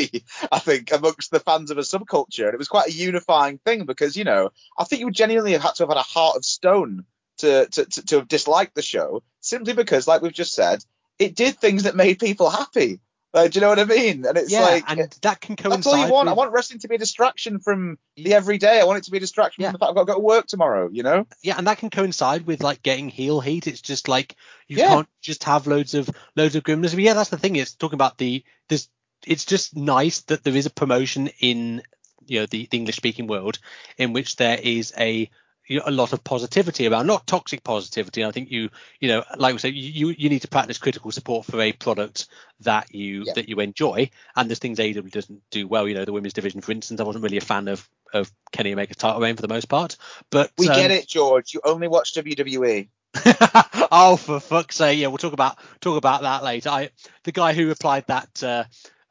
I 0.52 0.60
think, 0.60 0.92
amongst 0.92 1.32
the 1.32 1.40
fans 1.40 1.72
of 1.72 1.78
a 1.78 1.82
subculture. 1.82 2.46
And 2.46 2.54
it 2.54 2.58
was 2.58 2.68
quite 2.68 2.90
a 2.90 2.94
unifying 2.94 3.60
thing 3.60 3.86
because 3.86 4.18
you 4.18 4.24
know, 4.24 4.50
I 4.78 4.84
think 4.84 5.00
you 5.00 5.06
would 5.06 5.16
genuinely 5.16 5.54
have 5.54 5.62
had 5.62 5.76
to 5.76 5.84
have 5.84 5.90
had 5.90 5.98
a 5.98 6.02
heart 6.02 6.38
of 6.38 6.44
stone 6.44 7.06
to 7.38 7.68
to 7.68 7.86
to, 7.86 8.06
to 8.08 8.16
have 8.18 8.28
disliked 8.28 8.76
the 8.76 8.82
show 8.82 9.24
simply 9.42 9.74
because, 9.74 10.08
like 10.08 10.22
we've 10.22 10.34
just 10.34 10.54
said, 10.54 10.84
it 11.20 11.36
did 11.36 11.58
things 11.60 11.84
that 11.84 11.96
made 11.96 12.20
people 12.20 12.50
happy. 12.50 13.00
Like, 13.34 13.52
do 13.52 13.58
you 13.58 13.62
know 13.62 13.70
what 13.70 13.80
I 13.80 13.86
mean? 13.86 14.26
And 14.26 14.38
it's 14.38 14.52
yeah, 14.52 14.62
like 14.62 14.84
and 14.88 15.12
that 15.24 15.42
can 15.42 15.56
coincide. 15.56 15.78
that's 15.80 15.88
all 15.88 16.06
you 16.06 16.14
want. 16.14 16.30
I 16.30 16.34
want 16.34 16.52
wrestling 16.52 16.80
to 16.82 16.88
be 16.88 16.96
a 16.96 17.00
distraction 17.00 17.60
from 17.60 17.98
the 18.16 18.34
everyday. 18.36 18.80
I 18.80 18.84
want 18.84 19.00
it 19.00 19.06
to 19.06 19.12
be 19.12 19.18
a 19.18 19.20
distraction 19.20 19.64
Yeah. 19.64 19.70
from 19.70 19.74
the 19.74 19.80
fact 19.80 19.90
I've 19.90 19.96
got 19.96 20.02
to 20.02 20.06
go 20.06 20.14
to 20.16 20.20
work 20.20 20.46
tomorrow. 20.48 20.90
You 20.92 21.02
know? 21.02 21.26
yeah, 21.42 21.56
and 21.58 21.66
that 21.66 21.80
can 21.80 21.90
coincide 21.90 22.46
with 22.46 22.62
like 22.62 22.84
getting 22.84 23.10
heel 23.10 23.40
heat. 23.42 23.66
It's 23.66 23.82
just 23.82 24.08
like 24.08 24.36
you 24.68 24.78
Yeah. 24.78 24.90
can't 24.90 25.10
just 25.22 25.44
have 25.46 25.66
loads 25.66 25.96
of 25.96 26.10
loads 26.36 26.56
of 26.56 26.64
grimness. 26.64 26.94
But 26.94 27.04
yeah, 27.04 27.14
that's 27.14 27.32
the 27.32 27.38
thing. 27.40 27.56
It's 27.56 27.74
talking 27.74 27.96
about 27.98 28.18
the 28.20 28.44
this. 28.70 28.88
It's 29.26 29.46
just 29.46 29.76
nice 29.76 30.22
that 30.24 30.44
there 30.44 30.56
is 30.56 30.66
a 30.68 30.70
promotion 30.70 31.30
in 31.40 31.82
you 32.28 32.40
know 32.42 32.46
the, 32.46 32.68
the 32.70 32.78
English 32.78 32.98
speaking 32.98 33.26
world 33.28 33.58
in 33.98 34.14
which 34.14 34.36
there 34.36 34.60
is 34.62 34.94
a 34.98 35.30
you 35.68 35.78
know, 35.78 35.84
a 35.86 35.92
lot 35.92 36.14
of 36.14 36.24
positivity 36.24 36.88
around, 36.88 37.08
not 37.08 37.26
toxic 37.28 37.64
positivity. 37.64 38.24
I 38.26 38.32
think 38.32 38.52
you 38.52 38.70
you 39.00 39.08
know 39.10 39.24
like 39.38 39.54
we 39.54 39.60
said, 39.60 39.74
you 39.74 40.10
you 40.10 40.30
need 40.30 40.42
to 40.42 40.48
practice 40.48 40.78
critical 40.78 41.12
support 41.12 41.46
for 41.46 41.60
a 41.62 41.72
product 41.72 42.28
that 42.62 42.94
you 42.94 43.24
Yeah. 43.26 43.34
that 43.36 43.50
you 43.50 43.60
enjoy. 43.60 44.10
And 44.36 44.50
there's 44.50 44.60
things 44.60 44.80
AEW 44.80 45.12
doesn't 45.12 45.42
do 45.52 45.68
well. 45.68 45.88
You 45.88 45.96
know, 45.96 46.06
the 46.06 46.14
women's 46.14 46.34
division, 46.34 46.62
for 46.62 46.72
instance, 46.72 47.00
I 47.00 47.04
wasn't 47.04 47.24
really 47.24 47.38
a 47.38 47.42
fan 47.42 47.68
of 47.68 47.88
of 48.14 48.32
Kenny 48.52 48.74
Omega's 48.74 48.98
title 48.98 49.22
reign 49.22 49.36
for 49.36 49.42
the 49.42 49.48
most 49.48 49.66
part. 49.70 49.98
But 50.30 50.52
We 50.58 50.70
um, 50.70 50.76
get 50.76 50.92
it, 50.92 51.08
George. 51.08 51.54
You 51.54 51.62
only 51.64 51.88
watch. 51.88 52.14
WWE. 52.14 52.90
oh, 53.92 54.16
for 54.16 54.40
fuck's 54.40 54.78
sake! 54.78 54.98
Yeah, 55.00 55.08
we'll 55.08 55.18
talk 55.20 55.34
about 55.34 55.58
talk 55.82 55.98
about 55.98 56.24
that 56.24 56.44
later. 56.44 56.70
I 56.70 56.90
the 57.24 57.32
guy 57.32 57.54
who 57.54 57.68
replied 57.68 58.06
that 58.08 58.44
uh, 58.44 58.64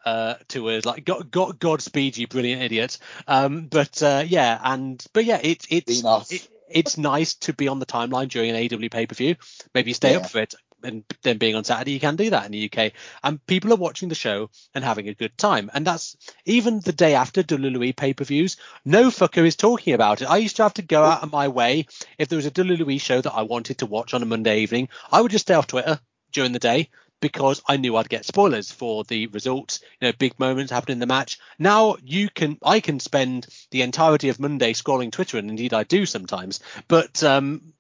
uh, 0.05 0.35
to 0.49 0.71
us 0.71 0.85
like 0.85 1.05
God, 1.05 1.31
God, 1.31 1.59
Godspeed, 1.59 2.17
you 2.17 2.27
brilliant 2.27 2.63
idiot. 2.63 2.99
Um, 3.27 3.67
but 3.67 4.03
uh, 4.03 4.25
yeah, 4.27 4.59
and 4.63 5.05
but 5.13 5.25
yeah, 5.25 5.41
it, 5.43 5.67
it's 5.71 6.03
it, 6.33 6.49
it's 6.69 6.99
nice 6.99 7.35
to 7.35 7.53
be 7.53 7.69
on 7.69 7.79
the 7.79 7.87
timeline 7.87 8.29
during 8.29 8.51
an 8.51 8.57
AW 8.57 8.89
pay 8.91 9.07
per 9.07 9.15
view. 9.15 9.37
Maybe 9.75 9.93
stay 9.93 10.13
Yeah. 10.13 10.19
up 10.19 10.31
for 10.31 10.41
it, 10.41 10.55
and 10.83 11.05
then 11.23 11.39
being 11.39 11.55
on 11.55 11.65
Saturday, 11.65 11.93
you 11.93 12.01
can 12.01 12.17
do 12.17 12.31
that 12.31 12.47
in 12.47 12.53
the 12.53 12.71
UK. 12.73 12.93
And 13.23 13.45
people 13.47 13.73
are 13.73 13.77
watching 13.77 14.09
the 14.09 14.15
show 14.17 14.51
and 14.75 14.83
having 14.83 15.09
a 15.09 15.15
good 15.15 15.37
time. 15.39 15.71
And 15.73 15.87
that's 15.87 16.17
even 16.45 16.81
the 16.81 16.93
day 16.93 17.15
after 17.15 17.43
WWE 17.43 17.95
pay 17.97 18.15
per 18.15 18.25
views. 18.25 18.57
No 18.85 19.09
fucker 19.09 19.47
is 19.47 19.55
talking 19.57 19.95
about 19.95 20.23
it. 20.23 20.29
I 20.31 20.39
used 20.39 20.57
to 20.57 20.65
have 20.65 20.75
to 20.75 20.83
go 20.83 21.05
out 21.05 21.23
of 21.23 21.31
my 21.33 21.49
way 21.49 21.87
if 22.19 22.29
there 22.29 22.37
was 22.37 22.47
a 22.47 22.51
WWE 22.51 23.01
show 23.01 23.21
that 23.21 23.33
I 23.33 23.43
wanted 23.43 23.79
to 23.79 23.87
watch 23.87 24.15
on 24.15 24.23
a 24.23 24.27
Monday 24.27 24.61
evening. 24.61 24.89
I 25.13 25.21
would 25.21 25.31
just 25.31 25.47
stay 25.47 25.55
off 25.55 25.69
Twitter 25.69 26.01
during 26.33 26.53
the 26.53 26.59
day 26.59 26.89
because 27.23 27.63
I 27.67 27.79
knew 27.79 27.97
I'd 27.97 28.11
get 28.11 28.27
spoilers 28.27 28.71
for 28.71 29.05
the 29.05 29.29
results, 29.29 29.81
you 30.01 30.09
know, 30.09 30.13
big 30.19 30.39
moments 30.39 30.71
happening 30.71 30.97
in 30.97 31.01
the 31.01 31.07
match. 31.07 31.39
Now 31.59 31.97
you 32.05 32.29
can, 32.29 32.59
I 32.63 32.81
can 32.81 33.01
spend 33.01 33.47
the 33.71 33.81
entirety 33.81 34.29
of 34.29 34.39
Monday 34.39 34.75
scrolling 34.75 35.11
Twitter, 35.11 35.39
and 35.39 35.49
indeed 35.49 35.73
I 35.73 35.85
do 35.85 36.05
sometimes. 36.05 36.61
But 36.89 37.23
um, 37.23 37.73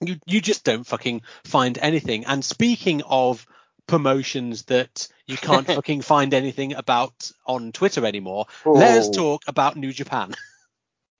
you 0.00 0.16
you 0.24 0.40
just 0.40 0.64
don't 0.64 0.86
fucking 0.86 1.20
find 1.44 1.76
anything. 1.76 2.24
And 2.24 2.42
speaking 2.42 3.02
of 3.02 3.44
promotions 3.86 4.62
that 4.64 5.08
you 5.26 5.36
can't 5.36 5.66
fucking 5.78 6.00
find 6.00 6.32
anything 6.32 6.72
about 6.74 7.30
on 7.46 7.72
Twitter 7.72 8.06
anymore, 8.06 8.46
let 8.64 8.96
us 8.96 9.08
Oh. 9.08 9.12
talk 9.12 9.42
about 9.46 9.76
New 9.76 9.92
Japan. 9.92 10.34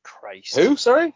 Christ. 0.02 0.56
Who? 0.56 0.76
Sorry. 0.76 1.12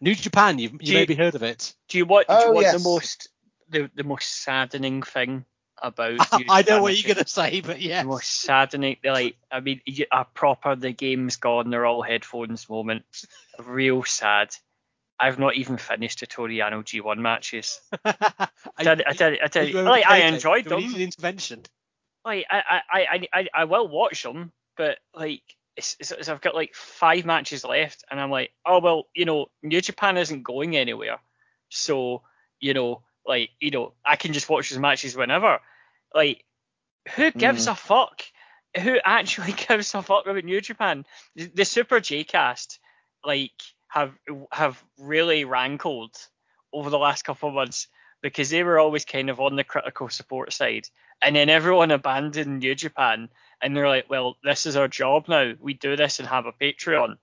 New 0.00 0.14
Japan, 0.14 0.58
you've 0.58 0.72
you 0.74 0.78
you- 0.82 0.94
maybe 0.94 1.14
heard 1.14 1.34
of 1.34 1.42
it. 1.42 1.74
Do 1.88 1.98
you 1.98 2.04
want? 2.06 2.28
do 2.28 2.34
Oh, 2.34 2.46
you 2.48 2.52
want 2.52 2.64
yes. 2.66 2.74
the 2.82 2.88
most 2.88 3.28
the, 3.70 3.90
the 3.94 4.04
most 4.04 4.42
saddening 4.42 5.02
thing 5.02 5.44
about? 5.82 6.18
I 6.48 6.64
know 6.68 6.82
what 6.82 6.96
you're 6.96 7.14
gonna 7.14 7.26
say, 7.26 7.60
but 7.60 7.80
yeah. 7.80 8.02
Most 8.02 8.40
saddening, 8.42 8.96
like 9.04 9.36
I 9.50 9.60
mean, 9.60 9.80
a 10.12 10.24
proper 10.24 10.74
the 10.76 10.92
game's 10.92 11.36
gone, 11.36 11.70
they're 11.70 11.86
all 11.86 12.02
headphones 12.02 12.68
moment. 12.68 13.04
Real 13.58 14.04
sad. 14.04 14.54
I've 15.20 15.38
not 15.38 15.56
even 15.56 15.78
finished 15.78 16.20
the 16.20 16.26
Toriano 16.28 16.82
G1 16.84 17.18
matches. 17.18 17.80
I 18.04 18.48
tell, 18.82 18.98
you- 18.98 19.04
I 19.08 19.12
you- 19.32 19.38
I 19.42 19.82
like 19.82 20.06
I 20.06 20.18
enjoyed 20.18 20.64
them. 20.66 20.80
need 20.80 20.94
an 20.94 21.02
intervention. 21.02 21.62
Like 22.24 22.46
I, 22.50 22.62
I, 22.90 23.00
I, 23.00 23.28
I, 23.32 23.48
I 23.54 23.64
will 23.64 23.88
watch 23.88 24.22
them, 24.22 24.52
but 24.76 24.98
like 25.14 25.42
it's- 25.76 26.28
I've 26.28 26.40
got 26.40 26.54
like 26.54 26.74
five 26.74 27.24
matches 27.24 27.64
left, 27.64 28.04
and 28.10 28.20
I'm 28.20 28.30
like, 28.30 28.52
oh 28.64 28.80
well, 28.80 29.08
you 29.14 29.24
know, 29.24 29.46
New 29.62 29.80
Japan 29.80 30.16
isn't 30.16 30.42
going 30.42 30.76
anywhere, 30.76 31.18
so 31.68 32.22
you 32.60 32.74
know, 32.74 33.02
like 33.28 33.50
you 33.60 33.70
know, 33.70 33.92
I 34.04 34.16
can 34.16 34.32
just 34.32 34.48
watch 34.48 34.70
those 34.70 34.78
matches 34.78 35.16
whenever. 35.16 35.60
Like, 36.14 36.44
who 37.14 37.30
gives 37.30 37.66
mm. 37.66 37.72
a 37.72 37.74
fuck? 37.74 38.22
Who 38.82 38.98
actually 39.04 39.52
gives 39.68 39.94
a 39.94 40.02
fuck 40.02 40.26
about 40.26 40.44
New 40.44 40.60
Japan? 40.60 41.04
The, 41.36 41.50
the 41.54 41.64
Super 41.64 42.00
J 42.00 42.24
Cast, 42.24 42.80
like, 43.24 43.52
have 43.88 44.14
have 44.50 44.82
really 44.98 45.44
rankled 45.44 46.16
over 46.72 46.90
the 46.90 46.98
last 46.98 47.22
couple 47.22 47.48
of 47.48 47.54
months 47.54 47.88
because 48.22 48.50
they 48.50 48.62
were 48.64 48.78
always 48.78 49.04
kind 49.04 49.30
of 49.30 49.40
on 49.40 49.56
the 49.56 49.64
critical 49.64 50.08
support 50.08 50.52
side. 50.52 50.88
And 51.22 51.34
then 51.34 51.48
everyone 51.48 51.90
abandoned 51.90 52.60
New 52.60 52.74
Japan 52.74 53.28
and 53.60 53.76
they're 53.76 53.88
like, 53.88 54.08
well, 54.08 54.36
this 54.42 54.66
is 54.66 54.76
our 54.76 54.88
job 54.88 55.28
now. 55.28 55.54
We 55.60 55.74
do 55.74 55.96
this 55.96 56.18
and 56.18 56.28
have 56.28 56.46
a 56.46 56.52
Patreon. 56.52 57.16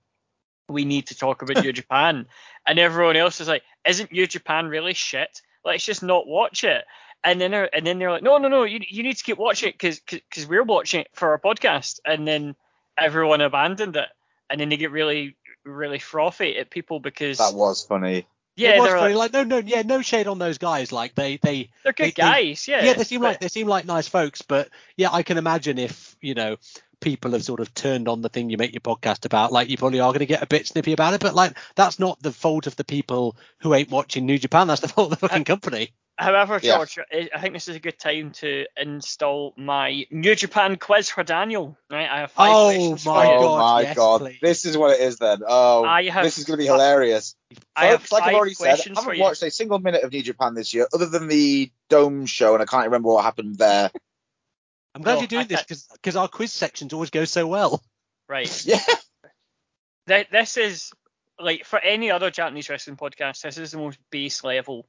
We 0.68 0.84
need 0.84 1.08
to 1.08 1.16
talk 1.16 1.42
about 1.42 1.56
New 1.62 1.72
Japan. 1.72 2.26
And 2.66 2.78
everyone 2.78 3.16
else 3.16 3.40
is 3.40 3.48
like, 3.48 3.62
isn't 3.86 4.12
New 4.12 4.26
Japan 4.26 4.66
really 4.66 4.94
shit? 4.94 5.42
Let's 5.66 5.84
just 5.84 6.02
not 6.02 6.26
watch 6.26 6.64
it. 6.64 6.84
And 7.24 7.40
then 7.40 7.50
they're, 7.50 7.74
and 7.74 7.84
then 7.86 7.98
they're 7.98 8.10
like, 8.12 8.22
no, 8.22 8.38
no, 8.38 8.48
no, 8.48 8.62
you, 8.62 8.80
you 8.88 9.02
need 9.02 9.16
to 9.16 9.24
keep 9.24 9.36
watching 9.38 9.70
it 9.70 9.74
because 9.74 10.00
because 10.00 10.46
we're 10.46 10.62
watching 10.62 11.00
it 11.00 11.08
for 11.12 11.30
our 11.30 11.38
podcast. 11.40 11.98
And 12.04 12.26
then 12.26 12.54
everyone 12.96 13.40
abandoned 13.40 13.96
it. 13.96 14.08
And 14.48 14.60
then 14.60 14.68
they 14.68 14.76
get 14.76 14.92
really, 14.92 15.36
really 15.64 15.98
frothy 15.98 16.56
at 16.58 16.70
people 16.70 17.00
because 17.00 17.38
That 17.38 17.54
was 17.54 17.82
funny. 17.84 18.26
yeah, 18.54 18.76
it 18.76 18.80
was 18.80 18.90
funny. 18.90 19.14
like, 19.14 19.32
Like, 19.32 19.48
no, 19.48 19.58
no, 19.60 19.66
yeah, 19.66 19.82
no 19.82 20.02
shade 20.02 20.28
on 20.28 20.38
those 20.38 20.58
guys. 20.58 20.92
Like 20.92 21.16
they, 21.16 21.38
they, 21.38 21.70
they're 21.82 21.92
good 21.92 22.04
they- 22.04 22.10
they- 22.10 22.12
guys. 22.12 22.68
yeah, 22.68 22.84
yeah, 22.84 22.92
they 22.92 23.02
seem 23.04 23.20
but- 23.22 23.26
like 23.28 23.40
they 23.40 23.48
seem 23.48 23.66
like 23.66 23.86
nice 23.86 24.06
folks. 24.06 24.42
But 24.42 24.68
yeah, 24.96 25.08
I 25.10 25.24
can 25.24 25.36
imagine 25.36 25.78
if 25.78 26.16
you 26.20 26.34
know 26.34 26.56
people 27.00 27.32
have 27.32 27.44
sort 27.44 27.60
of 27.60 27.72
turned 27.74 28.08
on 28.08 28.22
the 28.22 28.28
thing 28.28 28.50
you 28.50 28.56
make 28.56 28.72
your 28.72 28.80
podcast 28.80 29.24
about, 29.24 29.52
like 29.52 29.68
you 29.68 29.76
probably 29.76 30.00
are 30.00 30.10
going 30.10 30.20
to 30.20 30.26
get 30.26 30.42
a 30.42 30.46
bit 30.46 30.66
snippy 30.66 30.92
about 30.92 31.14
it. 31.14 31.20
But 31.20 31.34
like 31.34 31.56
that's 31.74 31.98
not 31.98 32.20
the 32.22 32.32
fault 32.32 32.66
of 32.66 32.76
the 32.76 32.84
people 32.84 33.36
who 33.60 33.74
ain't 33.74 33.90
watching 33.90 34.26
New 34.26 34.38
Japan. 34.38 34.66
That's 34.66 34.80
the 34.80 34.88
fault 34.88 35.12
of 35.12 35.20
the 35.20 35.28
fucking 35.28 35.42
uh, 35.42 35.44
company. 35.44 35.92
However, 36.18 36.58
George, 36.60 36.98
I 37.12 37.28
I 37.34 37.40
think 37.42 37.52
this 37.52 37.68
is 37.68 37.76
a 37.76 37.78
good 37.78 37.98
time 37.98 38.30
to 38.36 38.64
install 38.74 39.52
my 39.58 40.06
New 40.10 40.34
Japan 40.34 40.76
quiz 40.76 41.10
for 41.10 41.22
Daniel. 41.22 41.76
Right, 41.90 42.08
I 42.08 42.20
have 42.20 42.30
five 42.32 42.50
Oh 42.54 42.64
questions 42.70 43.04
my 43.04 43.26
for 43.26 43.32
you. 43.32 43.38
oh 43.38 43.42
God, 43.42 43.58
my 43.58 43.80
yes, 43.82 43.96
god, 43.96 44.20
please. 44.22 44.38
this 44.40 44.64
is 44.64 44.78
what 44.78 44.92
it 44.94 45.00
is 45.00 45.18
then. 45.18 45.40
Oh, 45.46 45.84
I 45.84 46.08
have 46.08 46.24
this 46.24 46.38
is 46.38 46.44
going 46.44 46.56
to 46.58 46.62
be 46.62 46.66
hilarious. 46.66 47.36
I 47.76 47.88
have 47.88 48.10
like 48.10 48.22
I've 48.24 48.34
already 48.34 48.54
said, 48.54 48.80
I 48.80 48.98
haven't 48.98 49.16
you. 49.16 49.22
watched 49.22 49.42
a 49.42 49.50
single 49.50 49.78
minute 49.78 50.04
of 50.04 50.12
New 50.12 50.22
Japan 50.22 50.54
this 50.54 50.72
year, 50.72 50.86
other 50.94 51.04
than 51.06 51.28
the 51.28 51.70
Dome 51.90 52.24
show, 52.24 52.54
and 52.54 52.62
I 52.62 52.66
can't 52.66 52.86
remember 52.86 53.08
what 53.10 53.22
happened 53.22 53.58
there. 53.58 53.90
I'm 54.96 55.02
glad 55.02 55.14
No, 55.14 55.18
you're 55.20 55.28
doing 55.28 55.42
I 55.42 55.44
this 55.46 55.62
can't- 55.64 55.82
because 55.92 56.16
our 56.16 56.26
quiz 56.26 56.52
sections 56.52 56.92
always 56.94 57.10
go 57.10 57.24
so 57.26 57.46
well. 57.46 57.82
Right, 58.28 58.64
yeah, 58.66 58.80
Th- 60.08 60.26
this 60.32 60.56
is 60.56 60.90
like 61.38 61.64
for 61.66 61.78
any 61.78 62.10
other 62.10 62.30
Japanese 62.30 62.68
wrestling 62.70 62.96
podcast. 62.96 63.42
This 63.42 63.58
is 63.58 63.72
the 63.72 63.78
most 63.78 63.98
base 64.10 64.42
level 64.42 64.88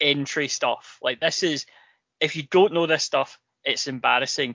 entry 0.00 0.48
stuff. 0.48 0.98
Like 1.00 1.18
this 1.18 1.42
is, 1.42 1.64
if 2.20 2.36
you 2.36 2.42
don't 2.42 2.74
know 2.74 2.86
this 2.86 3.02
stuff, 3.02 3.38
it's 3.64 3.86
embarrassing. 3.86 4.54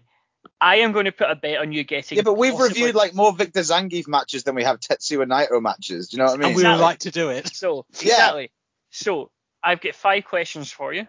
I 0.60 0.78
am 0.78 0.92
going 0.92 1.06
to 1.06 1.12
put 1.12 1.30
a 1.32 1.36
bet 1.36 1.58
on 1.60 1.72
you 1.72 1.84
getting. 1.84 2.18
yeah, 2.18 2.24
but 2.24 2.38
we've 2.38 2.54
possibly- 2.54 2.82
reviewed 2.82 2.96
like 2.96 3.14
more 3.16 3.34
Victor 3.34 3.62
Zangiev 3.62 4.08
matches 4.08 4.44
than 4.44 4.54
we 4.56 4.64
have 4.64 4.80
Tetsuya 4.80 5.26
Naito 5.26 5.60
matches. 5.62 6.10
Do 6.10 6.18
you 6.18 6.20
know 6.20 6.26
what 6.26 6.34
I 6.36 6.38
mean? 6.38 6.48
and 6.50 6.56
we 6.56 6.64
were 6.64 6.70
Exactly. 6.70 6.84
right 6.86 7.00
to 7.02 7.12
do 7.12 7.30
it. 7.30 7.56
So 7.56 7.86
Yeah. 8.02 8.14
exactly. 8.14 8.52
So 8.92 9.32
I've 9.64 9.82
got 9.82 9.96
five 9.96 10.24
questions 10.26 10.72
for 10.72 10.94
you. 10.94 11.08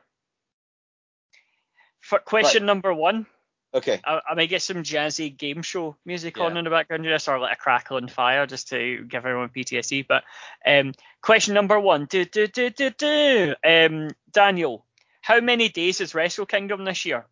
For 2.00 2.18
question 2.18 2.66
number 2.66 2.92
one, 2.92 3.26
Okay. 3.74 4.00
I, 4.04 4.20
I 4.30 4.34
might 4.34 4.50
get 4.50 4.60
some 4.62 4.82
jazzy 4.82 5.34
game 5.36 5.62
show 5.62 5.96
music 6.04 6.36
Yeah. 6.36 6.44
on 6.44 6.56
in 6.56 6.64
the 6.64 6.70
background 6.70 7.04
just 7.04 7.28
or 7.28 7.38
like 7.38 7.54
a 7.56 7.60
crackling 7.60 8.08
fire 8.08 8.46
just 8.46 8.68
to 8.68 9.04
give 9.08 9.24
everyone 9.24 9.48
PTSD. 9.48 10.06
But 10.06 10.24
um, 10.66 10.92
question 11.22 11.54
number 11.54 11.80
one, 11.80 12.04
do, 12.06 12.24
do, 12.24 12.46
do, 12.46 12.68
do, 12.70 12.90
do. 12.90 13.54
Um, 13.64 14.10
Daniel, 14.30 14.84
how 15.22 15.40
many 15.40 15.68
days 15.70 16.00
is 16.00 16.14
Wrestle 16.14 16.46
Kingdom 16.46 16.84
this 16.84 17.04
year? 17.06 17.24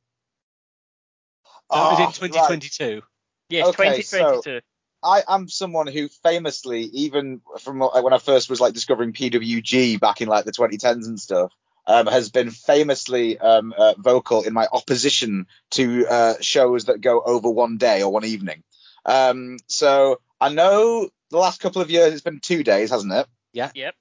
That 1.71 1.91
was 1.91 1.99
in 1.99 2.05
right. 2.07 2.15
2022. 2.15 3.03
Yes, 3.51 3.67
Okay, 3.69 4.03
so- 4.03 4.19
2022. 4.19 4.61
I 5.03 5.23
am 5.29 5.49
someone 5.49 5.87
who 5.87 6.09
famously, 6.23 6.83
even 6.83 7.41
from 7.61 7.79
when 7.81 8.13
I 8.13 8.19
first 8.19 8.51
was 8.51 8.61
like 8.61 8.75
discovering 8.75 9.15
PWG 9.15 9.99
back 9.99 10.21
in 10.21 10.29
like 10.29 10.45
the 10.45 10.53
2010s 10.53 11.07
and 11.07 11.19
stuff, 11.19 11.53
um, 11.87 12.07
has 12.07 12.31
been 12.31 12.51
famously 12.51 13.39
um, 13.39 13.75
uh, 13.77 13.95
vocal 13.99 14.43
in 14.43 14.53
my 14.53 14.67
opposition 14.73 15.47
to 15.71 16.07
uh, 16.07 16.35
shows 16.41 16.87
that 16.87 17.01
go 17.01 17.21
over 17.21 17.51
one 17.51 17.77
day 17.79 18.03
or 18.03 18.13
one 18.13 18.25
evening. 18.25 18.63
Um, 19.05 19.59
so 19.67 20.21
I 20.41 20.51
know 20.51 21.09
the 21.31 21.39
last 21.39 21.61
couple 21.61 21.83
of 21.83 21.91
years 21.91 22.13
it's 22.13 22.23
been 22.23 22.41
two 22.41 22.63
days, 22.63 22.91
hasn't 22.91 23.13
it? 23.13 23.27
Yeah. 23.53 23.71
Yep. 23.75 23.95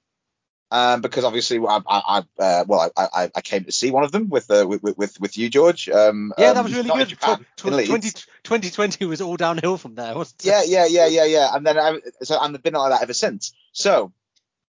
Um, 0.72 1.00
because 1.00 1.24
obviously 1.24 1.58
I, 1.58 1.80
I, 1.84 2.22
I 2.38 2.42
uh, 2.42 2.64
well, 2.68 2.92
I, 2.96 3.08
I, 3.12 3.30
I 3.34 3.40
came 3.40 3.64
to 3.64 3.72
see 3.72 3.90
one 3.90 4.04
of 4.04 4.12
them 4.12 4.28
with 4.28 4.48
uh, 4.52 4.64
with, 4.68 4.82
with 4.96 5.20
with 5.20 5.36
you, 5.36 5.50
George. 5.50 5.88
Um, 5.88 6.32
Yeah, 6.38 6.50
um, 6.50 6.54
that 6.54 6.62
was 6.64 6.74
really 6.74 6.90
good. 6.90 7.08
Japan, 7.08 7.44
Tw- 7.56 7.62
tw- 7.62 7.86
20, 7.86 8.10
2020 8.10 9.04
was 9.06 9.20
all 9.20 9.36
downhill 9.36 9.78
from 9.78 9.96
there, 9.96 10.14
wasn't 10.14 10.44
it? 10.44 10.48
Yeah, 10.48 10.62
yeah, 10.64 10.86
yeah, 10.86 11.06
yeah, 11.06 11.24
yeah. 11.24 11.56
And 11.56 11.66
then 11.66 11.76
I, 11.76 11.98
so 12.22 12.38
I've 12.38 12.62
been 12.62 12.74
like 12.74 12.92
that 12.92 13.02
ever 13.02 13.14
since. 13.14 13.52
So 13.72 14.12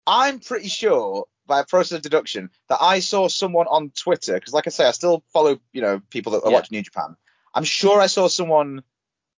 I'm 0.07 0.39
pretty 0.39 0.69
sure 0.69 1.25
by 1.51 1.59
a 1.59 1.65
process 1.65 1.97
of 1.97 2.01
deduction 2.01 2.49
that 2.69 2.77
I 2.81 2.99
saw 3.01 3.27
someone 3.27 3.67
on 3.67 3.91
Twitter 3.91 4.33
because, 4.35 4.53
like 4.53 4.67
I 4.67 4.69
say, 4.69 4.85
I 4.85 4.91
still 4.91 5.21
follow 5.33 5.59
you 5.73 5.81
know 5.81 6.01
people 6.09 6.31
that 6.31 6.43
are 6.43 6.49
Yeah. 6.49 6.55
watching 6.57 6.77
New 6.77 6.81
Japan. 6.83 7.17
I'm 7.53 7.65
sure 7.65 7.99
I 7.99 8.07
saw 8.07 8.29
someone 8.29 8.83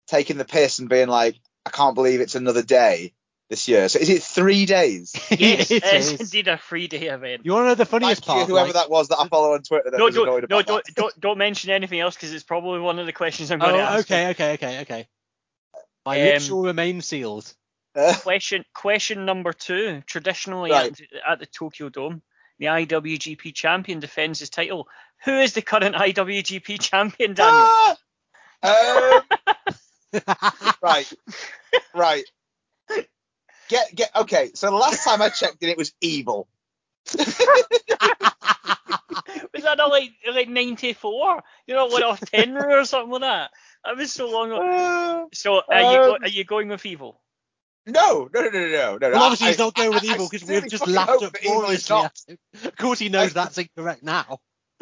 taking 0.07 0.37
the 0.37 0.43
piss 0.45 0.79
and 0.79 0.89
being 0.89 1.07
like, 1.07 1.35
I 1.65 1.69
can't 1.69 1.95
believe 1.95 2.19
it's 2.19 2.35
another 2.35 2.63
day 2.63 3.13
this 3.49 3.67
year. 3.69 3.87
So 3.87 3.99
is 3.99 4.09
it 4.09 4.23
three 4.23 4.65
days? 4.65 5.13
Yes, 5.31 5.71
It 5.71 5.83
it's 5.85 6.11
indeed 6.19 6.49
a 6.49 6.57
three-day 6.57 7.07
event. 7.07 7.45
You 7.45 7.53
want 7.53 7.63
to 7.63 7.67
know 7.69 7.75
the 7.75 7.85
funniest 7.85 8.25
Thank 8.25 8.27
you, 8.27 8.33
part? 8.39 8.49
whoever 8.49 8.65
like- 8.67 8.73
that 8.75 8.89
was 8.89 9.07
that 9.07 9.19
I 9.19 9.27
follow 9.29 9.53
on 9.53 9.63
Twitter. 9.63 9.89
That 9.91 9.97
No, 9.97 10.05
was 10.05 10.15
don't, 10.15 10.25
no, 10.25 10.37
about 10.37 10.65
don't, 10.65 10.85
that. 10.85 10.95
don't, 10.95 11.19
don't 11.21 11.37
mention 11.37 11.69
anything 11.71 11.99
else 12.01 12.15
because 12.15 12.33
it's 12.33 12.43
probably 12.43 12.81
one 12.81 12.99
of 12.99 13.05
the 13.05 13.13
questions 13.13 13.51
I'm 13.51 13.59
going 13.59 13.73
to 13.75 13.79
Oh, 13.79 13.83
ask. 13.83 14.11
okay, 14.11 14.31
okay, 14.31 14.53
okay, 14.55 14.81
okay. 14.81 15.07
My 16.05 16.19
Um, 16.19 16.25
lips 16.27 16.49
will 16.49 16.63
remain 16.63 17.01
sealed. 17.01 17.53
Uh, 17.95 18.13
Question 18.21 18.63
question 18.73 19.25
number 19.25 19.51
two. 19.53 20.01
Traditionally 20.05 20.71
Right. 20.71 20.91
at, 20.91 21.31
at 21.33 21.39
the 21.39 21.45
Tokyo 21.45 21.89
Dome, 21.89 22.21
the 22.57 22.67
IWGP 22.67 23.53
champion 23.53 23.99
defends 23.99 24.39
his 24.39 24.49
title. 24.49 24.87
Who 25.25 25.37
is 25.39 25.53
the 25.53 25.61
current 25.61 25.95
IWGP 25.95 26.79
champion, 26.79 27.33
Daniel? 27.33 27.67
ah! 27.67 27.97
Um, 28.63 29.23
right, 30.83 31.11
right. 31.93 32.23
Get 33.69 33.95
get 33.95 34.11
okay. 34.15 34.51
So 34.53 34.69
the 34.69 34.75
last 34.75 35.03
time 35.03 35.21
I 35.21 35.29
checked 35.29 35.63
it, 35.63 35.69
it 35.69 35.77
was 35.77 35.93
evil. 36.01 36.47
Was 39.53 39.63
that 39.63 39.77
like 39.77 40.11
like 40.33 40.49
'94? 40.49 41.43
You 41.67 41.75
know, 41.75 41.87
went 41.87 42.03
off 42.03 42.19
Tenryu 42.21 42.81
or 42.81 42.85
something 42.85 43.11
like 43.11 43.21
that. 43.21 43.51
That 43.85 43.97
was 43.97 44.11
so 44.11 44.29
long 44.29 44.51
ago. 44.51 45.29
So 45.33 45.61
are 45.69 45.81
you 45.81 45.97
go, 45.97 46.15
Um, 46.15 46.23
are 46.23 46.27
you 46.29 46.43
going 46.43 46.67
with 46.69 46.85
evil? 46.85 47.19
No, 47.85 48.29
no, 48.33 48.41
no, 48.41 48.49
no, 48.49 48.49
no, 48.49 48.97
no. 48.97 49.09
well, 49.11 49.23
obviously 49.23 49.47
I- 49.47 49.49
he's 49.51 49.59
not 49.59 49.75
going 49.75 49.89
with 49.91 50.03
I- 50.03 50.07
I 50.07 50.13
evil 50.13 50.29
because 50.29 50.47
we've 50.47 50.69
just 50.69 50.87
laughed 50.87 51.23
at 51.23 51.33
gloriously. 51.41 52.09
Of 52.63 52.77
course, 52.77 52.99
he 52.99 53.09
knows 53.09 53.33
that's 53.33 53.57
incorrect 53.57 54.03
now. 54.03 54.39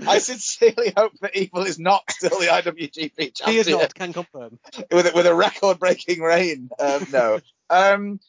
I 0.07 0.19
sincerely 0.19 0.93
hope 0.95 1.13
that 1.21 1.35
evil 1.35 1.63
is 1.63 1.79
not 1.79 2.03
still 2.09 2.39
the 2.39 2.47
IWGP 2.47 3.35
champion. 3.35 3.35
He 3.47 3.57
is 3.57 3.67
not. 3.67 3.93
Can 3.93 4.13
confirm. 4.13 4.59
with 4.91 5.07
a, 5.07 5.11
with 5.13 5.27
a 5.27 5.33
record-breaking 5.35 6.21
reign. 6.21 6.69
Um, 6.79 7.07
no, 7.11 7.39
um, 7.69 8.19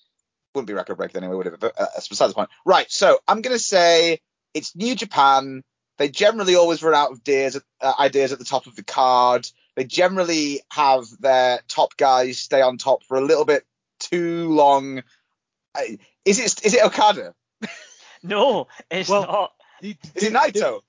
wouldn't 0.55 0.67
be 0.67 0.75
record-breaking 0.75 1.23
anyway, 1.23 1.37
would 1.37 1.47
it? 1.47 1.61
But 1.61 1.75
uh, 1.79 1.87
that's 1.95 2.09
beside 2.09 2.29
the 2.29 2.35
point. 2.35 2.51
Right. 2.65 2.91
So 2.91 3.19
I'm 3.29 3.41
gonna 3.43 3.59
say 3.59 4.21
it's 4.55 4.75
New 4.75 4.95
Japan. 4.95 5.63
They 5.99 6.09
generally 6.09 6.57
always 6.57 6.83
run 6.83 6.95
out 6.95 7.13
of 7.13 7.19
ideas, 7.19 7.61
uh, 7.81 7.93
ideas 7.99 8.33
at 8.33 8.39
the 8.39 8.45
top 8.45 8.67
of 8.67 8.75
the 8.75 8.83
card. 8.83 9.47
They 9.77 9.85
generally 9.85 10.63
have 10.73 11.05
their 11.21 11.61
top 11.69 11.97
guys 11.97 12.39
stay 12.39 12.63
on 12.63 12.79
top 12.79 13.05
for 13.05 13.17
a 13.17 13.21
little 13.21 13.45
bit 13.45 13.65
too 14.01 14.49
long. 14.49 15.03
Is 16.25 16.39
it 16.39 16.65
is 16.65 16.75
it 16.75 16.85
Okada? 16.85 17.35
No, 18.23 18.67
it's 18.91 19.09
Well, 19.09 19.23
not. 19.23 19.53
Is 19.83 20.25
it 20.25 20.33
Naito? 20.33 20.81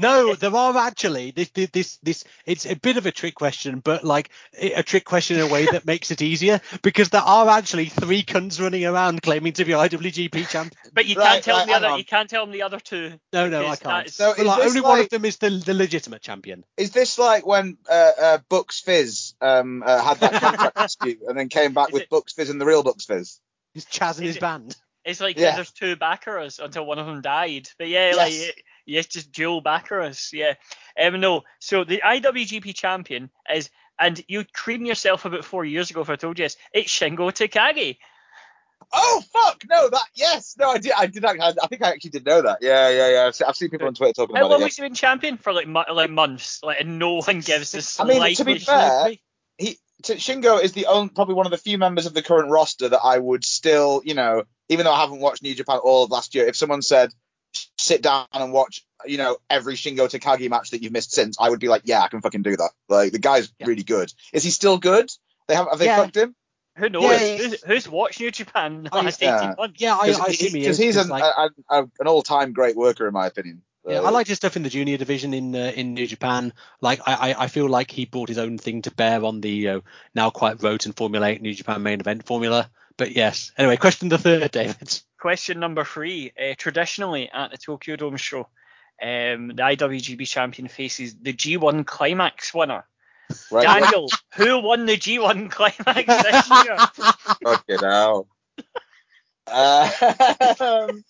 No, 0.00 0.34
there 0.34 0.54
are 0.54 0.76
actually 0.76 1.30
this, 1.32 1.50
this 1.50 1.68
this 1.70 1.98
this 2.02 2.24
it's 2.46 2.66
a 2.66 2.74
bit 2.76 2.96
of 2.96 3.06
a 3.06 3.12
trick 3.12 3.34
question, 3.34 3.80
but 3.80 4.04
like 4.04 4.30
a 4.58 4.82
trick 4.82 5.04
question 5.04 5.36
in 5.36 5.42
a 5.42 5.52
way 5.52 5.66
that 5.66 5.84
makes 5.92 6.10
it 6.10 6.22
easier 6.22 6.60
because 6.82 7.10
there 7.10 7.20
are 7.20 7.48
actually 7.48 7.86
three 7.86 8.22
cunts 8.22 8.60
running 8.60 8.84
around 8.84 9.22
claiming 9.22 9.52
to 9.54 9.64
be 9.64 9.72
IWGP 9.72 10.48
champion. 10.48 10.78
But 10.92 11.06
you 11.06 11.16
Right, 11.16 11.42
can't 11.42 11.44
tell 11.44 11.56
right, 11.56 11.62
him 11.62 11.68
the 11.68 11.74
other. 11.74 11.86
on. 11.88 11.98
You 11.98 12.04
can't 12.04 12.28
tell 12.30 12.44
him 12.44 12.50
the 12.52 12.62
other 12.62 12.80
two. 12.80 13.12
No, 13.32 13.48
no, 13.48 13.66
I 13.66 13.76
can't. 13.76 14.06
is- 14.06 14.14
So 14.16 14.32
But 14.36 14.40
is 14.40 14.46
like, 14.46 14.58
this 14.62 14.68
only 14.68 14.80
one 14.80 15.00
of 15.00 15.08
them 15.10 15.24
is 15.24 15.36
the 15.38 15.50
the 15.50 15.74
legitimate 15.74 16.22
champion. 16.22 16.64
Is 16.76 16.90
this 16.92 17.18
like 17.18 17.46
when 17.46 17.76
uh, 17.88 18.10
uh, 18.20 18.38
Bucks 18.48 18.80
Fizz 18.80 19.34
um, 19.40 19.82
uh, 19.86 20.02
had 20.02 20.18
that 20.20 20.32
contract 20.40 20.76
dispute 20.78 21.18
and 21.28 21.38
then 21.38 21.48
came 21.48 21.72
back 21.74 21.88
Is 21.88 21.92
with 21.94 22.02
it- 22.04 22.10
Bucks 22.10 22.32
Fizz 22.32 22.50
and 22.50 22.60
the 22.60 22.66
real 22.66 22.82
Bucks 22.82 23.04
Fizz? 23.04 23.40
He's 23.74 23.84
Chaz 23.86 24.16
and 24.16 24.24
Is 24.24 24.30
his 24.30 24.36
it- 24.36 24.40
band. 24.40 24.76
It's 25.04 25.20
like 25.20 25.38
Yeah. 25.38 25.54
there's 25.56 25.70
two 25.72 25.96
backers 25.96 26.58
until 26.58 26.84
one 26.86 26.98
of 26.98 27.06
them 27.06 27.22
died. 27.22 27.68
But 27.78 27.88
yeah, 27.88 28.12
Yes. 28.14 28.16
like 28.16 28.64
yes, 28.86 29.06
just 29.06 29.32
dual 29.32 29.60
backers. 29.60 30.30
Yeah. 30.32 30.54
Um, 31.00 31.20
no. 31.20 31.42
So 31.60 31.84
the 31.84 32.02
IWGP 32.04 32.74
champion 32.74 33.30
is, 33.54 33.70
and 33.98 34.22
you 34.28 34.44
creamed 34.52 34.86
yourself 34.86 35.24
about 35.24 35.44
four 35.44 35.64
years 35.64 35.90
ago 35.90 36.00
if 36.02 36.10
I 36.10 36.16
told 36.16 36.38
you 36.38 36.44
this. 36.44 36.56
It's 36.72 36.90
Shingo 36.92 37.30
Takagi. 37.30 37.98
Oh 38.92 39.22
fuck! 39.32 39.62
No, 39.70 39.88
that 39.88 40.02
yes, 40.14 40.56
no, 40.58 40.70
I 40.70 40.78
did. 40.78 40.92
I 40.96 41.06
did. 41.06 41.24
I, 41.24 41.32
I 41.62 41.66
think 41.68 41.80
I 41.82 41.90
actually 41.90 42.10
did 42.10 42.24
know 42.26 42.42
that. 42.42 42.58
Yeah, 42.60 42.88
yeah, 42.88 43.10
yeah. 43.10 43.26
I've 43.26 43.36
seen, 43.36 43.46
I've 43.46 43.54
seen 43.54 43.68
people 43.70 43.86
on 43.86 43.94
Twitter 43.94 44.14
talking 44.14 44.34
How 44.34 44.42
about 44.42 44.50
long 44.52 44.60
it. 44.62 44.64
has 44.64 44.76
he 44.76 44.82
been 44.82 44.94
champion 44.94 45.36
for? 45.36 45.52
Like 45.52 45.68
mo- 45.68 45.84
like 45.92 46.10
months. 46.10 46.60
Like 46.64 46.80
and 46.80 46.98
no 46.98 47.16
one 47.16 47.38
gives 47.40 47.70
this. 47.70 48.00
I 48.00 48.04
mean, 48.04 48.34
to 48.34 48.44
be 48.44 48.58
fair- 48.58 49.12
He 49.58 49.78
t- 50.02 50.14
Shingo 50.14 50.62
is 50.62 50.72
the 50.72 50.86
only, 50.86 51.10
probably 51.10 51.34
one 51.34 51.46
of 51.46 51.50
the 51.52 51.58
few 51.58 51.78
members 51.78 52.06
of 52.06 52.14
the 52.14 52.22
current 52.22 52.50
roster 52.50 52.88
that 52.88 53.00
I 53.02 53.18
would 53.18 53.44
still, 53.44 54.02
you 54.04 54.14
know, 54.14 54.44
even 54.68 54.84
though 54.84 54.92
I 54.92 55.00
haven't 55.00 55.20
watched 55.20 55.42
New 55.42 55.54
Japan 55.54 55.78
all 55.78 56.04
of 56.04 56.10
last 56.10 56.34
year, 56.34 56.46
if 56.46 56.56
someone 56.56 56.82
said 56.82 57.10
sit 57.78 58.02
down 58.02 58.26
and 58.32 58.52
watch, 58.52 58.84
you 59.04 59.18
know, 59.18 59.38
every 59.48 59.74
Shingo 59.74 60.08
Takagi 60.08 60.48
match 60.48 60.70
that 60.70 60.82
you've 60.82 60.92
missed 60.92 61.12
since, 61.12 61.36
I 61.40 61.50
would 61.50 61.60
be 61.60 61.68
like, 61.68 61.82
yeah, 61.84 62.00
I 62.02 62.08
can 62.08 62.20
fucking 62.20 62.42
do 62.42 62.56
that. 62.56 62.70
Like 62.88 63.12
the 63.12 63.18
guy's 63.18 63.52
Yeah. 63.58 63.66
really 63.66 63.82
good. 63.82 64.12
Is 64.32 64.42
he 64.44 64.50
still 64.50 64.78
good? 64.78 65.10
They 65.48 65.54
have 65.56 65.66
have 65.68 65.78
they 65.78 65.86
Yeah. 65.86 65.96
fucked 65.96 66.16
him? 66.16 66.34
Who 66.76 66.88
knows? 66.88 67.02
Yeah, 67.10 67.36
who's, 67.36 67.62
who's 67.64 67.88
watched 67.88 68.20
New 68.20 68.30
Japan 68.30 68.74
in 68.80 68.86
I- 68.86 68.90
oh, 68.92 69.02
last 69.02 69.20
yeah. 69.20 69.38
18 69.38 69.54
months? 69.58 69.80
Yeah, 69.80 69.96
I, 69.96 69.98
I 69.98 70.06
Because 70.12 70.28
assume 70.28 70.54
he 70.54 70.60
he, 70.60 70.66
is. 70.66 70.78
he's 70.78 70.94
'cause, 70.96 71.04
an, 71.06 71.10
like, 71.10 71.24
a, 71.24 71.50
a, 71.68 71.82
an 71.98 72.06
all-time 72.06 72.52
great 72.52 72.76
worker 72.76 73.06
in 73.08 73.12
my 73.12 73.26
opinion. 73.26 73.62
Yeah, 73.86 74.00
I 74.00 74.10
like 74.10 74.26
his 74.26 74.36
stuff 74.36 74.56
in 74.56 74.62
the 74.62 74.68
junior 74.68 74.98
division 74.98 75.32
in 75.32 75.54
uh, 75.54 75.72
in 75.74 75.94
New 75.94 76.06
Japan. 76.06 76.52
Like 76.80 77.00
I, 77.06 77.30
I 77.30 77.44
I 77.44 77.46
feel 77.46 77.68
like 77.68 77.90
he 77.90 78.04
brought 78.04 78.28
his 78.28 78.38
own 78.38 78.58
thing 78.58 78.82
to 78.82 78.90
bear 78.90 79.24
on 79.24 79.40
the 79.40 79.68
uh, 79.68 79.80
now 80.14 80.30
quite 80.30 80.62
rote 80.62 80.84
and 80.86 80.94
formulaic 80.94 81.40
New 81.40 81.54
Japan 81.54 81.82
main 81.82 82.00
event 82.00 82.26
formula. 82.26 82.70
But 82.98 83.12
yes. 83.12 83.52
Anyway, 83.56 83.78
question 83.78 84.10
the 84.10 84.18
third, 84.18 84.50
David. 84.52 85.00
Question 85.18 85.58
number 85.60 85.84
three. 85.84 86.32
Uh, 86.38 86.54
traditionally 86.58 87.30
at 87.32 87.50
the 87.50 87.56
Tokyo 87.56 87.96
Dome 87.96 88.18
show, 88.18 88.48
um, 89.02 89.48
the 89.48 89.62
IWGP 89.62 90.28
champion 90.28 90.68
faces 90.68 91.14
the 91.14 91.32
G1 91.32 91.86
Climax 91.86 92.52
winner. 92.52 92.84
right. 93.50 93.64
Daniel, 93.64 94.08
who 94.34 94.60
won 94.60 94.84
the 94.84 94.98
G1 94.98 95.50
Climax 95.50 96.22
this 96.22 96.50
year? 96.50 96.76
Fucking 97.44 97.78
hell. 97.78 98.28
Um, 99.52 101.04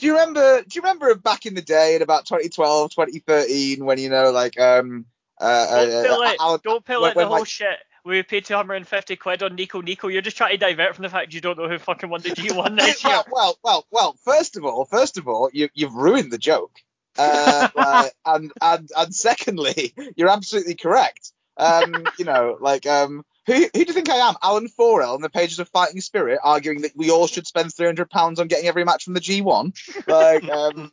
do 0.00 0.06
you 0.06 0.12
remember? 0.14 0.62
Do 0.62 0.68
you 0.74 0.82
remember 0.82 1.14
back 1.14 1.46
in 1.46 1.54
the 1.54 1.62
day 1.62 1.94
in 1.94 2.02
about 2.02 2.26
2012, 2.26 2.90
2013, 2.90 3.84
when 3.84 3.98
you 3.98 4.08
know, 4.08 4.30
like, 4.30 4.58
um, 4.58 5.06
uh, 5.38 5.84
Don't 5.86 6.22
uh, 6.22 6.26
it. 6.30 6.36
Alan- 6.40 6.60
Don't 6.64 6.84
pull 6.84 7.02
when- 7.02 7.12
it. 7.12 7.14
The 7.16 7.26
whole 7.26 7.38
like- 7.40 7.46
shit. 7.48 7.78
We 8.02 8.22
paid 8.22 8.46
250 8.46 9.16
quid 9.16 9.42
on 9.42 9.56
Nico 9.56 9.82
Nico. 9.82 10.08
You're 10.08 10.22
just 10.22 10.38
trying 10.38 10.52
to 10.52 10.56
divert 10.56 10.94
from 10.96 11.02
the 11.02 11.10
fact 11.10 11.34
you 11.34 11.42
don't 11.42 11.58
know 11.58 11.68
who 11.68 11.78
fucking 11.78 12.08
won 12.08 12.22
the 12.22 12.30
G1 12.30 12.78
this 12.78 13.04
year. 13.04 13.12
well, 13.12 13.24
well, 13.30 13.58
well, 13.62 13.86
well. 13.90 14.16
First 14.24 14.56
of 14.56 14.64
all, 14.64 14.86
first 14.86 15.18
of 15.18 15.28
all, 15.28 15.50
you, 15.52 15.68
you've 15.74 15.92
ruined 15.94 16.32
the 16.32 16.38
joke. 16.38 16.72
Uh, 17.18 17.68
like, 17.76 18.12
and 18.24 18.52
and 18.62 18.90
and 18.96 19.14
secondly, 19.14 19.92
you're 20.16 20.30
absolutely 20.30 20.76
correct. 20.76 21.32
Um, 21.58 22.06
you 22.18 22.24
know, 22.24 22.56
like, 22.58 22.86
um, 22.86 23.22
who 23.46 23.54
who 23.54 23.68
do 23.70 23.80
you 23.80 23.92
think 23.92 24.08
I 24.10 24.28
am? 24.28 24.34
Alan 24.42 24.68
Forel 24.68 25.14
in 25.14 25.22
the 25.22 25.30
pages 25.30 25.58
of 25.58 25.68
Fighting 25.68 26.00
Spirit, 26.00 26.40
arguing 26.42 26.82
that 26.82 26.92
we 26.96 27.10
all 27.10 27.26
should 27.26 27.46
spend 27.46 27.74
300 27.74 28.10
pounds 28.10 28.40
on 28.40 28.48
getting 28.48 28.66
every 28.66 28.84
match 28.84 29.04
from 29.04 29.14
the 29.14 29.20
G1. 29.20 30.06
Like, 30.06 30.44
um, 30.50 30.92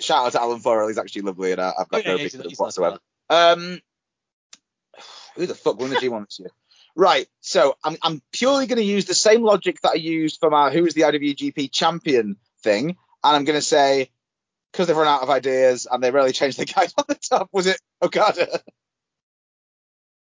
shout 0.00 0.26
out 0.26 0.32
to 0.32 0.40
Alan 0.40 0.60
Forel. 0.60 0.88
He's 0.88 0.98
actually 0.98 1.22
lovely, 1.22 1.52
and 1.52 1.60
I, 1.60 1.72
I've 1.78 1.88
got 1.88 2.04
no 2.04 2.16
he's- 2.16 2.32
beef 2.32 2.42
with 2.42 2.52
him 2.52 2.56
whatsoever. 2.56 2.98
Um, 3.30 3.80
who 5.34 5.46
the 5.46 5.54
fuck 5.54 5.78
won 5.78 5.90
the 5.90 5.96
G1 5.96 6.26
this 6.26 6.40
year? 6.40 6.50
Right, 6.94 7.26
so 7.40 7.76
I'm 7.82 7.96
I'm 8.02 8.22
purely 8.32 8.66
going 8.66 8.78
to 8.78 8.84
use 8.84 9.06
the 9.06 9.14
same 9.14 9.42
logic 9.42 9.80
that 9.80 9.92
I 9.92 9.94
used 9.94 10.40
for 10.40 10.50
my 10.50 10.70
who's 10.70 10.92
the 10.92 11.02
IWGP 11.02 11.72
champion 11.72 12.36
thing, 12.62 12.90
and 12.90 13.36
I'm 13.36 13.44
going 13.44 13.58
to 13.58 13.64
say 13.64 14.10
because 14.70 14.86
they've 14.86 14.96
run 14.96 15.06
out 15.06 15.22
of 15.22 15.30
ideas 15.30 15.86
and 15.90 16.02
they 16.02 16.10
really 16.10 16.32
changed 16.32 16.58
the 16.58 16.64
guy 16.76 16.86
on 16.98 17.04
the 17.08 17.14
top? 17.14 17.48
Was 17.52 17.66
it 17.66 17.80
Okada? 18.02 18.60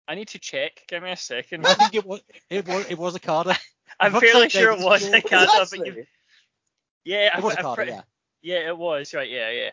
I 0.07 0.15
need 0.15 0.27
to 0.29 0.39
check. 0.39 0.83
Give 0.87 1.01
me 1.01 1.11
a 1.11 1.17
second. 1.17 1.65
I 1.65 1.73
think 1.75 1.95
it 1.95 2.05
was 2.05 2.21
it 2.49 2.67
was 2.67 2.85
it 2.89 2.97
was 2.97 3.15
Okada. 3.15 3.55
I'm 3.99 4.13
fairly 4.13 4.49
sure 4.49 4.71
it 4.71 4.79
was 4.79 5.03
Stewart. 5.03 5.25
Okada, 5.25 5.67
but 5.69 5.87
you, 5.87 6.05
yeah, 7.05 7.37
It 7.37 7.43
was 7.43 7.55
I, 7.55 7.57
I, 7.57 7.61
Okada, 7.61 7.75
pre- 7.75 7.87
yeah. 7.87 8.01
yeah, 8.41 8.67
it 8.69 8.77
was 8.77 9.13
right. 9.13 9.29
Yeah, 9.29 9.49
yeah. 9.51 9.69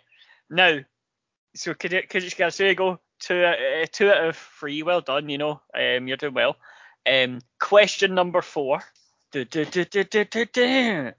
Now, 0.48 0.78
so 1.54 1.74
could 1.74 1.92
it 1.92 2.08
could 2.08 2.22
you 2.22 2.50
there 2.50 2.68
you 2.68 2.74
go 2.74 3.00
two 3.18 3.42
uh, 3.44 3.86
two 3.90 4.10
out 4.10 4.28
of 4.28 4.36
three. 4.58 4.82
Well 4.82 5.00
done. 5.00 5.28
You 5.28 5.38
know, 5.38 5.60
um, 5.74 6.06
you're 6.06 6.16
doing 6.16 6.34
well. 6.34 6.56
Um, 7.10 7.40
question 7.58 8.14
number 8.14 8.42
four. 8.42 8.82
Du- 9.32 9.44
du- 9.44 9.64
du- 9.64 9.84
du- 9.84 10.04
du- 10.04 10.24
du- 10.24 10.46
du. 10.46 11.12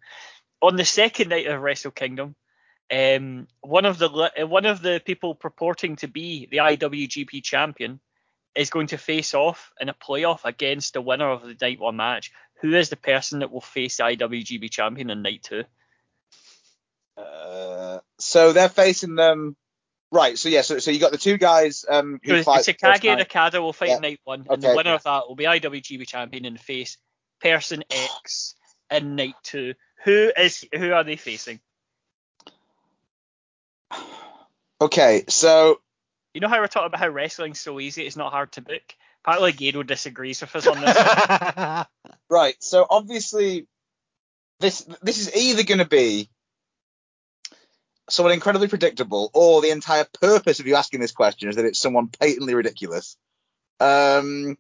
On 0.62 0.76
the 0.76 0.86
second 0.86 1.30
night 1.30 1.48
of 1.48 1.62
Wrestle 1.62 1.92
Kingdom, 1.92 2.36
um, 2.92 3.48
one 3.62 3.86
of 3.86 3.98
the 3.98 4.10
uh, 4.10 4.48
one 4.48 4.66
of 4.66 4.82
the 4.82 5.02
people 5.04 5.34
purporting 5.34 5.96
to 5.98 6.08
be 6.08 6.48
the 6.52 6.58
IWGP 6.58 7.44
champion 7.44 8.00
is 8.56 8.70
going 8.70 8.88
to 8.88 8.98
face 8.98 9.34
off 9.34 9.72
in 9.80 9.90
a 9.90 9.94
playoff 9.94 10.46
against 10.46 10.94
the 10.94 11.02
winner 11.02 11.30
of 11.30 11.42
the 11.44 11.56
night 11.62 11.80
one 11.80 11.96
match. 11.96 12.32
Who 12.62 12.76
is 12.76 12.90
the 12.90 12.96
person 12.96 13.40
that 13.40 13.52
will 13.52 13.62
face 13.62 13.98
the 13.98 14.04
IWGP 14.04 14.70
champion 14.70 15.10
in 15.10 15.22
night 15.22 15.44
two? 15.44 15.64
Uh, 17.18 18.00
so 18.20 18.54
they're 18.54 18.70
facing 18.70 19.16
them. 19.16 19.56
Right. 20.12 20.38
So 20.38 20.50
yeah. 20.50 20.62
So, 20.62 20.80
so 20.80 20.92
you 20.92 21.00
got 21.00 21.12
the 21.12 21.18
two 21.18 21.38
guys 21.38 21.86
um, 21.90 22.20
who 22.24 22.38
So 22.38 22.44
fight. 22.44 22.66
First 22.66 23.04
and. 23.06 23.22
Okada 23.22 23.62
will 23.62 23.74
fight 23.74 23.90
Yeah. 23.90 24.00
night 24.00 24.20
one, 24.24 24.46
and 24.50 24.62
the 24.62 24.76
winner 24.76 24.94
of 24.94 25.04
that 25.04 25.28
will 25.28 25.36
be 25.36 25.46
IWGP 25.46 26.06
champion 26.08 26.46
and 26.46 26.60
face 26.60 26.98
person 27.40 27.84
X 27.90 28.56
in 28.92 29.16
night 29.16 29.36
two. 29.44 29.74
Who 30.04 30.32
is 30.38 30.66
who 30.74 30.92
are 30.94 31.04
they 31.04 31.16
facing? 31.16 31.60
Okay. 34.82 35.26
So 35.30 35.80
You 36.34 36.42
know 36.42 36.48
how 36.48 36.60
we're 36.60 36.68
talking 36.68 36.88
about 36.88 37.00
how 37.00 37.10
wrestling's 37.10 37.60
so 37.60 37.80
easy, 37.80 38.06
it's 38.06 38.16
not 38.16 38.32
hard 38.32 38.52
to 38.54 38.62
book. 38.62 38.96
Apparently 39.24 39.54
Gedo 39.54 39.86
disagrees 39.86 40.42
with 40.42 40.56
us 40.56 40.66
on 40.68 40.82
this. 40.82 41.86
right. 42.30 42.56
So 42.60 42.86
obviously, 42.90 43.68
this 44.60 44.82
this 45.02 45.20
is 45.20 45.36
either 45.36 45.64
going 45.64 45.80
to 45.80 45.86
be 45.86 46.30
someone 48.10 48.34
incredibly 48.34 48.68
predictable, 48.68 49.30
or 49.34 49.62
the 49.62 49.70
entire 49.70 50.06
purpose 50.22 50.60
of 50.60 50.68
you 50.68 50.76
asking 50.76 51.02
this 51.02 51.12
question 51.12 51.50
is 51.50 51.58
that 51.58 51.66
it's 51.66 51.80
someone 51.80 52.08
patently 52.08 52.56
ridiculous. 52.56 53.18
Um. 53.80 54.58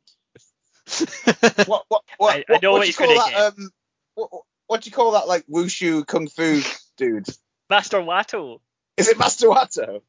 What 1.66 1.86
what 1.88 2.04
what? 2.18 2.36
I- 2.36 2.46
I 2.54 2.60
know 2.62 2.72
what, 2.74 2.80
what 2.80 2.80
do 2.80 2.80
you 2.80 2.86
he's 2.86 2.98
call 2.98 3.08
gonna 3.08 3.32
that? 3.32 3.54
Um. 3.58 3.70
What, 4.16 4.30
what 4.68 4.82
do 4.82 4.90
you 4.90 4.94
call 4.94 5.12
that? 5.14 5.28
Like 5.28 5.46
wushu 5.48 6.06
kung 6.06 6.28
fu 6.28 6.62
dude? 6.98 7.28
Master 7.70 8.00
Wato. 8.00 8.60
Is 8.98 9.08
it 9.08 9.18
Master 9.18 9.48
Wato? 9.48 10.02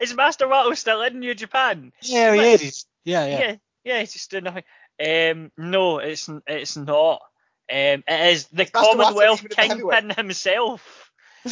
Is 0.00 0.14
Master 0.14 0.46
Wato 0.46 0.76
still 0.76 1.02
in 1.02 1.20
New 1.20 1.34
Japan? 1.34 1.92
yeah, 2.02 2.34
he 2.34 2.66
is. 2.66 2.86
Yeah, 3.04 3.26
yeah. 3.26 3.38
yeah, 3.38 3.56
yeah, 3.84 4.00
he's 4.00 4.12
just 4.12 4.30
doing 4.30 4.44
nothing. 4.44 4.64
Um, 5.04 5.52
no, 5.58 5.98
it's 5.98 6.28
it's 6.46 6.76
not. 6.76 7.22
Um, 7.70 8.04
it 8.06 8.32
is 8.32 8.46
the 8.48 8.68
Master 8.72 8.96
Commonwealth 8.96 9.40
even 9.40 9.52
at 9.52 9.56
the 9.56 9.62
heavyweight. 9.62 9.98
Kingpin 10.00 10.16
himself, 10.16 11.10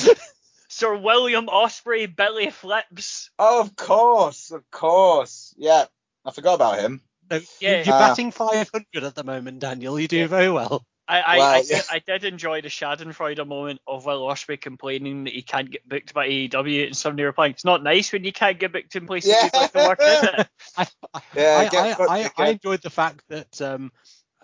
Sir 0.69 0.97
William 0.97 1.47
Ospreay 1.47 2.15
Billy 2.15 2.51
Flips. 2.51 3.31
Oh, 3.39 3.61
of 3.61 3.77
course, 3.77 4.51
of 4.51 4.71
course. 4.71 5.55
Yeah, 5.57 5.85
I 6.25 6.31
forgot 6.31 6.55
about 6.55 6.81
him. 6.81 7.03
So 7.31 7.41
Yeah. 7.61 7.83
You're 7.85 7.99
batting 7.99 8.31
500 8.31 9.05
at 9.05 9.15
the 9.15 9.25
moment, 9.25 9.61
Daniel. 9.61 9.99
You 9.99 10.09
do 10.09 10.19
doing 10.19 10.29
very 10.29 10.51
well. 10.51 10.85
I 11.09 11.21
I, 11.21 11.37
Well, 11.37 11.55
I, 11.55 11.57
yeah. 11.59 11.77
did, 11.77 11.85
I 11.91 11.99
did 11.99 12.25
enjoy 12.25 12.61
the 12.61 12.69
Schadenfreude 12.69 13.47
moment 13.47 13.81
of 13.87 14.07
Will 14.07 14.23
Ospreay 14.23 14.61
complaining 14.61 15.25
that 15.25 15.33
he 15.33 15.43
can't 15.43 15.71
get 15.71 15.89
booked 15.89 16.15
by 16.15 16.29
AEW 16.29 16.87
and 16.87 16.97
somebody 16.97 17.25
replying, 17.25 17.53
"It's 17.53 17.65
not 17.65 17.83
nice 17.83 18.13
when 18.13 18.25
you 18.25 18.33
can't 18.33 18.59
get 18.59 18.73
booked 18.73 18.95
in 18.97 19.07
places 19.07 19.31
Yeah. 19.31 19.45
you'd 19.45 19.55
like 19.55 19.73
to 19.73 19.79
work, 19.81 20.01
is 20.01 20.23
it?" 20.23 20.49
I, 20.77 20.87
I, 21.15 21.23
Yeah, 21.37 21.69
I, 21.73 21.93
I, 21.99 22.25
I. 22.25 22.31
I 22.37 22.49
enjoyed 22.49 22.83
the 22.83 22.91
fact 22.91 23.25
that 23.29 23.61
um, 23.61 23.93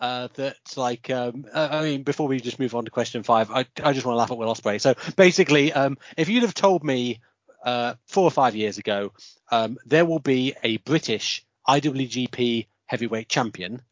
uh, 0.01 0.29
that 0.35 0.57
like 0.77 1.11
um, 1.11 1.45
uh, 1.53 1.69
I 1.71 1.83
mean 1.83 2.03
before 2.03 2.29
we 2.29 2.41
just 2.41 2.59
move 2.59 2.75
on 2.75 2.85
to 2.85 2.91
question 2.91 3.23
five, 3.23 3.51
I, 3.51 3.67
I 3.83 3.93
just 3.93 4.07
want 4.07 4.15
to 4.15 4.19
laugh 4.19 4.31
at 4.31 4.39
Will 4.39 4.53
Ospreay. 4.53 4.81
So 4.81 4.95
basically, 5.17 5.73
um, 5.73 5.97
if 6.17 6.29
you'd 6.29 6.43
have 6.43 6.55
told 6.55 6.85
me 6.85 7.21
uh, 7.65 7.95
four 8.07 8.25
or 8.25 8.31
five 8.31 8.55
years 8.55 8.79
ago 8.79 9.13
um, 9.51 9.79
there 9.87 10.05
will 10.05 10.21
be 10.21 10.55
a 10.63 10.77
British 10.79 11.45
IWGP 11.69 12.67
heavyweight 12.87 13.29
champion, 13.29 13.83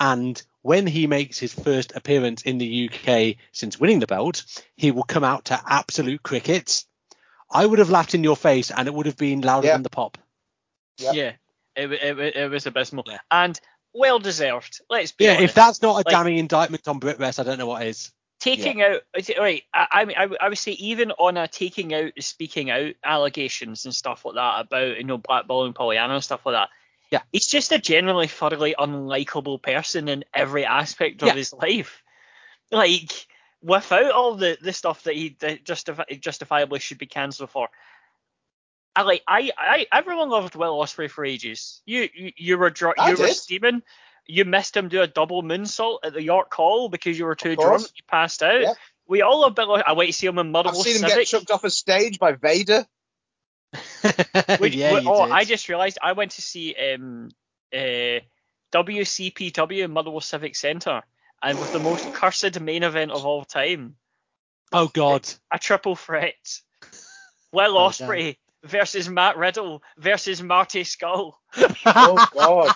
and 0.00 0.42
when 0.62 0.86
he 0.86 1.06
makes 1.06 1.38
his 1.38 1.52
first 1.54 1.92
appearance 1.94 2.42
in 2.42 2.58
the 2.58 2.90
UK 2.90 3.36
since 3.52 3.78
winning 3.78 4.00
the 4.00 4.06
belt, 4.06 4.44
he 4.76 4.90
will 4.90 5.04
come 5.04 5.24
out 5.24 5.46
to 5.46 5.60
absolute 5.66 6.22
crickets. 6.22 6.86
I 7.52 7.64
would 7.66 7.78
have 7.78 7.90
laughed 7.90 8.14
in 8.14 8.24
your 8.24 8.36
face, 8.36 8.70
and 8.70 8.88
it 8.88 8.94
would 8.94 9.06
have 9.06 9.16
been 9.16 9.40
louder 9.42 9.68
Yeah. 9.68 9.74
than 9.74 9.82
the 9.82 9.90
pop. 9.90 10.18
Yep. 10.98 11.14
Yeah, 11.14 11.32
it, 11.76 11.92
it, 11.92 12.36
it 12.36 12.50
was 12.50 12.66
abysmal 12.66 13.04
Yeah. 13.06 13.18
and 13.30 13.58
well 13.94 14.18
deserved. 14.18 14.80
Let's 14.90 15.12
be 15.12 15.24
Yeah, 15.24 15.32
honest. 15.32 15.44
if 15.44 15.54
that's 15.54 15.82
not 15.82 15.92
a 15.92 15.96
Like- 15.96 16.06
damning 16.06 16.38
indictment 16.38 16.86
on 16.88 17.00
BritWres, 17.00 17.38
I 17.38 17.42
don't 17.42 17.58
know 17.58 17.66
what 17.66 17.86
is. 17.86 18.12
taking 18.38 18.80
out 18.80 19.02
right 19.38 19.64
I, 19.74 19.86
I 19.90 20.04
mean 20.06 20.16
I, 20.18 20.24
would- 20.26 20.40
I 20.40 20.48
would 20.48 20.56
say 20.56 20.72
even 20.72 21.10
on 21.12 21.36
a 21.36 21.46
taking 21.46 21.92
out 21.92 22.12
speaking 22.20 22.70
out 22.70 22.94
allegations 23.04 23.84
and 23.84 23.94
stuff 23.94 24.24
like 24.24 24.36
that 24.36 24.60
about 24.60 24.96
you 24.96 25.04
know 25.04 25.18
blackballing 25.18 25.74
Pollyanna 25.74 26.14
and 26.14 26.24
stuff 26.24 26.46
like 26.46 26.54
that 26.54 26.70
Yeah. 27.10 27.22
he's 27.32 27.46
just 27.46 27.72
a 27.72 27.78
generally 27.78 28.28
thoroughly 28.28 28.74
unlikable 28.78 29.60
person 29.60 30.08
in 30.08 30.24
every 30.32 30.64
aspect 30.64 31.22
of 31.22 31.28
Yeah. 31.28 31.34
his 31.34 31.52
life 31.52 32.02
like 32.70 33.26
without 33.62 34.12
all 34.12 34.36
the 34.36 34.56
the 34.60 34.72
stuff 34.72 35.02
that 35.04 35.14
he 35.14 35.36
that 35.40 35.64
justifi- 35.64 36.20
justifiably 36.20 36.78
should 36.78 36.98
be 36.98 37.06
cancelled 37.06 37.50
for 37.50 37.68
I 38.94 39.02
like 39.02 39.22
I, 39.26 39.50
I 39.56 39.86
everyone 39.92 40.30
loved 40.30 40.56
Will 40.56 40.76
Ospreay 40.78 41.08
for 41.10 41.24
ages. 41.24 41.80
You 41.86 42.08
you, 42.12 42.32
you 42.36 42.58
were 42.58 42.70
dr- 42.70 42.96
you 43.06 43.16
were 43.16 43.28
steaming. 43.28 43.82
You 44.26 44.44
missed 44.44 44.76
him 44.76 44.88
do 44.88 45.00
a 45.02 45.06
double 45.06 45.42
moonsault 45.42 45.98
at 46.04 46.12
the 46.12 46.22
York 46.22 46.52
Hall 46.52 46.88
because 46.88 47.18
you 47.18 47.24
were 47.24 47.36
too 47.36 47.56
drunk. 47.56 47.82
You 47.82 48.02
passed 48.08 48.42
out. 48.42 48.62
Yeah. 48.62 48.74
We 49.06 49.22
all 49.22 49.44
a 49.44 49.50
bit 49.50 49.68
like 49.68 49.84
I 49.86 49.92
wait 49.92 50.06
to 50.08 50.12
see 50.12 50.26
him 50.26 50.38
in 50.38 50.52
Marvel 50.52 50.72
I've 50.72 50.78
seen 50.78 50.96
him 51.02 51.08
get 51.08 51.26
chucked 51.26 51.50
off 51.50 51.64
a 51.64 51.70
stage 51.70 52.18
by 52.18 52.32
Vader. 52.32 52.84
Which- 54.58 54.74
yeah, 54.74 54.98
you 54.98 55.08
oh, 55.10 55.24
did. 55.26 55.32
I 55.32 55.44
just 55.44 55.68
realised 55.68 55.98
I 56.02 56.12
went 56.12 56.32
to 56.32 56.42
see 56.42 56.74
um 56.74 57.30
uh 57.72 58.20
WCPW 58.72 59.84
in 59.84 59.90
Motherwell 59.92 60.20
Civic 60.20 60.54
Centre 60.56 61.02
and 61.42 61.58
with 61.58 61.72
the 61.72 61.80
most 61.80 62.12
cursed 62.12 62.60
main 62.60 62.82
event 62.82 63.10
of 63.10 63.24
all 63.26 63.44
time, 63.44 63.96
Oh 64.72 64.88
God. 64.88 65.28
a 65.50 65.58
triple 65.58 65.96
threat. 65.96 66.60
Will 67.52 67.76
Oh, 67.78 67.88
Ospreay 67.88 68.36
versus 68.64 69.08
Matt 69.08 69.36
Riddle 69.36 69.82
versus 69.98 70.42
Marty 70.42 70.82
Scurll. 70.84 71.32
Oh 71.86 72.28
God. 72.32 72.74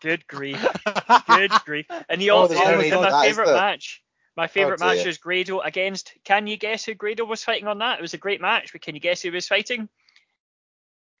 Good 0.00 0.26
grief. 0.26 0.64
Good 1.26 1.50
grief. 1.66 1.86
And 2.08 2.20
he 2.22 2.30
Oh, 2.30 2.36
also 2.36 2.54
there's 2.54 2.90
no 2.90 3.02
and 3.02 3.10
my 3.12 3.26
favourite 3.26 3.46
there? 3.48 3.56
match. 3.56 4.02
My 4.36 4.46
favourite 4.46 4.80
Oh, 4.80 4.86
match 4.86 5.04
was 5.04 5.18
Grado 5.18 5.60
against. 5.60 6.12
Can 6.24 6.46
you 6.46 6.56
guess 6.56 6.84
who 6.84 6.94
Grado 6.94 7.24
was 7.24 7.44
fighting 7.44 7.66
on 7.68 7.78
that? 7.78 7.98
It 7.98 8.02
was 8.02 8.14
a 8.14 8.18
great 8.18 8.40
match, 8.40 8.72
but 8.72 8.80
can 8.80 8.94
you 8.94 9.00
guess 9.00 9.20
who 9.22 9.28
he 9.30 9.34
was 9.34 9.46
fighting? 9.48 9.88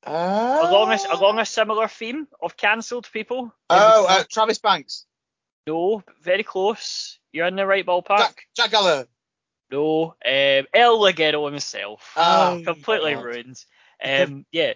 Along 0.06 0.92
a, 0.92 0.94
Uh, 0.94 1.16
along 1.18 1.38
a 1.38 1.46
similar 1.46 1.88
theme 1.88 2.28
of 2.42 2.56
cancelled 2.56 3.08
people. 3.12 3.52
Oh, 3.70 4.06
uh, 4.08 4.24
Travis 4.30 4.58
Banks. 4.58 5.06
No, 5.66 6.02
very 6.22 6.42
close. 6.42 7.18
You're 7.32 7.46
in 7.46 7.56
the 7.56 7.66
right 7.66 7.86
ballpark. 7.86 8.18
Jack, 8.18 8.46
Jack 8.54 8.70
Gallagher. 8.70 9.08
No, 9.70 10.14
um, 10.24 10.66
El 10.74 10.98
Ligero 11.00 11.50
himself. 11.50 12.12
Ah, 12.16 12.58
completely 12.64 13.14
God. 13.14 13.24
ruined. 13.24 13.64
Um, 14.04 14.44
yeah, 14.52 14.74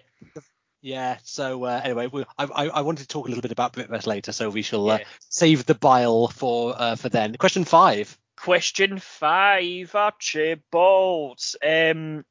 Yeah. 0.81 1.17
So 1.23 1.63
uh, 1.65 1.81
anyway, 1.83 2.07
we, 2.07 2.25
I, 2.37 2.45
I 2.45 2.67
I 2.69 2.81
wanted 2.81 3.03
to 3.03 3.07
talk 3.07 3.25
a 3.25 3.29
little 3.29 3.41
bit 3.41 3.51
about 3.51 3.73
BritWres 3.73 4.07
later, 4.07 4.31
so 4.31 4.49
we 4.49 4.61
shall 4.61 4.89
uh, 4.89 4.99
save 5.29 5.65
the 5.65 5.75
bile 5.75 6.27
for 6.27 6.73
uh, 6.75 6.95
for 6.95 7.09
then. 7.09 7.35
Question 7.35 7.65
five. 7.65 8.17
Question 8.37 8.97
five, 8.99 9.93
Archibald. 9.93 11.41
Um, 11.65 12.25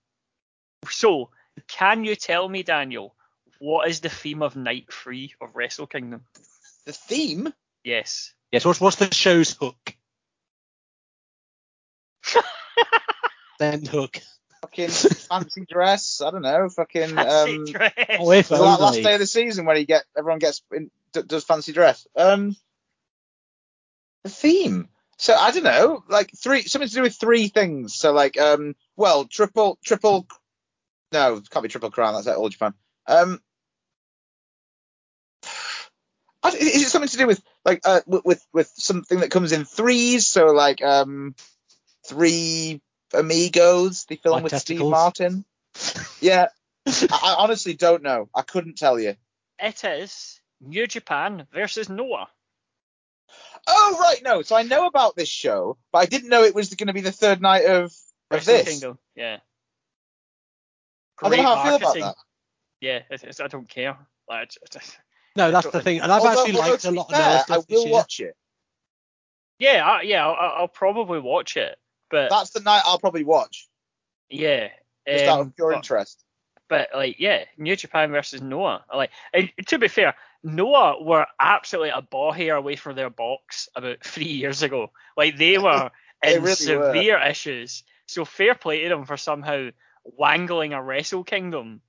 so, 0.88 1.30
can 1.66 2.04
you 2.04 2.14
tell 2.14 2.48
me, 2.48 2.62
Daniel, 2.62 3.14
what 3.58 3.88
is 3.88 4.00
the 4.00 4.08
theme 4.08 4.42
of 4.42 4.56
night 4.56 4.86
three 4.92 5.34
of 5.40 5.50
Wrestle 5.54 5.86
Kingdom? 5.86 6.22
The 6.86 6.92
theme. 6.92 7.52
Yes. 7.84 8.32
Yes. 8.52 8.64
What's 8.64 8.80
what's 8.80 8.96
the 8.96 9.12
show's 9.12 9.52
hook? 9.52 9.94
then 13.58 13.84
hook. 13.84 14.20
Fucking 14.62 14.88
fancy 14.90 15.64
dress. 15.68 16.20
I 16.24 16.30
don't 16.30 16.42
know. 16.42 16.68
Fucking. 16.68 17.18
Um, 17.18 17.26
Fancy 17.26 17.72
dress. 17.72 17.92
Oh, 18.18 18.30
if 18.32 18.48
the 18.48 18.58
la- 18.58 18.76
last 18.76 19.02
day 19.02 19.14
of 19.14 19.20
the 19.20 19.26
season 19.26 19.66
when 19.66 19.76
he 19.76 19.84
get 19.84 20.04
everyone 20.16 20.38
gets 20.40 20.62
in, 20.72 20.90
d- 21.12 21.22
does 21.26 21.44
fancy 21.44 21.72
dress. 21.72 22.06
Um, 22.16 22.56
the 24.24 24.30
theme. 24.30 24.88
So 25.18 25.34
I 25.34 25.50
don't 25.50 25.64
know, 25.64 26.04
like 26.08 26.30
three 26.36 26.62
something 26.62 26.88
to 26.88 26.94
do 26.94 27.02
with 27.02 27.16
three 27.16 27.48
things. 27.48 27.94
So 27.94 28.12
like, 28.12 28.38
um, 28.38 28.76
well, 28.96 29.24
triple, 29.24 29.78
triple. 29.84 30.26
No, 31.12 31.36
it 31.36 31.50
can't 31.50 31.62
be 31.62 31.68
triple 31.68 31.90
crown. 31.90 32.14
That's 32.14 32.26
at 32.26 32.36
All 32.36 32.48
Japan. 32.48 32.74
Um, 33.06 33.40
is 36.54 36.82
it 36.82 36.88
something 36.88 37.08
to 37.08 37.16
do 37.16 37.26
with 37.26 37.42
like 37.64 37.80
uh 37.84 38.00
with 38.06 38.24
with, 38.24 38.46
with 38.52 38.72
something 38.76 39.20
that 39.20 39.30
comes 39.30 39.52
in 39.52 39.64
threes? 39.64 40.26
So 40.26 40.46
like 40.46 40.82
um, 40.82 41.34
three 42.06 42.80
amigos. 43.12 44.04
The 44.06 44.16
film 44.16 44.34
Like 44.34 44.44
with 44.44 44.58
Steve? 44.58 44.80
Martin. 44.80 45.44
Yeah, 46.20 46.48
I, 46.86 47.06
I 47.10 47.34
honestly 47.38 47.74
don't 47.74 48.02
know. 48.02 48.28
I 48.34 48.42
couldn't 48.42 48.78
tell 48.78 48.98
you. 48.98 49.16
It 49.58 49.84
is 49.84 50.40
New 50.60 50.86
Japan 50.86 51.46
versus 51.52 51.88
Noah. 51.88 52.28
Oh 53.66 53.96
right, 54.00 54.20
no. 54.22 54.42
So 54.42 54.56
I 54.56 54.62
know 54.62 54.86
about 54.86 55.16
this 55.16 55.28
show, 55.28 55.76
but 55.92 55.98
I 55.98 56.06
didn't 56.06 56.30
know 56.30 56.42
it 56.42 56.54
was 56.54 56.74
going 56.74 56.86
to 56.86 56.92
be 56.92 57.00
the 57.00 57.12
third 57.12 57.40
night 57.40 57.66
of, 57.66 57.84
of 57.84 57.94
Wrestle 58.30 58.54
this. 58.54 58.68
Kingdom. 58.68 58.98
Yeah. 59.14 59.38
I 61.22 61.28
don't 61.28 61.38
know 61.38 61.42
how 61.44 61.54
I 61.54 61.64
feel 61.66 61.76
about 61.76 61.94
that. 61.94 62.14
Yeah, 62.80 63.00
it's, 63.10 63.24
it's, 63.24 63.40
I 63.40 63.48
don't 63.48 63.68
care. 63.68 63.96
Like, 64.28 64.44
it's, 64.44 64.58
it's, 64.76 64.96
No, 65.36 65.50
that's 65.50 65.68
the 65.70 65.80
thing, 65.82 66.00
and 66.00 66.12
I've 66.12 66.20
Although- 66.22 66.42
actually 66.42 66.56
although, 66.58 66.70
liked 66.70 66.84
a 66.84 66.90
be 66.90 66.96
lot 66.96 67.06
of 67.10 67.16
fair, 67.16 67.20
Noah 67.26 67.34
I 67.38 67.42
stuff 67.42 67.66
this 67.66 67.84
will 67.84 67.90
watch 67.90 68.20
it. 68.20 68.36
yeah, 69.58 69.84
I, 69.86 70.02
yeah, 70.02 70.26
I'll, 70.26 70.60
I'll 70.62 70.68
probably 70.68 71.18
watch 71.20 71.56
it, 71.56 71.76
but 72.10 72.30
That's 72.30 72.50
the 72.50 72.60
night 72.60 72.82
I'll 72.84 72.98
probably 72.98 73.24
watch, 73.24 73.68
yeah. 74.30 74.68
just 75.08 75.24
out 75.24 75.40
um, 75.40 75.46
of 75.48 75.56
pure 75.56 75.70
but- 75.72 75.76
interest. 75.76 76.24
but 76.68 76.88
like 76.94 77.18
yeah, 77.18 77.44
New 77.56 77.74
Japan 77.76 78.10
versus 78.12 78.40
Noah. 78.42 78.84
Like 78.94 79.10
and 79.32 79.50
to 79.66 79.78
be 79.78 79.88
fair, 79.88 80.14
Noah 80.44 81.02
were 81.02 81.26
absolutely 81.40 81.90
a 81.90 82.02
ball 82.02 82.30
hair 82.32 82.54
away 82.56 82.76
from 82.76 82.94
their 82.96 83.10
box 83.10 83.68
about 83.74 83.98
three 84.04 84.24
years 84.26 84.62
ago. 84.62 84.92
Like 85.16 85.36
they 85.36 85.58
were 85.58 85.90
They 86.22 86.34
in 86.34 86.42
really 86.42 86.50
were. 86.76 86.86
severe 86.88 87.18
issues. 87.20 87.84
So 88.06 88.24
fair 88.24 88.54
play 88.54 88.82
to 88.82 88.88
them 88.88 89.04
for 89.04 89.16
somehow 89.16 89.68
wangling 90.16 90.72
a 90.72 90.82
Wrestle 90.82 91.24
Kingdom 91.24 91.80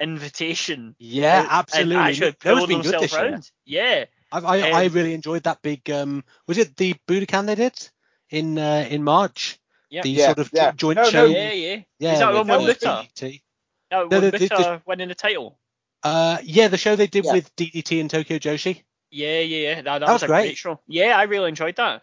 invitation. 0.00 0.94
Yeah, 0.98 1.40
out 1.40 1.46
absolutely. 1.50 1.94
And 1.96 2.02
actually 2.08 2.34
No, 2.44 2.54
Noah's 2.54 2.66
been 2.68 2.82
good 2.82 3.00
this 3.00 3.12
year. 3.12 3.22
round. 3.30 3.50
Yeah. 3.64 4.04
I, 4.32 4.38
I, 4.38 4.56
I 4.82 4.86
Um, 4.86 4.92
really 4.94 5.14
enjoyed 5.14 5.42
that 5.44 5.60
big. 5.62 5.88
Um, 5.90 6.24
was 6.46 6.58
it 6.58 6.76
the 6.76 6.94
Budokan 7.06 7.46
they 7.46 7.54
did 7.54 7.90
in 8.30 8.58
uh, 8.58 8.86
in 8.88 9.04
March? 9.04 9.58
Yeah. 9.90 10.02
The 10.02 10.10
Yeah, 10.10 10.26
sort 10.26 10.38
of 10.38 10.50
yeah. 10.52 10.72
joint 10.72 10.96
No, 10.96 11.10
no. 11.10 11.24
Yeah, 11.26 11.52
yeah. 11.52 11.76
yeah, 11.98 12.12
Is 12.14 12.18
that 12.20 12.28
with, 12.32 12.48
one 12.48 12.64
with 12.64 12.86
uh, 12.86 13.02
Muta? 13.02 13.08
DDT. 13.26 13.42
No, 13.90 14.06
No, 14.06 14.20
with 14.20 14.32
the- 14.32 14.38
the- 14.38 14.54
Muta 14.56 14.82
winning 14.86 15.08
the 15.08 15.14
title. 15.14 15.58
Uh, 16.02 16.38
yeah, 16.42 16.66
the 16.68 16.78
show 16.78 16.96
they 16.96 17.06
did 17.06 17.24
Yeah. 17.26 17.34
with 17.34 17.54
DDT 17.56 18.00
and 18.00 18.10
Tokyo 18.10 18.38
Joshi. 18.38 18.82
Yeah, 19.10 19.40
yeah, 19.40 19.68
yeah. 19.68 19.74
That, 19.76 19.84
that, 19.84 19.98
That 20.00 20.06
was, 20.08 20.12
was 20.14 20.22
a 20.24 20.26
great. 20.26 20.42
great 20.46 20.56
show. 20.56 20.80
Yeah, 20.88 21.16
I 21.16 21.24
really 21.24 21.50
enjoyed 21.50 21.76
that. 21.76 22.02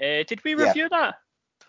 Uh, 0.00 0.22
did 0.28 0.44
we 0.44 0.54
Yeah. 0.54 0.66
review 0.68 0.88
that? 0.90 1.14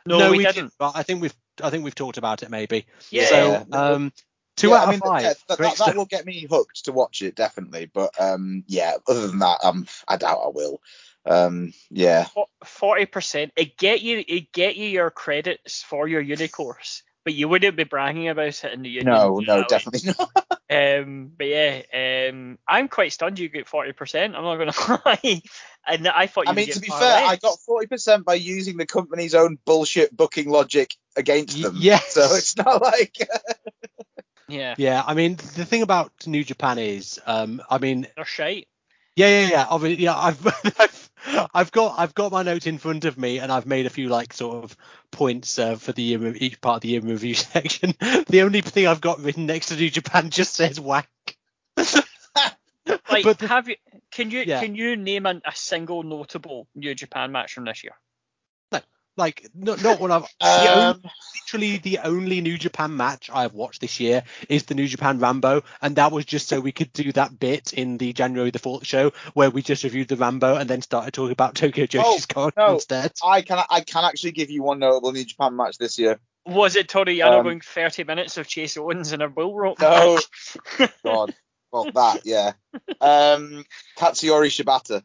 No, 0.05 0.29
we, 0.31 0.39
didn't. 0.39 0.55
didn't, 0.55 0.73
But 0.77 0.91
I 0.95 1.03
think 1.03 1.21
we've 1.21 1.33
I 1.63 1.69
think 1.69 1.83
we've 1.83 1.95
talked 1.95 2.17
about 2.17 2.43
it 2.43 2.49
maybe. 2.49 2.85
Yeah. 3.09 3.25
So 3.25 3.65
um, 3.71 4.13
two 4.57 4.71
Yeah, 4.71 4.77
out 4.77 4.87
I 4.87 4.91
mean, 4.91 4.99
of 5.01 5.05
five. 5.05 5.23
yeah, 5.23 5.33
that, 5.47 5.57
that, 5.57 5.77
that 5.77 5.95
will 5.95 6.05
get 6.05 6.25
me 6.25 6.45
hooked 6.49 6.85
to 6.85 6.91
watch 6.91 7.21
it 7.21 7.35
definitely. 7.35 7.89
But 7.91 8.19
um, 8.19 8.63
yeah, 8.67 8.93
other 9.07 9.27
than 9.27 9.39
that, 9.39 9.59
um, 9.63 9.87
I 10.07 10.17
doubt 10.17 10.41
I 10.43 10.49
will. 10.49 10.81
Um, 11.25 11.73
yeah, 11.89 12.27
forty 12.65 13.05
percent. 13.05 13.53
It 13.55 13.77
get 13.77 14.01
you 14.01 14.23
it 14.27 14.51
get 14.51 14.75
you 14.75 14.87
your 14.87 15.11
credits 15.11 15.83
for 15.83 16.07
your 16.07 16.21
uni 16.21 16.47
course, 16.47 17.03
but 17.23 17.33
you 17.33 17.47
wouldn't 17.47 17.77
be 17.77 17.83
bragging 17.83 18.29
about 18.29 18.63
it 18.63 18.73
in 18.73 18.81
the 18.81 18.89
uni. 18.89 19.05
no, 19.05 19.39
no, 19.39 19.57
know, 19.57 19.63
definitely 19.67 20.13
not. 20.17 20.31
Um, 20.71 21.33
but 21.37 21.47
yeah, 21.47 21.81
um, 21.93 22.57
I'm 22.65 22.87
quite 22.87 23.11
stunned 23.11 23.37
you 23.39 23.49
get 23.49 23.67
forty 23.67 23.91
percent. 23.91 24.37
I'm 24.37 24.43
not 24.43 24.55
gonna 24.55 25.01
lie, 25.05 25.41
and 25.85 26.07
I 26.07 26.27
thought 26.27 26.45
you 26.45 26.53
I 26.53 26.55
mean, 26.55 26.69
to 26.69 26.79
be 26.79 26.87
far 26.87 27.01
fair, 27.01 27.27
I 27.27 27.35
got 27.35 27.59
forty 27.59 27.87
percent 27.87 28.23
by 28.23 28.35
using 28.35 28.77
the 28.77 28.85
company's 28.85 29.35
own 29.35 29.57
bullshit 29.65 30.15
booking 30.15 30.49
logic 30.49 30.95
against 31.15 31.61
them. 31.61 31.75
yes. 31.77 32.13
So 32.13 32.21
it's 32.35 32.55
not 32.57 32.81
like 32.81 33.17
yeah, 34.47 34.75
Yeah, 34.77 35.03
I 35.05 35.13
mean 35.13 35.35
the 35.35 35.65
thing 35.65 35.81
about 35.81 36.11
New 36.27 36.43
Japan 36.43 36.77
is, 36.77 37.19
um, 37.25 37.61
I 37.69 37.77
mean, 37.77 38.07
they're 38.15 38.25
shite. 38.25 38.67
yeah, 39.15 39.27
yeah, 39.43 39.49
yeah. 39.49 39.65
Obviously, 39.69 40.03
yeah, 40.03 40.15
I've, 40.17 40.45
I've, 40.79 41.09
I've 41.53 41.71
got, 41.71 41.99
I've 41.99 42.13
got 42.15 42.31
my 42.31 42.43
notes 42.43 42.65
in 42.67 42.77
front 42.77 43.05
of 43.05 43.17
me, 43.17 43.39
and 43.39 43.51
I've 43.51 43.65
made 43.65 43.85
a 43.85 43.89
few 43.91 44.09
like 44.09 44.33
sort 44.33 44.63
of 44.63 44.75
points 45.11 45.59
uh, 45.59 45.75
for 45.75 45.91
the 45.91 46.01
year, 46.01 46.35
each 46.35 46.59
part 46.61 46.77
of 46.77 46.81
the 46.81 46.89
year 46.89 47.01
review 47.01 47.33
section. 47.35 47.93
The 48.27 48.41
only 48.43 48.61
thing 48.61 48.87
I've 48.87 49.01
got 49.01 49.19
written 49.19 49.45
next 49.45 49.67
to 49.67 49.75
New 49.75 49.89
Japan 49.89 50.29
just 50.31 50.55
says 50.55 50.79
whack. 50.79 51.09
Like, 53.09 53.23
But 53.23 53.37
the- 53.39 53.47
have 53.47 53.67
you? 53.69 53.75
Can 54.11 54.31
you 54.31 54.43
Yeah. 54.45 54.59
can 54.59 54.73
you 54.75 54.95
name 54.97 55.25
an, 55.25 55.41
a 55.45 55.51
single 55.55 56.01
notable 56.03 56.67
New 56.75 56.95
Japan 56.95 57.31
match 57.31 57.53
from 57.53 57.65
this 57.65 57.83
year? 57.83 57.93
Like, 59.17 59.49
not, 59.53 59.83
not 59.83 59.99
one 59.99 60.11
I've. 60.11 60.23
the 60.39 60.69
um, 60.69 61.01
literally 61.35 61.77
the 61.77 61.99
only 61.99 62.41
New 62.41 62.57
Japan 62.57 62.95
match 62.95 63.29
I've 63.31 63.53
watched 63.53 63.81
this 63.81 63.99
year 63.99 64.23
is 64.47 64.63
the 64.63 64.75
New 64.75 64.87
Japan 64.87 65.19
Rambo, 65.19 65.63
and 65.81 65.95
that 65.97 66.11
was 66.11 66.25
just 66.25 66.47
so 66.47 66.59
we 66.59 66.71
could 66.71 66.93
do 66.93 67.11
that 67.13 67.37
bit 67.37 67.73
in 67.73 67.97
the 67.97 68.13
January 68.13 68.51
the 68.51 68.59
fourth 68.59 68.85
show 68.85 69.11
where 69.33 69.49
we 69.49 69.61
just 69.61 69.83
reviewed 69.83 70.07
the 70.07 70.15
Rambo 70.15 70.55
and 70.55 70.69
then 70.69 70.81
started 70.81 71.13
talking 71.13 71.31
about 71.31 71.55
Tokyo 71.55 71.85
Joshi's 71.85 72.25
card 72.25 72.53
no. 72.57 72.73
instead. 72.73 73.11
I 73.23 73.41
can 73.41 73.63
I 73.69 73.81
can 73.81 74.05
actually 74.05 74.31
give 74.31 74.49
you 74.49 74.63
one 74.63 74.79
notable 74.79 75.11
New 75.11 75.25
Japan 75.25 75.55
match 75.55 75.77
this 75.77 75.99
year. 75.99 76.19
Was 76.45 76.75
it 76.75 76.87
Toru 76.89 77.13
Yano 77.13 77.39
Um, 77.39 77.43
going 77.43 77.61
30 77.61 78.03
minutes 78.03 78.37
of 78.37 78.47
Chase 78.47 78.75
Owens 78.77 79.13
in 79.13 79.21
a 79.21 79.29
bull 79.29 79.55
rope 79.55 79.79
No. 79.79 80.19
match? 80.79 80.89
God, 81.03 81.33
well 81.71 81.91
that 81.93 82.25
yeah. 82.25 82.53
Um, 83.01 83.65
Katsuyori 83.97 84.49
Shibata, 84.49 85.03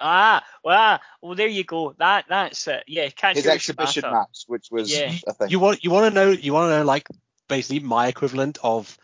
Ah, 0.00 0.44
well, 0.64 1.00
well, 1.22 1.34
there 1.34 1.46
you 1.46 1.64
go. 1.64 1.94
That 1.98 2.24
that's 2.28 2.66
it. 2.68 2.84
Yeah, 2.86 3.08
catch 3.10 3.36
his 3.36 3.46
exhibition 3.46 4.04
Shibata. 4.04 4.12
match, 4.12 4.44
which 4.46 4.68
was 4.70 4.90
Yeah. 4.90 5.12
a 5.26 5.32
thing. 5.34 5.50
You 5.50 5.58
want 5.58 5.84
you 5.84 5.90
want 5.90 6.12
to 6.12 6.14
know 6.14 6.30
you 6.30 6.52
want 6.52 6.70
to 6.70 6.78
know 6.78 6.84
like 6.84 7.08
basically 7.48 7.80
my 7.80 8.08
equivalent 8.08 8.58
of 8.62 8.96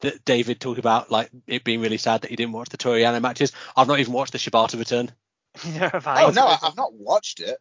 that 0.00 0.24
David 0.24 0.60
talked 0.60 0.78
about 0.78 1.10
like 1.10 1.30
it 1.46 1.64
being 1.64 1.80
really 1.80 1.98
sad 1.98 2.22
that 2.22 2.30
he 2.30 2.36
didn't 2.36 2.52
watch 2.52 2.68
the 2.68 2.76
Toru 2.76 3.00
Yano 3.00 3.20
matches. 3.20 3.52
I've 3.76 3.88
not 3.88 4.00
even 4.00 4.12
watched 4.12 4.32
the 4.32 4.38
Shibata 4.38 4.78
return. 4.78 5.10
Never 5.66 6.00
oh 6.06 6.30
no, 6.30 6.46
I, 6.46 6.58
I've 6.62 6.76
not 6.76 6.92
watched 6.94 7.40
it. 7.40 7.58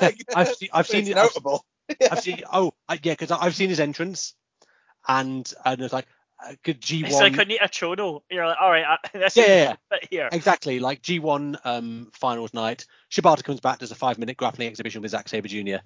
Like, 0.00 0.24
I've 0.34 0.54
seen 0.54 0.68
I've 0.72 0.86
seen 0.86 1.00
it's 1.06 1.10
it. 1.10 1.16
I've, 1.16 1.24
notable. 1.24 1.64
I've 2.10 2.20
seen 2.20 2.42
oh 2.52 2.74
I, 2.88 2.94
yeah 3.02 3.12
because 3.14 3.30
I've 3.30 3.56
seen 3.56 3.68
his 3.68 3.80
entrance 3.80 4.34
and 5.08 5.52
and 5.64 5.80
it's 5.80 5.92
like 5.92 6.06
uh, 6.44 6.54
good 6.62 6.80
G 6.80 7.02
It's 7.04 7.12
one 7.12 7.22
like 7.22 7.38
Anita 7.38 7.64
Chodo. 7.68 8.22
You're 8.30 8.46
like, 8.46 8.58
all 8.60 8.70
right, 8.70 8.98
this 9.12 9.36
Yeah, 9.36 9.44
is 9.44 9.46
yeah, 9.46 9.62
yeah. 9.90 9.98
here. 10.10 10.28
Exactly, 10.32 10.80
like 10.80 11.02
G1 11.02 11.56
um, 11.64 12.10
finals 12.14 12.52
night. 12.54 12.86
Shibata 13.10 13.42
comes 13.44 13.60
back, 13.60 13.78
does 13.78 13.90
a 13.92 13.94
five 13.94 14.18
minute 14.18 14.36
grappling 14.36 14.68
exhibition 14.68 15.02
with 15.02 15.10
Zack 15.12 15.28
Sabre 15.28 15.48
Jr. 15.48 15.76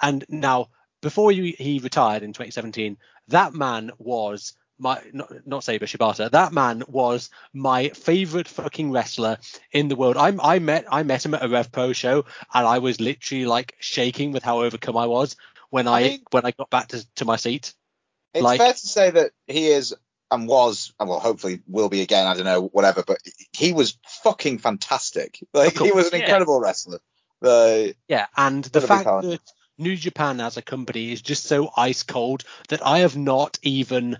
And 0.00 0.24
now, 0.28 0.68
before 1.02 1.30
he, 1.32 1.52
he 1.52 1.78
retired 1.78 2.22
in 2.22 2.32
2017, 2.32 2.98
that 3.28 3.54
man 3.54 3.90
was 3.98 4.52
my 4.78 5.00
not, 5.12 5.32
not 5.46 5.64
Sabre 5.64 5.86
Shibata. 5.86 6.30
That 6.30 6.52
man 6.52 6.82
was 6.88 7.30
my 7.54 7.88
favorite 7.90 8.48
fucking 8.48 8.92
wrestler 8.92 9.38
in 9.72 9.88
the 9.88 9.96
world. 9.96 10.16
I 10.18 10.32
I 10.42 10.58
met 10.58 10.84
I 10.90 11.02
met 11.02 11.24
him 11.24 11.34
at 11.34 11.44
a 11.44 11.48
Rev 11.48 11.72
Pro 11.72 11.92
show, 11.92 12.26
and 12.52 12.66
I 12.66 12.78
was 12.78 13.00
literally 13.00 13.46
like 13.46 13.74
shaking 13.80 14.32
with 14.32 14.42
how 14.42 14.62
overcome 14.62 14.96
I 14.96 15.06
was 15.06 15.36
when 15.70 15.88
I, 15.88 15.98
I 15.98 16.02
mean- 16.02 16.22
when 16.30 16.44
I 16.44 16.50
got 16.52 16.70
back 16.70 16.88
to, 16.88 17.04
to 17.16 17.24
my 17.24 17.36
seat. 17.36 17.72
It's 18.34 18.42
Like- 18.42 18.60
fair 18.60 18.72
to 18.72 18.86
say 18.86 19.10
that 19.10 19.32
he 19.46 19.68
is 19.68 19.94
and 20.30 20.48
was, 20.48 20.92
and 20.98 21.08
well, 21.08 21.20
hopefully 21.20 21.60
will 21.68 21.88
be 21.88 22.02
again. 22.02 22.26
I 22.26 22.34
don't 22.34 22.44
know, 22.44 22.62
whatever. 22.62 23.02
But 23.06 23.18
he 23.52 23.72
was 23.72 23.96
fucking 24.22 24.58
fantastic. 24.58 25.38
Like 25.54 25.78
he 25.78 25.92
was 25.92 26.08
an 26.08 26.18
yeah. 26.18 26.24
incredible 26.26 26.60
wrestler. 26.60 26.98
The 27.40 27.94
Yeah, 28.08 28.26
and 28.36 28.64
the 28.64 28.80
What 28.80 28.84
a 28.84 28.88
big 28.94 29.04
fact 29.04 29.22
that 29.22 29.40
New 29.78 29.96
Japan 29.96 30.40
as 30.40 30.56
a 30.56 30.62
company 30.62 31.12
is 31.12 31.22
just 31.22 31.44
so 31.44 31.70
ice 31.76 32.02
cold 32.02 32.44
that 32.68 32.84
I 32.84 33.00
have 33.00 33.16
not 33.16 33.58
even 33.62 34.18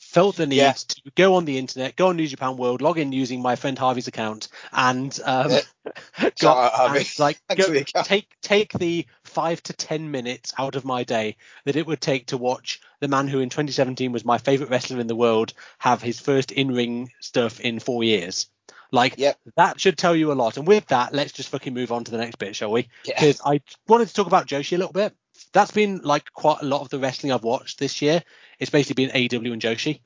felt 0.00 0.36
the 0.36 0.46
need 0.46 0.56
Yeah. 0.56 0.72
to 0.72 1.02
go 1.16 1.34
on 1.34 1.44
the 1.44 1.58
internet, 1.58 1.96
go 1.96 2.08
on 2.08 2.16
New 2.16 2.26
Japan 2.26 2.56
World, 2.56 2.82
log 2.82 2.98
in 2.98 3.12
using 3.12 3.40
my 3.42 3.56
friend 3.56 3.78
Harvey's 3.78 4.06
account, 4.08 4.48
and 4.72 5.18
um, 5.24 5.50
Yeah. 5.50 5.60
got, 6.40 6.74
out, 6.74 6.96
and, 6.96 7.18
like 7.18 7.40
go, 7.56 7.64
for 7.64 7.70
the 7.72 7.80
account. 7.80 8.06
take 8.06 8.28
take 8.42 8.72
the 8.72 9.06
five 9.28 9.62
to 9.64 9.72
ten 9.72 10.10
minutes 10.10 10.52
out 10.58 10.76
of 10.76 10.84
my 10.84 11.04
day 11.04 11.36
that 11.64 11.76
it 11.76 11.86
would 11.86 12.00
take 12.00 12.26
to 12.26 12.36
watch 12.36 12.80
the 13.00 13.08
man 13.08 13.28
who 13.28 13.40
in 13.40 13.48
2017 13.48 14.12
was 14.12 14.24
my 14.24 14.38
favorite 14.38 14.70
wrestler 14.70 15.00
in 15.00 15.06
the 15.06 15.16
world 15.16 15.52
have 15.78 16.02
his 16.02 16.18
first 16.20 16.50
in-ring 16.50 17.12
stuff 17.20 17.60
in 17.60 17.78
four 17.78 18.02
years. 18.02 18.46
Like 18.90 19.14
Yep. 19.18 19.38
that 19.56 19.80
should 19.80 19.98
tell 19.98 20.16
you 20.16 20.32
a 20.32 20.34
lot. 20.34 20.56
And 20.56 20.66
with 20.66 20.86
that, 20.86 21.12
let's 21.12 21.32
just 21.32 21.50
fucking 21.50 21.74
move 21.74 21.92
on 21.92 22.04
to 22.04 22.10
the 22.10 22.16
next 22.18 22.36
bit, 22.36 22.56
shall 22.56 22.72
we? 22.72 22.88
Yeah. 23.04 23.14
because 23.14 23.40
I 23.44 23.60
wanted 23.86 24.08
to 24.08 24.14
talk 24.14 24.26
about 24.26 24.46
Joshi 24.46 24.72
a 24.76 24.78
little 24.78 24.92
bit. 24.92 25.14
That's 25.52 25.70
been 25.70 26.00
like 26.02 26.32
quite 26.32 26.62
a 26.62 26.66
lot 26.66 26.80
of 26.80 26.88
the 26.88 26.98
wrestling 26.98 27.32
I've 27.32 27.44
watched 27.44 27.78
this 27.78 28.02
year. 28.02 28.22
It's 28.58 28.70
basically 28.70 29.06
been 29.06 29.14
AW 29.14 29.52
and 29.52 29.62
Joshi, 29.62 30.00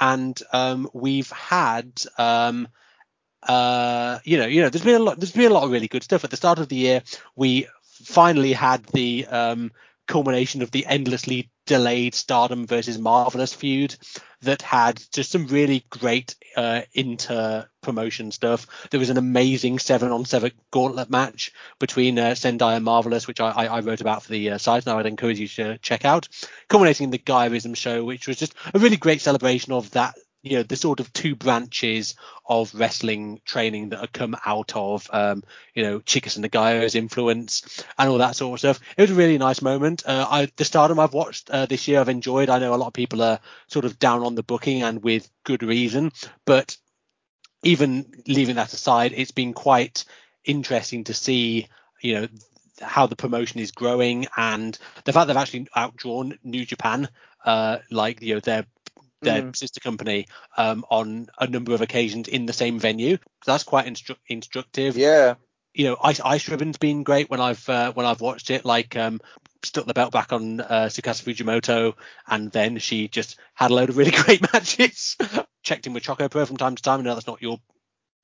and 0.00 0.40
um, 0.52 0.88
we've 0.94 1.30
had 1.30 2.00
um, 2.16 2.68
uh, 3.42 4.18
you 4.24 4.38
know, 4.38 4.46
you 4.46 4.62
know, 4.62 4.68
there's 4.68 4.84
been 4.84 5.00
a 5.00 5.04
lot. 5.04 5.18
There's 5.18 5.32
been 5.32 5.50
a 5.50 5.54
lot 5.54 5.64
of 5.64 5.70
really 5.70 5.88
good 5.88 6.02
stuff 6.02 6.24
at 6.24 6.30
the 6.30 6.36
start 6.36 6.58
of 6.58 6.68
the 6.68 6.76
year. 6.76 7.02
We 7.36 7.66
finally 8.04 8.52
had 8.52 8.84
the 8.86 9.26
um, 9.26 9.72
culmination 10.06 10.62
of 10.62 10.70
the 10.70 10.86
endlessly 10.86 11.50
delayed 11.66 12.14
Stardom 12.14 12.66
versus 12.66 12.98
Marvelous 12.98 13.52
feud 13.52 13.94
that 14.40 14.62
had 14.62 15.02
just 15.12 15.30
some 15.30 15.46
really 15.46 15.84
great 15.90 16.34
uh, 16.56 16.82
inter 16.94 17.68
promotion 17.82 18.32
stuff. 18.32 18.66
There 18.90 19.00
was 19.00 19.10
an 19.10 19.18
amazing 19.18 19.78
seven 19.78 20.10
on 20.10 20.24
seven 20.24 20.52
gauntlet 20.70 21.10
match 21.10 21.52
between 21.78 22.18
uh, 22.18 22.34
Sendai 22.34 22.74
and 22.74 22.84
Marvelous, 22.84 23.26
which 23.26 23.40
I, 23.40 23.50
I, 23.50 23.80
wrote 23.80 24.00
about 24.00 24.22
for 24.22 24.32
the 24.32 24.50
uh, 24.50 24.58
site, 24.58 24.86
and 24.86 24.92
I 24.92 24.96
would 24.96 25.06
encourage 25.06 25.38
you 25.38 25.48
to 25.48 25.78
check 25.78 26.04
out. 26.04 26.28
Culminating 26.68 27.04
in 27.04 27.10
the 27.10 27.18
Gaiaism 27.18 27.76
show, 27.76 28.04
which 28.04 28.26
was 28.26 28.38
just 28.38 28.54
a 28.72 28.78
really 28.78 28.96
great 28.96 29.20
celebration 29.20 29.72
of 29.72 29.90
that 29.90 30.16
you 30.50 30.56
know 30.56 30.62
the 30.62 30.76
sort 30.76 31.00
of 31.00 31.12
two 31.12 31.34
branches 31.34 32.14
of 32.46 32.74
wrestling 32.74 33.40
training 33.44 33.90
that 33.90 34.00
have 34.00 34.12
come 34.12 34.36
out 34.44 34.74
of 34.74 35.08
um, 35.12 35.42
you 35.74 35.82
know 35.82 36.00
Chigusa 36.00 36.44
Nagayo's 36.44 36.94
influence 36.94 37.84
and 37.98 38.08
all 38.08 38.18
that 38.18 38.36
sort 38.36 38.54
of 38.54 38.58
stuff. 38.60 38.80
It 38.96 39.02
was 39.02 39.10
a 39.10 39.14
really 39.14 39.38
nice 39.38 39.62
moment. 39.62 40.04
Uh, 40.06 40.26
I, 40.28 40.48
the 40.56 40.64
Stardom 40.64 40.98
I've 40.98 41.14
watched 41.14 41.50
uh, 41.50 41.66
this 41.66 41.88
year 41.88 42.00
I've 42.00 42.08
enjoyed. 42.08 42.50
I 42.50 42.58
know 42.58 42.74
a 42.74 42.76
lot 42.76 42.88
of 42.88 42.92
people 42.92 43.22
are 43.22 43.40
sort 43.66 43.84
of 43.84 43.98
down 43.98 44.22
on 44.22 44.34
the 44.34 44.42
booking 44.42 44.82
and 44.82 45.02
with 45.02 45.28
good 45.44 45.62
reason, 45.62 46.12
but 46.44 46.76
even 47.62 48.06
leaving 48.26 48.56
that 48.56 48.72
aside, 48.72 49.12
it's 49.14 49.32
been 49.32 49.52
quite 49.52 50.04
interesting 50.44 51.04
to 51.04 51.14
see 51.14 51.68
you 52.00 52.14
know 52.14 52.28
how 52.80 53.06
the 53.06 53.16
promotion 53.16 53.60
is 53.60 53.72
growing 53.72 54.26
and 54.36 54.78
the 55.04 55.12
fact 55.12 55.26
they've 55.26 55.36
actually 55.36 55.66
outdrawn 55.76 56.38
New 56.44 56.64
Japan, 56.64 57.08
uh, 57.44 57.78
like 57.90 58.22
you 58.22 58.34
know 58.34 58.40
their 58.40 58.66
their 59.20 59.42
mm. 59.42 59.56
sister 59.56 59.80
company, 59.80 60.26
um, 60.56 60.84
on 60.90 61.28
a 61.38 61.46
number 61.46 61.74
of 61.74 61.80
occasions 61.80 62.28
in 62.28 62.46
the 62.46 62.52
same 62.52 62.78
venue. 62.78 63.16
So 63.44 63.52
that's 63.52 63.64
quite 63.64 63.86
instru- 63.86 64.16
instructive. 64.26 64.96
Yeah. 64.96 65.34
You 65.74 65.84
know, 65.84 65.96
Ice 66.02 66.20
Ice 66.20 66.48
Ribbon's 66.48 66.78
been 66.78 67.02
great 67.02 67.30
when 67.30 67.40
I've 67.40 67.68
uh, 67.68 67.92
when 67.92 68.06
I've 68.06 68.20
watched 68.20 68.50
it. 68.50 68.64
Like 68.64 68.96
um, 68.96 69.20
stuck 69.62 69.86
the 69.86 69.94
belt 69.94 70.12
back 70.12 70.32
on 70.32 70.60
uh, 70.60 70.88
Tsukasa 70.90 71.22
Fujimoto, 71.22 71.94
and 72.26 72.50
then 72.50 72.78
she 72.78 73.08
just 73.08 73.38
had 73.54 73.70
a 73.70 73.74
load 73.74 73.88
of 73.88 73.96
really 73.96 74.10
great 74.24 74.52
matches. 74.52 75.16
Checked 75.62 75.86
in 75.86 75.92
with 75.92 76.02
Choco 76.02 76.28
Pro 76.28 76.46
from 76.46 76.56
time 76.56 76.74
to 76.74 76.82
time. 76.82 77.00
I 77.00 77.02
know 77.02 77.14
that's 77.14 77.26
not 77.26 77.42
your 77.42 77.58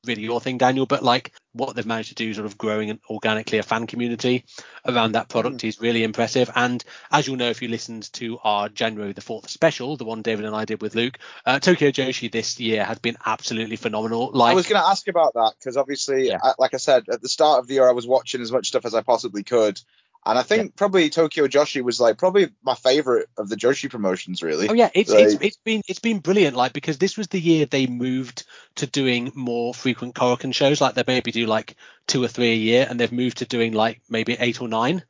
really 0.06 0.22
your 0.22 0.40
thing, 0.40 0.58
Daniel, 0.58 0.86
but 0.86 1.02
like 1.02 1.32
what 1.52 1.74
they've 1.74 1.86
managed 1.86 2.10
to 2.10 2.14
do, 2.14 2.32
sort 2.34 2.46
of 2.46 2.58
growing 2.58 2.98
organically 3.08 3.58
a 3.58 3.62
fan 3.62 3.86
community 3.86 4.44
around 4.86 5.12
that 5.12 5.28
product 5.28 5.58
mm. 5.58 5.68
is 5.68 5.80
really 5.80 6.02
impressive. 6.02 6.50
And 6.54 6.82
as 7.10 7.26
you'll 7.26 7.36
know, 7.36 7.50
if 7.50 7.62
you 7.62 7.68
listened 7.68 8.12
to 8.14 8.38
our 8.42 8.68
January 8.68 9.12
the 9.12 9.20
4th 9.20 9.48
special, 9.48 9.96
the 9.96 10.04
one 10.04 10.22
David 10.22 10.44
and 10.44 10.54
I 10.54 10.64
did 10.64 10.82
with 10.82 10.94
Luke, 10.94 11.18
uh, 11.46 11.58
Tokyo 11.60 11.90
Joshi 11.90 12.30
this 12.30 12.58
year 12.58 12.84
has 12.84 12.98
been 12.98 13.16
absolutely 13.24 13.76
phenomenal. 13.76 14.30
Like 14.32 14.52
I 14.52 14.54
was 14.54 14.66
going 14.66 14.80
to 14.80 14.88
ask 14.88 15.06
about 15.08 15.34
that 15.34 15.54
because 15.58 15.76
obviously, 15.76 16.28
yeah. 16.28 16.38
I, 16.42 16.54
like 16.58 16.74
I 16.74 16.78
said, 16.78 17.04
at 17.10 17.22
the 17.22 17.28
start 17.28 17.60
of 17.60 17.68
the 17.68 17.74
year, 17.74 17.88
I 17.88 17.92
was 17.92 18.06
watching 18.06 18.40
as 18.40 18.50
much 18.50 18.68
stuff 18.68 18.84
as 18.84 18.94
I 18.94 19.02
possibly 19.02 19.42
could. 19.42 19.80
And 20.26 20.38
I 20.38 20.42
think 20.42 20.62
yeah. 20.62 20.70
probably 20.76 21.10
Tokyo 21.10 21.46
Joshi 21.46 21.82
was 21.82 22.00
like 22.00 22.16
probably 22.16 22.48
my 22.62 22.74
favorite 22.74 23.28
of 23.36 23.50
the 23.50 23.56
Joshi 23.56 23.90
promotions, 23.90 24.42
really. 24.42 24.68
Oh 24.68 24.72
yeah, 24.72 24.88
it's, 24.94 25.10
like, 25.10 25.24
it's 25.24 25.34
it's 25.34 25.56
been 25.58 25.82
it's 25.86 25.98
been 25.98 26.20
brilliant. 26.20 26.56
Like 26.56 26.72
because 26.72 26.96
this 26.96 27.18
was 27.18 27.28
the 27.28 27.40
year 27.40 27.66
they 27.66 27.86
moved 27.86 28.46
to 28.76 28.86
doing 28.86 29.32
more 29.34 29.74
frequent 29.74 30.14
Korakuen 30.14 30.54
shows. 30.54 30.80
Like 30.80 30.94
they 30.94 31.04
maybe 31.06 31.30
do 31.30 31.46
like 31.46 31.76
two 32.06 32.24
or 32.24 32.28
three 32.28 32.52
a 32.52 32.56
year, 32.56 32.86
and 32.88 32.98
they've 32.98 33.12
moved 33.12 33.38
to 33.38 33.44
doing 33.44 33.74
like 33.74 34.00
maybe 34.08 34.36
eight 34.40 34.62
or 34.62 34.68
nine. 34.68 35.04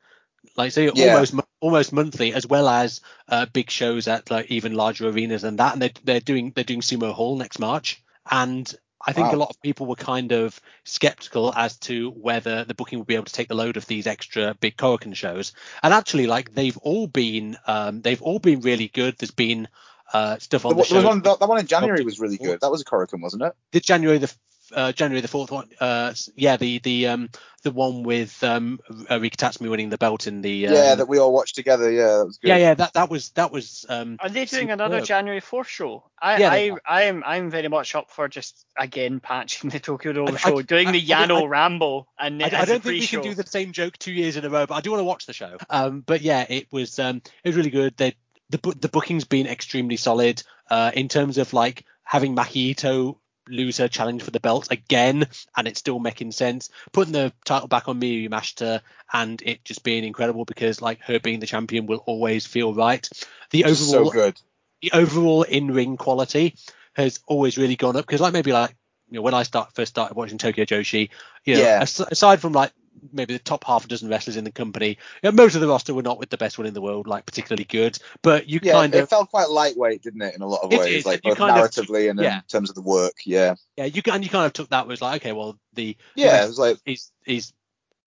Like 0.57 0.73
so 0.73 0.91
yeah. 0.93 1.13
almost 1.13 1.33
almost 1.61 1.93
monthly, 1.93 2.33
as 2.33 2.45
well 2.45 2.67
as 2.67 2.99
uh, 3.29 3.45
big 3.45 3.69
shows 3.69 4.09
at 4.09 4.29
like 4.29 4.51
even 4.51 4.73
larger 4.73 5.07
arenas 5.07 5.43
than 5.43 5.55
that. 5.57 5.73
And 5.73 5.81
they're 5.81 5.91
they're 6.03 6.19
doing 6.19 6.51
they're 6.53 6.65
doing 6.65 6.81
Sumo 6.81 7.13
Hall 7.13 7.37
next 7.37 7.59
March, 7.59 8.03
and 8.29 8.73
I 9.05 9.13
think 9.13 9.27
wow. 9.27 9.35
a 9.35 9.37
lot 9.37 9.49
of 9.49 9.61
people 9.61 9.85
were 9.85 9.95
kind 9.95 10.31
of 10.31 10.59
skeptical 10.83 11.53
as 11.55 11.77
to 11.79 12.09
whether 12.11 12.63
the 12.63 12.73
booking 12.73 12.99
would 12.99 13.07
be 13.07 13.15
able 13.15 13.25
to 13.25 13.33
take 13.33 13.47
the 13.47 13.55
load 13.55 13.77
of 13.77 13.85
these 13.85 14.07
extra 14.07 14.55
big 14.55 14.77
Korakuen 14.77 15.15
shows. 15.15 15.53
And 15.83 15.93
actually, 15.93 16.27
like 16.27 16.53
they've 16.53 16.77
all 16.77 17.07
been, 17.07 17.57
um, 17.67 18.01
they've 18.01 18.21
all 18.21 18.39
been 18.39 18.61
really 18.61 18.87
good. 18.87 19.15
There's 19.17 19.31
been 19.31 19.67
uh, 20.13 20.37
stuff 20.39 20.65
on 20.65 20.75
the, 20.75 20.81
the 20.81 20.87
show. 20.87 21.05
One, 21.05 21.21
that, 21.21 21.39
that, 21.39 21.49
one 21.49 21.59
in 21.59 21.67
January 21.67 22.03
was 22.03 22.19
really 22.19 22.37
good. 22.37 22.61
That 22.61 22.71
was 22.71 22.81
a 22.81 22.85
Korakuen, 22.85 23.21
wasn't 23.21 23.43
it? 23.43 23.53
The 23.71 23.79
January 23.79 24.17
the 24.17 24.33
uh, 24.73 24.91
January 24.91 25.21
the 25.21 25.27
fourth 25.27 25.51
one. 25.51 25.69
Uh, 25.79 26.13
yeah, 26.35 26.57
the 26.57 26.79
the 26.79 27.07
um 27.07 27.29
the 27.63 27.71
one 27.71 28.03
with 28.03 28.43
um 28.43 28.79
uh, 29.09 29.19
Rika 29.19 29.37
Tatsumi 29.37 29.69
winning 29.69 29.89
the 29.89 29.97
belt 29.97 30.27
in 30.27 30.41
the 30.41 30.67
um, 30.67 30.73
yeah 30.73 30.95
that 30.95 31.07
we 31.07 31.17
all 31.17 31.33
watched 31.33 31.55
together. 31.55 31.91
Yeah, 31.91 32.17
that 32.17 32.25
was 32.25 32.37
good. 32.37 32.47
Yeah, 32.49 32.57
yeah, 32.57 32.73
that 32.75 32.93
that 32.93 33.09
was 33.09 33.29
that 33.31 33.51
was. 33.51 33.85
Um, 33.89 34.17
Are 34.19 34.29
they 34.29 34.45
doing 34.45 34.67
superb. 34.67 34.79
another 34.79 35.01
January 35.01 35.39
fourth 35.39 35.67
show? 35.67 36.03
I 36.19 36.37
yeah, 36.37 36.51
I 36.51 36.71
I'm 36.85 37.23
I'm 37.25 37.49
very 37.49 37.67
much 37.67 37.95
up 37.95 38.11
for 38.11 38.27
just 38.27 38.65
again 38.77 39.19
patching 39.19 39.69
the 39.69 39.79
Tokyo 39.79 40.13
Dome 40.13 40.37
show, 40.37 40.59
I, 40.59 40.61
doing 40.61 40.87
I, 40.89 40.91
the 40.91 41.01
Yano 41.01 41.43
I, 41.43 41.45
Rambo, 41.45 42.07
and 42.19 42.41
I, 42.41 42.47
I 42.47 42.65
don't 42.65 42.83
think 42.83 42.85
we 42.85 43.07
can 43.07 43.21
do 43.21 43.33
the 43.33 43.45
same 43.45 43.71
joke 43.71 43.97
two 43.97 44.13
years 44.13 44.37
in 44.37 44.45
a 44.45 44.49
row, 44.49 44.65
but 44.65 44.75
I 44.75 44.81
do 44.81 44.91
want 44.91 45.01
to 45.01 45.05
watch 45.05 45.25
the 45.25 45.33
show. 45.33 45.57
Um, 45.69 46.01
but 46.01 46.21
yeah, 46.21 46.45
it 46.47 46.67
was 46.71 46.99
um 46.99 47.21
it 47.43 47.49
was 47.49 47.55
really 47.55 47.71
good. 47.71 47.97
They 47.97 48.15
the 48.49 48.75
the 48.79 48.89
booking's 48.89 49.25
been 49.25 49.47
extremely 49.47 49.97
solid. 49.97 50.41
Uh, 50.67 50.91
in 50.95 51.07
terms 51.07 51.37
of 51.37 51.53
like 51.53 51.85
having 52.03 52.35
Maki 52.35 52.73
Itoh 52.73 53.17
lose 53.47 53.77
her 53.77 53.87
challenge 53.87 54.23
for 54.23 54.31
the 54.31 54.39
belt 54.39 54.67
again, 54.71 55.27
and 55.55 55.67
it's 55.67 55.79
still 55.79 55.99
making 55.99 56.31
sense. 56.31 56.69
Putting 56.91 57.13
the 57.13 57.33
title 57.45 57.67
back 57.67 57.87
on 57.87 57.99
Miyu 57.99 58.29
Yamashita 58.29 58.81
and 59.13 59.41
it 59.41 59.63
just 59.63 59.83
being 59.83 60.03
incredible 60.03 60.45
because 60.45 60.81
like 60.81 61.01
her 61.01 61.19
being 61.19 61.39
the 61.39 61.47
champion 61.47 61.85
will 61.85 62.03
always 62.05 62.45
feel 62.45 62.73
right. 62.73 63.07
The 63.51 63.65
overall 63.65 64.05
so 64.05 64.09
good. 64.09 64.39
The 64.81 64.91
overall 64.93 65.43
in 65.43 65.71
ring 65.71 65.97
quality 65.97 66.55
has 66.93 67.19
always 67.27 67.57
really 67.57 67.75
gone 67.75 67.95
up 67.95 68.05
because 68.05 68.21
like 68.21 68.33
maybe 68.33 68.51
like 68.51 68.75
you 69.09 69.15
know 69.15 69.21
when 69.21 69.33
I 69.33 69.43
start 69.43 69.73
first 69.73 69.91
started 69.91 70.15
watching 70.15 70.37
Tokyo 70.37 70.65
Joshi, 70.65 71.09
you 71.43 71.55
know, 71.55 71.61
yeah. 71.61 71.81
aside 71.81 72.41
from 72.41 72.53
like 72.53 72.71
maybe 73.11 73.33
the 73.33 73.39
top 73.39 73.63
half 73.63 73.85
a 73.85 73.87
dozen 73.87 74.09
wrestlers 74.09 74.37
in 74.37 74.43
the 74.43 74.51
company. 74.51 74.89
You 74.89 74.95
know, 75.23 75.31
most 75.31 75.55
of 75.55 75.61
the 75.61 75.67
roster 75.67 75.93
were 75.93 76.01
not 76.01 76.19
with 76.19 76.29
the 76.29 76.37
best 76.37 76.57
one 76.57 76.67
in 76.67 76.73
the 76.73 76.81
world, 76.81 77.07
like 77.07 77.25
particularly 77.25 77.65
good. 77.65 77.97
But 78.21 78.49
you 78.49 78.59
yeah, 78.63 78.73
kind 78.73 78.93
of 78.93 79.03
it 79.03 79.09
felt 79.09 79.29
quite 79.29 79.49
lightweight, 79.49 80.03
didn't 80.03 80.21
it, 80.21 80.35
in 80.35 80.41
a 80.41 80.47
lot 80.47 80.63
of 80.63 80.71
ways, 80.71 81.05
it, 81.05 81.05
like 81.05 81.21
both 81.21 81.37
narratively 81.37 82.05
of, 82.05 82.11
and 82.11 82.19
yeah. 82.19 82.37
in 82.37 82.43
terms 82.43 82.69
of 82.69 82.75
the 82.75 82.81
work. 82.81 83.13
Yeah. 83.25 83.55
Yeah, 83.77 83.85
you 83.85 84.01
and 84.11 84.23
you 84.23 84.29
kind 84.29 84.45
of 84.45 84.53
took 84.53 84.69
that 84.69 84.87
was 84.87 85.01
like, 85.01 85.21
okay, 85.21 85.31
well 85.31 85.57
the 85.73 85.95
yeah, 86.15 86.39
the 86.39 86.43
it 86.45 86.47
was 86.47 86.59
like 86.59 86.77
he's 86.85 87.11
he's 87.25 87.53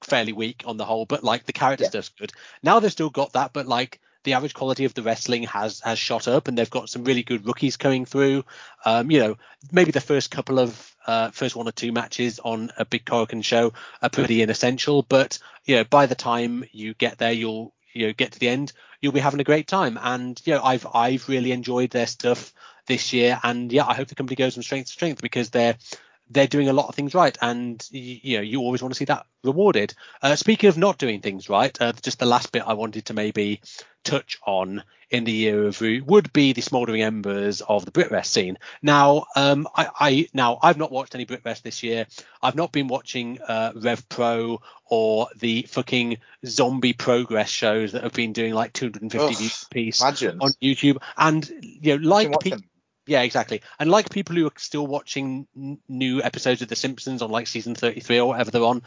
fairly 0.03 0.33
weak 0.33 0.63
on 0.67 0.77
the 0.77 0.85
whole, 0.85 1.07
but 1.07 1.25
like 1.25 1.45
the 1.45 1.53
character 1.53 1.85
yeah. 1.85 1.91
stuff's 1.91 2.11
good. 2.11 2.33
Now 2.63 2.81
they've 2.81 2.93
still 2.93 3.11
got 3.11 3.33
that, 3.33 3.53
but 3.53 3.67
like 3.67 4.01
the 4.29 4.35
average 4.35 4.53
quality 4.53 4.85
of 4.85 4.93
the 4.93 5.03
wrestling 5.03 5.45
has 5.45 5.81
has 5.81 5.99
shot 5.99 6.29
up, 6.29 6.49
and 6.49 6.59
they've 6.59 6.69
got 6.69 6.91
some 6.91 7.05
really 7.05 7.23
good 7.23 7.47
rookies 7.47 7.79
coming 7.79 8.05
through. 8.05 8.45
Um, 8.85 9.11
you 9.11 9.21
know, 9.21 9.39
maybe 9.73 9.91
the 9.91 10.03
first 10.03 10.31
couple 10.31 10.59
of 10.59 10.95
uh, 11.07 11.31
first 11.31 11.57
one 11.57 11.67
or 11.67 11.73
two 11.73 11.93
matches 11.93 12.39
on 12.39 12.71
a 12.77 12.85
big 12.85 13.07
Korakuen 13.07 13.43
show 13.43 13.73
are 14.03 14.11
pretty 14.11 14.43
inessential, 14.43 15.03
but 15.03 15.39
you 15.65 15.77
know, 15.77 15.85
by 15.85 16.05
the 16.05 16.15
time 16.15 16.65
you 16.73 16.93
get 16.93 17.17
there, 17.17 17.33
you'll 17.33 17.73
you 17.95 18.09
know 18.09 18.13
get 18.13 18.33
to 18.33 18.39
the 18.39 18.51
end, 18.51 18.75
you'll 19.01 19.13
be 19.13 19.21
having 19.21 19.41
a 19.41 19.45
great 19.45 19.67
time. 19.67 19.99
And 20.01 20.39
you 20.45 20.53
know, 20.53 20.63
I've 20.63 20.87
I've 20.93 21.27
really 21.27 21.53
enjoyed 21.53 21.91
their 21.91 22.07
stuff 22.07 22.53
this 22.87 23.15
year, 23.15 23.41
and 23.43 23.73
yeah, 23.73 23.87
I 23.87 23.95
hope 23.95 24.09
the 24.09 24.15
company 24.15 24.37
goes 24.37 24.53
from 24.53 24.63
strength 24.63 24.89
to 24.89 24.93
strength 24.93 25.23
because 25.23 25.49
they're 25.49 25.77
they're 26.31 26.47
doing 26.47 26.69
a 26.69 26.75
lot 26.75 26.89
of 26.89 26.95
things 26.95 27.15
right, 27.15 27.37
and 27.41 27.87
you, 27.91 28.19
you 28.23 28.37
know 28.37 28.43
you 28.43 28.61
always 28.61 28.83
want 28.83 28.93
to 28.93 28.99
see 28.99 29.07
that 29.07 29.25
rewarded. 29.43 29.95
Uh, 30.23 30.37
speaking 30.37 30.69
of 30.69 30.77
not 30.77 30.99
doing 30.99 31.21
things 31.21 31.49
right, 31.49 31.77
uh, 31.81 31.93
just 32.03 32.19
the 32.19 32.27
last 32.27 32.53
bit 32.53 32.65
I 32.67 32.75
wanted 32.75 33.07
to 33.07 33.15
maybe 33.15 33.61
touch 34.05 34.39
on 34.47 34.83
in 35.11 35.25
the 35.25 35.33
year 35.33 35.65
of 35.65 35.81
would 35.81 36.33
be 36.33 36.53
the 36.53 36.61
smouldering 36.61 37.03
embers 37.03 37.63
of 37.63 37.85
the 37.85 37.91
BritWres 37.91 38.27
scene. 38.27 38.59
Now, 38.83 39.25
um, 39.37 39.67
I, 39.75 39.89
I, 39.99 40.29
now 40.35 40.59
I've 40.63 40.77
not 40.77 40.93
watched 40.93 41.15
any 41.15 41.25
BritWres 41.25 41.63
this 41.63 41.83
year. 41.83 42.07
I've 42.43 42.57
not 42.57 42.73
been 42.73 42.89
watching 42.89 43.41
uh, 43.41 43.73
Rev 43.75 44.07
Pro 44.09 44.61
or 44.85 45.29
the 45.39 45.63
fucking 45.63 46.19
zombie 46.45 46.93
progress 46.93 47.49
shows 47.49 47.93
that 47.93 48.03
have 48.03 48.13
been 48.13 48.33
doing 48.33 48.53
like 48.53 48.73
250 48.75 49.19
Ugh, 49.19 49.37
views 49.37 49.63
a 49.63 49.75
piece 49.75 50.01
imagine. 50.01 50.39
on 50.41 50.51
YouTube. 50.63 50.99
And 51.17 51.49
you 51.63 51.99
know, 51.99 52.09
like 52.09 52.39
people 52.41 52.61
yeah, 53.09 53.23
exactly. 53.23 53.63
And 53.79 53.91
like 53.91 54.11
people 54.11 54.37
who 54.37 54.47
are 54.47 54.53
still 54.59 54.87
watching 54.87 55.49
n- 55.57 55.79
new 55.89 56.23
episodes 56.23 56.61
of 56.61 56.69
The 56.69 56.77
Simpsons 56.77 57.23
on 57.23 57.31
like 57.31 57.47
season 57.47 57.75
33 57.75 58.21
or 58.21 58.29
whatever 58.29 58.51
they're 58.51 58.63
on. 58.63 58.83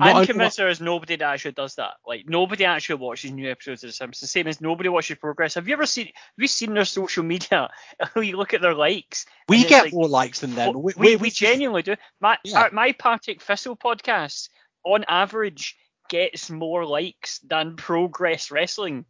I'm 0.00 0.26
convinced 0.26 0.56
there 0.56 0.68
is 0.68 0.80
nobody 0.80 1.16
that 1.16 1.24
actually 1.24 1.52
does 1.52 1.74
that. 1.74 1.94
Like 2.06 2.28
nobody 2.28 2.64
actually 2.64 2.96
watches 2.96 3.32
new 3.32 3.50
episodes 3.50 3.82
of 3.82 3.88
The 3.88 3.92
Simpsons. 3.92 4.30
Same 4.30 4.46
as 4.46 4.60
nobody 4.60 4.88
watches 4.88 5.18
Progress. 5.18 5.54
Have 5.54 5.66
you 5.66 5.74
ever 5.74 5.86
seen? 5.86 6.06
Have 6.06 6.14
you 6.38 6.46
seen 6.46 6.74
their 6.74 6.84
social 6.84 7.24
media? 7.24 7.68
you 8.16 8.36
look 8.36 8.54
at 8.54 8.62
their 8.62 8.74
likes. 8.74 9.26
We 9.48 9.64
get 9.64 9.84
like, 9.84 9.92
more 9.92 10.08
likes 10.08 10.40
than 10.40 10.54
them. 10.54 10.74
We, 10.74 10.92
we, 10.96 11.08
we, 11.10 11.16
we 11.16 11.30
genuinely 11.30 11.82
do. 11.82 11.96
My 12.20 12.38
yeah. 12.44 12.62
our, 12.62 12.70
my 12.70 12.92
Partick 12.92 13.42
Thistle 13.42 13.76
podcast, 13.76 14.50
on 14.84 15.04
average, 15.08 15.76
gets 16.08 16.48
more 16.48 16.86
likes 16.86 17.40
than 17.40 17.76
Progress 17.76 18.52
Wrestling. 18.52 19.04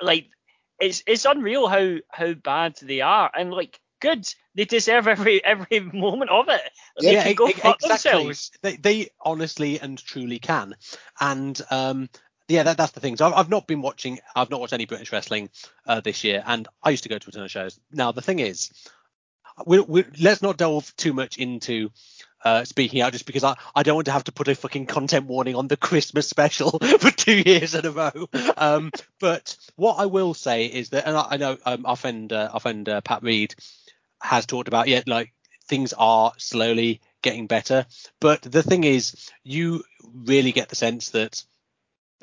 Like 0.00 0.28
it's 0.80 1.02
it's 1.06 1.24
unreal 1.24 1.68
how 1.68 1.96
how 2.10 2.32
bad 2.34 2.76
they 2.82 3.00
are. 3.02 3.30
And 3.34 3.50
like 3.50 3.78
good. 4.00 4.26
They 4.54 4.64
deserve 4.64 5.08
every 5.08 5.44
every 5.44 5.80
moment 5.80 6.30
of 6.30 6.48
it. 6.48 6.62
They 7.00 7.14
yeah, 7.14 7.32
go 7.32 7.46
fuck 7.48 7.76
exactly. 7.76 7.88
themselves. 7.88 8.50
They, 8.62 8.76
they 8.76 9.08
honestly 9.20 9.80
and 9.80 9.98
truly 9.98 10.38
can. 10.38 10.74
And 11.20 11.60
um, 11.70 12.08
yeah, 12.48 12.62
that, 12.62 12.76
that's 12.76 12.92
the 12.92 13.00
thing. 13.00 13.16
So 13.16 13.26
I've, 13.26 13.34
I've, 13.34 13.50
not 13.50 13.66
been 13.66 13.82
watching. 13.82 14.18
I've 14.34 14.50
not 14.50 14.60
watched 14.60 14.72
any 14.72 14.86
British 14.86 15.12
wrestling 15.12 15.50
uh, 15.86 16.00
this 16.00 16.24
year, 16.24 16.42
and 16.46 16.68
I 16.82 16.90
used 16.90 17.02
to 17.02 17.08
go 17.08 17.18
to 17.18 17.28
a 17.28 17.32
ton 17.32 17.44
of 17.44 17.50
shows. 17.50 17.78
Now 17.92 18.12
the 18.12 18.22
thing 18.22 18.38
is, 18.38 18.70
we, 19.66 19.80
we, 19.80 20.04
let's 20.20 20.42
not 20.42 20.56
delve 20.56 20.94
too 20.96 21.12
much 21.12 21.38
into 21.38 21.90
uh, 22.44 22.64
speaking 22.64 23.00
out 23.00 23.12
just 23.12 23.26
because 23.26 23.42
I, 23.42 23.56
I 23.74 23.82
don't 23.82 23.96
want 23.96 24.06
to 24.06 24.12
have 24.12 24.24
to 24.24 24.32
put 24.32 24.48
a 24.48 24.54
fucking 24.54 24.86
content 24.86 25.26
warning 25.26 25.56
on 25.56 25.66
the 25.66 25.76
Christmas 25.76 26.28
special 26.28 26.78
for 27.00 27.10
two 27.10 27.42
years 27.44 27.74
in 27.74 27.86
a 27.86 27.90
row. 27.90 28.28
Um, 28.56 28.92
but 29.18 29.56
what 29.74 29.94
I 29.94 30.06
will 30.06 30.34
say 30.34 30.66
is 30.66 30.90
that, 30.90 31.08
and 31.08 31.16
I, 31.16 31.26
I 31.30 31.36
know 31.38 31.56
um, 31.64 31.86
our 31.86 31.96
friend, 31.96 32.32
uh, 32.32 32.50
our 32.52 32.60
friend 32.60 32.88
uh, 32.88 33.00
Pat 33.00 33.22
Reed 33.22 33.54
has 34.26 34.46
talked 34.46 34.68
about, 34.68 34.88
yeah, 34.88 35.02
like 35.06 35.32
things 35.68 35.94
are 35.96 36.32
slowly 36.38 37.00
getting 37.22 37.46
better. 37.46 37.86
But 38.20 38.42
the 38.42 38.62
thing 38.62 38.84
is, 38.84 39.30
you 39.42 39.84
really 40.14 40.52
get 40.52 40.68
the 40.68 40.76
sense 40.76 41.10
that 41.10 41.42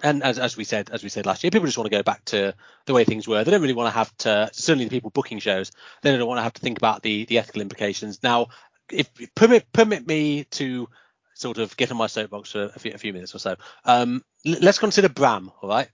and 0.01 0.23
as, 0.23 0.39
as 0.39 0.57
we 0.57 0.63
said 0.63 0.89
as 0.91 1.03
we 1.03 1.09
said 1.09 1.25
last 1.25 1.43
year, 1.43 1.51
people 1.51 1.67
just 1.67 1.77
want 1.77 1.89
to 1.89 1.97
go 1.97 2.03
back 2.03 2.25
to 2.25 2.53
the 2.85 2.93
way 2.93 3.03
things 3.03 3.27
were. 3.27 3.43
They 3.43 3.51
don't 3.51 3.61
really 3.61 3.73
want 3.73 3.87
to 3.87 3.97
have 3.97 4.15
to. 4.19 4.49
Certainly, 4.51 4.85
the 4.85 4.89
people 4.89 5.11
booking 5.11 5.39
shows, 5.39 5.71
they 6.01 6.15
don't 6.15 6.27
want 6.27 6.39
to 6.39 6.43
have 6.43 6.53
to 6.53 6.61
think 6.61 6.77
about 6.77 7.03
the 7.03 7.25
the 7.25 7.37
ethical 7.37 7.61
implications. 7.61 8.21
Now, 8.23 8.47
if 8.91 9.09
permit 9.35 9.71
permit 9.71 10.05
me 10.07 10.45
to 10.45 10.89
sort 11.35 11.57
of 11.57 11.75
get 11.77 11.91
on 11.91 11.97
my 11.97 12.07
soapbox 12.07 12.51
for 12.51 12.71
a 12.75 12.79
few, 12.79 12.91
a 12.93 12.97
few 12.97 13.13
minutes 13.13 13.35
or 13.35 13.39
so. 13.39 13.55
Um, 13.85 14.23
l- 14.45 14.57
let's 14.61 14.79
consider 14.79 15.09
Bram, 15.09 15.51
all 15.61 15.69
right? 15.69 15.89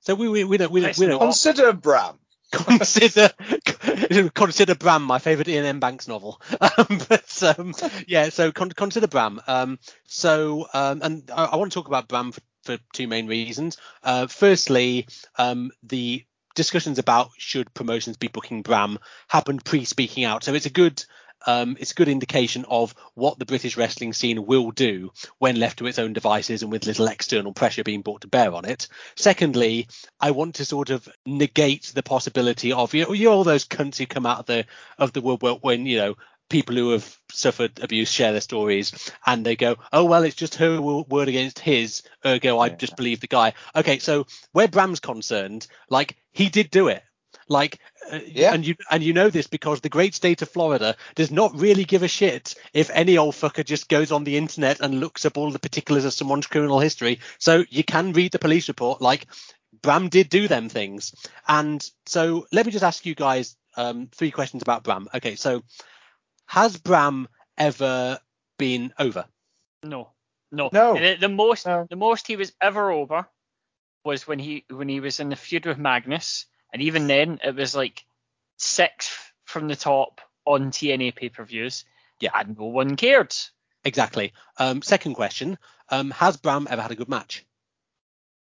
So 0.00 0.14
we 0.14 0.28
we, 0.28 0.44
we 0.44 0.56
don't 0.56 0.70
we 0.70 0.80
don't, 0.80 0.98
we 0.98 1.06
don't 1.06 1.20
Consider 1.20 1.72
Bram. 1.72 2.18
Consider 2.50 3.30
consider 4.34 4.74
Bram 4.74 5.02
my 5.02 5.18
favorite 5.18 5.48
Iain 5.48 5.64
M 5.64 5.80
Banks 5.80 6.08
novel. 6.08 6.40
Um, 6.60 7.00
but 7.08 7.42
um, 7.58 7.74
yeah, 8.06 8.28
so 8.30 8.52
con- 8.52 8.70
consider 8.70 9.06
Bram. 9.06 9.40
Um, 9.46 9.78
so 10.06 10.66
um, 10.72 11.00
and 11.02 11.30
I, 11.34 11.44
I 11.46 11.56
want 11.56 11.70
to 11.72 11.74
talk 11.78 11.88
about 11.88 12.08
Bram 12.08 12.32
for, 12.32 12.40
for 12.64 12.78
two 12.92 13.06
main 13.06 13.26
reasons. 13.26 13.76
Uh, 14.02 14.26
firstly, 14.26 15.06
um, 15.36 15.70
the 15.82 16.24
discussions 16.54 16.98
about 16.98 17.30
should 17.36 17.72
promotions 17.74 18.16
be 18.16 18.28
booking 18.28 18.62
Bram 18.62 18.98
happened 19.28 19.64
pre-speaking 19.64 20.24
out, 20.24 20.42
so 20.44 20.54
it's 20.54 20.66
a 20.66 20.70
good 20.70 21.04
um, 21.46 21.76
it's 21.78 21.92
a 21.92 21.94
good 21.94 22.08
indication 22.08 22.64
of 22.68 22.94
what 23.14 23.38
the 23.38 23.46
British 23.46 23.76
wrestling 23.76 24.12
scene 24.12 24.46
will 24.46 24.70
do 24.70 25.12
when 25.38 25.60
left 25.60 25.78
to 25.78 25.86
its 25.86 25.98
own 25.98 26.12
devices 26.12 26.62
and 26.62 26.72
with 26.72 26.86
little 26.86 27.06
external 27.06 27.52
pressure 27.52 27.84
being 27.84 28.02
brought 28.02 28.22
to 28.22 28.28
bear 28.28 28.52
on 28.52 28.64
it. 28.64 28.88
Secondly, 29.16 29.88
I 30.20 30.32
want 30.32 30.56
to 30.56 30.64
sort 30.64 30.90
of 30.90 31.08
negate 31.24 31.92
the 31.94 32.02
possibility 32.02 32.72
of 32.72 32.94
you 32.94 33.04
know, 33.04 33.12
you 33.12 33.26
know 33.26 33.32
all 33.32 33.44
those 33.44 33.66
cunts 33.66 33.98
who 33.98 34.06
come 34.06 34.26
out 34.26 34.40
of 34.40 34.46
the 34.46 34.66
of 34.98 35.12
the 35.12 35.20
woodwork 35.20 35.62
when 35.62 35.86
you 35.86 35.98
know 35.98 36.16
people 36.48 36.76
who 36.76 36.90
have 36.90 37.18
suffered 37.30 37.78
abuse 37.82 38.10
share 38.10 38.32
their 38.32 38.40
stories 38.40 39.12
and 39.26 39.44
they 39.44 39.56
go, 39.56 39.76
oh 39.92 40.04
well, 40.04 40.22
it's 40.22 40.34
just 40.34 40.56
her 40.56 40.80
word 40.80 41.28
against 41.28 41.58
his, 41.58 42.02
ergo 42.24 42.58
I 42.58 42.70
just 42.70 42.96
believe 42.96 43.20
the 43.20 43.26
guy. 43.26 43.52
Okay, 43.76 43.98
so 43.98 44.26
where 44.52 44.68
Bram's 44.68 45.00
concerned, 45.00 45.66
like 45.90 46.16
he 46.32 46.48
did 46.48 46.70
do 46.70 46.88
it. 46.88 47.02
Like, 47.48 47.78
uh, 48.12 48.20
Yeah. 48.26 48.52
and 48.52 48.66
you 48.66 48.74
and 48.90 49.02
you 49.02 49.12
know 49.12 49.30
this 49.30 49.46
because 49.46 49.80
the 49.80 49.88
great 49.88 50.14
state 50.14 50.42
of 50.42 50.50
Florida 50.50 50.96
does 51.14 51.30
not 51.30 51.58
really 51.58 51.84
give 51.84 52.02
a 52.02 52.08
shit 52.08 52.54
if 52.74 52.90
any 52.90 53.16
old 53.18 53.34
fucker 53.34 53.64
just 53.64 53.88
goes 53.88 54.12
on 54.12 54.24
the 54.24 54.36
internet 54.36 54.80
and 54.80 55.00
looks 55.00 55.24
up 55.24 55.36
all 55.38 55.50
the 55.50 55.58
particulars 55.58 56.04
of 56.04 56.12
someone's 56.12 56.46
criminal 56.46 56.80
history. 56.80 57.20
So 57.38 57.64
you 57.70 57.84
can 57.84 58.12
read 58.12 58.32
the 58.32 58.38
police 58.38 58.68
report. 58.68 59.00
Like, 59.00 59.26
Bram 59.82 60.08
did 60.08 60.28
do 60.28 60.48
them 60.48 60.68
things. 60.68 61.14
And 61.46 61.88
so 62.06 62.46
let 62.52 62.66
me 62.66 62.72
just 62.72 62.84
ask 62.84 63.06
you 63.06 63.14
guys 63.14 63.56
um, 63.76 64.08
three 64.12 64.30
questions 64.30 64.62
about 64.62 64.82
Bram. 64.84 65.08
Okay, 65.14 65.36
so 65.36 65.62
has 66.46 66.76
Bram 66.76 67.28
ever 67.56 68.18
been 68.58 68.92
over? 68.98 69.26
No, 69.84 70.10
no, 70.50 70.68
No. 70.72 70.94
The, 70.94 71.16
the 71.20 71.28
most, 71.28 71.66
No. 71.66 71.86
the 71.88 71.96
most 71.96 72.26
he 72.26 72.36
was 72.36 72.52
ever 72.60 72.90
over 72.90 73.26
was 74.04 74.26
when 74.26 74.38
he 74.38 74.64
when 74.70 74.88
he 74.88 75.00
was 75.00 75.20
in 75.20 75.28
the 75.28 75.36
feud 75.36 75.66
with 75.66 75.78
Magnus, 75.78 76.46
and 76.72 76.82
even 76.82 77.06
then 77.06 77.40
it 77.42 77.54
was 77.54 77.74
like 77.74 78.04
sixth 78.56 79.32
from 79.44 79.68
the 79.68 79.76
top 79.76 80.20
on 80.44 80.70
TNA 80.70 81.14
pay 81.14 81.28
per 81.28 81.44
views. 81.44 81.84
Yeah. 82.20 82.30
and 82.34 82.58
no 82.58 82.64
one 82.66 82.96
cared. 82.96 83.34
Exactly. 83.84 84.32
Um, 84.58 84.82
second 84.82 85.14
question: 85.14 85.56
um, 85.88 86.10
Has 86.10 86.36
Bram 86.36 86.66
ever 86.68 86.82
had 86.82 86.90
a 86.90 86.96
good 86.96 87.08
match? 87.08 87.44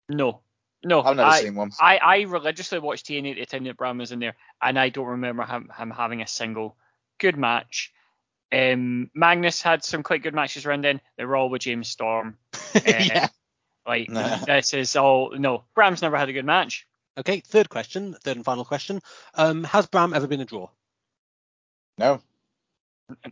No, 0.08 0.41
no. 0.84 1.00
I've 1.00 1.16
never 1.16 1.28
I, 1.28 1.41
seen 1.42 1.55
one. 1.55 1.70
I, 1.81 1.99
I 1.99 2.20
religiously 2.23 2.81
watched 2.81 3.07
TNA 3.07 3.32
at 3.32 3.36
the 3.39 3.47
time 3.47 3.65
that 3.65 3.76
Bram 3.76 3.99
was 3.99 4.12
in 4.12 4.18
there, 4.18 4.34
and 4.60 4.78
I 4.78 4.89
don't 4.89 5.07
remember 5.07 5.44
him, 5.44 5.70
him 5.76 5.91
having 5.91 6.23
a 6.23 6.26
single 6.26 6.76
good 7.18 7.36
match. 7.36 7.92
Um, 8.52 9.10
Magnus 9.15 9.62
had 9.62 9.82
some 9.84 10.02
quite 10.02 10.23
good 10.23 10.34
matches 10.34 10.66
around 10.66 10.84
then. 10.84 11.00
They 11.16 11.24
were 11.24 11.36
all 11.36 11.49
with 11.49 11.62
James 11.62 11.89
Storm. 11.89 12.36
yeah. 12.86 13.28
Like 13.86 14.10
Nah. 14.10 14.36
this 14.39 14.74
is 14.74 14.97
all 14.97 15.32
no. 15.39 15.65
Bram's 15.74 16.02
never 16.02 16.16
had 16.16 16.28
a 16.28 16.32
good 16.34 16.44
match. 16.44 16.86
Okay. 17.18 17.41
Third 17.41 17.68
question. 17.68 18.15
Third 18.23 18.36
and 18.36 18.44
final 18.44 18.65
question: 18.65 19.00
um, 19.34 19.65
Has 19.65 19.86
Bram 19.86 20.15
ever 20.15 20.26
been 20.26 20.41
a 20.41 20.44
draw? 20.44 20.68
No. 21.99 22.20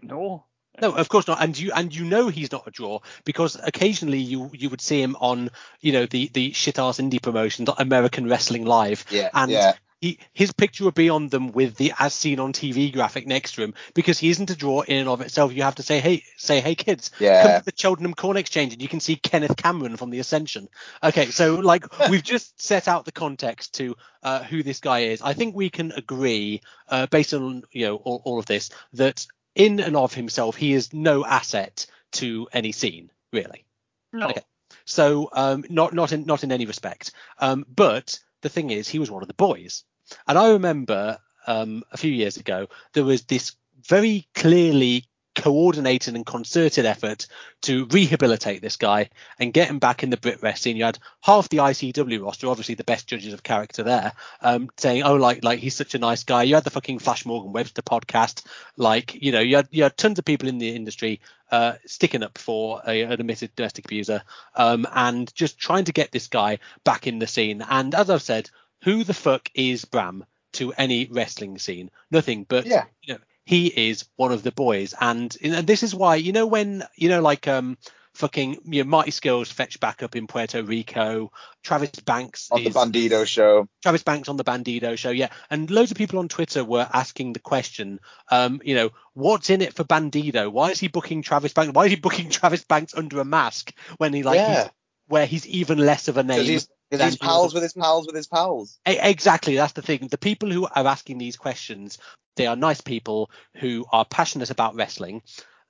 No. 0.03 0.45
No, 0.81 0.93
of 0.95 1.09
course 1.09 1.27
not. 1.27 1.43
And 1.43 1.59
you 1.59 1.73
and 1.75 1.95
you 1.95 2.05
know 2.05 2.29
he's 2.29 2.53
not 2.53 2.67
a 2.67 2.71
draw 2.71 3.01
because 3.25 3.57
occasionally 3.63 4.19
you 4.19 4.51
you 4.55 4.71
would 4.71 4.81
see 4.81 5.03
him 5.03 5.17
on 5.21 5.51
you 5.81 5.93
know 5.93 6.07
the 6.07 6.29
the 6.29 6.53
shit 6.53 6.79
ass 6.79 6.99
indie 6.99 7.21
promotions, 7.21 7.69
American 7.79 8.29
Wrestling 8.29 8.65
Live, 8.65 9.05
Yeah. 9.11 9.31
and 9.35 9.51
yeah. 9.51 9.75
He 10.01 10.19
his 10.33 10.53
picture 10.53 10.85
would 10.85 10.95
be 10.95 11.11
on 11.11 11.29
them 11.29 11.53
with 11.53 11.77
the 11.77 11.93
as 11.99 12.15
seen 12.15 12.41
on 12.41 12.53
TV 12.53 12.93
graphic 12.93 13.27
next 13.27 13.53
to 13.53 13.63
him 13.63 13.75
because 13.95 14.19
he 14.19 14.31
isn't 14.31 14.51
a 14.51 14.57
draw 14.57 14.81
in 14.81 14.99
and 14.99 15.09
of 15.09 15.21
itself. 15.21 15.53
You 15.53 15.63
have 15.63 15.75
to 15.77 15.83
say 15.83 16.01
hey 16.01 16.25
say 16.37 16.61
hey 16.61 16.75
kids, 16.75 17.11
come 17.43 17.59
to 17.59 17.65
the 17.65 17.73
Cheltenham 17.77 18.15
Corn 18.15 18.37
Exchange 18.37 18.73
and 18.73 18.83
you 18.83 18.89
can 18.89 19.01
see 19.01 19.17
Kenneth 19.17 19.57
Cameron 19.57 19.97
from 19.97 20.11
the 20.11 20.19
Ascension. 20.19 20.69
Okay, 21.03 21.27
so 21.27 21.57
like 21.57 21.85
we've 22.11 22.23
just 22.23 22.61
set 22.61 22.89
out 22.89 23.05
the 23.05 23.13
context 23.13 23.75
to 23.75 23.95
uh, 24.23 24.43
who 24.43 24.63
this 24.63 24.81
guy 24.81 25.01
is. 25.01 25.21
I 25.23 25.35
think 25.35 25.55
we 25.55 25.71
can 25.71 25.93
agree 25.93 26.63
uh, 26.89 27.07
based 27.07 27.35
on 27.35 27.63
you 27.71 27.87
know 27.87 27.97
all, 27.97 28.23
all 28.25 28.39
of 28.39 28.47
this 28.47 28.71
that 28.95 29.27
in 29.55 29.81
and 29.81 29.97
of 29.97 30.15
himself 30.15 30.57
he 30.57 30.73
is 30.73 30.93
no 30.95 31.25
asset 31.25 31.87
to 32.13 32.49
any 32.53 32.73
scene 32.73 33.11
really. 33.33 33.65
No. 34.13 34.29
Okay. 34.29 34.43
So 34.87 35.29
um, 35.33 35.65
not 35.69 35.93
not 35.93 36.13
in 36.13 36.25
not 36.25 36.43
in 36.43 36.53
any 36.53 36.65
respect. 36.65 37.13
Um, 37.39 37.67
but 37.69 38.19
the 38.43 38.49
thing 38.49 38.71
is, 38.71 38.89
he 38.89 38.99
was 38.99 39.11
one 39.11 39.23
of 39.23 39.29
the 39.29 39.35
boys, 39.35 39.85
and 40.27 40.39
I 40.39 40.53
remember 40.53 41.19
um, 41.47 41.83
a 41.93 41.97
few 41.97 42.13
years 42.13 42.37
ago 42.37 42.69
there 42.93 43.05
was 43.05 43.23
this 43.23 43.57
very 43.87 44.27
clearly 44.35 45.05
coordinated 45.37 46.15
and 46.15 46.27
concerted 46.27 46.85
effort 46.85 47.27
to 47.63 47.87
rehabilitate 47.87 48.61
this 48.61 48.77
guy 48.77 49.09
and 49.39 49.53
get 49.53 49.69
him 49.69 49.79
back 49.79 50.03
in 50.03 50.11
the 50.11 50.17
BritWres 50.17 50.59
scene. 50.59 50.77
You 50.77 50.85
had 50.85 50.99
half 51.23 51.49
the 51.49 51.59
ICW 51.59 52.23
roster, 52.23 52.49
obviously 52.49 52.75
the 52.75 52.85
best 52.85 53.07
judges 53.07 53.33
of 53.33 53.43
character 53.43 53.83
there, 53.83 54.13
um, 54.43 54.69
saying, 54.77 55.03
"Oh, 55.03 55.15
like 55.15 55.45
like 55.45 55.61
he's 55.61 55.77
such 55.77 55.95
a 55.95 55.99
nice 55.99 56.25
guy." 56.25 56.43
You 56.43 56.57
had 56.57 56.65
the 56.65 56.71
fucking 56.71 56.99
Flash 56.99 57.25
Morgan 57.25 57.53
Webster 57.53 57.83
podcast, 57.83 58.45
like 58.77 59.15
you 59.15 59.33
know, 59.33 59.41
you 59.41 59.57
had 59.57 59.69
you 59.71 59.85
had 59.85 59.97
tons 59.97 60.19
of 60.19 60.25
people 60.25 60.49
in 60.49 60.59
the 60.59 60.75
industry 60.75 61.21
uh, 61.51 61.75
sticking 61.87 62.23
up 62.23 62.37
for 62.39 62.83
a, 62.87 63.03
an 63.03 63.13
admitted 63.13 63.55
domestic 63.57 63.85
abuser 63.87 64.23
um, 64.57 64.87
and 64.95 65.35
just 65.35 65.59
trying 65.59 65.85
to 65.85 65.93
get 65.93 66.13
this 66.13 66.29
guy 66.29 66.59
back 66.85 67.07
in 67.07 67.19
the 67.19 67.27
scene. 67.27 67.65
And 67.69 67.95
as 67.95 68.11
I've 68.11 68.23
said, 68.23 68.51
who 68.83 69.05
the 69.05 69.15
fuck 69.15 69.51
is 69.55 69.85
Bram 69.85 70.25
to 70.55 70.73
any 70.73 71.07
wrestling 71.07 71.59
scene? 71.59 71.91
Nothing. 72.11 72.45
But 72.49 72.67
Yeah. 72.67 72.85
you 73.03 73.15
know, 73.15 73.21
he 73.45 73.67
is 73.67 74.05
one 74.17 74.33
of 74.33 74.43
the 74.43 74.53
boys, 74.53 74.95
and, 75.01 75.37
and 75.43 75.67
this 75.67 75.83
is 75.83 75.95
why 75.95 76.17
you 76.17 76.33
know 76.33 76.47
when 76.47 76.85
you 76.97 77.09
know 77.09 77.21
like 77.21 77.49
um 77.49 77.77
fucking 78.15 78.59
you 78.65 78.83
know, 78.85 78.91
Marty 78.91 79.11
Scurll's 79.11 79.51
fetched 79.51 79.81
back 79.81 80.03
up 80.03 80.17
in 80.17 80.27
Puerto 80.27 80.63
Rico, 80.63 81.33
Travis 81.63 81.91
Banks 81.91 82.49
On 82.51 82.63
the 82.63 82.71
is 82.71 82.75
Bandido 82.75 83.27
show. 83.27 83.69
Travis 83.83 84.03
Banks 84.03 84.29
on 84.29 84.37
the 84.37 84.45
Bandido 84.45 84.97
show, 84.97 85.11
yeah. 85.11 85.31
And 85.49 85.71
loads 85.71 85.91
of 85.91 85.97
people 85.97 86.19
on 86.19 86.29
Twitter 86.29 86.65
were 86.65 86.89
asking 86.93 87.33
the 87.33 87.41
question, 87.41 88.01
um, 88.31 88.61
you 88.65 88.75
know, 88.75 88.91
what's 89.15 89.51
in 89.51 89.63
it 89.63 89.75
for 89.75 89.85
Bandido? 89.85 90.51
Why 90.51 90.71
is 90.71 90.81
he 90.81 90.89
booking 90.89 91.23
Travis 91.23 91.53
Banks? 91.53 91.73
Why 91.75 91.87
is 91.87 91.91
he 91.91 91.97
booking 91.97 92.31
Travis 92.31 92.65
Banks 92.65 92.95
under 92.95 93.21
a 93.21 93.25
mask 93.25 93.73
when 93.99 94.13
he 94.13 94.23
like 94.23 94.37
yeah. 94.37 94.63
he's, 94.65 94.73
where 95.07 95.27
he's 95.27 95.47
even 95.47 95.79
less 95.79 96.09
of 96.09 96.17
a 96.17 96.23
name? 96.23 96.61
Because 96.91 97.05
he's, 97.05 97.17
'cause 97.17 97.21
than 97.21 97.29
he's 97.29 97.35
he 97.35 97.39
pals 97.39 97.55
with 97.55 97.63
his 97.63 97.73
pals 97.73 98.07
with 98.07 98.17
his 98.17 98.27
pals. 98.27 98.79
Exactly, 98.87 99.55
that's 99.57 99.73
the 99.75 99.83
thing. 99.83 100.09
The 100.09 100.19
people 100.19 100.51
who 100.51 100.67
are 100.67 100.87
asking 100.87 101.19
these 101.19 101.37
questions, 101.37 101.99
they 102.37 102.47
are 102.47 102.57
nice 102.57 102.81
people 102.81 103.31
who 103.57 103.87
are 103.93 104.05
passionate 104.05 104.51
about 104.51 104.75
wrestling. 104.75 105.23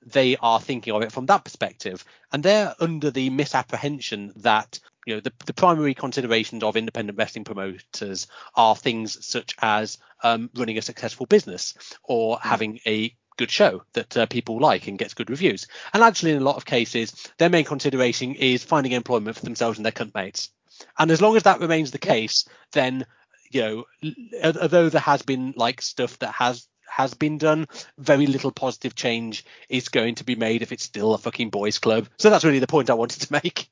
They 0.03 0.35
are 0.37 0.59
thinking 0.59 0.93
of 0.93 1.03
it 1.03 1.11
from 1.11 1.27
that 1.27 1.43
perspective, 1.43 2.03
and 2.31 2.41
they're 2.41 2.73
under 2.79 3.11
the 3.11 3.29
misapprehension 3.29 4.33
that 4.37 4.79
you 5.05 5.15
know 5.15 5.19
the, 5.19 5.31
the 5.45 5.53
primary 5.53 5.93
considerations 5.93 6.63
of 6.63 6.75
independent 6.75 7.17
wrestling 7.19 7.43
promoters 7.43 8.27
are 8.55 8.75
things 8.75 9.23
such 9.25 9.55
as 9.61 9.99
um, 10.23 10.49
running 10.55 10.77
a 10.79 10.81
successful 10.81 11.27
business 11.27 11.75
or 12.03 12.39
having 12.41 12.79
a 12.87 13.15
good 13.37 13.51
show 13.51 13.83
that 13.93 14.17
uh, 14.17 14.25
people 14.25 14.59
like 14.59 14.87
and 14.87 14.97
gets 14.99 15.13
good 15.13 15.29
reviews. 15.29 15.67
And 15.93 16.01
actually, 16.03 16.31
in 16.31 16.37
a 16.37 16.45
lot 16.45 16.57
of 16.57 16.65
cases, 16.65 17.13
their 17.37 17.49
main 17.49 17.65
consideration 17.65 18.33
is 18.35 18.63
finding 18.63 18.93
employment 18.93 19.37
for 19.37 19.43
themselves 19.43 19.77
and 19.77 19.85
their 19.85 19.91
cunt 19.91 20.13
mates. 20.15 20.49
And 20.97 21.11
as 21.11 21.21
long 21.21 21.35
as 21.35 21.43
that 21.43 21.59
remains 21.59 21.91
the 21.91 21.97
case, 21.99 22.45
then 22.73 23.05
you 23.51 23.61
know, 23.61 24.13
although 24.43 24.89
there 24.89 25.01
has 25.01 25.21
been 25.21 25.53
like 25.57 25.81
stuff 25.81 26.17
that 26.19 26.33
has 26.33 26.67
has 26.87 27.13
been 27.13 27.37
done, 27.37 27.67
very 27.97 28.25
little 28.27 28.51
positive 28.51 28.95
change 28.95 29.45
is 29.69 29.89
going 29.89 30.15
to 30.15 30.23
be 30.25 30.35
made 30.35 30.61
if 30.61 30.71
it's 30.71 30.83
still 30.83 31.13
a 31.13 31.17
fucking 31.17 31.49
boys' 31.49 31.79
club. 31.79 32.07
So 32.17 32.29
that's 32.29 32.43
really 32.43 32.59
the 32.59 32.67
point 32.67 32.89
I 32.89 32.95
wanted 32.95 33.21
to 33.21 33.33
make. 33.43 33.69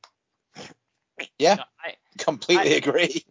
Yeah. 1.37 1.57
I, 1.83 1.95
Completely 2.17 2.73
I- 2.73 2.77
agree. 2.77 3.25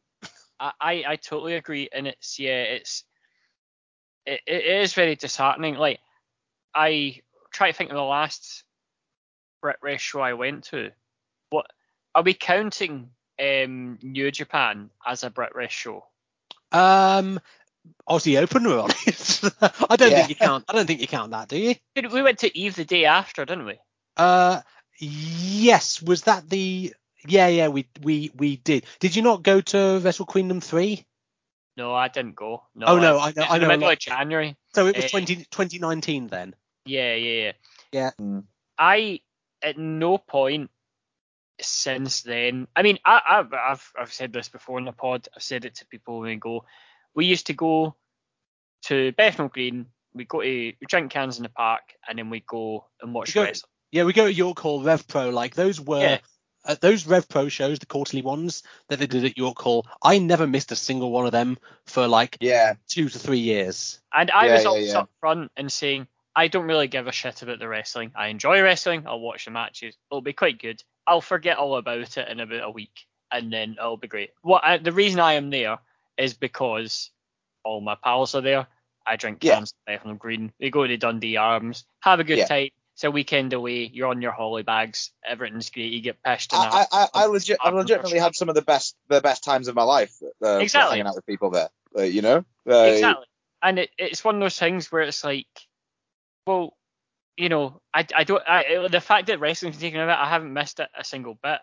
I, 0.60 0.73
I 0.81 1.05
I 1.08 1.16
totally 1.16 1.55
agree, 1.55 1.89
and 1.92 2.07
it's 2.07 2.39
yeah, 2.39 2.62
it's 2.62 3.05
it, 4.26 4.40
it 4.47 4.65
is 4.65 4.92
very 4.92 5.15
disheartening. 5.15 5.76
Like 5.76 6.00
I 6.74 7.20
try 7.52 7.70
to 7.70 7.76
think 7.76 7.90
of 7.90 7.97
the 7.97 8.02
last 8.02 8.65
BritWres 9.65 9.98
show 10.00 10.20
I 10.20 10.34
went 10.34 10.65
to. 10.65 10.90
What 11.50 11.66
are 12.15 12.23
we 12.23 12.34
counting 12.34 13.10
um 13.41 13.99
New 14.02 14.31
Japan 14.31 14.91
as 15.07 15.25
a 15.25 15.31
BritWres 15.31 15.70
show? 15.70 16.05
Um, 16.73 17.41
Aussie 18.08 18.39
Open 18.41 18.65
were 18.68 18.81
on 18.81 18.91
it. 19.07 19.41
I 19.89 19.97
don't 19.97 20.10
Yeah. 20.10 20.17
think 20.18 20.28
you 20.31 20.34
count. 20.36 20.65
I 20.68 20.73
don't 20.75 20.86
think 20.86 21.00
you 21.00 21.07
count 21.07 21.31
that, 21.31 21.49
do 21.49 21.57
you? 21.58 21.75
We 21.97 22.23
went 22.23 22.41
to 22.41 22.58
Eve 22.58 22.75
the 22.76 22.84
day 22.84 23.05
after, 23.07 23.44
didn't 23.44 23.65
we? 23.67 23.78
Uh, 24.17 24.60
yes. 24.99 26.02
Was 26.02 26.23
that 26.23 26.49
the 26.49 26.94
Yeah, 27.26 27.49
yeah, 27.49 27.68
we 27.68 27.89
we 28.02 28.31
we 28.36 28.57
did. 28.57 28.86
Did 29.00 29.17
you 29.17 29.23
not 29.23 29.42
go 29.42 29.60
to 29.60 29.99
Wrestle 30.00 30.26
Queendom 30.26 30.60
three? 30.62 31.05
No, 31.76 31.94
I 31.94 32.08
didn't 32.08 32.34
go. 32.36 32.65
No, 32.75 32.86
Oh, 32.86 32.99
no, 32.99 33.18
I 33.18 33.33
know- 33.33 33.42
it's 33.42 33.50
I 33.50 33.57
in 33.57 33.62
know 33.62 33.68
middle 33.68 33.89
of 33.91 33.99
January. 33.99 34.57
So 34.75 34.86
it 34.86 34.97
was 34.97 35.05
Eh. 35.07 35.08
20, 35.08 35.36
2019 35.50 36.26
then. 36.28 36.55
Yeah, 36.84 37.15
yeah, 37.15 37.42
yeah. 37.42 37.52
Yeah. 37.92 38.10
Mm. 38.20 38.44
I 38.78 39.20
at 39.62 39.78
no 39.78 40.18
point 40.18 40.70
since 41.60 42.22
then. 42.22 42.66
I 42.76 42.82
mean, 42.82 42.98
I, 43.04 43.20
I've 43.28 43.52
I've 43.52 43.92
I've 43.98 44.12
said 44.12 44.32
this 44.32 44.48
before 44.48 44.78
in 44.78 44.84
the 44.84 44.92
pod. 44.92 45.28
I've 45.36 45.42
said 45.42 45.64
it 45.64 45.76
to 45.76 45.86
people 45.86 46.20
when 46.20 46.28
we 46.30 46.36
go. 46.36 46.64
We 47.14 47.26
used 47.26 47.46
to 47.48 47.54
go 47.54 47.94
to 48.84 49.12
Bethnal 49.12 49.48
Green. 49.48 49.86
We 50.14 50.24
go 50.24 50.40
to 50.40 50.46
we 50.46 50.86
drink 50.88 51.10
cans 51.12 51.36
in 51.38 51.42
the 51.42 51.48
park, 51.50 51.82
and 52.08 52.18
then 52.18 52.30
we 52.30 52.40
go 52.40 52.86
and 53.02 53.12
watch 53.14 53.34
go- 53.34 53.42
wrestling. 53.44 53.70
Yeah, 53.90 54.04
we 54.04 54.12
go 54.12 54.26
to 54.26 54.32
York 54.32 54.58
Hall 54.58 54.82
Rev 54.82 55.06
Pro. 55.08 55.30
Like 55.30 55.54
those 55.54 55.80
were 55.80 56.00
Yeah. 56.02 56.18
uh, 56.64 56.76
those 56.80 57.06
Rev 57.06 57.28
Pro 57.28 57.48
shows, 57.48 57.78
the 57.78 57.86
quarterly 57.86 58.22
ones 58.22 58.62
that 58.88 58.98
they 58.98 59.06
did 59.06 59.24
at 59.24 59.38
York 59.38 59.58
Hall. 59.58 59.86
I 60.02 60.18
never 60.18 60.46
missed 60.46 60.72
a 60.72 60.76
single 60.76 61.10
one 61.10 61.26
of 61.26 61.32
them 61.32 61.58
for 61.86 62.06
like 62.06 62.36
Yeah, 62.40 62.74
two 62.88 63.08
to 63.08 63.18
three 63.18 63.38
years. 63.38 64.00
And 64.12 64.30
I 64.30 64.46
Yeah, 64.46 64.52
was 64.54 64.62
yeah, 64.64 64.68
always 64.68 64.88
yeah. 64.88 64.98
up 64.98 65.10
front 65.20 65.52
and 65.56 65.72
saying, 65.72 66.06
I 66.36 66.48
don't 66.48 66.66
really 66.66 66.88
give 66.88 67.06
a 67.06 67.12
shit 67.12 67.42
about 67.42 67.58
the 67.58 67.68
wrestling. 67.68 68.12
I 68.14 68.28
enjoy 68.28 68.60
wrestling. 68.62 69.06
I'll 69.06 69.20
watch 69.20 69.46
the 69.46 69.50
matches. 69.50 69.96
It'll 70.10 70.20
be 70.20 70.32
quite 70.34 70.60
good. 70.60 70.82
I'll 71.08 71.20
forget 71.20 71.56
all 71.56 71.76
about 71.76 72.16
it 72.16 72.28
in 72.28 72.40
about 72.40 72.62
a 72.64 72.70
week, 72.70 73.06
and 73.32 73.52
then 73.52 73.76
it'll 73.78 73.96
be 73.96 74.08
great. 74.08 74.30
What 74.42 74.62
I, 74.64 74.76
the 74.78 74.92
reason 74.92 75.20
I 75.20 75.34
am 75.34 75.50
there 75.50 75.78
is 76.16 76.34
because 76.34 77.10
all 77.64 77.80
my 77.80 77.94
pals 77.94 78.34
are 78.34 78.40
there. 78.42 78.66
I 79.06 79.16
drink 79.16 79.42
Yeah. 79.42 79.54
cans 79.54 79.72
of 79.72 79.76
Bethnal 79.86 80.14
Green. 80.16 80.52
We 80.60 80.70
go 80.70 80.86
to 80.86 80.96
Dundee 80.98 81.36
Arms, 81.38 81.84
have 82.00 82.20
a 82.20 82.24
good 82.24 82.38
Yeah. 82.38 82.46
time. 82.46 82.68
It's 82.94 83.04
a 83.04 83.10
weekend 83.10 83.52
away. 83.52 83.84
You're 83.92 84.08
on 84.08 84.20
your 84.20 84.32
holly 84.32 84.64
bags. 84.64 85.12
Everything's 85.24 85.70
great. 85.70 85.92
You 85.92 86.00
get 86.00 86.22
pished. 86.22 86.52
in 86.52 86.58
I, 86.58 86.82
a- 86.82 86.94
I, 86.94 87.08
I, 87.14 87.24
legit, 87.26 87.56
I 87.62 87.70
legitimately 87.70 88.18
had 88.18 88.34
some 88.34 88.48
of 88.48 88.54
the 88.56 88.62
best, 88.62 88.96
the 89.08 89.20
best 89.20 89.44
times 89.44 89.68
of 89.68 89.74
my 89.76 89.84
life. 89.84 90.12
Uh, 90.44 90.58
Exactly. 90.58 90.96
hanging 90.98 91.06
out 91.08 91.14
with 91.14 91.24
people 91.24 91.50
there. 91.50 91.68
Uh, 91.96 92.02
you 92.02 92.22
know. 92.22 92.44
Uh, 92.68 92.74
exactly. 92.92 93.24
And 93.62 93.78
it, 93.78 93.90
it's 93.98 94.24
one 94.24 94.34
of 94.34 94.40
those 94.40 94.58
things 94.58 94.90
where 94.92 95.02
it's 95.02 95.22
like, 95.24 95.46
well, 96.46 96.76
you 97.39 97.49
know, 97.49 97.81
I, 97.94 98.05
I 98.15 98.25
don't, 98.25 98.42
I, 98.47 98.89
the 98.91 99.00
fact 99.00 99.28
that 99.28 99.41
wrestling's 99.41 99.78
taken 99.78 100.00
over, 100.00 100.10
I 100.10 100.28
haven't 100.28 100.52
missed 100.52 100.81
it 100.81 100.89
a 100.99 101.05
single 101.05 101.39
bit, 101.41 101.60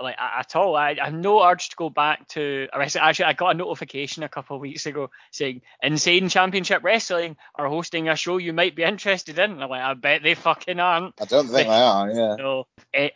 like 0.00 0.16
at 0.18 0.54
all. 0.54 0.76
I, 0.76 0.96
I 1.00 1.06
have 1.06 1.14
no 1.14 1.42
urge 1.42 1.70
to 1.70 1.76
go 1.76 1.88
back 1.88 2.28
to 2.28 2.68
wrestling. 2.76 3.04
Actually, 3.04 3.24
I 3.26 3.32
got 3.32 3.54
a 3.54 3.58
notification 3.58 4.22
a 4.22 4.28
couple 4.28 4.56
of 4.56 4.60
weeks 4.60 4.84
ago 4.84 5.10
saying 5.30 5.62
Insane 5.82 6.28
Championship 6.28 6.84
Wrestling 6.84 7.36
are 7.54 7.68
hosting 7.68 8.08
a 8.08 8.16
show 8.16 8.36
you 8.36 8.52
might 8.52 8.76
be 8.76 8.82
interested 8.82 9.38
in. 9.38 9.52
And 9.52 9.64
I'm 9.64 9.70
like, 9.70 9.80
I 9.80 9.94
bet 9.94 10.22
they 10.22 10.34
fucking 10.34 10.78
aren't. 10.78 11.14
I 11.20 11.24
don't 11.24 11.48
think 11.48 11.68
they 11.68 11.72
are. 11.72 12.10
Yeah. 12.10 12.36
No, 12.44 12.66
eh, 12.92 13.08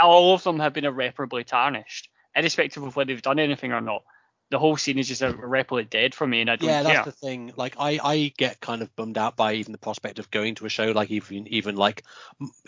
all 0.00 0.34
of 0.34 0.44
them 0.44 0.60
have 0.60 0.72
been 0.72 0.84
irreparably 0.84 1.42
tarnished, 1.42 2.08
irrespective 2.36 2.84
of 2.84 2.94
whether 2.94 3.08
they've 3.08 3.22
done 3.22 3.40
anything 3.40 3.72
or 3.72 3.80
not. 3.80 4.04
The 4.50 4.58
whole 4.58 4.76
scene 4.76 4.98
is 4.98 5.08
just 5.08 5.22
a 5.22 5.28
irreparably 5.28 5.84
dead 5.84 6.14
for 6.14 6.26
me, 6.26 6.40
and 6.40 6.50
I 6.50 6.56
don't 6.56 6.68
yeah, 6.68 6.82
care. 6.82 6.94
that's 6.94 7.06
the 7.06 7.26
thing. 7.26 7.52
Like 7.56 7.76
I, 7.78 7.98
I 8.02 8.32
get 8.36 8.60
kind 8.60 8.82
of 8.82 8.94
bummed 8.94 9.18
out 9.18 9.36
by 9.36 9.54
even 9.54 9.72
the 9.72 9.78
prospect 9.78 10.18
of 10.18 10.30
going 10.30 10.54
to 10.56 10.66
a 10.66 10.68
show 10.68 10.92
like 10.92 11.10
even 11.10 11.48
even 11.48 11.76
like 11.76 12.04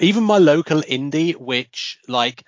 even 0.01 0.25
my 0.25 0.39
local 0.39 0.83
indie, 0.83 1.37
which 1.37 1.99
like 2.09 2.45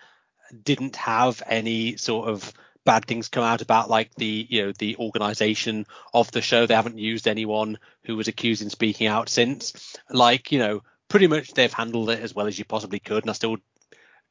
didn't 0.64 0.96
have 0.96 1.42
any 1.46 1.96
sort 1.96 2.28
of 2.28 2.52
bad 2.84 3.04
things 3.04 3.28
come 3.28 3.44
out 3.44 3.62
about 3.62 3.90
like 3.90 4.12
the 4.16 4.46
you 4.48 4.62
know 4.62 4.72
the 4.78 4.96
organization 4.96 5.86
of 6.12 6.30
the 6.32 6.42
show. 6.42 6.66
They 6.66 6.74
haven't 6.74 6.98
used 6.98 7.28
anyone 7.28 7.78
who 8.04 8.16
was 8.16 8.28
accused 8.28 8.62
in 8.62 8.70
speaking 8.70 9.06
out 9.06 9.28
since. 9.28 9.96
Like 10.10 10.50
you 10.50 10.58
know, 10.58 10.82
pretty 11.08 11.26
much 11.26 11.52
they've 11.52 11.72
handled 11.72 12.10
it 12.10 12.20
as 12.20 12.34
well 12.34 12.46
as 12.46 12.58
you 12.58 12.64
possibly 12.64 12.98
could, 12.98 13.22
and 13.22 13.30
I 13.30 13.34
still 13.34 13.58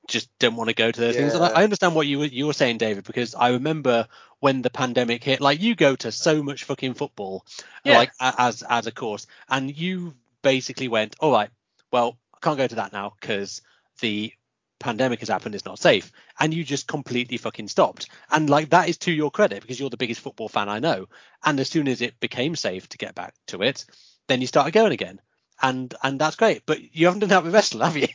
just 0.10 0.30
don't 0.40 0.56
want 0.56 0.70
to 0.70 0.76
go 0.76 0.92
to 0.92 1.00
those 1.00 1.16
things. 1.16 1.34
And 1.34 1.44
I, 1.44 1.50
I 1.50 1.64
understand 1.64 1.96
what 1.96 2.08
you 2.08 2.20
were 2.20 2.26
you 2.26 2.48
were 2.48 2.54
saying, 2.54 2.78
David, 2.80 3.06
because 3.06 3.36
I 3.36 3.52
remember 3.52 4.08
when 4.40 4.62
the 4.62 4.70
pandemic 4.70 5.24
hit. 5.24 5.40
Like 5.40 5.62
you 5.62 5.76
go 5.76 5.96
to 5.98 6.12
so 6.12 6.44
much 6.44 6.66
fucking 6.66 6.96
football, 6.96 7.46
Yeah. 7.86 7.98
like 7.98 8.12
as 8.20 8.64
as 8.64 8.88
a 8.88 8.92
course, 8.92 9.28
and 9.48 9.76
you 9.76 10.16
basically 10.42 10.88
went, 10.90 11.16
all 11.20 11.32
right, 11.32 11.50
well, 11.92 12.18
I 12.34 12.38
can't 12.42 12.58
go 12.58 12.68
to 12.68 12.76
that 12.76 12.92
now 12.94 13.14
because 13.20 13.62
the 14.02 14.34
pandemic 14.80 15.20
has 15.20 15.30
happened. 15.30 15.56
It's 15.56 15.66
not 15.66 15.80
safe, 15.80 16.12
and 16.40 16.54
you 16.54 16.64
just 16.64 16.88
completely 16.88 17.38
fucking 17.38 17.68
stopped. 17.68 18.08
And 18.32 18.50
like 18.50 18.70
that 18.70 18.90
is 18.90 18.98
to 19.00 19.12
your 19.12 19.32
credit 19.32 19.62
because 19.62 19.80
you're 19.80 19.90
the 19.90 19.98
biggest 19.98 20.22
football 20.22 20.50
fan 20.50 20.70
I 20.70 20.80
know. 20.80 21.08
And 21.46 21.60
as 21.60 21.70
soon 21.70 21.88
as 21.88 22.02
it 22.02 22.20
became 22.20 22.56
safe 22.56 22.90
to 22.90 22.98
get 22.98 23.16
back 23.16 23.34
to 23.48 23.62
it, 23.62 23.86
then 24.28 24.42
you 24.42 24.48
started 24.48 24.74
going 24.74 24.92
again. 24.94 25.22
And 25.62 25.94
and 26.02 26.20
that's 26.20 26.38
great. 26.38 26.66
But 26.66 26.96
you 26.96 27.06
haven't 27.06 27.20
done 27.20 27.30
that 27.30 27.44
with 27.44 27.54
wrestling, 27.54 27.84
have 27.86 27.98
you? 27.98 28.08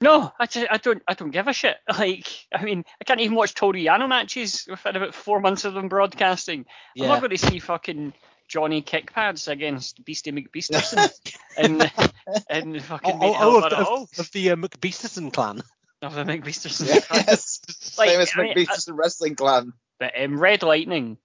No, 0.00 0.32
I, 0.38 0.46
just, 0.46 0.66
I 0.70 0.76
don't. 0.78 1.02
I 1.06 1.14
don't 1.14 1.30
give 1.30 1.48
a 1.48 1.52
shit. 1.52 1.76
Like, 1.98 2.28
I 2.52 2.64
mean, 2.64 2.84
I 3.00 3.04
can't 3.04 3.20
even 3.20 3.36
watch 3.36 3.54
Toru 3.54 3.78
Yano 3.78 4.08
matches 4.08 4.66
within 4.68 4.96
about 4.96 5.14
four 5.14 5.40
months 5.40 5.64
of 5.64 5.74
them 5.74 5.88
broadcasting. 5.88 6.66
I'm 6.98 7.08
not 7.08 7.20
going 7.20 7.30
to 7.30 7.38
see 7.38 7.58
fucking 7.58 8.12
Johnny 8.48 8.82
kickpads 8.82 9.46
against 9.46 10.04
Beastie 10.04 10.32
McBeasterson 10.32 11.12
and 11.56 11.92
and 12.48 12.82
fucking 12.82 13.18
Oh, 13.20 13.34
oh, 13.34 13.36
oh, 13.38 13.58
of 13.58 13.64
of, 13.64 13.72
a 13.72 13.76
of, 13.76 14.08
of 14.18 14.32
the 14.32 14.50
uh, 14.50 14.56
McBeasterson 14.56 15.32
clan. 15.32 15.62
of 16.02 16.14
the 16.14 16.24
McBeasterson. 16.24 16.88
Yes. 16.88 17.60
Like, 17.98 18.10
Famous 18.10 18.36
I 18.36 18.42
mean, 18.42 18.54
McBeasterson 18.54 18.96
wrestling 18.96 19.34
clan. 19.34 19.72
But 19.98 20.12
um, 20.20 20.38
Red 20.38 20.62
Lightning 20.62 21.18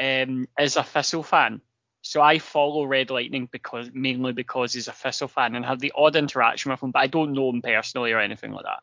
um, 0.00 0.48
is 0.58 0.76
a 0.76 0.82
Thistle 0.82 1.22
fan, 1.22 1.60
so 2.04 2.20
I 2.20 2.38
follow 2.38 2.84
Red 2.84 3.10
Lightning 3.10 3.48
because 3.50 3.90
mainly 3.94 4.32
because 4.32 4.74
he's 4.74 4.88
a 4.88 4.92
Thistle 4.92 5.26
fan 5.26 5.54
and 5.54 5.64
have 5.64 5.80
the 5.80 5.92
odd 5.96 6.16
interaction 6.16 6.70
with 6.70 6.82
him, 6.82 6.90
but 6.90 6.98
I 6.98 7.06
don't 7.06 7.32
know 7.32 7.48
him 7.48 7.62
personally 7.62 8.12
or 8.12 8.20
anything 8.20 8.52
like 8.52 8.66
that. 8.66 8.82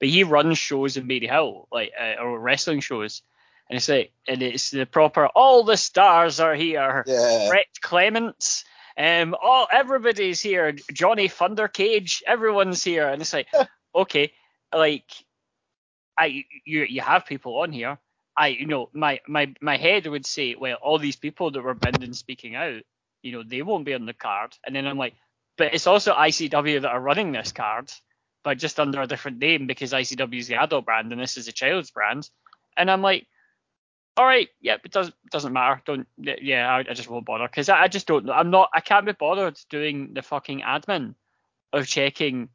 But 0.00 0.08
he 0.08 0.24
runs 0.24 0.56
shows 0.56 0.96
in 0.96 1.06
Maryhill, 1.06 1.66
like 1.70 1.92
uh, 2.00 2.22
or 2.22 2.40
wrestling 2.40 2.80
shows, 2.80 3.20
and 3.68 3.76
it's 3.76 3.90
like 3.90 4.12
and 4.26 4.42
it's 4.42 4.70
the 4.70 4.86
proper 4.86 5.26
all 5.26 5.64
the 5.64 5.76
stars 5.76 6.40
are 6.40 6.54
here. 6.54 7.04
Yeah. 7.06 7.48
Brett 7.50 7.66
Clements. 7.82 8.64
Um, 8.96 9.36
all 9.40 9.68
everybody's 9.70 10.40
here. 10.40 10.72
Johnny 10.94 11.28
Thunder 11.28 11.68
Cage, 11.68 12.22
everyone's 12.26 12.82
here, 12.82 13.06
and 13.06 13.20
it's 13.20 13.34
like, 13.34 13.48
okay, 13.94 14.32
like, 14.74 15.10
I 16.16 16.44
you 16.64 16.84
you 16.84 17.02
have 17.02 17.26
people 17.26 17.58
on 17.58 17.70
here. 17.70 17.98
I 18.36 18.48
you 18.48 18.66
know 18.66 18.90
my 18.92 19.20
my 19.28 19.54
my 19.60 19.76
head 19.76 20.06
would 20.06 20.26
say, 20.26 20.54
well, 20.58 20.76
all 20.82 20.98
these 20.98 21.16
people 21.16 21.50
that 21.50 21.62
were 21.62 21.74
banned 21.74 22.02
and 22.02 22.16
speaking 22.16 22.54
out, 22.56 22.82
you 23.22 23.32
know, 23.32 23.42
they 23.46 23.62
won't 23.62 23.84
be 23.86 23.94
on 23.94 24.06
the 24.06 24.14
card. 24.14 24.56
And 24.66 24.74
then 24.74 24.86
I'm 24.86 24.98
like, 24.98 25.14
but 25.58 25.74
it's 25.74 25.86
also 25.86 26.14
ICW 26.14 26.82
that 26.82 26.90
are 26.90 27.00
running 27.00 27.32
this 27.32 27.52
card, 27.52 27.92
but 28.44 28.58
just 28.58 28.80
under 28.80 29.02
a 29.02 29.06
different 29.06 29.38
name 29.38 29.66
because 29.66 29.92
ICW 29.92 30.38
is 30.38 30.48
the 30.48 30.56
adult 30.60 30.86
brand 30.86 31.12
and 31.12 31.20
this 31.20 31.36
is 31.36 31.46
the 31.46 31.52
child's 31.52 31.90
brand. 31.90 32.28
And 32.76 32.90
I'm 32.90 33.02
like, 33.02 33.26
all 34.16 34.26
right, 34.26 34.48
yeah, 34.60 34.76
it 34.84 34.92
doesn't 34.92 35.14
doesn't 35.30 35.52
matter. 35.52 35.82
Don't 35.86 36.06
yeah, 36.18 36.68
I, 36.70 36.80
I 36.80 36.94
just 36.94 37.08
won't 37.10 37.26
bother 37.26 37.48
because 37.48 37.68
I, 37.68 37.82
I 37.84 37.88
just 37.88 38.06
don't 38.06 38.26
know. 38.26 38.32
I'm 38.34 38.50
not. 38.50 38.70
I 38.74 38.80
can't 38.80 39.06
be 39.06 39.12
bothered 39.12 39.58
doing 39.70 40.12
the 40.14 40.22
fucking 40.22 40.60
admin 40.62 41.14
of 41.72 41.86
checking 41.86 42.50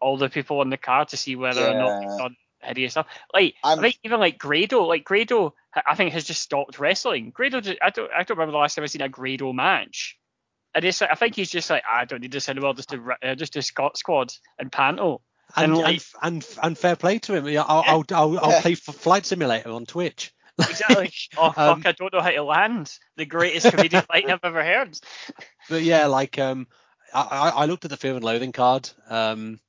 all 0.00 0.16
the 0.16 0.30
people 0.30 0.60
on 0.60 0.70
the 0.70 0.78
card 0.78 1.08
to 1.08 1.16
see 1.16 1.36
whether 1.36 1.68
or 1.68 1.74
not 1.74 1.94
Yeah. 1.94 2.00
they've 2.00 2.16
done 2.16 2.36
hideous 2.62 2.92
stuff. 2.92 3.06
Like 3.32 3.54
i 3.64 3.70
I'm- 3.70 3.80
think 3.80 3.98
even 4.04 4.20
like 4.20 4.38
Grado, 4.38 4.82
like 4.84 5.04
Grado, 5.04 5.54
I 5.86 5.94
think 5.94 6.12
has 6.12 6.24
just 6.24 6.42
stopped 6.42 6.78
wrestling. 6.78 7.30
Grado, 7.30 7.60
ju- 7.60 7.76
I 7.82 7.90
don't, 7.90 8.10
I 8.12 8.22
don't 8.22 8.36
remember 8.36 8.52
the 8.52 8.58
last 8.58 8.74
time 8.74 8.82
I 8.84 8.86
seen 8.86 9.02
a 9.02 9.08
Grado 9.08 9.52
match. 9.52 10.18
And 10.74 10.84
it's, 10.84 11.00
like- 11.00 11.10
I 11.10 11.14
think 11.14 11.36
he's 11.36 11.50
just 11.50 11.70
like, 11.70 11.82
I 11.90 12.04
don't 12.04 12.20
need 12.20 12.32
this 12.32 12.48
anymore. 12.48 12.74
Just 12.74 12.90
to 12.90 13.12
uh, 13.22 13.34
just 13.34 13.54
to 13.54 13.62
Scot 13.62 13.96
Squad 13.96 14.32
and 14.58 14.70
Panto. 14.72 15.20
And 15.56 15.64
And, 15.64 15.72
and, 15.74 15.82
like- 15.82 16.02
and 16.22 16.46
and 16.62 16.78
fair 16.78 16.96
play 16.96 17.18
to 17.20 17.34
him. 17.34 17.46
Yeah, 17.48 17.62
I'll 17.66 17.84
I'll 17.86 18.04
I'll, 18.12 18.38
I'll 18.38 18.50
Yeah. 18.52 18.60
play 18.62 18.74
for 18.74 18.92
Flight 18.92 19.26
Simulator 19.26 19.70
on 19.70 19.84
Twitch. 19.86 20.32
Exactly. 20.58 21.10
oh 21.38 21.50
fuck, 21.52 21.58
Um, 21.58 21.82
I 21.86 21.92
don't 21.92 22.12
know 22.12 22.20
how 22.20 22.30
to 22.30 22.42
land. 22.42 22.92
The 23.16 23.24
greatest 23.26 23.70
comedian 23.70 24.02
fight 24.04 24.30
I've 24.30 24.40
ever 24.42 24.62
heard. 24.64 24.98
But 25.70 25.82
yeah, 25.82 26.06
like 26.06 26.38
um, 26.38 26.66
I, 27.14 27.20
I 27.22 27.48
I 27.50 27.64
looked 27.66 27.84
at 27.84 27.90
the 27.90 27.96
Fear 27.96 28.14
and 28.16 28.24
Loathing 28.24 28.52
card, 28.52 28.90
um, 29.08 29.60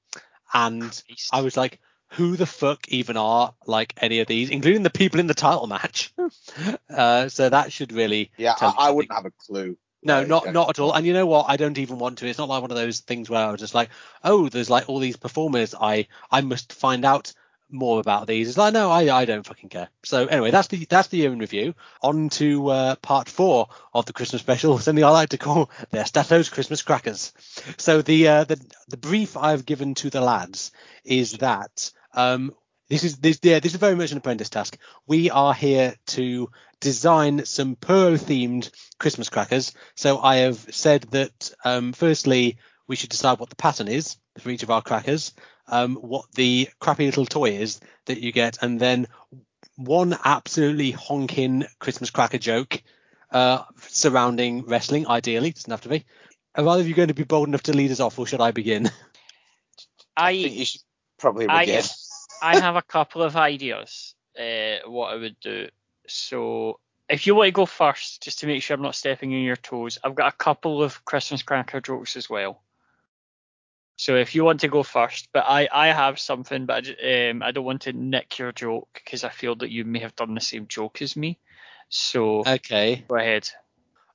and 0.53 1.03
I 1.31 1.41
was 1.41 1.55
like, 1.55 1.80
who 2.14 2.35
the 2.35 2.45
fuck 2.45 2.88
even 2.90 3.17
are 3.17 3.53
like 3.66 3.93
any 3.98 4.19
of 4.19 4.27
these, 4.27 4.50
including 4.50 4.83
the 4.83 4.90
people 4.90 5.19
in 5.19 5.27
the 5.27 5.33
title 5.33 5.67
match? 5.67 6.14
uh, 6.90 7.30
so 7.30 7.50
that 7.50 7.72
should 7.72 7.92
really 7.92 8.32
Yeah, 8.38 8.56
I, 8.59 8.74
I 8.77 8.92
wouldn't 8.92 9.14
have 9.14 9.25
a 9.25 9.32
clue. 9.32 9.77
No, 10.03 10.19
Like, 10.19 10.27
not 10.27 10.53
not 10.53 10.69
at 10.69 10.80
all. 10.80 10.93
And 10.93 11.06
you 11.06 11.14
know 11.14 11.25
what? 11.25 11.45
I 11.48 11.58
don't 11.58 11.77
even 11.77 11.98
want 11.98 12.19
to. 12.19 12.27
It's 12.27 12.38
not 12.38 12.50
like 12.50 12.61
one 12.61 12.72
of 12.72 12.77
those 12.77 13.00
things 13.00 13.30
where 13.30 13.45
I 13.45 13.51
was 13.51 13.59
just 13.59 13.74
like, 13.74 13.90
oh, 14.24 14.50
there's 14.50 14.69
like 14.69 14.90
all 14.90 15.00
these 15.00 15.17
performers. 15.17 15.74
I 15.80 16.08
I 16.30 16.42
must 16.42 16.74
find 16.74 17.06
out 17.06 17.33
more 17.74 18.00
about 18.00 18.27
these. 18.27 18.48
It's 18.48 18.58
like 18.58 18.74
no, 18.74 18.92
I 18.92 19.14
I 19.14 19.25
don't 19.25 19.45
fucking 19.45 19.69
care. 19.69 19.90
So 20.03 20.27
anyway, 20.27 20.51
that's 20.51 20.67
the 20.67 20.85
that's 20.85 21.08
the 21.08 21.17
year 21.17 21.33
in 21.33 21.40
review. 21.40 21.74
On 22.01 22.30
to 22.30 22.69
uh, 22.69 22.95
part 22.98 23.30
four 23.30 23.69
of 23.93 24.06
the 24.06 24.14
Christmas 24.14 24.42
special, 24.42 24.77
something 24.77 25.03
I 25.03 25.09
like 25.09 25.30
to 25.30 25.38
call 25.38 25.72
their 25.92 26.06
Stato's 26.06 26.50
Christmas 26.50 26.82
crackers. 26.82 27.33
So 27.77 28.01
the 28.01 28.27
uh, 28.27 28.43
the 28.43 28.64
the 28.90 28.98
brief 28.98 29.35
I've 29.35 29.66
given 29.66 29.95
to 29.95 30.09
the 30.09 30.22
lads 30.22 30.72
is 31.03 31.33
that 31.40 31.92
um 32.14 32.53
this 32.90 33.03
is 33.03 33.17
this 33.17 33.40
yeah 33.43 33.59
this 33.59 33.74
is 33.74 33.80
very 33.80 33.95
much 33.95 34.11
an 34.11 34.17
apprentice 34.17 34.50
task. 34.50 34.77
We 35.08 35.30
are 35.30 35.53
here 35.53 35.95
to 36.08 36.50
design 36.80 37.45
some 37.45 37.75
pearl 37.75 38.14
themed 38.14 38.69
Christmas 39.00 39.30
crackers. 39.30 39.74
So 39.95 40.19
I 40.19 40.38
have 40.38 40.58
said 40.58 41.03
that 41.11 41.51
um, 41.64 41.93
firstly 41.93 42.58
we 42.88 42.95
should 42.98 43.09
decide 43.09 43.40
what 43.40 43.50
the 43.50 43.56
pattern 43.56 43.88
is 43.88 44.17
for 44.40 44.50
each 44.50 44.64
of 44.64 44.69
our 44.69 44.82
crackers. 44.82 45.33
um, 45.67 45.95
what 45.95 46.25
the 46.33 46.69
crappy 46.80 47.06
little 47.06 47.25
toy 47.25 47.51
is 47.51 47.80
that 48.06 48.19
you 48.19 48.32
get, 48.32 48.58
and 48.61 48.80
then 48.80 49.08
one 49.75 50.17
absolutely 50.24 50.92
honking 50.92 51.66
Christmas 51.80 52.09
cracker 52.09 52.38
joke 52.38 52.83
uh, 53.32 53.64
surrounding 53.77 54.66
wrestling. 54.66 55.08
Ideally, 55.08 55.50
it 55.50 55.56
doesn't 55.56 55.72
have 55.72 55.82
to 55.82 55.90
be. 55.90 56.06
Are 56.56 56.67
either 56.67 56.82
of 56.82 56.88
you 56.88 56.93
going 56.93 57.08
to 57.08 57.14
be 57.14 57.24
bold 57.24 57.48
enough 57.48 57.64
to 57.64 57.74
lead 57.74 57.92
us 57.92 58.00
off, 58.00 58.19
or 58.19 58.27
should 58.27 58.42
I 58.42 58.51
begin? 58.51 58.92
I 60.16 60.30
I 60.30 60.33
think 60.33 60.56
you 60.56 60.66
should 60.66 60.82
probably 61.17 61.48
begin. 61.48 61.58
I 61.58 61.66
have 62.51 62.75
a 62.75 62.81
couple 62.81 63.23
of 63.23 63.35
ideas 63.35 64.15
uh, 64.38 64.77
what 64.85 65.13
I 65.13 65.15
would 65.15 65.39
do. 65.39 65.69
So 66.07 66.80
if 67.09 67.25
you 67.27 67.35
want 67.35 67.47
to 67.47 67.51
go 67.51 67.65
first, 67.65 68.23
just 68.23 68.39
to 68.39 68.47
make 68.47 68.61
sure 68.61 68.75
I'm 68.75 68.81
not 68.81 68.95
stepping 68.95 69.33
on 69.33 69.41
your 69.41 69.55
toes, 69.55 69.97
I've 70.03 70.15
got 70.15 70.33
a 70.33 70.35
couple 70.35 70.83
of 70.83 71.03
Christmas 71.05 71.43
cracker 71.43 71.81
jokes 71.81 72.15
as 72.15 72.30
well. 72.30 72.61
So 73.97 74.15
if 74.15 74.35
you 74.35 74.43
want 74.43 74.61
to 74.61 74.67
go 74.67 74.83
first, 74.83 75.30
but 75.33 75.45
I, 75.47 75.69
I 75.72 75.88
have 75.88 76.19
something, 76.19 76.65
but 76.65 76.88
I, 77.01 77.30
um, 77.30 77.43
I 77.43 77.51
don't 77.51 77.63
want 77.63 77.83
to 77.83 77.93
nick 77.93 78.39
your 78.39 78.51
joke 78.51 78.89
because 78.93 79.23
I 79.23 79.30
feel 79.30 79.55
that 79.57 79.69
you 79.69 79.85
may 79.85 79.99
have 79.99 80.15
done 80.15 80.33
the 80.33 80.41
same 80.41 80.67
joke 80.67 81.01
as 81.01 81.15
me. 81.15 81.39
So 81.89 82.43
Okay. 82.45 83.05
go 83.07 83.15
ahead. 83.15 83.49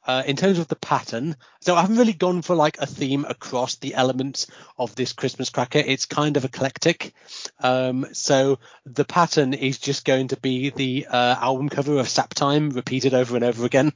Uh, 0.09 0.23
in 0.27 0.37
terms 0.37 0.59
of 0.59 0.67
the 0.69 0.77
pattern, 0.77 1.37
so 1.61 1.75
I 1.75 1.83
haven't 1.83 1.99
really 1.99 2.15
gone 2.15 2.41
for 2.41 2.57
like 2.57 2.79
a 2.79 2.87
theme 2.87 3.27
across 3.29 3.75
the 3.75 3.95
elements 3.95 4.47
of 4.79 4.95
this 4.95 5.13
Christmas 5.13 5.51
cracker. 5.51 5.83
It's 5.85 6.07
kind 6.07 6.39
of 6.39 6.47
eclectic. 6.47 7.13
Um, 7.61 8.07
so 8.15 8.59
the 8.87 9.05
pattern 9.05 9.53
is 9.53 9.77
just 9.77 10.07
going 10.07 10.29
to 10.29 10.39
be 10.39 10.71
the 10.71 11.07
uh, 11.11 11.37
album 11.39 11.69
cover 11.69 11.99
of 11.99 12.09
Sap 12.09 12.33
Time 12.33 12.71
repeated 12.71 13.13
over 13.13 13.37
and 13.37 13.45
over 13.45 13.67
again. 13.67 13.93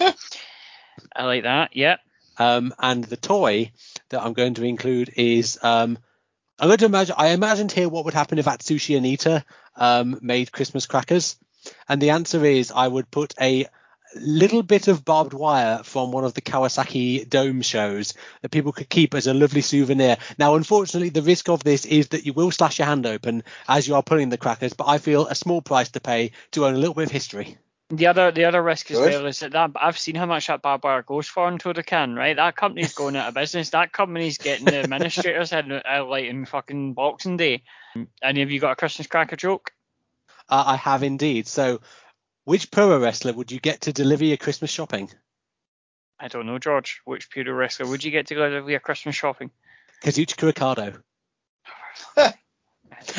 I 0.00 1.24
like 1.24 1.42
that. 1.42 1.76
Yeah. 1.76 1.96
Um, 2.38 2.72
and 2.78 3.04
the 3.04 3.18
toy 3.18 3.72
that 4.08 4.22
I'm 4.22 4.32
going 4.32 4.54
to 4.54 4.64
include 4.64 5.12
is 5.18 5.58
um, 5.62 5.98
I'm 6.58 6.68
going 6.68 6.78
to 6.78 6.86
imagine. 6.86 7.14
I 7.18 7.28
imagined 7.28 7.72
here 7.72 7.90
what 7.90 8.06
would 8.06 8.14
happen 8.14 8.38
if 8.38 8.46
Atsushi 8.46 8.98
Onita 8.98 9.44
um, 9.76 10.18
made 10.22 10.50
Christmas 10.50 10.86
crackers, 10.86 11.36
and 11.90 12.00
the 12.00 12.10
answer 12.10 12.42
is 12.42 12.72
I 12.72 12.88
would 12.88 13.10
put 13.10 13.34
a 13.38 13.66
little 14.14 14.62
bit 14.62 14.88
of 14.88 15.04
barbed 15.04 15.34
wire 15.34 15.82
from 15.84 16.12
one 16.12 16.24
of 16.24 16.34
the 16.34 16.40
Kawasaki 16.40 17.28
Dome 17.28 17.62
shows 17.62 18.14
that 18.42 18.50
people 18.50 18.72
could 18.72 18.88
keep 18.88 19.14
as 19.14 19.26
a 19.26 19.34
lovely 19.34 19.60
souvenir. 19.60 20.16
Now, 20.38 20.54
unfortunately, 20.54 21.10
the 21.10 21.22
risk 21.22 21.48
of 21.48 21.64
this 21.64 21.86
is 21.86 22.08
that 22.08 22.26
you 22.26 22.32
will 22.32 22.50
slash 22.50 22.78
your 22.78 22.86
hand 22.86 23.06
open 23.06 23.42
as 23.68 23.88
you 23.88 23.94
are 23.94 24.02
pulling 24.02 24.28
the 24.28 24.38
crackers, 24.38 24.72
but 24.72 24.88
I 24.88 24.98
feel 24.98 25.26
a 25.26 25.34
small 25.34 25.62
price 25.62 25.90
to 25.90 26.00
pay 26.00 26.32
to 26.52 26.66
own 26.66 26.74
a 26.74 26.78
little 26.78 26.94
bit 26.94 27.04
of 27.04 27.10
history. 27.10 27.56
The 27.90 28.06
other 28.06 28.30
the 28.30 28.46
other 28.46 28.62
risk 28.62 28.90
as 28.90 28.96
Good. 28.96 29.12
well 29.12 29.26
is 29.26 29.40
that, 29.40 29.52
that 29.52 29.72
I've 29.76 29.98
seen 29.98 30.14
how 30.14 30.24
much 30.24 30.46
that 30.46 30.62
barbed 30.62 30.84
wire 30.84 31.02
goes 31.02 31.28
for 31.28 31.46
in 31.48 31.58
Todokan, 31.58 32.16
right? 32.16 32.34
That 32.34 32.56
company's 32.56 32.94
going 32.94 33.16
out 33.16 33.28
of 33.28 33.34
business. 33.34 33.68
That 33.70 33.92
company's 33.92 34.38
getting 34.38 34.64
the 34.64 34.76
administrators 34.76 35.52
in 35.52 35.70
uh, 35.72 36.04
like 36.06 36.24
in 36.24 36.46
fucking 36.46 36.94
Boxing 36.94 37.36
Day. 37.36 37.64
Any 38.22 38.40
of 38.40 38.50
you 38.50 38.60
got 38.60 38.70
a 38.70 38.76
Christmas 38.76 39.06
cracker 39.08 39.36
joke? 39.36 39.72
Uh, 40.48 40.64
I 40.68 40.76
have 40.76 41.02
indeed. 41.02 41.46
So, 41.46 41.80
which 42.44 42.70
pro 42.70 42.98
wrestler 42.98 43.32
would 43.32 43.52
you 43.52 43.60
get 43.60 43.82
to 43.82 43.92
deliver 43.92 44.24
your 44.24 44.36
Christmas 44.36 44.70
shopping? 44.70 45.10
I 46.18 46.28
don't 46.28 46.46
know, 46.46 46.58
George. 46.58 47.00
Which 47.04 47.30
pro 47.30 47.44
wrestler 47.52 47.86
would 47.86 48.04
you 48.04 48.10
get 48.10 48.28
to 48.28 48.34
go 48.34 48.60
to 48.60 48.70
your 48.70 48.80
Christmas 48.80 49.14
shopping? 49.14 49.50
Kazuchika 50.02 50.46
Ricardo. 50.46 50.94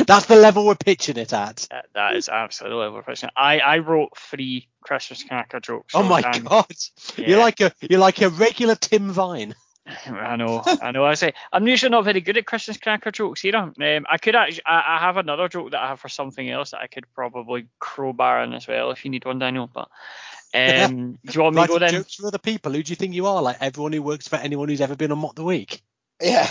That's 0.05 0.25
the 0.27 0.35
level 0.35 0.65
we're 0.65 0.75
pitching 0.75 1.17
it 1.17 1.33
at. 1.33 1.67
That, 1.69 1.85
that 1.93 2.15
is 2.15 2.29
absolutely 2.29 2.79
level 2.79 2.99
of 2.99 3.05
person. 3.05 3.29
I, 3.35 3.59
I 3.59 3.77
wrote 3.79 4.17
three 4.17 4.67
Christmas 4.81 5.23
cracker 5.23 5.59
jokes. 5.59 5.93
Oh 5.95 6.03
my 6.03 6.21
god! 6.21 6.75
Yeah. 7.17 7.29
You're 7.29 7.39
like 7.39 7.59
a 7.61 7.73
you're 7.81 7.99
like 7.99 8.21
a 8.21 8.29
regular 8.29 8.75
Tim 8.75 9.11
Vine. 9.11 9.55
I 10.07 10.37
know, 10.37 10.61
I 10.65 10.91
know. 10.91 11.03
I 11.03 11.15
say 11.15 11.33
I'm 11.51 11.67
usually 11.67 11.89
not 11.89 12.05
very 12.05 12.21
good 12.21 12.37
at 12.37 12.45
Christmas 12.45 12.77
cracker 12.77 13.11
jokes 13.11 13.43
either. 13.43 13.57
Um, 13.57 14.05
I 14.09 14.17
could 14.17 14.35
actually, 14.35 14.65
I, 14.65 14.95
I 14.95 14.99
have 14.99 15.17
another 15.17 15.49
joke 15.49 15.71
that 15.71 15.81
I 15.81 15.89
have 15.89 15.99
for 15.99 16.09
something 16.09 16.49
else 16.49 16.71
that 16.71 16.79
I 16.79 16.87
could 16.87 17.05
probably 17.13 17.67
crowbar 17.79 18.43
in 18.43 18.53
as 18.53 18.67
well 18.67 18.91
if 18.91 19.03
you 19.03 19.11
need 19.11 19.25
one, 19.25 19.39
Daniel. 19.39 19.69
But 19.73 19.89
um, 20.53 21.19
do 21.25 21.33
you 21.33 21.41
want 21.41 21.55
me 21.55 21.61
to 21.63 21.67
go 21.67 21.73
Writing 21.73 21.79
then? 21.79 22.01
jokes 22.01 22.15
for 22.15 22.27
other 22.27 22.37
people. 22.37 22.71
Who 22.71 22.81
do 22.83 22.91
you 22.91 22.95
think 22.95 23.13
you 23.13 23.27
are? 23.27 23.41
Like 23.41 23.57
everyone 23.59 23.91
who 23.93 24.01
works 24.01 24.27
for 24.27 24.37
anyone 24.37 24.69
who's 24.69 24.81
ever 24.81 24.95
been 24.95 25.11
on 25.11 25.19
Mock 25.19 25.35
the 25.35 25.43
Week. 25.43 25.81
Yeah. 26.21 26.49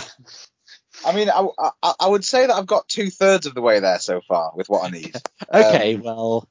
I 1.05 1.15
mean, 1.15 1.29
I, 1.29 1.47
I, 1.81 1.93
I 2.01 2.07
would 2.07 2.23
say 2.23 2.45
that 2.45 2.53
I've 2.55 2.67
got 2.67 2.87
two 2.87 3.09
thirds 3.09 3.47
of 3.47 3.55
the 3.55 3.61
way 3.61 3.79
there 3.79 3.97
so 3.99 4.21
far 4.21 4.51
with 4.55 4.69
what 4.69 4.85
I 4.85 4.89
need. 4.89 5.15
Um, 5.49 5.63
Okay, 5.65 5.95
well, 5.97 6.47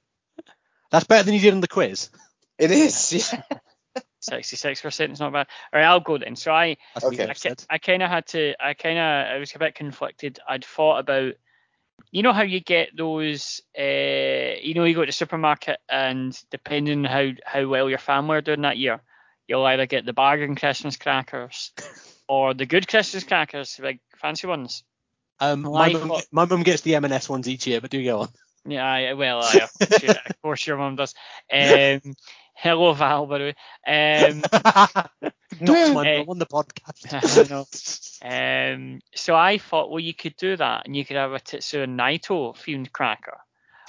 that's 0.90 1.06
better 1.06 1.24
than 1.24 1.34
you 1.34 1.40
did 1.40 1.54
on 1.54 1.60
the 1.60 1.68
quiz. 1.68 2.10
it 2.58 2.70
is. 2.70 3.12
Yeah. 3.32 3.42
Sixty-six 4.22 4.80
percent 4.80 5.12
is 5.12 5.20
not 5.20 5.32
bad. 5.32 5.46
All 5.72 5.80
right, 5.80 5.86
I'll 5.86 6.00
go 6.00 6.16
then. 6.18 6.36
So 6.36 6.52
I, 6.52 6.76
Okay. 7.02 7.26
I, 7.28 7.54
I 7.70 7.78
kind 7.78 8.02
of 8.02 8.08
had 8.10 8.26
to. 8.28 8.54
I 8.64 8.74
kind 8.74 8.98
of. 8.98 9.34
I 9.34 9.38
was 9.38 9.54
a 9.54 9.58
bit 9.58 9.74
conflicted. 9.74 10.38
I'd 10.48 10.64
thought 10.64 10.98
about. 10.98 11.34
You 12.10 12.22
know 12.22 12.32
how 12.32 12.42
you 12.42 12.60
get 12.60 12.90
those. 12.96 13.60
Uh, 13.78 13.82
you 14.62 14.74
know, 14.74 14.84
you 14.84 14.94
go 14.94 15.02
to 15.02 15.06
the 15.06 15.12
supermarket 15.12 15.78
and 15.88 16.38
depending 16.50 17.04
on 17.06 17.12
how 17.12 17.30
how 17.44 17.66
well 17.66 17.88
your 17.88 17.98
family 17.98 18.36
are 18.36 18.40
doing 18.42 18.62
that 18.62 18.76
year, 18.78 19.02
you'll 19.48 19.64
either 19.64 19.86
get 19.86 20.04
the 20.06 20.12
bargain 20.12 20.54
Christmas 20.56 20.96
crackers 20.96 21.72
or 22.28 22.54
the 22.54 22.66
good 22.66 22.86
Christmas 22.88 23.24
crackers, 23.24 23.80
like 23.82 24.00
fancy 24.18 24.46
ones. 24.46 24.84
Um, 25.40 25.62
my 25.62 25.92
mum, 25.92 26.20
my 26.30 26.44
mum 26.44 26.62
gets 26.62 26.82
the 26.82 26.94
M&S 26.96 27.28
ones 27.28 27.48
each 27.48 27.66
year, 27.66 27.80
but 27.80 27.90
do 27.90 28.04
go 28.04 28.20
on. 28.20 28.28
Yeah, 28.64 28.84
I, 28.86 29.12
well, 29.14 29.40
I, 29.42 29.58
of, 29.58 29.72
course, 29.88 30.02
your- 30.02 30.12
of 30.12 30.42
course 30.42 30.66
your 30.66 30.76
mum 30.76 30.96
does. 30.96 31.14
Um, 31.52 32.14
hello, 32.54 32.92
Val, 32.92 33.26
by 33.26 33.38
the 33.38 33.44
way. 33.44 33.54
Um, 33.86 34.42
Not 35.60 35.94
my 35.94 36.06
Eh. 36.08 36.24
on 36.26 36.38
the 36.38 36.46
podcast. 36.46 37.12
I 38.24 38.72
know. 38.74 38.74
Um, 38.74 39.00
so 39.14 39.34
I 39.36 39.58
thought, 39.58 39.90
well, 39.90 40.00
you 40.00 40.14
could 40.14 40.36
do 40.36 40.56
that, 40.56 40.86
and 40.86 40.96
you 40.96 41.04
could 41.04 41.16
have 41.16 41.32
a 41.32 41.38
Tetsuya 41.40 41.86
Naito 41.86 42.54
themed 42.56 42.90
cracker, 42.92 43.38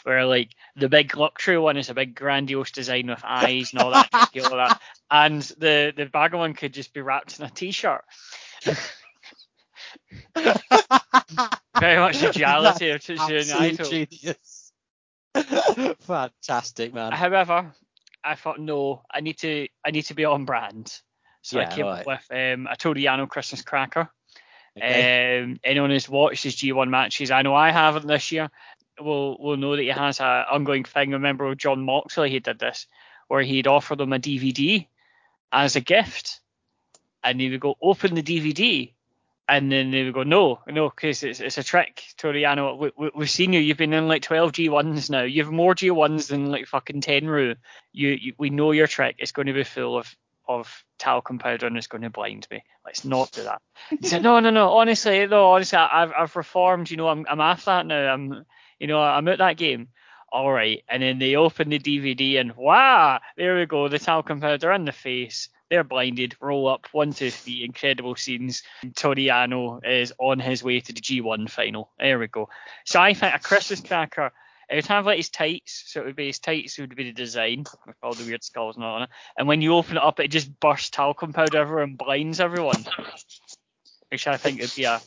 where 0.03 0.25
like 0.25 0.49
the 0.75 0.89
big 0.89 1.15
luxury 1.15 1.57
one 1.57 1.77
is 1.77 1.89
a 1.89 1.93
big 1.93 2.15
grandiose 2.15 2.71
design 2.71 3.07
with 3.07 3.21
eyes 3.23 3.71
and 3.73 3.81
all 3.81 3.91
that, 3.91 4.09
and 4.35 4.45
all 4.45 4.57
that, 4.57 4.81
and 5.11 5.41
the 5.57 5.93
the 5.95 6.05
bagger 6.05 6.37
one 6.37 6.53
could 6.53 6.73
just 6.73 6.93
be 6.93 7.01
wrapped 7.01 7.39
in 7.39 7.45
a 7.45 7.49
t-shirt. 7.49 8.03
Very 11.79 11.97
much 11.97 12.19
the 12.19 12.31
duality 12.33 12.89
of 12.89 12.95
Absolute 12.95 13.45
Naito. 13.47 13.89
genius. 13.89 14.71
Fantastic, 16.01 16.93
man. 16.93 17.11
However, 17.11 17.73
I 18.23 18.35
thought 18.35 18.59
no, 18.59 19.03
I 19.11 19.21
need 19.21 19.37
to 19.39 19.67
I 19.85 19.91
need 19.91 20.03
to 20.03 20.13
be 20.13 20.25
on 20.25 20.45
brand. 20.45 20.93
So 21.41 21.59
I 21.59 21.65
came 21.65 21.85
alright. 21.85 22.07
up 22.07 22.07
with 22.07 22.25
um, 22.31 22.67
a 22.71 22.77
Toru 22.77 23.01
Yano 23.01 23.27
Christmas 23.27 23.61
cracker. 23.61 24.09
Okay. 24.77 25.41
Um, 25.41 25.59
anyone 25.63 25.89
who's 25.89 26.07
watched 26.07 26.43
his 26.43 26.55
G1 26.55 26.89
matches, 26.89 27.31
I 27.31 27.41
know 27.41 27.53
I 27.53 27.71
haven't 27.71 28.07
this 28.07 28.31
year, 28.31 28.49
will 28.99 29.37
will 29.37 29.57
know 29.57 29.75
that 29.75 29.81
he 29.81 29.89
has 29.89 30.19
an 30.19 30.45
ongoing 30.49 30.85
thing. 30.85 31.11
Remember 31.11 31.47
with 31.47 31.57
Jon 31.57 31.83
Moxley, 31.83 32.29
he 32.29 32.39
did 32.39 32.59
this, 32.59 32.87
where 33.27 33.41
he'd 33.41 33.67
offer 33.67 33.95
them 33.95 34.13
a 34.13 34.19
DVD 34.19 34.87
as 35.51 35.75
a 35.75 35.81
gift, 35.81 36.39
and 37.23 37.39
he 37.39 37.49
would 37.49 37.59
go 37.59 37.75
open 37.81 38.15
the 38.15 38.23
DVD, 38.23 38.92
and 39.47 39.71
then 39.71 39.91
they 39.91 40.03
would 40.03 40.13
go 40.13 40.23
no, 40.23 40.59
no, 40.67 40.89
because 40.89 41.23
it's, 41.23 41.39
it's 41.39 41.57
a 41.57 41.63
trick, 41.63 42.03
Toru 42.17 42.41
Yano. 42.41 42.77
We, 42.77 42.91
we, 42.97 43.11
we've 43.13 43.29
seen 43.29 43.53
you. 43.53 43.59
You've 43.59 43.77
been 43.77 43.93
in 43.93 44.07
like 44.07 44.21
12 44.21 44.53
G1s 44.53 45.09
now. 45.09 45.23
You 45.23 45.43
have 45.43 45.51
more 45.51 45.75
G1s 45.75 46.27
than 46.27 46.49
like 46.49 46.67
fucking 46.67 47.01
Tenryu. 47.01 47.55
You, 47.91 48.09
you 48.09 48.33
we 48.37 48.49
know 48.49 48.71
your 48.71 48.87
trick. 48.87 49.15
It's 49.19 49.33
going 49.33 49.47
to 49.47 49.53
be 49.53 49.63
full 49.63 49.97
of 49.97 50.15
of 50.47 50.83
talcum 50.99 51.39
powder 51.39 51.67
and 51.67 51.77
it's 51.77 51.87
going 51.87 52.01
to 52.01 52.09
blind 52.09 52.47
me. 52.51 52.63
Let's 52.85 53.05
not 53.05 53.31
do 53.31 53.43
that. 53.43 53.61
He 53.89 54.07
said, 54.07 54.23
no, 54.23 54.39
no, 54.39 54.49
no. 54.49 54.71
Honestly, 54.71 55.25
no. 55.27 55.51
Honestly, 55.51 55.77
I've 55.77 56.11
I've 56.17 56.35
reformed. 56.35 56.89
You 56.89 56.97
know, 56.97 57.07
I'm 57.07 57.25
I'm 57.29 57.41
off 57.41 57.65
that 57.65 57.85
now. 57.85 58.13
I'm 58.13 58.45
you 58.79 58.87
know 58.87 58.99
I'm 58.99 59.27
out 59.27 59.39
that 59.39 59.57
game. 59.57 59.89
All 60.31 60.51
right. 60.51 60.83
And 60.89 61.03
then 61.03 61.19
they 61.19 61.35
open 61.35 61.69
the 61.69 61.79
DVD 61.79 62.39
and 62.39 62.55
wow, 62.55 63.19
there 63.37 63.57
we 63.57 63.65
go. 63.67 63.87
The 63.87 63.99
talcum 63.99 64.41
powder 64.41 64.71
in 64.71 64.85
the 64.85 64.91
face. 64.91 65.49
They're 65.73 65.83
blinded. 65.83 66.35
Roll 66.39 66.67
up 66.67 66.85
one, 66.91 67.13
two, 67.13 67.31
three. 67.31 67.63
Incredible 67.63 68.15
scenes. 68.15 68.61
Toru 68.95 69.15
Yano 69.15 69.79
is 69.83 70.13
on 70.19 70.39
his 70.39 70.63
way 70.63 70.79
to 70.79 70.93
the 70.93 71.01
G1 71.01 71.49
final. 71.49 71.89
There 71.97 72.19
we 72.19 72.27
go. 72.27 72.47
So 72.85 73.01
I 73.01 73.15
think 73.15 73.33
a 73.33 73.39
Christmas 73.39 73.81
cracker. 73.81 74.31
It 74.69 74.75
would 74.75 74.85
have 74.85 75.07
like 75.07 75.17
his 75.17 75.31
tights, 75.31 75.85
so 75.87 76.01
it 76.01 76.05
would 76.05 76.15
be 76.15 76.27
his 76.27 76.37
tights 76.37 76.77
would 76.77 76.95
be 76.95 77.05
the 77.05 77.11
design 77.11 77.63
with 77.87 77.95
all 78.03 78.13
the 78.13 78.23
weird 78.23 78.43
skulls 78.43 78.75
and 78.75 78.85
all 78.85 78.97
on 78.97 79.01
it. 79.03 79.09
And 79.35 79.47
when 79.47 79.61
you 79.61 79.73
open 79.73 79.97
it 79.97 80.03
up, 80.03 80.19
it 80.19 80.27
just 80.27 80.59
bursts 80.59 80.91
talcum 80.91 81.33
powder 81.33 81.57
everywhere 81.57 81.83
and 81.85 81.97
blinds 81.97 82.39
everyone. 82.39 82.85
Which 84.11 84.27
I 84.27 84.37
think 84.37 84.61
would 84.61 84.75
be 84.75 84.83
a 84.83 85.01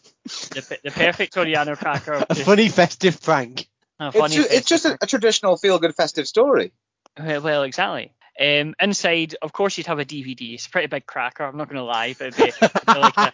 the, 0.50 0.78
the 0.82 0.90
perfect 0.90 1.34
Toru 1.34 1.46
Yano 1.46 1.78
cracker. 1.78 2.26
a 2.28 2.34
funny 2.34 2.70
festive 2.70 3.22
prank. 3.22 3.68
a 4.00 4.08
It's, 4.08 4.18
funny 4.18 4.34
ju- 4.34 4.48
it's 4.50 4.68
just 4.68 4.84
a, 4.84 4.98
a 5.00 5.06
traditional 5.06 5.56
feel 5.58 5.78
good 5.78 5.94
festive 5.94 6.26
story. 6.26 6.72
Well, 7.16 7.40
well, 7.40 7.62
exactly. 7.62 8.10
Um, 8.40 8.74
inside, 8.80 9.34
of 9.42 9.52
course, 9.52 9.78
you'd 9.78 9.86
have 9.86 9.98
a 9.98 10.04
DVD. 10.04 10.54
It's 10.54 10.66
a 10.66 10.70
pretty 10.70 10.88
big 10.88 11.06
cracker. 11.06 11.44
I'm 11.44 11.56
not 11.56 11.68
going 11.68 11.78
to 11.78 11.84
lie, 11.84 12.14
but 12.18 12.28
it'd 12.28 12.36
be, 12.36 12.66
like 12.86 13.16
a, 13.16 13.32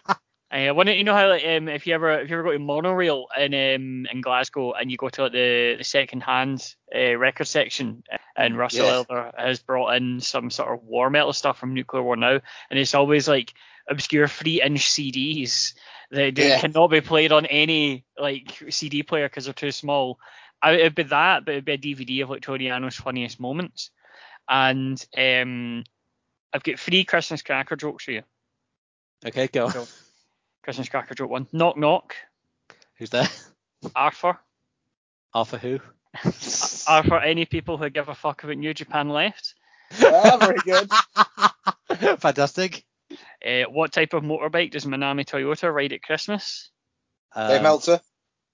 uh, 0.69 0.73
wouldn't 0.73 0.97
you 0.97 1.03
know 1.03 1.15
how 1.15 1.29
like, 1.29 1.43
um, 1.45 1.67
if 1.67 1.87
you 1.87 1.95
ever 1.95 2.19
if 2.21 2.29
you 2.29 2.35
ever 2.37 2.43
go 2.43 2.51
to 2.51 2.59
monorail 2.59 3.25
in 3.37 3.53
um, 3.53 4.05
in 4.11 4.21
Glasgow 4.21 4.73
and 4.73 4.89
you 4.91 4.97
go 4.97 5.09
to 5.09 5.23
like, 5.23 5.31
the 5.31 5.75
the 5.77 5.83
second 5.83 6.21
hand 6.21 6.63
uh, 6.95 7.15
record 7.17 7.47
section 7.47 8.03
and 8.37 8.57
Russell 8.57 8.85
Yeah. 8.85 8.93
Elder 8.93 9.31
has 9.37 9.59
brought 9.59 9.95
in 9.95 10.21
some 10.21 10.49
sort 10.51 10.73
of 10.73 10.83
war 10.83 11.09
metal 11.09 11.33
stuff 11.33 11.57
from 11.57 11.73
Nuclear 11.73 12.03
War 12.03 12.15
Now 12.15 12.39
and 12.69 12.79
it's 12.79 12.93
always 12.93 13.27
like 13.27 13.53
obscure 13.89 14.27
three 14.27 14.61
inch 14.61 14.89
CDs 14.89 15.73
they 16.11 16.29
Yeah. 16.29 16.59
cannot 16.59 16.87
be 16.89 17.01
played 17.01 17.31
on 17.31 17.45
any 17.47 18.05
like 18.17 18.63
CD 18.69 19.03
player 19.03 19.27
because 19.27 19.45
they're 19.45 19.53
too 19.53 19.71
small. 19.71 20.19
I, 20.61 20.73
it'd 20.73 20.95
be 20.95 21.03
that, 21.03 21.43
but 21.45 21.55
it'd 21.55 21.65
be 21.65 21.73
a 21.73 21.77
DVD 21.77 22.23
of 22.23 22.29
like 22.29 22.41
Toru 22.41 22.59
Yano's 22.59 22.95
funniest 22.95 23.39
moments. 23.39 23.89
And 24.49 25.03
um, 25.17 25.83
I've 26.53 26.63
got 26.63 26.79
three 26.79 27.03
Christmas 27.03 27.41
cracker 27.41 27.75
jokes 27.75 28.03
for 28.05 28.11
you. 28.11 28.23
Okay, 29.25 29.47
go. 29.47 29.69
Go. 29.69 29.87
Christmas 30.63 30.89
cracker 30.89 31.15
joke 31.15 31.29
one. 31.29 31.47
Knock 31.51 31.77
knock. 31.77 32.15
Who's 32.97 33.09
there? 33.09 33.27
Arthur. 33.95 34.37
Arthur 35.33 35.57
who? 35.57 35.79
Are 36.87 37.03
for 37.03 37.19
any 37.19 37.45
people 37.45 37.77
who 37.77 37.89
give 37.89 38.07
a 38.09 38.15
fuck 38.15 38.43
about 38.43 38.57
New 38.57 38.73
Japan 38.73 39.09
left? 39.09 39.55
Ah, 40.01 40.37
very 40.39 40.59
good. 40.63 40.91
Fantastic. 42.19 42.85
Uh, 43.45 43.63
what 43.69 43.91
type 43.91 44.13
of 44.13 44.23
motorbike 44.23 44.71
does 44.71 44.85
Manami 44.85 45.25
Toyota 45.25 45.73
ride 45.73 45.93
at 45.93 46.03
Christmas? 46.03 46.69
Dave 47.35 47.57
Um, 47.57 47.63
Meltzer. 47.63 47.99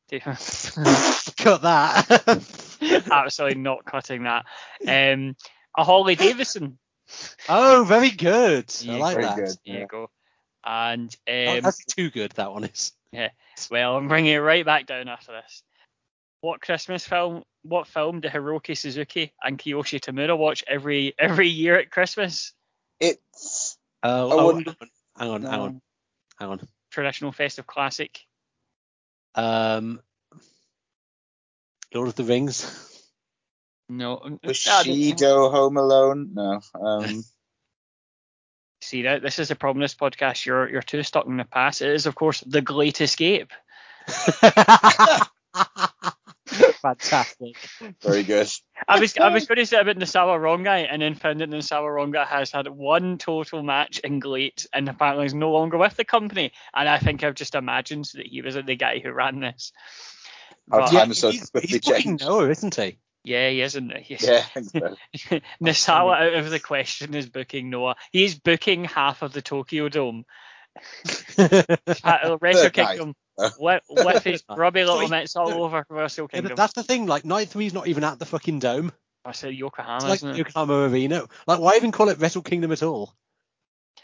cut 0.10 1.62
that. 1.62 3.06
Absolutely 3.12 3.60
not 3.62 3.86
cutting 3.86 4.24
that. 4.24 4.46
Um, 4.88 5.36
a 5.78 5.84
Holly 5.84 6.16
Davidson. 6.16 6.78
oh, 7.50 7.84
very 7.88 8.12
good. 8.12 8.74
I 8.88 8.98
like 8.98 9.18
that. 9.18 9.36
good. 9.36 9.46
There 9.48 9.58
Yeah. 9.66 9.80
you 9.82 9.88
go. 9.88 10.10
And 10.66 11.16
Oh, 11.28 11.56
um, 11.58 11.62
that's 11.62 11.86
too 11.86 12.10
good. 12.10 12.32
That 12.34 12.52
one 12.52 12.66
is. 12.66 12.92
Yeah. 13.12 13.30
Well, 13.72 13.96
I'm 13.98 14.08
bringing 14.08 14.34
it 14.34 14.38
right 14.38 14.66
back 14.66 14.86
down 14.86 15.08
after 15.08 15.32
this. 15.32 15.64
What 16.42 16.62
Christmas 16.62 17.06
film? 17.06 17.44
What 17.64 17.88
film 17.88 18.22
do 18.22 18.30
Hiroki 18.30 18.78
Suzuki 18.78 19.34
and 19.44 19.58
Kiyoshi 19.58 20.00
Tamura 20.00 20.38
watch 20.38 20.64
every 20.68 21.14
every 21.18 21.50
year 21.50 21.78
at 21.78 21.92
Christmas? 21.92 22.54
It's 23.00 23.78
Oh, 24.04 24.32
oh, 24.32 24.46
wouldn't- 24.46 24.68
hang 24.68 24.78
on, 24.80 24.92
hang 25.18 25.30
on, 25.32 25.42
hang 25.52 25.60
on, 25.62 25.82
hang 26.40 26.50
on. 26.50 26.68
Traditional 26.92 27.32
festive 27.32 27.68
classic. 27.68 28.20
Um, 29.36 30.02
Lord 31.94 32.08
of 32.10 32.16
the 32.16 32.24
Rings. 32.24 32.86
No. 33.90 34.22
Ah, 34.24 34.30
Bushido 34.44 35.50
Home 35.50 35.78
Alone. 35.78 36.30
No. 36.34 36.62
Um, 36.80 37.24
See 38.82 39.02
that 39.02 39.22
this 39.22 39.40
is 39.40 39.50
the 39.50 39.56
problem. 39.56 39.82
with 39.82 39.92
This 39.92 40.00
podcast, 40.00 40.46
you're 40.46 40.70
you're 40.70 40.82
too 40.82 41.04
stuck 41.04 41.26
in 41.26 41.36
the 41.36 41.44
past. 41.44 41.82
It 41.82 41.90
is, 41.90 42.06
of 42.06 42.16
course, 42.16 42.40
the 42.42 42.62
Great 42.62 43.02
Escape. 43.02 43.52
Fantastic. 46.82 47.58
very 48.02 48.24
good. 48.24 48.50
I 48.88 49.00
was 49.00 49.18
I 49.18 49.34
was 49.34 49.46
going 49.48 49.58
to 49.58 49.66
say 49.66 49.80
about 49.80 49.98
Nosawa 49.98 50.40
Rongai 50.40 50.88
and 50.90 51.02
then 51.02 51.16
found 51.16 51.42
that 51.42 51.50
Nosawa 51.50 51.90
Rongai 51.90 52.26
has 52.26 52.52
had 52.52 52.70
one 52.70 53.18
total 53.18 53.64
match 53.64 54.00
in 54.00 54.20
GLEAT 54.20 54.66
and 54.72 54.88
apparently 54.88 55.26
is 55.26 55.34
no 55.34 55.52
longer 55.52 55.78
with 55.78 55.96
the 55.96 56.06
company. 56.06 56.54
And 56.74 56.88
I 56.88 57.00
think 57.00 57.24
I've 57.24 57.36
just 57.36 57.56
imagined 57.56 58.10
that 58.14 58.28
he 58.28 58.42
was 58.42 58.56
the 58.56 58.76
guy 58.76 59.00
who 59.00 59.12
ran 59.12 59.42
this. 59.42 59.74
Our 60.72 60.82
But, 60.82 60.94
Yeah, 60.94 61.06
he's, 61.06 61.22
he's 61.22 61.50
fucking 61.50 61.82
changed. 61.82 62.24
Noah, 62.24 62.50
isn't 62.50 62.76
he? 62.76 62.98
Yeah, 63.24 63.50
he 63.50 63.62
isn't. 63.62 63.96
He's, 63.98 64.22
Yeah, 64.28 64.44
I 64.56 64.62
so. 64.62 64.96
Nosawa 65.62 66.22
out 66.22 66.34
of 66.36 66.50
the 66.50 66.60
question 66.60 67.14
is 67.16 67.28
booking 67.30 67.70
Noah. 67.70 67.96
He's 68.12 68.36
booking 68.40 68.86
half 68.86 69.22
of 69.22 69.34
the 69.34 69.42
Tokyo 69.42 69.90
Dome. 69.90 70.26
Wrestle 71.38 71.68
Third. 72.42 72.74
Kingdom 72.74 73.16
with, 73.60 73.84
with 73.90 74.24
his 74.24 74.42
grubby 74.50 74.82
little 74.82 75.08
Sorry, 75.08 75.08
mitts 75.10 75.36
all 75.36 75.64
over 75.64 75.86
Wrestle 75.90 76.28
Yeah, 76.32 76.40
Kingdom. 76.40 76.56
that's 76.56 76.74
the 76.74 76.84
thing. 76.84 77.06
Like, 77.06 77.26
Night 77.26 77.50
Three's 77.50 77.74
not 77.74 77.88
even 77.88 78.04
at 78.04 78.20
the 78.20 78.26
fucking 78.26 78.60
dome. 78.60 78.92
I 79.26 79.32
said 79.34 79.54
Yokohama, 79.54 79.96
It's 79.98 80.06
like 80.06 80.16
isn't 80.20 80.30
it? 80.30 80.38
Yokohama 80.38 80.88
Arena. 80.88 81.26
Like, 81.48 81.60
why 81.60 81.76
even 81.76 81.92
call 81.92 82.10
it 82.10 82.20
Wrestle 82.20 82.42
Kingdom 82.42 82.72
at 82.72 82.84
all? 82.84 83.14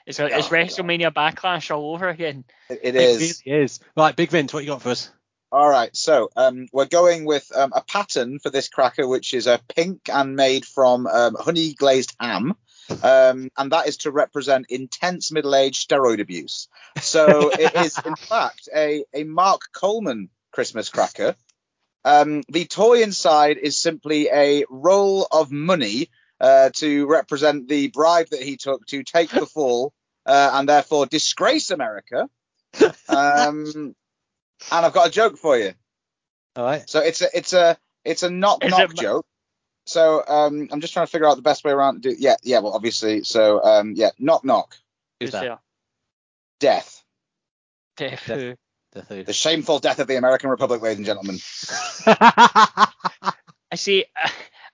It's, 0.06 0.20
a, 0.20 0.26
it's 0.26 0.48
Oh, 0.48 0.50
God. 0.50 0.52
WrestleMania 0.52 1.12
Backlash 1.14 1.74
all 1.76 1.94
over 1.94 2.10
again. 2.10 2.44
It, 2.70 2.80
it 2.84 2.96
It 2.96 3.02
is. 3.02 3.42
really 3.48 3.64
is. 3.64 3.80
Right, 3.96 4.16
Big 4.16 4.30
Vince, 4.30 4.54
what 4.54 4.64
you 4.64 4.70
got 4.72 4.82
for 4.82 4.90
us? 4.90 5.10
All 5.56 5.70
right, 5.70 5.96
so 5.96 6.28
um, 6.36 6.68
we're 6.74 6.84
going 6.84 7.24
with 7.24 7.50
um, 7.56 7.72
a 7.74 7.82
pattern 7.82 8.40
for 8.40 8.50
this 8.50 8.68
cracker, 8.68 9.08
which 9.08 9.34
is 9.34 9.48
a 9.48 9.62
pink 9.74 10.10
and 10.12 10.36
made 10.36 10.66
from 10.66 11.08
um, 11.08 11.38
honey 11.40 11.74
glazed 11.74 12.14
ham, 12.20 12.56
um, 13.02 13.50
and 13.58 13.72
that 13.72 13.88
is 13.88 13.96
to 14.00 14.12
represent 14.12 14.66
intense 14.68 15.32
middle-aged 15.32 15.90
steroid 15.90 16.20
abuse. 16.20 16.68
So 17.00 17.48
it 17.58 17.74
is, 17.74 17.98
in 18.06 18.18
fact, 18.18 18.68
a, 18.76 19.06
a 19.14 19.24
Mark 19.24 19.62
Coleman 19.74 20.30
Christmas 20.52 20.90
cracker. 20.90 21.38
Um, 22.04 22.44
the 22.50 22.66
toy 22.66 23.02
inside 23.02 23.58
is 23.58 23.80
simply 23.80 24.28
a 24.28 24.66
roll 24.70 25.26
of 25.32 25.54
money 25.54 26.10
uh, 26.42 26.72
to 26.74 27.08
represent 27.08 27.70
the 27.70 27.88
bribe 27.88 28.28
that 28.32 28.44
he 28.44 28.58
took 28.58 28.86
to 28.88 29.04
take 29.04 29.30
the 29.30 29.46
fall 29.46 29.94
uh, 30.26 30.52
and 30.56 30.68
therefore 30.68 31.06
disgrace 31.06 31.72
America. 31.72 32.28
And 34.72 34.86
I've 34.86 34.94
got 34.94 35.08
a 35.08 35.12
joke 35.12 35.38
for 35.38 35.58
you. 35.58 35.74
All 36.56 36.66
right. 36.66 36.90
So 36.90 37.00
it's 37.00 37.22
a 37.22 37.28
it's 37.38 37.54
a 37.54 37.78
it's 38.04 38.24
a 38.24 38.30
knock 38.30 38.64
Is 38.64 38.72
knock 38.72 38.92
it- 38.92 38.98
joke. 38.98 39.26
So 39.88 40.24
um, 40.28 40.68
I'm 40.72 40.82
just 40.82 40.94
trying 40.94 41.06
to 41.06 41.12
figure 41.12 41.28
out 41.28 41.36
the 41.36 41.44
best 41.44 41.64
way 41.64 41.72
around 41.72 42.02
to 42.02 42.10
do. 42.10 42.16
Yeah, 42.18 42.38
yeah. 42.42 42.60
Well, 42.60 42.74
obviously. 42.74 43.24
So 43.24 43.64
um, 43.64 43.94
yeah, 43.96 44.10
knock 44.18 44.44
knock, 44.44 44.76
Who's 45.20 45.32
that? 45.32 45.42
there? 45.42 45.60
death, 46.60 47.04
Death 47.98 48.26
Death. 48.28 48.40
Who. 48.40 49.24
The 49.24 49.34
shameful 49.34 49.80
death 49.80 50.00
of 50.00 50.08
the 50.08 50.16
American 50.16 50.50
Republic, 50.50 50.82
ladies 50.82 50.98
and 50.98 51.06
gentlemen. 51.06 51.38
I 52.08 53.76
see. 53.76 54.06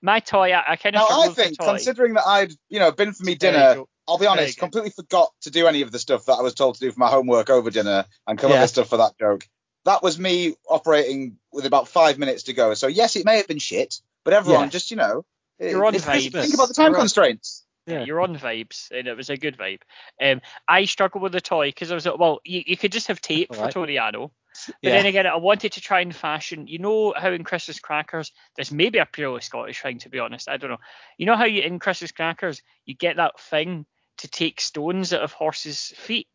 My 0.04 0.20
toy, 0.20 0.52
I, 0.52 0.74
I 0.74 0.76
kind 0.76 0.96
of 0.96 1.02
Now 1.10 1.22
I 1.22 1.28
think, 1.30 1.58
considering 1.60 2.14
that 2.14 2.28
I'd 2.28 2.54
you 2.70 2.80
know 2.80 2.92
been 2.92 3.14
for 3.14 3.24
me 3.24 3.36
dinner. 3.36 3.84
I'll 4.08 4.18
be 4.18 4.26
honest, 4.28 4.58
completely 4.58 4.90
forgot 4.90 5.32
to 5.42 5.52
do 5.52 5.68
any 5.68 5.84
of 5.84 5.92
the 5.92 6.00
stuff 6.00 6.26
that 6.26 6.34
I 6.34 6.42
was 6.42 6.54
told 6.54 6.76
to 6.76 6.82
do 6.82 6.92
for 6.92 7.00
my 7.00 7.10
homework 7.10 7.50
over 7.50 7.70
dinner 7.70 8.06
and 8.28 8.38
come 8.38 8.52
up 8.52 8.60
with 8.60 8.70
stuff 8.70 8.90
for 8.90 8.98
that 8.98 9.18
joke. 9.20 9.48
That 9.86 10.04
was 10.04 10.20
me 10.20 10.56
operating 10.70 11.38
with 11.52 11.66
about 11.66 11.88
five 11.88 12.18
minutes 12.20 12.44
to 12.44 12.54
go. 12.54 12.74
So 12.74 12.88
yes, 12.88 13.16
it 13.16 13.26
may 13.26 13.38
have 13.38 13.48
been 13.48 13.60
shit, 13.60 14.00
but 14.24 14.34
everyone 14.34 14.64
Yeah. 14.66 14.70
just 14.70 14.92
you 14.92 14.98
know, 14.98 15.26
You're 15.60 15.86
on 15.86 15.96
it's- 15.96 16.08
vibes. 16.10 16.32
think 16.42 16.54
about 16.54 16.68
the 16.68 16.74
time 16.74 16.92
You're 16.92 16.98
on- 16.98 17.02
constraints. 17.02 17.66
Yeah. 17.88 18.04
You're 18.04 18.22
on 18.22 18.38
vibes, 18.38 18.92
and 18.92 19.08
it 19.08 19.18
was 19.18 19.32
a 19.32 19.38
good 19.38 19.58
vibe. 19.58 19.82
Um, 20.22 20.42
I 20.68 20.86
struggled 20.86 21.24
with 21.24 21.32
the 21.32 21.42
toy 21.42 21.70
because 21.70 21.92
I 21.92 21.96
was 21.96 22.06
like, 22.06 22.20
well, 22.20 22.40
you, 22.46 22.62
you 22.66 22.78
could 22.78 22.92
just 22.92 23.08
have 23.08 23.20
tape 23.22 23.50
for 23.50 23.58
Alright. 23.58 23.74
Toru 23.74 23.88
Yano. 23.88 24.30
But 24.68 24.76
Yeah. 24.84 24.92
then 24.98 25.06
again, 25.08 25.26
I 25.26 25.38
wanted 25.38 25.72
to 25.74 25.82
try 25.82 26.02
and 26.02 26.16
fashion. 26.16 26.68
You 26.68 26.78
know 26.78 27.14
how 27.18 27.32
in 27.32 27.44
Christmas 27.44 27.80
crackers, 27.80 28.32
this 28.56 28.72
may 28.72 28.90
be 28.90 29.00
a 29.00 29.06
purely 29.08 29.42
Scottish 29.42 29.82
thing, 29.82 29.98
to 30.00 30.10
be 30.10 30.20
honest. 30.20 30.48
I 30.48 30.58
don't 30.58 30.70
know. 30.70 30.78
You 31.18 31.26
know 31.26 31.36
how 31.36 31.46
you 31.46 31.64
in 31.64 31.80
Christmas 31.80 32.12
crackers 32.12 32.62
you 32.86 32.94
get 32.94 33.16
that 33.16 33.40
thing 33.40 33.88
to 34.18 34.28
take 34.28 34.62
stones 34.62 35.12
out 35.14 35.22
of 35.24 35.32
horses' 35.34 35.92
feet. 35.98 36.28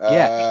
Yeah. 0.00 0.06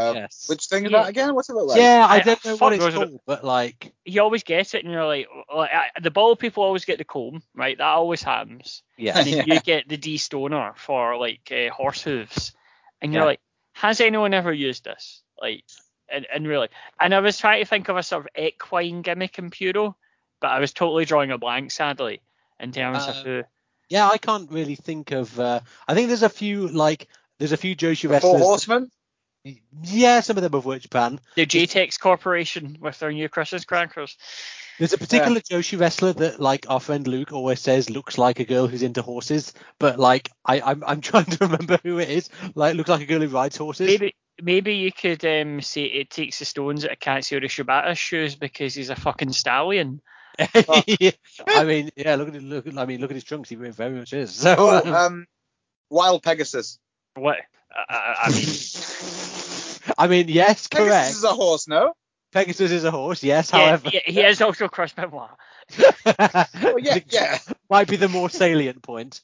Uh, 0.10 0.14
yes. 0.16 0.46
Which 0.50 0.66
thing 0.66 0.86
is 0.86 0.92
Yeah. 0.92 1.04
that 1.04 1.10
again? 1.10 1.36
What's 1.36 1.50
it 1.50 1.54
look 1.56 1.68
like? 1.70 1.80
yeah, 1.80 2.06
I 2.10 2.16
I- 2.16 2.20
don't 2.22 2.46
know 2.46 2.56
what 2.58 2.74
it's 2.74 2.84
knows 2.84 2.96
what- 2.96 3.08
called, 3.10 3.22
but 3.26 3.44
like, 3.44 3.94
You 4.06 4.22
always 4.22 4.44
get 4.44 4.74
it, 4.74 4.84
and 4.84 4.92
you're 4.94 5.06
like, 5.06 5.28
like 5.54 5.72
I- 5.72 5.92
the 6.02 6.12
ball 6.12 6.36
people 6.36 6.64
always 6.64 6.86
get 6.86 6.98
the 6.98 7.04
comb, 7.04 7.44
right? 7.54 7.78
That 7.78 7.86
always 7.88 8.24
happens. 8.24 8.82
yeah. 8.98 9.18
and 9.18 9.28
then 9.28 9.48
Yeah. 9.48 9.54
you 9.56 9.60
get 9.62 9.88
the 9.88 9.98
D 9.98 10.18
stoner 10.18 10.74
for 10.78 11.18
like 11.18 11.52
uh, 11.52 11.70
horse 11.74 12.02
hooves, 12.02 12.54
and 13.02 13.14
you're 13.14 13.22
Yeah. 13.24 13.28
like, 13.28 13.40
has 13.74 14.02
anyone 14.02 14.34
ever 14.34 14.54
used 14.54 14.84
this? 14.86 15.22
Like, 15.42 15.64
and, 16.10 16.26
and 16.34 16.48
really, 16.48 16.70
and 17.00 17.14
I 17.14 17.20
was 17.20 17.38
trying 17.38 17.62
to 17.64 17.70
think 17.70 17.90
of 17.90 17.98
a 17.98 18.04
sort 18.04 18.24
of 18.26 18.30
equine 18.42 19.02
gimmick 19.02 19.38
in 19.38 19.50
Puro, 19.50 19.96
but 20.40 20.48
I 20.52 20.60
was 20.60 20.72
totally 20.74 21.06
drawing 21.06 21.32
a 21.32 21.38
blank, 21.38 21.72
sadly, 21.72 22.22
in 22.60 22.72
terms 22.72 23.06
Uh, 23.06 23.10
of 23.10 23.16
who. 23.18 23.44
Yeah, 23.90 24.10
I 24.10 24.18
can't 24.18 24.50
really 24.52 24.76
think 24.76 25.12
of. 25.12 25.40
Uh, 25.40 25.60
I 25.88 25.94
think 25.94 26.08
there's 26.08 26.24
a 26.24 26.30
few 26.30 26.68
like 26.68 27.08
there's 27.38 27.52
a 27.52 27.58
few 27.58 27.76
Joshi 27.76 28.04
The 28.04 28.20
Four 28.22 28.34
wrestlers. 28.36 28.42
Horsemen. 28.42 28.92
Yeah, 29.84 30.22
some 30.22 30.38
of 30.38 30.44
them 30.44 30.54
have 30.54 30.66
worked 30.66 30.84
Japan. 30.84 31.20
The 31.36 31.46
JTEX 31.46 32.00
Corporation 32.00 32.78
with 32.82 32.98
their 32.98 33.12
new 33.12 33.30
Christmas 33.30 33.64
crackers. 33.64 34.18
There's 34.80 34.94
a 34.94 34.98
particular 34.98 35.40
Joshi 35.40 35.80
wrestler 35.80 36.14
that 36.14 36.40
like 36.40 36.66
our 36.68 36.80
friend 36.80 37.08
Luke 37.08 37.32
always 37.32 37.62
says 37.62 37.90
looks 37.90 38.18
like 38.18 38.40
a 38.40 38.46
girl 38.46 38.68
who's 38.68 38.82
into 38.82 39.02
horses, 39.02 39.54
but 39.80 40.00
like 40.00 40.32
I 40.44 40.62
I'm, 40.62 40.84
I'm 40.86 41.02
trying 41.10 41.26
to 41.26 41.38
remember 41.46 41.80
who 41.84 42.00
it 42.00 42.10
is. 42.10 42.30
Like 42.56 42.76
looks 42.76 42.90
like 42.90 43.02
a 43.02 43.06
girl 43.06 43.22
who 43.22 43.28
rides 43.28 43.56
horses. 43.56 43.88
Maybe 43.88 44.16
maybe 44.42 44.76
you 44.76 44.92
could 44.92 45.24
um, 45.26 45.62
say 45.62 45.84
it 45.84 46.10
takes 46.10 46.40
the 46.40 46.46
stones 46.46 46.84
out 46.84 46.92
of 46.92 47.00
Katsuyori 47.00 47.46
Shibata's 47.46 48.00
shoes 48.00 48.36
because 48.36 48.74
he's 48.74 48.90
a 48.90 48.96
fucking 48.96 49.32
stallion. 49.32 50.02
I 50.40 51.64
mean, 51.66 51.92
yeah. 51.96 52.16
Look 52.16 52.36
at. 52.36 52.44
Look. 52.44 52.66
I 52.76 52.86
mean, 52.86 53.00
look 53.00 53.12
at 53.12 53.16
his 53.16 53.24
trunks. 53.24 53.48
He 53.48 53.56
very 53.56 53.94
much 53.94 54.12
is. 54.12 54.32
So. 54.36 54.56
Oh, 54.58 54.78
um, 54.78 54.94
um, 54.94 55.28
Wild 55.90 56.24
Pegasus. 56.24 56.80
What? 57.16 57.38
I, 57.76 57.84
I, 57.90 58.16
I 58.24 58.30
mean, 58.32 58.48
I 59.98 60.08
mean, 60.08 60.30
yes, 60.30 60.68
correct. 60.68 60.90
Pegasus 60.92 61.18
is 61.18 61.24
a 61.24 61.34
horse, 61.34 61.68
no? 61.68 61.94
Pegasus 62.32 62.72
is 62.72 62.84
a 62.84 62.92
horse. 62.92 63.24
Yes, 63.24 63.52
yeah, 63.52 63.60
however, 63.60 63.90
he, 63.90 64.02
he 64.06 64.22
is 64.22 64.42
also 64.42 64.68
cross 64.68 64.96
memoir. 64.98 65.38
Oh, 65.78 66.78
yeah, 66.78 67.00
yeah. 67.10 67.38
might 67.70 67.88
be 67.88 67.96
the 67.96 68.10
more 68.10 68.30
salient 68.30 68.82
point. 68.82 69.22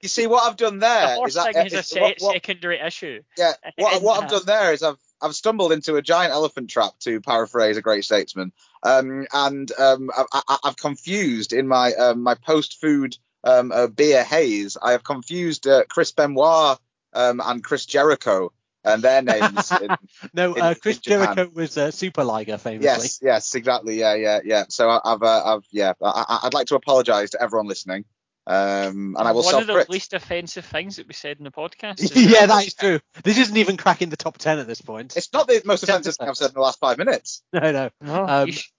You 0.00 0.08
see, 0.08 0.26
what 0.26 0.48
I've 0.48 0.56
done 0.56 0.78
there 0.78 1.08
The 1.08 1.14
horse 1.14 1.34
that 1.34 1.52
thing 1.52 1.66
is 1.66 1.74
a 1.74 1.82
se- 1.82 2.00
what, 2.00 2.16
what, 2.20 2.32
secondary 2.32 2.80
issue. 2.80 3.22
yeah, 3.36 3.52
what, 3.76 4.02
what 4.02 4.22
I've 4.22 4.30
done 4.30 4.46
there 4.46 4.72
is 4.72 4.82
I've 4.82 4.98
I've 5.20 5.34
stumbled 5.34 5.72
into 5.72 5.96
a 5.96 6.02
giant 6.02 6.32
elephant 6.32 6.70
trap, 6.70 6.92
to 7.00 7.20
paraphrase 7.20 7.76
a 7.76 7.82
great 7.82 8.04
statesman, 8.04 8.52
um, 8.82 9.26
and 9.32 9.70
um, 9.78 10.10
I, 10.16 10.40
I, 10.48 10.58
I've 10.64 10.76
confused 10.76 11.52
in 11.52 11.66
my 11.68 11.92
um, 11.94 12.22
my 12.22 12.34
post 12.34 12.80
food 12.80 13.16
um, 13.42 13.72
uh, 13.72 13.86
beer 13.86 14.24
haze. 14.24 14.76
I 14.80 14.92
have 14.92 15.04
confused 15.04 15.66
uh, 15.66 15.84
Chris 15.88 16.12
Benoit 16.12 16.78
um, 17.14 17.40
and 17.44 17.62
Chris 17.64 17.86
Jericho. 17.86 18.52
and 18.86 19.02
their 19.02 19.22
names. 19.22 19.72
In, 19.72 19.96
no, 20.34 20.52
in- 20.54 20.62
uh, 20.62 20.68
in 20.70 20.74
Chris 20.74 20.98
Japan. 20.98 21.34
Jericho 21.36 21.50
was 21.54 21.78
uh, 21.78 21.90
Super 21.90 22.22
Liger 22.22 22.58
famously. 22.58 22.84
yes, 22.84 23.18
yes, 23.22 23.54
exactly. 23.54 23.98
Yeah, 23.98 24.14
yeah, 24.14 24.40
yeah. 24.44 24.64
So 24.68 24.90
I- 24.90 25.00
I've, 25.02 25.22
uh, 25.22 25.54
I've, 25.56 25.64
yeah, 25.70 25.94
I, 26.02 26.24
I- 26.28 26.38
I'd 26.46 26.52
like 26.54 26.66
to 26.66 26.74
apologise 26.74 27.30
to 27.30 27.40
everyone 27.42 27.66
listening, 27.66 28.04
um, 28.46 29.16
and 29.18 29.26
I 29.26 29.32
will 29.32 29.42
One 29.42 29.54
of 29.54 29.66
the 29.66 29.86
least 29.88 30.12
offensive 30.12 30.66
things 30.66 30.96
that 30.96 31.08
we 31.08 31.14
said 31.14 31.38
in 31.38 31.44
the 31.44 31.50
podcast. 31.50 32.12
yeah, 32.14 32.44
that 32.44 32.66
is 32.66 32.74
true. 32.74 33.00
This 33.22 33.38
isn't 33.38 33.56
even 33.56 33.78
cracking 33.78 34.10
the 34.10 34.18
top 34.18 34.36
ten 34.36 34.58
at 34.58 34.66
this 34.66 34.82
point. 34.82 35.16
It's 35.16 35.32
not 35.32 35.48
the 35.48 35.62
most 35.64 35.82
offensive 35.84 36.16
thing. 36.16 36.28
I've 36.28 36.36
said 36.36 36.48
in 36.48 36.54
the 36.54 36.60
last 36.60 36.78
five 36.78 36.98
minutes. 36.98 37.42
No, 37.54 37.72
no. 37.72 37.90
No, 38.02 38.26
Um, 38.28 38.46
you 38.48 38.52
sh- 38.52 38.70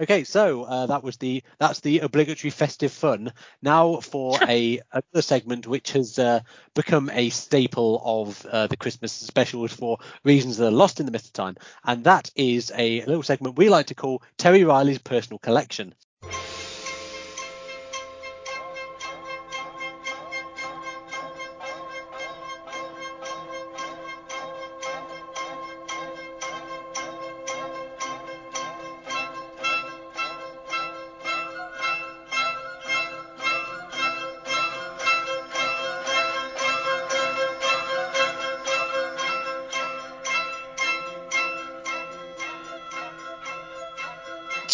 Okay, 0.00 0.24
so 0.24 0.64
uh, 0.64 0.86
that 0.86 1.02
was 1.04 1.16
the 1.18 1.42
that's 1.58 1.80
the 1.80 2.00
obligatory 2.00 2.50
festive 2.50 2.92
fun. 2.92 3.32
Now 3.62 3.96
for 4.00 4.40
a 4.48 4.80
another 4.92 5.22
segment 5.22 5.66
which 5.66 5.92
has 5.92 6.18
uh, 6.18 6.40
become 6.74 7.10
a 7.10 7.30
staple 7.30 8.00
of 8.04 8.44
uh, 8.46 8.66
the 8.68 8.76
Christmas 8.76 9.12
specials 9.12 9.72
for 9.72 9.98
reasons 10.24 10.56
that 10.56 10.68
are 10.68 10.70
lost 10.70 11.00
in 11.00 11.06
the 11.06 11.12
mist 11.12 11.26
of 11.26 11.32
time, 11.32 11.56
and 11.84 12.04
that 12.04 12.30
is 12.36 12.72
a 12.74 13.04
little 13.04 13.22
segment 13.22 13.56
we 13.56 13.68
like 13.68 13.86
to 13.86 13.94
call 13.94 14.22
Terry 14.36 14.64
Riley's 14.64 14.98
personal 14.98 15.38
collection. 15.38 15.94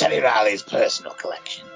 Terry 0.01 0.21
Riley's 0.21 0.63
personal 0.63 1.13
collection. 1.13 1.67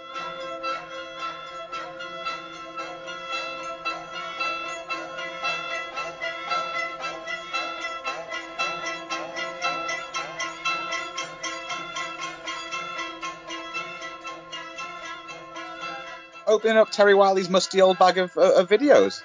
Opening 16.47 16.78
up 16.78 16.91
Terry 16.91 17.12
Wiley's 17.12 17.51
musty 17.51 17.83
old 17.83 17.99
bag 17.99 18.17
of, 18.17 18.35
uh, 18.39 18.55
of 18.55 18.70
videos. 18.70 19.20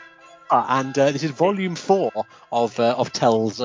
Uh, 0.52 0.66
and 0.68 1.00
uh, 1.00 1.12
this 1.14 1.24
is 1.24 1.32
volume 1.32 1.76
four 1.76 2.12
of 2.52 2.78
uh, 2.78 2.96
of 2.98 3.14
Tell's 3.14 3.62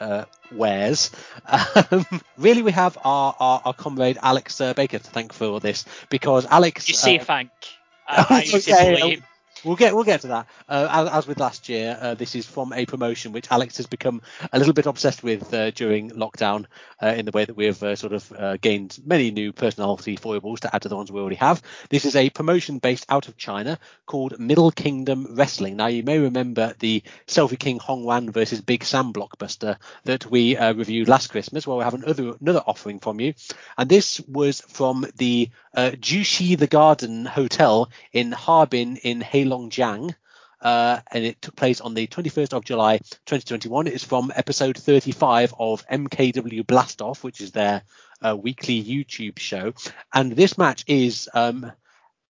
uh, 0.00 0.24
wares. 0.52 1.10
Um, 1.46 2.06
really, 2.38 2.62
we 2.62 2.72
have 2.72 2.98
our, 3.04 3.34
our, 3.38 3.62
our 3.64 3.72
comrade 3.74 4.18
Alex 4.22 4.60
uh, 4.60 4.74
Baker 4.74 4.98
to 4.98 5.10
thank 5.10 5.32
for 5.32 5.60
this 5.60 5.84
because 6.08 6.46
Alex. 6.46 6.88
you 6.88 6.94
see, 6.94 7.18
uh, 7.18 7.24
thank. 7.24 7.50
I, 8.08 8.26
I 8.28 8.38
Okay, 8.40 8.60
simply- 8.60 9.22
We'll 9.64 9.76
get 9.76 9.94
we'll 9.94 10.04
get 10.04 10.20
to 10.20 10.28
that. 10.28 10.48
Uh, 10.68 10.86
as, 10.90 11.08
as 11.08 11.26
with 11.26 11.40
last 11.40 11.68
year, 11.68 11.96
uh, 12.00 12.14
this 12.14 12.34
is 12.34 12.46
from 12.46 12.72
a 12.72 12.84
promotion 12.84 13.32
which 13.32 13.50
Alex 13.50 13.78
has 13.78 13.86
become 13.86 14.20
a 14.52 14.58
little 14.58 14.74
bit 14.74 14.86
obsessed 14.86 15.22
with 15.22 15.52
uh, 15.54 15.70
during 15.70 16.10
lockdown, 16.10 16.66
uh, 17.02 17.08
in 17.08 17.24
the 17.24 17.32
way 17.32 17.44
that 17.44 17.56
we 17.56 17.66
have 17.66 17.82
uh, 17.82 17.96
sort 17.96 18.12
of 18.12 18.32
uh, 18.32 18.56
gained 18.58 18.98
many 19.04 19.30
new 19.30 19.52
personality 19.52 20.16
foibles 20.16 20.60
to 20.60 20.74
add 20.74 20.82
to 20.82 20.88
the 20.88 20.96
ones 20.96 21.10
we 21.10 21.20
already 21.20 21.36
have. 21.36 21.62
This 21.88 22.04
is 22.04 22.16
a 22.16 22.28
promotion 22.28 22.78
based 22.78 23.06
out 23.08 23.28
of 23.28 23.36
China 23.38 23.78
called 24.04 24.38
Middle 24.38 24.70
Kingdom 24.70 25.26
Wrestling. 25.30 25.76
Now 25.76 25.86
you 25.86 26.02
may 26.02 26.18
remember 26.18 26.74
the 26.78 27.02
Selfie 27.26 27.58
King 27.58 27.78
Hong 27.78 28.04
Wan 28.04 28.30
versus 28.30 28.60
Big 28.60 28.84
Sam 28.84 29.12
blockbuster 29.12 29.78
that 30.04 30.26
we 30.26 30.58
reviewed 30.58 31.08
last 31.08 31.28
Christmas. 31.28 31.66
Well, 31.66 31.78
we 31.78 31.84
have 31.84 31.94
another 31.94 32.34
another 32.40 32.62
offering 32.66 32.98
from 32.98 33.20
you, 33.20 33.34
and 33.78 33.88
this 33.88 34.20
was 34.28 34.60
from 34.60 35.06
the 35.16 35.50
uh, 35.74 35.90
Jushi 35.90 36.58
the 36.58 36.66
Garden 36.66 37.26
Hotel 37.26 37.90
in 38.12 38.32
Harbin 38.32 38.96
in 38.96 39.20
Heilongjiang. 39.46 40.14
Uh, 40.60 41.00
and 41.12 41.24
it 41.24 41.40
took 41.42 41.54
place 41.54 41.80
on 41.80 41.94
the 41.94 42.06
21st 42.06 42.54
of 42.54 42.64
July 42.64 42.98
2021. 42.98 43.86
It's 43.86 44.04
from 44.04 44.32
episode 44.34 44.76
35 44.78 45.54
of 45.58 45.86
MKW 45.86 46.64
Blastoff, 46.64 47.22
which 47.22 47.40
is 47.40 47.52
their 47.52 47.82
uh, 48.22 48.36
weekly 48.36 48.82
YouTube 48.82 49.38
show. 49.38 49.74
And 50.14 50.32
this 50.32 50.56
match 50.56 50.84
is 50.86 51.28
um, 51.34 51.70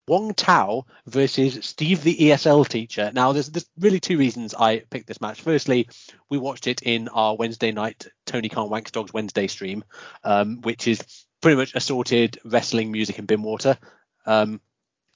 Wong 0.06 0.34
Tao 0.34 0.86
versus 1.06 1.64
Steve 1.64 2.02
the 2.02 2.16
ESL 2.16 2.68
teacher. 2.68 3.10
Now, 3.14 3.32
there's, 3.32 3.48
there's 3.50 3.68
really 3.78 4.00
two 4.00 4.18
reasons 4.18 4.54
I 4.54 4.80
picked 4.80 5.06
this 5.06 5.20
match. 5.20 5.40
Firstly, 5.40 5.88
we 6.28 6.36
watched 6.36 6.66
it 6.66 6.82
in 6.82 7.08
our 7.08 7.36
Wednesday 7.36 7.72
night 7.72 8.06
Tony 8.26 8.48
Khan 8.48 8.68
Wanks 8.68 8.92
Dogs 8.92 9.14
Wednesday 9.14 9.46
stream, 9.46 9.82
um, 10.24 10.60
which 10.60 10.86
is 10.86 11.24
pretty 11.40 11.56
much 11.56 11.74
assorted 11.74 12.38
wrestling, 12.44 12.92
music, 12.92 13.18
and 13.18 13.26
bin 13.26 13.42
water. 13.42 13.78
Um, 14.26 14.60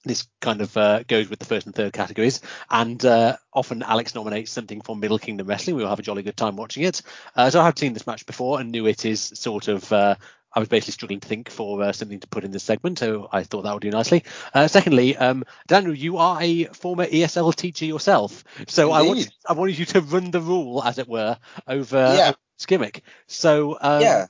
this 0.04 0.28
kind 0.40 0.60
of 0.60 0.76
uh, 0.76 1.02
goes 1.04 1.28
with 1.28 1.38
the 1.38 1.46
first 1.46 1.66
and 1.66 1.74
third 1.74 1.92
categories, 1.92 2.40
and 2.70 3.04
uh, 3.04 3.36
often 3.52 3.82
Alex 3.82 4.14
nominates 4.14 4.50
something 4.50 4.80
from 4.80 5.00
Middle 5.00 5.18
Kingdom 5.18 5.46
Wrestling. 5.46 5.76
We'll 5.76 5.88
have 5.88 5.98
a 5.98 6.02
jolly 6.02 6.22
good 6.22 6.36
time 6.36 6.56
watching 6.56 6.84
it. 6.84 7.02
Uh, 7.34 7.50
so 7.50 7.60
I 7.60 7.64
have 7.64 7.78
seen 7.78 7.92
this 7.92 8.06
match 8.06 8.26
before 8.26 8.60
and 8.60 8.70
knew 8.72 8.86
it 8.86 9.04
is 9.04 9.20
sort 9.20 9.68
of. 9.68 9.92
Uh, 9.92 10.16
I 10.56 10.60
was 10.60 10.68
basically 10.68 10.92
struggling 10.92 11.18
to 11.18 11.26
think 11.26 11.50
for 11.50 11.82
uh, 11.82 11.90
something 11.92 12.20
to 12.20 12.28
put 12.28 12.44
in 12.44 12.52
this 12.52 12.62
segment, 12.62 13.00
so 13.00 13.28
I 13.32 13.42
thought 13.42 13.62
that 13.62 13.72
would 13.72 13.82
do 13.82 13.90
nicely. 13.90 14.22
Uh, 14.54 14.68
secondly, 14.68 15.16
um, 15.16 15.44
Daniel, 15.66 15.92
you 15.94 16.18
are 16.18 16.40
a 16.40 16.66
former 16.66 17.06
ESL 17.06 17.52
teacher 17.56 17.86
yourself, 17.86 18.44
so 18.68 18.92
I 18.92 19.02
wanted, 19.02 19.32
I 19.48 19.54
wanted 19.54 19.76
you 19.78 19.84
to 19.86 20.00
run 20.00 20.30
the 20.30 20.40
rule, 20.40 20.80
as 20.84 20.98
it 20.98 21.08
were, 21.08 21.38
over, 21.66 22.14
Yeah. 22.16 22.32
gimmick. 22.68 23.02
So 23.26 23.76
um, 23.80 24.02
yeah. 24.02 24.26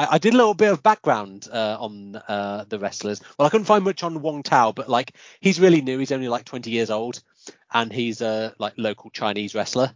I, 0.00 0.14
I 0.14 0.18
did 0.18 0.32
a 0.32 0.36
little 0.36 0.54
bit 0.54 0.72
of 0.72 0.82
background 0.82 1.46
uh, 1.52 1.76
on 1.78 2.16
uh, 2.16 2.64
the 2.68 2.78
wrestlers. 2.78 3.20
Well, 3.38 3.46
I 3.46 3.50
couldn't 3.50 3.66
find 3.66 3.84
much 3.84 4.02
on 4.02 4.22
Wong 4.22 4.42
Tao, 4.42 4.72
but 4.72 4.88
like 4.88 5.12
he's 5.40 5.60
really 5.60 5.82
new. 5.82 5.98
He's 5.98 6.12
only 6.12 6.28
like 6.28 6.46
20 6.46 6.70
years 6.70 6.90
old, 6.90 7.22
and 7.72 7.92
he's 7.92 8.22
a 8.22 8.54
like 8.58 8.74
local 8.78 9.10
Chinese 9.10 9.54
wrestler, 9.54 9.92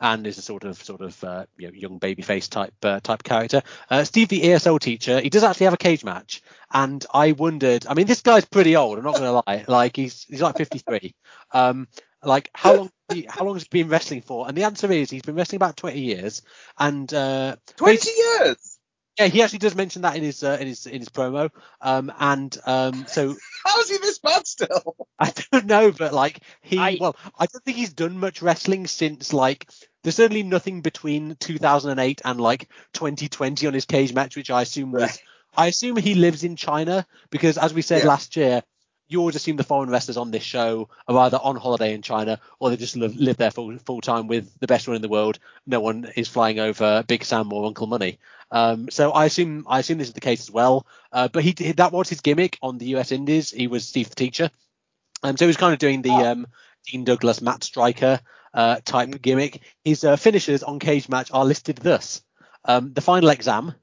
and 0.00 0.24
is 0.24 0.38
a 0.38 0.42
sort 0.42 0.62
of 0.62 0.80
sort 0.80 1.00
of 1.00 1.24
uh, 1.24 1.46
you 1.58 1.66
know, 1.66 1.74
young 1.74 1.98
babyface 1.98 2.48
type 2.48 2.74
uh, 2.82 3.00
type 3.00 3.24
character. 3.24 3.62
Uh, 3.90 4.04
Steve, 4.04 4.28
the 4.28 4.40
ESL 4.42 4.78
teacher, 4.78 5.20
he 5.20 5.30
does 5.30 5.42
actually 5.42 5.64
have 5.64 5.74
a 5.74 5.78
cage 5.78 6.04
match, 6.04 6.42
and 6.72 7.04
I 7.12 7.32
wondered. 7.32 7.86
I 7.88 7.94
mean, 7.94 8.06
this 8.06 8.22
guy's 8.22 8.44
pretty 8.44 8.76
old. 8.76 8.98
I'm 8.98 9.04
not 9.04 9.16
gonna 9.16 9.42
lie. 9.46 9.64
Like 9.68 9.96
he's 9.96 10.26
he's 10.28 10.42
like 10.42 10.56
53. 10.58 11.12
Um, 11.52 11.88
like 12.22 12.50
how 12.54 12.74
long 12.76 12.90
he, 13.12 13.26
how 13.28 13.44
long 13.44 13.54
has 13.54 13.64
he 13.64 13.68
been 13.70 13.88
wrestling 13.88 14.20
for? 14.22 14.46
And 14.46 14.56
the 14.56 14.64
answer 14.64 14.92
is 14.92 15.10
he's 15.10 15.22
been 15.22 15.34
wrestling 15.34 15.56
about 15.56 15.76
20 15.76 15.98
years, 15.98 16.42
and 16.78 17.12
uh, 17.12 17.56
20 17.76 18.10
years. 18.10 18.69
Yeah, 19.18 19.26
he 19.26 19.42
actually 19.42 19.58
does 19.58 19.74
mention 19.74 20.02
that 20.02 20.16
in 20.16 20.22
his 20.22 20.42
uh, 20.42 20.56
in 20.60 20.66
his 20.66 20.86
in 20.86 21.00
his 21.00 21.08
promo. 21.08 21.50
Um, 21.80 22.12
and 22.18 22.56
um, 22.66 23.06
so 23.06 23.34
How 23.64 23.80
is 23.80 23.90
he 23.90 23.98
this 23.98 24.18
bad 24.18 24.46
still? 24.46 24.96
I 25.18 25.32
don't 25.52 25.66
know, 25.66 25.92
but 25.92 26.12
like 26.12 26.40
he, 26.62 26.78
I- 26.78 26.96
well, 27.00 27.16
I 27.38 27.46
don't 27.46 27.64
think 27.64 27.76
he's 27.76 27.92
done 27.92 28.18
much 28.18 28.40
wrestling 28.42 28.86
since 28.86 29.32
like 29.32 29.68
there's 30.02 30.16
certainly 30.16 30.42
nothing 30.42 30.80
between 30.80 31.36
2008 31.40 32.22
and 32.24 32.40
like 32.40 32.68
2020 32.94 33.66
on 33.66 33.74
his 33.74 33.84
cage 33.84 34.14
match, 34.14 34.36
which 34.36 34.50
I 34.50 34.62
assume 34.62 34.92
was. 34.92 35.02
Right. 35.02 35.22
I 35.56 35.66
assume 35.66 35.96
he 35.96 36.14
lives 36.14 36.44
in 36.44 36.54
China 36.56 37.04
because, 37.30 37.58
as 37.58 37.74
we 37.74 37.82
said 37.82 38.02
Yeah. 38.02 38.08
last 38.08 38.36
year, 38.36 38.62
you 39.08 39.18
always 39.18 39.34
assume 39.34 39.56
the 39.56 39.64
foreign 39.64 39.90
wrestlers 39.90 40.16
on 40.16 40.30
this 40.30 40.44
show 40.44 40.88
are 41.08 41.18
either 41.18 41.38
on 41.42 41.56
holiday 41.56 41.92
in 41.92 42.00
China 42.02 42.38
or 42.60 42.70
they 42.70 42.76
just 42.76 42.96
live, 42.96 43.16
live 43.16 43.36
there 43.36 43.50
full 43.50 43.76
full 43.78 44.00
time 44.00 44.28
with 44.28 44.56
the 44.60 44.68
best 44.68 44.86
one 44.86 44.94
in 44.94 45.02
the 45.02 45.08
world. 45.08 45.40
No 45.66 45.80
one 45.80 46.08
is 46.16 46.28
flying 46.28 46.60
over 46.60 47.02
Big 47.08 47.24
Sam 47.24 47.52
or 47.52 47.66
Uncle 47.66 47.88
Money. 47.88 48.20
Um, 48.50 48.90
so 48.90 49.12
I 49.12 49.26
assume 49.26 49.64
I 49.68 49.78
assume 49.78 49.98
this 49.98 50.08
is 50.08 50.14
the 50.14 50.20
case 50.20 50.40
as 50.40 50.50
well. 50.50 50.86
Uh, 51.12 51.28
but 51.28 51.42
he 51.44 51.52
did- 51.52 51.76
that 51.76 51.92
was 51.92 52.08
his 52.08 52.20
gimmick 52.20 52.58
on 52.62 52.78
the 52.78 52.86
US 52.96 53.12
Indies. 53.12 53.50
He 53.50 53.66
was 53.68 53.86
Steve 53.86 54.08
the 54.08 54.16
Teacher. 54.16 54.50
Um, 55.22 55.36
so 55.36 55.44
he 55.44 55.48
was 55.48 55.56
kind 55.56 55.72
of 55.72 55.78
doing 55.78 56.02
the 56.02 56.10
um, 56.10 56.46
Dean 56.86 57.04
Douglas, 57.04 57.40
Matt 57.42 57.62
Striker 57.62 58.20
uh, 58.54 58.80
type 58.84 59.20
gimmick. 59.22 59.60
His 59.84 60.04
uh, 60.04 60.16
finishers 60.16 60.62
on 60.62 60.78
Cage 60.78 61.08
Match 61.08 61.30
are 61.32 61.44
listed 61.44 61.76
thus: 61.76 62.22
um, 62.64 62.92
the 62.92 63.00
final 63.02 63.28
exam, 63.28 63.74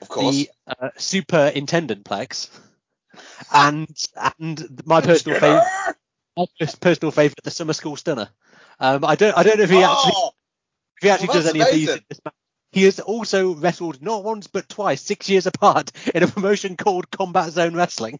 Of 0.00 0.08
course. 0.08 0.34
the 0.36 0.50
uh, 0.66 0.90
superintendent 0.96 2.04
plex, 2.04 2.48
and 3.52 3.88
and 4.38 4.82
my 4.86 5.00
personal 5.00 5.38
favorite, 5.38 5.96
my 6.36 6.46
personal 6.80 7.10
favorite, 7.12 7.44
the 7.44 7.50
summer 7.50 7.72
school 7.74 7.96
stunner. 7.96 8.28
Um, 8.80 9.04
I 9.04 9.14
don't 9.14 9.36
I 9.36 9.42
don't 9.42 9.58
know 9.58 9.64
if 9.64 9.70
he 9.70 9.82
actually 9.82 10.12
Oh, 10.16 10.30
if 10.96 11.02
he 11.02 11.10
actually 11.10 11.28
well, 11.28 11.36
does 11.36 11.46
any 11.46 11.60
of 11.60 11.70
these. 11.70 11.88
Amazing. 12.74 13.04
in 13.04 13.14
this 13.14 13.14
match. 13.14 13.14
He 13.14 13.22
has 13.22 13.34
also 13.34 13.54
wrestled 13.54 14.02
not 14.02 14.24
once 14.24 14.46
but 14.46 14.68
twice, 14.68 15.00
six 15.02 15.28
years 15.28 15.46
apart, 15.46 15.92
in 16.14 16.22
a 16.22 16.28
promotion 16.28 16.76
called 16.76 17.10
Combat 17.10 17.50
Zone 17.52 17.74
Wrestling. 17.74 18.18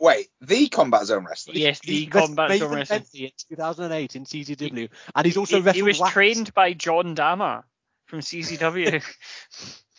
wait, 0.00 0.28
the 0.40 0.68
Combat 0.68 1.04
Zone 1.06 1.24
Wrestling? 1.24 1.56
yes, 1.58 1.80
the 1.80 1.92
He 1.92 2.06
combat 2.06 2.58
zone 2.58 2.74
wrestling. 2.74 3.00
Fenty 3.00 3.20
in 3.24 3.30
2008 3.56 4.16
in 4.16 4.24
CZW, 4.24 4.88
and 5.14 5.26
he's 5.26 5.36
also 5.36 5.56
He, 5.56 5.62
wrestled. 5.62 5.76
he 5.76 5.82
was 5.82 5.98
Wax. 5.98 6.12
trained 6.12 6.54
by 6.54 6.72
John 6.72 7.14
Dama 7.14 7.64
from 8.06 8.20
CCW. 8.20 9.02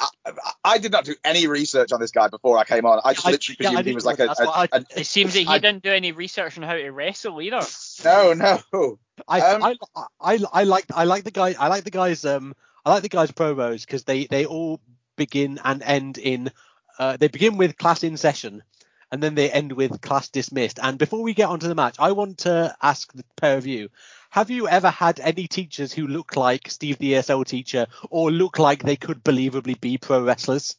I, 0.00 0.32
I 0.64 0.78
did 0.78 0.92
not 0.92 1.04
do 1.04 1.14
any 1.24 1.46
research 1.46 1.92
on 1.92 2.00
this 2.00 2.10
guy 2.10 2.28
before 2.28 2.58
I 2.58 2.64
came 2.64 2.86
on. 2.86 3.00
I 3.04 3.14
just 3.14 3.26
I- 3.26 3.30
literally 3.30 3.56
yeah, 3.60 3.68
presumed 3.70 3.86
he 3.86 3.94
was 3.94 4.04
like 4.04 4.18
know, 4.18 4.24
a, 4.24 4.28
that's 4.28 4.40
a, 4.40 4.46
why 4.46 4.68
It 4.96 5.06
seems 5.06 5.34
that 5.34 5.40
he 5.40 5.46
I- 5.46 5.58
didn't 5.58 5.82
do 5.82 5.92
any 5.92 6.12
research 6.12 6.56
on 6.56 6.62
how 6.64 6.74
to 6.74 6.90
wrestle 6.90 7.40
either. 7.42 7.62
no, 8.04 8.32
no. 8.32 8.98
I, 9.28 9.40
Um, 9.40 9.62
I, 9.62 9.76
I, 10.20 10.38
I 10.52 10.64
like 10.64 10.86
I 10.94 11.04
like 11.04 11.24
the 11.24 11.30
guy 11.30 11.54
I 11.58 11.68
like 11.68 11.84
the 11.84 11.90
guys 11.90 12.24
um 12.24 12.54
I 12.84 12.90
like 12.90 13.02
the 13.02 13.08
guys 13.08 13.30
promos 13.30 13.84
because 13.84 14.04
they 14.04 14.24
they 14.26 14.46
all 14.46 14.80
begin 15.16 15.58
and 15.62 15.82
end 15.82 16.16
in 16.16 16.50
uh, 16.98 17.16
they 17.18 17.28
begin 17.28 17.56
with 17.56 17.76
class 17.76 18.02
in 18.02 18.16
session 18.16 18.62
and 19.12 19.22
then 19.22 19.34
they 19.34 19.50
end 19.50 19.72
with 19.72 20.00
class 20.00 20.28
dismissed. 20.28 20.78
And 20.82 20.98
before 20.98 21.22
we 21.22 21.34
get 21.34 21.48
onto 21.48 21.66
the 21.68 21.74
match, 21.74 21.96
I 21.98 22.12
want 22.12 22.38
to 22.38 22.74
ask 22.80 23.12
the 23.12 23.24
pair 23.36 23.58
of 23.58 23.66
you: 23.66 23.88
Have 24.30 24.50
you 24.50 24.68
ever 24.68 24.90
had 24.90 25.18
any 25.20 25.48
teachers 25.48 25.92
who 25.92 26.06
look 26.06 26.36
like 26.36 26.70
Steve 26.70 26.98
the 26.98 27.14
ESL 27.14 27.44
teacher 27.44 27.86
or 28.10 28.30
look 28.30 28.58
like 28.58 28.82
they 28.82 28.96
could 28.96 29.24
believably 29.24 29.80
be 29.80 29.98
pro 29.98 30.22
wrestlers? 30.22 30.76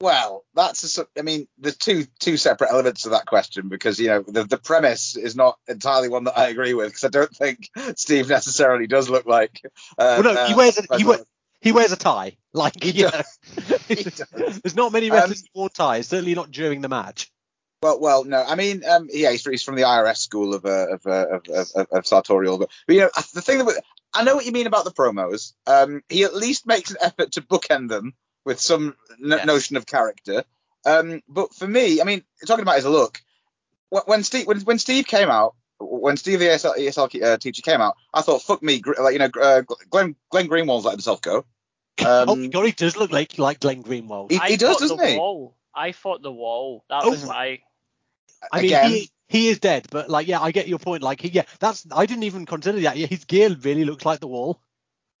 Well, 0.00 0.44
that's 0.54 0.98
a, 0.98 1.06
I 1.16 1.22
mean, 1.22 1.46
there's 1.58 1.76
two 1.76 2.04
two 2.18 2.36
separate 2.36 2.70
elements 2.70 3.02
to 3.02 3.10
that 3.10 3.24
question 3.24 3.68
because 3.68 4.00
you 4.00 4.08
know 4.08 4.22
the 4.26 4.44
the 4.44 4.58
premise 4.58 5.16
is 5.16 5.36
not 5.36 5.58
entirely 5.68 6.08
one 6.08 6.24
that 6.24 6.36
I 6.36 6.48
agree 6.48 6.74
with 6.74 6.88
because 6.88 7.04
I 7.04 7.08
don't 7.08 7.34
think 7.34 7.70
Steve 7.96 8.28
necessarily 8.28 8.86
does 8.88 9.08
look 9.08 9.26
like. 9.26 9.60
Uh, 9.96 10.20
Well, 10.22 10.34
no, 10.34 10.46
he 10.46 10.54
uh, 10.54 10.56
wears 10.56 10.78
a, 10.78 10.82
he, 10.82 11.04
Fred 11.04 11.06
wear, 11.06 11.18
he 11.60 11.72
wears 11.72 11.92
a 11.92 11.96
tie. 11.96 12.36
Like 12.52 12.82
He 12.82 12.90
you 12.90 13.08
does. 13.08 13.38
know, 13.70 13.76
there's 14.62 14.74
not 14.76 14.92
many 14.92 15.08
Um, 15.08 15.16
wrestlers 15.16 15.40
who 15.42 15.60
wore 15.60 15.70
ties. 15.70 16.08
Certainly 16.08 16.34
not 16.34 16.50
during 16.50 16.80
the 16.80 16.88
match. 16.88 17.30
Well, 17.82 17.98
well, 18.00 18.24
no. 18.24 18.42
I 18.42 18.54
mean, 18.54 18.84
um, 18.84 19.08
yeah, 19.12 19.32
he's, 19.32 19.44
he's 19.44 19.62
from 19.64 19.74
the 19.74 19.82
IRS 19.82 20.18
school 20.18 20.54
of 20.54 20.64
uh, 20.64 20.86
of, 20.94 21.06
uh, 21.06 21.26
of, 21.28 21.42
of, 21.48 21.68
of, 21.74 21.86
of 21.90 22.06
sartorial, 22.06 22.58
but, 22.58 22.68
but 22.86 22.94
you 22.94 23.00
know, 23.02 23.10
the 23.34 23.42
thing 23.42 23.58
that 23.58 23.64
we- 23.66 23.74
I 24.14 24.24
know 24.24 24.36
what 24.36 24.44
you 24.46 24.52
mean 24.52 24.66
about 24.66 24.84
the 24.84 24.90
promos. 24.92 25.54
Um, 25.66 26.02
he 26.08 26.22
at 26.24 26.34
least 26.34 26.66
makes 26.66 26.90
an 26.90 26.98
effort 27.02 27.32
to 27.32 27.40
bookend 27.40 27.88
them 27.88 28.12
with 28.44 28.60
some 28.60 28.94
n- 29.22 29.30
Yes. 29.30 29.46
notion 29.46 29.76
of 29.78 29.86
character. 29.86 30.44
Um, 30.84 31.22
but 31.28 31.54
for 31.54 31.66
me, 31.66 32.00
I 32.00 32.04
mean, 32.04 32.22
talking 32.46 32.62
about 32.62 32.76
his 32.76 32.84
look, 32.84 33.20
when 33.88 34.22
Steve 34.22 34.46
when, 34.46 34.60
when 34.60 34.78
Steve 34.78 35.06
came 35.06 35.30
out, 35.30 35.54
when 35.80 36.16
Steve 36.18 36.38
the 36.40 36.46
ESL, 36.46 36.76
ESL 36.76 37.22
uh, 37.22 37.36
teacher 37.38 37.62
came 37.62 37.80
out, 37.80 37.96
I 38.14 38.20
thought, 38.22 38.42
fuck 38.42 38.62
me, 38.62 38.82
like 39.00 39.14
you 39.14 39.18
know, 39.18 39.30
uh, 39.40 39.62
Glenn 39.90 40.14
Glenn 40.30 40.46
Greenwald's 40.46 40.84
letting 40.84 40.98
himself 40.98 41.20
go. 41.22 41.38
Um, 42.04 42.28
oh 42.28 42.36
my 42.36 42.46
god, 42.48 42.66
he 42.66 42.72
does 42.72 42.96
look 42.96 43.10
like 43.10 43.38
like 43.38 43.60
Glenn 43.60 43.82
Greenwald. 43.82 44.30
He- 44.30 44.38
I 44.38 44.56
does, 44.56 44.74
fought 44.74 44.80
doesn't 44.80 44.96
the 44.98 45.06
he? 45.08 45.16
Wall. 45.18 45.56
I 45.74 45.92
fought 45.92 46.22
the 46.22 46.30
wall. 46.32 46.84
That 46.90 47.04
Oh, 47.04 47.10
was 47.10 47.24
my. 47.26 47.60
I 48.50 48.58
mean, 48.58 48.66
again, 48.66 48.90
he, 48.90 49.10
he 49.28 49.48
is 49.48 49.60
dead, 49.60 49.86
but 49.90 50.10
like, 50.10 50.26
yeah, 50.26 50.40
I 50.40 50.50
get 50.52 50.68
your 50.68 50.78
point. 50.78 51.02
Like, 51.02 51.20
he, 51.20 51.28
yeah, 51.28 51.44
that's 51.58 51.86
I 51.92 52.06
didn't 52.06 52.24
even 52.24 52.46
consider 52.46 52.80
that. 52.80 52.96
Yeah, 52.96 53.06
his 53.06 53.24
gear 53.24 53.54
really 53.62 53.84
looks 53.84 54.04
like 54.04 54.20
the 54.20 54.26
wall. 54.26 54.60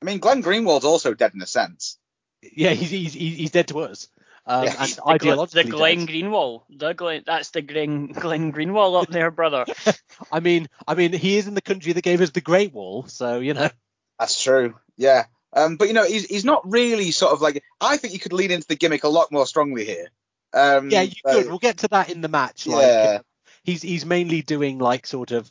I 0.02 0.04
mean, 0.04 0.18
Glenn 0.18 0.42
Greenwald's 0.42 0.84
also 0.84 1.14
dead 1.14 1.32
in 1.34 1.42
a 1.42 1.46
sense. 1.46 1.98
Yeah, 2.42 2.70
he's 2.70 2.90
he's 2.90 3.14
he's 3.14 3.50
dead 3.50 3.68
to 3.68 3.80
us. 3.80 4.08
Um, 4.44 4.64
Yeah, 4.64 4.74
and 4.80 4.92
the 4.92 5.02
ideologically 5.02 5.64
the 5.64 5.70
Glen 5.70 5.98
dead. 6.00 6.08
Greenwall. 6.08 6.62
The 6.68 6.92
Glen, 6.94 7.22
that's 7.24 7.50
the 7.50 7.62
Glen, 7.62 8.08
Glen 8.08 8.52
Greenwall 8.52 9.00
up 9.00 9.08
there, 9.08 9.30
brother. 9.30 9.64
I 10.32 10.40
mean, 10.40 10.68
I 10.86 10.94
mean, 10.94 11.12
he 11.12 11.36
is 11.36 11.46
in 11.46 11.54
the 11.54 11.62
country 11.62 11.92
that 11.92 12.02
gave 12.02 12.20
us 12.20 12.30
the 12.30 12.40
Great 12.40 12.72
Wall, 12.72 13.06
so 13.06 13.38
you 13.38 13.54
know. 13.54 13.70
That's 14.18 14.42
true. 14.42 14.74
Yeah. 14.96 15.24
Um, 15.52 15.76
but 15.76 15.88
you 15.88 15.94
know, 15.94 16.04
he's 16.04 16.26
he's 16.26 16.44
not 16.44 16.68
really 16.70 17.10
sort 17.12 17.32
of 17.32 17.40
like. 17.40 17.62
I 17.80 17.96
think 17.96 18.14
you 18.14 18.20
could 18.20 18.32
lean 18.32 18.50
into 18.50 18.66
the 18.66 18.76
gimmick 18.76 19.04
a 19.04 19.08
lot 19.08 19.30
more 19.30 19.46
strongly 19.46 19.84
here. 19.84 20.10
Um, 20.54 20.90
Yeah, 20.90 21.02
you 21.02 21.14
uh, 21.24 21.32
could. 21.32 21.46
We'll 21.48 21.58
get 21.58 21.78
to 21.78 21.88
that 21.88 22.10
in 22.10 22.20
the 22.20 22.28
match. 22.28 22.66
Like, 22.66 22.86
Yeah. 22.86 23.18
he's 23.62 23.82
he's 23.82 24.06
mainly 24.06 24.42
doing 24.42 24.78
like 24.78 25.06
sort 25.06 25.32
of 25.32 25.50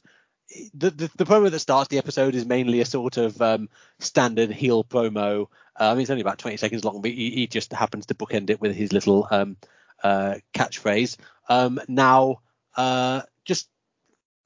the, 0.73 0.89
the 0.89 1.11
the 1.15 1.25
promo 1.25 1.49
that 1.49 1.59
starts 1.59 1.89
the 1.89 1.97
episode 1.97 2.35
is 2.35 2.45
mainly 2.45 2.81
a 2.81 2.85
sort 2.85 3.17
of 3.17 3.41
um, 3.41 3.69
standard 3.99 4.51
heel 4.51 4.83
promo. 4.83 5.47
Uh, 5.80 5.89
I 5.89 5.93
mean, 5.93 6.01
it's 6.01 6.09
only 6.09 6.21
about 6.21 6.39
20 6.39 6.57
seconds 6.57 6.83
long, 6.83 7.01
but 7.01 7.11
he, 7.11 7.31
he 7.31 7.47
just 7.47 7.71
happens 7.71 8.07
to 8.07 8.15
bookend 8.15 8.49
it 8.49 8.59
with 8.59 8.75
his 8.75 8.91
little 8.91 9.27
um, 9.31 9.57
uh, 10.03 10.35
catchphrase. 10.53 11.17
Um, 11.47 11.80
now, 11.88 12.41
uh, 12.75 13.21
just 13.45 13.69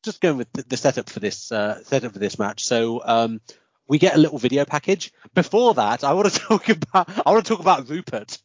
just 0.03 0.21
going 0.21 0.37
with 0.37 0.51
the, 0.53 0.63
the 0.63 0.77
setup 0.77 1.09
for 1.09 1.19
this 1.19 1.51
uh, 1.51 1.83
setup 1.83 2.13
for 2.13 2.19
this 2.19 2.37
match. 2.37 2.63
So 2.63 3.01
um, 3.03 3.41
we 3.87 3.97
get 3.97 4.15
a 4.15 4.19
little 4.19 4.37
video 4.37 4.65
package. 4.65 5.11
Before 5.33 5.73
that, 5.75 6.03
I 6.03 6.13
want 6.13 6.31
to 6.31 6.39
talk 6.47 6.69
about 6.69 7.09
I 7.25 7.31
want 7.31 7.45
to 7.45 7.49
talk 7.49 7.59
about 7.61 7.89
Rupert. 7.89 8.37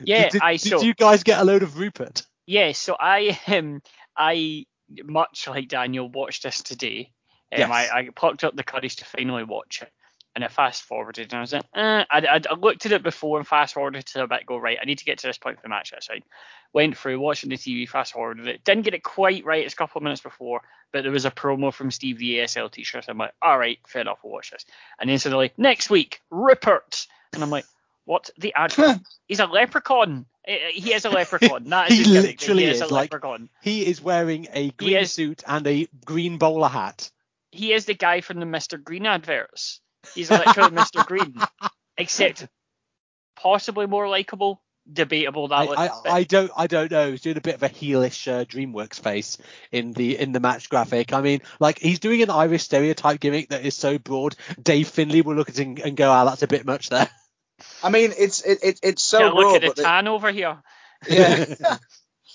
Yeah, 0.00 0.28
did, 0.28 0.42
I 0.42 0.52
did 0.52 0.60
so 0.60 0.80
you 0.82 0.94
guys 0.94 1.22
get 1.22 1.40
a 1.40 1.44
load 1.44 1.62
of 1.62 1.78
Rupert? 1.78 2.24
yeah, 2.46 2.72
so 2.72 2.96
I 2.98 3.38
um 3.46 3.82
I 4.16 4.66
much 5.04 5.46
like 5.48 5.68
Daniel 5.68 6.08
watched 6.08 6.42
this 6.42 6.62
today. 6.62 7.12
Um, 7.52 7.58
Yes. 7.60 7.70
I, 7.70 7.98
I 7.98 8.08
plucked 8.14 8.44
up 8.44 8.56
the 8.56 8.62
courage 8.62 8.96
to 8.96 9.04
finally 9.04 9.44
watch 9.44 9.80
it, 9.82 9.90
and 10.34 10.44
I 10.44 10.48
fast 10.48 10.82
forwarded, 10.82 11.32
and 11.32 11.38
I 11.38 11.40
was 11.40 11.52
like, 11.52 11.64
eh. 11.74 12.04
I, 12.10 12.18
I, 12.20 12.40
I 12.50 12.54
looked 12.54 12.84
at 12.86 12.92
it 12.92 13.02
before 13.02 13.38
and 13.38 13.46
fast 13.46 13.74
forwarded 13.74 14.04
to 14.06 14.22
a 14.22 14.26
bit. 14.28 14.46
Go 14.46 14.58
right, 14.58 14.78
I 14.80 14.84
need 14.84 14.98
to 14.98 15.04
get 15.04 15.18
to 15.18 15.26
this 15.26 15.38
point 15.38 15.56
for 15.56 15.62
the 15.62 15.68
match. 15.68 15.90
That's 15.90 16.06
fine. 16.06 16.22
Went 16.74 16.96
through 16.96 17.20
watching 17.20 17.48
the 17.50 17.56
TV, 17.56 17.88
fast 17.88 18.12
forwarded 18.12 18.46
it. 18.46 18.64
Didn't 18.64 18.84
get 18.84 18.94
it 18.94 19.02
quite 19.02 19.44
right. 19.46 19.64
It's 19.64 19.72
a 19.74 19.76
couple 19.76 19.98
of 19.98 20.02
minutes 20.02 20.20
before, 20.20 20.60
but 20.92 21.02
there 21.02 21.12
was 21.12 21.24
a 21.24 21.30
promo 21.30 21.72
from 21.72 21.90
Steve 21.90 22.18
the 22.18 22.38
ASL 22.38 22.70
t-shirt. 22.70 23.06
I'm 23.08 23.16
like, 23.18 23.32
all 23.40 23.58
right, 23.58 23.78
fair 23.86 24.02
enough, 24.02 24.18
we'll 24.22 24.32
watch 24.32 24.50
this. 24.50 24.66
And 25.00 25.08
then 25.08 25.18
suddenly 25.18 25.52
next 25.56 25.88
week, 25.88 26.20
Rupert, 26.30 27.06
and 27.32 27.42
I'm 27.42 27.50
like, 27.50 27.64
what 28.08 28.30
the 28.38 28.54
ad? 28.54 28.74
He's 29.26 29.38
a 29.38 29.44
leprechaun. 29.46 30.24
He 30.46 30.94
is 30.94 31.04
a 31.04 31.10
leprechaun. 31.10 31.64
That 31.68 31.90
is 31.90 31.98
He 31.98 32.02
his 32.04 32.08
gimmick, 32.08 32.22
that 32.40 32.48
literally 32.48 32.64
he 32.64 32.70
is, 32.70 32.80
a 32.80 32.86
like- 32.86 33.12
leprechaun. 33.12 33.50
He 33.60 33.86
is 33.86 34.00
wearing 34.00 34.46
a 34.54 34.70
green 34.70 34.96
is- 34.96 35.12
suit 35.12 35.42
and 35.46 35.66
a 35.66 35.86
green 36.06 36.38
bowler 36.38 36.68
hat. 36.68 37.10
He 37.52 37.74
is 37.74 37.84
the 37.84 37.92
guy 37.92 38.22
from 38.22 38.40
the 38.40 38.46
Mr. 38.46 38.82
Green 38.82 39.04
adverts. 39.04 39.80
He's 40.14 40.30
literally 40.30 40.70
Mr. 40.70 41.04
Green, 41.10 41.34
except 41.98 42.46
possibly 43.36 43.86
more 43.86 44.08
likable. 44.08 44.62
Debatable 44.90 45.48
that. 45.48 45.68
I, 45.68 45.86
I, 45.86 45.90
I 46.06 46.22
don't 46.24 46.50
I 46.56 46.66
don't 46.66 46.90
know. 46.90 47.10
He's 47.10 47.20
doing 47.20 47.36
a 47.36 47.42
bit 47.42 47.56
of 47.56 47.62
a 47.62 47.68
heelish 47.68 48.26
uh, 48.26 48.46
DreamWorks 48.46 49.00
face 49.00 49.36
in 49.70 49.92
the 49.92 50.18
in 50.18 50.32
the 50.32 50.40
match 50.40 50.70
graphic. 50.70 51.12
I 51.12 51.20
mean, 51.20 51.42
like 51.60 51.78
he's 51.78 51.98
doing 51.98 52.22
an 52.22 52.30
Irish 52.30 52.62
stereotype 52.62 53.20
gimmick 53.20 53.50
that 53.50 53.66
is 53.66 53.74
so 53.74 53.98
broad. 53.98 54.34
Dave 54.62 54.88
Finlay 54.88 55.20
will 55.20 55.34
look 55.34 55.50
at 55.50 55.58
it 55.58 55.78
and 55.80 55.94
go, 55.94 56.10
"Ah, 56.10 56.24
that's 56.24 56.42
a 56.42 56.46
bit 56.46 56.64
much 56.64 56.88
there." 56.88 57.10
I 57.82 57.90
mean, 57.90 58.12
it's 58.16 58.40
it, 58.42 58.58
it 58.62 58.80
it's 58.82 59.02
so 59.04 59.18
yeah, 59.20 59.26
look 59.30 59.34
broad, 59.42 59.54
at 59.56 59.60
the 59.62 59.66
but 59.68 59.76
they- 59.76 59.82
tan 59.82 60.08
over 60.08 60.30
here. 60.32 60.58
yeah. 61.08 61.44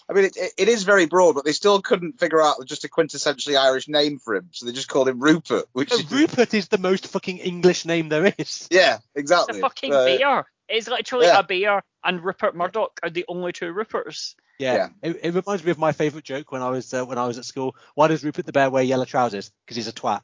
I 0.10 0.14
mean, 0.14 0.26
it, 0.26 0.36
it, 0.38 0.54
it 0.58 0.68
is 0.68 0.84
very 0.84 1.06
broad, 1.06 1.34
but 1.36 1.46
they 1.46 1.54
still 1.54 1.82
couldn't 1.82 2.20
figure 2.20 2.42
out 2.42 2.56
just 2.66 2.84
a 2.84 2.90
quintessentially 2.90 3.58
Irish 3.58 3.88
name 3.88 4.20
for 4.20 4.36
him, 4.36 4.50
so 4.52 4.66
they 4.66 4.74
just 4.74 4.90
called 4.90 5.08
him 5.08 5.20
Rupert, 5.22 5.66
which 5.72 5.92
No, 5.92 5.98
is 5.98 6.12
Rupert 6.12 6.54
is 6.54 6.68
the 6.68 6.78
most 6.78 7.08
fucking 7.08 7.38
English 7.38 7.86
name 7.86 8.10
there 8.10 8.34
is. 8.38 8.68
yeah, 8.70 8.98
exactly. 9.16 9.58
It's 9.58 9.58
exactly. 9.58 9.60
a 9.60 9.62
fucking 9.62 9.94
Uh, 9.94 10.06
bear. 10.06 10.48
It's 10.70 10.88
literally 10.88 11.28
yeah. 11.28 11.40
a 11.40 11.44
bear 11.44 11.84
and 12.04 12.24
Rupert 12.24 12.56
Murdoch 12.56 13.00
are 13.04 13.10
the 13.10 13.26
only 13.28 13.52
two 13.54 13.74
Ruperts. 13.74 14.36
Yeah, 14.60 14.74
Yeah. 14.76 14.88
It, 15.10 15.20
it 15.24 15.34
reminds 15.34 15.64
me 15.64 15.72
of 15.72 15.78
my 15.78 15.92
favourite 15.94 16.24
joke 16.26 16.52
when 16.52 16.62
I 16.62 16.70
was 16.70 16.94
uh, 16.94 17.06
when 17.06 17.18
I 17.18 17.26
was 17.26 17.38
at 17.38 17.46
school. 17.46 17.76
Why 17.96 18.08
does 18.08 18.24
Rupert 18.24 18.46
the 18.46 18.52
Bear 18.54 18.70
wear 18.70 18.84
yellow 18.84 19.06
trousers? 19.06 19.52
Because 19.66 19.76
he's 19.78 19.88
a 19.88 19.94
twat. 19.94 20.22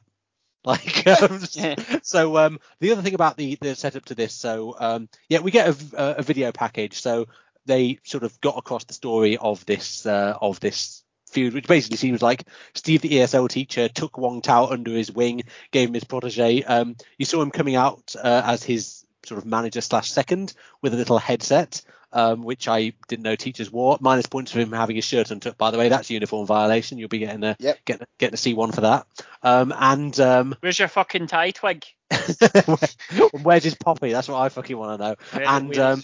Like, 0.64 1.06
um, 1.06 1.40
so 2.02 2.36
um, 2.36 2.60
the 2.80 2.92
other 2.92 3.00
thing 3.00 3.14
about 3.14 3.38
the 3.38 3.56
the 3.62 3.74
setup 3.74 4.04
to 4.06 4.14
this, 4.14 4.34
so 4.34 4.76
um, 4.78 5.08
yeah, 5.30 5.40
we 5.40 5.50
get 5.50 5.68
a, 5.68 5.96
a, 5.96 6.14
a 6.16 6.22
video 6.22 6.52
package. 6.52 7.00
So 7.00 7.28
they 7.64 7.98
sort 8.04 8.24
of 8.24 8.38
got 8.42 8.58
across 8.58 8.84
the 8.84 8.92
story 8.92 9.38
of 9.38 9.64
this 9.64 10.04
uh, 10.04 10.36
of 10.38 10.60
this 10.60 11.02
feud, 11.30 11.54
which 11.54 11.66
basically 11.66 11.96
seems 11.96 12.20
like 12.20 12.46
Steve, 12.74 13.00
the 13.00 13.08
ESL 13.08 13.48
teacher, 13.48 13.88
took 13.88 14.18
Wong 14.18 14.42
Tao 14.42 14.66
under 14.66 14.90
his 14.90 15.10
wing, 15.10 15.42
gave 15.70 15.88
him 15.88 15.94
his 15.94 16.04
protege. 16.04 16.62
Um, 16.62 16.96
you 17.16 17.24
saw 17.24 17.40
him 17.40 17.50
coming 17.50 17.76
out 17.76 18.14
uh, 18.22 18.42
as 18.44 18.62
his 18.62 19.06
sort 19.24 19.38
of 19.38 19.46
manager 19.46 19.80
slash 19.80 20.10
second 20.10 20.52
with 20.82 20.92
a 20.94 20.96
little 20.96 21.18
headset. 21.18 21.82
Um, 22.12 22.42
which 22.42 22.66
I 22.66 22.92
didn't 23.06 23.22
know 23.22 23.36
teachers 23.36 23.70
wore. 23.70 23.96
Minus 24.00 24.26
points 24.26 24.50
for 24.50 24.58
him 24.58 24.72
having 24.72 24.96
his 24.96 25.04
shirt 25.04 25.30
untucked. 25.30 25.58
By 25.58 25.70
the 25.70 25.78
way, 25.78 25.88
that's 25.88 26.10
a 26.10 26.14
uniform 26.14 26.44
violation. 26.44 26.98
You'll 26.98 27.08
be 27.08 27.18
getting 27.20 27.44
a 27.44 27.56
Yep. 27.60 27.78
get 27.84 28.08
getting 28.18 28.34
a 28.34 28.36
C 28.36 28.52
one 28.54 28.72
for 28.72 28.80
that. 28.80 29.06
Um, 29.44 29.72
and 29.76 30.18
um, 30.18 30.56
Where's 30.60 30.78
your 30.78 30.88
fucking 30.88 31.28
tie 31.28 31.52
twig? 31.52 31.84
where's 33.42 33.64
his 33.64 33.74
poppy? 33.74 34.12
That's 34.12 34.28
what 34.28 34.38
I 34.40 34.48
fucking 34.48 34.76
want 34.76 35.00
to 35.00 35.06
know. 35.08 35.14
Where- 35.32 35.48
And, 35.48 35.78
um, 35.78 36.02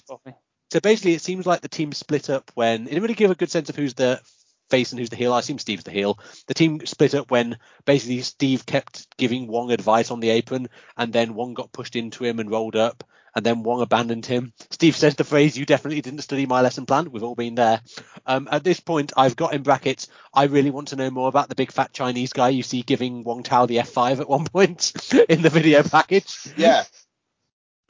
So 0.72 0.80
basically, 0.80 1.14
it 1.14 1.22
seems 1.22 1.46
like 1.46 1.60
the 1.60 1.68
team 1.68 1.92
split 1.92 2.28
up 2.30 2.50
when 2.54 2.82
it 2.82 2.90
didn't 2.90 3.02
really 3.02 3.14
give 3.14 3.30
a 3.30 3.34
good 3.36 3.50
sense 3.50 3.68
of 3.68 3.76
who's 3.76 3.94
the 3.94 4.20
face 4.68 4.90
and 4.92 4.98
who's 4.98 5.10
the 5.10 5.16
heel. 5.16 5.32
I 5.32 5.38
assume 5.38 5.58
Steve's 5.60 5.84
the 5.84 5.92
heel. 5.92 6.18
The 6.48 6.54
team 6.54 6.84
split 6.86 7.14
up 7.14 7.30
when 7.30 7.58
basically 7.84 8.20
Steve 8.22 8.66
kept 8.66 9.06
giving 9.16 9.46
Wong 9.46 9.70
advice 9.70 10.10
on 10.10 10.18
the 10.20 10.30
apron, 10.30 10.68
and 10.96 11.12
then 11.12 11.34
Wong 11.34 11.54
got 11.54 11.70
pushed 11.72 11.94
into 11.96 12.24
him 12.24 12.40
and 12.40 12.50
rolled 12.50 12.74
up, 12.76 13.04
and 13.36 13.44
then 13.44 13.62
Wong 13.62 13.82
abandoned 13.82 14.24
him. 14.24 14.54
Steve 14.70 14.96
says 14.96 15.14
the 15.14 15.22
phrase, 15.22 15.56
"You 15.56 15.66
definitely 15.66 16.00
didn't 16.00 16.22
study 16.22 16.46
my 16.46 16.62
lesson 16.62 16.86
plan." 16.86 17.10
We've 17.12 17.22
all 17.22 17.34
been 17.34 17.54
there. 17.54 17.82
Um, 18.24 18.48
at 18.50 18.64
this 18.64 18.80
point, 18.80 19.12
I've 19.14 19.36
got 19.36 19.52
in 19.52 19.62
brackets. 19.62 20.08
I 20.32 20.44
really 20.44 20.70
want 20.70 20.88
to 20.88 20.96
know 20.96 21.10
more 21.10 21.28
about 21.28 21.50
the 21.50 21.54
big 21.54 21.70
fat 21.70 21.92
Chinese 21.92 22.32
guy 22.32 22.48
you 22.48 22.62
see 22.62 22.82
giving 22.82 23.24
Wong 23.24 23.42
Tao 23.42 23.66
the 23.66 23.76
F5 23.76 24.20
at 24.20 24.28
one 24.28 24.46
point 24.46 24.92
in 25.28 25.42
the 25.42 25.50
video 25.50 25.82
package. 25.82 26.34
yeah, 26.56 26.84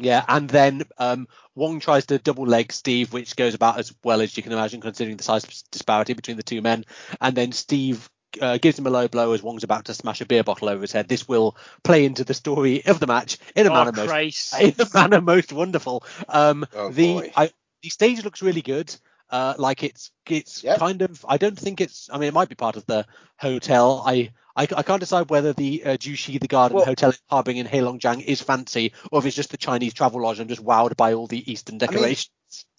Yeah, 0.01 0.25
and 0.27 0.51
then 0.51 0.83
um, 0.99 1.29
Wong 1.55 1.79
tries 1.79 2.07
to 2.07 2.19
double 2.19 2.45
leg 2.45 2.73
Steve, 2.73 3.13
which 3.13 3.37
goes 3.37 3.55
about 3.55 3.79
as 3.79 3.95
well 4.03 4.21
as 4.21 4.37
you 4.37 4.43
can 4.43 4.53
imagine, 4.53 4.81
considering 4.81 5.17
the 5.17 5.23
size 5.23 5.63
disparity 5.71 6.13
between 6.13 6.37
the 6.37 6.43
two 6.43 6.61
men. 6.61 6.85
And 7.21 7.37
then 7.37 7.53
Steve 7.53 8.11
uh, 8.41 8.59
gives 8.59 8.79
him 8.79 8.87
a 8.87 8.91
low 8.91 9.09
blow 9.09 9.33
as 9.33 9.43
Wong's 9.43 9.65
about 9.65 9.87
to 9.87 9.95
smash 9.95 10.21
a 10.21 10.27
beer 10.27 10.45
bottle 10.45 10.69
over 10.69 10.81
his 10.83 10.93
head. 10.93 11.09
This 11.09 11.29
will 11.29 11.57
play 11.83 12.05
into 12.05 12.25
the 12.25 12.35
story 12.35 12.85
of 12.87 13.01
the 13.01 13.07
match 13.07 13.39
in 13.55 13.67
a 13.67 13.71
Oh, 13.71 13.73
manner 13.75 13.93
most 13.93 14.11
in 14.61 14.75
a 14.79 14.87
manner 14.95 15.21
most 15.21 15.53
wonderful. 15.53 16.05
Um, 16.29 16.67
Oh, 16.75 16.91
the. 16.91 17.31
I, 17.37 17.51
the 17.83 17.91
stage 17.91 18.25
looks 18.25 18.43
really 18.43 18.63
good. 18.63 18.95
Uh, 19.29 19.55
like 19.59 19.83
it's 19.83 20.11
it's 20.29 20.63
Yep. 20.63 20.79
kind 20.79 21.03
of 21.03 21.25
I 21.29 21.37
don't 21.37 21.59
think 21.59 21.81
it's 21.81 22.09
I 22.13 22.19
mean 22.19 22.29
it 22.29 22.35
might 22.35 22.49
be 22.49 22.55
part 22.55 22.77
of 22.77 22.87
the 22.87 23.07
hotel. 23.39 24.03
I 24.07 24.31
I, 24.57 24.63
I 24.63 24.83
can't 24.83 25.01
decide 25.01 25.31
whether 25.31 25.53
the 25.53 25.85
uh, 25.85 25.89
Jushi 25.97 26.41
the 26.41 26.47
Garden 26.49 26.77
Well- 26.77 26.85
Hotel 26.87 27.13
harboring 27.29 27.57
in 27.59 27.67
Heilongjiang 27.67 28.23
is 28.25 28.41
fancy 28.41 28.93
or 29.11 29.19
if 29.19 29.27
it's 29.27 29.37
just 29.37 29.51
the 29.51 29.57
Chinese 29.57 29.95
travel 29.95 30.23
lodge. 30.23 30.39
I'm 30.41 30.49
just 30.49 30.65
wowed 30.65 30.97
by 30.97 31.13
all 31.15 31.27
the 31.27 31.51
Eastern 31.51 31.75
mean, 31.75 31.79
decorations. 31.81 32.31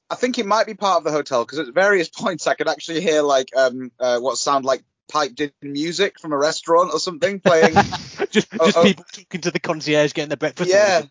I 0.09 0.15
think 0.15 0.39
it 0.39 0.45
might 0.45 0.65
be 0.67 0.73
part 0.73 0.99
of 0.99 1.03
the 1.03 1.11
hotel 1.11 1.43
because 1.45 1.59
at 1.59 1.73
various 1.73 2.09
points 2.21 2.47
I 2.47 2.53
could 2.55 2.69
actually 2.69 3.01
hear 3.01 3.21
like 3.21 3.49
um 3.55 3.91
uh, 3.99 4.19
what 4.19 4.37
sound 4.37 4.63
like 4.65 4.83
piped 5.07 5.39
in 5.39 5.51
music 5.61 6.19
from 6.19 6.33
a 6.33 6.37
restaurant 6.37 6.91
or 6.93 6.99
something 6.99 7.39
playing. 7.39 7.73
just 8.29 8.47
oh, 8.59 8.65
just 8.65 8.77
oh. 8.77 8.83
people 8.83 9.05
talking 9.11 9.41
to 9.41 9.51
the 9.51 9.59
concierge 9.59 10.13
getting 10.13 10.29
their 10.29 10.37
breakfast. 10.37 10.69
yeah, 10.69 11.03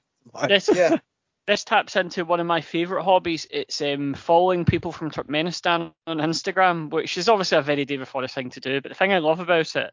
This, 0.49 0.68
yeah. 0.73 0.97
this 1.47 1.65
taps 1.65 1.97
into 1.97 2.25
one 2.25 2.41
of 2.41 2.47
my 2.47 2.60
favourite 2.60 3.05
hobbies. 3.05 3.47
It's 3.50 3.81
um, 3.81 4.15
following 4.15 4.65
people 4.65 4.92
from 4.92 5.10
Turkmenistan 5.10 5.92
on 6.07 6.18
Instagram, 6.18 6.91
which 6.91 7.16
is 7.16 7.28
obviously 7.28 7.58
a 7.58 7.62
very 7.62 7.84
David 7.84 8.08
Forrest 8.08 8.34
thing 8.34 8.50
to 8.50 8.60
do. 8.60 8.81
But 8.81 8.91
the 8.91 8.94
thing 8.94 9.12
I 9.12 9.18
love 9.18 9.41
about 9.41 9.75
it 9.76 9.92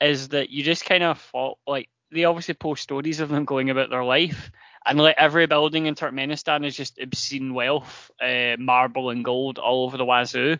is 0.00 0.28
that 0.28 0.50
you 0.50 0.62
just 0.62 0.84
kind 0.84 1.02
of 1.02 1.18
fall, 1.18 1.58
like 1.66 1.88
they 2.10 2.24
obviously 2.24 2.54
post 2.54 2.82
stories 2.82 3.20
of 3.20 3.28
them 3.28 3.44
going 3.44 3.70
about 3.70 3.90
their 3.90 4.04
life, 4.04 4.50
and 4.84 4.98
like 4.98 5.16
every 5.18 5.46
building 5.46 5.86
in 5.86 5.94
Turkmenistan 5.94 6.66
is 6.66 6.76
just 6.76 6.98
obscene 6.98 7.54
wealth, 7.54 8.10
uh, 8.20 8.56
marble 8.58 9.10
and 9.10 9.24
gold 9.24 9.58
all 9.58 9.84
over 9.84 9.96
the 9.96 10.04
wazoo, 10.04 10.58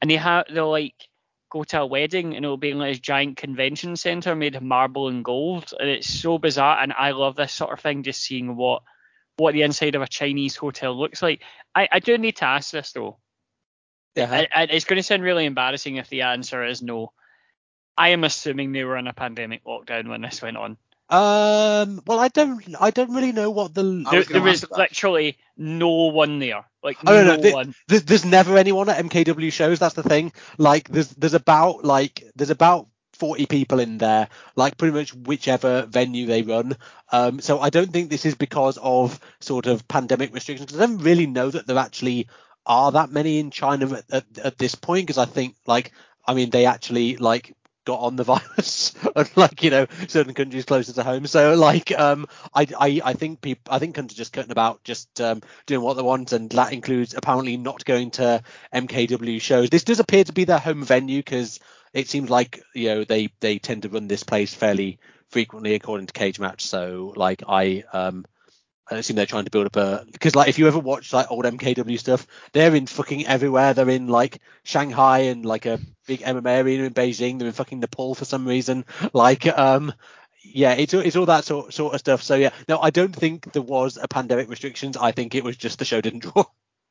and 0.00 0.10
they 0.10 0.16
have 0.16 0.46
they'll 0.50 0.70
like 0.70 0.94
go 1.54 1.62
to 1.62 1.82
a 1.82 1.86
wedding 1.86 2.34
and 2.34 2.44
it'll 2.44 2.56
be 2.56 2.70
in 2.70 2.78
like 2.78 2.90
this 2.90 2.98
giant 2.98 3.36
convention 3.36 3.94
center 3.94 4.34
made 4.34 4.56
of 4.56 4.62
marble 4.62 5.08
and 5.08 5.24
gold, 5.24 5.72
and 5.78 5.88
it's 5.88 6.12
so 6.12 6.36
bizarre. 6.36 6.82
And 6.82 6.92
I 6.92 7.12
love 7.12 7.36
this 7.36 7.52
sort 7.52 7.72
of 7.72 7.80
thing, 7.80 8.02
just 8.02 8.20
seeing 8.20 8.56
what 8.56 8.82
what 9.36 9.52
the 9.52 9.62
inside 9.62 9.94
of 9.94 10.02
a 10.02 10.08
Chinese 10.08 10.56
hotel 10.56 10.98
looks 10.98 11.22
like. 11.22 11.42
I, 11.74 11.88
I 11.90 12.00
do 12.00 12.18
need 12.18 12.36
to 12.36 12.44
ask 12.44 12.72
this 12.72 12.92
though. 12.92 13.18
Yeah. 14.16 14.30
I, 14.30 14.48
I, 14.54 14.62
it's 14.64 14.84
going 14.84 14.98
to 14.98 15.02
sound 15.02 15.22
really 15.22 15.44
embarrassing 15.44 15.96
if 15.96 16.08
the 16.08 16.22
answer 16.22 16.64
is 16.64 16.82
no. 16.82 17.12
I 17.96 18.10
am 18.10 18.24
assuming 18.24 18.72
they 18.72 18.84
were 18.84 18.96
in 18.96 19.06
a 19.06 19.12
pandemic 19.12 19.64
lockdown 19.64 20.08
when 20.08 20.22
this 20.22 20.42
went 20.42 20.56
on. 20.56 20.76
Um. 21.14 22.00
Well, 22.06 22.18
I 22.18 22.28
don't. 22.28 22.62
I 22.80 22.90
don't 22.90 23.14
really 23.14 23.32
know 23.32 23.50
what 23.50 23.74
the. 23.74 24.06
I 24.06 24.10
There, 24.10 24.18
was 24.18 24.28
gonna 24.28 24.40
there 24.40 24.42
was 24.42 24.64
ask 24.64 24.68
that. 24.70 24.78
literally 24.78 25.38
no 25.56 25.88
one 26.08 26.38
there. 26.38 26.64
Like 26.82 26.98
Oh, 27.06 27.22
no, 27.22 27.36
no 27.36 27.36
no, 27.36 27.50
one. 27.52 27.74
there's, 27.88 28.04
there's 28.04 28.24
never 28.24 28.56
anyone 28.56 28.88
at 28.88 28.98
MKW 29.04 29.52
shows. 29.52 29.78
That's 29.78 29.94
the 29.94 30.02
thing. 30.02 30.32
Like 30.58 30.88
there's 30.88 31.08
there's 31.10 31.34
about 31.34 31.84
like 31.84 32.22
there's 32.34 32.50
about 32.50 32.88
40 33.14 33.46
people 33.46 33.80
in 33.80 33.98
there, 33.98 34.28
like 34.56 34.76
pretty 34.76 34.94
much 34.94 35.14
whichever 35.14 35.86
venue 35.86 36.26
they 36.26 36.42
run. 36.42 36.76
Um, 37.12 37.40
so 37.40 37.60
I 37.60 37.70
don't 37.70 37.92
think 37.92 38.10
this 38.10 38.26
is 38.26 38.34
because 38.34 38.78
of 38.78 39.20
sort 39.40 39.66
of 39.66 39.86
pandemic 39.88 40.34
restrictions. 40.34 40.74
I 40.74 40.80
don't 40.86 40.98
really 40.98 41.26
know 41.26 41.50
that 41.50 41.66
there 41.66 41.78
actually 41.78 42.28
are 42.66 42.92
that 42.92 43.10
many 43.10 43.38
in 43.38 43.50
China 43.50 43.92
at, 43.94 44.04
at, 44.10 44.38
at 44.38 44.58
this 44.58 44.74
point. 44.74 45.06
Because 45.06 45.18
I 45.18 45.26
think 45.26 45.56
like 45.66 45.92
I 46.26 46.34
mean 46.34 46.50
they 46.50 46.66
actually 46.66 47.16
like 47.16 47.54
got 47.84 48.00
on 48.00 48.16
the 48.16 48.24
virus 48.34 48.94
unlike 49.16 49.62
you 49.62 49.70
know 49.70 49.86
certain 50.08 50.34
countries 50.34 50.64
closer 50.64 50.92
to 50.92 51.02
home. 51.02 51.26
So 51.26 51.54
like 51.54 51.96
um 51.98 52.26
i 52.54 52.66
i, 52.78 53.00
I 53.04 53.12
think 53.14 53.40
people 53.40 53.72
i 53.74 53.78
think 53.78 53.94
countries 53.94 54.16
just 54.16 54.32
cutting 54.32 54.52
about 54.52 54.82
just 54.84 55.20
um 55.20 55.40
doing 55.66 55.82
what 55.82 55.94
they 55.94 56.02
want 56.02 56.32
and 56.32 56.50
that 56.50 56.72
includes 56.72 57.14
apparently 57.14 57.56
not 57.56 57.84
going 57.84 58.10
to 58.12 58.42
mkw 58.72 59.40
shows. 59.40 59.70
This 59.70 59.84
does 59.84 60.00
appear 60.00 60.24
to 60.24 60.32
be 60.32 60.44
their 60.44 60.58
home 60.58 60.84
venue 60.84 61.18
because 61.20 61.60
it 61.92 62.08
seems 62.08 62.30
like 62.30 62.60
you 62.74 62.88
know 62.88 63.04
they 63.04 63.28
they 63.40 63.58
tend 63.58 63.82
to 63.82 63.88
run 63.88 64.08
this 64.08 64.22
place 64.22 64.54
fairly 64.54 64.98
frequently 65.28 65.74
according 65.74 66.06
to 66.06 66.12
cage 66.12 66.38
match. 66.38 66.66
So 66.66 67.12
like 67.16 67.42
i 67.48 67.84
um 67.92 68.24
I 68.90 68.96
assume 68.96 69.16
they're 69.16 69.26
trying 69.26 69.44
to 69.46 69.50
build 69.50 69.66
up 69.66 69.76
a 69.76 70.04
because 70.12 70.34
like 70.34 70.48
if 70.48 70.58
you 70.58 70.66
ever 70.68 70.78
watch 70.78 71.12
like 71.12 71.30
old 71.30 71.44
MKW 71.44 71.98
stuff, 71.98 72.26
they're 72.52 72.74
in 72.74 72.86
fucking 72.86 73.26
everywhere. 73.26 73.72
They're 73.74 73.88
in 73.88 74.08
like 74.08 74.40
Shanghai 74.62 75.20
and 75.20 75.44
like 75.44 75.66
a 75.66 75.80
big 76.06 76.20
MMA 76.20 76.62
arena 76.64 76.84
in 76.84 76.92
Beijing. 76.94 77.38
They're 77.38 77.48
in 77.48 77.54
fucking 77.54 77.80
Nepal 77.80 78.14
for 78.14 78.24
some 78.24 78.46
reason. 78.46 78.84
Like 79.12 79.46
um 79.46 79.92
yeah, 80.42 80.74
it's 80.74 80.92
all- 80.92 81.00
it's 81.00 81.16
all 81.16 81.26
that 81.26 81.44
sort 81.44 81.72
sort 81.72 81.94
of 81.94 82.00
stuff. 82.00 82.22
So 82.22 82.34
yeah, 82.34 82.50
no, 82.68 82.78
I 82.78 82.90
don't 82.90 83.14
think 83.16 83.52
there 83.52 83.62
was 83.62 83.96
a 83.96 84.06
pandemic 84.08 84.50
restrictions. 84.50 84.96
I 84.98 85.12
think 85.12 85.34
it 85.34 85.42
was 85.44 85.56
just 85.56 85.78
the 85.78 85.86
show 85.86 86.02
didn't 86.02 86.20
draw. 86.24 86.44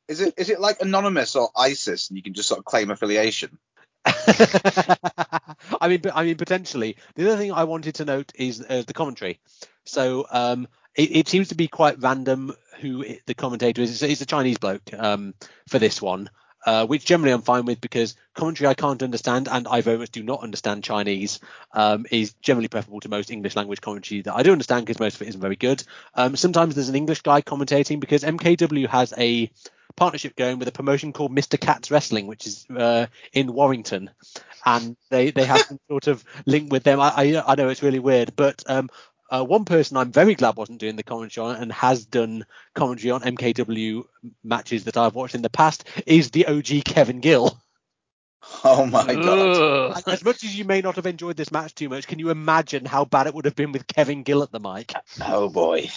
Is 0.07 0.19
it 0.19 0.33
is 0.37 0.49
it 0.49 0.59
like 0.59 0.81
Anonymous 0.81 1.35
or 1.35 1.49
ISIS, 1.55 2.09
and 2.09 2.17
you 2.17 2.23
can 2.23 2.33
just 2.33 2.49
sort 2.49 2.57
of 2.59 2.65
claim 2.65 2.89
affiliation? 2.89 3.57
I 4.05 5.87
mean, 5.87 6.01
I 6.13 6.23
mean, 6.25 6.35
potentially. 6.37 6.97
The 7.15 7.27
other 7.27 7.37
thing 7.37 7.51
I 7.51 7.63
wanted 7.63 7.95
to 7.95 8.05
note 8.05 8.31
is 8.35 8.65
uh, 8.67 8.83
the 8.85 8.93
commentary. 8.93 9.39
So 9.85 10.25
um, 10.29 10.67
it, 10.95 11.15
it 11.15 11.27
seems 11.27 11.49
to 11.49 11.55
be 11.55 11.67
quite 11.67 12.01
random 12.01 12.53
who 12.79 13.01
it, 13.01 13.21
the 13.25 13.33
commentator 13.33 13.81
is. 13.81 13.91
It's, 13.91 14.03
it's 14.03 14.21
a 14.21 14.25
Chinese 14.25 14.57
bloke 14.57 14.93
um, 14.97 15.33
for 15.67 15.79
this 15.79 16.01
one, 16.01 16.29
uh, 16.65 16.85
which 16.85 17.05
generally 17.05 17.33
I'm 17.33 17.41
fine 17.41 17.65
with 17.65 17.81
because 17.81 18.15
commentary 18.33 18.67
I 18.67 18.73
can't 18.73 19.03
understand 19.03 19.47
and 19.51 19.67
I 19.67 19.81
very 19.81 19.97
much 19.97 20.11
do 20.11 20.23
not 20.23 20.43
understand 20.43 20.83
Chinese 20.83 21.39
um, 21.73 22.05
is 22.11 22.33
generally 22.41 22.67
preferable 22.67 22.99
to 23.01 23.09
most 23.09 23.31
English 23.31 23.55
language 23.55 23.81
commentary 23.81 24.21
that 24.21 24.35
I 24.35 24.43
do 24.43 24.51
understand 24.51 24.85
because 24.85 24.99
most 24.99 25.15
of 25.15 25.23
it 25.23 25.29
isn't 25.29 25.41
very 25.41 25.55
good. 25.55 25.83
Um, 26.15 26.35
sometimes 26.35 26.75
there's 26.75 26.89
an 26.89 26.95
English 26.95 27.21
guy 27.21 27.41
commentating 27.41 27.99
because 27.99 28.23
MKW 28.23 28.87
has 28.87 29.13
a 29.17 29.51
partnership 29.95 30.35
going 30.35 30.59
with 30.59 30.67
a 30.67 30.71
promotion 30.71 31.13
called 31.13 31.35
Mr. 31.35 31.59
Cats 31.59 31.91
Wrestling, 31.91 32.27
which 32.27 32.47
is 32.47 32.65
uh, 32.75 33.05
in 33.31 33.53
Warrington, 33.53 34.09
and 34.65 34.95
they 35.09 35.31
they 35.31 35.45
have 35.45 35.61
some 35.61 35.79
sort 35.87 36.07
of 36.07 36.23
link 36.45 36.71
with 36.71 36.83
them. 36.83 36.99
I 36.99 37.13
I, 37.15 37.51
I 37.51 37.55
know 37.55 37.69
it's 37.69 37.83
really 37.83 37.99
weird, 37.99 38.35
but 38.35 38.63
um, 38.67 38.89
uh, 39.33 39.43
one 39.43 39.65
person 39.65 39.97
I'm 39.97 40.11
very 40.11 40.35
glad 40.35 40.55
wasn't 40.55 40.79
doing 40.79 40.95
the 40.95 41.03
commentary 41.03 41.47
on 41.47 41.55
and 41.55 41.71
has 41.71 42.05
done 42.05 42.45
commentary 42.75 43.09
on 43.09 43.21
MKW 43.21 44.03
matches 44.43 44.83
that 44.83 44.95
I've 44.95 45.15
watched 45.15 45.33
in 45.33 45.41
the 45.41 45.49
past 45.49 45.85
is 46.05 46.29
the 46.29 46.45
OG 46.45 46.85
Kevin 46.85 47.19
Gill. 47.19 47.59
Oh 48.65 48.85
my 48.85 49.05
god! 49.05 49.95
Ugh. 49.95 50.03
As 50.05 50.21
much 50.21 50.43
as 50.43 50.53
you 50.53 50.65
may 50.65 50.81
not 50.81 50.97
have 50.97 51.05
enjoyed 51.05 51.37
this 51.37 51.49
match 51.49 51.75
too 51.75 51.87
much, 51.87 52.07
can 52.07 52.19
you 52.19 52.29
imagine 52.29 52.83
how 52.83 53.05
bad 53.05 53.25
it 53.25 53.33
would 53.33 53.45
have 53.45 53.55
been 53.55 53.71
with 53.71 53.87
Kevin 53.87 54.23
Gill 54.23 54.43
at 54.43 54.51
the 54.51 54.59
mic? 54.59 54.91
Oh 55.21 55.47
boy! 55.47 55.89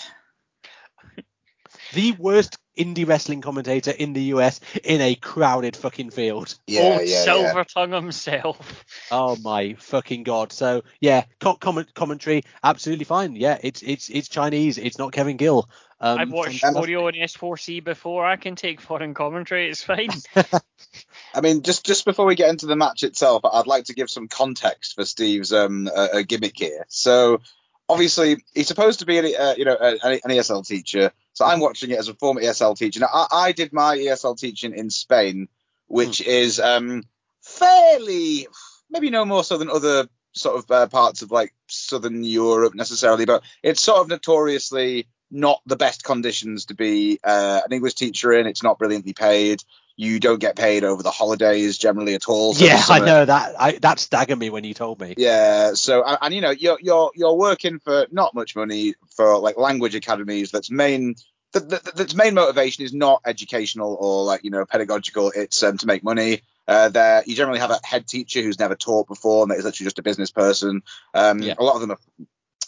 The 1.92 2.12
worst 2.12 2.56
indie 2.76 3.06
wrestling 3.06 3.40
commentator 3.40 3.90
in 3.90 4.12
the 4.12 4.22
US 4.34 4.60
in 4.84 5.00
a 5.00 5.14
crowded 5.14 5.76
fucking 5.76 6.10
field. 6.10 6.58
Yeah, 6.66 6.80
oh, 6.82 7.00
yeah, 7.00 7.00
yeah. 7.00 7.24
Silver 7.24 7.64
Tongue 7.64 7.92
himself. 7.92 8.84
Oh 9.10 9.36
my 9.36 9.74
fucking 9.74 10.24
god! 10.24 10.52
So 10.52 10.82
yeah, 11.00 11.24
co- 11.38 11.54
comment 11.54 11.94
commentary 11.94 12.42
absolutely 12.64 13.04
fine. 13.04 13.36
Yeah, 13.36 13.58
it's 13.62 13.82
it's 13.82 14.08
it's 14.08 14.28
Chinese. 14.28 14.78
It's 14.78 14.98
not 14.98 15.12
Kevin 15.12 15.36
Gill. 15.36 15.68
Um, 16.00 16.18
I've 16.18 16.30
watched 16.30 16.60
fantastic. 16.60 16.94
Oreo 16.94 17.08
and 17.08 17.16
S4C 17.16 17.82
before. 17.82 18.26
I 18.26 18.36
can 18.36 18.54
take 18.54 18.80
foreign 18.80 19.14
commentary. 19.14 19.70
It's 19.70 19.82
fine. 19.82 20.10
I 21.34 21.40
mean, 21.40 21.62
just 21.62 21.86
just 21.86 22.04
before 22.04 22.26
we 22.26 22.34
get 22.34 22.50
into 22.50 22.66
the 22.66 22.76
match 22.76 23.02
itself, 23.02 23.42
I'd 23.44 23.66
like 23.66 23.84
to 23.84 23.94
give 23.94 24.10
some 24.10 24.28
context 24.28 24.94
for 24.94 25.04
Steve's 25.04 25.52
um 25.52 25.88
uh, 25.88 26.08
uh, 26.14 26.22
gimmick 26.26 26.58
here. 26.58 26.84
So, 26.88 27.40
obviously, 27.88 28.44
he's 28.54 28.68
supposed 28.68 29.00
to 29.00 29.06
be 29.06 29.18
an, 29.18 29.26
uh, 29.38 29.54
you 29.56 29.64
know 29.64 29.76
an, 29.76 29.98
an 30.02 30.30
ESL 30.30 30.66
teacher. 30.66 31.12
So 31.36 31.44
I'm 31.44 31.60
watching 31.60 31.90
it 31.90 31.98
as 31.98 32.08
a 32.08 32.14
former 32.14 32.40
ESL 32.40 32.78
teacher. 32.78 33.00
Now, 33.00 33.10
I, 33.12 33.26
I 33.30 33.52
did 33.52 33.70
my 33.70 33.98
ESL 33.98 34.38
teaching 34.38 34.72
in 34.74 34.88
Spain, 34.88 35.48
which 35.86 36.22
is 36.22 36.58
um 36.58 37.02
fairly 37.42 38.48
maybe 38.90 39.10
no 39.10 39.26
more 39.26 39.44
so 39.44 39.58
than 39.58 39.68
other 39.68 40.08
sort 40.32 40.56
of 40.56 40.70
uh, 40.70 40.86
parts 40.86 41.20
of 41.20 41.30
like 41.30 41.52
southern 41.68 42.24
Europe 42.24 42.74
necessarily, 42.74 43.26
but 43.26 43.42
it's 43.62 43.82
sort 43.82 44.00
of 44.00 44.08
notoriously 44.08 45.08
not 45.30 45.60
the 45.66 45.76
best 45.76 46.04
conditions 46.04 46.64
to 46.66 46.74
be 46.74 47.20
uh, 47.22 47.60
an 47.66 47.72
English 47.72 47.96
teacher 47.96 48.32
in. 48.32 48.46
It's 48.46 48.62
not 48.62 48.78
brilliantly 48.78 49.12
paid. 49.12 49.62
You 49.98 50.20
don't 50.20 50.38
get 50.38 50.56
paid 50.56 50.84
over 50.84 51.02
the 51.02 51.10
holidays 51.10 51.78
generally 51.78 52.14
at 52.14 52.28
all. 52.28 52.52
So 52.52 52.66
yeah, 52.66 52.82
I 52.86 52.98
know 52.98 53.24
that. 53.24 53.54
I, 53.58 53.72
that 53.78 53.98
staggered 53.98 54.38
me 54.38 54.50
when 54.50 54.62
you 54.62 54.74
told 54.74 55.00
me. 55.00 55.14
Yeah. 55.16 55.72
So 55.72 56.04
and, 56.04 56.18
and 56.20 56.34
you 56.34 56.42
know 56.42 56.50
you're 56.50 56.78
you're 56.80 57.12
you're 57.14 57.34
working 57.34 57.78
for 57.78 58.06
not 58.10 58.34
much 58.34 58.54
money 58.54 58.94
for 59.16 59.38
like 59.38 59.56
language 59.56 59.94
academies. 59.94 60.50
That's 60.50 60.70
main 60.70 61.14
that, 61.52 61.70
that, 61.70 61.96
that's 61.96 62.14
main 62.14 62.34
motivation 62.34 62.84
is 62.84 62.92
not 62.92 63.22
educational 63.24 63.96
or 63.98 64.24
like 64.24 64.44
you 64.44 64.50
know 64.50 64.66
pedagogical. 64.66 65.32
It's 65.34 65.62
um, 65.62 65.78
to 65.78 65.86
make 65.86 66.04
money. 66.04 66.42
Uh, 66.68 66.90
there 66.90 67.22
you 67.26 67.34
generally 67.34 67.60
have 67.60 67.70
a 67.70 67.80
head 67.82 68.06
teacher 68.06 68.42
who's 68.42 68.58
never 68.58 68.74
taught 68.74 69.06
before 69.06 69.44
and 69.44 69.50
that 69.50 69.58
is 69.58 69.66
actually 69.66 69.84
just 69.84 69.98
a 69.98 70.02
business 70.02 70.30
person. 70.30 70.82
Um, 71.14 71.40
Yeah. 71.40 71.54
A 71.58 71.64
lot 71.64 71.76
of 71.76 71.80
them 71.80 71.92
are 71.92 71.98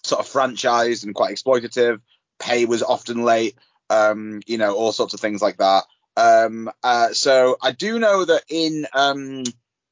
sort 0.03 0.21
of 0.21 0.33
franchised 0.33 1.05
and 1.05 1.15
quite 1.15 1.35
exploitative. 1.35 2.01
Pay 2.39 2.65
was 2.65 2.83
often 2.83 3.23
late. 3.25 3.57
Um, 3.91 4.41
you 4.47 4.57
know 4.57 4.75
all 4.75 4.93
sorts 4.93 5.15
of 5.15 5.21
things 5.21 5.43
like 5.43 5.59
that. 5.59 5.85
Um, 6.19 6.69
uh, 6.83 7.13
so 7.13 7.57
I 7.63 7.71
do 7.71 8.01
know 8.01 8.25
that 8.25 8.43
in 8.49 8.89
um, 8.93 9.45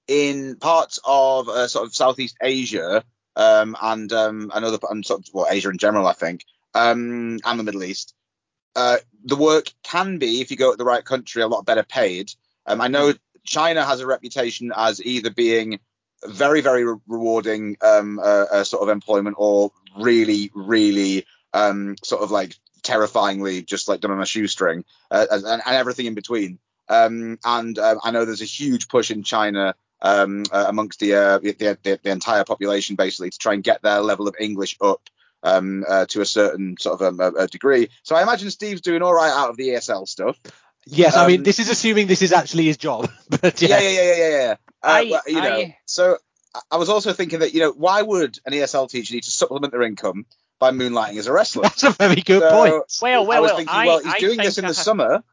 in 0.09 0.57
parts 0.57 0.99
of 1.05 1.49
uh, 1.49 1.69
sort 1.69 1.87
of 1.87 1.95
Southeast 1.95 2.37
Asia 2.43 3.05
um, 3.37 3.77
and 3.81 4.13
um, 4.13 4.51
and 4.53 4.65
other 4.65 4.79
and 4.91 5.07
sort 5.07 5.21
of 5.21 5.27
well 5.33 5.47
Asia 5.49 5.71
in 5.71 5.79
general, 5.79 6.05
I 6.05 6.15
think, 6.15 6.45
um, 6.75 7.39
and 7.45 7.61
the 7.61 7.63
Middle 7.63 7.85
East, 7.85 8.13
uh, 8.75 8.97
the 9.25 9.37
work 9.37 9.73
can 9.85 10.19
be 10.19 10.41
if 10.41 10.51
you 10.51 10.57
go 10.57 10.73
to 10.73 10.77
the 10.77 10.85
right 10.85 11.05
country 11.05 11.43
a 11.43 11.49
lot 11.49 11.65
better 11.65 11.85
paid. 11.85 12.33
Um, 12.67 12.81
I 12.81 12.89
know 12.89 13.15
China 13.45 13.85
has 13.85 14.01
a 14.01 14.07
reputation 14.07 14.73
as 14.77 15.01
either 15.01 15.31
being 15.31 15.79
very 16.27 16.61
very 16.61 16.85
re- 16.85 16.99
rewarding 17.07 17.77
um, 17.83 18.19
uh, 18.19 18.47
uh, 18.51 18.65
sort 18.65 18.83
of 18.83 18.89
employment, 18.89 19.37
or 19.39 19.71
really 19.97 20.51
really 20.57 21.25
um, 21.53 21.95
sort 22.03 22.23
of 22.23 22.33
like 22.33 22.57
terrifyingly 22.87 23.63
just 23.63 23.89
like 23.89 24.01
done 24.01 24.13
on 24.13 24.23
a 24.23 24.27
shoestring, 24.27 24.85
uh, 25.11 25.27
and, 25.31 25.45
and 25.45 25.63
everything 25.67 26.07
in 26.07 26.15
between. 26.15 26.59
Um, 26.89 27.39
and 27.45 27.79
um, 27.79 27.99
I 28.05 28.13
know 28.13 28.25
there's 28.25 28.43
a 28.43 28.45
huge 28.45 28.89
push 28.89 29.11
in 29.11 29.25
China 29.25 29.75
um, 30.01 30.45
uh, 30.53 30.67
amongst 30.69 31.01
the, 31.01 31.15
uh, 31.15 31.39
the, 31.39 31.53
the, 31.83 32.01
the 32.03 32.11
entire 32.11 32.45
population 32.45 32.95
basically 32.97 33.31
to 33.31 33.39
try 33.39 33.55
and 33.55 33.65
get 33.65 33.83
their 33.83 34.01
level 34.01 34.29
of 34.29 34.37
English 34.39 34.77
up 34.81 35.01
um, 35.43 35.85
uh, 35.89 36.07
to 36.07 36.21
a 36.21 36.25
certain 36.27 36.77
sort 36.79 37.01
of 37.01 37.03
um, 37.09 37.21
a, 37.21 37.43
a 37.45 37.47
degree. 37.49 37.89
So 38.05 38.15
I 38.15 38.23
imagine 38.23 38.51
Steve's 38.51 38.81
doing 38.83 39.03
all 39.03 39.13
right 39.15 39.33
out 39.33 39.51
of 39.51 39.57
the 39.57 39.69
ESL 39.71 40.07
stuff. 40.07 40.39
Yes, 40.87 41.17
I 41.17 41.27
mean 41.27 41.39
Um, 41.41 41.43
this 41.45 41.59
is 41.59 41.69
assuming 41.69 42.07
this 42.07 42.23
is 42.23 42.33
actually 42.33 42.65
his 42.67 42.77
job, 42.77 43.11
but 43.29 43.61
yeah, 43.61 43.69
Yeah, 43.69 43.81
yeah, 43.81 43.91
yeah, 43.91 44.03
yeah, 44.03 44.17
yeah. 44.29 44.29
yeah. 44.31 44.55
Uh, 44.83 44.87
I- 44.87 45.09
well, 45.11 45.23
you 45.27 45.35
know, 45.43 45.57
I- 45.59 45.77
so 45.87 46.19
I- 46.55 46.61
I 46.71 46.77
was 46.77 46.89
also 46.89 47.13
thinking 47.13 47.41
that 47.41 47.53
you 47.55 47.61
know 47.61 47.73
why 47.73 48.01
would 48.01 48.39
an 48.47 48.53
ESL 48.53 48.89
teacher 48.89 49.13
need 49.15 49.25
to 49.25 49.31
supplement 49.33 49.73
their 49.73 49.83
income 49.83 50.25
by 50.59 50.71
moonlighting 50.71 51.19
as 51.19 51.27
a 51.27 51.33
wrestler? 51.33 51.63
that's 51.63 51.83
a 51.83 51.91
very 51.91 52.17
good 52.23 52.41
So, 52.43 52.51
point. 52.51 52.85
Well, 53.03 53.23
I 53.23 53.27
well, 53.27 53.43
was 53.43 53.49
well. 53.51 53.57
thinking, 53.59 53.75
I, 53.75 53.87
well, 53.87 53.99
he's 54.03 54.13
I 54.15 54.19
doing 54.19 54.39
this 54.39 54.59
in 54.59 54.65
I 54.65 54.69
the 54.69 54.75
ha- 54.75 54.83
summer, 54.83 55.25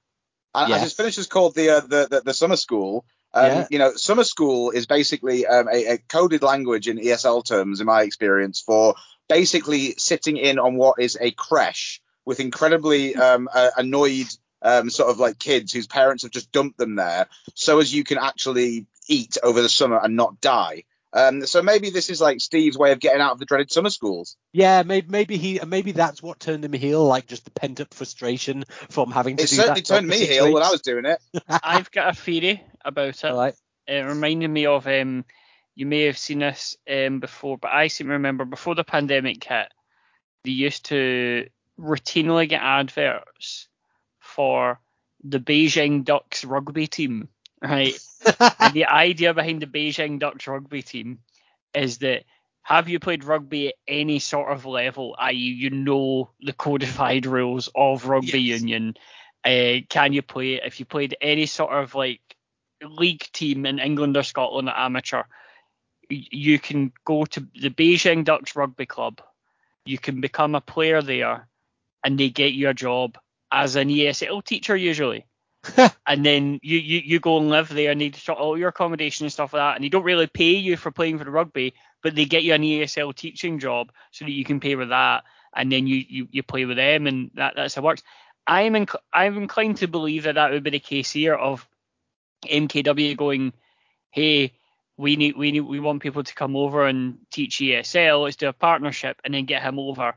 and 0.55 0.69
Yes. 0.69 0.77
as 0.77 0.83
his 0.83 0.93
finish 0.93 1.17
is 1.17 1.27
called 1.27 1.55
the, 1.55 1.69
uh, 1.69 1.79
the 1.81 2.07
the 2.09 2.21
the 2.25 2.33
summer 2.33 2.55
school. 2.55 3.05
Um, 3.33 3.45
Yeah. 3.45 3.67
You 3.71 3.79
know, 3.79 3.93
summer 3.95 4.23
school 4.23 4.69
is 4.71 4.85
basically 4.85 5.47
um, 5.47 5.67
a, 5.67 5.93
a 5.93 5.97
coded 5.97 6.43
language 6.43 6.87
in 6.87 6.97
ESL 6.99 7.43
terms, 7.45 7.79
in 7.81 7.87
my 7.87 8.03
experience, 8.03 8.61
for 8.61 8.95
basically 9.27 9.95
sitting 9.97 10.37
in 10.37 10.59
on 10.59 10.75
what 10.75 10.99
is 10.99 11.17
a 11.19 11.31
crash 11.31 11.99
with 12.25 12.39
incredibly 12.39 13.15
um, 13.15 13.49
uh, 13.53 13.71
annoyed 13.77 14.27
um, 14.61 14.89
sort 14.89 15.09
of 15.09 15.19
like 15.19 15.39
kids 15.39 15.73
whose 15.73 15.87
parents 15.87 16.23
have 16.23 16.31
just 16.31 16.51
dumped 16.51 16.77
them 16.77 16.95
there, 16.95 17.27
so 17.55 17.79
as 17.79 17.93
you 17.93 18.03
can 18.03 18.17
actually 18.17 18.85
eat 19.07 19.37
over 19.43 19.61
the 19.61 19.67
summer 19.69 19.99
and 20.01 20.15
not 20.15 20.39
die. 20.39 20.83
Um, 21.15 21.45
so 21.45 21.61
maybe 21.61 21.91
this 21.91 22.09
is 22.09 22.19
like 22.19 22.41
Steve's 22.41 22.77
way 22.77 22.91
of 22.91 22.99
getting 22.99 23.21
out 23.21 23.33
of 23.33 23.39
the 23.39 23.45
dreaded 23.45 23.71
summer 23.71 23.91
schools. 23.91 24.35
Yeah, 24.51 24.81
maybe 24.83 25.07
maybe 25.09 25.37
he 25.37 25.59
maybe 25.65 25.91
that's 25.91 26.23
what 26.23 26.39
turned 26.39 26.65
him 26.65 26.73
heel, 26.73 27.05
like 27.05 27.27
just 27.27 27.45
the 27.45 27.51
pent 27.51 27.79
up 27.79 27.93
frustration 27.93 28.65
from 28.89 29.11
having 29.11 29.37
to 29.37 29.43
It 29.43 29.49
do 29.49 29.55
certainly 29.55 29.81
that 29.81 29.85
job 29.85 29.97
turned 29.97 30.07
me 30.07 30.17
six 30.17 30.31
heel 30.31 30.51
when. 30.51 30.63
I 30.63 30.71
was 30.71 30.81
doing 30.81 31.05
it. 31.05 31.19
I've 31.47 31.91
got 31.91 32.09
a 32.09 32.13
theory 32.19 32.63
about 32.83 33.09
it. 33.09 33.25
All 33.25 33.37
right. 33.37 33.53
It 33.87 34.05
reminded 34.05 34.47
me 34.47 34.65
of 34.65 34.87
um, 34.87 35.25
you 35.75 35.85
may 35.85 36.03
have 36.03 36.17
seen 36.17 36.39
this 36.39 36.75
um 36.89 37.19
before, 37.19 37.59
but 37.59 37.71
I 37.71 37.87
seem 37.87 38.07
to 38.07 38.13
remember 38.13 38.45
before 38.45 38.73
the 38.73 38.83
pandemic 38.83 39.43
hit, 39.43 39.67
they 40.43 40.51
used 40.51 40.85
to 40.85 41.47
routinely 41.79 42.49
get 42.49 42.61
adverts 42.61 43.67
for 44.19 44.79
the 45.23 45.39
Beijing 45.39 46.03
Ducks 46.03 46.43
rugby 46.43 46.87
team, 46.87 47.29
right? 47.63 47.97
and 48.59 48.73
the 48.73 48.85
idea 48.89 49.33
behind 49.33 49.61
the 49.61 49.67
Beijing 49.67 50.19
Ducks 50.19 50.47
rugby 50.47 50.81
team 50.81 51.19
is 51.73 51.99
that 51.99 52.23
have 52.61 52.87
you 52.87 52.99
played 52.99 53.23
rugby 53.23 53.69
at 53.69 53.75
any 53.87 54.19
sort 54.19 54.51
of 54.51 54.65
level, 54.65 55.15
i.e., 55.19 55.35
you 55.35 55.69
know 55.69 56.29
the 56.41 56.53
codified 56.53 57.25
rules 57.25 57.69
of 57.75 58.07
rugby 58.07 58.39
Yes. 58.39 58.61
union? 58.61 58.95
Uh, 59.43 59.79
can 59.89 60.13
you 60.13 60.21
play 60.21 60.53
it? 60.53 60.63
If 60.65 60.79
you 60.79 60.85
played 60.85 61.17
any 61.19 61.45
sort 61.45 61.73
of 61.73 61.93
like 61.95 62.21
league 62.81 63.27
team 63.33 63.65
in 63.65 63.79
England 63.79 64.15
or 64.15 64.23
Scotland 64.23 64.69
at 64.69 64.77
amateur, 64.77 65.23
you 66.09 66.59
can 66.59 66.93
go 67.05 67.25
to 67.25 67.47
the 67.59 67.69
Beijing 67.69 68.23
Ducks 68.23 68.55
Rugby 68.55 68.85
Club. 68.85 69.21
You 69.85 69.97
can 69.97 70.21
become 70.21 70.55
a 70.55 70.61
player 70.61 71.01
there, 71.01 71.47
and 72.03 72.17
they 72.17 72.29
get 72.29 72.53
you 72.53 72.69
a 72.69 72.73
job 72.73 73.17
as 73.51 73.75
an 73.75 73.89
ESL 73.89 74.43
teacher 74.43 74.75
usually 74.75 75.25
and 76.07 76.25
then 76.25 76.59
you, 76.61 76.77
you 76.77 77.01
you 77.05 77.19
go 77.19 77.37
and 77.37 77.49
live 77.49 77.69
there 77.69 77.91
and 77.91 78.01
they 78.01 78.11
sort 78.11 78.37
all 78.37 78.51
oh, 78.51 78.55
your 78.55 78.69
accommodation 78.69 79.25
and 79.25 79.31
stuff 79.31 79.53
like 79.53 79.61
that 79.61 79.75
and 79.75 79.83
they 79.83 79.89
don't 79.89 80.03
really 80.03 80.27
pay 80.27 80.51
you 80.51 80.75
for 80.75 80.91
playing 80.91 81.17
for 81.17 81.23
the 81.23 81.31
rugby 81.31 81.73
but 82.01 82.15
they 82.15 82.25
get 82.25 82.43
you 82.43 82.53
an 82.53 82.61
ESL 82.61 83.15
teaching 83.15 83.59
job 83.59 83.91
so 84.11 84.25
that 84.25 84.31
you 84.31 84.43
can 84.43 84.59
pay 84.59 84.75
with 84.75 84.89
that 84.89 85.23
and 85.55 85.71
then 85.71 85.87
you 85.87 86.03
you, 86.07 86.27
you 86.31 86.43
play 86.43 86.65
with 86.65 86.77
them 86.77 87.07
and 87.07 87.31
that 87.35 87.53
that's 87.55 87.75
how 87.75 87.81
it 87.81 87.85
works. 87.85 88.03
I'm 88.45 88.73
inc- 88.73 88.95
I'm 89.13 89.37
inclined 89.37 89.77
to 89.77 89.87
believe 89.87 90.23
that 90.23 90.35
that 90.35 90.51
would 90.51 90.63
be 90.63 90.71
the 90.71 90.79
case 90.79 91.11
here 91.11 91.35
of 91.35 91.67
MKW 92.45 93.15
going 93.15 93.53
hey 94.11 94.51
we 94.97 95.15
need 95.15 95.37
we 95.37 95.51
need 95.51 95.61
we 95.61 95.79
want 95.79 96.03
people 96.03 96.23
to 96.23 96.35
come 96.35 96.57
over 96.57 96.85
and 96.85 97.19
teach 97.31 97.59
ESL 97.59 98.23
let's 98.23 98.35
do 98.35 98.49
a 98.49 98.53
partnership 98.53 99.21
and 99.23 99.33
then 99.33 99.45
get 99.45 99.63
him 99.63 99.79
over 99.79 100.13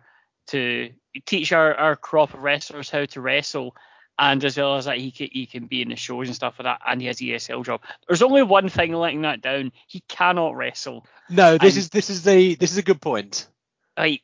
to 0.48 0.90
teach 1.24 1.52
our, 1.52 1.74
our 1.74 1.96
crop 1.96 2.34
of 2.34 2.42
wrestlers 2.42 2.90
how 2.90 3.04
to 3.04 3.20
wrestle 3.20 3.76
and 4.18 4.44
as 4.44 4.56
well 4.56 4.76
as 4.76 4.86
that 4.86 4.98
he 4.98 5.10
can, 5.10 5.28
he 5.30 5.46
can 5.46 5.66
be 5.66 5.82
in 5.82 5.88
the 5.90 5.96
shows 5.96 6.26
and 6.28 6.34
stuff 6.36 6.54
like 6.58 6.64
that 6.64 6.80
and 6.86 7.00
he 7.00 7.06
has 7.08 7.18
ESL 7.18 7.64
job. 7.64 7.82
There's 8.06 8.22
only 8.22 8.42
one 8.42 8.68
thing 8.68 8.92
letting 8.92 9.22
that 9.22 9.42
down. 9.42 9.72
He 9.86 10.00
cannot 10.08 10.56
wrestle. 10.56 11.06
No, 11.28 11.58
this 11.58 11.74
I'm- 11.74 11.78
is 11.80 11.90
this 11.90 12.08
is 12.10 12.22
the 12.22 12.54
this 12.54 12.72
is 12.72 12.78
a 12.78 12.82
good 12.82 13.00
point. 13.00 13.48
Like 13.96 14.22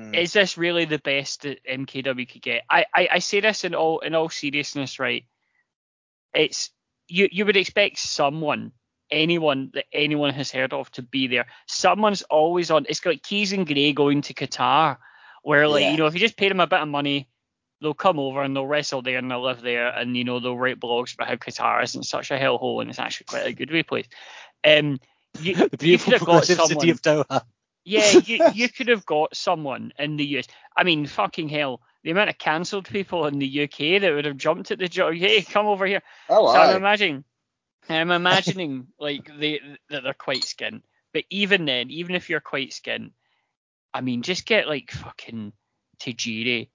Mm. 0.00 0.16
is 0.16 0.32
this 0.32 0.56
really 0.56 0.86
the 0.86 0.98
best 0.98 1.42
that 1.42 1.62
MKW 1.66 2.26
could 2.26 2.40
get? 2.40 2.62
I, 2.68 2.86
I, 2.94 3.08
I 3.12 3.18
say 3.18 3.40
this 3.40 3.64
in 3.64 3.74
all 3.74 3.98
in 4.00 4.14
all 4.14 4.30
seriousness, 4.30 4.98
right? 4.98 5.24
It's 6.34 6.70
you 7.08 7.28
you 7.30 7.44
would 7.44 7.56
expect 7.58 7.98
someone, 7.98 8.72
anyone 9.10 9.70
that 9.74 9.84
anyone 9.92 10.32
has 10.32 10.50
heard 10.50 10.72
of 10.72 10.90
to 10.92 11.02
be 11.02 11.26
there. 11.26 11.46
Someone's 11.66 12.22
always 12.22 12.70
on. 12.70 12.86
It's 12.88 13.04
like 13.04 13.22
Keys 13.22 13.52
and 13.52 13.66
Gray 13.66 13.92
going 13.92 14.22
to 14.22 14.34
Qatar, 14.34 14.96
where 15.42 15.68
like 15.68 15.82
Yeah. 15.82 15.90
you 15.92 15.96
know 15.98 16.06
if 16.06 16.14
you 16.14 16.20
just 16.20 16.38
pay 16.38 16.48
them 16.48 16.60
a 16.60 16.66
bit 16.66 16.80
of 16.80 16.88
money, 16.88 17.28
they'll 17.82 17.94
come 17.94 18.18
over 18.18 18.42
and 18.42 18.54
they'll 18.56 18.66
wrestle 18.66 19.02
there 19.02 19.18
and 19.18 19.30
they'll 19.30 19.42
live 19.42 19.60
there 19.60 19.88
and 19.88 20.16
you 20.16 20.24
know 20.24 20.40
they'll 20.40 20.56
write 20.56 20.80
blogs 20.80 21.14
about 21.14 21.28
how 21.28 21.34
Qatar 21.34 21.82
isn't 21.82 22.04
such 22.04 22.30
a 22.30 22.38
hellhole 22.38 22.80
and 22.80 22.88
it's 22.88 22.98
actually 22.98 23.26
quite 23.26 23.46
a 23.46 23.52
good 23.52 23.70
wee 23.70 23.82
place. 23.82 24.06
Um, 24.64 24.98
you, 25.40 25.54
The 25.78 25.88
you 25.88 25.98
could 25.98 26.12
have 26.14 26.24
got 26.24 26.46
progressive 26.46 26.56
someone. 26.56 26.80
city 26.80 26.90
of 26.90 27.02
Doha. 27.02 27.42
Yeah, 27.84 28.10
you, 28.24 28.48
you 28.54 28.68
could 28.68 28.88
have 28.88 29.04
got 29.04 29.36
someone 29.36 29.92
in 29.98 30.16
the 30.16 30.24
US. 30.38 30.46
I 30.76 30.84
mean, 30.84 31.06
fucking 31.06 31.48
hell, 31.48 31.80
the 32.04 32.10
amount 32.10 32.30
of 32.30 32.38
cancelled 32.38 32.88
people 32.88 33.26
in 33.26 33.38
the 33.38 33.64
UK 33.64 34.00
that 34.00 34.12
would 34.14 34.24
have 34.24 34.36
jumped 34.36 34.70
at 34.70 34.78
the 34.78 34.88
job. 34.88 35.14
Hey, 35.14 35.42
come 35.42 35.66
over 35.66 35.84
here. 35.86 36.02
Oh, 36.28 36.52
so 36.52 36.60
I'm 36.60 36.70
aye. 36.70 36.76
imagining, 36.76 37.24
I'm 37.88 38.10
imagining 38.10 38.86
like 38.98 39.28
they 39.38 39.60
that 39.90 40.04
they're 40.04 40.14
quite 40.14 40.44
skin. 40.44 40.82
But 41.12 41.24
even 41.30 41.64
then, 41.64 41.90
even 41.90 42.14
if 42.14 42.30
you're 42.30 42.40
quite 42.40 42.72
skin, 42.72 43.12
I 43.92 44.00
mean, 44.00 44.22
just 44.22 44.46
get 44.46 44.68
like 44.68 44.90
fucking 44.90 45.52
Tajiri 46.00 46.70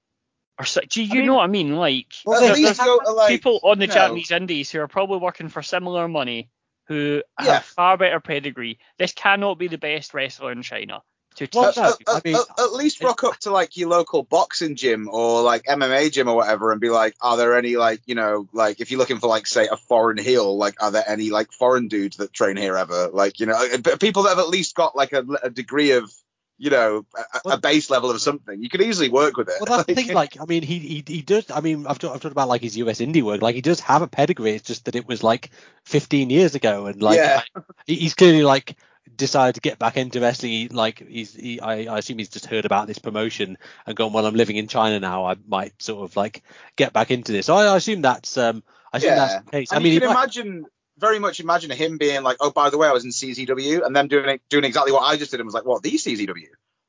or 0.59 0.65
so. 0.65 0.81
Do 0.89 1.03
you 1.03 1.15
mean- 1.15 1.25
know 1.27 1.35
what 1.35 1.43
I 1.43 1.47
mean? 1.47 1.75
Like, 1.75 2.07
Well, 2.25 2.41
there- 2.41 2.55
there's 2.55 2.77
go 2.77 2.99
to 2.99 3.11
like 3.11 3.29
people 3.29 3.59
on 3.63 3.79
the 3.79 3.85
you 3.85 3.89
know, 3.89 3.93
Japanese 3.93 4.31
indies 4.31 4.71
who 4.71 4.79
are 4.79 4.87
probably 4.87 5.17
working 5.19 5.49
for 5.49 5.61
similar 5.61 6.07
money 6.07 6.49
who 6.87 7.21
Yeah. 7.43 7.53
have 7.55 7.65
far 7.65 7.97
better 7.97 8.19
pedigree. 8.19 8.79
This 8.97 9.11
cannot 9.11 9.57
be 9.59 9.67
the 9.67 9.77
best 9.77 10.13
wrestler 10.13 10.51
in 10.51 10.61
China. 10.61 11.01
To 11.35 11.47
Well, 11.53 11.71
teach 11.71 11.77
At, 11.83 11.91
at- 11.91 11.97
I 12.07 12.21
mean- 12.25 12.35
at- 12.35 12.59
at 12.59 12.73
least 12.73 13.03
rock 13.03 13.23
up 13.23 13.37
to 13.41 13.51
like 13.51 13.77
your 13.77 13.89
local 13.89 14.23
boxing 14.23 14.75
gym 14.75 15.07
or 15.11 15.43
like 15.43 15.65
MMA 15.67 16.09
gym 16.09 16.27
or 16.29 16.35
whatever 16.35 16.71
and 16.71 16.81
be 16.81 16.89
like, 16.89 17.15
are 17.21 17.37
there 17.37 17.55
any 17.55 17.75
like, 17.75 18.01
you 18.07 18.15
know, 18.15 18.47
like 18.53 18.79
if 18.81 18.89
you're 18.89 18.97
looking 18.99 19.19
for 19.19 19.27
like 19.27 19.45
say 19.45 19.67
a 19.67 19.77
foreign 19.77 20.17
heel, 20.17 20.57
like 20.57 20.81
are 20.81 20.89
there 20.89 21.03
any 21.07 21.29
like 21.29 21.51
foreign 21.51 21.89
dudes 21.89 22.17
that 22.17 22.33
train 22.33 22.57
here 22.57 22.75
ever? 22.75 23.09
Like, 23.13 23.39
you 23.39 23.45
know, 23.45 23.53
uh, 23.53 23.97
people 23.97 24.23
that 24.23 24.29
have 24.29 24.39
at 24.39 24.47
least 24.49 24.73
got 24.73 24.95
like 24.95 25.13
a, 25.13 25.23
a 25.43 25.49
degree 25.51 25.91
of, 25.91 26.11
you 26.57 26.69
know, 26.69 27.05
a, 27.33 27.53
a 27.53 27.57
base 27.57 27.89
level 27.89 28.09
of 28.09 28.21
something. 28.21 28.61
You 28.61 28.69
could 28.69 28.81
easily 28.81 29.09
work 29.09 29.37
with 29.37 29.49
it. 29.49 29.55
Well, 29.59 29.65
that's 29.65 29.85
the 29.85 29.93
thing. 29.93 30.11
Like, 30.13 30.39
I 30.39 30.45
mean, 30.45 30.63
he, 30.63 30.79
he 30.79 31.03
he 31.07 31.21
does. 31.21 31.49
I 31.51 31.61
mean, 31.61 31.87
I've 31.87 31.99
talked, 31.99 32.15
I've 32.15 32.21
talked 32.21 32.31
about 32.31 32.47
like 32.49 32.61
his 32.61 32.77
US 32.77 32.99
indie 32.99 33.23
work. 33.23 33.41
Like, 33.41 33.55
he 33.55 33.61
does 33.61 33.79
have 33.81 34.01
a 34.01 34.07
pedigree. 34.07 34.51
It's 34.51 34.67
just 34.67 34.85
that 34.85 34.95
it 34.95 35.07
was 35.07 35.23
like 35.23 35.51
15 35.83 36.29
years 36.29 36.55
ago, 36.55 36.85
and 36.85 37.01
like 37.01 37.15
Yeah. 37.15 37.41
he, 37.85 37.95
he's 37.95 38.13
clearly 38.13 38.43
like 38.43 38.75
decided 39.15 39.55
to 39.55 39.61
get 39.61 39.79
back 39.79 39.97
into 39.97 40.19
wrestling. 40.21 40.69
Like, 40.71 40.99
he's 41.07 41.33
he, 41.33 41.59
I, 41.59 41.85
I 41.93 41.97
assume 41.99 42.19
he's 42.19 42.29
just 42.29 42.45
heard 42.45 42.65
about 42.65 42.87
this 42.87 42.99
promotion 42.99 43.57
and 43.85 43.95
gone. 43.95 44.13
Well, 44.13 44.25
I'm 44.25 44.35
living 44.35 44.57
in 44.57 44.67
China 44.67 44.99
now. 44.99 45.25
I 45.25 45.35
might 45.47 45.81
sort 45.81 46.03
of 46.09 46.15
like 46.15 46.43
get 46.75 46.93
back 46.93 47.09
into 47.11 47.31
this. 47.31 47.47
So 47.47 47.55
I, 47.55 47.65
I 47.65 47.77
assume 47.77 48.01
that's 48.01 48.37
um 48.37 48.63
I 48.93 48.97
assume 48.97 49.15
that's 49.15 49.35
Yeah. 49.35 49.41
the 49.45 49.51
case. 49.51 49.71
And 49.71 49.79
I 49.79 49.83
mean, 49.83 49.93
you 49.93 50.01
can 50.01 50.09
imagine, 50.09 50.65
very 50.97 51.19
much 51.19 51.39
imagine 51.39 51.71
him 51.71 51.97
being 51.97 52.23
like, 52.23 52.37
oh, 52.39 52.51
by 52.51 52.69
the 52.69 52.77
way, 52.77 52.87
I 52.87 52.91
was 52.91 53.05
in 53.05 53.11
CZW, 53.11 53.85
and 53.85 53.95
them 53.95 54.07
doing 54.07 54.39
doing 54.49 54.63
exactly 54.63 54.91
what 54.91 55.01
I 55.03 55.17
just 55.17 55.31
did, 55.31 55.39
and 55.39 55.45
was 55.47 55.53
like, 55.53 55.65
what, 55.65 55.83
the 55.83 55.91
CZW? 55.91 56.45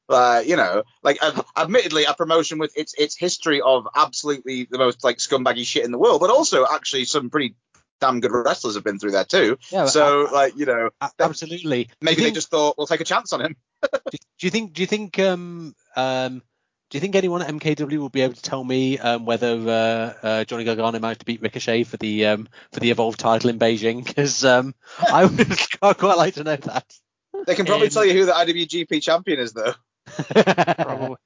Uh, 0.09 0.43
you 0.47 0.57
know, 0.57 0.85
like 1.03 1.19
ad- 1.23 1.45
admittedly 1.57 2.05
a 2.05 2.15
promotion 2.15 2.59
with 2.59 2.75
its 2.77 2.95
its 2.95 3.15
history 3.17 3.61
of 3.61 3.87
absolutely 3.95 4.67
the 4.71 4.79
most 4.79 5.05
like 5.05 5.19
scumbaggy 5.19 5.67
shit 5.67 5.85
in 5.85 5.93
the 5.93 5.99
world, 5.99 6.21
but 6.21 6.31
also 6.31 6.65
actually 6.67 7.05
some 7.05 7.29
pretty 7.29 7.55
damn 8.01 8.21
good 8.21 8.31
wrestlers 8.33 8.75
have 8.77 8.85
been 8.85 8.99
through 8.99 9.11
there 9.11 9.25
too. 9.25 9.59
yeah, 9.71 9.85
so 9.87 10.29
like, 10.33 10.57
you 10.57 10.65
know, 10.65 10.89
a- 11.01 11.11
absolutely. 11.21 11.91
Maybe 12.01 12.23
they 12.23 12.31
just 12.31 12.49
thought 12.49 12.77
we'll 12.79 12.87
take 12.87 13.01
a 13.01 13.05
chance 13.05 13.33
on 13.33 13.41
him. 13.43 13.57
Do 13.93 14.47
you 14.47 14.51
think? 14.51 14.73
Do 14.73 14.83
you 14.83 14.87
think? 14.87 15.19
Um, 15.19 15.75
um, 15.97 16.43
do 16.91 16.97
you 16.97 17.01
think 17.01 17.15
anyone 17.17 17.43
at 17.43 17.49
MKW 17.51 17.99
will 17.99 18.09
be 18.09 18.23
able 18.23 18.35
to 18.35 18.43
tell 18.43 18.65
me 18.65 18.99
um, 18.99 19.25
whether 19.27 19.53
uh, 19.57 20.27
uh, 20.27 20.45
Johnny 20.45 20.65
Gargano 20.65 20.99
managed 20.99 21.21
to 21.21 21.27
beat 21.27 21.43
Ricochet 21.43 21.85
for 21.85 21.97
the 21.99 22.27
um, 22.27 22.49
for 22.73 22.81
the 22.81 22.91
Evolve 22.91 23.17
title 23.17 23.51
in 23.51 23.59
Beijing? 23.59 24.05
Because 24.05 24.45
um, 24.45 24.75
I 25.13 25.25
would 25.27 25.49
quite 25.81 25.99
quite 25.99 26.17
like 26.17 26.35
to 26.35 26.45
know 26.45 26.57
that. 26.57 26.99
They 27.47 27.55
can 27.55 27.67
probably 27.67 27.87
Um, 27.89 27.91
tell 27.91 28.05
you 28.05 28.15
who 28.15 28.25
the 28.27 28.33
IWGP 28.33 29.03
champion 29.03 29.39
is 29.41 29.53
though. 29.53 29.75
Probably. 30.35 31.17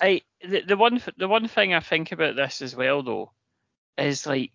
I 0.00 0.22
the, 0.42 0.62
the 0.62 0.76
one 0.76 1.00
the 1.16 1.28
one 1.28 1.46
thing 1.48 1.72
I 1.74 1.80
think 1.80 2.10
about 2.12 2.34
this 2.34 2.60
as 2.62 2.74
well 2.74 3.02
though 3.02 3.30
is 3.96 4.26
like 4.26 4.52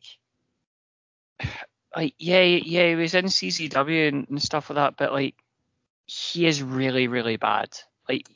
like 1.95 2.13
yeah 2.17 2.41
yeah 2.41 2.89
he 2.89 2.95
was 2.95 3.13
in 3.15 3.25
CCW 3.25 4.09
and, 4.09 4.27
and 4.29 4.41
stuff 4.41 4.69
like 4.69 4.75
that, 4.75 4.97
but 4.97 5.13
like 5.13 5.35
he 6.05 6.45
is 6.45 6.61
really, 6.63 7.07
really 7.07 7.37
bad. 7.37 7.69
Like, 8.07 8.27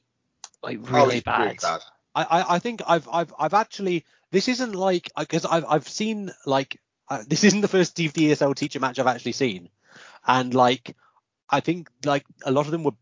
like 0.61 0.79
Oh, 0.91 1.05
really 1.05 1.15
he's 1.15 1.23
bad. 1.23 1.39
really 1.41 1.57
bad. 1.61 1.81
I, 2.13 2.55
I, 2.55 2.59
think 2.59 2.81
I've 2.85 3.07
I've 3.11 3.33
I've 3.39 3.53
actually 3.53 4.05
this 4.31 4.47
isn't 4.47 4.75
like 4.75 5.11
because 5.17 5.45
I've 5.45 5.65
I've 5.67 5.87
seen 5.87 6.31
like 6.45 6.79
uh, 7.09 7.23
this 7.27 7.43
isn't 7.43 7.61
the 7.61 7.67
first 7.67 7.95
DSL 7.95 8.55
teacher 8.55 8.79
match 8.79 8.99
I've 8.99 9.07
actually 9.07 9.33
seen, 9.33 9.69
and 10.27 10.53
like 10.53 10.95
I 11.49 11.59
think 11.59 11.89
like 12.05 12.25
a 12.45 12.51
lot 12.51 12.65
of 12.65 12.71
them 12.71 12.83
were 12.83 12.93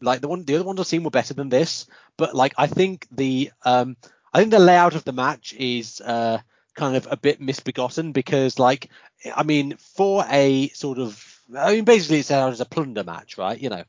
like 0.00 0.20
the 0.20 0.28
one 0.28 0.44
the 0.44 0.54
other 0.54 0.64
ones 0.64 0.80
I've 0.80 0.86
seen 0.86 1.02
were 1.02 1.10
better 1.10 1.34
than 1.34 1.48
this, 1.48 1.86
but 2.16 2.34
like 2.34 2.54
I 2.56 2.66
think 2.66 3.06
the 3.10 3.50
um 3.64 3.96
I 4.32 4.38
think 4.38 4.50
the 4.50 4.58
layout 4.58 4.94
of 4.94 5.04
the 5.04 5.12
match 5.12 5.54
is 5.54 6.00
uh 6.00 6.38
kind 6.74 6.96
of 6.96 7.08
a 7.10 7.16
bit 7.16 7.40
misbegotten 7.40 8.12
because 8.12 8.58
like 8.58 8.90
I 9.34 9.42
mean 9.42 9.76
for 9.76 10.24
a 10.30 10.68
sort 10.68 10.98
of 10.98 11.40
I 11.56 11.72
mean 11.72 11.84
basically 11.84 12.20
it's 12.20 12.28
set 12.28 12.40
out 12.40 12.52
as 12.52 12.60
a 12.60 12.66
plunder 12.66 13.04
match 13.04 13.36
right? 13.38 13.60
You 13.60 13.70
know? 13.70 13.84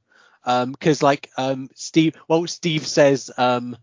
Um 0.46 0.72
because 0.72 1.04
like 1.04 1.30
um 1.38 1.70
Steve 1.76 2.16
well 2.28 2.48
Steve 2.48 2.88
says 2.88 3.30
um 3.38 3.78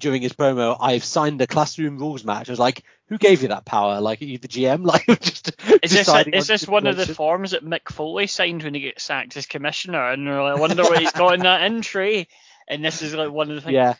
during 0.00 0.22
his 0.22 0.32
promo, 0.32 0.76
I've 0.80 1.04
signed 1.04 1.40
a 1.40 1.46
classroom 1.46 1.98
rules 1.98 2.24
match. 2.24 2.48
I 2.48 2.52
was 2.52 2.58
like, 2.58 2.82
who 3.08 3.18
gave 3.18 3.42
you 3.42 3.48
that 3.48 3.64
power? 3.64 4.00
Like, 4.00 4.20
are 4.22 4.24
you 4.24 4.38
the 4.38 4.48
GM? 4.48 4.84
Like, 4.90 5.06
just 5.20 5.52
Is 5.82 5.92
this, 5.92 5.92
deciding 5.92 6.34
is 6.34 6.46
this 6.46 6.66
one 6.66 6.86
of 6.86 6.96
the 6.96 7.06
forms 7.06 7.52
that 7.52 7.64
Mick 7.64 7.90
Foley 7.90 8.26
signed 8.26 8.64
when 8.64 8.74
he 8.74 8.80
gets 8.80 9.04
sacked 9.04 9.36
as 9.36 9.46
commissioner? 9.46 10.10
And 10.10 10.28
I 10.28 10.54
wonder 10.54 10.82
what 10.82 10.98
he's 10.98 11.12
got 11.12 11.34
in 11.34 11.40
that 11.40 11.62
entry. 11.62 12.28
And 12.68 12.84
this 12.84 13.02
is 13.02 13.14
like 13.14 13.30
one 13.30 13.50
of 13.50 13.56
the 13.56 13.60
things. 13.60 13.74
Yeah. 13.74 13.94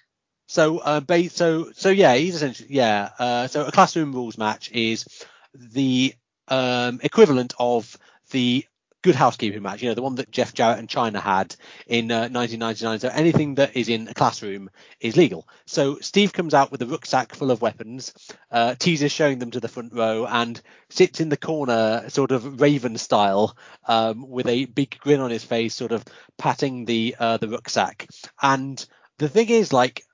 So, 0.47 0.79
uh, 0.79 1.01
ba- 1.01 1.31
so, 1.31 1.71
so 1.73 1.91
yeah, 1.91 2.15
he's 2.15 2.35
essentially, 2.35 2.71
yeah. 2.73 3.11
Uh, 3.19 3.47
so 3.47 3.67
a 3.67 3.73
classroom 3.73 4.13
rules 4.13 4.37
match 4.37 4.73
is 4.73 5.07
the 5.55 6.15
um, 6.49 7.01
equivalent 7.03 7.55
of 7.59 7.97
the 8.31 8.65
good 9.03 9.15
housekeeping 9.15 9.63
match. 9.63 9.83
You 9.83 9.89
know, 9.89 9.95
the 9.95 10.03
one 10.03 10.17
that 10.17 10.31
Jeff 10.31 10.53
Jarrett 10.53 10.79
and 10.79 10.89
Chyna 10.89 11.21
had 11.21 11.55
in 11.87 12.11
uh, 12.11 12.29
1999. 12.29 12.99
So 13.01 13.09
anything 13.09 13.55
that 13.57 13.77
is 13.77 13.89
in 13.89 14.09
a 14.09 14.15
classroom 14.15 14.71
is 15.01 15.17
legal. 15.17 15.49
So 15.67 15.99
Steve 16.01 16.33
comes 16.33 16.55
out 16.55 16.71
with 16.71 16.83
a 16.83 16.87
rucksack 16.87 17.35
full 17.35 17.51
of 17.51 17.63
weapons, 17.63 18.13
uh, 18.51 18.75
teases 18.75 19.13
showing 19.13 19.39
them 19.39 19.51
to 19.53 19.61
the 19.61 19.69
front 19.69 19.95
row, 19.95 20.27
and 20.27 20.61
sits 20.91 21.21
in 21.21 21.29
the 21.29 21.37
corner, 21.37 22.09
sort 22.09 22.33
of 22.33 22.61
Raven 22.61 22.99
style, 22.99 23.57
um, 23.87 24.29
with 24.29 24.47
a 24.47 24.67
big 24.67 24.99
grin 25.01 25.21
on 25.21 25.31
his 25.31 25.45
face, 25.45 25.75
sort 25.75 25.93
of 25.93 26.05
patting 26.39 26.85
the 26.85 27.17
uh, 27.19 27.37
the 27.39 27.49
rucksack. 27.49 28.07
And 28.43 28.85
the 29.19 29.29
thing 29.29 29.49
is, 29.49 29.73
like, 29.73 30.05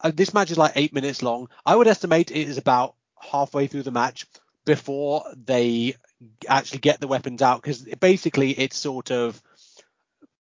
uh, 0.00 0.12
this 0.14 0.34
match 0.34 0.50
is 0.50 0.58
like 0.58 0.72
eight 0.76 0.92
minutes 0.92 1.22
long. 1.22 1.48
I 1.64 1.76
would 1.76 1.88
estimate 1.88 2.30
it 2.30 2.48
is 2.48 2.58
about 2.58 2.94
halfway 3.20 3.66
through 3.66 3.84
the 3.84 3.90
match 3.90 4.26
before 4.64 5.24
they 5.36 5.96
actually 6.48 6.78
get 6.78 7.00
the 7.00 7.08
weapons 7.08 7.42
out 7.42 7.62
because 7.62 7.82
basically 8.00 8.50
it's 8.50 8.76
sort 8.76 9.10
of 9.10 9.40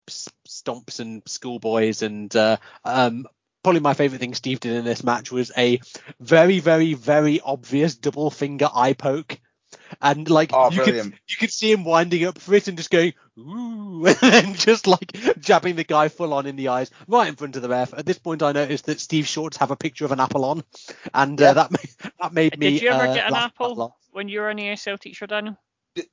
stomps 0.09 0.99
and 0.99 1.21
schoolboys 1.25 2.01
and 2.01 2.35
uh, 2.35 2.57
um, 2.83 3.25
probably 3.63 3.81
my 3.81 3.93
favorite 3.93 4.19
thing 4.19 4.33
Steve 4.33 4.59
did 4.59 4.73
in 4.73 4.85
this 4.85 5.03
match 5.03 5.31
was 5.31 5.51
a 5.57 5.79
very 6.19 6.59
very 6.59 6.93
very 6.93 7.39
obvious 7.41 7.95
double 7.95 8.31
finger 8.31 8.69
eye 8.73 8.93
poke 8.93 9.39
and 10.01 10.29
like 10.29 10.51
Oh, 10.53 10.71
you 10.71 10.81
could 10.81 10.95
you 10.95 11.37
could 11.39 11.51
see 11.51 11.71
him 11.71 11.83
winding 11.83 12.25
up 12.25 12.39
for 12.39 12.53
it 12.55 12.67
and 12.67 12.77
just 12.77 12.89
going 12.91 13.13
ooh 13.37 14.05
and 14.07 14.15
then 14.17 14.53
just 14.55 14.87
like 14.87 15.39
jabbing 15.39 15.75
the 15.75 15.83
guy 15.83 16.09
full 16.09 16.33
on 16.33 16.45
in 16.45 16.55
the 16.55 16.69
eyes 16.69 16.91
right 17.07 17.27
in 17.27 17.35
front 17.35 17.55
of 17.55 17.61
the 17.61 17.69
ref 17.69 17.93
at 17.93 18.05
this 18.05 18.19
point 18.19 18.43
I 18.43 18.51
noticed 18.51 18.85
that 18.85 18.99
Steve 18.99 19.27
Shorts 19.27 19.57
have 19.57 19.71
a 19.71 19.75
picture 19.75 20.05
of 20.05 20.11
an 20.11 20.19
apple 20.19 20.45
on 20.45 20.63
and 21.13 21.39
Yeah. 21.39 21.49
uh, 21.49 21.53
that 21.53 21.71
made, 21.71 22.11
that 22.21 22.33
made 22.33 22.59
me 22.59 22.71
Did 22.71 22.81
you 22.81 22.89
ever 22.89 23.07
uh, 23.07 23.13
get 23.13 23.27
an 23.27 23.33
laugh 23.33 23.55
quite 23.55 23.67
a 23.67 23.71
apple 23.71 23.97
when 24.11 24.27
you 24.29 24.39
were 24.41 24.49
an 24.49 24.57
ESL 24.57 24.99
teacher, 24.99 25.27
Daniel? 25.27 25.57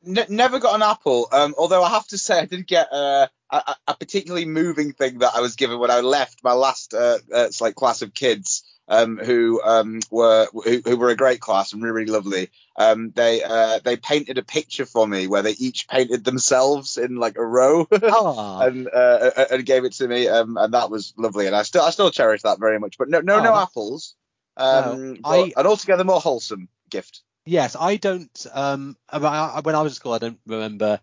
N- 0.06 0.26
never 0.28 0.58
got 0.58 0.74
an 0.74 0.82
apple. 0.82 1.28
Um, 1.32 1.54
although 1.56 1.82
I 1.82 1.90
have 1.90 2.06
to 2.08 2.18
say, 2.18 2.40
I 2.40 2.46
did 2.46 2.66
get 2.66 2.88
uh, 2.92 3.28
a, 3.52 3.56
a, 3.56 3.76
a 3.88 3.94
particularly 3.96 4.44
moving 4.46 4.92
thing 4.92 5.18
that 5.18 5.32
I 5.34 5.40
was 5.40 5.56
given 5.56 5.78
when 5.78 5.90
I 5.90 6.00
left 6.00 6.42
my 6.42 6.52
last 6.52 6.92
uh, 6.94 7.18
uh, 7.32 7.48
like 7.60 7.74
class 7.74 8.02
of 8.02 8.12
kids. 8.14 8.64
Um, 8.88 9.16
who 9.18 9.60
um, 9.64 9.98
were 10.12 10.46
who, 10.52 10.80
who 10.84 10.96
were 10.96 11.10
a 11.10 11.16
great 11.16 11.40
class 11.40 11.72
and 11.72 11.82
really, 11.82 11.94
really 12.04 12.12
lovely. 12.12 12.50
Um, 12.76 13.10
they 13.10 13.42
uh, 13.42 13.80
they 13.82 13.96
painted 13.96 14.38
a 14.38 14.44
picture 14.44 14.86
for 14.86 15.06
me 15.08 15.26
where 15.26 15.42
they 15.42 15.52
each 15.52 15.88
painted 15.88 16.24
themselves 16.24 16.96
in 16.96 17.16
like 17.16 17.36
a 17.36 17.44
row 17.44 17.88
Ah. 18.02 18.60
and 18.60 18.86
uh, 18.86 19.30
and 19.50 19.66
gave 19.66 19.84
it 19.84 19.94
to 19.94 20.06
me, 20.06 20.28
um, 20.28 20.56
and 20.56 20.72
that 20.74 20.88
was 20.88 21.14
lovely. 21.16 21.46
And 21.48 21.56
I 21.56 21.62
still 21.62 21.82
I 21.82 21.90
still 21.90 22.12
cherish 22.12 22.42
that 22.42 22.60
very 22.60 22.78
much. 22.78 22.96
But 22.96 23.08
no 23.08 23.20
no 23.20 23.38
Oh, 23.38 23.42
no 23.42 23.56
apples. 23.56 24.14
Um, 24.56 25.14
No, 25.14 25.18
I- 25.24 25.52
an 25.56 25.66
altogether 25.66 26.04
more 26.04 26.20
wholesome 26.20 26.68
gift. 26.88 27.22
Yes, 27.44 27.76
I 27.78 27.96
don't. 27.96 28.46
Um, 28.52 28.96
I- 29.08 29.18
I- 29.18 29.60
when 29.60 29.74
I 29.74 29.82
was 29.82 29.92
at 29.92 29.96
school, 29.96 30.12
I 30.12 30.18
don't 30.18 30.38
remember 30.46 31.00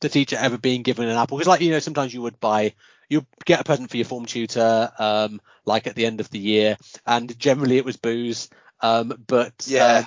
the 0.00 0.08
teacher 0.08 0.36
ever 0.38 0.58
being 0.58 0.82
given 0.82 1.08
an 1.08 1.16
apple 1.16 1.38
because, 1.38 1.48
like, 1.48 1.60
you 1.60 1.70
know, 1.70 1.78
sometimes 1.78 2.12
you 2.14 2.22
would 2.22 2.38
buy, 2.38 2.74
you 3.08 3.26
get 3.44 3.60
a 3.60 3.64
present 3.64 3.90
for 3.90 3.96
your 3.96 4.06
form 4.06 4.26
tutor, 4.26 4.90
um, 4.98 5.40
like 5.64 5.86
at 5.86 5.94
the 5.94 6.06
end 6.06 6.20
of 6.20 6.30
the 6.30 6.38
year, 6.38 6.76
and 7.06 7.38
generally 7.38 7.76
it 7.76 7.84
was 7.84 7.96
booze. 7.96 8.48
Um, 8.80 9.24
but 9.26 9.66
Yeah. 9.66 9.84
uh, 9.84 10.02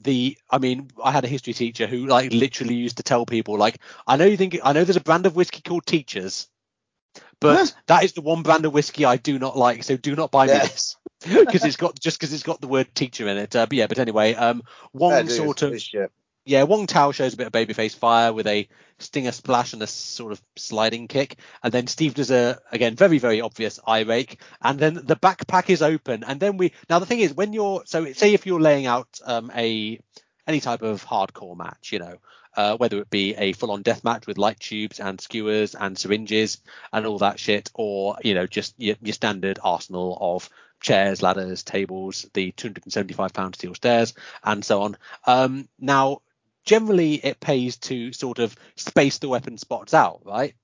the, 0.00 0.36
I 0.50 0.58
mean, 0.58 0.90
I 1.02 1.10
had 1.12 1.24
a 1.24 1.28
history 1.28 1.54
teacher 1.54 1.86
who 1.86 2.06
like 2.06 2.32
literally 2.32 2.74
used 2.74 2.98
to 2.98 3.02
tell 3.02 3.26
people, 3.26 3.56
like, 3.58 3.78
I 4.06 4.16
know 4.16 4.26
you 4.26 4.36
think, 4.36 4.58
I 4.62 4.72
know 4.72 4.84
there's 4.84 4.96
a 4.96 5.00
brand 5.00 5.26
of 5.26 5.36
whiskey 5.36 5.62
called 5.62 5.86
Teachers, 5.86 6.48
but 7.40 7.56
Huh. 7.58 7.66
that 7.86 8.04
is 8.04 8.12
the 8.12 8.20
one 8.20 8.42
brand 8.42 8.64
of 8.66 8.72
whiskey 8.72 9.04
I 9.04 9.16
do 9.16 9.38
not 9.38 9.56
like, 9.56 9.82
so 9.84 9.96
do 9.96 10.14
not 10.14 10.30
buy 10.30 10.48
me 10.48 10.58
this 10.58 10.96
because 11.20 11.64
it's 11.64 11.76
got 11.76 11.98
just 11.98 12.18
because 12.18 12.32
it's 12.32 12.42
got 12.42 12.60
the 12.60 12.68
word 12.68 12.94
teacher 12.94 13.26
in 13.28 13.38
it. 13.38 13.56
Uh, 13.56 13.66
but 13.66 13.76
yeah, 13.76 13.86
but 13.86 13.98
anyway, 13.98 14.34
um, 14.34 14.62
dude, 15.26 15.30
sort 15.30 15.62
of. 15.62 15.82
Yeah, 16.46 16.62
Wong 16.62 16.86
Tao 16.86 17.10
shows 17.10 17.34
a 17.34 17.36
bit 17.36 17.48
of 17.48 17.52
babyface 17.52 17.96
fire 17.96 18.32
with 18.32 18.46
a 18.46 18.68
stinger 18.98 19.32
splash 19.32 19.72
and 19.72 19.82
a 19.82 19.86
sort 19.86 20.30
of 20.30 20.40
sliding 20.54 21.08
kick, 21.08 21.38
and 21.62 21.72
then 21.72 21.88
Steve 21.88 22.14
does 22.14 22.30
a 22.30 22.58
again 22.70 22.94
very 22.94 23.18
very 23.18 23.40
obvious 23.40 23.80
eye 23.84 24.02
rake, 24.02 24.40
and 24.62 24.78
then 24.78 24.94
the 24.94 25.16
backpack 25.16 25.68
is 25.68 25.82
open, 25.82 26.22
and 26.22 26.38
then 26.38 26.56
we 26.56 26.72
now 26.88 27.00
the 27.00 27.06
thing 27.06 27.18
is 27.18 27.34
when 27.34 27.52
you're 27.52 27.82
so 27.84 28.12
say 28.12 28.32
if 28.32 28.46
you're 28.46 28.60
laying 28.60 28.86
out 28.86 29.20
um, 29.24 29.50
a 29.56 29.98
any 30.46 30.60
type 30.60 30.82
of 30.82 31.04
hardcore 31.04 31.56
match, 31.56 31.90
you 31.90 31.98
know, 31.98 32.18
uh, 32.56 32.76
whether 32.76 32.98
it 33.00 33.10
be 33.10 33.34
a 33.34 33.52
full-on 33.52 33.82
death 33.82 34.04
match 34.04 34.28
with 34.28 34.38
light 34.38 34.60
tubes 34.60 35.00
and 35.00 35.20
skewers 35.20 35.74
and 35.74 35.98
syringes 35.98 36.58
and 36.92 37.06
all 37.06 37.18
that 37.18 37.40
shit, 37.40 37.72
or 37.74 38.18
you 38.22 38.34
know 38.34 38.46
just 38.46 38.72
your, 38.78 38.94
your 39.02 39.14
standard 39.14 39.58
arsenal 39.64 40.16
of 40.20 40.48
chairs, 40.80 41.22
ladders, 41.22 41.64
tables, 41.64 42.26
the 42.34 42.52
275 42.52 43.32
pound 43.32 43.56
steel 43.56 43.74
stairs, 43.74 44.14
and 44.44 44.64
so 44.64 44.82
on. 44.82 44.96
Um, 45.26 45.68
now 45.80 46.20
generally 46.66 47.14
it 47.14 47.40
pays 47.40 47.78
to 47.78 48.12
sort 48.12 48.38
of 48.38 48.54
space 48.76 49.18
the 49.18 49.28
weapon 49.28 49.56
spots 49.56 49.94
out, 49.94 50.20
right? 50.24 50.54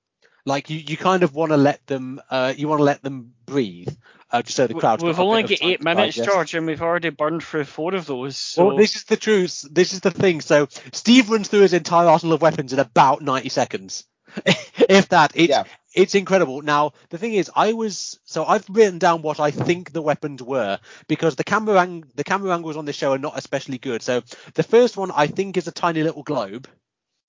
Like 0.45 0.69
you, 0.69 0.77
you 0.77 0.97
kind 0.97 1.23
of 1.23 1.33
want 1.33 1.51
to 1.51 1.57
let 1.57 1.85
them, 1.87 2.21
uh, 2.29 2.53
you 2.55 2.67
want 2.67 2.79
to 2.79 2.83
let 2.83 3.01
them 3.01 3.33
breathe, 3.45 3.87
uh, 4.29 4.41
just 4.41 4.57
so 4.57 4.67
the 4.67 4.73
We- 4.73 4.81
crowd. 4.81 5.01
We've 5.01 5.19
only 5.19 5.43
got 5.43 5.63
eight 5.63 5.81
minutes, 5.81 6.17
George, 6.17 6.53
and 6.53 6.67
we've 6.67 6.81
already 6.81 7.09
burned 7.09 7.43
through 7.43 7.63
four 7.63 7.95
of 7.95 8.05
those. 8.05 8.35
So 8.35 8.67
Well, 8.67 8.77
this 8.77 8.97
is 8.97 9.05
the 9.05 9.15
truth. 9.15 9.65
This 9.71 9.93
is 9.93 10.01
the 10.01 10.11
thing. 10.11 10.41
So 10.41 10.67
Steve 10.91 11.29
runs 11.29 11.47
through 11.47 11.61
his 11.61 11.73
entire 11.73 12.09
arsenal 12.09 12.35
of 12.35 12.41
weapons 12.41 12.73
in 12.73 12.79
about 12.79 13.21
90 13.21 13.47
seconds, 13.49 14.03
if 14.45 15.09
that. 15.09 15.31
It's 15.35 15.49
Yeah. 15.49 15.63
It's 15.93 16.15
incredible. 16.15 16.61
Now 16.61 16.93
the 17.09 17.17
thing 17.17 17.33
is, 17.33 17.51
I 17.55 17.73
was 17.73 18.19
so 18.25 18.45
I've 18.45 18.67
written 18.69 18.99
down 18.99 19.21
what 19.21 19.39
I 19.39 19.51
think 19.51 19.91
the 19.91 20.01
weapons 20.01 20.41
were 20.41 20.79
because 21.07 21.35
the 21.35 21.43
camera 21.43 21.79
ang- 21.81 22.11
the 22.15 22.23
camera 22.23 22.53
angles 22.53 22.77
on 22.77 22.85
this 22.85 22.95
show 22.95 23.11
are 23.13 23.17
not 23.17 23.37
especially 23.37 23.77
good. 23.77 24.01
So 24.01 24.23
the 24.55 24.63
first 24.63 24.97
one 24.97 25.11
I 25.11 25.27
think 25.27 25.57
is 25.57 25.67
a 25.67 25.71
tiny 25.71 26.03
little 26.03 26.23
globe. 26.23 26.67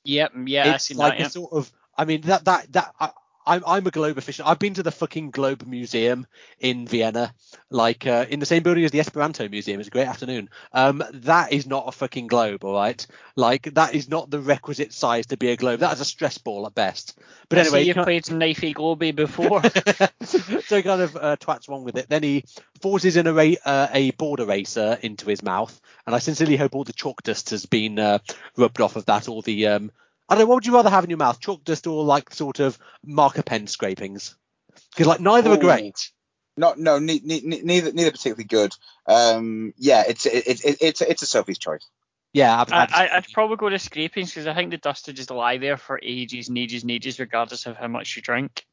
yep, 0.05 0.33
yeah, 0.47 0.71
I 0.71 0.75
it's 0.75 0.95
like 0.95 1.15
that. 1.15 1.21
Yeah. 1.21 1.27
a 1.27 1.31
sort 1.31 1.53
of 1.53 1.73
i 1.97 2.05
mean 2.05 2.23
that 2.23 2.45
that 2.45 2.73
that 2.73 2.95
I, 3.01 3.11
I'm, 3.47 3.63
I'm 3.67 3.87
a 3.87 3.91
globe 3.91 4.17
aficionado. 4.17 4.47
I've 4.47 4.59
been 4.59 4.75
to 4.75 4.83
the 4.83 4.91
fucking 4.91 5.31
Globe 5.31 5.67
Museum 5.67 6.27
in 6.61 6.87
Vienna, 6.87 7.35
like 7.71 8.07
uh, 8.07 8.27
in 8.29 8.41
the 8.41 8.47
same 8.47 8.63
building 8.63 8.85
as 8.85 8.91
the 8.91 9.01
Esperanto 9.01 9.49
Museum. 9.49 9.81
It's 9.81 9.89
a 9.89 9.91
great 9.93 10.07
afternoon. 10.07 10.49
Um, 10.73 11.03
that 11.13 11.53
is 11.53 11.67
not 11.67 11.85
a 11.87 11.93
fucking 11.93 12.27
globe, 12.27 12.65
all 12.65 12.75
right. 12.75 13.07
Like 13.37 13.75
that 13.75 13.95
is 13.95 14.09
not 14.09 14.31
the 14.31 14.41
requisite 14.41 14.93
size 14.93 15.27
to 15.27 15.37
be 15.37 15.51
a 15.51 15.57
globe. 15.57 15.81
That 15.81 15.93
is 15.93 16.01
a 16.01 16.05
stress 16.05 16.39
ball 16.39 16.67
at 16.67 16.75
best. 16.75 17.19
But 17.49 17.59
I 17.59 17.63
anyway, 17.63 17.83
see 17.83 17.89
you 17.89 17.95
can- 17.95 18.05
played 18.05 18.25
Knifey 18.25 18.75
Globy 18.75 19.15
before. 19.15 19.63
so 20.23 20.77
he 20.77 20.83
kind 20.83 21.03
of 21.03 21.17
uh, 21.17 21.37
twats 21.37 21.69
wrong 21.69 21.85
with 21.85 21.97
it. 21.97 22.09
Then 22.09 22.23
he 22.23 22.45
forces 22.81 23.17
in 23.17 23.27
a, 23.27 23.33
ra- 23.33 23.53
uh, 23.65 23.89
a 23.93 24.11
board 24.13 24.41
eraser 24.41 24.99
into 25.03 25.27
his 25.27 25.43
mouth, 25.43 25.79
and 26.07 26.15
I 26.15 26.19
sincerely 26.19 26.57
hope 26.57 26.75
all 26.75 26.85
the 26.85 26.93
chalk 26.93 27.23
dust 27.23 27.51
has 27.51 27.67
been 27.67 27.99
uh, 27.99 28.19
rubbed 28.57 28.81
off 28.81 28.97
of 28.97 29.07
that. 29.07 29.29
All 29.29 29.43
the 29.43 29.67
um, 29.67 29.91
I 30.29 30.35
don't 30.35 30.45
know. 30.45 30.47
What 30.47 30.55
would 30.57 30.67
you 30.67 30.75
rather 30.75 30.91
have 30.91 31.05
in 31.05 31.11
your 31.11 31.19
mouth, 31.19 31.41
chalk 31.41 31.65
dust 31.65 31.87
or 31.87 32.05
like 32.05 32.33
sort 32.33 32.61
of 32.61 32.79
marker 33.05 33.43
pen 33.43 33.67
scrapings? 33.67 34.37
Because 34.93 35.07
like 35.07 35.21
neither 35.21 35.51
are 35.51 35.57
great. 35.57 36.11
Not 36.57 36.79
no, 36.79 36.99
ne- 36.99 37.21
ne- 37.23 37.43
ne- 37.45 37.63
neither 37.63 37.93
neither 37.93 38.11
particularly 38.13 38.45
good. 38.45 38.73
Um, 39.07 39.75
yeah, 39.77 40.05
it's 40.07 40.25
it, 40.25 40.47
it, 40.47 40.65
it, 40.65 40.77
it's 40.81 41.01
it's 41.03 41.23
a 41.23 41.27
Sophie's 41.27 41.59
choice. 41.59 41.89
Yeah, 42.33 42.61
ab- 42.61 42.73
I, 42.73 42.87
I, 42.91 43.17
I'd 43.17 43.33
probably 43.33 43.57
go 43.57 43.69
to 43.69 43.79
scrapings 43.79 44.31
because 44.31 44.47
I 44.47 44.55
think 44.55 44.71
the 44.71 44.77
dust 44.77 45.07
would 45.07 45.17
just 45.17 45.31
lie 45.31 45.59
there 45.59 45.77
for 45.77 46.01
ages 46.03 46.49
and 46.49 46.59
ages 46.59 46.83
and 46.83 46.91
ages, 46.91 47.19
regardless 47.19 47.67
of 47.67 47.77
how 47.77 47.89
much 47.89 48.17
you 48.17 48.23
drink. 48.23 48.67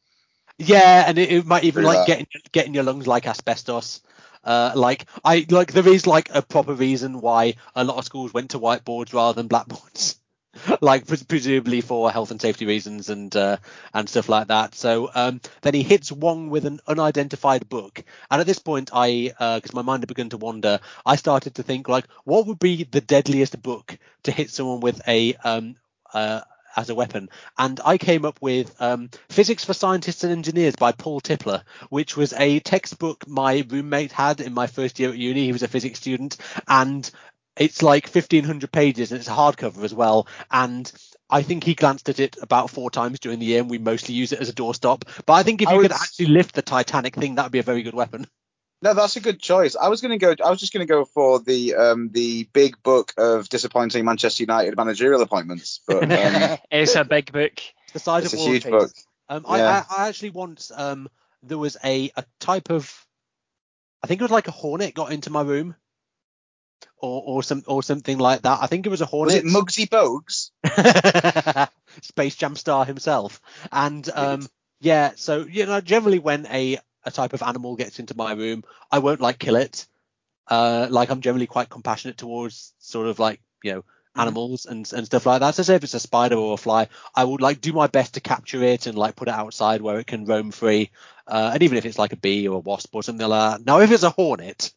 Yeah, 0.58 1.06
and 1.08 1.18
it, 1.18 1.32
it 1.32 1.46
might 1.46 1.64
even 1.64 1.84
True 1.84 1.88
like 1.88 2.00
that. 2.00 2.08
get 2.08 2.20
in, 2.20 2.26
get 2.52 2.66
in 2.68 2.74
your 2.74 2.84
lungs 2.84 3.08
like 3.08 3.28
asbestos. 3.28 4.02
Uh, 4.44 4.72
like 4.76 5.06
I 5.24 5.46
like 5.50 5.74
there 5.74 5.88
is 5.88 6.08
like 6.08 6.30
a 6.34 6.42
proper 6.42 6.74
reason 6.74 7.22
why 7.22 7.56
a 7.76 7.84
lot 7.84 7.98
of 7.98 8.06
schools 8.06 8.34
went 8.34 8.52
to 8.52 8.60
whiteboards 8.60 9.14
rather 9.14 9.36
than 9.36 9.48
blackboards. 9.48 10.21
like 10.82 11.08
pres- 11.08 11.24
presumably 11.24 11.82
for 11.82 12.12
health 12.12 12.32
and 12.32 12.42
safety 12.42 12.66
reasons 12.66 13.10
and 13.10 13.36
uh, 13.36 13.58
and 13.94 14.10
stuff 14.10 14.30
like 14.30 14.48
that. 14.48 14.76
So 14.76 15.10
um, 15.14 15.42
then 15.62 15.74
he 15.74 15.84
hits 15.84 16.12
Wong 16.12 16.50
with 16.50 16.66
an 16.66 16.80
unidentified 16.88 17.70
book, 17.70 18.04
and 18.30 18.42
at 18.42 18.48
this 18.48 18.60
point, 18.60 18.90
I 18.94 19.34
because 19.56 19.74
my 19.74 19.82
mind 19.82 20.04
had 20.04 20.08
begun 20.10 20.30
to 20.30 20.38
wander, 20.38 20.80
I 21.06 21.16
started 21.16 21.56
to 21.56 21.64
think 21.64 21.88
like, 21.88 22.06
what 22.26 22.48
would 22.48 22.60
be 22.60 22.84
the 22.84 23.02
deadliest 23.02 23.62
book 23.62 23.98
to 24.24 24.32
hit 24.32 24.50
someone 24.50 24.80
with 24.82 25.02
a 25.08 25.36
um, 25.44 25.76
uh, 26.14 26.42
as 26.76 26.90
a 26.90 26.96
weapon. 26.96 27.30
And 27.58 27.80
I 27.84 27.98
came 27.98 28.26
up 28.26 28.40
with 28.42 28.74
um, 28.82 29.10
Physics 29.30 29.66
for 29.66 29.74
Scientists 29.74 30.24
and 30.24 30.32
Engineers 30.32 30.76
by 30.76 30.92
Paul 30.92 31.22
Tipler, 31.22 31.64
which 31.90 32.16
was 32.16 32.34
a 32.34 32.60
textbook 32.60 33.28
my 33.28 33.66
roommate 33.68 34.12
had 34.12 34.42
in 34.42 34.54
my 34.54 34.68
first 34.68 35.00
year 35.00 35.10
at 35.10 35.18
uni. 35.18 35.46
He 35.46 35.52
was 35.52 35.64
a 35.64 35.68
physics 35.68 36.00
student, 36.00 36.38
and 36.68 37.10
it's 37.58 37.82
like 37.82 38.08
1500 38.08 38.72
pages 38.72 39.12
and 39.12 39.20
it's 39.20 39.28
a 39.30 39.32
hardcover 39.32 39.84
as 39.84 39.94
well. 39.94 40.28
And 40.50 40.92
I 41.30 41.42
think 41.42 41.64
he 41.64 41.76
glanced 41.76 42.10
at 42.10 42.20
it 42.20 42.38
about 42.42 42.70
four 42.70 42.92
times 42.92 43.20
during 43.20 43.40
the 43.40 43.46
year, 43.46 43.62
and 43.62 43.70
we 43.70 43.78
mostly 43.78 44.16
use 44.16 44.32
it 44.32 44.40
as 44.40 44.50
a 44.50 44.54
doorstop. 44.54 45.04
But 45.26 45.34
I 45.34 45.44
think 45.44 45.62
if 45.62 45.70
you 45.70 45.78
would 45.78 45.84
could 45.84 45.92
s- 45.94 46.02
actually 46.04 46.28
lift 46.28 46.56
the 46.56 46.62
Titanic 46.62 47.16
thing, 47.16 47.36
that 47.36 47.44
would 47.44 47.52
be 47.52 47.60
a 47.60 47.64
very 47.64 47.84
good 47.84 47.94
weapon. 47.94 48.28
No, 48.84 48.94
that's 48.96 49.16
a 49.16 49.20
good 49.22 49.40
choice. 49.40 49.76
I 49.76 49.90
was 49.90 50.02
going 50.02 50.18
to 50.18 50.18
go. 50.18 50.36
I 50.44 50.50
was 50.50 50.60
just 50.60 50.74
going 50.74 50.86
to 50.86 50.92
go 50.92 51.06
for 51.06 51.40
the 51.40 51.76
um, 51.76 52.10
the 52.10 52.50
big 52.52 52.82
book 52.82 53.14
of 53.18 53.48
disappointing 53.48 54.06
Manchester 54.06 54.44
United 54.44 54.76
managerial 54.76 55.22
appointments. 55.22 55.82
But 55.88 56.04
um, 56.12 56.58
it's 56.72 56.96
a 56.96 57.06
big 57.06 57.32
book. 57.32 57.62
The 57.94 58.00
size 58.00 58.26
it's 58.26 58.34
a 58.34 58.38
of 58.38 58.40
War 58.40 58.54
huge 58.54 58.66
and 58.66 58.72
book. 58.72 58.92
Um, 59.30 59.46
I, 59.48 59.62
I, 59.62 59.84
I 59.98 60.08
actually 60.08 60.32
once 60.32 60.72
um, 60.76 61.10
there 61.44 61.60
was 61.60 61.78
a, 61.84 62.12
a 62.18 62.26
type 62.40 62.72
of 62.72 63.06
I 64.04 64.08
think 64.08 64.20
it 64.20 64.24
was 64.24 64.32
like 64.32 64.48
a 64.48 64.52
hornet 64.52 64.96
got 64.96 65.12
into 65.12 65.30
my 65.30 65.44
room, 65.44 65.76
or 66.98 67.24
or 67.26 67.44
some 67.44 67.64
or 67.68 67.84
something 67.84 68.18
like 68.18 68.44
that. 68.44 68.60
I 68.62 68.68
think 68.68 68.86
it 68.86 68.90
was 68.90 69.02
a 69.02 69.06
Hornet. 69.06 69.44
Was 69.44 69.54
it 69.54 69.58
Muggsy 69.58 69.90
Bogues? 69.90 70.52
Space 72.02 72.36
Jam 72.36 72.56
star 72.56 72.86
himself. 72.86 73.42
And 73.72 74.10
um, 74.14 74.48
yeah, 74.80 75.12
so 75.16 75.46
you 75.46 75.66
know, 75.66 75.82
generally 75.82 76.20
when 76.20 76.46
a 76.48 76.80
a 77.04 77.12
type 77.12 77.34
of 77.34 77.44
animal 77.44 77.76
gets 77.76 78.00
into 78.00 78.16
my 78.16 78.34
room, 78.34 78.64
I 78.92 79.00
won't 79.00 79.22
like 79.22 79.40
kill 79.40 79.56
it. 79.56 79.88
Uh, 80.48 80.88
like 80.90 81.10
I'm 81.10 81.22
generally 81.22 81.48
quite 81.48 81.70
compassionate 81.70 82.18
towards 82.18 82.74
sort 82.80 83.08
of 83.08 83.20
like 83.20 83.42
you 83.64 83.74
know 83.74 83.84
animals 84.16 84.66
and 84.66 84.92
and 84.94 85.06
stuff 85.06 85.26
like 85.26 85.40
that. 85.40 85.56
So 85.56 85.64
say 85.64 85.76
if 85.76 85.84
it's 85.84 85.94
a 85.94 86.00
spider 86.00 86.36
or 86.36 86.54
a 86.54 86.58
fly, 86.58 86.88
I 87.16 87.24
would 87.24 87.42
like 87.42 87.62
do 87.62 87.74
my 87.74 87.88
best 87.88 88.16
to 88.16 88.22
capture 88.22 88.62
it 88.64 88.88
and 88.88 88.98
like 88.98 89.16
put 89.16 89.28
it 89.28 89.34
outside 89.34 89.82
where 89.82 90.00
it 90.00 90.08
can 90.08 90.26
roam 90.26 90.52
free. 90.52 90.92
Uh, 91.28 91.52
and 91.54 91.64
even 91.64 91.78
if 91.78 91.86
it's 91.86 92.00
like 92.00 92.14
a 92.14 92.18
bee 92.18 92.48
or 92.48 92.58
a 92.58 92.60
wasp 92.60 92.94
or 92.94 93.04
something 93.04 93.28
like 93.28 93.60
that. 93.60 93.66
Now 93.66 93.80
if 93.80 93.92
it's 93.92 94.04
a 94.04 94.10
hornet, 94.10 94.74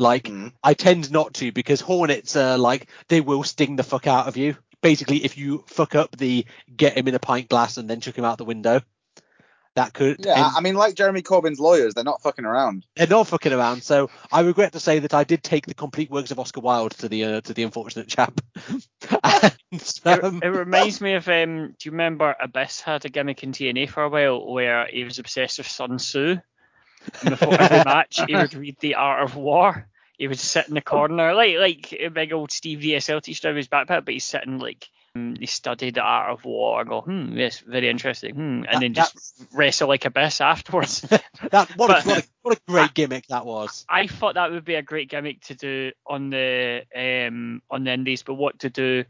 like 0.00 0.24
Mm. 0.24 0.52
I 0.64 0.74
tend 0.74 1.12
not 1.12 1.34
to 1.34 1.52
because 1.52 1.80
hornets 1.80 2.34
are 2.34 2.56
like 2.58 2.88
they 3.08 3.20
will 3.20 3.42
sting 3.44 3.76
the 3.76 3.82
fuck 3.84 4.06
out 4.06 4.26
of 4.26 4.36
you. 4.36 4.56
Basically, 4.82 5.22
if 5.24 5.36
you 5.36 5.62
fuck 5.68 5.94
up 5.94 6.16
the 6.16 6.46
get 6.74 6.96
him 6.96 7.06
in 7.06 7.14
a 7.14 7.18
pint 7.20 7.48
glass 7.50 7.76
and 7.76 7.88
then 7.88 8.00
chuck 8.00 8.16
him 8.16 8.24
out 8.24 8.38
the 8.38 8.44
window, 8.46 8.80
that 9.76 9.92
could 9.92 10.24
Yeah, 10.24 10.32
end- 10.36 10.44
I- 10.46 10.56
I 10.56 10.60
mean, 10.62 10.74
like 10.74 10.94
Jeremy 10.94 11.20
Corbyn's 11.22 11.60
lawyers, 11.60 11.92
they're 11.94 12.02
not 12.02 12.22
fucking 12.22 12.44
around. 12.46 12.86
they're 12.96 13.06
not 13.06 13.28
fucking 13.28 13.52
around. 13.52 13.82
So 13.84 14.08
I 14.32 14.40
regret 14.40 14.72
to 14.72 14.80
say 14.80 15.00
that 15.00 15.12
I 15.14 15.24
did 15.24 15.42
take 15.42 15.66
the 15.66 15.74
complete 15.74 16.10
works 16.10 16.30
of 16.30 16.38
Oscar 16.40 16.60
Wilde 16.60 16.92
to 16.98 17.08
the 17.08 17.24
uh, 17.24 17.40
to 17.42 17.52
the 17.54 17.62
unfortunate 17.62 18.08
chap. 18.08 18.40
and, 19.22 19.56
It, 19.72 20.24
um, 20.24 20.40
it 20.42 20.48
reminds 20.48 21.00
me 21.00 21.14
of 21.14 21.28
um. 21.28 21.68
Do 21.78 21.84
you 21.84 21.92
remember 21.92 22.34
Abyss 22.40 22.80
had 22.80 23.04
a 23.04 23.08
gimmick 23.10 23.42
in 23.44 23.52
TNA 23.52 23.88
for 23.90 24.02
a 24.02 24.08
while 24.08 24.50
where 24.52 24.86
he 24.86 25.04
was 25.04 25.18
obsessed 25.18 25.58
with 25.58 25.68
Sun 25.68 25.98
Tzu? 25.98 26.38
And 27.20 27.30
before 27.30 27.60
every 27.60 27.84
match, 27.84 28.20
he 28.26 28.34
would 28.34 28.54
read 28.54 28.76
The 28.80 28.96
Art 28.96 29.22
of 29.22 29.36
War. 29.36 29.86
He 30.18 30.28
would 30.28 30.38
sit 30.38 30.68
in 30.68 30.74
the 30.74 30.82
corner, 30.82 31.34
like 31.34 31.56
like 31.56 31.92
a 31.98 32.08
big 32.08 32.32
old 32.32 32.52
Steve 32.52 32.80
DSL 32.80 33.22
t-shirt 33.22 33.50
of 33.50 33.56
his 33.56 33.68
backpack, 33.68 34.04
but 34.04 34.08
he's 34.12 34.24
sitting 34.24 34.58
like 34.58 34.86
um, 35.14 35.34
he 35.38 35.46
studied 35.46 35.94
the 35.94 36.02
art 36.02 36.30
of 36.30 36.44
war. 36.44 36.80
and 36.80 36.88
go, 36.88 37.00
hmm, 37.00 37.36
yes, 37.36 37.60
very 37.60 37.88
interesting. 37.88 38.34
Hmm, 38.34 38.62
and 38.68 38.82
then 38.82 38.94
just 38.94 39.42
wrestle 39.52 39.88
like 39.88 40.04
a 40.04 40.08
Abyss 40.08 40.40
afterwards. 40.40 41.00
that 41.50 41.70
what, 41.76 41.88
but- 41.88 42.04
a, 42.04 42.08
what, 42.08 42.18
a, 42.18 42.28
what 42.42 42.56
a 42.58 42.60
great 42.68 42.94
gimmick 42.94 43.26
that 43.28 43.46
was. 43.46 43.84
I 43.88 44.06
thought 44.06 44.34
that 44.34 44.50
would 44.50 44.64
be 44.64 44.74
a 44.74 44.82
great 44.82 45.08
gimmick 45.08 45.40
to 45.44 45.54
do 45.54 45.92
on 46.06 46.30
the 46.30 46.82
um 46.94 47.62
on 47.70 47.84
the 47.84 47.92
indies, 47.92 48.22
but 48.22 48.34
what 48.34 48.60
to 48.60 48.70
do 48.70 49.04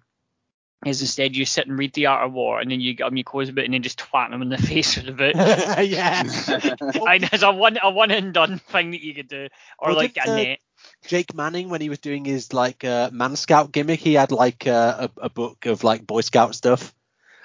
is 0.87 1.01
instead 1.03 1.37
you 1.37 1.45
sit 1.45 1.67
and 1.67 1.79
read 1.79 1.93
the 1.93 2.07
Art 2.07 2.27
of 2.27 2.33
War, 2.33 2.61
and 2.61 2.71
then 2.71 2.81
you 2.81 2.95
get 2.95 3.09
him 3.09 3.17
your 3.17 3.25
clothes 3.25 3.51
a 3.51 3.53
bit 3.53 3.67
and 3.67 3.75
then 3.75 3.83
just 3.83 3.99
twat 3.99 4.31
them 4.31 4.43
in 4.43 4.49
the 4.49 4.59
face 4.69 4.97
with 4.97 5.07
the 5.07 5.13
boot. 5.13 5.35
yeah. 5.87 6.21
and 7.09 7.25
it's 7.33 7.43
a 7.43 7.53
one 7.53 7.79
a 7.83 7.91
one 7.91 8.11
and 8.11 8.33
done 8.33 8.59
thing 8.59 8.93
that 8.93 9.03
you 9.03 9.15
could 9.15 9.29
do, 9.29 9.49
or 9.79 9.91
Well, 9.91 9.97
like 9.97 10.17
a 10.17 10.31
uh, 10.31 10.37
net. 10.37 10.59
Jake 11.07 11.35
Manning 11.35 11.69
when 11.69 11.83
he 11.83 11.91
was 11.91 11.99
doing 11.99 12.25
his 12.25 12.53
like 12.53 12.85
uh, 12.85 13.11
man 13.13 13.37
scout 13.37 13.73
gimmick, 13.73 14.01
he 14.01 14.15
had 14.15 14.33
like 14.33 14.67
uh, 14.67 15.09
a, 15.17 15.25
a 15.25 15.31
book 15.31 15.67
of 15.67 15.85
like 15.85 16.07
Boy 16.07 16.23
Scout 16.23 16.55
stuff, 16.55 16.95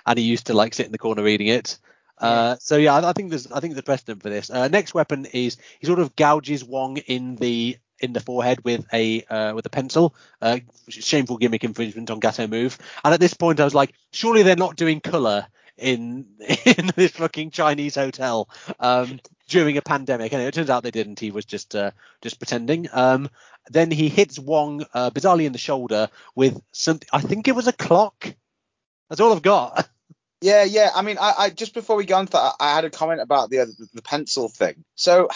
and 0.06 0.18
he 0.18 0.24
used 0.24 0.48
to 0.48 0.54
like 0.54 0.74
sit 0.74 0.86
in 0.86 0.92
the 0.94 0.98
corner 0.98 1.24
reading 1.24 1.48
it. 1.48 1.78
Uh, 2.18 2.56
so 2.60 2.78
yeah, 2.78 2.96
I, 2.96 3.10
I 3.10 3.14
think 3.14 3.30
there's 3.30 3.52
I 3.52 3.60
think 3.60 3.74
there's 3.74 3.84
precedent 3.84 4.24
for 4.24 4.30
this. 4.30 4.50
Uh, 4.50 4.68
next 4.70 4.94
weapon 4.94 5.26
is 5.26 5.58
he 5.80 5.88
sort 5.88 6.00
of 6.00 6.16
gouges 6.16 6.64
Wong 6.64 6.98
in 6.98 7.36
the 7.36 7.78
in 8.00 8.14
the 8.14 8.20
forehead 8.20 8.64
with 8.64 8.86
a 8.94 9.24
uh, 9.24 9.54
with 9.56 9.66
a 9.66 9.70
pencil. 9.70 10.16
Uh, 10.42 10.60
shameful 10.90 11.38
gimmick 11.38 11.64
infringement 11.64 12.10
on 12.12 12.20
Gato 12.20 12.48
move. 12.48 12.78
And 13.04 13.14
at 13.14 13.20
this 13.20 13.34
point, 13.34 13.60
I 13.60 13.64
was 13.64 13.76
like, 13.76 13.94
surely 14.12 14.44
they're 14.44 14.56
not 14.56 14.76
doing 14.76 15.00
color 15.00 15.48
in 15.78 16.26
in 16.66 16.92
this 16.96 17.12
fucking 17.12 17.52
Chinese 17.52 17.96
hotel 17.96 18.50
um, 18.80 19.20
during 19.48 19.78
a 19.78 19.82
pandemic. 19.82 20.34
And 20.34 20.42
it 20.42 20.54
turns 20.54 20.70
out 20.70 20.84
they 20.84 20.92
didn't. 20.92 21.20
He 21.20 21.32
was 21.32 21.46
just 21.46 21.76
uh, 21.76 21.92
just 22.22 22.40
pretending. 22.40 22.88
Um, 22.92 23.30
then 23.70 23.90
he 23.92 24.10
hits 24.10 24.38
Wong 24.38 24.86
uh, 24.94 25.10
bizarrely 25.10 25.46
in 25.46 25.52
the 25.52 25.58
shoulder 25.58 26.10
with 26.36 26.62
something. 26.72 27.08
I 27.12 27.22
think 27.22 27.48
it 27.48 27.56
was 27.56 27.68
a 27.68 27.74
clock. 27.74 28.34
That's 29.10 29.22
all 29.22 29.34
I've 29.34 29.42
got. 29.42 29.88
Yeah, 30.42 30.64
yeah. 30.64 30.92
I 30.94 31.02
mean, 31.02 31.18
I, 31.20 31.34
I 31.40 31.50
just 31.50 31.74
before 31.74 31.96
we 31.96 32.06
go 32.06 32.18
on 32.18 32.28
to 32.28 32.32
that, 32.34 32.54
I, 32.60 32.76
had 32.76 32.86
a 32.86 32.92
comment 32.92 33.22
about 33.22 33.50
the 33.50 33.66
the 33.94 34.02
pencil 34.02 34.48
thing. 34.48 34.84
So, 34.94 35.30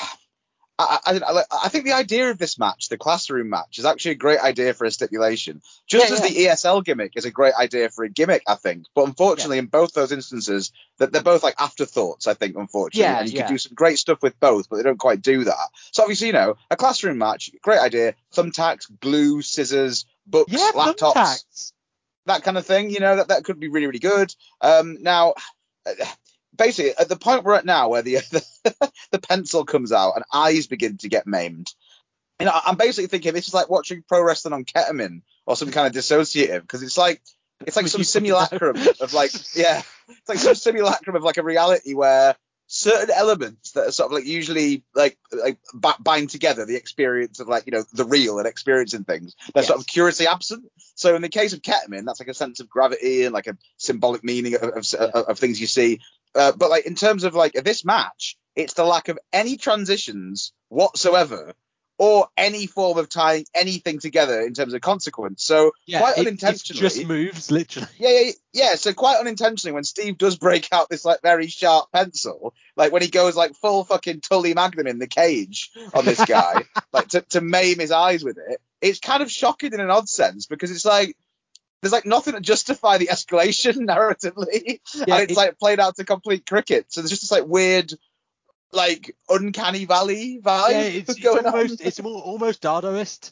I, 0.80 1.19
I, 1.27 1.43
I, 1.66 1.67
think 1.67 1.83
the 1.83 1.91
idea 1.91 2.30
of 2.30 2.38
this 2.38 2.58
match, 2.58 2.88
the 2.88 2.98
classroom 2.98 3.49
match, 3.49 3.80
is 3.80 3.85
actually 3.85 4.11
a 4.11 4.16
great 4.16 4.40
idea 4.40 4.74
for 4.74 4.85
a 4.85 4.91
stipulation. 4.91 5.61
Just 5.88 6.09
Yeah, 6.09 6.16
as 6.16 6.22
the 6.22 6.45
ESL 6.45 6.85
gimmick 6.85 7.14
is 7.17 7.25
a 7.25 7.32
great 7.32 7.53
idea 7.53 7.90
for 7.90 8.06
a 8.06 8.09
gimmick, 8.09 8.43
I 8.48 8.56
think. 8.56 8.85
But 8.95 9.06
unfortunately, 9.08 9.58
in 9.58 9.66
both 9.66 9.93
those 9.93 10.14
instances, 10.14 10.72
that 10.98 11.11
they're 11.11 11.22
both 11.22 11.43
like 11.43 11.56
afterthoughts. 11.59 12.27
I 12.27 12.33
think, 12.33 12.56
unfortunately, 12.56 13.01
Yeah, 13.01 13.19
and 13.19 13.30
you 13.30 13.35
yeah. 13.35 13.43
can 13.43 13.53
do 13.53 13.58
some 13.58 13.74
great 13.74 13.99
stuff 13.99 14.24
with 14.24 14.40
both, 14.40 14.69
but 14.69 14.77
they 14.77 14.83
don't 14.83 14.98
quite 14.98 15.22
do 15.22 15.43
that. 15.43 15.67
So 15.91 16.03
obviously, 16.03 16.27
you 16.27 16.33
know, 16.33 16.56
a 16.72 16.77
classroom 16.77 17.17
match, 17.17 17.51
great 17.61 17.80
idea. 17.80 18.16
Thumbtacks, 18.33 18.90
glue, 19.01 19.41
scissors, 19.41 20.06
books, 20.25 20.53
Yeah, 20.53 20.72
laptops 20.74 21.14
thumbtacks. 21.14 21.74
that 22.25 22.43
kind 22.43 22.58
of 22.58 22.66
thing. 22.66 22.90
You 22.90 23.01
know, 23.01 23.17
that, 23.17 23.27
that 23.27 23.43
could 23.43 23.59
be 23.59 23.67
really, 23.67 23.88
really 23.88 23.99
good. 23.99 24.33
Um, 24.61 24.98
now, 25.01 25.33
uh, 25.85 26.06
basically, 26.59 26.95
at 26.95 27.09
the 27.09 27.15
point 27.15 27.43
we're 27.43 27.55
at 27.55 27.65
now, 27.65 27.89
where 27.89 28.03
the, 28.03 28.15
the 28.63 28.91
the 29.11 29.19
pencil 29.19 29.65
comes 29.65 29.91
out 29.91 30.15
and 30.15 30.23
eyes 30.31 30.67
begin 30.67 30.97
to 30.97 31.09
get 31.09 31.25
maimed, 31.25 31.73
you 32.39 32.45
know, 32.45 32.59
I'm 32.65 32.77
basically 32.77 33.07
thinking 33.07 33.33
this 33.33 33.47
is 33.47 33.53
like 33.53 33.69
watching 33.69 34.03
pro 34.07 34.21
wrestling 34.21 34.53
on 34.53 34.65
ketamine 34.65 35.21
or 35.45 35.55
some 35.55 35.71
kind 35.71 35.88
of 35.88 35.93
dissociative 35.93 36.61
because 36.61 36.83
it's 36.83 36.97
like 36.97 37.21
it's 37.65 37.75
like 37.75 37.88
some 37.88 38.03
simulacrum 38.15 38.77
of 39.01 39.13
like 39.13 39.31
yeah, 39.55 39.81
it's 40.07 40.29
like 40.29 40.38
some 40.38 40.55
simulacrum 40.55 41.15
of 41.15 41.23
like 41.23 41.38
a 41.38 41.43
reality 41.43 41.93
where 41.93 42.35
certain 42.71 43.09
elements 43.09 43.71
that 43.71 43.88
are 43.88 43.91
sort 43.91 44.11
of 44.11 44.13
like 44.13 44.25
usually 44.25 44.83
like 44.93 45.17
like 45.31 45.57
bi- 45.73 45.95
bind 45.99 46.29
together 46.29 46.65
the 46.65 46.75
experience 46.75 47.39
of 47.39 47.47
like 47.47 47.65
you 47.65 47.71
know 47.71 47.83
the 47.93 48.05
real 48.05 48.38
and 48.38 48.47
experiencing 48.47 49.03
things. 49.03 49.35
They're 49.53 49.63
sort 49.63 49.79
of 49.79 49.88
curiously 49.88 50.27
absent. 50.27 50.65
So 50.95 51.15
in 51.15 51.21
the 51.21 51.29
case 51.29 51.53
of 51.53 51.61
ketamine 51.61 52.05
that's 52.05 52.19
like 52.19 52.29
a 52.29 52.33
sense 52.33 52.59
of 52.59 52.69
gravity 52.69 53.25
and 53.25 53.33
like 53.33 53.47
a 53.47 53.57
symbolic 53.77 54.23
meaning 54.23 54.55
of, 54.55 54.63
of, 54.63 54.93
of, 54.93 55.25
of 55.25 55.39
things 55.39 55.59
you 55.59 55.67
see 55.67 55.99
uh, 56.35 56.51
but 56.53 56.69
like 56.69 56.85
in 56.85 56.95
terms 56.95 57.24
of 57.24 57.33
like 57.35 57.53
this 57.53 57.83
match 57.85 58.38
it's 58.56 58.74
the 58.74 58.83
lack 58.83 59.08
of 59.09 59.17
any 59.33 59.58
transitions 59.58 60.51
whatsoever 60.69 61.53
or 61.98 62.30
any 62.38 62.66
form 62.66 62.98
of 62.98 63.09
tying 63.09 63.43
anything 63.53 63.99
together 63.99 64.40
in 64.41 64.53
terms 64.53 64.74
of 64.74 64.80
consequence 64.80 65.43
so 65.43 65.72
Yeah, 65.85 65.99
quite 65.99 66.17
it- 66.17 66.22
unintentionally 66.27 66.80
just 66.80 67.06
moves, 67.06 67.51
literally. 67.51 67.88
yeah, 67.98 68.09
yeah, 68.22 68.32
yeah. 68.53 68.75
So 68.75 68.93
quite 68.93 69.19
unintentionally, 69.19 69.74
when 69.74 69.83
Steve 69.83 70.17
does 70.17 70.38
break 70.38 70.69
out 70.72 70.90
this 70.90 71.03
like 71.03 71.22
very 71.22 71.48
sharp 71.48 71.91
pencil, 71.91 72.53
like 72.77 72.93
when 72.93 73.01
he 73.01 73.09
goes 73.09 73.35
like 73.35 73.53
full 73.56 73.83
fucking 73.83 74.22
Tully 74.22 74.53
Magnum 74.53 74.88
in 74.88 74.98
the 74.99 75.08
cage 75.08 75.72
on 75.93 76.06
this 76.06 76.24
guy, 76.24 76.64
like 76.93 77.09
to, 77.09 77.22
to 77.32 77.41
maim 77.41 77.80
his 77.80 77.91
eyes 77.91 78.24
with 78.24 78.38
it, 78.38 78.61
it's 78.82 78.99
kind 78.99 79.22
of 79.22 79.30
shocking 79.30 79.74
in 79.74 79.82
an 79.82 79.90
odd 79.90 80.08
sense 80.08 80.45
because 80.45 80.72
it's 80.72 80.85
like 80.85 81.17
there's 81.82 81.91
like 81.93 82.06
nothing 82.06 82.33
to 82.33 82.41
justify 82.41 82.98
the 82.98 83.08
escalation 83.08 83.75
narratively, 83.88 84.80
Yeah, 84.93 85.16
and 85.16 85.24
it's 85.24 85.32
it- 85.33 85.38
like 85.38 85.58
played 85.59 85.80
out 85.80 85.95
to 85.98 86.03
complete 86.06 86.45
cricket. 86.45 86.85
So 86.91 87.01
there's 87.01 87.09
just 87.09 87.22
this 87.24 87.32
like 87.32 87.45
weird, 87.48 87.93
like 88.72 89.16
uncanny 89.30 89.85
valley 89.85 90.40
vibe 90.41 90.72
Yeah, 90.72 90.82
it's, 90.82 91.09
it's 91.17 91.25
almost 91.25 91.82
on. 91.82 91.88
it's 91.88 92.01
more, 92.01 92.22
almost 92.22 92.61
Dadaist, 92.61 93.32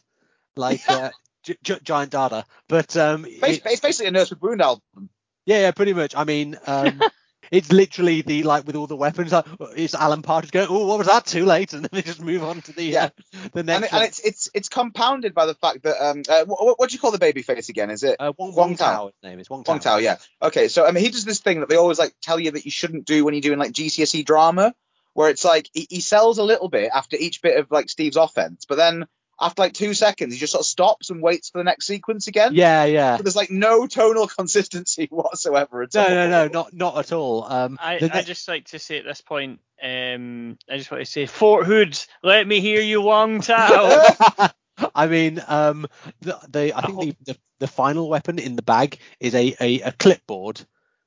like 0.56 0.82
uh, 0.90 1.12
gi- 1.44 1.58
gi- 1.64 1.80
giant 1.84 2.12
Dada. 2.12 2.46
But 2.68 2.96
um, 2.98 3.26
it- 3.26 3.62
it's 3.66 3.82
basically 3.82 4.08
a 4.08 4.12
Nurse 4.12 4.30
with 4.32 4.42
Wound 4.42 4.62
album. 4.62 5.10
yeah, 5.46 5.60
yeah, 5.60 5.72
pretty 5.72 5.94
much. 5.94 6.16
I 6.16 6.24
mean, 6.24 6.58
um, 6.66 7.02
it's 7.52 7.72
literally 7.72 8.22
the 8.22 8.44
like 8.44 8.66
with 8.66 8.76
all 8.76 8.88
the 8.88 8.96
weapons. 8.96 9.32
Like, 9.32 9.46
it's 9.76 9.96
Alan 9.96 10.22
Partridge 10.22 10.52
going, 10.52 10.68
"Oh, 10.70 10.86
what 10.86 10.98
was 10.98 11.08
that? 11.08 11.26
Too 11.26 11.46
late," 11.46 11.74
and 11.74 11.84
then 11.84 11.90
they 11.92 12.02
just 12.02 12.22
move 12.22 12.44
on 12.44 12.62
to 12.62 12.74
the 12.74 12.84
Yeah. 12.84 13.06
uh, 13.06 13.48
the 13.54 13.64
next. 13.64 13.76
And, 13.76 13.86
it, 13.86 13.94
and 13.94 14.04
it's 14.04 14.20
it's 14.20 14.50
it's 14.54 14.70
compounded 14.70 15.34
by 15.34 15.46
the 15.46 15.56
fact 15.56 15.84
that 15.84 16.04
um 16.04 16.24
uh, 16.30 16.46
what, 16.46 16.80
what 16.80 16.90
do 16.90 16.94
you 16.94 17.00
call 17.00 17.12
the 17.12 17.18
baby 17.18 17.42
face 17.42 17.70
again? 17.70 17.90
Is 17.90 18.04
it 18.04 18.18
uh, 18.20 18.34
Wong, 18.38 18.54
Wong 18.54 18.70
Wong 18.70 18.76
Tao. 18.76 19.06
His 19.08 19.30
name 19.30 19.40
is 19.40 19.50
Wong 19.50 19.64
Tao. 19.64 19.74
Wong 19.74 19.80
Tao? 19.80 19.98
Yeah. 19.98 20.18
Okay. 20.42 20.68
So 20.68 20.86
I 20.86 20.92
mean, 20.92 21.04
he 21.04 21.10
does 21.10 21.26
this 21.26 21.40
thing 21.40 21.60
that 21.62 21.70
they 21.70 21.76
always 21.78 22.00
like 22.00 22.14
tell 22.22 22.40
you 22.40 22.52
that 22.52 22.66
you 22.66 22.72
shouldn't 22.72 23.06
do 23.06 23.26
when 23.26 23.34
you're 23.34 23.42
doing 23.42 23.60
like 23.60 23.72
GCSE 23.72 24.26
drama, 24.26 24.74
where 25.14 25.30
it's 25.30 25.46
like 25.46 25.70
he, 25.74 25.88
he 25.90 26.00
sells 26.02 26.38
a 26.38 26.44
little 26.44 26.70
bit 26.70 26.92
after 26.94 27.18
each 27.18 27.42
bit 27.42 27.58
of 27.60 27.72
like 27.72 27.90
Steve's 27.90 28.18
offense, 28.18 28.66
but 28.68 28.76
then 28.76 29.06
after 29.40 29.62
like 29.62 29.74
two 29.74 29.94
seconds, 29.94 30.34
he 30.34 30.40
just 30.40 30.52
sort 30.54 30.62
of 30.62 30.66
stops 30.66 31.10
and 31.10 31.22
waits 31.22 31.50
for 31.50 31.60
the 31.60 31.64
next 31.64 31.86
sequence 31.88 32.28
again. 32.28 32.52
Yeah, 32.54 32.86
yeah. 32.86 33.18
So 33.18 33.24
there's 33.24 33.36
like 33.36 33.52
no 33.52 33.86
tonal 33.88 34.28
consistency 34.38 35.08
whatsoever 35.12 35.84
at 35.84 35.94
No, 35.94 36.02
all. 36.04 36.10
no, 36.10 36.30
no, 36.30 36.46
no, 36.46 36.48
not 36.52 36.74
not 36.74 36.98
at 36.98 37.12
all. 37.12 37.44
Um, 37.44 37.78
I, 37.82 38.00
the 38.00 38.16
I 38.16 38.22
just 38.24 38.48
like 38.48 38.66
to 38.70 38.80
say 38.80 38.98
at 39.00 39.06
this 39.06 39.22
point, 39.22 39.60
um, 39.82 40.58
I 40.70 40.78
just 40.78 40.90
want 40.92 41.06
to 41.06 41.12
say, 41.12 41.26
Fort 41.28 41.66
Hood, 41.66 41.98
let 42.24 42.48
me 42.48 42.62
hear 42.62 42.82
you, 42.82 43.02
Wong 43.02 43.42
Tao. 43.42 44.50
I 44.96 45.08
mean, 45.08 45.42
um, 45.48 45.88
the, 46.22 46.40
the 46.50 46.74
I 46.78 46.82
think 46.82 47.00
the, 47.00 47.34
the 47.34 47.38
the 47.60 47.68
final 47.68 48.10
weapon 48.10 48.38
in 48.40 48.56
the 48.56 48.62
bag 48.62 49.00
is 49.20 49.34
a 49.36 49.56
a, 49.60 49.82
a 49.82 49.92
clipboard. 49.92 50.62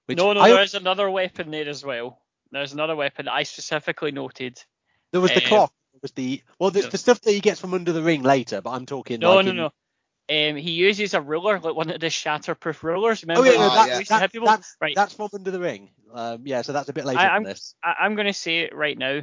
Which 0.07 0.19
no, 0.19 0.33
no, 0.33 0.41
I- 0.41 0.51
there's 0.51 0.75
another 0.75 1.09
weapon 1.11 1.51
there 1.51 1.69
as 1.69 1.85
well. 1.85 2.21
There's 2.53 2.73
another 2.73 2.97
weapon 2.97 3.29
I 3.29 3.45
specifically 3.45 4.11
noted. 4.11 4.61
there 5.13 5.21
was 5.21 5.31
the 5.31 5.43
um, 5.43 5.47
clock. 5.49 5.73
There 6.01 6.07
was 6.07 6.13
the 6.13 6.43
well, 6.59 6.71
the, 6.71 6.83
the- 6.83 6.89
the 6.91 6.99
stuff 6.99 7.21
that 7.23 7.33
he 7.33 7.41
gets 7.41 7.61
from 7.61 7.75
under 7.75 7.93
the 7.93 8.03
ring 8.03 8.23
later. 8.23 8.61
But 8.61 8.71
I'm 8.71 8.87
talking. 8.87 9.21
No, 9.21 9.35
like 9.35 9.45
no, 9.45 9.51
in- 9.51 9.57
no. 9.57 9.71
Um, 10.33 10.55
he 10.55 10.71
uses 10.71 11.13
a 11.15 11.21
ruler, 11.21 11.59
like 11.59 11.75
one 11.75 11.91
of 11.91 12.01
the 12.01 12.07
shatterproof 12.07 12.85
rulers. 12.85 13.23
Remember? 13.23 13.41
Oh 13.41 13.45
yeah, 13.51 13.59
no, 13.59 13.69
that, 13.69 13.89
yeah. 13.89 13.99
we 13.99 14.05
that- 14.05 14.33
that's 14.33 14.77
right. 14.81 14.95
that's 14.95 15.13
from 15.15 15.29
under 15.35 15.51
the 15.51 15.59
ring. 15.59 15.91
Um, 16.15 16.43
yeah, 16.45 16.63
so 16.63 16.73
that's 16.73 16.89
a 16.89 16.93
bit 16.93 17.05
later 17.05 17.19
I- 17.19 17.25
than 17.25 17.33
I'm- 17.33 17.45
this. 17.45 17.75
I, 17.83 17.95
I'm 18.03 18.15
going 18.15 18.29
to 18.29 18.33
say 18.33 18.61
it 18.61 18.75
right 18.75 18.97
now. 18.97 19.23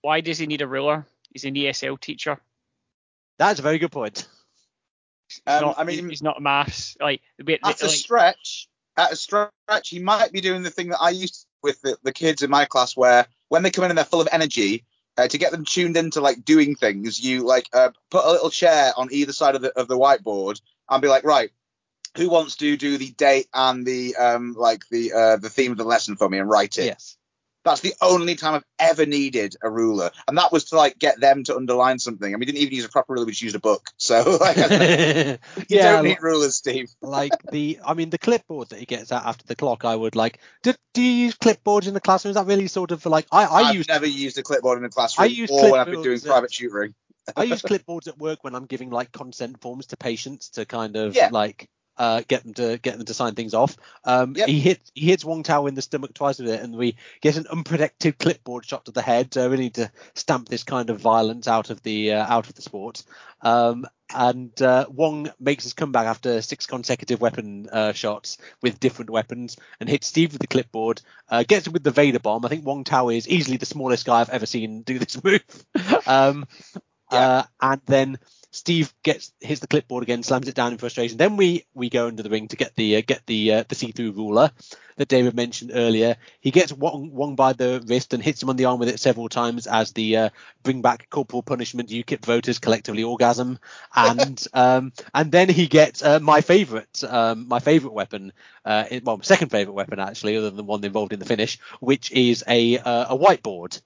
Why 0.00 0.22
does 0.22 0.38
he 0.38 0.46
need 0.46 0.62
a 0.62 0.66
ruler? 0.66 1.06
He's 1.30 1.44
an 1.44 1.54
ESL 1.54 2.00
teacher. 2.00 2.40
That's 3.38 3.60
a 3.60 3.62
very 3.62 3.78
good 3.78 3.92
point. 3.92 4.26
Um, 5.46 5.60
not, 5.62 5.78
I 5.78 5.84
mean, 5.84 6.08
he's 6.08 6.22
not 6.22 6.42
maths. 6.42 6.96
Like, 7.00 7.20
but- 7.38 7.60
at 7.62 7.82
a 7.82 7.86
like, 7.86 7.94
stretch, 7.94 8.68
at 8.96 9.12
a 9.12 9.16
stretch, 9.16 9.50
he 9.84 9.98
might 9.98 10.32
be 10.32 10.40
doing 10.40 10.62
the 10.62 10.70
thing 10.70 10.88
that 10.88 11.00
I 11.00 11.10
used 11.10 11.42
to 11.42 11.46
with 11.62 11.80
the, 11.82 11.98
the 12.02 12.12
kids 12.12 12.42
in 12.42 12.50
my 12.50 12.64
class, 12.64 12.96
where 12.96 13.26
when 13.48 13.62
they 13.62 13.70
come 13.70 13.84
in 13.84 13.90
and 13.90 13.98
they're 13.98 14.04
full 14.06 14.22
of 14.22 14.28
energy, 14.32 14.84
uh, 15.20 15.28
to 15.28 15.38
get 15.38 15.52
them 15.52 15.64
tuned 15.64 15.96
into 15.96 16.20
like 16.20 16.44
doing 16.44 16.74
things, 16.74 17.22
you 17.22 17.44
like 17.44 17.68
uh, 17.72 17.90
put 18.10 18.24
a 18.24 18.30
little 18.30 18.50
chair 18.50 18.92
on 18.96 19.08
either 19.12 19.32
side 19.32 19.54
of 19.54 19.62
the 19.62 19.78
of 19.78 19.86
the 19.86 19.98
whiteboard 19.98 20.60
and 20.88 21.02
be 21.02 21.08
like, 21.08 21.24
right, 21.24 21.50
who 22.16 22.30
wants 22.30 22.56
to 22.56 22.76
do 22.76 22.96
the 22.96 23.10
date 23.10 23.48
and 23.52 23.86
the 23.86 24.16
um 24.16 24.54
like 24.58 24.88
the 24.90 25.12
uh 25.12 25.36
the 25.36 25.50
theme 25.50 25.72
of 25.72 25.78
the 25.78 25.84
lesson 25.84 26.16
for 26.16 26.28
me 26.28 26.38
and 26.38 26.48
write 26.48 26.78
it. 26.78 26.86
Yes. 26.86 27.16
That's 27.64 27.80
the 27.80 27.94
only 28.00 28.36
time 28.36 28.54
I've 28.54 28.64
ever 28.78 29.04
needed 29.06 29.54
a 29.62 29.70
ruler, 29.70 30.10
and 30.26 30.38
that 30.38 30.50
was 30.50 30.64
to 30.66 30.76
like 30.76 30.98
get 30.98 31.20
them 31.20 31.44
to 31.44 31.56
underline 31.56 31.98
something. 31.98 32.28
I 32.28 32.32
mean, 32.32 32.40
we 32.40 32.46
didn't 32.46 32.58
even 32.58 32.74
use 32.74 32.84
a 32.86 32.88
proper 32.88 33.12
ruler; 33.12 33.26
we 33.26 33.32
just 33.32 33.42
used 33.42 33.56
a 33.56 33.60
book. 33.60 33.90
So 33.98 34.38
like, 34.40 34.56
you 34.58 35.38
yeah, 35.68 35.92
don't 35.92 36.04
need 36.04 36.22
rulers, 36.22 36.56
Steve. 36.56 36.90
like 37.02 37.42
the 37.50 37.78
I 37.84 37.94
mean 37.94 38.10
the 38.10 38.18
clipboard 38.18 38.70
that 38.70 38.78
he 38.78 38.86
gets 38.86 39.12
out 39.12 39.26
after 39.26 39.44
the 39.46 39.56
clock. 39.56 39.84
I 39.84 39.94
would 39.94 40.16
like. 40.16 40.40
Do, 40.62 40.72
do 40.94 41.02
you 41.02 41.12
use 41.26 41.36
clipboards 41.36 41.86
in 41.86 41.94
the 41.94 42.00
classroom? 42.00 42.30
Is 42.30 42.36
that 42.36 42.46
really 42.46 42.66
sort 42.66 42.92
of 42.92 43.04
like 43.06 43.26
I 43.30 43.44
I 43.44 43.60
I've 43.60 43.74
use 43.74 43.88
never 43.88 44.06
used 44.06 44.38
a 44.38 44.42
clipboard 44.42 44.78
in 44.78 44.84
a 44.84 44.90
classroom 44.90 45.24
I 45.24 45.26
use 45.28 45.50
or 45.50 45.70
when 45.70 45.80
I've 45.80 45.86
been 45.90 46.02
doing 46.02 46.20
private 46.20 46.52
tutoring. 46.52 46.94
I 47.36 47.44
use 47.44 47.62
clipboards 47.62 48.08
at 48.08 48.18
work 48.18 48.42
when 48.42 48.54
I'm 48.54 48.66
giving 48.66 48.90
like 48.90 49.12
consent 49.12 49.60
forms 49.60 49.86
to 49.88 49.96
patients 49.96 50.50
to 50.50 50.64
kind 50.64 50.96
of 50.96 51.14
Yeah. 51.14 51.28
like 51.30 51.68
uh, 52.00 52.22
get 52.26 52.42
them 52.42 52.54
to 52.54 52.78
get 52.78 52.96
them 52.96 53.04
to 53.04 53.14
sign 53.14 53.34
things 53.34 53.52
off. 53.52 53.76
Um, 54.04 54.34
Yep. 54.34 54.48
He 54.48 54.60
hits 54.60 54.90
he 54.94 55.06
hits 55.06 55.24
Wong 55.24 55.42
Tao 55.42 55.66
in 55.66 55.74
the 55.74 55.82
stomach 55.82 56.14
twice 56.14 56.38
with 56.38 56.48
it, 56.48 56.62
and 56.62 56.74
we 56.74 56.96
get 57.20 57.36
an 57.36 57.46
unprotected 57.46 58.18
clipboard 58.18 58.64
shot 58.64 58.86
to 58.86 58.90
the 58.90 59.02
head. 59.02 59.34
So 59.34 59.50
we 59.50 59.58
need 59.58 59.74
to 59.74 59.92
stamp 60.14 60.48
this 60.48 60.64
kind 60.64 60.88
of 60.88 60.98
violence 60.98 61.46
out 61.46 61.68
of 61.68 61.82
the 61.82 62.12
uh, 62.12 62.26
out 62.26 62.48
of 62.48 62.54
the 62.54 62.62
sport. 62.62 63.02
Um, 63.42 63.86
and 64.14 64.60
uh, 64.62 64.86
Wong 64.88 65.30
makes 65.38 65.64
his 65.64 65.74
comeback 65.74 66.06
after 66.06 66.40
six 66.42 66.66
consecutive 66.66 67.20
weapon 67.20 67.68
uh, 67.70 67.92
shots 67.92 68.38
with 68.62 68.80
different 68.80 69.10
weapons 69.10 69.56
and 69.78 69.88
hits 69.88 70.06
Steve 70.08 70.32
with 70.32 70.40
the 70.40 70.46
clipboard. 70.46 71.02
Uh, 71.28 71.44
gets 71.46 71.66
him 71.66 71.72
with 71.74 71.84
the 71.84 71.90
Vader 71.92 72.18
bomb. 72.18 72.44
I 72.44 72.48
think 72.48 72.64
Wong 72.64 72.82
Tao 72.82 73.10
is 73.10 73.28
easily 73.28 73.56
the 73.58 73.66
smallest 73.66 74.06
guy 74.06 74.20
I've 74.20 74.30
ever 74.30 74.46
seen 74.46 74.82
do 74.82 74.98
this 74.98 75.22
move. 75.24 75.42
um, 76.06 76.46
uh, 77.10 77.44
and 77.60 77.80
then 77.86 78.18
Steve 78.52 78.92
gets 79.04 79.32
hits 79.40 79.60
the 79.60 79.68
clipboard 79.68 80.02
again, 80.02 80.22
slams 80.24 80.48
it 80.48 80.56
down 80.56 80.72
in 80.72 80.78
frustration. 80.78 81.16
Then 81.18 81.36
we 81.36 81.64
we 81.74 81.88
go 81.88 82.08
under 82.08 82.22
the 82.22 82.30
ring 82.30 82.48
to 82.48 82.56
get 82.56 82.74
the 82.74 82.96
uh, 82.96 83.02
get 83.06 83.24
the 83.26 83.52
uh, 83.52 83.64
the 83.68 83.76
see-through 83.76 84.12
ruler 84.12 84.50
that 84.96 85.08
David 85.08 85.34
mentioned 85.34 85.70
earlier. 85.72 86.16
He 86.40 86.50
gets 86.50 86.72
Wong, 86.72 87.12
Wong 87.12 87.36
by 87.36 87.52
the 87.52 87.82
wrist 87.86 88.12
and 88.12 88.22
hits 88.22 88.42
him 88.42 88.50
on 88.50 88.56
the 88.56 88.64
arm 88.64 88.80
with 88.80 88.88
it 88.88 88.98
several 88.98 89.28
times 89.28 89.66
as 89.68 89.92
the 89.92 90.16
uh, 90.16 90.30
bring 90.64 90.82
back 90.82 91.08
corporal 91.10 91.42
punishment 91.42 91.90
UKIP 91.90 92.24
voters 92.24 92.58
collectively 92.58 93.04
orgasm. 93.04 93.58
And 93.94 94.46
um, 94.52 94.92
and 95.14 95.30
then 95.30 95.48
he 95.48 95.66
gets 95.66 96.02
uh, 96.02 96.18
my 96.20 96.40
favourite 96.40 97.04
um, 97.04 97.46
my 97.48 97.60
favourite 97.60 97.94
weapon, 97.94 98.32
uh, 98.64 98.84
well 99.04 99.20
second 99.22 99.50
favourite 99.50 99.74
weapon 99.76 100.00
actually, 100.00 100.36
other 100.36 100.50
than 100.50 100.56
the 100.56 100.64
one 100.64 100.84
involved 100.84 101.12
in 101.12 101.18
the 101.20 101.24
finish, 101.24 101.58
which 101.80 102.10
is 102.10 102.42
a 102.48 102.78
uh, 102.78 103.14
a 103.14 103.18
whiteboard. 103.18 103.80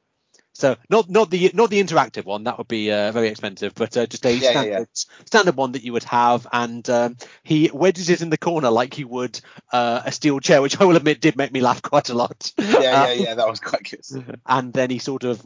So 0.57 0.77
not 0.89 1.11
not 1.11 1.31
the 1.31 1.51
not 1.53 1.71
the 1.71 1.83
interactive 1.83 2.25
one 2.25 2.45
that 2.45 2.59
would 2.59 2.69
be 2.69 2.91
uh, 2.93 3.11
very 3.13 3.29
expensive, 3.29 3.75
but 3.75 3.97
uh, 3.97 4.07
just 4.07 4.25
a 4.25 4.31
Yeah, 4.31 4.39
yeah, 4.39 4.51
standard 4.51 4.71
yeah. 4.71 4.85
standard 5.27 5.57
one 5.57 5.73
that 5.73 5.83
you 5.83 5.93
would 5.93 6.05
have, 6.05 6.47
and 6.53 6.89
um, 6.89 7.17
he 7.43 7.71
wedges 7.75 8.09
it 8.09 8.21
in 8.23 8.31
the 8.31 8.39
corner 8.39 8.71
like 8.71 8.95
he 8.95 9.05
would 9.05 9.41
uh, 9.73 10.03
a 10.07 10.13
steel 10.13 10.39
chair, 10.39 10.63
which 10.63 10.81
I 10.81 10.85
will 10.85 10.97
admit 10.97 11.21
did 11.21 11.37
make 11.37 11.53
me 11.53 11.61
laugh 11.61 11.83
quite 11.91 12.09
a 12.09 12.15
lot. 12.15 12.53
Yeah, 12.59 12.81
yeah, 12.81 13.11
Uh, 13.11 13.13
yeah. 13.13 13.35
That 13.35 13.49
was 13.49 13.61
quite 13.61 13.83
good. 13.91 14.39
and 14.47 14.73
then 14.73 14.91
he 14.91 14.99
sort 15.01 15.25
of 15.25 15.45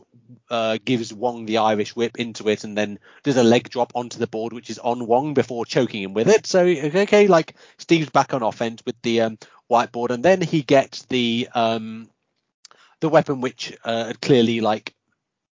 uh, 0.51 0.79
gives 0.85 1.13
Wong 1.13 1.47
the 1.47 1.59
Irish 1.59 1.97
whip 1.97 2.19
into 2.19 2.49
it, 2.49 2.65
and 2.65 2.77
then 2.77 2.99
does 3.23 3.37
a 3.39 3.43
leg 3.43 3.71
drop 3.71 3.93
onto 3.95 4.19
the 4.19 4.27
board, 4.27 4.53
which 4.53 4.69
is 4.69 4.79
on 4.79 5.07
Wong 5.07 5.33
before 5.33 5.65
choking 5.65 6.03
him 6.03 6.13
with 6.15 6.29
it. 6.29 6.47
So 6.47 6.61
okay, 6.67 7.29
like 7.29 7.55
Steve's 7.79 8.11
back 8.11 8.35
on 8.35 8.43
offense 8.43 8.83
with 8.85 9.01
the 9.03 9.23
um, 9.23 9.39
whiteboard, 9.71 10.11
and 10.11 10.23
then 10.23 10.43
he 10.43 10.63
gets 10.63 11.05
the 11.07 11.49
um, 11.55 12.11
the 13.01 13.09
weapon 13.09 13.41
which 13.41 13.77
uh, 13.85 14.13
clearly 14.21 14.61
like 14.61 14.95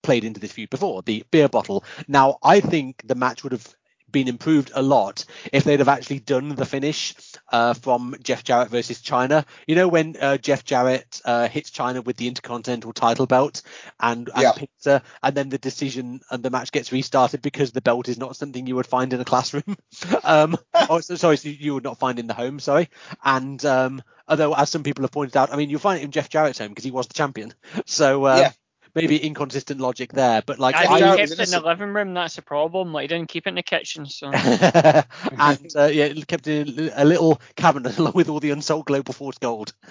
played 0.01 0.23
into 0.23 0.39
this 0.39 0.51
feud 0.51 0.69
before, 0.69 1.01
the 1.03 1.23
beer 1.31 1.49
bottle. 1.49 1.83
Now 2.07 2.37
I 2.43 2.59
think 2.59 3.01
the 3.05 3.15
match 3.15 3.43
would 3.43 3.51
have 3.53 3.75
been 4.11 4.27
improved 4.27 4.71
a 4.75 4.81
lot 4.81 5.23
if 5.53 5.63
they'd 5.63 5.79
have 5.79 5.87
actually 5.87 6.19
done 6.19 6.49
the 6.55 6.65
finish 6.65 7.15
uh, 7.51 7.73
from 7.73 8.15
Jeff 8.21 8.43
Jarrett 8.43 8.69
versus 8.69 9.01
Chyna. 9.01 9.45
You 9.67 9.75
know 9.75 9.87
when 9.87 10.15
uh, 10.19 10.37
Jeff 10.37 10.65
Jarrett 10.65 11.21
uh, 11.25 11.47
hits 11.47 11.71
Chyna 11.71 12.03
with 12.03 12.17
the 12.17 12.27
Intercontinental 12.27 12.93
title 12.93 13.25
belt 13.25 13.61
and, 13.99 14.29
and 14.33 14.41
Yeah. 14.41 14.51
pins 14.51 14.69
her, 14.85 15.01
and 15.23 15.35
then 15.35 15.49
the 15.49 15.57
decision 15.57 16.21
and 16.29 16.43
the 16.43 16.49
match 16.49 16.71
gets 16.71 16.91
restarted 16.91 17.41
because 17.41 17.71
the 17.71 17.81
belt 17.81 18.09
is 18.09 18.17
not 18.17 18.35
something 18.35 18.67
you 18.67 18.75
would 18.75 18.87
find 18.87 19.13
in 19.13 19.21
a 19.21 19.25
classroom. 19.25 19.77
um, 20.23 20.57
oh, 20.89 20.99
so, 20.99 21.15
sorry, 21.15 21.37
so 21.37 21.49
you 21.49 21.73
would 21.73 21.83
not 21.83 21.99
find 21.99 22.19
in 22.19 22.27
the 22.27 22.33
home. 22.33 22.59
Sorry, 22.59 22.89
and 23.23 23.63
um, 23.65 24.01
although 24.27 24.53
as 24.53 24.69
some 24.69 24.83
people 24.83 25.03
have 25.03 25.11
pointed 25.11 25.37
out, 25.37 25.53
I 25.53 25.55
mean 25.55 25.69
you'll 25.69 25.79
find 25.79 26.01
it 26.01 26.03
in 26.03 26.11
Jeff 26.11 26.29
Jarrett's 26.29 26.59
home 26.59 26.69
because 26.69 26.83
he 26.85 26.91
was 26.91 27.07
the 27.07 27.13
champion. 27.13 27.53
So 27.85 28.27
um, 28.27 28.37
Yeah. 28.39 28.51
Maybe 28.95 29.17
inconsistent 29.17 29.79
logic 29.79 30.11
there, 30.13 30.41
but 30.45 30.59
like 30.59 30.75
I 30.75 30.83
Jeff 30.83 30.89
he 30.89 31.03
was 31.03 31.15
kept 31.15 31.31
it 31.31 31.39
in 31.39 31.49
the 31.51 31.59
living 31.59 31.93
room. 31.93 32.13
That's 32.13 32.37
a 32.37 32.41
problem. 32.41 32.93
Like, 32.93 33.03
he 33.03 33.07
didn't 33.07 33.29
keep 33.29 33.45
it 33.47 33.49
in 33.49 33.55
the 33.55 33.63
kitchen. 33.63 34.05
So 34.05 34.27
and 35.37 35.71
uh, 35.75 35.85
yeah, 35.85 36.13
kept 36.27 36.47
it 36.47 36.67
in 36.77 36.91
a 36.95 37.03
little 37.05 37.41
cabinet 37.55 37.97
along 37.97 38.13
with 38.15 38.29
all 38.29 38.39
the 38.39 38.51
unsold 38.51 38.85
Global 38.85 39.13
Force 39.13 39.37
gold. 39.37 39.73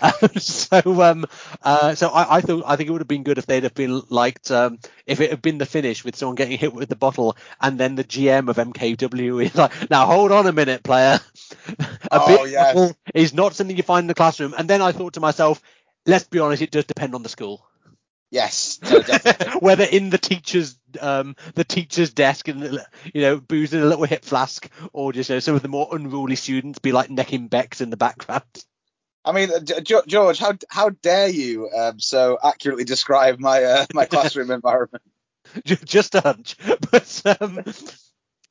Um, 0.00 0.28
so, 0.36 1.02
um, 1.02 1.24
uh, 1.62 1.94
so 1.94 2.08
I, 2.08 2.36
I 2.36 2.40
thought 2.40 2.64
I 2.66 2.76
think 2.76 2.88
it 2.88 2.92
would 2.92 3.00
have 3.00 3.08
been 3.08 3.22
good 3.22 3.38
if 3.38 3.46
they'd 3.46 3.62
have 3.64 3.74
been 3.74 4.02
liked 4.10 4.50
um, 4.50 4.78
if 5.06 5.20
it 5.20 5.30
had 5.30 5.40
been 5.42 5.58
the 5.58 5.66
finish 5.66 6.04
with 6.04 6.16
someone 6.16 6.34
getting 6.34 6.58
hit 6.58 6.72
with 6.74 6.88
the 6.88 6.96
bottle, 6.96 7.36
and 7.60 7.78
then 7.78 7.94
the 7.94 8.04
GM 8.04 8.48
of 8.48 8.58
MKW 8.58 9.44
is 9.44 9.54
like, 9.54 9.90
now 9.90 10.06
hold 10.06 10.32
on 10.32 10.46
a 10.46 10.52
minute, 10.52 10.82
player. 10.82 11.18
a 12.10 12.20
Oh, 12.20 12.26
bit 12.26 12.46
yes. 12.46 12.74
bottle 12.74 12.96
is 13.14 13.32
not 13.34 13.54
something 13.54 13.76
you 13.76 13.82
find 13.82 14.04
in 14.04 14.08
the 14.08 14.14
classroom. 14.14 14.54
And 14.56 14.68
then 14.68 14.82
I 14.82 14.92
thought 14.92 15.14
to 15.14 15.20
myself, 15.20 15.62
let's 16.06 16.24
be 16.24 16.38
honest, 16.40 16.62
it 16.62 16.70
does 16.70 16.84
depend 16.84 17.14
on 17.14 17.22
the 17.22 17.28
school. 17.28 17.66
Yes, 18.34 18.80
no, 18.82 18.98
whether 19.60 19.84
in 19.84 20.10
the 20.10 20.18
teacher's 20.18 20.76
um 21.00 21.36
the 21.54 21.62
teacher's 21.62 22.12
desk 22.12 22.48
and 22.48 22.84
you 23.14 23.20
know 23.20 23.38
boozing 23.38 23.80
a 23.80 23.84
little 23.84 24.06
hip 24.06 24.24
flask 24.24 24.68
or 24.92 25.12
just 25.12 25.30
you 25.30 25.36
know, 25.36 25.40
some 25.40 25.54
of 25.54 25.62
the 25.62 25.68
more 25.68 25.86
unruly 25.92 26.34
students 26.34 26.80
be 26.80 26.90
like 26.90 27.10
necking 27.10 27.46
becks 27.46 27.80
in 27.80 27.90
the 27.90 27.96
background 27.96 28.42
I 29.24 29.30
mean, 29.30 29.52
uh, 29.52 29.60
G- 29.60 29.80
G- 29.82 30.00
George, 30.08 30.40
how 30.40 30.54
how 30.68 30.90
dare 30.90 31.28
you 31.28 31.70
um, 31.70 32.00
so 32.00 32.36
accurately 32.42 32.82
describe 32.82 33.38
my 33.38 33.62
uh, 33.62 33.86
my 33.94 34.04
classroom 34.04 34.50
environment? 34.60 35.04
Just 35.64 36.16
a 36.16 36.20
hunch 36.20 36.56
but 36.90 37.38
um 37.40 37.62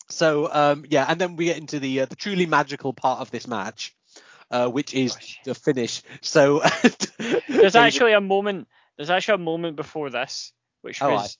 so 0.08 0.50
um 0.50 0.86
yeah 0.90 1.06
and 1.10 1.20
then 1.20 1.36
we 1.36 1.46
get 1.46 1.58
into 1.58 1.80
the 1.80 2.02
uh, 2.02 2.06
the 2.06 2.16
truly 2.16 2.46
magical 2.46 2.94
part 2.94 3.20
of 3.20 3.32
this 3.32 3.50
match 3.50 3.94
uh, 4.50 4.70
which 4.70 4.94
is 4.94 5.14
Gosh. 5.14 5.40
the 5.44 5.56
finish 5.56 6.04
so 6.22 6.62
there's 7.50 7.76
actually 7.76 8.14
a 8.14 8.22
moment. 8.22 8.70
There's 8.98 9.10
actually 9.10 9.36
a 9.36 9.46
moment 9.46 9.76
before 9.76 10.10
this, 10.10 10.54
which 10.82 11.02
Oh, 11.02 11.12
was 11.12 11.38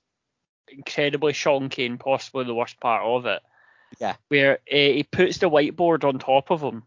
incredibly 0.68 1.34
shonky 1.34 1.86
and 1.86 2.00
possibly 2.00 2.46
the 2.46 2.56
worst 2.56 2.80
part 2.80 3.04
of 3.04 3.26
it. 3.26 3.42
Yeah. 4.00 4.16
Where 4.30 4.54
uh, 4.54 4.76
he 4.76 5.04
puts 5.04 5.38
the 5.38 5.50
whiteboard 5.50 6.04
on 6.04 6.20
top 6.20 6.52
of 6.52 6.62
him, 6.62 6.84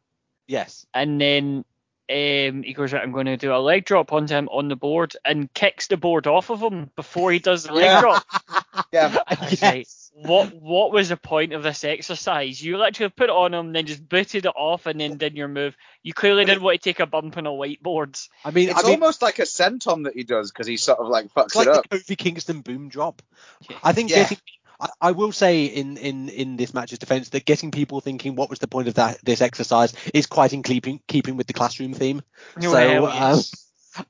yes 0.48 0.86
and 0.94 1.20
then 1.20 1.64
um, 2.08 2.62
he 2.62 2.72
goes, 2.72 2.92
right, 2.92 3.02
I'm 3.02 3.12
going 3.12 3.26
to 3.26 3.36
do 3.36 3.52
a 3.52 3.58
leg 3.58 3.84
drop 3.84 4.12
onto 4.12 4.34
him 4.34 4.48
on 4.48 4.68
the 4.68 4.76
board 4.76 5.14
and 5.24 5.52
kicks 5.52 5.88
the 5.88 5.96
board 5.96 6.26
off 6.28 6.50
of 6.50 6.60
him 6.60 6.90
before 6.94 7.32
he 7.32 7.40
does 7.40 7.64
the 7.64 7.72
leg 7.72 7.84
Yeah. 7.84 8.00
drop. 8.00 8.24
Yeah. 8.92 9.16
Like, 9.40 9.86
what 10.22 10.54
what 10.54 10.92
was 10.92 11.10
the 11.10 11.16
point 11.16 11.52
of 11.52 11.62
this 11.62 11.84
exercise? 11.84 12.62
You 12.62 12.78
literally 12.78 13.12
put 13.14 13.24
it 13.24 13.30
on 13.30 13.52
him, 13.52 13.72
then 13.72 13.84
just 13.84 14.08
booted 14.08 14.46
it 14.46 14.52
off, 14.56 14.86
and 14.86 14.98
then 14.98 15.18
did 15.18 15.36
your 15.36 15.48
move. 15.48 15.76
You 16.02 16.14
clearly 16.14 16.46
didn't 16.46 16.62
want 16.62 16.80
to 16.80 16.88
take 16.88 17.00
a 17.00 17.06
bump 17.06 17.36
on 17.36 17.46
a 17.46 17.50
whiteboard. 17.50 18.26
I 18.44 18.50
mean, 18.50 18.70
It's 18.70 18.78
I 18.78 18.82
mean, 18.82 18.92
almost 18.92 19.20
like 19.20 19.38
a 19.40 19.42
senton 19.42 20.04
that 20.04 20.14
he 20.14 20.24
does 20.24 20.50
because 20.50 20.66
he 20.66 20.78
sort 20.78 21.00
of 21.00 21.08
like 21.08 21.26
fucks 21.34 21.46
it's 21.46 21.56
like 21.56 21.66
it 21.68 21.74
up. 21.74 21.88
the 21.90 21.98
Kofi 21.98 22.16
Kingston 22.16 22.62
boom 22.62 22.88
drop. 22.88 23.20
Yeah. 23.68 23.76
I 23.82 23.92
think 23.92 24.10
Yeah. 24.10 24.22
getting, 24.22 24.38
I, 24.80 24.88
I 25.00 25.10
will 25.12 25.32
say 25.32 25.66
in, 25.66 25.98
in, 25.98 26.30
in 26.30 26.56
this 26.56 26.72
match's 26.72 26.98
defense 26.98 27.28
that 27.30 27.44
getting 27.44 27.70
people 27.70 28.00
thinking 28.00 28.36
what 28.36 28.48
was 28.48 28.58
the 28.58 28.68
point 28.68 28.88
of 28.88 28.94
that 28.94 29.18
this 29.22 29.42
exercise 29.42 29.92
is 30.14 30.26
quite 30.26 30.54
in 30.54 30.62
keeping 30.62 31.00
keeping 31.06 31.36
with 31.36 31.46
the 31.46 31.52
classroom 31.52 31.92
theme. 31.92 32.22
So, 32.58 32.70
Well, 32.72 33.06
um, 33.06 33.36
yes. 33.36 33.65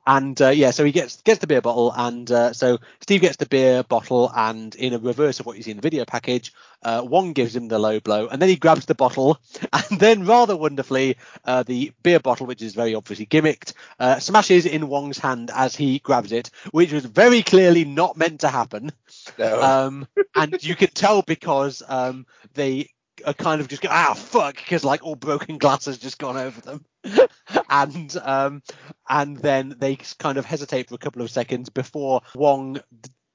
And 0.07 0.41
uh, 0.41 0.49
yeah, 0.49 0.71
so 0.71 0.85
he 0.85 0.93
gets 0.93 1.23
gets 1.23 1.41
the 1.41 1.47
beer 1.47 1.61
bottle, 1.61 1.93
and 1.97 2.31
uh, 2.31 2.53
so 2.53 2.79
Steve 3.01 3.21
gets 3.21 3.37
the 3.37 3.47
beer 3.47 3.83
bottle, 3.83 4.31
and 4.35 4.75
in 4.75 4.95
a 4.95 4.99
reverse 4.99 5.41
of 5.41 5.47
what 5.47 5.57
you 5.57 5.63
see 5.63 5.71
in 5.71 5.77
the 5.77 5.83
video 5.83 6.05
package, 6.05 6.53
uh, 6.83 7.03
Wong 7.05 7.33
gives 7.33 7.55
him 7.55 7.69
the 7.69 7.79
low 7.79 8.01
blow, 8.01 8.29
and 8.29 8.41
then 8.41 8.49
he 8.49 8.57
grabs 8.57 8.87
the 8.87 8.95
bottle, 8.95 9.39
and 9.73 10.01
then 10.01 10.27
rather 10.27 10.57
wonderfully, 10.57 11.17
uh, 11.45 11.63
the 11.63 11.93
beer 12.03 12.21
bottle, 12.21 12.47
which 12.47 12.63
is 12.63 12.75
very 12.75 12.95
obviously 12.95 13.27
gimmicked, 13.27 13.73
uh, 13.99 14.19
smashes 14.19 14.67
in 14.67 14.89
Wong's 14.89 15.19
hand 15.19 15.51
as 15.55 15.75
he 15.75 15.99
grabs 16.01 16.33
it, 16.33 16.51
which 16.71 16.93
was 16.93 17.05
very 17.05 17.43
clearly 17.43 17.85
not 17.85 18.17
meant 18.17 18.41
to 18.41 18.49
happen. 18.49 18.93
No. 19.39 19.63
Um, 19.63 20.07
and 20.35 20.63
you 20.63 20.75
can 20.75 20.89
tell 20.89 21.23
because 21.23 21.83
um, 21.89 22.27
they 22.55 22.91
are 23.25 23.35
kind 23.35 23.61
of 23.61 23.69
just 23.69 23.83
go, 23.83 23.89
ah, 23.91 24.15
fuck, 24.15 24.57
because 24.57 24.85
like 24.85 25.05
all 25.05 25.15
broken 25.15 25.59
glass 25.59 25.87
has 25.87 25.99
just 25.99 26.19
gone 26.19 26.37
over 26.37 26.61
them. 26.61 26.85
and 27.70 28.17
um, 28.23 28.62
and 29.09 29.36
then 29.36 29.76
they 29.78 29.97
kind 30.18 30.39
of 30.39 30.44
hesitate 30.44 30.89
for 30.89 30.94
a 30.94 30.99
couple 30.99 31.23
of 31.23 31.31
seconds 31.31 31.68
before 31.68 32.23
Wong 32.35 32.81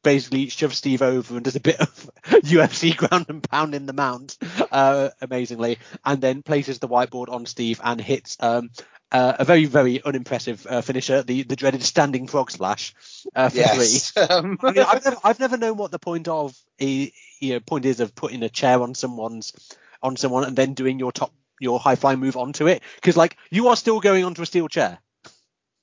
basically 0.03 0.49
shoves 0.49 0.77
Steve 0.77 1.01
over 1.01 1.35
and 1.35 1.43
does 1.43 1.55
a 1.55 1.59
bit 1.59 1.79
of 1.79 2.09
UFC 2.25 2.95
ground 2.95 3.27
and 3.29 3.43
pound 3.43 3.75
in 3.75 3.85
the 3.85 3.93
mount, 3.93 4.37
uh, 4.71 5.09
amazingly, 5.21 5.77
and 6.03 6.21
then 6.21 6.41
places 6.41 6.79
the 6.79 6.87
whiteboard 6.87 7.29
on 7.29 7.45
Steve 7.45 7.79
and 7.83 8.01
hits 8.01 8.37
um, 8.39 8.71
uh, 9.11 9.33
a 9.39 9.45
very 9.45 9.65
very 9.65 10.01
unimpressive 10.01 10.65
uh, 10.69 10.81
finisher, 10.81 11.21
the 11.23 11.43
the 11.43 11.55
dreaded 11.55 11.83
standing 11.83 12.27
frog 12.27 12.49
splash 12.49 12.93
uh, 13.35 13.49
for 13.49 13.55
three. 13.55 13.63
yes. 13.63 14.13
Um, 14.17 14.57
I 14.61 14.71
mean, 14.71 14.85
I've 14.87 15.03
never, 15.03 15.17
I've 15.23 15.39
never 15.39 15.57
known 15.57 15.77
what 15.77 15.91
the 15.91 15.99
point 15.99 16.27
of 16.27 16.55
a 16.79 17.11
you 17.39 17.53
know 17.53 17.59
point 17.59 17.85
is 17.85 17.99
of 17.99 18.15
putting 18.15 18.43
a 18.43 18.49
chair 18.49 18.81
on 18.81 18.95
someone's 18.95 19.53
on 20.01 20.15
someone 20.15 20.45
and 20.45 20.55
then 20.55 20.73
doing 20.73 20.97
your 20.97 21.11
top 21.11 21.33
your 21.61 21.79
high 21.79 21.95
flying 21.95 22.19
move 22.19 22.35
onto 22.37 22.67
it 22.67 22.81
because 22.95 23.15
like 23.15 23.37
you 23.49 23.67
are 23.69 23.75
still 23.75 23.99
going 23.99 24.23
onto 24.25 24.41
a 24.41 24.45
steel 24.45 24.67
chair. 24.67 24.99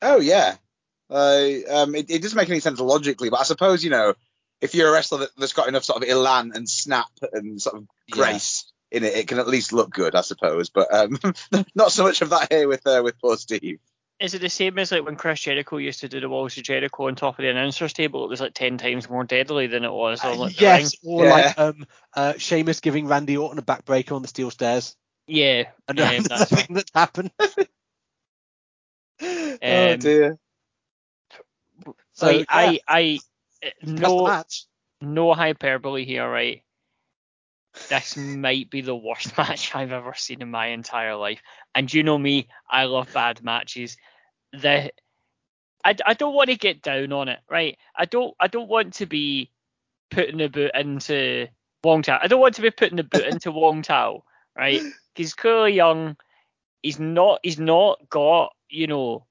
oh 0.02 0.20
yeah. 0.20 0.56
Uh, 1.10 1.48
um, 1.70 1.94
it, 1.94 2.10
it 2.10 2.20
doesn't 2.20 2.36
make 2.36 2.50
any 2.50 2.60
sense 2.60 2.80
logically, 2.80 3.30
but 3.30 3.40
I 3.40 3.44
suppose 3.44 3.82
you 3.82 3.90
know 3.90 4.14
if 4.60 4.74
you're 4.74 4.88
a 4.88 4.92
wrestler 4.92 5.18
that, 5.20 5.30
that's 5.38 5.52
got 5.52 5.68
enough 5.68 5.84
sort 5.84 6.02
of 6.02 6.08
elan 6.08 6.52
and 6.54 6.68
snap 6.68 7.08
and 7.32 7.62
sort 7.62 7.76
of 7.76 7.86
Yeah. 8.08 8.14
grace 8.16 8.70
in 8.90 9.04
it, 9.04 9.14
it 9.14 9.28
can 9.28 9.38
at 9.38 9.46
least 9.48 9.72
look 9.72 9.90
good, 9.90 10.14
I 10.14 10.22
suppose. 10.22 10.68
But 10.70 10.92
um, 10.92 11.18
not 11.74 11.92
so 11.92 12.02
much 12.04 12.20
of 12.22 12.30
that 12.30 12.52
here 12.52 12.68
with 12.68 12.86
uh, 12.86 13.00
with 13.04 13.18
poor 13.20 13.36
Steve. 13.36 13.78
Is 14.20 14.34
it 14.34 14.40
the 14.40 14.50
same 14.50 14.76
as 14.80 14.90
like 14.90 15.04
when 15.04 15.14
Chris 15.14 15.40
Jericho 15.40 15.76
used 15.76 16.00
to 16.00 16.08
do 16.08 16.18
the 16.18 16.28
Walls 16.28 16.56
of 16.58 16.64
Jericho 16.64 17.06
on 17.06 17.14
top 17.14 17.38
of 17.38 17.42
the 17.44 17.50
announcer's 17.50 17.92
table? 17.92 18.24
It 18.24 18.28
was 18.30 18.40
like 18.40 18.52
ten 18.52 18.76
times 18.76 19.08
more 19.08 19.22
deadly 19.22 19.68
than 19.68 19.84
it 19.84 19.92
was 19.92 20.24
on 20.24 20.38
like, 20.38 20.56
the 20.56 20.66
ring. 20.66 20.80
yes, 20.80 20.96
or 21.04 21.24
Yeah. 21.24 21.30
like 21.30 21.58
um 21.58 21.86
uh 22.14 22.32
Sheamus 22.36 22.80
giving 22.80 23.06
Randy 23.06 23.36
Orton 23.36 23.58
a 23.60 23.62
backbreaker 23.62 24.16
on 24.16 24.22
the 24.22 24.28
steel 24.28 24.50
stairs. 24.50 24.96
Yeah, 25.28 25.70
And 25.88 25.98
yeah, 25.98 26.20
that's 26.28 26.28
that's 26.28 26.50
the 26.50 26.56
right. 26.56 26.68
thing 26.68 26.76
that's 26.76 26.92
happened. 26.94 27.32
oh 29.68 29.94
Um, 29.94 30.00
dear. 30.00 30.38
So 32.12 32.42
Like, 32.48 32.48
I, 32.48 32.80
I, 32.88 33.22
that's 33.96 34.14
the 34.16 34.22
no, 34.22 34.38
no 35.00 35.34
hyperbole 35.34 36.04
here, 36.04 36.28
right? 36.30 36.64
This 37.88 38.16
might 38.16 38.70
be 38.70 38.82
the 38.82 38.96
worst 38.96 39.36
match 39.38 39.74
I've 39.74 39.92
ever 39.92 40.14
seen 40.14 40.42
in 40.42 40.50
my 40.50 40.68
entire 40.68 41.16
life. 41.16 41.42
And 41.74 41.92
you 41.92 42.02
know 42.04 42.18
me, 42.18 42.48
I 42.70 42.84
love 42.84 43.12
bad 43.12 43.42
matches. 43.42 43.96
The 44.52 44.92
I, 45.84 45.96
I 46.06 46.14
don't 46.14 46.34
want 46.34 46.50
to 46.50 46.56
get 46.56 46.82
down 46.82 47.12
on 47.12 47.28
it, 47.28 47.40
right? 47.50 47.78
I 47.96 48.06
don't 48.06 48.34
I 48.40 48.48
don't 48.48 48.68
want 48.68 48.94
to 48.94 49.06
be 49.06 49.50
putting 50.10 50.38
the 50.38 50.48
boot 50.48 50.72
into 50.74 51.48
Wong 51.84 52.02
Tao. 52.02 52.18
I 52.22 52.28
don't 52.28 52.40
want 52.40 52.54
to 52.56 52.62
be 52.62 52.70
putting 52.70 52.96
the 52.96 53.04
boot 53.04 53.24
into 53.26 53.52
Wong 53.52 53.82
Tao, 53.82 54.24
right? 54.56 54.86
He's 55.18 55.34
clearly 55.34 55.72
young. 55.74 56.16
He's 56.82 56.98
not 56.98 57.40
he's 57.42 57.58
not 57.58 58.08
got, 58.08 58.54
you 58.70 58.86
know, 58.86 59.26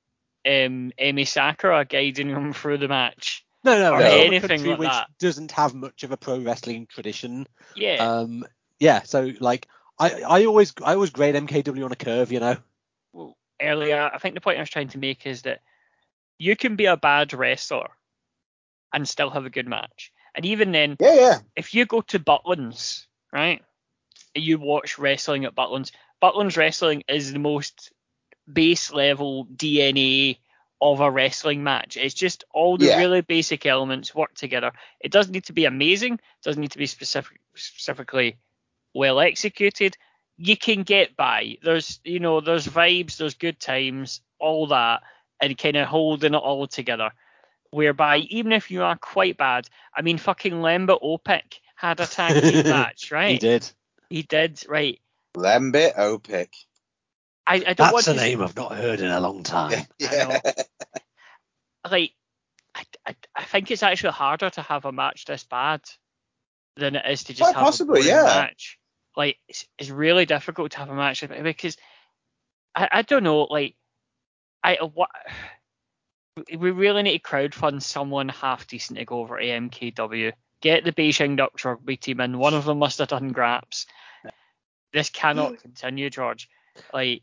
um 0.45 0.91
Emi 1.01 1.27
Sakura 1.27 1.85
guiding 1.85 2.29
him 2.29 2.53
through 2.53 2.77
the 2.77 2.87
match. 2.87 3.43
No, 3.63 3.77
no, 3.79 3.93
or 3.95 3.99
no. 3.99 4.05
anything 4.05 4.63
like 4.63 4.79
which 4.79 4.89
that. 4.89 5.07
doesn't 5.19 5.51
have 5.51 5.73
much 5.73 6.03
of 6.03 6.11
a 6.11 6.17
pro 6.17 6.39
wrestling 6.39 6.85
tradition. 6.87 7.47
Yeah. 7.75 7.95
Um, 7.95 8.45
yeah, 8.79 9.01
so 9.03 9.31
like 9.39 9.67
I, 9.99 10.21
I 10.21 10.45
always 10.45 10.73
I 10.83 10.93
always 10.93 11.09
grade 11.09 11.35
MKW 11.35 11.83
on 11.83 11.91
a 11.91 11.95
curve, 11.95 12.31
you 12.31 12.39
know. 12.39 12.57
well, 13.13 13.35
earlier, 13.61 14.09
I 14.13 14.19
think 14.19 14.35
the 14.35 14.41
point 14.41 14.57
I 14.57 14.61
was 14.61 14.69
trying 14.69 14.89
to 14.89 14.99
make 14.99 15.25
is 15.25 15.41
that 15.41 15.61
you 16.37 16.55
can 16.55 16.75
be 16.75 16.85
a 16.85 16.95
bad 16.95 17.33
wrestler 17.33 17.87
and 18.93 19.07
still 19.07 19.31
have 19.31 19.45
a 19.45 19.49
good 19.49 19.67
match. 19.67 20.11
And 20.35 20.45
even 20.45 20.71
then, 20.71 20.95
Yeah, 20.99 21.13
yeah. 21.15 21.39
if 21.55 21.73
you 21.73 21.85
go 21.85 22.01
to 22.01 22.19
Butlins, 22.19 23.07
right, 23.33 23.59
and 23.59 23.66
you 24.35 24.59
watch 24.59 24.97
wrestling 24.97 25.45
at 25.45 25.55
Butlins, 25.55 25.91
Butlins 26.21 26.57
wrestling 26.57 27.03
is 27.07 27.31
the 27.31 27.39
most 27.39 27.91
base 28.51 28.91
level 28.91 29.45
DNA 29.45 30.37
of 30.81 30.99
a 30.99 31.09
wrestling 31.09 31.63
match. 31.63 31.97
It's 31.97 32.13
just 32.13 32.43
all 32.53 32.77
the 32.77 32.85
Yeah. 32.85 32.97
really 32.99 33.21
basic 33.21 33.65
elements 33.65 34.13
work 34.13 34.33
together. 34.35 34.71
It 34.99 35.11
doesn't 35.11 35.33
need 35.33 35.45
to 35.45 35.53
be 35.53 35.65
amazing, 35.65 36.13
it 36.13 36.43
doesn't 36.43 36.61
need 36.61 36.71
to 36.71 36.77
be 36.77 36.85
specific, 36.85 37.39
specifically 37.55 38.37
well 38.93 39.19
executed. 39.19 39.97
You 40.37 40.55
can 40.55 40.83
get 40.83 41.15
by. 41.15 41.57
There's 41.63 41.99
you 42.03 42.19
know, 42.19 42.41
there's 42.41 42.67
vibes, 42.67 43.17
there's 43.17 43.33
good 43.33 43.59
times, 43.59 44.21
all 44.39 44.67
that, 44.67 45.01
and 45.41 45.57
kind 45.57 45.77
of 45.77 45.87
holding 45.87 46.35
it 46.35 46.37
all 46.37 46.67
together. 46.67 47.11
Whereby 47.71 48.17
even 48.17 48.51
if 48.53 48.69
you 48.71 48.83
are 48.83 48.95
quite 48.97 49.37
bad, 49.37 49.67
I 49.95 50.03
mean 50.03 50.17
fucking 50.19 50.53
Lembit 50.53 51.01
Opik 51.01 51.59
had 51.75 51.99
a 51.99 52.05
tag 52.05 52.41
team 52.41 52.63
match, 52.69 53.11
right? 53.11 53.31
He 53.31 53.37
did. 53.39 53.69
He 54.09 54.23
did, 54.23 54.63
right. 54.67 54.99
Lembit 55.35 55.95
Opik. 55.95 56.49
I, 57.45 57.63
I 57.65 57.73
don't 57.73 57.93
want 57.93 58.05
That's 58.05 58.07
a 58.07 58.13
to 58.13 58.19
name 58.19 58.41
I've 58.41 58.55
not 58.55 58.75
heard 58.75 58.99
in 58.99 59.07
a 59.07 59.19
long 59.19 59.43
time. 59.43 59.85
Yeah. 59.99 60.39
like 61.91 62.11
I, 62.75 62.83
I, 63.05 63.15
I 63.35 63.43
think 63.45 63.71
it's 63.71 63.83
actually 63.83 64.11
harder 64.11 64.49
to 64.49 64.61
have 64.61 64.85
a 64.85 64.91
match 64.91 65.25
this 65.25 65.45
bad 65.45 65.81
than 66.75 66.95
it 66.95 67.05
is 67.09 67.23
to 67.25 67.33
just 67.33 67.41
Quite 67.41 67.55
have 67.55 67.63
possibly, 67.63 68.01
a 68.01 68.03
boring 68.03 68.17
yeah. 68.17 68.23
match. 68.23 68.77
Like 69.15 69.37
it's, 69.47 69.65
it's 69.79 69.89
really 69.89 70.25
difficult 70.25 70.71
to 70.71 70.79
have 70.79 70.89
a 70.89 70.95
match 70.95 71.23
because 71.41 71.77
I, 72.75 72.89
I 72.91 73.01
don't 73.01 73.23
know 73.23 73.43
like 73.43 73.75
I 74.63 74.77
what 74.93 75.09
we 76.55 76.71
really 76.71 77.03
need 77.03 77.17
to 77.17 77.23
crowdfund 77.23 77.81
someone 77.81 78.29
half 78.29 78.67
decent 78.67 78.99
to 78.99 79.05
go 79.05 79.19
over 79.19 79.39
to 79.39 79.45
MKW. 79.45 80.33
Get 80.61 80.83
the 80.83 80.91
Beijing 80.91 81.37
Ducks 81.37 81.63
rugby 81.65 81.97
team 81.97 82.19
in. 82.19 82.37
One 82.37 82.53
of 82.53 82.65
them 82.65 82.79
must 82.79 82.99
have 82.99 83.09
done 83.09 83.29
graps. 83.29 83.85
This 84.93 85.09
cannot 85.09 85.59
continue, 85.61 86.09
George. 86.09 86.49
Like 86.93 87.21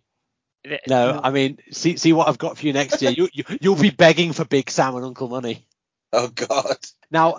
th- 0.64 0.80
No, 0.86 1.20
I 1.22 1.30
mean, 1.30 1.58
see 1.72 1.96
see 1.96 2.12
what 2.12 2.28
I've 2.28 2.38
got 2.38 2.58
for 2.58 2.66
you 2.66 2.72
next 2.72 3.02
year. 3.02 3.10
You, 3.10 3.28
you 3.32 3.44
you'll 3.60 3.80
be 3.80 3.90
begging 3.90 4.32
for 4.32 4.44
Big 4.44 4.70
Sam 4.70 4.94
and 4.94 5.04
Uncle 5.04 5.28
Money. 5.28 5.66
Oh 6.12 6.28
God. 6.28 6.76
Now, 7.10 7.38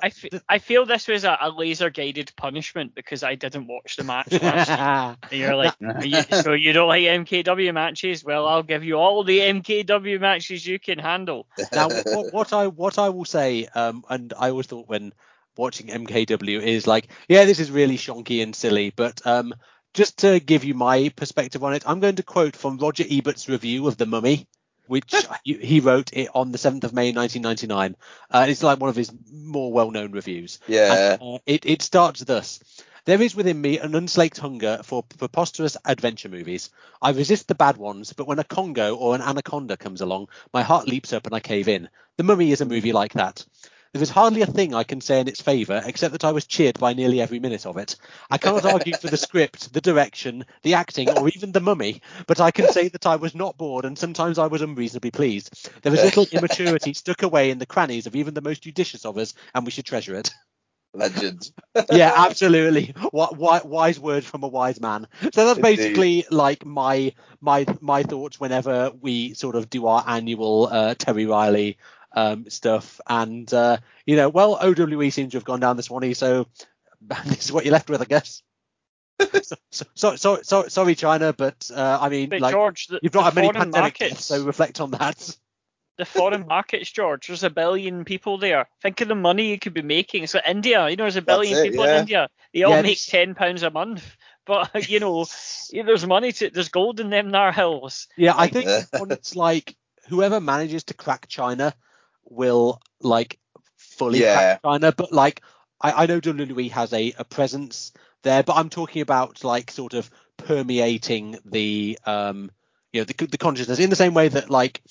i 0.49 0.59
feel 0.59 0.85
this 0.85 1.07
was 1.07 1.24
a, 1.24 1.38
a 1.40 1.49
laser 1.49 1.90
guided 1.90 2.32
punishment 2.35 2.93
because 2.93 3.24
I 3.24 3.35
didn't 3.35 3.67
watch 3.67 3.95
the 3.95 4.03
match 4.03 4.32
last 4.32 4.69
night. 4.69 5.17
You're 5.32 5.56
like, 5.56 5.75
"Are 5.82 6.06
you, 6.06 6.22
so 6.24 6.53
you 6.53 6.74
don't 6.74 6.88
like 6.88 7.03
MKW 7.03 7.74
matches? 7.74 8.24
Well, 8.24 8.48
I'll 8.48 8.64
give 8.64 8.83
you 8.83 8.95
all 8.95 9.24
the 9.24 9.40
MKW 9.40 10.19
matches 10.19 10.65
you 10.65 10.77
can 10.80 10.99
handle. 10.99 11.48
now 11.74 11.90
what, 11.90 12.33
what 12.33 12.53
I 12.53 12.67
what 12.67 12.99
I 12.99 13.09
will 13.09 13.25
say, 13.25 13.65
um, 13.75 14.03
and 14.09 14.33
I 14.38 14.49
always 14.49 14.67
thought 14.67 14.90
when 14.90 15.14
watching 15.58 15.88
MKW 15.88 16.61
is 16.61 16.88
like, 16.88 17.08
yeah, 17.27 17.45
this 17.45 17.59
is 17.59 17.72
really 17.72 17.98
shonky 17.98 18.43
and 18.43 18.56
silly, 18.56 18.93
but 18.95 19.25
um, 19.25 19.53
just 19.93 20.19
to 20.19 20.40
give 20.40 20.64
you 20.64 20.74
my 20.74 21.09
perspective 21.16 21.64
on 21.64 21.74
it, 21.74 21.84
I'm 21.85 22.00
going 22.00 22.17
to 22.17 22.24
quote 22.24 22.56
from 22.56 22.77
Roger 22.77 23.06
Ebert's 23.09 23.48
review 23.48 23.88
of 23.88 23.98
The 23.98 24.06
Mummy, 24.06 24.48
which 24.88 25.16
he 25.43 25.80
wrote 25.80 26.11
it 26.14 26.30
on 26.35 26.51
the 26.51 26.58
7th 26.58 26.84
of 26.84 26.93
May 26.93 27.11
1999. 27.14 27.95
Uh, 28.30 28.45
it's 28.48 28.61
like 28.61 28.80
one 28.80 28.90
of 28.90 28.95
his 28.95 29.11
more 29.32 29.72
well-known 29.72 30.11
reviews. 30.11 30.59
Yeah. 30.67 31.14
And, 31.14 31.22
uh, 31.22 31.38
it, 31.45 31.66
it 31.66 31.82
starts 31.82 32.19
thus. 32.22 32.59
There 33.06 33.22
is 33.22 33.35
within 33.35 33.61
me 33.61 33.77
an 33.77 33.93
unslaked 33.93 34.40
hunger 34.40 34.82
for 34.84 35.03
preposterous 35.03 35.77
adventure 35.85 36.27
movies. 36.27 36.72
I 37.01 37.11
resist 37.11 37.48
the 37.48 37.53
bad 37.53 37.77
ones, 37.77 38.14
but 38.14 38.25
when 38.25 38.40
a 38.40 38.43
Congo 38.43 38.95
or 38.95 39.14
an 39.14 39.22
anaconda 39.22 39.77
comes 39.77 40.01
along, 40.01 40.30
my 40.51 40.64
heart 40.64 40.88
leaps 40.88 41.14
up 41.14 41.27
and 41.27 41.35
I 41.35 41.40
cave 41.40 41.67
in. 41.67 41.88
The 42.17 42.24
Mummy 42.24 42.51
is 42.51 42.61
a 42.61 42.66
movie 42.66 42.93
like 42.93 43.14
that. 43.14 43.45
There 43.95 44.03
is 44.03 44.09
hardly 44.09 44.41
a 44.41 44.45
thing 44.45 44.75
I 44.75 44.83
can 44.83 44.99
say 44.99 45.22
in 45.22 45.30
its 45.30 45.40
favour 45.40 45.82
except 45.85 46.11
that 46.11 46.25
I 46.25 46.33
was 46.33 46.45
cheered 46.45 46.77
by 46.77 46.91
nearly 46.91 47.22
every 47.22 47.40
minute 47.40 47.65
of 47.65 47.77
it. 47.77 47.95
I 48.30 48.38
cannot 48.38 48.65
argue 48.74 48.93
for 48.93 49.07
the 49.07 49.15
script, 49.15 49.72
the 49.72 49.80
direction, 49.80 50.45
the 50.64 50.74
acting, 50.74 51.09
or 51.09 51.30
even 51.30 51.53
the 51.53 51.61
mummy, 51.61 52.01
but 52.27 52.41
I 52.41 52.51
can 52.51 52.67
say 52.67 52.90
that 52.90 53.06
I 53.06 53.15
was 53.15 53.33
not 53.33 53.57
bored 53.57 53.85
and 53.85 53.98
sometimes 53.98 54.38
I 54.38 54.48
was 54.48 54.61
unreasonably 54.61 55.11
pleased. 55.11 55.69
There 55.82 55.93
is 55.93 56.03
little 56.03 56.27
immaturity 56.33 56.93
stuck 56.93 57.24
away 57.24 57.51
in 57.51 57.57
the 57.57 57.65
crannies 57.65 58.06
of 58.06 58.17
even 58.17 58.33
the 58.33 58.41
most 58.41 58.64
judicious 58.64 59.06
of 59.06 59.17
us, 59.17 59.33
and 59.53 59.64
we 59.64 59.72
should 59.72 59.85
treasure 59.85 60.15
it. 60.15 60.30
Legend. 60.93 61.49
yeah, 61.90 62.11
absolutely. 62.17 62.93
Wise 63.14 63.98
words 63.98 64.25
from 64.25 64.43
a 64.43 64.49
wise 64.49 64.82
man. 64.82 65.07
So 65.32 65.45
that's 65.45 65.59
basically 65.59 66.25
like 66.30 66.65
my 66.65 67.14
my 67.40 67.65
my 67.80 68.03
thoughts 68.03 68.41
whenever 68.41 68.91
we 68.99 69.35
sort 69.35 69.56
of 69.56 69.69
do 69.69 69.88
our 69.88 70.03
annual 70.06 70.67
uh, 70.69 70.95
Terry 70.95 71.25
Riley 71.25 71.77
um, 72.16 72.50
stuff. 72.50 73.00
And 73.08 73.52
uh, 73.53 73.77
you 74.06 74.16
know, 74.16 74.30
well, 74.30 74.58
OWE 74.60 75.10
seems 75.11 75.32
to 75.32 75.38
have 75.38 75.45
gone 75.45 75.60
down 75.60 75.77
this 75.77 75.90
one, 75.90 76.14
so 76.16 76.48
this 77.26 77.45
is 77.45 77.52
what 77.52 77.66
you're 77.66 77.74
left 77.74 77.90
with, 77.90 78.02
I 78.02 78.06
guess. 78.06 78.42
so, 79.44 79.85
so, 79.94 80.16
so, 80.16 80.40
so, 80.42 80.68
sorry, 80.68 80.95
China, 80.95 81.32
but 81.32 81.69
uh, 81.74 82.00
I 82.02 82.10
mean, 82.10 82.30
but 82.30 82.42
like, 82.42 82.53
George, 82.53 82.88
the, 82.88 83.00
you've 83.02 83.14
not 83.14 83.26
had 83.26 83.35
many 83.35 83.52
pandemic 83.52 83.98
deaths, 83.98 84.26
so 84.26 84.44
reflect 84.44 84.82
on 84.82 84.92
that 84.92 85.38
the 85.98 86.06
foreign 86.06 86.45
markets, 86.48 86.92
George. 86.92 87.27
There's 87.27 87.44
a 87.44 87.50
billion 87.50 88.06
people 88.06 88.38
there. 88.38 88.68
Think 88.82 89.02
of 89.02 89.08
the 89.08 89.16
money 89.16 89.50
you 89.50 89.60
could 89.60 89.74
be 89.74 89.82
making. 89.82 90.27
So 90.27 90.40
India, 90.45 90.90
you 90.90 90.95
know, 90.95 91.03
there's 91.03 91.16
a 91.16 91.22
billion 91.22 91.58
it, 91.58 91.72
people 91.72 91.85
yeah. 91.85 91.94
in 91.94 92.00
India. 92.02 92.30
They 92.53 92.64
all 92.64 92.76
yeah, 92.76 92.82
make 92.82 93.03
ten 93.03 93.35
pounds 93.35 93.64
a 93.64 93.72
month. 93.72 94.16
But 94.45 94.90
you 94.90 95.00
know, 95.00 95.26
there's 95.72 96.06
money 96.06 96.32
to 96.34 96.50
there's 96.50 96.69
gold 96.69 97.00
in 97.00 97.10
them 97.10 97.32
Nar 97.32 97.52
hills. 97.52 98.08
Yeah, 98.16 98.34
I 98.38 98.48
think 98.48 98.69
it's 98.94 99.35
like 99.35 99.76
whoever 100.08 100.40
manages 100.40 100.84
to 100.85 100.94
crack 100.94 101.27
China 101.27 101.74
will 102.26 102.82
like 103.02 103.40
fully 103.78 104.22
yeah. 104.22 104.58
China. 104.64 104.92
But 104.92 105.12
like 105.12 105.42
I, 105.82 106.04
I 106.04 106.06
know 106.06 106.22
WWE 106.22 106.72
has 106.72 106.94
a, 106.94 107.14
a 107.18 107.24
presence 107.24 107.92
there, 108.24 108.44
but 108.44 108.56
I'm 108.56 108.70
talking 108.70 109.02
about 109.02 109.44
like 109.44 109.72
sort 109.72 109.94
of 109.94 110.10
permeating 110.38 111.38
the 111.45 111.98
um 112.06 112.52
you 112.92 113.02
know 113.02 113.06
the, 113.06 113.28
the 113.28 113.38
consciousness 113.38 113.80
in 113.80 113.90
the 113.90 113.95
same 113.95 114.14
way 114.14 114.28
that 114.28 114.50
like 114.50 114.82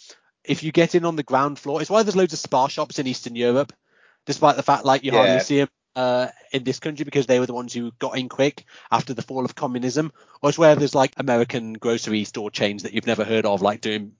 if 0.44 0.62
you 0.62 0.72
get 0.72 0.94
in 0.94 1.04
on 1.04 1.16
the 1.16 1.22
ground 1.22 1.58
floor, 1.58 1.80
it's 1.80 1.90
why 1.90 2.02
there's 2.02 2.16
loads 2.16 2.32
of 2.32 2.38
spa 2.38 2.68
shops 2.68 2.98
in 2.98 3.06
Eastern 3.06 3.34
Europe, 3.34 3.72
despite 4.26 4.56
the 4.56 4.62
fact 4.62 4.84
like 4.84 5.02
you 5.02 5.12
yeah. 5.12 5.18
hardly 5.18 5.40
see 5.40 5.58
them 5.58 5.68
uh, 5.96 6.28
in 6.52 6.64
this 6.64 6.80
country 6.80 7.04
because 7.04 7.26
they 7.26 7.40
were 7.40 7.46
the 7.46 7.54
ones 7.54 7.72
who 7.72 7.92
got 7.98 8.18
in 8.18 8.28
quick 8.28 8.64
after 8.90 9.14
the 9.14 9.22
fall 9.22 9.44
of 9.44 9.54
communism. 9.54 10.12
Or 10.42 10.50
it's 10.50 10.58
where 10.58 10.76
there's 10.76 10.94
like 10.94 11.14
American 11.16 11.74
grocery 11.74 12.24
store 12.24 12.50
chains 12.50 12.82
that 12.82 12.92
you've 12.92 13.06
never 13.06 13.24
heard 13.24 13.46
of, 13.46 13.62
like 13.62 13.80
doing 13.80 14.12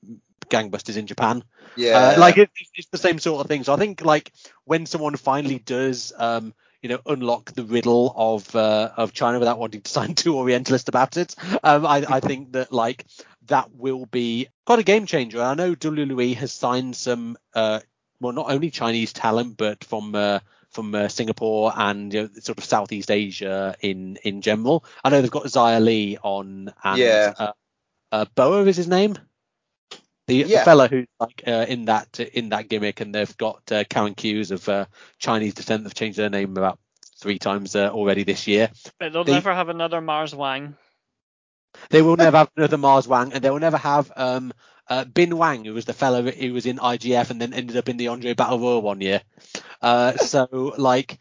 gangbusters 0.55 0.97
in 0.97 1.07
Japan. 1.07 1.42
Yeah, 1.76 1.99
uh, 1.99 2.20
like 2.20 2.39
it, 2.39 2.50
it's 2.74 2.89
the 2.89 2.99
same 2.99 3.18
sort 3.18 3.41
of 3.41 3.49
thing. 3.49 3.65
So 3.65 3.74
I 3.74 3.76
think 3.76 4.05
like 4.05 4.33
when 4.65 4.86
someone 4.86 5.16
finally 5.16 5.58
does, 5.58 6.12
um, 6.16 6.55
you 6.83 6.89
know, 6.89 7.00
unlock 7.07 7.52
the 7.52 7.65
riddle 7.65 8.12
of 8.16 8.55
uh, 8.55 8.91
of 8.97 9.12
China 9.12 9.39
without 9.39 9.58
wanting 9.58 9.83
to 9.83 9.91
sound 9.97 10.16
too 10.16 10.36
Orientalist 10.36 10.89
about 10.89 11.16
it, 11.16 11.34
um, 11.62 11.86
I, 11.86 12.05
I 12.08 12.20
think 12.20 12.52
that 12.52 12.73
like 12.73 13.07
that 13.47 13.74
will 13.74 14.07
be 14.07 14.49
quite 14.66 14.78
a 14.78 14.84
game 14.84 15.07
changer. 15.07 15.42
I 15.42 15.55
know 15.55 15.74
WWE 15.74 16.34
has 16.36 16.52
signed 16.52 16.97
some, 16.97 17.36
uh, 17.55 17.81
well, 18.20 18.33
not 18.33 18.50
only 18.50 18.70
Chinese 18.70 19.12
talent, 19.12 19.57
but 19.57 19.84
from 19.84 20.15
uh, 20.15 20.41
from 20.70 20.94
uh, 20.94 21.08
Singapore 21.08 21.73
and 21.74 22.12
you 22.12 22.23
know, 22.23 22.28
sort 22.41 22.58
of 22.58 22.65
Southeast 22.65 23.10
Asia 23.10 23.74
in 23.81 24.16
in 24.23 24.42
general. 24.42 24.84
I 25.02 25.10
know 25.10 25.20
they've 25.20 25.31
got 25.31 25.44
Xia 25.44 25.83
Li 25.83 26.18
on, 26.23 26.73
and 26.83 26.99
yeah. 26.99 27.33
uh, 27.39 27.52
uh, 28.12 28.24
Boa 28.34 28.65
is 28.65 28.76
his 28.76 28.89
name. 28.89 29.16
The, 30.26 30.36
yeah. 30.36 30.58
the 30.58 30.64
fella 30.64 30.88
who's 30.88 31.06
like 31.20 31.42
uh, 31.46 31.66
in 31.68 31.86
that 31.86 32.18
in 32.18 32.48
that 32.50 32.68
gimmick, 32.68 33.00
and 33.00 33.14
they've 33.14 33.36
got 33.36 33.70
uh, 33.70 33.84
Karen 33.84 34.14
Hughes 34.16 34.50
of 34.50 34.68
uh, 34.68 34.86
Chinese 35.18 35.54
descent. 35.54 35.84
They've 35.84 35.94
changed 35.94 36.18
their 36.18 36.30
name 36.30 36.56
about 36.56 36.78
three 37.18 37.38
times 37.38 37.76
uh, 37.76 37.90
already 37.90 38.24
this 38.24 38.46
year. 38.46 38.70
But 38.98 39.12
they'll 39.12 39.24
they, 39.24 39.32
never 39.32 39.54
have 39.54 39.68
another 39.68 40.00
Mars 40.00 40.34
Wang. 40.34 40.76
They 41.90 42.02
will 42.02 42.16
never 42.16 42.38
have 42.38 42.50
another 42.56 42.78
Mars 42.78 43.06
Wang, 43.06 43.32
and 43.32 43.42
they 43.42 43.50
will 43.50 43.58
never 43.58 43.76
have 43.76 44.10
um, 44.16 44.52
uh, 44.88 45.04
Bin 45.04 45.36
Wang, 45.36 45.64
who 45.64 45.74
was 45.74 45.84
the 45.84 45.92
fellow 45.92 46.22
who 46.22 46.52
was 46.52 46.66
in 46.66 46.78
IGF 46.78 47.30
and 47.30 47.40
then 47.40 47.52
ended 47.52 47.76
up 47.76 47.88
in 47.88 47.96
the 47.96 48.08
Andre 48.08 48.34
Battle 48.34 48.60
Royal 48.60 48.82
one 48.82 49.00
year. 49.00 49.22
Uh, 49.80 50.16
so 50.16 50.74
like, 50.78 51.18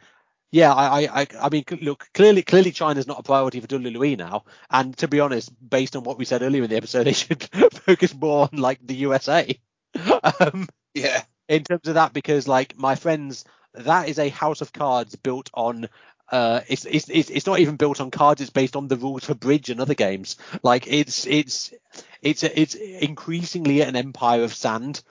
yeah, 0.53 0.72
I, 0.72 1.22
I, 1.22 1.27
I 1.41 1.49
mean, 1.49 1.64
look, 1.82 2.07
clearly, 2.14 2.43
clearly 2.43 2.72
China's 2.72 3.07
not 3.07 3.19
a 3.19 3.23
priority 3.23 3.59
for 3.59 3.65
WWE 3.65 4.15
now, 4.15 4.43
and 4.69 4.95
to 4.99 5.07
be 5.07 5.19
honest, 5.19 5.51
based 5.67 5.95
on 5.95 6.03
what 6.03 6.19
we 6.19 6.25
said 6.25 6.43
earlier 6.43 6.64
in 6.64 6.69
the 6.69 6.77
episode, 6.77 7.03
they 7.07 7.14
should 7.14 7.43
focus 7.73 8.14
more 8.14 8.48
on 8.51 8.59
like 8.59 8.77
the 8.85 8.93
USA. 8.98 9.59
um, 10.40 10.69
yeah. 10.93 11.23
In 11.49 11.64
terms 11.64 11.88
of 11.88 11.95
that, 11.95 12.14
because 12.14 12.48
like 12.48 12.77
my 12.77 12.93
friends, 12.93 13.45
that 13.73 14.09
is 14.09 14.19
a 14.19 14.30
house 14.30 14.61
of 14.61 14.72
cards 14.72 15.15
built 15.15 15.49
on 15.56 15.90
uh, 16.32 16.61
it's, 16.67 16.85
it's 16.85 17.09
it's 17.09 17.45
not 17.48 17.59
even 17.59 17.75
built 17.75 17.99
on 17.99 18.11
cards. 18.11 18.40
It's 18.40 18.49
based 18.51 18.75
on 18.75 18.88
the 18.88 18.95
rules 18.98 19.25
for 19.25 19.33
bridge 19.33 19.72
and 19.72 19.82
other 19.82 19.95
games. 19.95 20.38
Like 20.61 20.85
it's 20.88 21.25
it's 21.25 21.73
it's 22.22 22.43
it's 22.43 22.75
increasingly 22.75 23.82
an 23.82 23.95
empire 23.95 24.43
of 24.43 24.53
sand. 24.53 25.01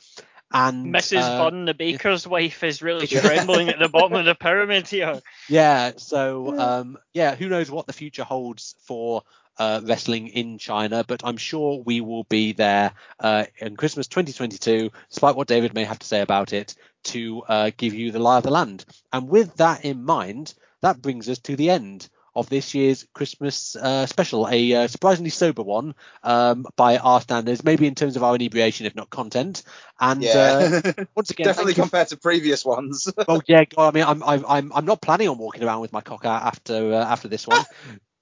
And 0.52 0.94
Mrs. 0.94 1.22
Uh, 1.22 1.64
the 1.64 1.74
baker's 1.74 2.26
wife, 2.26 2.62
is 2.62 2.82
really 2.82 3.06
trembling 3.08 3.68
at 3.68 3.78
the 3.78 3.88
bottom 3.88 4.14
of 4.14 4.24
the 4.24 4.34
pyramid 4.34 4.88
here. 4.88 5.20
Yeah. 5.48 5.92
So 5.96 6.58
um, 6.58 6.98
yeah, 7.14 7.34
who 7.34 7.48
knows 7.48 7.70
what 7.70 7.86
the 7.86 7.92
future 7.92 8.24
holds 8.24 8.74
for 8.84 9.22
uh, 9.58 9.80
wrestling 9.84 10.28
in 10.28 10.58
China, 10.58 11.04
but 11.06 11.22
I'm 11.24 11.36
sure 11.36 11.82
we 11.84 12.00
will 12.00 12.24
be 12.24 12.52
there 12.52 12.92
uh, 13.20 13.44
in 13.58 13.76
Christmas 13.76 14.08
2022, 14.08 14.90
despite 15.10 15.36
what 15.36 15.48
David 15.48 15.74
may 15.74 15.84
have 15.84 15.98
to 15.98 16.06
say 16.06 16.20
about 16.20 16.52
it, 16.52 16.74
to 17.04 17.42
uh, 17.48 17.70
give 17.76 17.94
you 17.94 18.12
the 18.12 18.18
lie 18.18 18.38
of 18.38 18.44
the 18.44 18.50
land. 18.50 18.84
And 19.12 19.28
with 19.28 19.56
that 19.56 19.84
in 19.84 20.04
mind, 20.04 20.54
that 20.80 21.02
brings 21.02 21.28
us 21.28 21.38
to 21.40 21.56
the 21.56 21.70
end 21.70 22.08
of 22.34 22.48
this 22.48 22.74
year's 22.74 23.06
Christmas 23.12 23.76
uh, 23.76 24.06
special, 24.06 24.48
a 24.48 24.74
uh, 24.74 24.86
surprisingly 24.86 25.30
sober 25.30 25.62
one 25.62 25.94
um, 26.22 26.66
by 26.76 26.98
our 26.98 27.20
standards, 27.20 27.64
maybe 27.64 27.86
in 27.86 27.94
terms 27.94 28.16
of 28.16 28.22
our 28.22 28.34
inebriation, 28.34 28.86
if 28.86 28.94
not 28.94 29.10
content. 29.10 29.62
And 30.00 30.22
yeah. 30.22 30.80
uh, 30.84 31.04
once 31.14 31.30
again, 31.30 31.46
definitely 31.46 31.74
compared 31.74 32.08
to 32.08 32.16
previous 32.16 32.64
ones. 32.64 33.12
oh 33.28 33.42
yeah, 33.46 33.64
I 33.76 33.90
mean, 33.90 34.04
I'm 34.04 34.22
I'm 34.22 34.72
I'm 34.72 34.84
not 34.84 35.00
planning 35.00 35.28
on 35.28 35.38
walking 35.38 35.62
around 35.62 35.80
with 35.80 35.92
my 35.92 36.00
cock 36.00 36.24
out 36.24 36.42
after 36.42 36.94
uh, 36.94 37.04
after 37.04 37.28
this 37.28 37.46
one. 37.46 37.64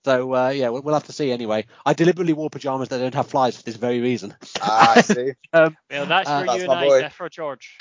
So 0.02 0.34
uh, 0.34 0.48
yeah, 0.48 0.70
we'll, 0.70 0.80
we'll, 0.80 0.94
have 0.94 1.04
to 1.04 1.12
see 1.12 1.30
anyway. 1.30 1.66
I 1.84 1.92
deliberately 1.92 2.32
wore 2.32 2.48
pajamas 2.48 2.88
that 2.88 2.98
don't 2.98 3.14
have 3.14 3.26
flies 3.26 3.58
for 3.58 3.62
this 3.64 3.76
very 3.76 4.00
reason. 4.00 4.34
Ah, 4.62 4.94
I 4.96 5.00
see. 5.02 5.32
um, 5.52 5.76
well, 5.90 6.06
that's 6.06 6.26
uh, 6.26 6.42
where 6.42 6.56
you 6.56 6.62
and 6.64 6.72
I 6.72 7.00
differ, 7.02 7.28
George. 7.28 7.76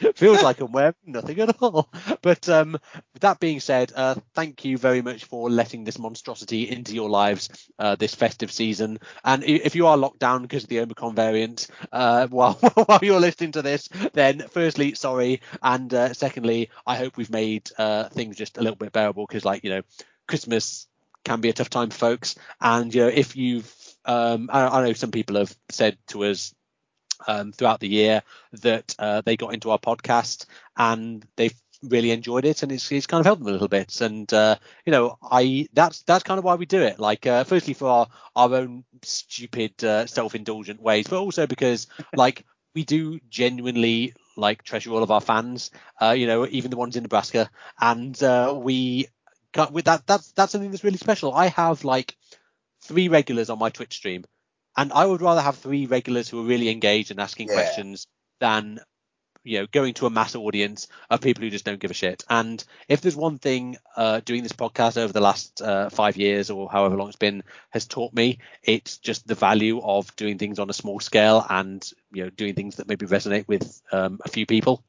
feels 0.16 0.42
like 0.42 0.60
I'm 0.60 0.72
wearing 0.72 0.94
nothing 1.06 1.38
at 1.40 1.56
all. 1.62 1.88
But 2.22 2.48
um, 2.48 2.78
that 3.20 3.40
being 3.40 3.60
said, 3.60 3.92
uh, 3.94 4.14
thank 4.34 4.64
you 4.64 4.78
very 4.78 5.02
much 5.02 5.24
for 5.24 5.50
letting 5.50 5.84
this 5.84 5.98
monstrosity 5.98 6.68
into 6.68 6.94
your 6.94 7.10
lives 7.10 7.48
uh, 7.78 7.96
this 7.96 8.14
festive 8.14 8.52
season. 8.52 8.98
And 9.24 9.44
if 9.44 9.74
you 9.74 9.86
are 9.86 9.96
locked 9.96 10.18
down 10.18 10.42
because 10.42 10.64
of 10.64 10.68
the 10.68 10.80
Omicron 10.80 11.14
variant 11.14 11.68
uh, 11.92 12.26
while 12.28 12.54
while 12.54 13.00
you're 13.02 13.20
listening 13.20 13.52
to 13.52 13.62
this, 13.62 13.88
then 14.12 14.44
firstly, 14.50 14.94
sorry, 14.94 15.40
and 15.62 15.92
uh, 15.92 16.12
secondly, 16.14 16.70
I 16.86 16.96
hope 16.96 17.16
we've 17.16 17.30
made 17.30 17.70
uh, 17.78 18.08
things 18.08 18.36
just 18.36 18.58
a 18.58 18.62
little 18.62 18.76
bit 18.76 18.92
bearable 18.92 19.26
because, 19.26 19.44
like 19.44 19.64
you 19.64 19.70
know, 19.70 19.82
Christmas 20.26 20.86
can 21.24 21.40
be 21.40 21.48
a 21.50 21.52
tough 21.52 21.70
time 21.70 21.90
for 21.90 21.98
folks. 21.98 22.36
And 22.60 22.94
you 22.94 23.02
know, 23.02 23.08
if 23.08 23.36
you've 23.36 23.72
um, 24.04 24.48
I, 24.52 24.66
I 24.66 24.86
know 24.86 24.92
some 24.94 25.10
people 25.10 25.36
have 25.36 25.54
said 25.70 25.98
to 26.08 26.24
us 26.24 26.54
um, 27.26 27.52
throughout 27.52 27.80
the 27.80 27.88
year 27.88 28.22
that 28.52 28.94
uh, 28.98 29.20
they 29.24 29.36
got 29.36 29.54
into 29.54 29.70
our 29.70 29.78
podcast 29.78 30.46
and 30.76 31.24
they've 31.36 31.54
really 31.82 32.10
enjoyed 32.10 32.44
it 32.44 32.62
and 32.62 32.72
it's, 32.72 32.90
it's 32.92 33.06
kind 33.06 33.20
of 33.20 33.26
helped 33.26 33.40
them 33.40 33.48
a 33.48 33.52
little 33.52 33.68
bit. 33.68 34.00
And 34.00 34.32
uh, 34.32 34.56
you 34.84 34.92
know 34.92 35.16
i 35.22 35.66
that's 35.72 36.02
that's 36.02 36.24
kind 36.24 36.38
of 36.38 36.44
why 36.44 36.54
we 36.56 36.66
do 36.66 36.82
it. 36.82 36.98
Like 36.98 37.26
uh, 37.26 37.44
firstly 37.44 37.74
for 37.74 37.88
our, 37.88 38.06
our 38.36 38.54
own 38.54 38.84
stupid 39.02 39.82
uh, 39.84 40.06
self-indulgent 40.06 40.80
ways 40.80 41.06
but 41.08 41.18
also 41.18 41.46
because 41.46 41.86
like 42.14 42.44
we 42.74 42.84
do 42.84 43.18
genuinely 43.28 44.14
like 44.36 44.62
treasure 44.62 44.90
all 44.92 45.02
of 45.02 45.10
our 45.10 45.20
fans 45.20 45.70
uh, 46.00 46.10
you 46.16 46.26
know 46.26 46.46
even 46.46 46.70
the 46.70 46.76
ones 46.76 46.96
in 46.96 47.02
nebraska. 47.02 47.50
And 47.80 48.20
uh, 48.22 48.54
we 48.56 49.06
with 49.72 49.86
that 49.86 50.06
that's 50.06 50.32
that's 50.32 50.52
something 50.52 50.70
that's 50.70 50.84
really 50.84 50.96
special. 50.98 51.32
I 51.34 51.46
have 51.48 51.84
like 51.84 52.16
three 52.82 53.08
regulars 53.08 53.50
on 53.50 53.58
my 53.58 53.70
twitch 53.70 53.94
stream 53.96 54.24
and 54.76 54.92
I 54.92 55.04
would 55.04 55.22
rather 55.22 55.40
have 55.40 55.56
three 55.56 55.86
regulars 55.86 56.28
who 56.28 56.40
are 56.40 56.46
really 56.46 56.68
engaged 56.68 57.10
and 57.10 57.20
asking 57.20 57.48
yeah. 57.48 57.54
questions 57.54 58.06
than 58.40 58.80
you 59.42 59.58
know 59.58 59.66
going 59.66 59.94
to 59.94 60.06
a 60.06 60.10
mass 60.10 60.34
audience 60.34 60.86
of 61.08 61.20
people 61.20 61.42
who 61.42 61.50
just 61.50 61.64
don't 61.64 61.80
give 61.80 61.90
a 61.90 61.94
shit. 61.94 62.24
And 62.28 62.62
if 62.88 63.00
there's 63.00 63.16
one 63.16 63.38
thing 63.38 63.76
uh, 63.96 64.20
doing 64.24 64.42
this 64.42 64.52
podcast 64.52 64.96
over 64.96 65.12
the 65.12 65.20
last 65.20 65.60
uh, 65.62 65.90
five 65.90 66.16
years 66.16 66.50
or 66.50 66.70
however 66.70 66.96
long 66.96 67.08
it's 67.08 67.16
been 67.16 67.42
has 67.70 67.86
taught 67.86 68.12
me, 68.12 68.38
it's 68.62 68.98
just 68.98 69.26
the 69.26 69.34
value 69.34 69.80
of 69.80 70.14
doing 70.16 70.38
things 70.38 70.58
on 70.58 70.70
a 70.70 70.74
small 70.74 71.00
scale 71.00 71.44
and 71.48 71.90
you 72.12 72.24
know 72.24 72.30
doing 72.30 72.54
things 72.54 72.76
that 72.76 72.88
maybe 72.88 73.06
resonate 73.06 73.48
with 73.48 73.80
um, 73.92 74.20
a 74.24 74.28
few 74.28 74.46
people. 74.46 74.84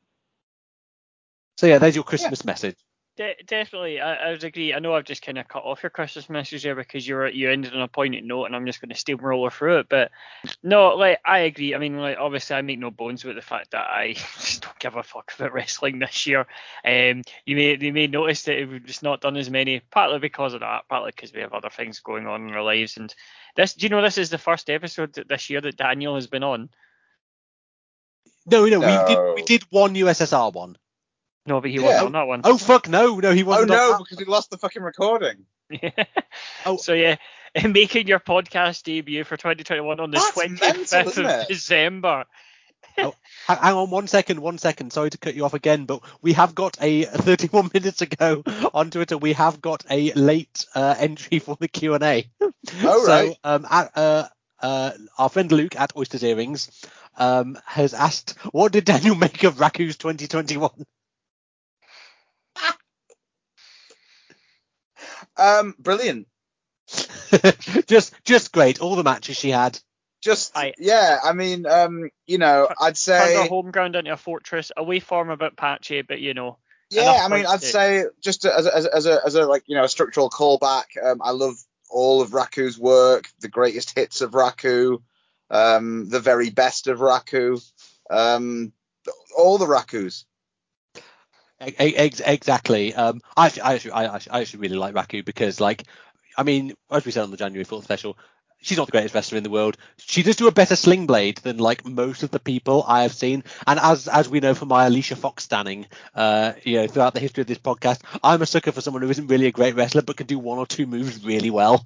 So 1.58 1.68
yeah, 1.68 1.78
there's 1.78 1.96
your 1.96 2.04
Christmas 2.04 2.42
yeah. 2.44 2.52
message. 2.52 2.78
De- 3.18 3.36
definitely, 3.46 4.00
I, 4.00 4.16
I 4.16 4.32
would 4.32 4.44
agree. 4.46 4.74
I 4.74 4.80
know 4.80 4.96
I've 4.96 5.04
just 5.04 5.22
kind 5.22 5.38
of 5.38 5.46
cut 5.46 5.64
off 5.66 5.84
your 5.84 5.90
Christmas 5.90 6.30
message 6.30 6.64
there 6.64 6.76
because 6.76 7.06
you're 7.06 7.28
you 7.28 7.52
ended 7.52 7.76
on 7.76 7.82
a 7.82 7.88
poignant 7.90 8.26
note, 8.26 8.46
and 8.46 8.56
I'm 8.56 8.66
just 8.66 8.80
going 8.80 8.90
to 8.90 8.96
steamroller 8.96 9.50
through 9.50 9.80
it. 9.80 9.90
But 9.90 10.12
no, 10.64 10.96
like 10.96 11.20
I 11.26 11.40
agree. 11.40 11.76
I 11.76 11.78
mean, 11.78 11.98
like 11.98 12.18
obviously, 12.18 12.56
I 12.56 12.62
make 12.62 12.80
no 12.80 12.90
bones 12.90 13.26
with 13.26 13.36
the 13.36 13.42
fact 13.42 13.72
that 13.72 13.86
I 13.90 14.14
just 14.40 14.62
don't 14.62 14.80
give 14.80 14.96
a 14.96 15.04
fuck 15.04 15.34
about 15.38 15.52
wrestling 15.52 16.00
this 16.00 16.26
year. 16.26 16.48
Um, 16.86 17.24
you 17.46 17.58
may 17.58 17.78
you 17.78 17.92
may 17.92 18.08
notice 18.08 18.44
that 18.44 18.70
we've 18.70 18.86
just 18.86 19.04
not 19.04 19.20
done 19.20 19.36
as 19.36 19.50
many, 19.50 19.82
partly 19.92 20.20
because 20.20 20.54
of 20.54 20.62
that, 20.62 20.88
partly 20.88 21.12
because 21.14 21.34
we 21.34 21.42
have 21.42 21.54
other 21.54 21.70
things 21.70 22.00
going 22.00 22.28
on 22.28 22.48
in 22.48 22.56
our 22.56 22.64
lives. 22.64 22.96
And 22.96 23.14
this, 23.58 23.74
do 23.74 23.86
you 23.86 23.90
know, 23.90 24.02
this 24.02 24.18
is 24.18 24.30
the 24.30 24.38
first 24.38 24.70
episode 24.70 25.14
that 25.14 25.28
this 25.28 25.50
year 25.50 25.60
that 25.60 25.76
Daniel 25.76 26.16
has 26.16 26.28
been 26.28 26.44
on. 26.44 26.70
No, 28.46 28.66
no, 28.66 28.80
we 28.80 29.06
did 29.06 29.36
we 29.36 29.42
did 29.44 29.64
one 29.70 29.96
USSR 29.96 30.54
one. 30.54 30.78
No, 31.46 31.60
but 31.62 31.70
he 31.72 31.78
Yeah. 31.78 31.84
wasn't 31.84 32.06
on 32.08 32.12
that 32.14 32.28
one. 32.28 32.42
Oh 32.44 32.58
fuck 32.58 32.88
no, 32.88 33.20
no, 33.20 33.32
he 33.32 33.44
Oh 33.44 33.48
wasn't. 33.48 33.72
on 33.72 33.78
no, 33.78 33.98
because 33.98 34.18
we 34.20 34.26
lost 34.26 34.50
the 34.52 34.58
fucking 34.58 34.84
recording. 34.84 35.46
Oh. 36.66 36.78
So 36.78 36.94
yeah, 36.94 37.16
making 37.68 38.08
your 38.08 38.20
podcast 38.20 38.84
debut 38.84 39.24
for 39.24 39.38
2021 39.38 40.00
on 40.00 40.12
the 40.12 40.18
That's 40.18 40.32
25th 40.32 40.92
mental, 40.94 41.28
of? 41.28 41.48
December. 41.48 42.26
Ha- 42.98 43.12
Hang 43.48 43.74
on 43.76 43.90
one 43.90 44.08
second, 44.08 44.42
one 44.42 44.58
second. 44.58 44.92
Sorry 44.92 45.10
to 45.10 45.18
cut 45.18 45.34
you 45.34 45.46
off 45.46 45.54
again, 45.54 45.86
but 45.86 46.02
we 46.22 46.34
have 46.34 46.54
got 46.54 46.78
a 46.82 47.04
31 47.06 47.72
minutes 47.74 48.02
ago 48.02 48.44
on 48.74 48.92
Twitter. 48.92 49.18
We 49.18 49.34
have 49.34 49.62
got 49.62 49.84
a 49.90 50.12
late 50.14 50.66
uh, 50.76 50.96
entry 50.98 51.40
for 51.40 51.56
the 51.60 51.68
Q 51.68 51.94
and 51.96 52.04
A. 52.04 52.26
Oh, 52.84 53.04
so, 53.06 53.12
right. 53.12 53.38
um, 53.44 53.66
at, 53.70 53.98
uh, 53.98 54.28
uh, 54.62 54.92
our 55.18 55.30
friend 55.30 55.52
Luke 55.52 55.76
at 55.76 55.96
Oysters 55.98 56.24
Earrings 56.24 56.70
um, 57.18 57.58
has 57.66 57.96
asked, 57.96 58.38
"What 58.52 58.72
did 58.72 58.86
Daniel 58.86 59.16
make 59.16 59.44
of 59.44 59.56
Raku's 59.56 59.98
2021?" 59.98 60.70
Um, 65.42 65.76
brilliant. 65.80 66.28
just, 67.88 68.14
just 68.24 68.52
great. 68.52 68.82
All 68.82 68.96
the 68.96 69.04
matches 69.04 69.38
she 69.38 69.50
had. 69.50 69.80
Just 70.22 70.56
I- 70.56 70.74
yeah, 70.78 71.18
I 71.24 71.34
mean, 71.34 71.66
um, 71.66 72.10
you 72.28 72.38
know, 72.38 72.68
I'd 72.80 72.96
Turned 72.96 73.22
our 73.22 73.28
say 73.28 73.48
home 73.48 73.72
ground 73.72 73.96
into 73.96 74.14
a 74.14 74.18
fortress, 74.18 74.72
away 74.78 75.00
form 75.00 75.32
a 75.32 75.38
bit 75.38 75.58
patchy, 75.58 76.04
but 76.04 76.20
you 76.20 76.36
know, 76.36 76.60
yeah, 76.92 77.22
I 77.24 77.28
mean, 77.28 77.46
I'd 77.48 77.62
to- 77.62 77.66
say 77.66 78.04
just 78.22 78.46
as 78.46 78.68
a, 78.68 78.76
as 78.76 78.86
a, 78.86 78.96
as 78.96 79.06
a, 79.08 79.22
as 79.26 79.36
a 79.36 79.46
like 79.48 79.64
you 79.66 79.76
know 79.76 79.84
a 79.84 79.90
structural 79.90 80.30
callback. 80.30 80.84
Um, 81.04 81.22
I 81.24 81.32
love 81.32 81.56
all 81.90 82.22
of 82.22 82.32
Raku's 82.32 82.78
work, 82.78 83.30
the 83.40 83.48
greatest 83.48 83.98
hits 83.98 84.22
of 84.22 84.32
Raku, 84.32 85.02
um, 85.50 86.08
the 86.10 86.20
very 86.20 86.52
best 86.52 86.88
of 86.88 87.00
Raku, 87.00 87.60
um, 88.12 88.72
all 89.36 89.58
the 89.58 89.66
Rakus. 89.66 90.26
Ex- 91.62 92.22
exactly. 92.22 92.94
Um, 92.96 93.22
I 93.38 93.46
actually, 93.48 93.92
I 93.92 94.06
actually, 94.16 94.32
I 94.32 94.42
actually 94.42 94.60
really 94.62 94.78
like 94.78 94.96
Raku 94.96 95.24
because, 95.24 95.60
like, 95.60 95.84
I 96.38 96.44
mean, 96.44 96.74
as 96.90 97.06
we 97.06 97.12
said 97.12 97.24
on 97.24 97.32
the 97.32 97.38
January 97.38 97.66
4th 97.66 97.84
special, 97.84 98.18
she's 98.62 98.78
not 98.78 98.86
the 98.88 98.92
greatest 98.92 99.14
wrestler 99.16 99.38
in 99.38 99.44
the 99.44 99.50
world. 99.50 99.78
She 99.98 100.24
does 100.24 100.36
do 100.36 100.48
a 100.48 100.52
better 100.52 100.76
sling 100.76 101.08
blade 101.08 101.38
than 101.38 101.58
like 101.58 101.86
most 101.86 102.24
of 102.24 102.32
the 102.32 102.40
people 102.40 102.84
I 102.88 103.04
have 103.04 103.14
seen. 103.14 103.44
And 103.68 103.80
as 103.80 104.08
as 104.08 104.30
we 104.30 104.40
know 104.40 104.54
from 104.54 104.70
my 104.70 104.86
Alicia 104.86 105.16
Fox 105.16 105.44
standing, 105.44 105.88
uh, 106.16 106.54
you 106.64 106.78
know, 106.78 106.88
throughout 106.88 107.14
the 107.14 107.20
history 107.20 107.42
of 107.42 107.48
this 107.48 107.58
podcast, 107.58 108.02
I'm 108.24 108.42
a 108.42 108.46
sucker 108.46 108.72
for 108.72 108.82
someone 108.82 109.02
who 109.04 109.10
isn't 109.10 109.28
really 109.28 109.48
a 109.48 109.52
great 109.52 109.76
wrestler 109.76 110.02
but 110.02 110.18
can 110.18 110.28
do 110.28 110.40
one 110.40 110.58
or 110.58 110.66
two 110.66 110.86
moves 110.86 111.24
really 111.24 111.50
well. 111.50 111.86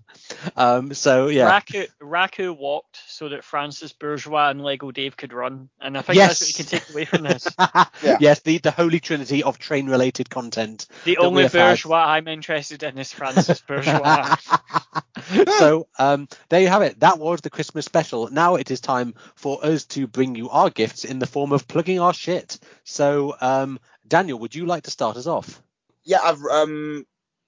Um, 0.56 0.94
so 0.94 1.28
yeah. 1.28 1.60
Raku, 1.60 1.88
Raku 2.02 2.56
walked 2.56 3.00
so 3.08 3.30
that 3.30 3.44
Francis 3.44 3.94
Bourgeois 3.94 4.50
and 4.50 4.62
Lego 4.62 4.92
Dave 4.92 5.18
could 5.18 5.34
run, 5.34 5.70
and 5.80 5.98
I 5.98 6.02
think 6.02 6.18
Yes. 6.18 6.40
that's 6.40 6.42
what 6.42 6.60
you 6.60 6.66
can 6.66 6.80
take 6.80 6.90
away 6.94 7.06
from 7.06 7.24
this. 7.24 7.48
Yeah. 8.04 8.18
Yes, 8.20 8.42
the, 8.42 8.58
the 8.58 8.72
holy 8.72 9.00
trinity 9.00 9.42
of 9.44 9.58
train 9.58 9.88
related 9.88 10.30
content. 10.30 10.88
The 11.06 11.18
only 11.18 11.44
have 11.44 11.54
had. 11.54 11.70
bourgeois 11.70 12.06
I'm 12.06 12.28
interested 12.28 12.84
in 12.84 12.98
is 12.98 13.12
Francis 13.12 13.62
Bourgeois. 13.62 14.36
so 15.58 15.88
um, 15.98 16.28
there 16.50 16.65
you 16.66 16.72
have 16.72 16.82
it. 16.84 17.00
That 17.02 17.20
was 17.20 17.42
the 17.42 17.52
Christmas 17.52 17.86
special. 17.86 18.30
Now 18.30 18.56
it 18.56 18.72
is 18.72 18.82
time 18.82 19.16
for 19.36 19.64
us 19.66 19.86
to 19.88 20.08
bring 20.08 20.36
you 20.36 20.50
our 20.50 20.72
gifts 20.72 21.06
in 21.06 21.20
the 21.20 21.28
form 21.28 21.54
of 21.54 21.68
plugging 21.68 22.02
our 22.02 22.14
shit. 22.14 22.60
So 22.84 23.36
um, 23.42 23.80
Daniel, 24.08 24.40
would 24.40 24.56
you 24.56 24.66
like 24.66 24.84
to 24.86 24.92
start 24.92 25.18
us 25.18 25.28
off? 25.28 25.62
yeah, 26.06 26.20
I've 26.24 26.44
um 26.46 27.06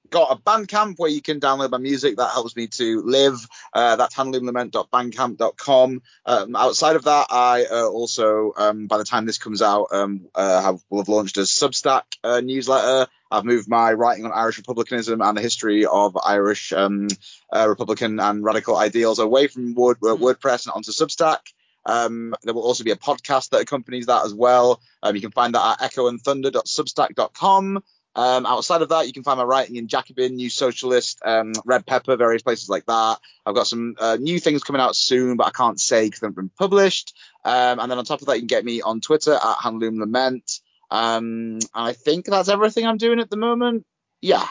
got 0.09 0.31
a 0.31 0.41
Bandcamp 0.41 0.95
where 0.97 1.09
you 1.09 1.21
can 1.21 1.39
download 1.39 1.71
my 1.71 1.77
music. 1.77 2.17
That 2.17 2.31
helps 2.31 2.55
me 2.55 2.67
to 2.67 3.01
live. 3.01 3.47
Uh, 3.73 3.95
that's 3.95 4.15
handloomlament.bandcamp.com. 4.15 6.01
Um, 6.25 6.55
outside 6.55 6.95
of 6.95 7.03
that, 7.05 7.27
I 7.29 7.65
uh, 7.65 7.87
also, 7.87 8.53
um, 8.57 8.87
by 8.87 8.97
the 8.97 9.03
time 9.03 9.25
this 9.25 9.37
comes 9.37 9.61
out, 9.61 9.87
um, 9.91 10.27
uh, 10.35 10.61
have, 10.61 10.81
will 10.89 10.99
have 10.99 11.09
launched 11.09 11.37
a 11.37 11.41
Substack 11.41 12.03
uh, 12.23 12.41
newsletter. 12.41 13.09
I've 13.29 13.45
moved 13.45 13.67
my 13.67 13.93
writing 13.93 14.25
on 14.25 14.31
Irish 14.31 14.57
republicanism 14.57 15.21
and 15.21 15.37
the 15.37 15.41
history 15.41 15.85
of 15.85 16.17
Irish 16.17 16.71
um, 16.71 17.07
uh, 17.53 17.67
republican 17.67 18.19
and 18.19 18.43
radical 18.43 18.77
ideals 18.77 19.19
away 19.19 19.47
from 19.47 19.73
Word, 19.73 19.97
uh, 20.03 20.15
WordPress 20.15 20.65
and 20.65 20.73
onto 20.73 20.91
Substack. 20.91 21.39
Um, 21.85 22.35
there 22.43 22.53
will 22.53 22.63
also 22.63 22.83
be 22.83 22.91
a 22.91 22.97
podcast 22.97 23.49
that 23.49 23.61
accompanies 23.61 24.07
that 24.07 24.25
as 24.25 24.33
well. 24.33 24.81
Um, 25.01 25.15
you 25.15 25.21
can 25.21 25.31
find 25.31 25.55
that 25.55 25.81
at 25.81 25.91
echoandthunder.substack.com. 25.91 27.83
Um, 28.17 28.45
outside 28.47 28.81
of 28.81 28.89
that, 28.89 29.05
you 29.07 29.13
can 29.13 29.21
find 29.23 29.37
my 29.37 29.43
writing 29.43 29.75
in 29.75 29.87
Jacobin, 29.87 30.35
New 30.35 30.49
Socialist, 30.49 31.21
um, 31.23 31.53
Red 31.65 31.85
Pepper, 31.85 32.15
various 32.17 32.41
places 32.41 32.67
like 32.67 32.85
that. 32.87 33.19
I've 33.45 33.53
got 33.55 33.67
some 33.67 33.95
uh, 33.99 34.17
new 34.19 34.39
things 34.39 34.63
coming 34.63 34.81
out 34.81 34.95
soon, 34.95 35.37
but 35.37 35.45
I 35.47 35.51
can't 35.51 35.79
say 35.79 36.05
because 36.07 36.19
they 36.21 36.25
haven't 36.25 36.35
been 36.35 36.49
published. 36.57 37.15
Um, 37.45 37.79
and 37.79 37.91
then 37.91 37.97
on 37.99 38.05
top 38.05 38.21
of 38.21 38.27
that, 38.27 38.33
you 38.37 38.41
can 38.41 38.47
get 38.47 38.65
me 38.65 38.81
on 38.81 39.01
Twitter 39.01 39.33
at 39.35 39.57
Handloom 39.57 39.99
Lament. 39.99 40.59
Um, 40.89 41.59
and 41.59 41.69
I 41.75 41.93
think 41.93 42.25
that's 42.25 42.49
everything 42.49 42.87
I'm 42.87 42.97
doing 42.97 43.19
at 43.19 43.29
the 43.29 43.37
moment. 43.37 43.85
Yeah. 44.19 44.45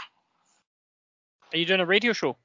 Are 1.53 1.59
you 1.59 1.67
doing 1.67 1.81
a 1.81 1.86
radio 1.86 2.12
show? 2.12 2.36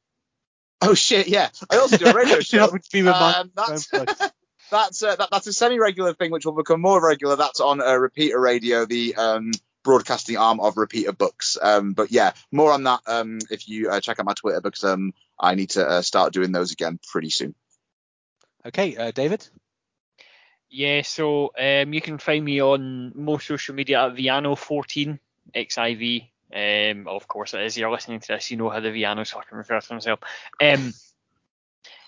Oh 0.82 0.96
shit, 0.96 1.28
yeah. 1.28 1.50
I 1.70 1.78
also 1.78 1.98
do 1.98 2.08
a 2.08 2.14
radio 2.14 2.40
show. 2.42 2.60
haven't 2.62 2.90
been 2.92 3.06
remind- 3.06 3.36
Um, 3.36 3.52
that's 3.56 3.88
that's 4.72 5.04
uh, 5.04 5.16
that, 5.18 5.30
that's 5.32 5.46
a 5.48 5.54
semi-regular 5.54 6.14
thing, 6.16 6.32
which 6.32 6.46
will 6.46 6.54
become 6.54 6.82
more 6.82 7.00
regular. 7.06 7.36
That's 7.36 7.60
on 7.60 7.80
uh, 7.82 7.94
Repeater 7.96 8.40
Radio, 8.40 8.86
the 8.86 9.14
um, 9.16 9.52
broadcasting 9.84 10.38
arm 10.38 10.60
of 10.60 10.78
Repeater 10.78 11.12
Books. 11.12 11.58
Um, 11.62 11.94
but 11.94 12.12
yeah, 12.12 12.34
more 12.52 12.72
on 12.72 12.84
that 12.84 13.02
um, 13.08 13.40
if 13.50 13.68
you 13.68 13.90
uh, 13.90 14.00
check 14.00 14.20
out 14.20 14.26
my 14.26 14.34
Twitter 14.34 14.62
because 14.62 14.84
um, 14.84 15.14
I 15.40 15.56
need 15.56 15.72
to 15.72 15.88
uh, 15.88 16.02
start 16.02 16.34
doing 16.34 16.52
those 16.52 16.72
again 16.72 17.00
pretty 17.12 17.30
soon. 17.30 17.56
Okay, 18.66 18.96
uh, 18.96 19.12
David. 19.12 19.48
Yeah, 20.70 21.02
so 21.02 21.52
um, 21.60 21.94
you 21.94 22.00
can 22.00 22.18
find 22.18 22.46
me 22.46 22.62
on 22.62 23.12
most 23.16 23.48
social 23.48 23.76
media 23.76 24.06
at 24.06 24.16
Viano14 24.16 25.20
XIV. 25.54 26.28
Um, 26.54 27.08
of 27.08 27.28
course, 27.28 27.54
it 27.54 27.62
is. 27.62 27.78
You're 27.78 27.92
listening 27.92 28.20
to 28.22 28.28
this, 28.28 28.52
you 28.52 28.58
know 28.58 28.70
how 28.70 28.80
the 28.80 28.90
Vianos 28.90 29.32
fucking 29.32 29.58
refers 29.58 29.88
to 29.88 29.94
himself. 29.94 30.20
Um, 30.62 30.94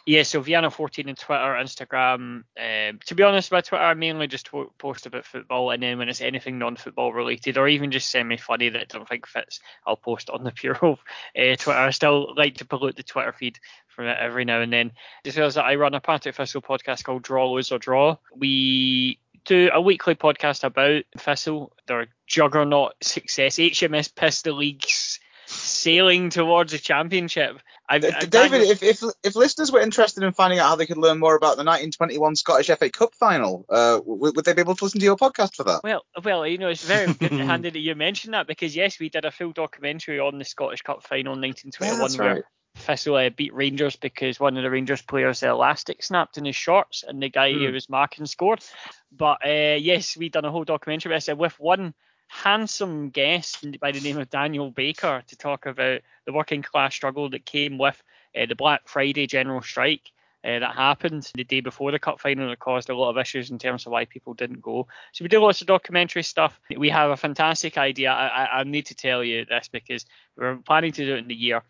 yeah, 0.06 0.24
so 0.24 0.42
Viano14 0.42 1.08
on 1.08 1.16
Twitter, 1.16 1.42
Instagram. 1.42 2.44
Um, 2.60 3.00
to 3.06 3.16
be 3.16 3.24
honest, 3.24 3.52
my 3.52 3.62
Twitter, 3.62 3.84
I 3.84 3.94
mainly 3.94 4.28
just 4.28 4.50
post 4.78 5.06
about 5.06 5.26
football, 5.26 5.72
and 5.72 5.82
then 5.82 5.98
when 5.98 6.10
it's 6.10 6.22
anything 6.22 6.60
non-football 6.60 7.14
related, 7.14 7.58
or 7.58 7.68
even 7.68 7.92
just 7.92 8.10
semi-funny 8.10 8.70
that 8.70 8.82
I 8.82 8.86
don't 8.86 9.08
think 9.08 9.28
fits, 9.28 9.62
I'll 9.88 9.96
post 9.96 10.30
on 10.30 10.44
the 10.44 10.52
Pure 10.52 10.76
uh, 10.76 10.98
Twitter. 11.34 11.72
I 11.72 11.92
still 11.92 12.34
like 12.36 12.58
to 12.58 12.66
pollute 12.66 12.98
the 12.98 13.04
Twitter 13.04 13.32
feed 13.32 13.60
from 13.88 14.08
it 14.08 14.18
every 14.20 14.44
now 14.44 14.62
and 14.62 14.74
then. 14.74 14.92
Just 15.24 15.38
realised 15.38 15.58
that 15.58 15.66
I 15.66 15.76
run 15.76 15.94
a 15.94 16.02
part 16.02 16.24
Partick 16.24 16.36
Thistle 16.36 16.62
podcast 16.62 17.04
called 17.04 17.24
Draw, 17.24 17.52
Lose 17.52 17.72
or 17.72 17.80
Draw. 17.80 18.18
We 18.36 19.20
do 19.46 19.70
a 19.74 19.82
weekly 19.82 20.16
podcast 20.16 20.64
about 20.64 21.04
Thistle, 21.18 21.74
their 21.88 22.08
juggernaut 22.28 22.94
success, 23.02 23.56
HMS 23.56 24.14
Pistol 24.14 24.56
Leagues 24.56 25.20
sailing 25.46 26.30
towards 26.30 26.74
a 26.74 26.80
championship. 26.80 27.60
I've, 27.90 28.04
Uh, 28.06 28.12
I've- 28.16 28.28
David, 28.28 28.62
if, 28.62 28.82
if 28.84 29.04
if 29.24 29.36
listeners 29.36 29.72
were 29.72 29.82
interested 29.82 30.24
in 30.24 30.32
finding 30.34 30.60
out 30.60 30.70
how 30.70 30.76
they 30.76 30.86
could 30.86 30.98
learn 30.98 31.20
more 31.20 31.36
about 31.36 31.58
the 31.58 31.64
1921 31.66 32.36
Scottish 32.36 32.68
FA 32.68 32.90
Cup 32.90 33.14
final, 33.16 33.66
uh, 33.70 33.98
w- 33.98 34.32
would 34.36 34.46
they 34.46 34.54
be 34.54 34.62
able 34.62 34.76
to 34.76 34.84
listen 34.86 35.00
to 35.00 35.06
your 35.06 35.18
podcast 35.18 35.56
for 35.56 35.64
that? 35.66 35.82
Well, 35.84 36.04
well, 36.24 36.48
you 36.48 36.58
know, 36.58 36.70
it's 36.70 36.84
very 36.86 37.08
handy 37.30 37.70
that 37.70 37.80
you 37.80 37.96
mentioned 37.96 38.34
that 38.34 38.48
because 38.48 38.76
yes, 38.76 39.00
we 39.00 39.10
did 39.10 39.26
a 39.26 39.32
full 39.32 39.52
documentary 39.52 40.20
on 40.20 40.38
the 40.40 40.46
Scottish 40.46 40.82
Cup 40.82 41.04
final 41.04 41.34
in 41.34 41.42
1921 41.42 42.00
that's 42.00 42.18
where 42.18 42.34
right. 42.36 42.44
Thistle 42.76 43.16
uh, 43.18 43.30
beat 43.30 43.54
Rangers 43.54 43.96
because 43.98 44.40
one 44.40 44.58
of 44.58 44.64
the 44.64 44.70
Rangers 44.72 45.02
players' 45.04 45.42
the 45.42 45.50
elastic 45.50 46.02
snapped 46.02 46.38
in 46.40 46.46
his 46.46 46.56
shorts 46.56 47.04
and 47.08 47.22
the 47.22 47.30
guy 47.30 47.52
who 47.54 47.68
Hmm. 47.68 47.74
was 47.74 47.88
marking 47.90 48.26
scored. 48.26 48.64
But 49.12 49.46
uh, 49.46 49.76
yes, 49.80 50.18
we 50.18 50.30
done 50.30 50.46
a 50.46 50.52
whole 50.52 50.64
documentary 50.64 51.14
about 51.14 51.30
it 51.30 51.38
with 51.38 51.60
one 51.60 51.94
handsome 52.34 53.10
guest 53.10 53.80
by 53.80 53.92
the 53.92 54.00
name 54.00 54.18
of 54.18 54.30
Daniel 54.30 54.72
Baker 54.72 55.24
to 55.28 55.36
talk 55.38 55.66
about 55.66 56.02
the 56.26 56.34
working 56.34 56.64
class 56.64 56.94
struggle 56.94 57.30
that 57.30 57.46
came 57.46 57.78
with 57.78 58.02
uh, 58.36 58.48
the 58.48 58.56
Black 58.56 58.82
Friday 58.88 59.28
general 59.28 59.62
strike. 59.62 60.12
Uh, 60.44 60.60
that 60.60 60.76
happened 60.76 61.32
the 61.36 61.46
day 61.46 61.62
before 61.62 61.92
the 61.92 62.00
cup 62.00 62.20
final 62.20 62.50
that 62.50 62.60
caused 62.60 62.90
a 62.90 62.96
lot 62.98 63.10
of 63.10 63.18
issues 63.18 63.50
in 63.50 63.58
terms 63.58 63.86
of 63.86 63.94
why 63.94 64.04
people 64.04 64.34
didn't 64.34 64.62
go. 64.62 64.86
So 65.14 65.24
we 65.24 65.30
do 65.30 65.40
lots 65.40 65.62
of 65.62 65.68
documentary 65.68 66.24
stuff. 66.24 66.60
We 66.76 66.90
have 66.90 67.12
a 67.12 67.16
fantastic 67.16 67.78
idea. 67.78 68.12
I, 68.12 68.28
I, 68.28 68.60
I 68.60 68.64
need 68.64 68.88
to 68.88 68.96
tell 68.96 69.24
you 69.24 69.46
this 69.46 69.70
because 69.70 70.06
we're 70.36 70.58
planning 70.58 70.92
to 70.92 71.06
do 71.06 71.16
it 71.16 71.20
in 71.20 71.28
the 71.30 71.36
year 71.36 71.64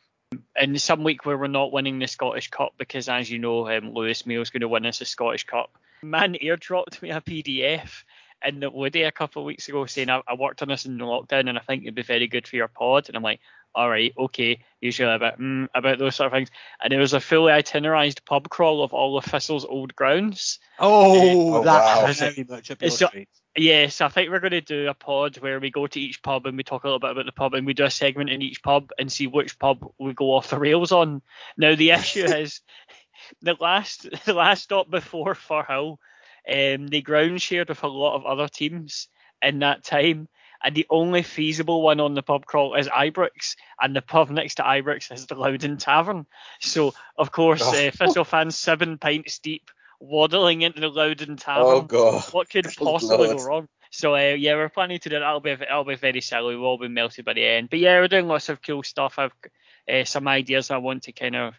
in 0.56 0.80
some 0.80 1.04
week 1.04 1.24
where 1.24 1.38
we're 1.38 1.48
not 1.48 1.72
winning 1.72 2.00
the 2.00 2.08
Scottish 2.08 2.50
Cup 2.50 2.74
because, 2.80 3.10
as 3.10 3.30
you 3.30 3.38
know, 3.38 3.70
um, 3.70 3.94
Lewis 3.94 4.26
Mayo's 4.26 4.50
going 4.50 4.62
to 4.62 4.68
win 4.68 4.88
us 4.88 5.00
the 5.00 5.06
Scottish 5.06 5.44
Cup. 5.44 5.78
Man 6.02 6.36
airdropped 6.42 7.00
me 7.02 7.12
a 7.12 7.22
PDF 7.22 8.04
in 8.46 8.60
the 8.60 8.70
Woody 8.70 9.04
a 9.04 9.12
couple 9.12 9.42
of 9.42 9.46
weeks 9.46 9.68
ago 9.70 9.86
saying 9.86 10.10
I, 10.10 10.22
I 10.28 10.36
worked 10.36 10.62
on 10.62 10.68
this 10.68 10.86
in 10.86 10.98
lockdown 10.98 11.50
and 11.50 11.58
I 11.58 11.62
think 11.62 11.84
it'd 11.84 11.96
be 11.96 12.02
very 12.04 12.28
good 12.28 12.48
for 12.48 12.56
your 12.56 12.68
pod. 12.68 13.08
And 13.08 13.16
I'm 13.18 13.24
like, 13.24 13.40
all 13.76 13.90
right, 13.90 14.14
okay, 14.18 14.60
usually 14.82 15.12
about 15.12 15.40
mm, 15.40 15.68
about 15.74 15.98
those 15.98 16.16
sort 16.16 16.28
of 16.28 16.34
things. 16.34 16.50
And 16.84 16.94
it 16.94 16.98
was 17.00 17.14
a 17.14 17.20
fully 17.20 17.52
itinerized 17.52 18.24
pub 18.26 18.50
crawl 18.50 18.84
of 18.84 18.94
all 18.94 19.18
of 19.18 19.26
Thistle's 19.26 19.66
old 19.66 19.96
grounds. 19.96 20.60
Oh, 20.80 21.56
Oh, 21.58 21.64
that's 21.64 22.22
wow. 22.22 22.28
very 22.30 22.46
much 22.48 22.70
up 22.72 22.82
your 22.82 22.88
It's 22.88 22.98
so- 23.00 23.08
street. 23.08 23.30
Yes, 23.56 24.02
I 24.02 24.08
think 24.10 24.32
we're 24.32 24.40
going 24.40 24.50
to 24.52 24.62
do 24.62 24.88
a 24.90 24.96
pod 24.96 25.38
where 25.38 25.60
we 25.60 25.70
go 25.70 25.86
to 25.86 26.00
each 26.02 26.24
pub 26.24 26.48
and 26.48 26.58
we 26.58 26.64
talk 26.64 26.84
a 26.84 26.88
little 26.88 26.98
bit 26.98 27.12
about 27.12 27.28
the 27.28 27.32
pub 27.32 27.54
and 27.54 27.68
we 27.68 27.76
do 27.76 27.84
a 27.86 27.90
segment 27.92 28.32
in 28.32 28.42
each 28.42 28.64
pub 28.64 28.90
and 28.98 29.12
see 29.12 29.28
which 29.28 29.60
pub 29.60 29.86
we 30.00 30.12
go 30.14 30.34
off 30.34 30.50
the 30.50 30.58
rails 30.58 30.92
on. 30.92 31.22
Now 31.56 31.76
the 31.76 31.92
issue 31.92 32.24
is 32.26 32.62
the 33.44 33.56
last 33.60 34.08
the 34.26 34.34
last 34.34 34.64
stop 34.64 34.90
before 34.90 35.36
Firhill, 35.36 35.98
um, 36.52 36.88
they 36.88 37.02
ground 37.02 37.42
shared 37.42 37.70
with 37.70 37.84
a 37.84 37.88
lot 37.88 38.16
of 38.16 38.26
other 38.26 38.48
teams 38.48 39.08
in 39.42 39.60
that 39.60 39.84
time. 39.84 40.28
And 40.66 40.74
the 40.76 40.88
only 40.90 41.24
feasible 41.24 41.82
one 41.82 42.00
on 42.00 42.14
the 42.14 42.24
pub 42.24 42.46
crawl 42.46 42.76
is 42.76 42.88
Ibrox, 42.88 43.58
and 43.82 43.94
the 43.94 44.02
pub 44.02 44.30
next 44.30 44.56
to 44.56 44.64
Ibrox 44.64 45.12
is 45.12 45.26
the 45.26 45.36
Louden 45.36 45.76
Tavern. 45.78 46.26
So, 46.62 46.94
of 47.18 47.34
course, 47.34 47.62
Oh. 47.62 47.88
uh, 47.88 47.92
Thistle 47.92 48.24
fans 48.24 48.58
seven 48.58 48.98
pints 48.98 49.40
deep, 49.40 49.70
waddling 50.00 50.62
into 50.62 50.80
the 50.80 50.88
Louden 50.90 51.36
Tavern 51.36 51.66
Oh 51.66 51.82
god. 51.82 52.24
what 52.32 52.50
could 52.50 52.66
possibly 52.78 53.28
Lord. 53.28 53.38
go 53.38 53.44
wrong? 53.44 53.68
So 53.92 54.16
uh, 54.16 54.34
yeah, 54.36 54.56
we're 54.56 54.70
planning 54.70 55.00
to 55.00 55.10
do 55.10 55.16
that. 55.16 55.20
That'll 55.20 55.40
be 55.42 55.54
that'll 55.54 55.84
be 55.84 55.96
very 55.96 56.22
silly. 56.22 56.56
We'll 56.56 56.66
all 56.66 56.78
be 56.80 56.88
melted 56.88 57.26
by 57.26 57.34
the 57.34 57.46
end. 57.46 57.70
But 57.70 57.80
yeah, 57.80 58.00
we're 58.00 58.08
doing 58.08 58.28
lots 58.28 58.50
of 58.50 58.62
cool 58.62 58.84
stuff. 58.84 59.20
I've 59.20 59.34
uh, 59.92 60.06
some 60.06 60.28
ideas 60.30 60.72
I 60.72 60.78
want 60.78 61.04
to 61.04 61.12
kind 61.12 61.36
of 61.36 61.54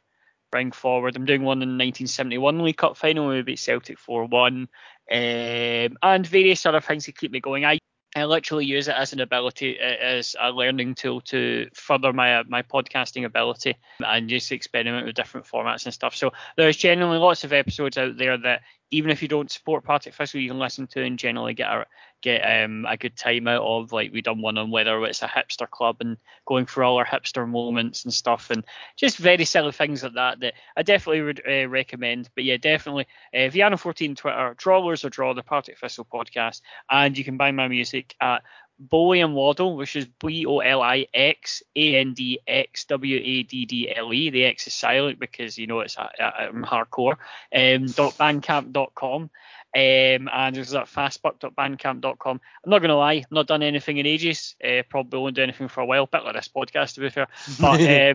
bring 0.54 0.70
forward. 0.70 1.16
I'm 1.16 1.24
doing 1.24 1.42
one 1.42 1.62
in 1.62 1.70
the 1.70 1.84
1971 1.84 2.62
League 2.62 2.76
Cup 2.76 2.96
final 2.96 3.42
beat 3.42 3.58
Celtic 3.58 3.98
4-1, 3.98 4.68
um, 5.10 5.96
and 6.00 6.24
various 6.24 6.64
other 6.64 6.80
things 6.80 7.06
to 7.06 7.12
keep 7.12 7.32
me 7.32 7.40
going. 7.40 7.64
I 7.64 7.80
I 8.14 8.24
literally 8.26 8.64
use 8.64 8.86
it 8.86 8.94
as 8.96 9.12
an 9.12 9.18
ability, 9.18 9.76
as 9.80 10.36
a 10.40 10.52
learning 10.52 10.94
tool 10.94 11.22
to 11.22 11.66
further 11.74 12.12
my 12.12 12.44
my 12.44 12.62
podcasting 12.62 13.24
ability 13.24 13.74
and 13.98 14.28
just 14.28 14.52
experiment 14.52 15.06
with 15.06 15.16
different 15.16 15.48
formats 15.48 15.86
and 15.86 15.92
stuff. 15.92 16.14
So 16.14 16.30
there's 16.56 16.76
generally 16.76 17.18
lots 17.18 17.42
of 17.42 17.52
episodes 17.52 17.98
out 17.98 18.16
there 18.16 18.38
that 18.38 18.60
even 18.94 19.10
if 19.10 19.22
you 19.22 19.28
don't 19.28 19.50
support 19.50 19.84
Partick 19.84 20.14
Thistle, 20.14 20.40
you 20.40 20.48
can 20.48 20.58
listen 20.58 20.86
to 20.88 21.02
and 21.02 21.18
generally 21.18 21.52
get 21.52 21.68
a 21.68 21.84
get 22.22 22.40
um, 22.64 22.86
a 22.88 22.96
good 22.96 23.16
time 23.16 23.48
out 23.48 23.62
of. 23.62 23.92
Like 23.92 24.12
we 24.12 24.22
done 24.22 24.40
one 24.40 24.56
on 24.56 24.70
whether 24.70 25.04
it's 25.04 25.22
a 25.22 25.26
hipster 25.26 25.68
club 25.68 25.96
and 26.00 26.16
going 26.46 26.64
through 26.64 26.84
all 26.84 26.96
our 26.96 27.04
hipster 27.04 27.46
moments 27.48 28.04
and 28.04 28.14
stuff, 28.14 28.50
and 28.50 28.64
just 28.96 29.18
very 29.18 29.44
silly 29.44 29.72
things 29.72 30.04
like 30.04 30.14
that 30.14 30.40
that 30.40 30.54
I 30.76 30.82
definitely 30.82 31.22
would 31.22 31.42
uh, 31.46 31.68
recommend. 31.68 32.30
But 32.36 32.44
yeah, 32.44 32.56
definitely 32.56 33.06
uh, 33.34 33.50
Viano14 33.50 34.16
Twitter, 34.16 34.54
Drawlers 34.56 35.04
or 35.04 35.10
Draw 35.10 35.34
the 35.34 35.42
Partick 35.42 35.78
Thistle 35.78 36.06
podcast, 36.12 36.60
and 36.88 37.18
you 37.18 37.24
can 37.24 37.36
buy 37.36 37.50
my 37.50 37.66
music 37.66 38.14
at 38.20 38.42
Bowie 38.78 39.20
and 39.20 39.34
Waddle, 39.34 39.76
which 39.76 39.96
is 39.96 40.06
B 40.06 40.46
O 40.46 40.58
L 40.58 40.82
I 40.82 41.06
X 41.14 41.62
A 41.76 41.96
N 41.96 42.14
D 42.14 42.40
X 42.46 42.84
W 42.86 43.20
A 43.22 43.42
D 43.44 43.66
D 43.66 43.94
L 43.94 44.12
E. 44.12 44.30
The 44.30 44.44
X 44.44 44.66
is 44.66 44.74
silent 44.74 45.18
because 45.18 45.56
you 45.58 45.66
know 45.66 45.80
it's 45.80 45.96
a, 45.96 46.10
a, 46.18 46.22
I'm 46.22 46.64
hardcore. 46.64 47.16
Um, 47.54 47.86
dot 47.86 48.14
bandcamp.com. 48.18 49.30
Um, 49.76 50.28
and 50.32 50.54
there's 50.54 50.72
at 50.72 50.86
fastbuck.bandcamp.com. 50.86 52.40
I'm 52.64 52.70
not 52.70 52.78
gonna 52.80 52.96
lie, 52.96 53.14
I've 53.14 53.32
not 53.32 53.48
done 53.48 53.62
anything 53.62 53.98
in 53.98 54.06
ages. 54.06 54.54
Uh, 54.62 54.82
probably 54.88 55.18
won't 55.18 55.34
do 55.34 55.42
anything 55.42 55.66
for 55.66 55.80
a 55.80 55.86
while. 55.86 56.06
Bit 56.06 56.22
like 56.22 56.34
this 56.34 56.48
podcast 56.48 56.94
to 56.94 57.00
be 57.00 57.10
fair. 57.10 57.26
But 57.60 57.80
uh, 57.82 58.14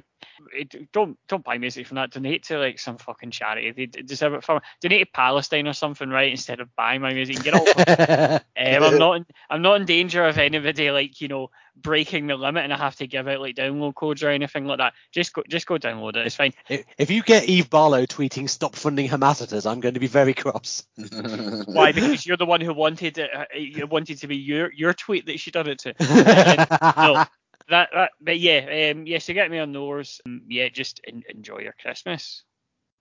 don't 0.94 1.18
don't 1.28 1.44
buy 1.44 1.58
music 1.58 1.88
from 1.88 1.96
that. 1.96 2.12
Donate 2.12 2.44
to 2.46 2.60
like 2.60 2.80
some 2.80 2.98
fucking 2.98 3.32
charity. 3.32 3.72
They 3.72 4.02
deserve 4.02 4.36
it 4.36 4.44
for 4.46 4.62
donate 4.82 5.08
to 5.08 5.12
Palestine 5.12 5.68
or 5.68 5.74
something, 5.74 6.10
right? 6.10 6.32
Instead 6.32 6.62
of 6.62 6.74
buying 6.78 7.02
my 7.02 7.14
music, 7.14 7.44
get 7.44 7.54
all 7.54 7.68
um, 8.78 8.84
I'm 8.84 8.98
not 8.98 9.18
in, 9.18 9.26
I'm 9.50 9.62
not 9.62 9.82
in 9.82 9.86
danger 9.86 10.26
of 10.26 10.38
anybody 10.38 10.92
like 10.92 11.20
you 11.20 11.28
know 11.28 11.50
breaking 11.82 12.28
the 12.28 12.36
limit 12.36 12.64
and 12.64 12.74
I 12.74 12.78
have 12.78 12.96
to 12.98 13.08
give 13.08 13.28
out 13.28 13.40
like 13.40 13.56
download 13.56 13.96
codes 13.96 14.24
or 14.24 14.30
anything 14.30 14.66
like 14.66 14.78
that. 14.80 14.94
Just 15.12 15.34
go 15.34 15.44
just 15.50 15.66
go 15.66 15.76
download 15.78 16.16
it. 16.16 16.26
It's 16.26 16.36
fine. 16.36 16.54
if 16.70 16.86
if 16.98 17.12
you 17.12 17.22
get 17.24 17.46
Eve 17.50 17.70
Barlow 17.70 18.06
tweeting 18.06 18.50
"Stop 18.50 18.76
funding 18.76 19.08
Hamasators," 19.10 19.70
I'm 19.70 19.80
going 19.80 19.94
to 19.96 20.00
be 20.00 20.08
very 20.08 20.34
cross. 20.34 20.86
Why? 21.66 21.92
Because 21.92 22.26
you're 22.26 22.38
the 22.38 22.46
one 22.46 22.62
who 22.62 22.74
wanted 22.74 23.18
it. 23.18 23.30
uh, 23.34 23.46
You 23.56 23.88
wanted 23.88 24.20
to 24.20 24.28
be 24.28 24.38
your 24.38 24.72
your 24.74 24.94
tweet 24.94 25.26
that 25.28 25.40
she 25.40 25.52
done 25.52 25.68
it 25.68 25.80
to. 25.80 25.94
no, 26.00 27.26
that, 27.70 27.90
that 27.94 28.12
but 28.22 28.40
yeah, 28.40 28.92
um, 28.94 29.06
yeah. 29.06 29.20
So 29.20 29.34
get 29.34 29.52
me 29.52 29.60
on 29.60 29.72
those. 29.72 30.22
Um, 30.26 30.42
yeah, 30.48 30.70
just 30.70 31.02
en- 31.08 31.24
enjoy 31.30 31.60
your 31.60 31.76
Christmas. 31.82 32.44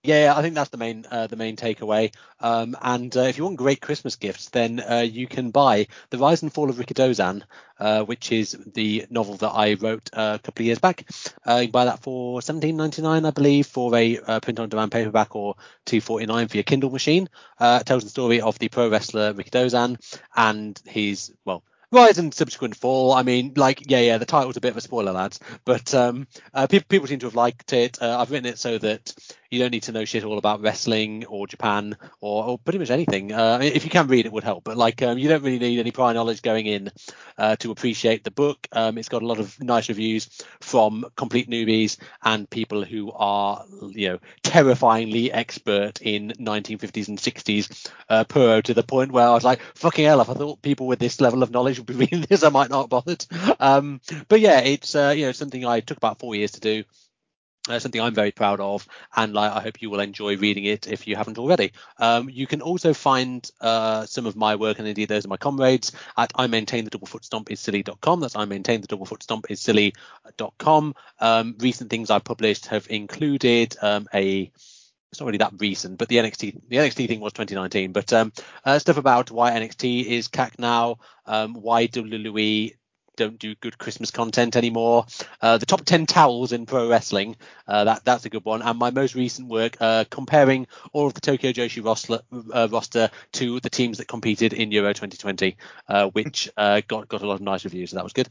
Yeah, 0.01 0.33
I 0.35 0.41
think 0.41 0.55
that's 0.55 0.69
the 0.69 0.77
main 0.77 1.05
uh, 1.11 1.27
the 1.27 1.35
main 1.35 1.57
takeaway. 1.57 2.13
Um, 2.39 2.77
and 2.81 3.15
uh, 3.17 3.21
if 3.21 3.37
you 3.37 3.43
want 3.43 3.57
great 3.57 3.81
Christmas 3.81 4.15
gifts, 4.15 4.47
then 4.49 4.79
uh, 4.79 4.99
you 4.99 5.27
can 5.27 5.51
buy 5.51 5.87
The 6.09 6.17
Rise 6.17 6.41
and 6.41 6.53
Fall 6.53 6.69
of 6.69 6.77
Rikidozan, 6.77 7.43
uh, 7.79 8.03
which 8.05 8.31
is 8.31 8.57
the 8.73 9.05
novel 9.09 9.35
that 9.37 9.49
I 9.49 9.73
wrote 9.73 10.09
uh, 10.13 10.37
a 10.39 10.41
couple 10.41 10.63
of 10.63 10.65
years 10.67 10.79
back. 10.79 11.03
Uh, 11.45 11.55
you 11.55 11.67
can 11.67 11.71
buy 11.71 11.83
that 11.85 12.01
for 12.01 12.41
17.99, 12.41 13.25
I 13.25 13.31
believe, 13.31 13.67
for 13.67 13.93
a 13.93 14.17
uh, 14.19 14.39
print 14.39 14.59
on 14.61 14.69
demand 14.69 14.93
paperback, 14.93 15.35
or 15.35 15.55
2.49 15.85 16.49
for 16.49 16.55
your 16.55 16.63
Kindle 16.63 16.91
machine. 16.91 17.27
It 17.59 17.85
tells 17.85 18.03
the 18.05 18.09
story 18.09 18.39
of 18.39 18.57
the 18.57 18.69
pro 18.69 18.87
wrestler 18.89 19.33
Rikidozan 19.33 19.97
and 20.33 20.81
his 20.85 21.33
well. 21.43 21.61
Rise 21.91 22.19
and 22.19 22.31
subsequent 22.31 22.75
fall. 22.75 23.13
I 23.13 23.23
mean, 23.23 23.53
like, 23.55 23.89
yeah, 23.89 23.99
yeah. 23.99 24.17
The 24.19 24.25
title's 24.25 24.57
a 24.57 24.61
bit 24.61 24.71
of 24.71 24.77
a 24.77 24.81
spoiler, 24.81 25.11
lads, 25.11 25.39
but 25.65 25.91
um, 25.95 26.27
uh, 26.53 26.67
people 26.67 26.85
people 26.87 27.07
seem 27.07 27.17
to 27.19 27.25
have 27.25 27.33
liked 27.33 27.73
it. 27.73 27.99
Uh, 27.99 28.19
I've 28.19 28.29
written 28.29 28.45
it 28.45 28.59
so 28.59 28.77
that 28.77 29.15
you 29.49 29.59
don't 29.59 29.71
need 29.71 29.83
to 29.83 29.91
know 29.91 30.05
shit 30.05 30.23
all 30.23 30.37
about 30.37 30.61
wrestling 30.61 31.25
or 31.25 31.47
Japan 31.47 31.97
or, 32.21 32.45
or 32.45 32.59
pretty 32.59 32.77
much 32.77 32.91
anything. 32.91 33.31
Uh, 33.31 33.59
if 33.61 33.83
you 33.83 33.89
can 33.89 34.07
read, 34.07 34.25
it 34.25 34.31
would 34.31 34.43
help. 34.43 34.63
But 34.63 34.77
like, 34.77 35.01
um, 35.01 35.17
you 35.17 35.27
don't 35.27 35.43
really 35.43 35.59
need 35.59 35.79
any 35.79 35.91
prior 35.91 36.13
knowledge 36.13 36.41
going 36.41 36.67
in 36.67 36.91
uh, 37.37 37.55
to 37.57 37.71
appreciate 37.71 38.23
the 38.23 38.31
book. 38.31 38.67
Um, 38.71 38.97
it's 38.97 39.09
got 39.09 39.23
a 39.23 39.27
lot 39.27 39.39
of 39.39 39.59
nice 39.59 39.89
reviews 39.89 40.29
from 40.61 41.05
complete 41.15 41.49
newbies 41.49 41.97
and 42.23 42.49
people 42.49 42.83
who 42.83 43.11
are, 43.11 43.65
you 43.89 44.09
know, 44.09 44.19
terrifyingly 44.43 45.31
expert 45.31 45.99
in 46.01 46.29
1950s 46.39 47.07
and 47.07 47.17
60s 47.17 47.89
uh, 48.09 48.23
to 48.61 48.73
the 48.73 48.83
point 48.83 49.11
where 49.11 49.27
I 49.27 49.33
was 49.33 49.43
like, 49.43 49.61
fucking 49.73 50.05
hell, 50.05 50.21
if 50.21 50.29
I 50.29 50.33
thought 50.33 50.61
people 50.61 50.85
with 50.85 50.99
this 50.99 51.19
level 51.19 51.41
of 51.41 51.51
knowledge 51.51 51.78
be 51.87 51.95
reading 51.95 52.21
this, 52.21 52.43
I 52.43 52.49
might 52.49 52.69
not 52.69 52.83
have 52.83 52.89
bothered. 52.89 53.25
Um, 53.59 54.01
but 54.27 54.39
yeah, 54.39 54.59
it's 54.59 54.95
uh, 54.95 55.13
you 55.15 55.25
know 55.25 55.31
something 55.31 55.65
I 55.65 55.79
took 55.79 55.97
about 55.97 56.19
four 56.19 56.35
years 56.35 56.51
to 56.51 56.59
do. 56.59 56.83
Uh, 57.67 57.77
something 57.77 58.01
I'm 58.01 58.15
very 58.15 58.31
proud 58.31 58.59
of, 58.61 58.87
and 59.15 59.33
like, 59.33 59.51
I 59.51 59.59
hope 59.59 59.81
you 59.81 59.91
will 59.91 59.99
enjoy 59.99 60.37
reading 60.37 60.63
it 60.63 60.87
if 60.87 61.07
you 61.07 61.15
haven't 61.15 61.37
already. 61.37 61.73
Um, 61.99 62.27
you 62.27 62.47
can 62.47 62.61
also 62.61 62.93
find 62.93 63.47
uh, 63.61 64.05
some 64.07 64.25
of 64.25 64.35
my 64.35 64.55
work, 64.55 64.79
and 64.79 64.87
indeed 64.87 65.09
those 65.09 65.25
of 65.25 65.29
my 65.29 65.37
comrades, 65.37 65.91
at 66.17 66.31
I 66.35 66.47
maintain 66.47 66.85
the 66.85 66.89
double 66.89 67.05
foot 67.05 67.25
stomp 67.25 67.51
is 67.51 67.59
silly.com. 67.59 68.21
That's 68.21 68.35
I 68.35 68.45
maintain 68.45 68.81
the 68.81 68.87
double 68.87 69.05
foot 69.05 69.21
stomp 69.21 69.51
is 69.51 69.59
silly.com. 69.59 70.95
Um, 71.19 71.55
recent 71.59 71.91
things 71.91 72.09
I've 72.09 72.23
published 72.23 72.67
have 72.67 72.87
included 72.89 73.75
um, 73.81 74.07
a 74.13 74.51
it's 75.11 75.19
not 75.19 75.25
really 75.25 75.37
that 75.39 75.53
recent, 75.57 75.97
but 75.97 76.07
the 76.07 76.17
NXT 76.17 76.61
the 76.67 76.77
NXT 76.77 77.07
thing 77.07 77.19
was 77.19 77.33
2019. 77.33 77.91
But 77.91 78.13
um, 78.13 78.31
uh, 78.63 78.77
stuff 78.79 78.97
about 78.97 79.31
why 79.31 79.51
NXT 79.51 80.05
is 80.05 80.27
cack 80.27 80.59
now, 80.59 80.97
um, 81.25 81.55
why 81.55 81.87
WWE 81.87 82.75
don't 83.15 83.37
do 83.37 83.53
good 83.55 83.77
Christmas 83.77 84.11
content 84.11 84.55
anymore. 84.55 85.05
Uh, 85.41 85.57
the 85.57 85.65
top 85.65 85.83
10 85.83 86.05
towels 86.05 86.53
in 86.53 86.65
pro 86.65 86.87
wrestling, 86.87 87.35
uh, 87.67 87.83
that 87.83 88.05
that's 88.05 88.23
a 88.25 88.29
good 88.29 88.45
one. 88.45 88.61
And 88.61 88.79
my 88.79 88.91
most 88.91 89.13
recent 89.13 89.49
work 89.49 89.75
uh, 89.81 90.05
comparing 90.09 90.67
all 90.93 91.07
of 91.07 91.15
the 91.15 91.21
Tokyo 91.21 91.51
Joshi 91.51 91.83
roster, 91.83 92.19
uh, 92.53 92.69
roster 92.71 93.09
to 93.33 93.59
the 93.59 93.69
teams 93.69 93.97
that 93.97 94.07
competed 94.07 94.53
in 94.53 94.71
Euro 94.71 94.93
2020, 94.93 95.57
uh, 95.89 96.07
which 96.09 96.49
got 96.55 96.87
got 96.87 97.21
a 97.21 97.27
lot 97.27 97.35
of 97.35 97.41
nice 97.41 97.65
reviews. 97.65 97.89
So 97.89 97.95
that 97.97 98.03
was 98.03 98.13
good. 98.13 98.29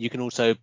You 0.00 0.08
can 0.08 0.20
also 0.20 0.54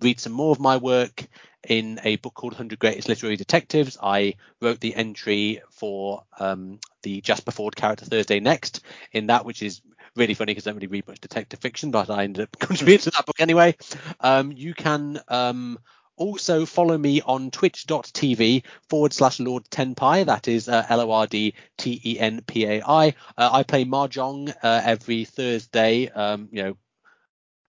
read 0.00 0.20
some 0.20 0.32
more 0.32 0.52
of 0.52 0.60
my 0.60 0.76
work 0.76 1.26
in 1.68 2.00
a 2.02 2.16
book 2.16 2.34
called 2.34 2.54
100 2.54 2.78
Greatest 2.78 3.08
Literary 3.08 3.36
Detectives. 3.36 3.96
I 4.02 4.34
wrote 4.60 4.80
the 4.80 4.94
entry 4.94 5.62
for 5.70 6.24
um, 6.38 6.80
the 7.02 7.20
Jasper 7.20 7.52
Fforde 7.52 7.76
character 7.76 8.04
Thursday 8.04 8.40
Next 8.40 8.84
in 9.12 9.28
that, 9.28 9.44
which 9.44 9.62
is 9.62 9.80
really 10.16 10.34
funny 10.34 10.52
because 10.52 10.66
I 10.66 10.70
don't 10.70 10.76
really 10.76 10.88
read 10.88 11.06
much 11.06 11.20
detective 11.20 11.60
fiction, 11.60 11.90
but 11.90 12.10
I 12.10 12.24
ended 12.24 12.44
up 12.44 12.56
contributing 12.58 13.04
to 13.04 13.10
that 13.10 13.26
book 13.26 13.40
anyway. 13.40 13.76
Um, 14.20 14.52
you 14.52 14.74
can 14.74 15.20
um, 15.28 15.78
also 16.16 16.66
follow 16.66 16.98
me 16.98 17.22
on 17.22 17.50
twitch.tv 17.50 18.64
forward 18.88 19.12
slash 19.12 19.40
Lord 19.40 19.64
Tenpai. 19.70 20.26
That 20.26 20.48
is 20.48 20.68
uh, 20.68 20.84
L 20.88 21.00
O 21.00 21.10
R 21.10 21.26
D 21.26 21.54
T 21.78 22.00
E 22.04 22.18
N 22.18 22.42
P 22.46 22.66
A 22.66 22.82
I. 22.82 23.14
Uh, 23.36 23.50
I 23.52 23.62
play 23.62 23.84
Mahjong 23.84 24.54
uh, 24.62 24.80
every 24.84 25.24
Thursday, 25.24 26.08
um, 26.08 26.48
you 26.52 26.62
know, 26.62 26.76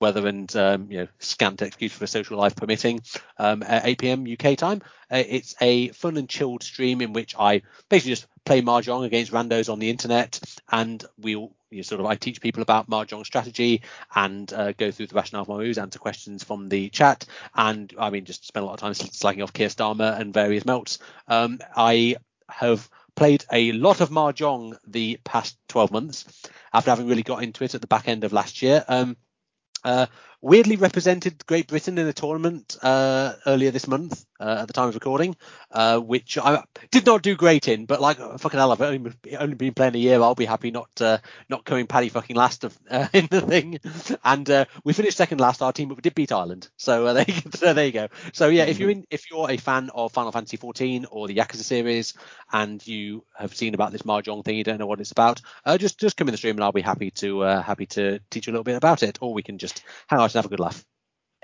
weather 0.04 0.28
and 0.28 0.54
um, 0.56 0.92
you 0.92 1.00
know 1.00 1.08
scant 1.20 1.62
excuse 1.62 1.94
for 1.94 2.06
social 2.06 2.38
life 2.38 2.56
permitting 2.56 3.02
um, 3.38 3.64
at 3.64 3.86
8 3.86 3.98
p.m. 3.98 4.28
UK 4.32 4.58
time. 4.58 4.82
Uh, 5.10 5.24
it's 5.26 5.56
a 5.62 5.88
fun 5.90 6.18
and 6.18 6.30
chilled 6.30 6.62
stream 6.62 7.02
in 7.02 7.14
which 7.14 7.36
I 7.40 7.62
basically 7.90 8.12
just 8.12 8.28
play 8.46 8.62
mahjong 8.62 9.06
against 9.06 9.32
randos 9.32 9.72
on 9.72 9.80
the 9.80 9.90
internet, 9.90 10.40
and 10.70 11.04
we'll 11.18 11.52
you 11.70 11.78
know, 11.78 11.84
sort 11.84 12.02
of 12.02 12.06
I 12.08 12.16
teach 12.16 12.42
people 12.42 12.62
about 12.62 12.90
mahjong 12.90 13.26
strategy 13.26 13.82
and 14.14 14.52
uh, 14.54 14.74
go 14.74 14.92
through 14.92 15.08
the 15.08 15.16
rationale 15.16 15.44
of 15.44 15.48
my 15.48 15.58
moves, 15.58 15.78
answer 15.78 16.00
questions 16.00 16.44
from 16.44 16.68
the 16.70 16.90
chat, 16.90 17.26
and 17.56 17.94
I 17.98 18.10
mean 18.10 18.26
just 18.26 18.46
spend 18.46 18.64
a 18.64 18.68
lot 18.68 18.74
of 18.74 18.80
time 18.82 18.92
slagging 18.92 19.42
off 19.42 19.54
Keir 19.54 19.70
Starmer 19.70 20.20
and 20.20 20.34
various 20.34 20.66
melts. 20.66 21.00
Um, 21.28 21.60
I 21.76 22.18
have 22.50 22.90
played 23.16 23.46
a 23.52 23.72
lot 23.74 24.02
of 24.02 24.10
mahjong 24.10 24.76
the 24.88 25.20
past 25.24 25.58
12 25.70 25.92
months 25.92 26.26
after 26.74 26.90
having 26.90 27.08
really 27.08 27.24
got 27.24 27.44
into 27.44 27.64
it 27.64 27.76
at 27.76 27.82
the 27.82 27.88
back 27.88 28.08
end 28.08 28.24
of 28.24 28.34
last 28.34 28.62
year. 28.62 28.84
Um, 28.88 29.18
uh, 29.84 30.08
weirdly 30.44 30.76
represented 30.76 31.44
Great 31.46 31.68
Britain 31.68 31.98
in 31.98 32.06
a 32.06 32.14
tournament 32.14 32.78
uh, 32.84 33.34
earlier 33.48 33.72
this 33.72 33.88
month 33.88 34.26
uh, 34.42 34.58
at 34.60 34.68
the 34.68 34.74
time 34.74 34.90
of 34.90 34.94
recording, 34.94 35.38
uh, 35.72 35.98
which 36.00 36.38
I 36.38 36.62
did 36.92 37.06
not 37.06 37.22
do 37.22 37.36
great 37.38 37.70
in. 37.70 37.86
But 37.86 38.02
like 38.02 38.18
fucking 38.18 38.60
hell, 38.60 38.74
I've 38.74 38.82
only, 38.82 39.14
only 39.40 39.56
been 39.56 39.74
playing 39.74 39.96
a 39.96 40.00
year. 40.00 40.22
I'll 40.22 40.36
be 40.36 40.44
happy 40.44 40.70
not 40.70 40.90
uh, 41.00 41.20
not 41.48 41.64
coming 41.64 41.88
paddy 41.88 42.10
fucking 42.10 42.36
last 42.36 42.66
of, 42.66 42.78
uh, 42.90 43.08
in 43.14 43.28
the 43.32 43.40
thing. 43.40 43.80
And 44.24 44.68
we 44.84 44.92
finished 44.92 45.18
second 45.18 45.40
last. 45.40 45.62
Our 45.64 45.72
team, 45.72 45.88
but 45.88 45.96
we 45.96 46.02
did 46.02 46.14
beat 46.14 46.34
Ireland. 46.34 46.68
So, 46.76 47.14
there, 47.14 47.24
you, 47.26 47.34
so 47.54 47.74
there 47.74 47.86
you 47.86 47.92
go. 47.94 48.10
So 48.34 48.50
yeah, 48.50 48.66
if 48.66 48.80
you're 48.80 48.90
in, 48.90 49.06
if 49.10 49.32
you're 49.32 49.50
a 49.50 49.56
fan 49.56 49.90
of 49.94 50.12
Final 50.12 50.34
Fantasy 50.34 50.58
14 50.58 51.06
or 51.10 51.28
the 51.28 51.36
Yakuza 51.36 51.64
series, 51.64 52.16
and 52.52 52.86
you 52.86 53.24
have 53.34 53.56
seen 53.56 53.76
about 53.76 53.94
this 53.94 54.02
mahjong 54.02 54.44
thing, 54.44 54.58
you 54.58 54.66
don't 54.66 54.78
know 54.78 54.88
what 54.88 55.00
it's 55.00 55.12
about, 55.12 55.40
just 55.78 56.00
just 56.00 56.18
come 56.18 56.28
in 56.28 56.34
the 56.34 56.38
stream 56.38 56.58
and 56.58 56.64
I'll 56.66 56.74
be 56.74 56.82
happy 56.82 57.12
to 57.12 57.42
happy 57.42 57.86
to 57.86 58.20
teach 58.30 58.48
you 58.48 58.52
a 58.52 58.54
little 58.54 58.66
bit 58.66 58.76
about 58.76 59.04
it, 59.04 59.20
or 59.22 59.34
we 59.34 59.44
can 59.44 59.58
just 59.58 59.84
hang 60.08 60.20
out 60.20 60.33
and 60.36 60.44
have 60.44 60.52
a 60.52 60.56
good 60.56 60.60
laugh. 60.60 60.86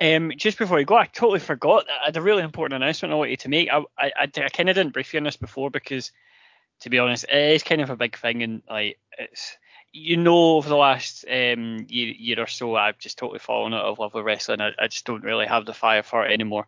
Um, 0.01 0.31
just 0.37 0.57
before 0.57 0.77
we 0.77 0.85
go, 0.85 0.95
I 0.95 1.07
totally 1.07 1.39
forgot. 1.39 1.85
I 1.89 2.05
had 2.05 2.17
a 2.17 2.21
really 2.21 2.43
important 2.43 2.81
announcement 2.81 3.13
I 3.13 3.17
want 3.17 3.31
you 3.31 3.37
to 3.37 3.49
make. 3.49 3.69
I, 3.69 3.83
I, 3.97 4.11
I, 4.17 4.27
kind 4.27 4.69
of 4.69 4.75
didn't 4.75 4.93
brief 4.93 5.13
you 5.13 5.19
on 5.19 5.25
this 5.25 5.35
before 5.35 5.69
because, 5.69 6.13
to 6.81 6.89
be 6.89 6.99
honest, 6.99 7.25
it 7.25 7.53
is 7.53 7.63
kind 7.63 7.81
of 7.81 7.89
a 7.89 7.97
big 7.97 8.17
thing, 8.17 8.41
and 8.41 8.61
like 8.69 8.97
it's 9.17 9.57
you 9.91 10.15
know 10.15 10.55
over 10.55 10.69
the 10.69 10.77
last 10.77 11.25
um, 11.27 11.85
year, 11.89 12.13
year 12.17 12.39
or 12.39 12.47
so, 12.47 12.75
I've 12.75 12.97
just 12.97 13.17
totally 13.17 13.39
fallen 13.39 13.73
out 13.73 13.83
of 13.83 13.99
love 13.99 14.13
with 14.13 14.23
wrestling. 14.23 14.61
I, 14.61 14.71
I 14.79 14.87
just 14.87 15.05
don't 15.05 15.23
really 15.23 15.47
have 15.47 15.65
the 15.65 15.73
fire 15.73 16.03
for 16.03 16.25
it 16.25 16.31
anymore, 16.31 16.67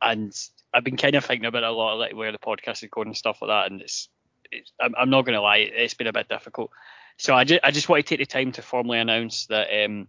and 0.00 0.32
I've 0.72 0.84
been 0.84 0.96
kind 0.96 1.16
of 1.16 1.24
thinking 1.24 1.46
about 1.46 1.64
a 1.64 1.72
lot 1.72 1.94
of 1.94 1.98
like 1.98 2.14
where 2.14 2.30
the 2.30 2.38
podcast 2.38 2.84
is 2.84 2.90
going 2.90 3.08
and 3.08 3.16
stuff 3.16 3.42
like 3.42 3.48
that, 3.48 3.72
and 3.72 3.80
it's, 3.82 4.08
it's 4.52 4.70
I'm, 4.80 4.94
I'm 4.96 5.10
not 5.10 5.22
going 5.22 5.34
to 5.34 5.42
lie, 5.42 5.56
it's 5.56 5.94
been 5.94 6.06
a 6.06 6.12
bit 6.12 6.28
difficult. 6.28 6.70
So 7.16 7.34
I 7.34 7.42
just 7.42 7.60
I 7.64 7.72
just 7.72 7.88
want 7.88 8.06
to 8.06 8.08
take 8.08 8.20
the 8.20 8.32
time 8.32 8.52
to 8.52 8.62
formally 8.62 9.00
announce 9.00 9.46
that 9.46 9.84
um, 9.84 10.06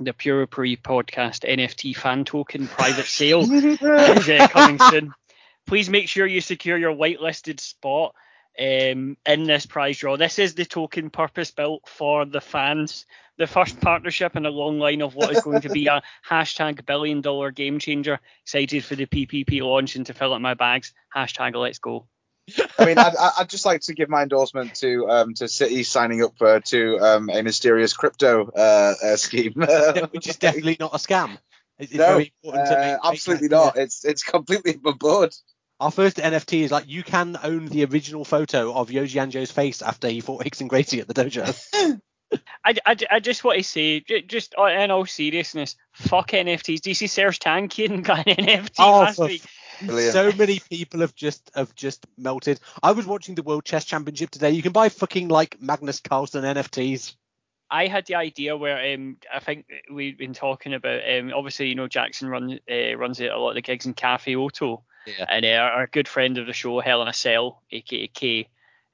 the 0.00 0.12
Pure 0.12 0.46
Pre 0.48 0.76
podcast 0.76 1.48
NFT 1.48 1.96
fan 1.96 2.24
token 2.24 2.66
private 2.66 3.06
sale 3.06 3.42
is 3.50 4.28
uh, 4.28 4.48
coming 4.48 4.78
soon. 4.90 5.12
Please 5.66 5.88
make 5.88 6.08
sure 6.08 6.26
you 6.26 6.40
secure 6.40 6.76
your 6.76 6.94
whitelisted 6.94 7.60
spot 7.60 8.14
um, 8.58 9.16
in 9.26 9.44
this 9.44 9.66
prize 9.66 9.98
draw. 9.98 10.16
This 10.16 10.38
is 10.38 10.54
the 10.54 10.64
token 10.64 11.10
purpose 11.10 11.50
built 11.50 11.88
for 11.88 12.24
the 12.24 12.40
fans. 12.40 13.06
The 13.36 13.46
first 13.46 13.80
partnership 13.80 14.36
in 14.36 14.46
a 14.46 14.50
long 14.50 14.78
line 14.78 15.02
of 15.02 15.16
what 15.16 15.32
is 15.32 15.42
going 15.42 15.62
to 15.62 15.68
be 15.70 15.86
a 15.86 16.02
hashtag 16.28 16.86
billion 16.86 17.20
dollar 17.20 17.50
game 17.50 17.78
changer. 17.78 18.20
Excited 18.42 18.84
for 18.84 18.94
the 18.94 19.06
PPP 19.06 19.60
launch 19.60 19.96
and 19.96 20.06
to 20.06 20.14
fill 20.14 20.34
up 20.34 20.40
my 20.40 20.54
bags. 20.54 20.92
Hashtag 21.14 21.54
let's 21.54 21.78
go. 21.78 22.06
I 22.78 22.84
mean, 22.84 22.98
I'd, 22.98 23.14
I'd, 23.38 23.48
just 23.48 23.64
like 23.64 23.80
to 23.82 23.94
give 23.94 24.08
my 24.08 24.22
endorsement 24.22 24.74
to 24.76 25.08
um, 25.08 25.34
to 25.34 25.48
City 25.48 25.82
signing 25.82 26.22
up 26.22 26.34
uh, 26.42 26.60
to 26.66 26.98
um, 26.98 27.30
a 27.30 27.42
mysterious 27.42 27.94
crypto 27.94 28.50
uh, 28.54 28.94
uh, 29.02 29.16
scheme, 29.16 29.54
which 30.10 30.28
is 30.28 30.36
definitely 30.36 30.76
not 30.78 30.94
a 30.94 30.98
scam. 30.98 31.38
It's, 31.78 31.92
no, 31.92 32.18
make, 32.18 32.32
uh, 32.46 32.98
absolutely 33.02 33.48
not. 33.48 33.78
It's 33.78 34.04
it's 34.04 34.22
completely 34.22 34.74
above 34.74 34.98
board. 34.98 35.34
Our 35.80 35.90
first 35.90 36.18
NFT 36.18 36.60
is 36.60 36.70
like 36.70 36.86
you 36.86 37.02
can 37.02 37.36
own 37.42 37.66
the 37.66 37.84
original 37.86 38.24
photo 38.24 38.74
of 38.74 38.90
Yoji 38.90 39.20
Anjo's 39.20 39.50
face 39.50 39.82
after 39.82 40.08
he 40.08 40.20
fought 40.20 40.44
Rickson 40.44 40.68
Gracie 40.68 41.00
at 41.00 41.08
the 41.08 41.14
dojo. 41.14 42.00
I, 42.64 42.74
I, 42.86 42.96
I 43.10 43.20
just 43.20 43.44
want 43.44 43.58
to 43.58 43.64
say, 43.64 44.00
just 44.00 44.54
in 44.54 44.90
all 44.90 45.06
seriousness, 45.06 45.76
fuck 45.92 46.30
NFTs. 46.30 46.80
Do 46.80 46.90
you 46.90 46.94
see 46.94 47.06
Serj 47.06 47.38
Tankian 47.38 48.02
got 48.02 48.26
an 48.26 48.46
NFT 48.46 48.70
oh, 48.78 49.00
last 49.00 49.18
week? 49.18 49.42
Brilliant. 49.82 50.12
So 50.12 50.32
many 50.32 50.60
people 50.70 51.00
have 51.00 51.14
just 51.14 51.50
have 51.54 51.74
just 51.74 52.06
melted. 52.16 52.60
I 52.82 52.92
was 52.92 53.06
watching 53.06 53.34
the 53.34 53.42
World 53.42 53.64
Chess 53.64 53.84
Championship 53.84 54.30
today. 54.30 54.50
You 54.50 54.62
can 54.62 54.72
buy 54.72 54.88
fucking 54.88 55.28
like 55.28 55.60
Magnus 55.60 56.00
Carlsen 56.00 56.44
NFTs. 56.44 57.14
I 57.70 57.86
had 57.86 58.06
the 58.06 58.14
idea 58.16 58.56
where 58.56 58.94
um, 58.94 59.16
I 59.32 59.40
think 59.40 59.66
we've 59.90 60.16
been 60.16 60.34
talking 60.34 60.74
about. 60.74 61.00
Um, 61.10 61.32
obviously, 61.34 61.68
you 61.68 61.74
know 61.74 61.88
Jackson 61.88 62.28
runs 62.28 62.60
uh, 62.70 62.96
runs 62.96 63.20
a 63.20 63.28
lot 63.28 63.50
of 63.50 63.54
the 63.54 63.62
gigs 63.62 63.86
in 63.86 63.94
Cafe 63.94 64.36
Oto, 64.36 64.84
yeah. 65.06 65.24
and 65.28 65.44
uh, 65.44 65.48
our 65.48 65.86
good 65.86 66.06
friend 66.06 66.38
of 66.38 66.46
the 66.46 66.52
show, 66.52 66.80
Helena 66.80 67.12
Celle, 67.12 67.62
aka 67.72 68.06
Kay, 68.08 68.48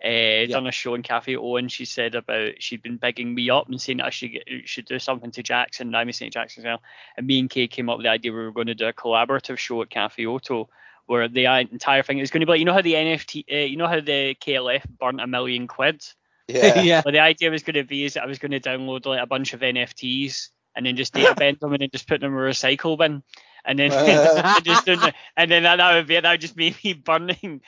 uh, 0.05 0.09
yeah. 0.09 0.47
done 0.47 0.67
a 0.67 0.73
show 0.73 0.95
in 0.95 1.03
Cafe 1.03 1.37
O, 1.37 1.57
and 1.57 1.71
she 1.71 1.85
said 1.85 2.15
about 2.15 2.63
she'd 2.63 2.83
been 2.83 2.97
begging 2.97 3.35
me 3.35 3.51
up 3.51 3.69
and 3.69 3.81
saying 3.81 4.01
I 4.01 4.11
should 4.11 4.33
get, 4.33 4.49
should 4.65 4.87
do 4.87 4.99
something 4.99 5.31
to 5.33 5.43
Jackson. 5.43 5.95
I'm 5.95 6.11
saying 6.13 6.31
Jackson 6.31 6.63
as 6.63 6.65
well. 6.65 6.83
And 7.17 7.27
me 7.27 7.39
and 7.39 7.51
Kay 7.51 7.69
came 7.69 7.91
up 7.91 7.99
with 7.99 8.05
the 8.05 8.11
idea 8.11 8.33
we 8.33 8.39
were 8.39 8.53
going 8.53 8.69
to 8.69 8.75
do 8.75 8.87
a 8.87 8.93
collaborative 8.93 9.59
show 9.59 9.83
at 9.83 9.91
Cafe 9.91 10.25
Oto 10.25 10.69
where 11.07 11.29
the 11.29 11.45
entire 11.45 12.03
thing 12.05 12.21
is 12.21 12.31
going 12.31 12.41
to 12.41 12.47
be 12.47 12.53
like 12.53 12.61
you 12.61 12.65
know 12.65 12.73
how 12.73 12.83
the 12.83 12.95
NFT, 12.95 13.45
uh, 13.53 13.57
you 13.57 13.77
know 13.77 13.89
how 13.89 14.01
the 14.01 14.37
KLF 14.41 14.85
burnt 14.99 15.21
a 15.21 15.27
million 15.27 15.67
quid. 15.67 16.05
Yeah. 16.47 16.83
yeah. 16.83 17.03
But 17.05 17.13
the 17.13 17.21
idea 17.21 17.51
was 17.51 17.63
going 17.63 17.75
to 17.75 17.85
be 17.85 18.05
is 18.05 18.15
that 18.15 18.23
I 18.23 18.27
was 18.27 18.39
going 18.39 18.53
to 18.53 18.61
download 18.61 19.07
like 19.07 19.23
a 19.23 19.27
bunch 19.27 19.53
of 19.53 19.61
NFTs 19.61 20.49
and 20.77 20.87
then 20.87 20.97
just 20.97 21.13
data 21.13 21.35
bend 21.35 21.59
them 21.61 21.73
and 21.73 21.83
then 21.83 21.91
just 21.93 22.07
put 22.07 22.21
them 22.21 22.33
in 22.33 22.39
a 22.39 22.43
recycle 22.43 22.97
bin 22.97 23.23
and 23.65 23.79
then 23.79 23.91
just 24.63 24.89
and 24.89 25.51
then 25.51 25.63
that, 25.63 25.77
that 25.77 25.95
would 25.95 26.07
be. 26.07 26.21
That 26.21 26.31
would 26.31 26.41
just 26.41 26.57
be 26.57 26.75
me 26.85 26.93
burning 26.95 27.61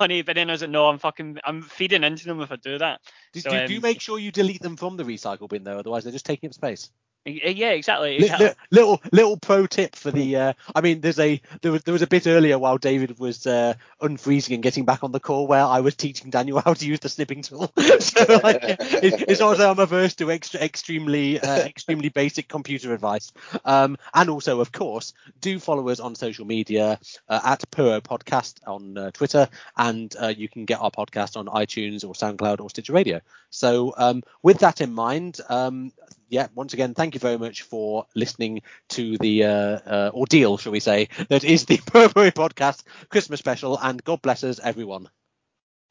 money. 0.00 0.22
But 0.22 0.36
then 0.36 0.48
I 0.50 0.52
was 0.52 0.62
like, 0.62 0.70
no, 0.70 0.86
I'm 0.88 0.98
fucking, 0.98 1.38
I'm 1.44 1.62
feeding 1.62 2.04
into 2.04 2.26
them 2.26 2.40
if 2.40 2.52
I 2.52 2.56
do 2.56 2.78
that. 2.78 3.00
Do, 3.32 3.40
so, 3.40 3.50
do, 3.50 3.56
um, 3.56 3.66
do 3.66 3.74
you 3.74 3.80
make 3.80 4.00
sure 4.00 4.18
you 4.18 4.32
delete 4.32 4.62
them 4.62 4.76
from 4.76 4.96
the 4.96 5.04
recycle 5.04 5.48
bin 5.48 5.64
though? 5.64 5.78
Otherwise, 5.78 6.04
they're 6.04 6.12
just 6.12 6.26
taking 6.26 6.48
up 6.48 6.54
space. 6.54 6.90
Yeah, 7.26 7.70
exactly. 7.70 8.16
exactly. 8.16 8.50
Little 8.70 9.02
little 9.10 9.36
pro 9.36 9.66
tip 9.66 9.96
for 9.96 10.12
the. 10.12 10.36
Uh, 10.36 10.52
I 10.74 10.80
mean, 10.80 11.00
there's 11.00 11.18
a 11.18 11.40
there 11.60 11.72
was 11.72 11.82
there 11.82 11.92
was 11.92 12.02
a 12.02 12.06
bit 12.06 12.26
earlier 12.26 12.56
while 12.58 12.78
David 12.78 13.18
was 13.18 13.46
uh, 13.46 13.74
unfreezing 14.00 14.54
and 14.54 14.62
getting 14.62 14.84
back 14.84 15.02
on 15.02 15.10
the 15.10 15.18
call 15.18 15.48
where 15.48 15.64
I 15.64 15.80
was 15.80 15.96
teaching 15.96 16.30
Daniel 16.30 16.60
how 16.64 16.74
to 16.74 16.86
use 16.86 17.00
the 17.00 17.08
snipping 17.08 17.42
tool. 17.42 17.72
so 17.98 18.40
like, 18.44 18.62
it, 18.62 19.24
it's 19.28 19.40
not 19.40 19.54
as 19.54 19.60
I'm 19.60 19.78
averse 19.78 20.14
to 20.16 20.30
extra 20.30 20.60
extremely 20.60 21.40
uh, 21.40 21.58
extremely 21.64 22.10
basic 22.10 22.48
computer 22.48 22.94
advice. 22.94 23.32
Um, 23.64 23.96
and 24.14 24.30
also, 24.30 24.60
of 24.60 24.70
course, 24.70 25.12
do 25.40 25.58
follow 25.58 25.88
us 25.88 25.98
on 25.98 26.14
social 26.14 26.46
media 26.46 27.00
uh, 27.28 27.40
at 27.44 27.68
Puro 27.72 28.00
Podcast 28.00 28.60
on 28.66 28.96
uh, 28.96 29.10
Twitter, 29.10 29.48
and 29.76 30.14
uh, 30.20 30.28
you 30.28 30.48
can 30.48 30.64
get 30.64 30.80
our 30.80 30.92
podcast 30.92 31.36
on 31.36 31.46
iTunes 31.46 32.04
or 32.04 32.14
SoundCloud 32.14 32.60
or 32.60 32.70
Stitcher 32.70 32.92
Radio. 32.92 33.20
So 33.50 33.94
um, 33.96 34.22
with 34.42 34.58
that 34.60 34.80
in 34.80 34.92
mind, 34.92 35.40
um, 35.48 35.92
yeah, 36.28 36.48
once 36.54 36.74
again, 36.74 36.94
thank 36.94 37.14
you 37.14 37.20
very 37.20 37.38
much 37.38 37.62
for 37.62 38.06
listening 38.14 38.62
to 38.90 39.16
the 39.18 39.44
uh, 39.44 39.48
uh, 39.48 40.10
ordeal, 40.12 40.58
shall 40.58 40.72
we 40.72 40.80
say, 40.80 41.08
that 41.28 41.44
is 41.44 41.66
the 41.66 41.80
Burberry 41.92 42.32
Podcast 42.32 42.82
Christmas 43.08 43.40
special, 43.40 43.78
and 43.78 44.02
God 44.02 44.22
bless 44.22 44.44
us, 44.44 44.60
everyone. 44.62 45.08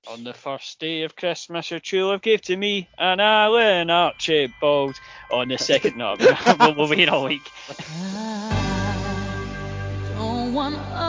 On 0.07 0.23
the 0.23 0.33
first 0.33 0.80
day 0.80 1.01
of 1.01 1.15
Christmas, 1.15 1.72
your 1.72 1.80
true 1.80 2.05
love 2.05 2.22
gave 2.22 2.41
to 2.43 2.55
me 2.55 2.88
an 2.97 3.19
Alan 3.19 3.89
Archibald. 3.89 4.95
On 5.31 5.47
the 5.47 5.57
second, 5.57 5.97
no, 5.97 6.15
we'll, 6.59 6.75
we'll 6.75 6.89
wait 6.89 7.09
all 7.09 7.25
week. 7.25 7.49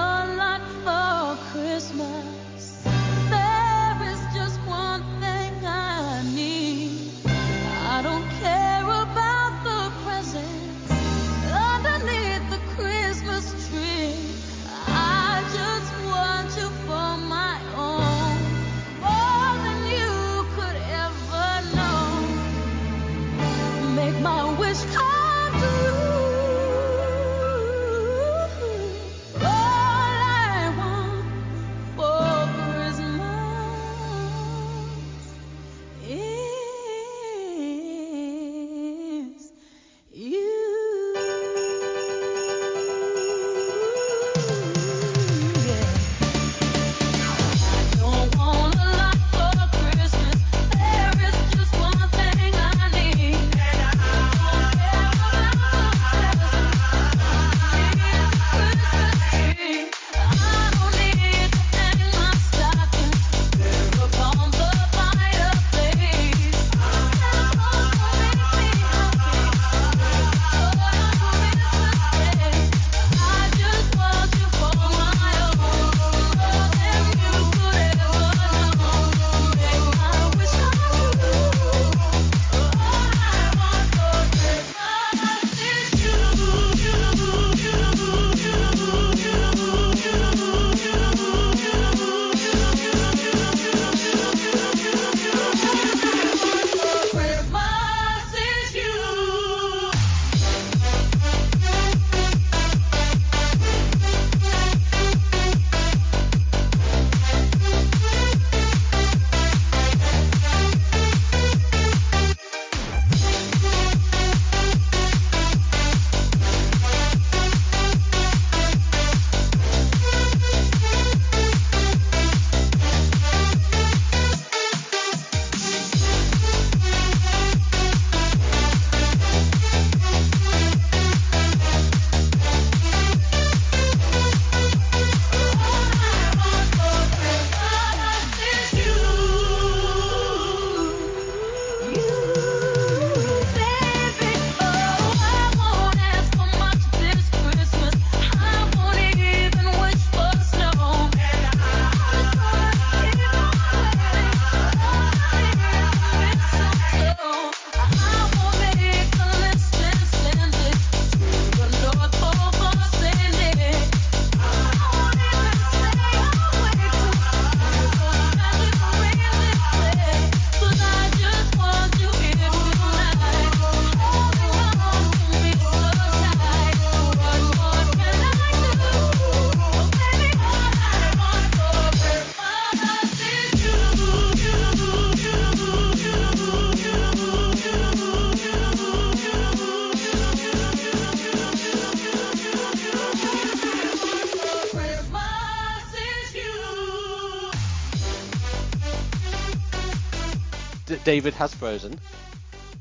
David 201.07 201.35
has 201.35 201.55
frozen. 201.55 201.99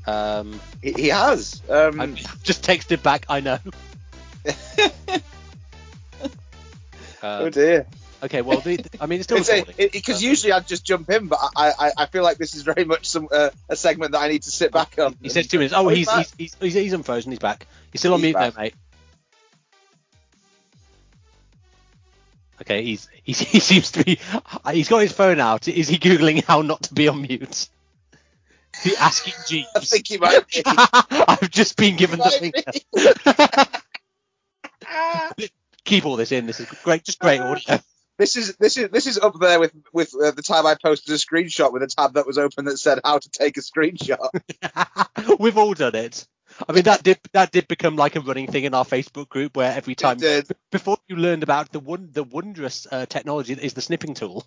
Um, 0.06 0.60
He, 0.82 0.92
he 0.92 1.08
has. 1.08 1.62
Um, 1.70 2.00
I've 2.00 2.42
just 2.42 2.62
texted 2.64 3.02
back. 3.02 3.24
I 3.28 3.40
know. 3.40 3.58
oh 7.22 7.22
Uh, 7.22 7.48
dear. 7.50 7.86
okay, 8.22 8.42
well, 8.42 8.58
the, 8.60 8.84
I 9.00 9.06
mean, 9.06 9.20
it's 9.20 9.26
still. 9.26 9.38
Because 9.92 10.22
usually 10.22 10.52
I'd 10.52 10.66
just 10.66 10.84
jump 10.84 11.08
in, 11.10 11.26
but 11.28 11.38
I, 11.56 11.72
I, 11.78 11.92
I 11.98 12.06
feel 12.06 12.22
like 12.22 12.36
this 12.38 12.54
is 12.54 12.62
very 12.62 12.84
much 12.84 13.06
some 13.08 13.28
uh, 13.32 13.50
a 13.68 13.76
segment 13.76 14.12
that 14.12 14.20
I 14.20 14.28
need 14.28 14.42
to 14.42 14.50
sit 14.50 14.72
back 14.72 14.98
on. 14.98 15.16
He 15.22 15.28
says 15.28 15.46
two 15.46 15.58
minutes. 15.58 15.74
Oh, 15.76 15.86
Oh, 15.86 15.88
he's 15.88 16.10
he's 16.10 16.34
he's, 16.36 16.54
he's 16.54 16.54
he's 16.60 16.74
he's 16.74 16.92
unfrozen. 16.92 17.32
He's 17.32 17.38
back. 17.38 17.66
He's 17.92 18.00
still 18.00 18.12
on 18.14 18.18
He's 18.20 18.24
mute 18.26 18.34
back. 18.34 18.54
though, 18.54 18.60
mate. 18.62 18.74
Okay, 22.62 22.82
he's, 22.82 23.08
he's 23.22 23.38
he 23.52 23.60
seems 23.60 23.90
to 23.92 24.04
be. 24.04 24.18
He's 24.72 24.88
got 24.88 24.98
his 24.98 25.12
phone 25.12 25.40
out. 25.40 25.68
Is 25.68 25.88
he 25.88 25.98
googling 25.98 26.42
how 26.44 26.62
not 26.62 26.82
to 26.84 26.94
be 26.94 27.08
on 27.08 27.22
mute? 27.22 27.68
Is 28.78 28.82
he 28.82 28.96
asking 28.96 29.34
Jeeves? 29.46 29.68
I 29.74 29.80
think 29.80 30.08
he 30.08 30.18
might 30.18 30.46
be. 30.48 30.62
I've 30.66 31.50
just 31.50 31.76
been 31.76 31.96
given 31.96 32.18
the 32.18 32.30
finger. 32.30 32.62
Keep 35.84 36.06
all 36.06 36.16
this 36.16 36.32
in. 36.32 36.46
This 36.46 36.60
is 36.60 36.68
great. 36.82 37.04
Just 37.04 37.18
great 37.18 37.40
audio. 37.40 37.78
This 38.18 38.36
is 38.36 38.56
this 38.56 38.78
is 38.78 38.90
this 38.90 39.06
is 39.06 39.18
up 39.18 39.38
there 39.38 39.60
with 39.60 39.72
with 39.92 40.14
uh, 40.14 40.30
the 40.30 40.42
time 40.42 40.66
I 40.66 40.74
posted 40.74 41.14
a 41.14 41.18
screenshot 41.18 41.72
with 41.72 41.82
a 41.82 41.86
tab 41.86 42.14
that 42.14 42.26
was 42.26 42.38
open 42.38 42.64
that 42.64 42.78
said 42.78 42.98
how 43.04 43.18
to 43.18 43.28
take 43.28 43.58
a 43.58 43.60
screenshot. 43.60 44.30
We've 45.38 45.58
all 45.58 45.74
done 45.74 45.94
it. 45.94 46.26
I 46.66 46.72
mean, 46.72 46.84
that 46.84 47.02
did 47.02 47.18
that 47.32 47.52
did 47.52 47.68
become 47.68 47.96
like 47.96 48.16
a 48.16 48.20
running 48.20 48.46
thing 48.46 48.64
in 48.64 48.72
our 48.72 48.84
Facebook 48.84 49.28
group 49.28 49.56
where 49.56 49.70
every 49.70 49.94
time 49.94 50.16
did. 50.16 50.48
before 50.72 50.96
you 51.08 51.16
learned 51.16 51.42
about 51.42 51.72
the 51.72 51.80
one 51.80 52.08
the 52.12 52.24
wondrous 52.24 52.86
uh, 52.90 53.04
technology 53.04 53.54
that 53.54 53.64
is 53.64 53.74
the 53.74 53.82
snipping 53.82 54.14
tool. 54.14 54.46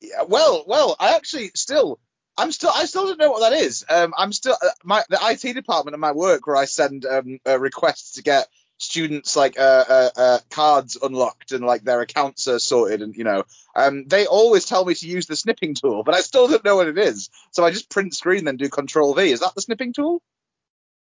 Yeah, 0.00 0.22
well, 0.28 0.64
well, 0.66 0.94
I 1.00 1.16
actually 1.16 1.50
still, 1.54 1.98
I'm 2.38 2.52
still, 2.52 2.70
I 2.72 2.84
still 2.86 3.06
don't 3.06 3.18
know 3.18 3.30
what 3.30 3.50
that 3.50 3.52
is. 3.52 3.84
Um, 3.88 4.14
I'm 4.16 4.32
still 4.32 4.56
uh, 4.62 4.68
my 4.84 5.02
the 5.10 5.18
IT 5.20 5.54
department 5.54 5.94
at 5.94 6.00
my 6.00 6.12
work 6.12 6.46
where 6.46 6.56
I 6.56 6.66
send 6.66 7.04
um 7.04 7.40
uh, 7.46 7.58
requests 7.58 8.12
to 8.12 8.22
get 8.22 8.48
students 8.78 9.34
like 9.34 9.58
uh, 9.58 9.84
uh, 9.88 10.10
uh 10.16 10.38
cards 10.50 10.96
unlocked 11.00 11.50
and 11.52 11.64
like 11.64 11.82
their 11.82 12.00
accounts 12.00 12.46
are 12.46 12.60
sorted 12.60 13.02
and 13.02 13.16
you 13.16 13.24
know 13.24 13.42
um 13.74 14.04
they 14.06 14.26
always 14.26 14.64
tell 14.64 14.84
me 14.84 14.94
to 14.94 15.08
use 15.08 15.26
the 15.26 15.34
snipping 15.34 15.74
tool 15.74 16.04
but 16.04 16.14
I 16.14 16.20
still 16.20 16.46
don't 16.46 16.64
know 16.64 16.76
what 16.76 16.86
it 16.86 16.96
is 16.96 17.28
so 17.50 17.64
I 17.64 17.72
just 17.72 17.90
print 17.90 18.14
screen 18.14 18.44
then 18.44 18.56
do 18.56 18.68
control 18.68 19.14
V 19.14 19.32
is 19.32 19.40
that 19.40 19.54
the 19.56 19.62
snipping 19.62 19.92
tool 19.92 20.22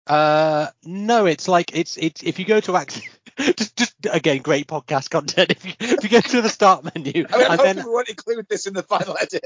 Uh, 0.08 0.66
no, 0.82 1.26
it's 1.26 1.46
like 1.46 1.76
it's 1.76 1.96
it's 1.96 2.24
if 2.24 2.40
you 2.40 2.44
go 2.44 2.58
to 2.58 2.76
act 2.76 3.00
just 3.38 3.76
just 3.76 3.94
again 4.10 4.42
great 4.42 4.66
podcast 4.66 5.10
content. 5.10 5.52
If 5.56 5.64
you 5.64 5.72
if 5.78 6.02
you 6.02 6.10
go 6.10 6.20
to 6.20 6.42
the 6.42 6.48
start 6.48 6.82
menu 6.84 7.24
I 7.32 7.38
mean 7.38 7.46
and 7.46 7.60
then 7.60 7.76
we 7.76 7.92
won't 7.92 8.08
include 8.08 8.48
this 8.48 8.66
in 8.66 8.74
the 8.74 8.82
final 8.82 9.16
edit 9.20 9.44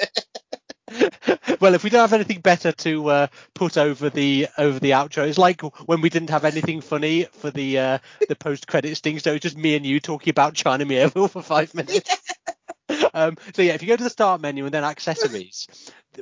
well, 1.60 1.74
if 1.74 1.82
we 1.82 1.90
don't 1.90 2.00
have 2.00 2.12
anything 2.12 2.40
better 2.40 2.70
to 2.72 3.08
uh, 3.08 3.26
put 3.54 3.76
over 3.76 4.08
the 4.08 4.46
over 4.58 4.78
the 4.78 4.90
outro, 4.92 5.26
it's 5.26 5.38
like 5.38 5.60
when 5.86 6.00
we 6.00 6.08
didn't 6.08 6.30
have 6.30 6.44
anything 6.44 6.80
funny 6.80 7.24
for 7.24 7.50
the 7.50 7.78
uh, 7.78 7.98
the 8.28 8.36
post 8.36 8.66
credit 8.68 8.96
sting. 8.96 9.18
So 9.18 9.32
it's 9.34 9.42
just 9.42 9.56
me 9.56 9.74
and 9.74 9.84
you 9.84 10.00
talking 10.00 10.30
about 10.30 10.54
China 10.54 10.84
Mieville 10.84 11.28
for 11.30 11.42
five 11.42 11.74
minutes. 11.74 12.10
um, 13.14 13.36
so 13.54 13.62
yeah, 13.62 13.74
if 13.74 13.82
you 13.82 13.88
go 13.88 13.96
to 13.96 14.04
the 14.04 14.10
start 14.10 14.40
menu 14.40 14.64
and 14.64 14.74
then 14.74 14.84
accessories, 14.84 15.66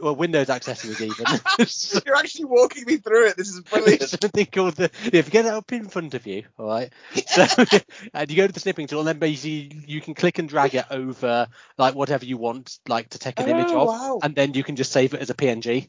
well, 0.01 0.17
Windows 0.17 0.51
accessories 0.51 1.01
even. 1.01 1.27
you're 2.07 2.17
actually 2.17 2.47
walking 2.47 2.85
me 2.87 2.97
through 2.97 3.29
it. 3.29 3.37
This 3.37 3.49
is 3.49 3.61
brilliant. 3.61 4.03
Something 4.03 4.47
called 4.47 4.75
the 4.75 4.91
if 5.13 5.27
you 5.27 5.31
get 5.31 5.47
it 5.47 5.53
up 5.53 5.73
in 5.73 5.89
front 5.89 6.15
of 6.15 6.27
you 6.27 6.45
all 6.59 6.67
right 6.67 6.93
so 7.27 7.47
and 8.15 8.31
you 8.31 8.37
go 8.37 8.47
to 8.47 8.53
the 8.53 8.61
snipping 8.61 8.87
tool 8.87 9.01
and 9.01 9.09
then 9.09 9.19
basically 9.19 9.83
you 9.87 10.01
can 10.01 10.15
click 10.15 10.39
and 10.39 10.49
drag 10.49 10.75
it 10.75 10.85
over 10.91 11.47
like 11.79 11.95
whatever 11.95 12.25
you 12.25 12.37
want 12.37 12.79
like 12.89 13.09
to 13.11 13.19
take 13.19 13.39
an 13.41 13.49
image 13.49 13.73
Oh, 13.73 13.83
of 13.83 13.89
wow. 13.89 14.19
and 14.23 14.35
then 14.35 14.55
you 14.55 14.63
can 14.65 14.77
just 14.77 14.93
save 14.93 15.15
it 15.15 15.21
as 15.21 15.31
a 15.31 15.35
png 15.35 15.89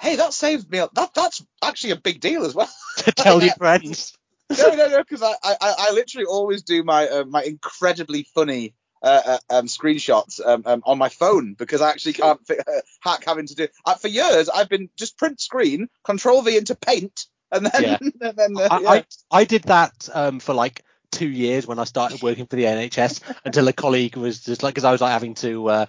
hey 0.00 0.16
that 0.16 0.32
saved 0.32 0.70
me 0.70 0.78
that 0.94 1.14
that's 1.14 1.44
actually 1.62 1.92
a 1.92 1.96
big 1.96 2.20
deal 2.20 2.44
as 2.44 2.54
well. 2.54 2.70
To 2.98 3.12
tell 3.12 3.42
your 3.42 3.54
friends. 3.54 4.12
No, 4.56 4.68
no, 4.74 4.88
no, 4.88 4.98
because 4.98 5.22
I, 5.22 5.32
I, 5.42 5.56
I 5.60 5.92
literally 5.92 6.26
always 6.26 6.62
do 6.62 6.82
my 6.84 7.08
uh, 7.08 7.24
my 7.24 7.42
incredibly 7.42 8.26
funny 8.34 8.74
uh, 9.02 9.22
uh, 9.26 9.38
um, 9.50 9.66
screenshots 9.66 10.44
um, 10.44 10.62
um, 10.66 10.82
on 10.86 10.98
my 10.98 11.08
phone 11.08 11.54
because 11.54 11.80
I 11.80 11.90
actually 11.90 12.14
can't 12.14 12.40
uh, 12.50 12.80
hack 13.00 13.24
having 13.26 13.46
to 13.46 13.54
do. 13.54 13.68
Uh, 13.84 13.94
for 13.94 14.08
years, 14.08 14.48
I've 14.48 14.68
been 14.68 14.88
just 14.96 15.18
print 15.18 15.40
screen, 15.40 15.88
Control 16.04 16.42
V 16.42 16.56
into 16.56 16.74
Paint, 16.74 17.26
and 17.52 17.66
then 17.66 17.82
Yeah. 17.82 17.98
and 18.28 18.36
then 18.36 18.56
uh, 18.56 18.68
I, 18.70 18.80
yeah. 18.80 18.90
I 18.90 19.04
i 19.30 19.44
did 19.44 19.64
that 19.64 20.08
um 20.12 20.40
for 20.40 20.54
like 20.54 20.84
two 21.10 21.28
years 21.28 21.66
when 21.66 21.78
i 21.78 21.84
started 21.84 22.22
working 22.22 22.46
for 22.46 22.56
the 22.56 22.64
nhs 22.64 23.20
until 23.44 23.68
a 23.68 23.72
colleague 23.72 24.16
was 24.16 24.40
just 24.40 24.62
like 24.62 24.74
because 24.74 24.84
i 24.84 24.92
was 24.92 25.00
like 25.02 25.12
having 25.12 25.34
to 25.34 25.68
uh 25.68 25.86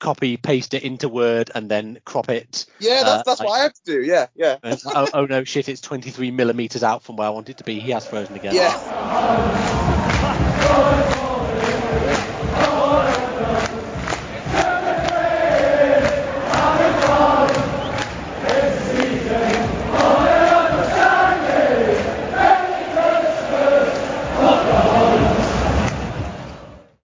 copy 0.00 0.36
paste 0.36 0.74
it 0.74 0.82
into 0.82 1.08
word 1.08 1.50
and 1.54 1.70
then 1.70 1.98
crop 2.04 2.28
it 2.28 2.66
yeah, 2.80 3.04
that's 3.04 3.08
uh, 3.08 3.22
that's 3.24 3.40
like- 3.40 3.48
what 3.48 3.60
I 3.60 3.62
have 3.62 3.72
to 3.74 3.80
do. 3.84 4.02
Yeah, 4.02 4.26
yeah, 4.34 4.58
like, 4.64 4.78
oh, 4.86 5.08
oh 5.14 5.26
no 5.26 5.44
shit 5.44 5.68
it's 5.68 5.80
23 5.80 6.32
millimeters 6.32 6.82
out 6.82 7.04
from 7.04 7.16
where 7.16 7.28
i 7.28 7.30
want 7.30 7.48
it 7.48 7.58
to 7.58 7.64
be 7.64 7.78
he 7.78 7.92
has 7.92 8.04
frozen 8.04 8.34
again 8.36 8.54
yeah. 8.54 9.93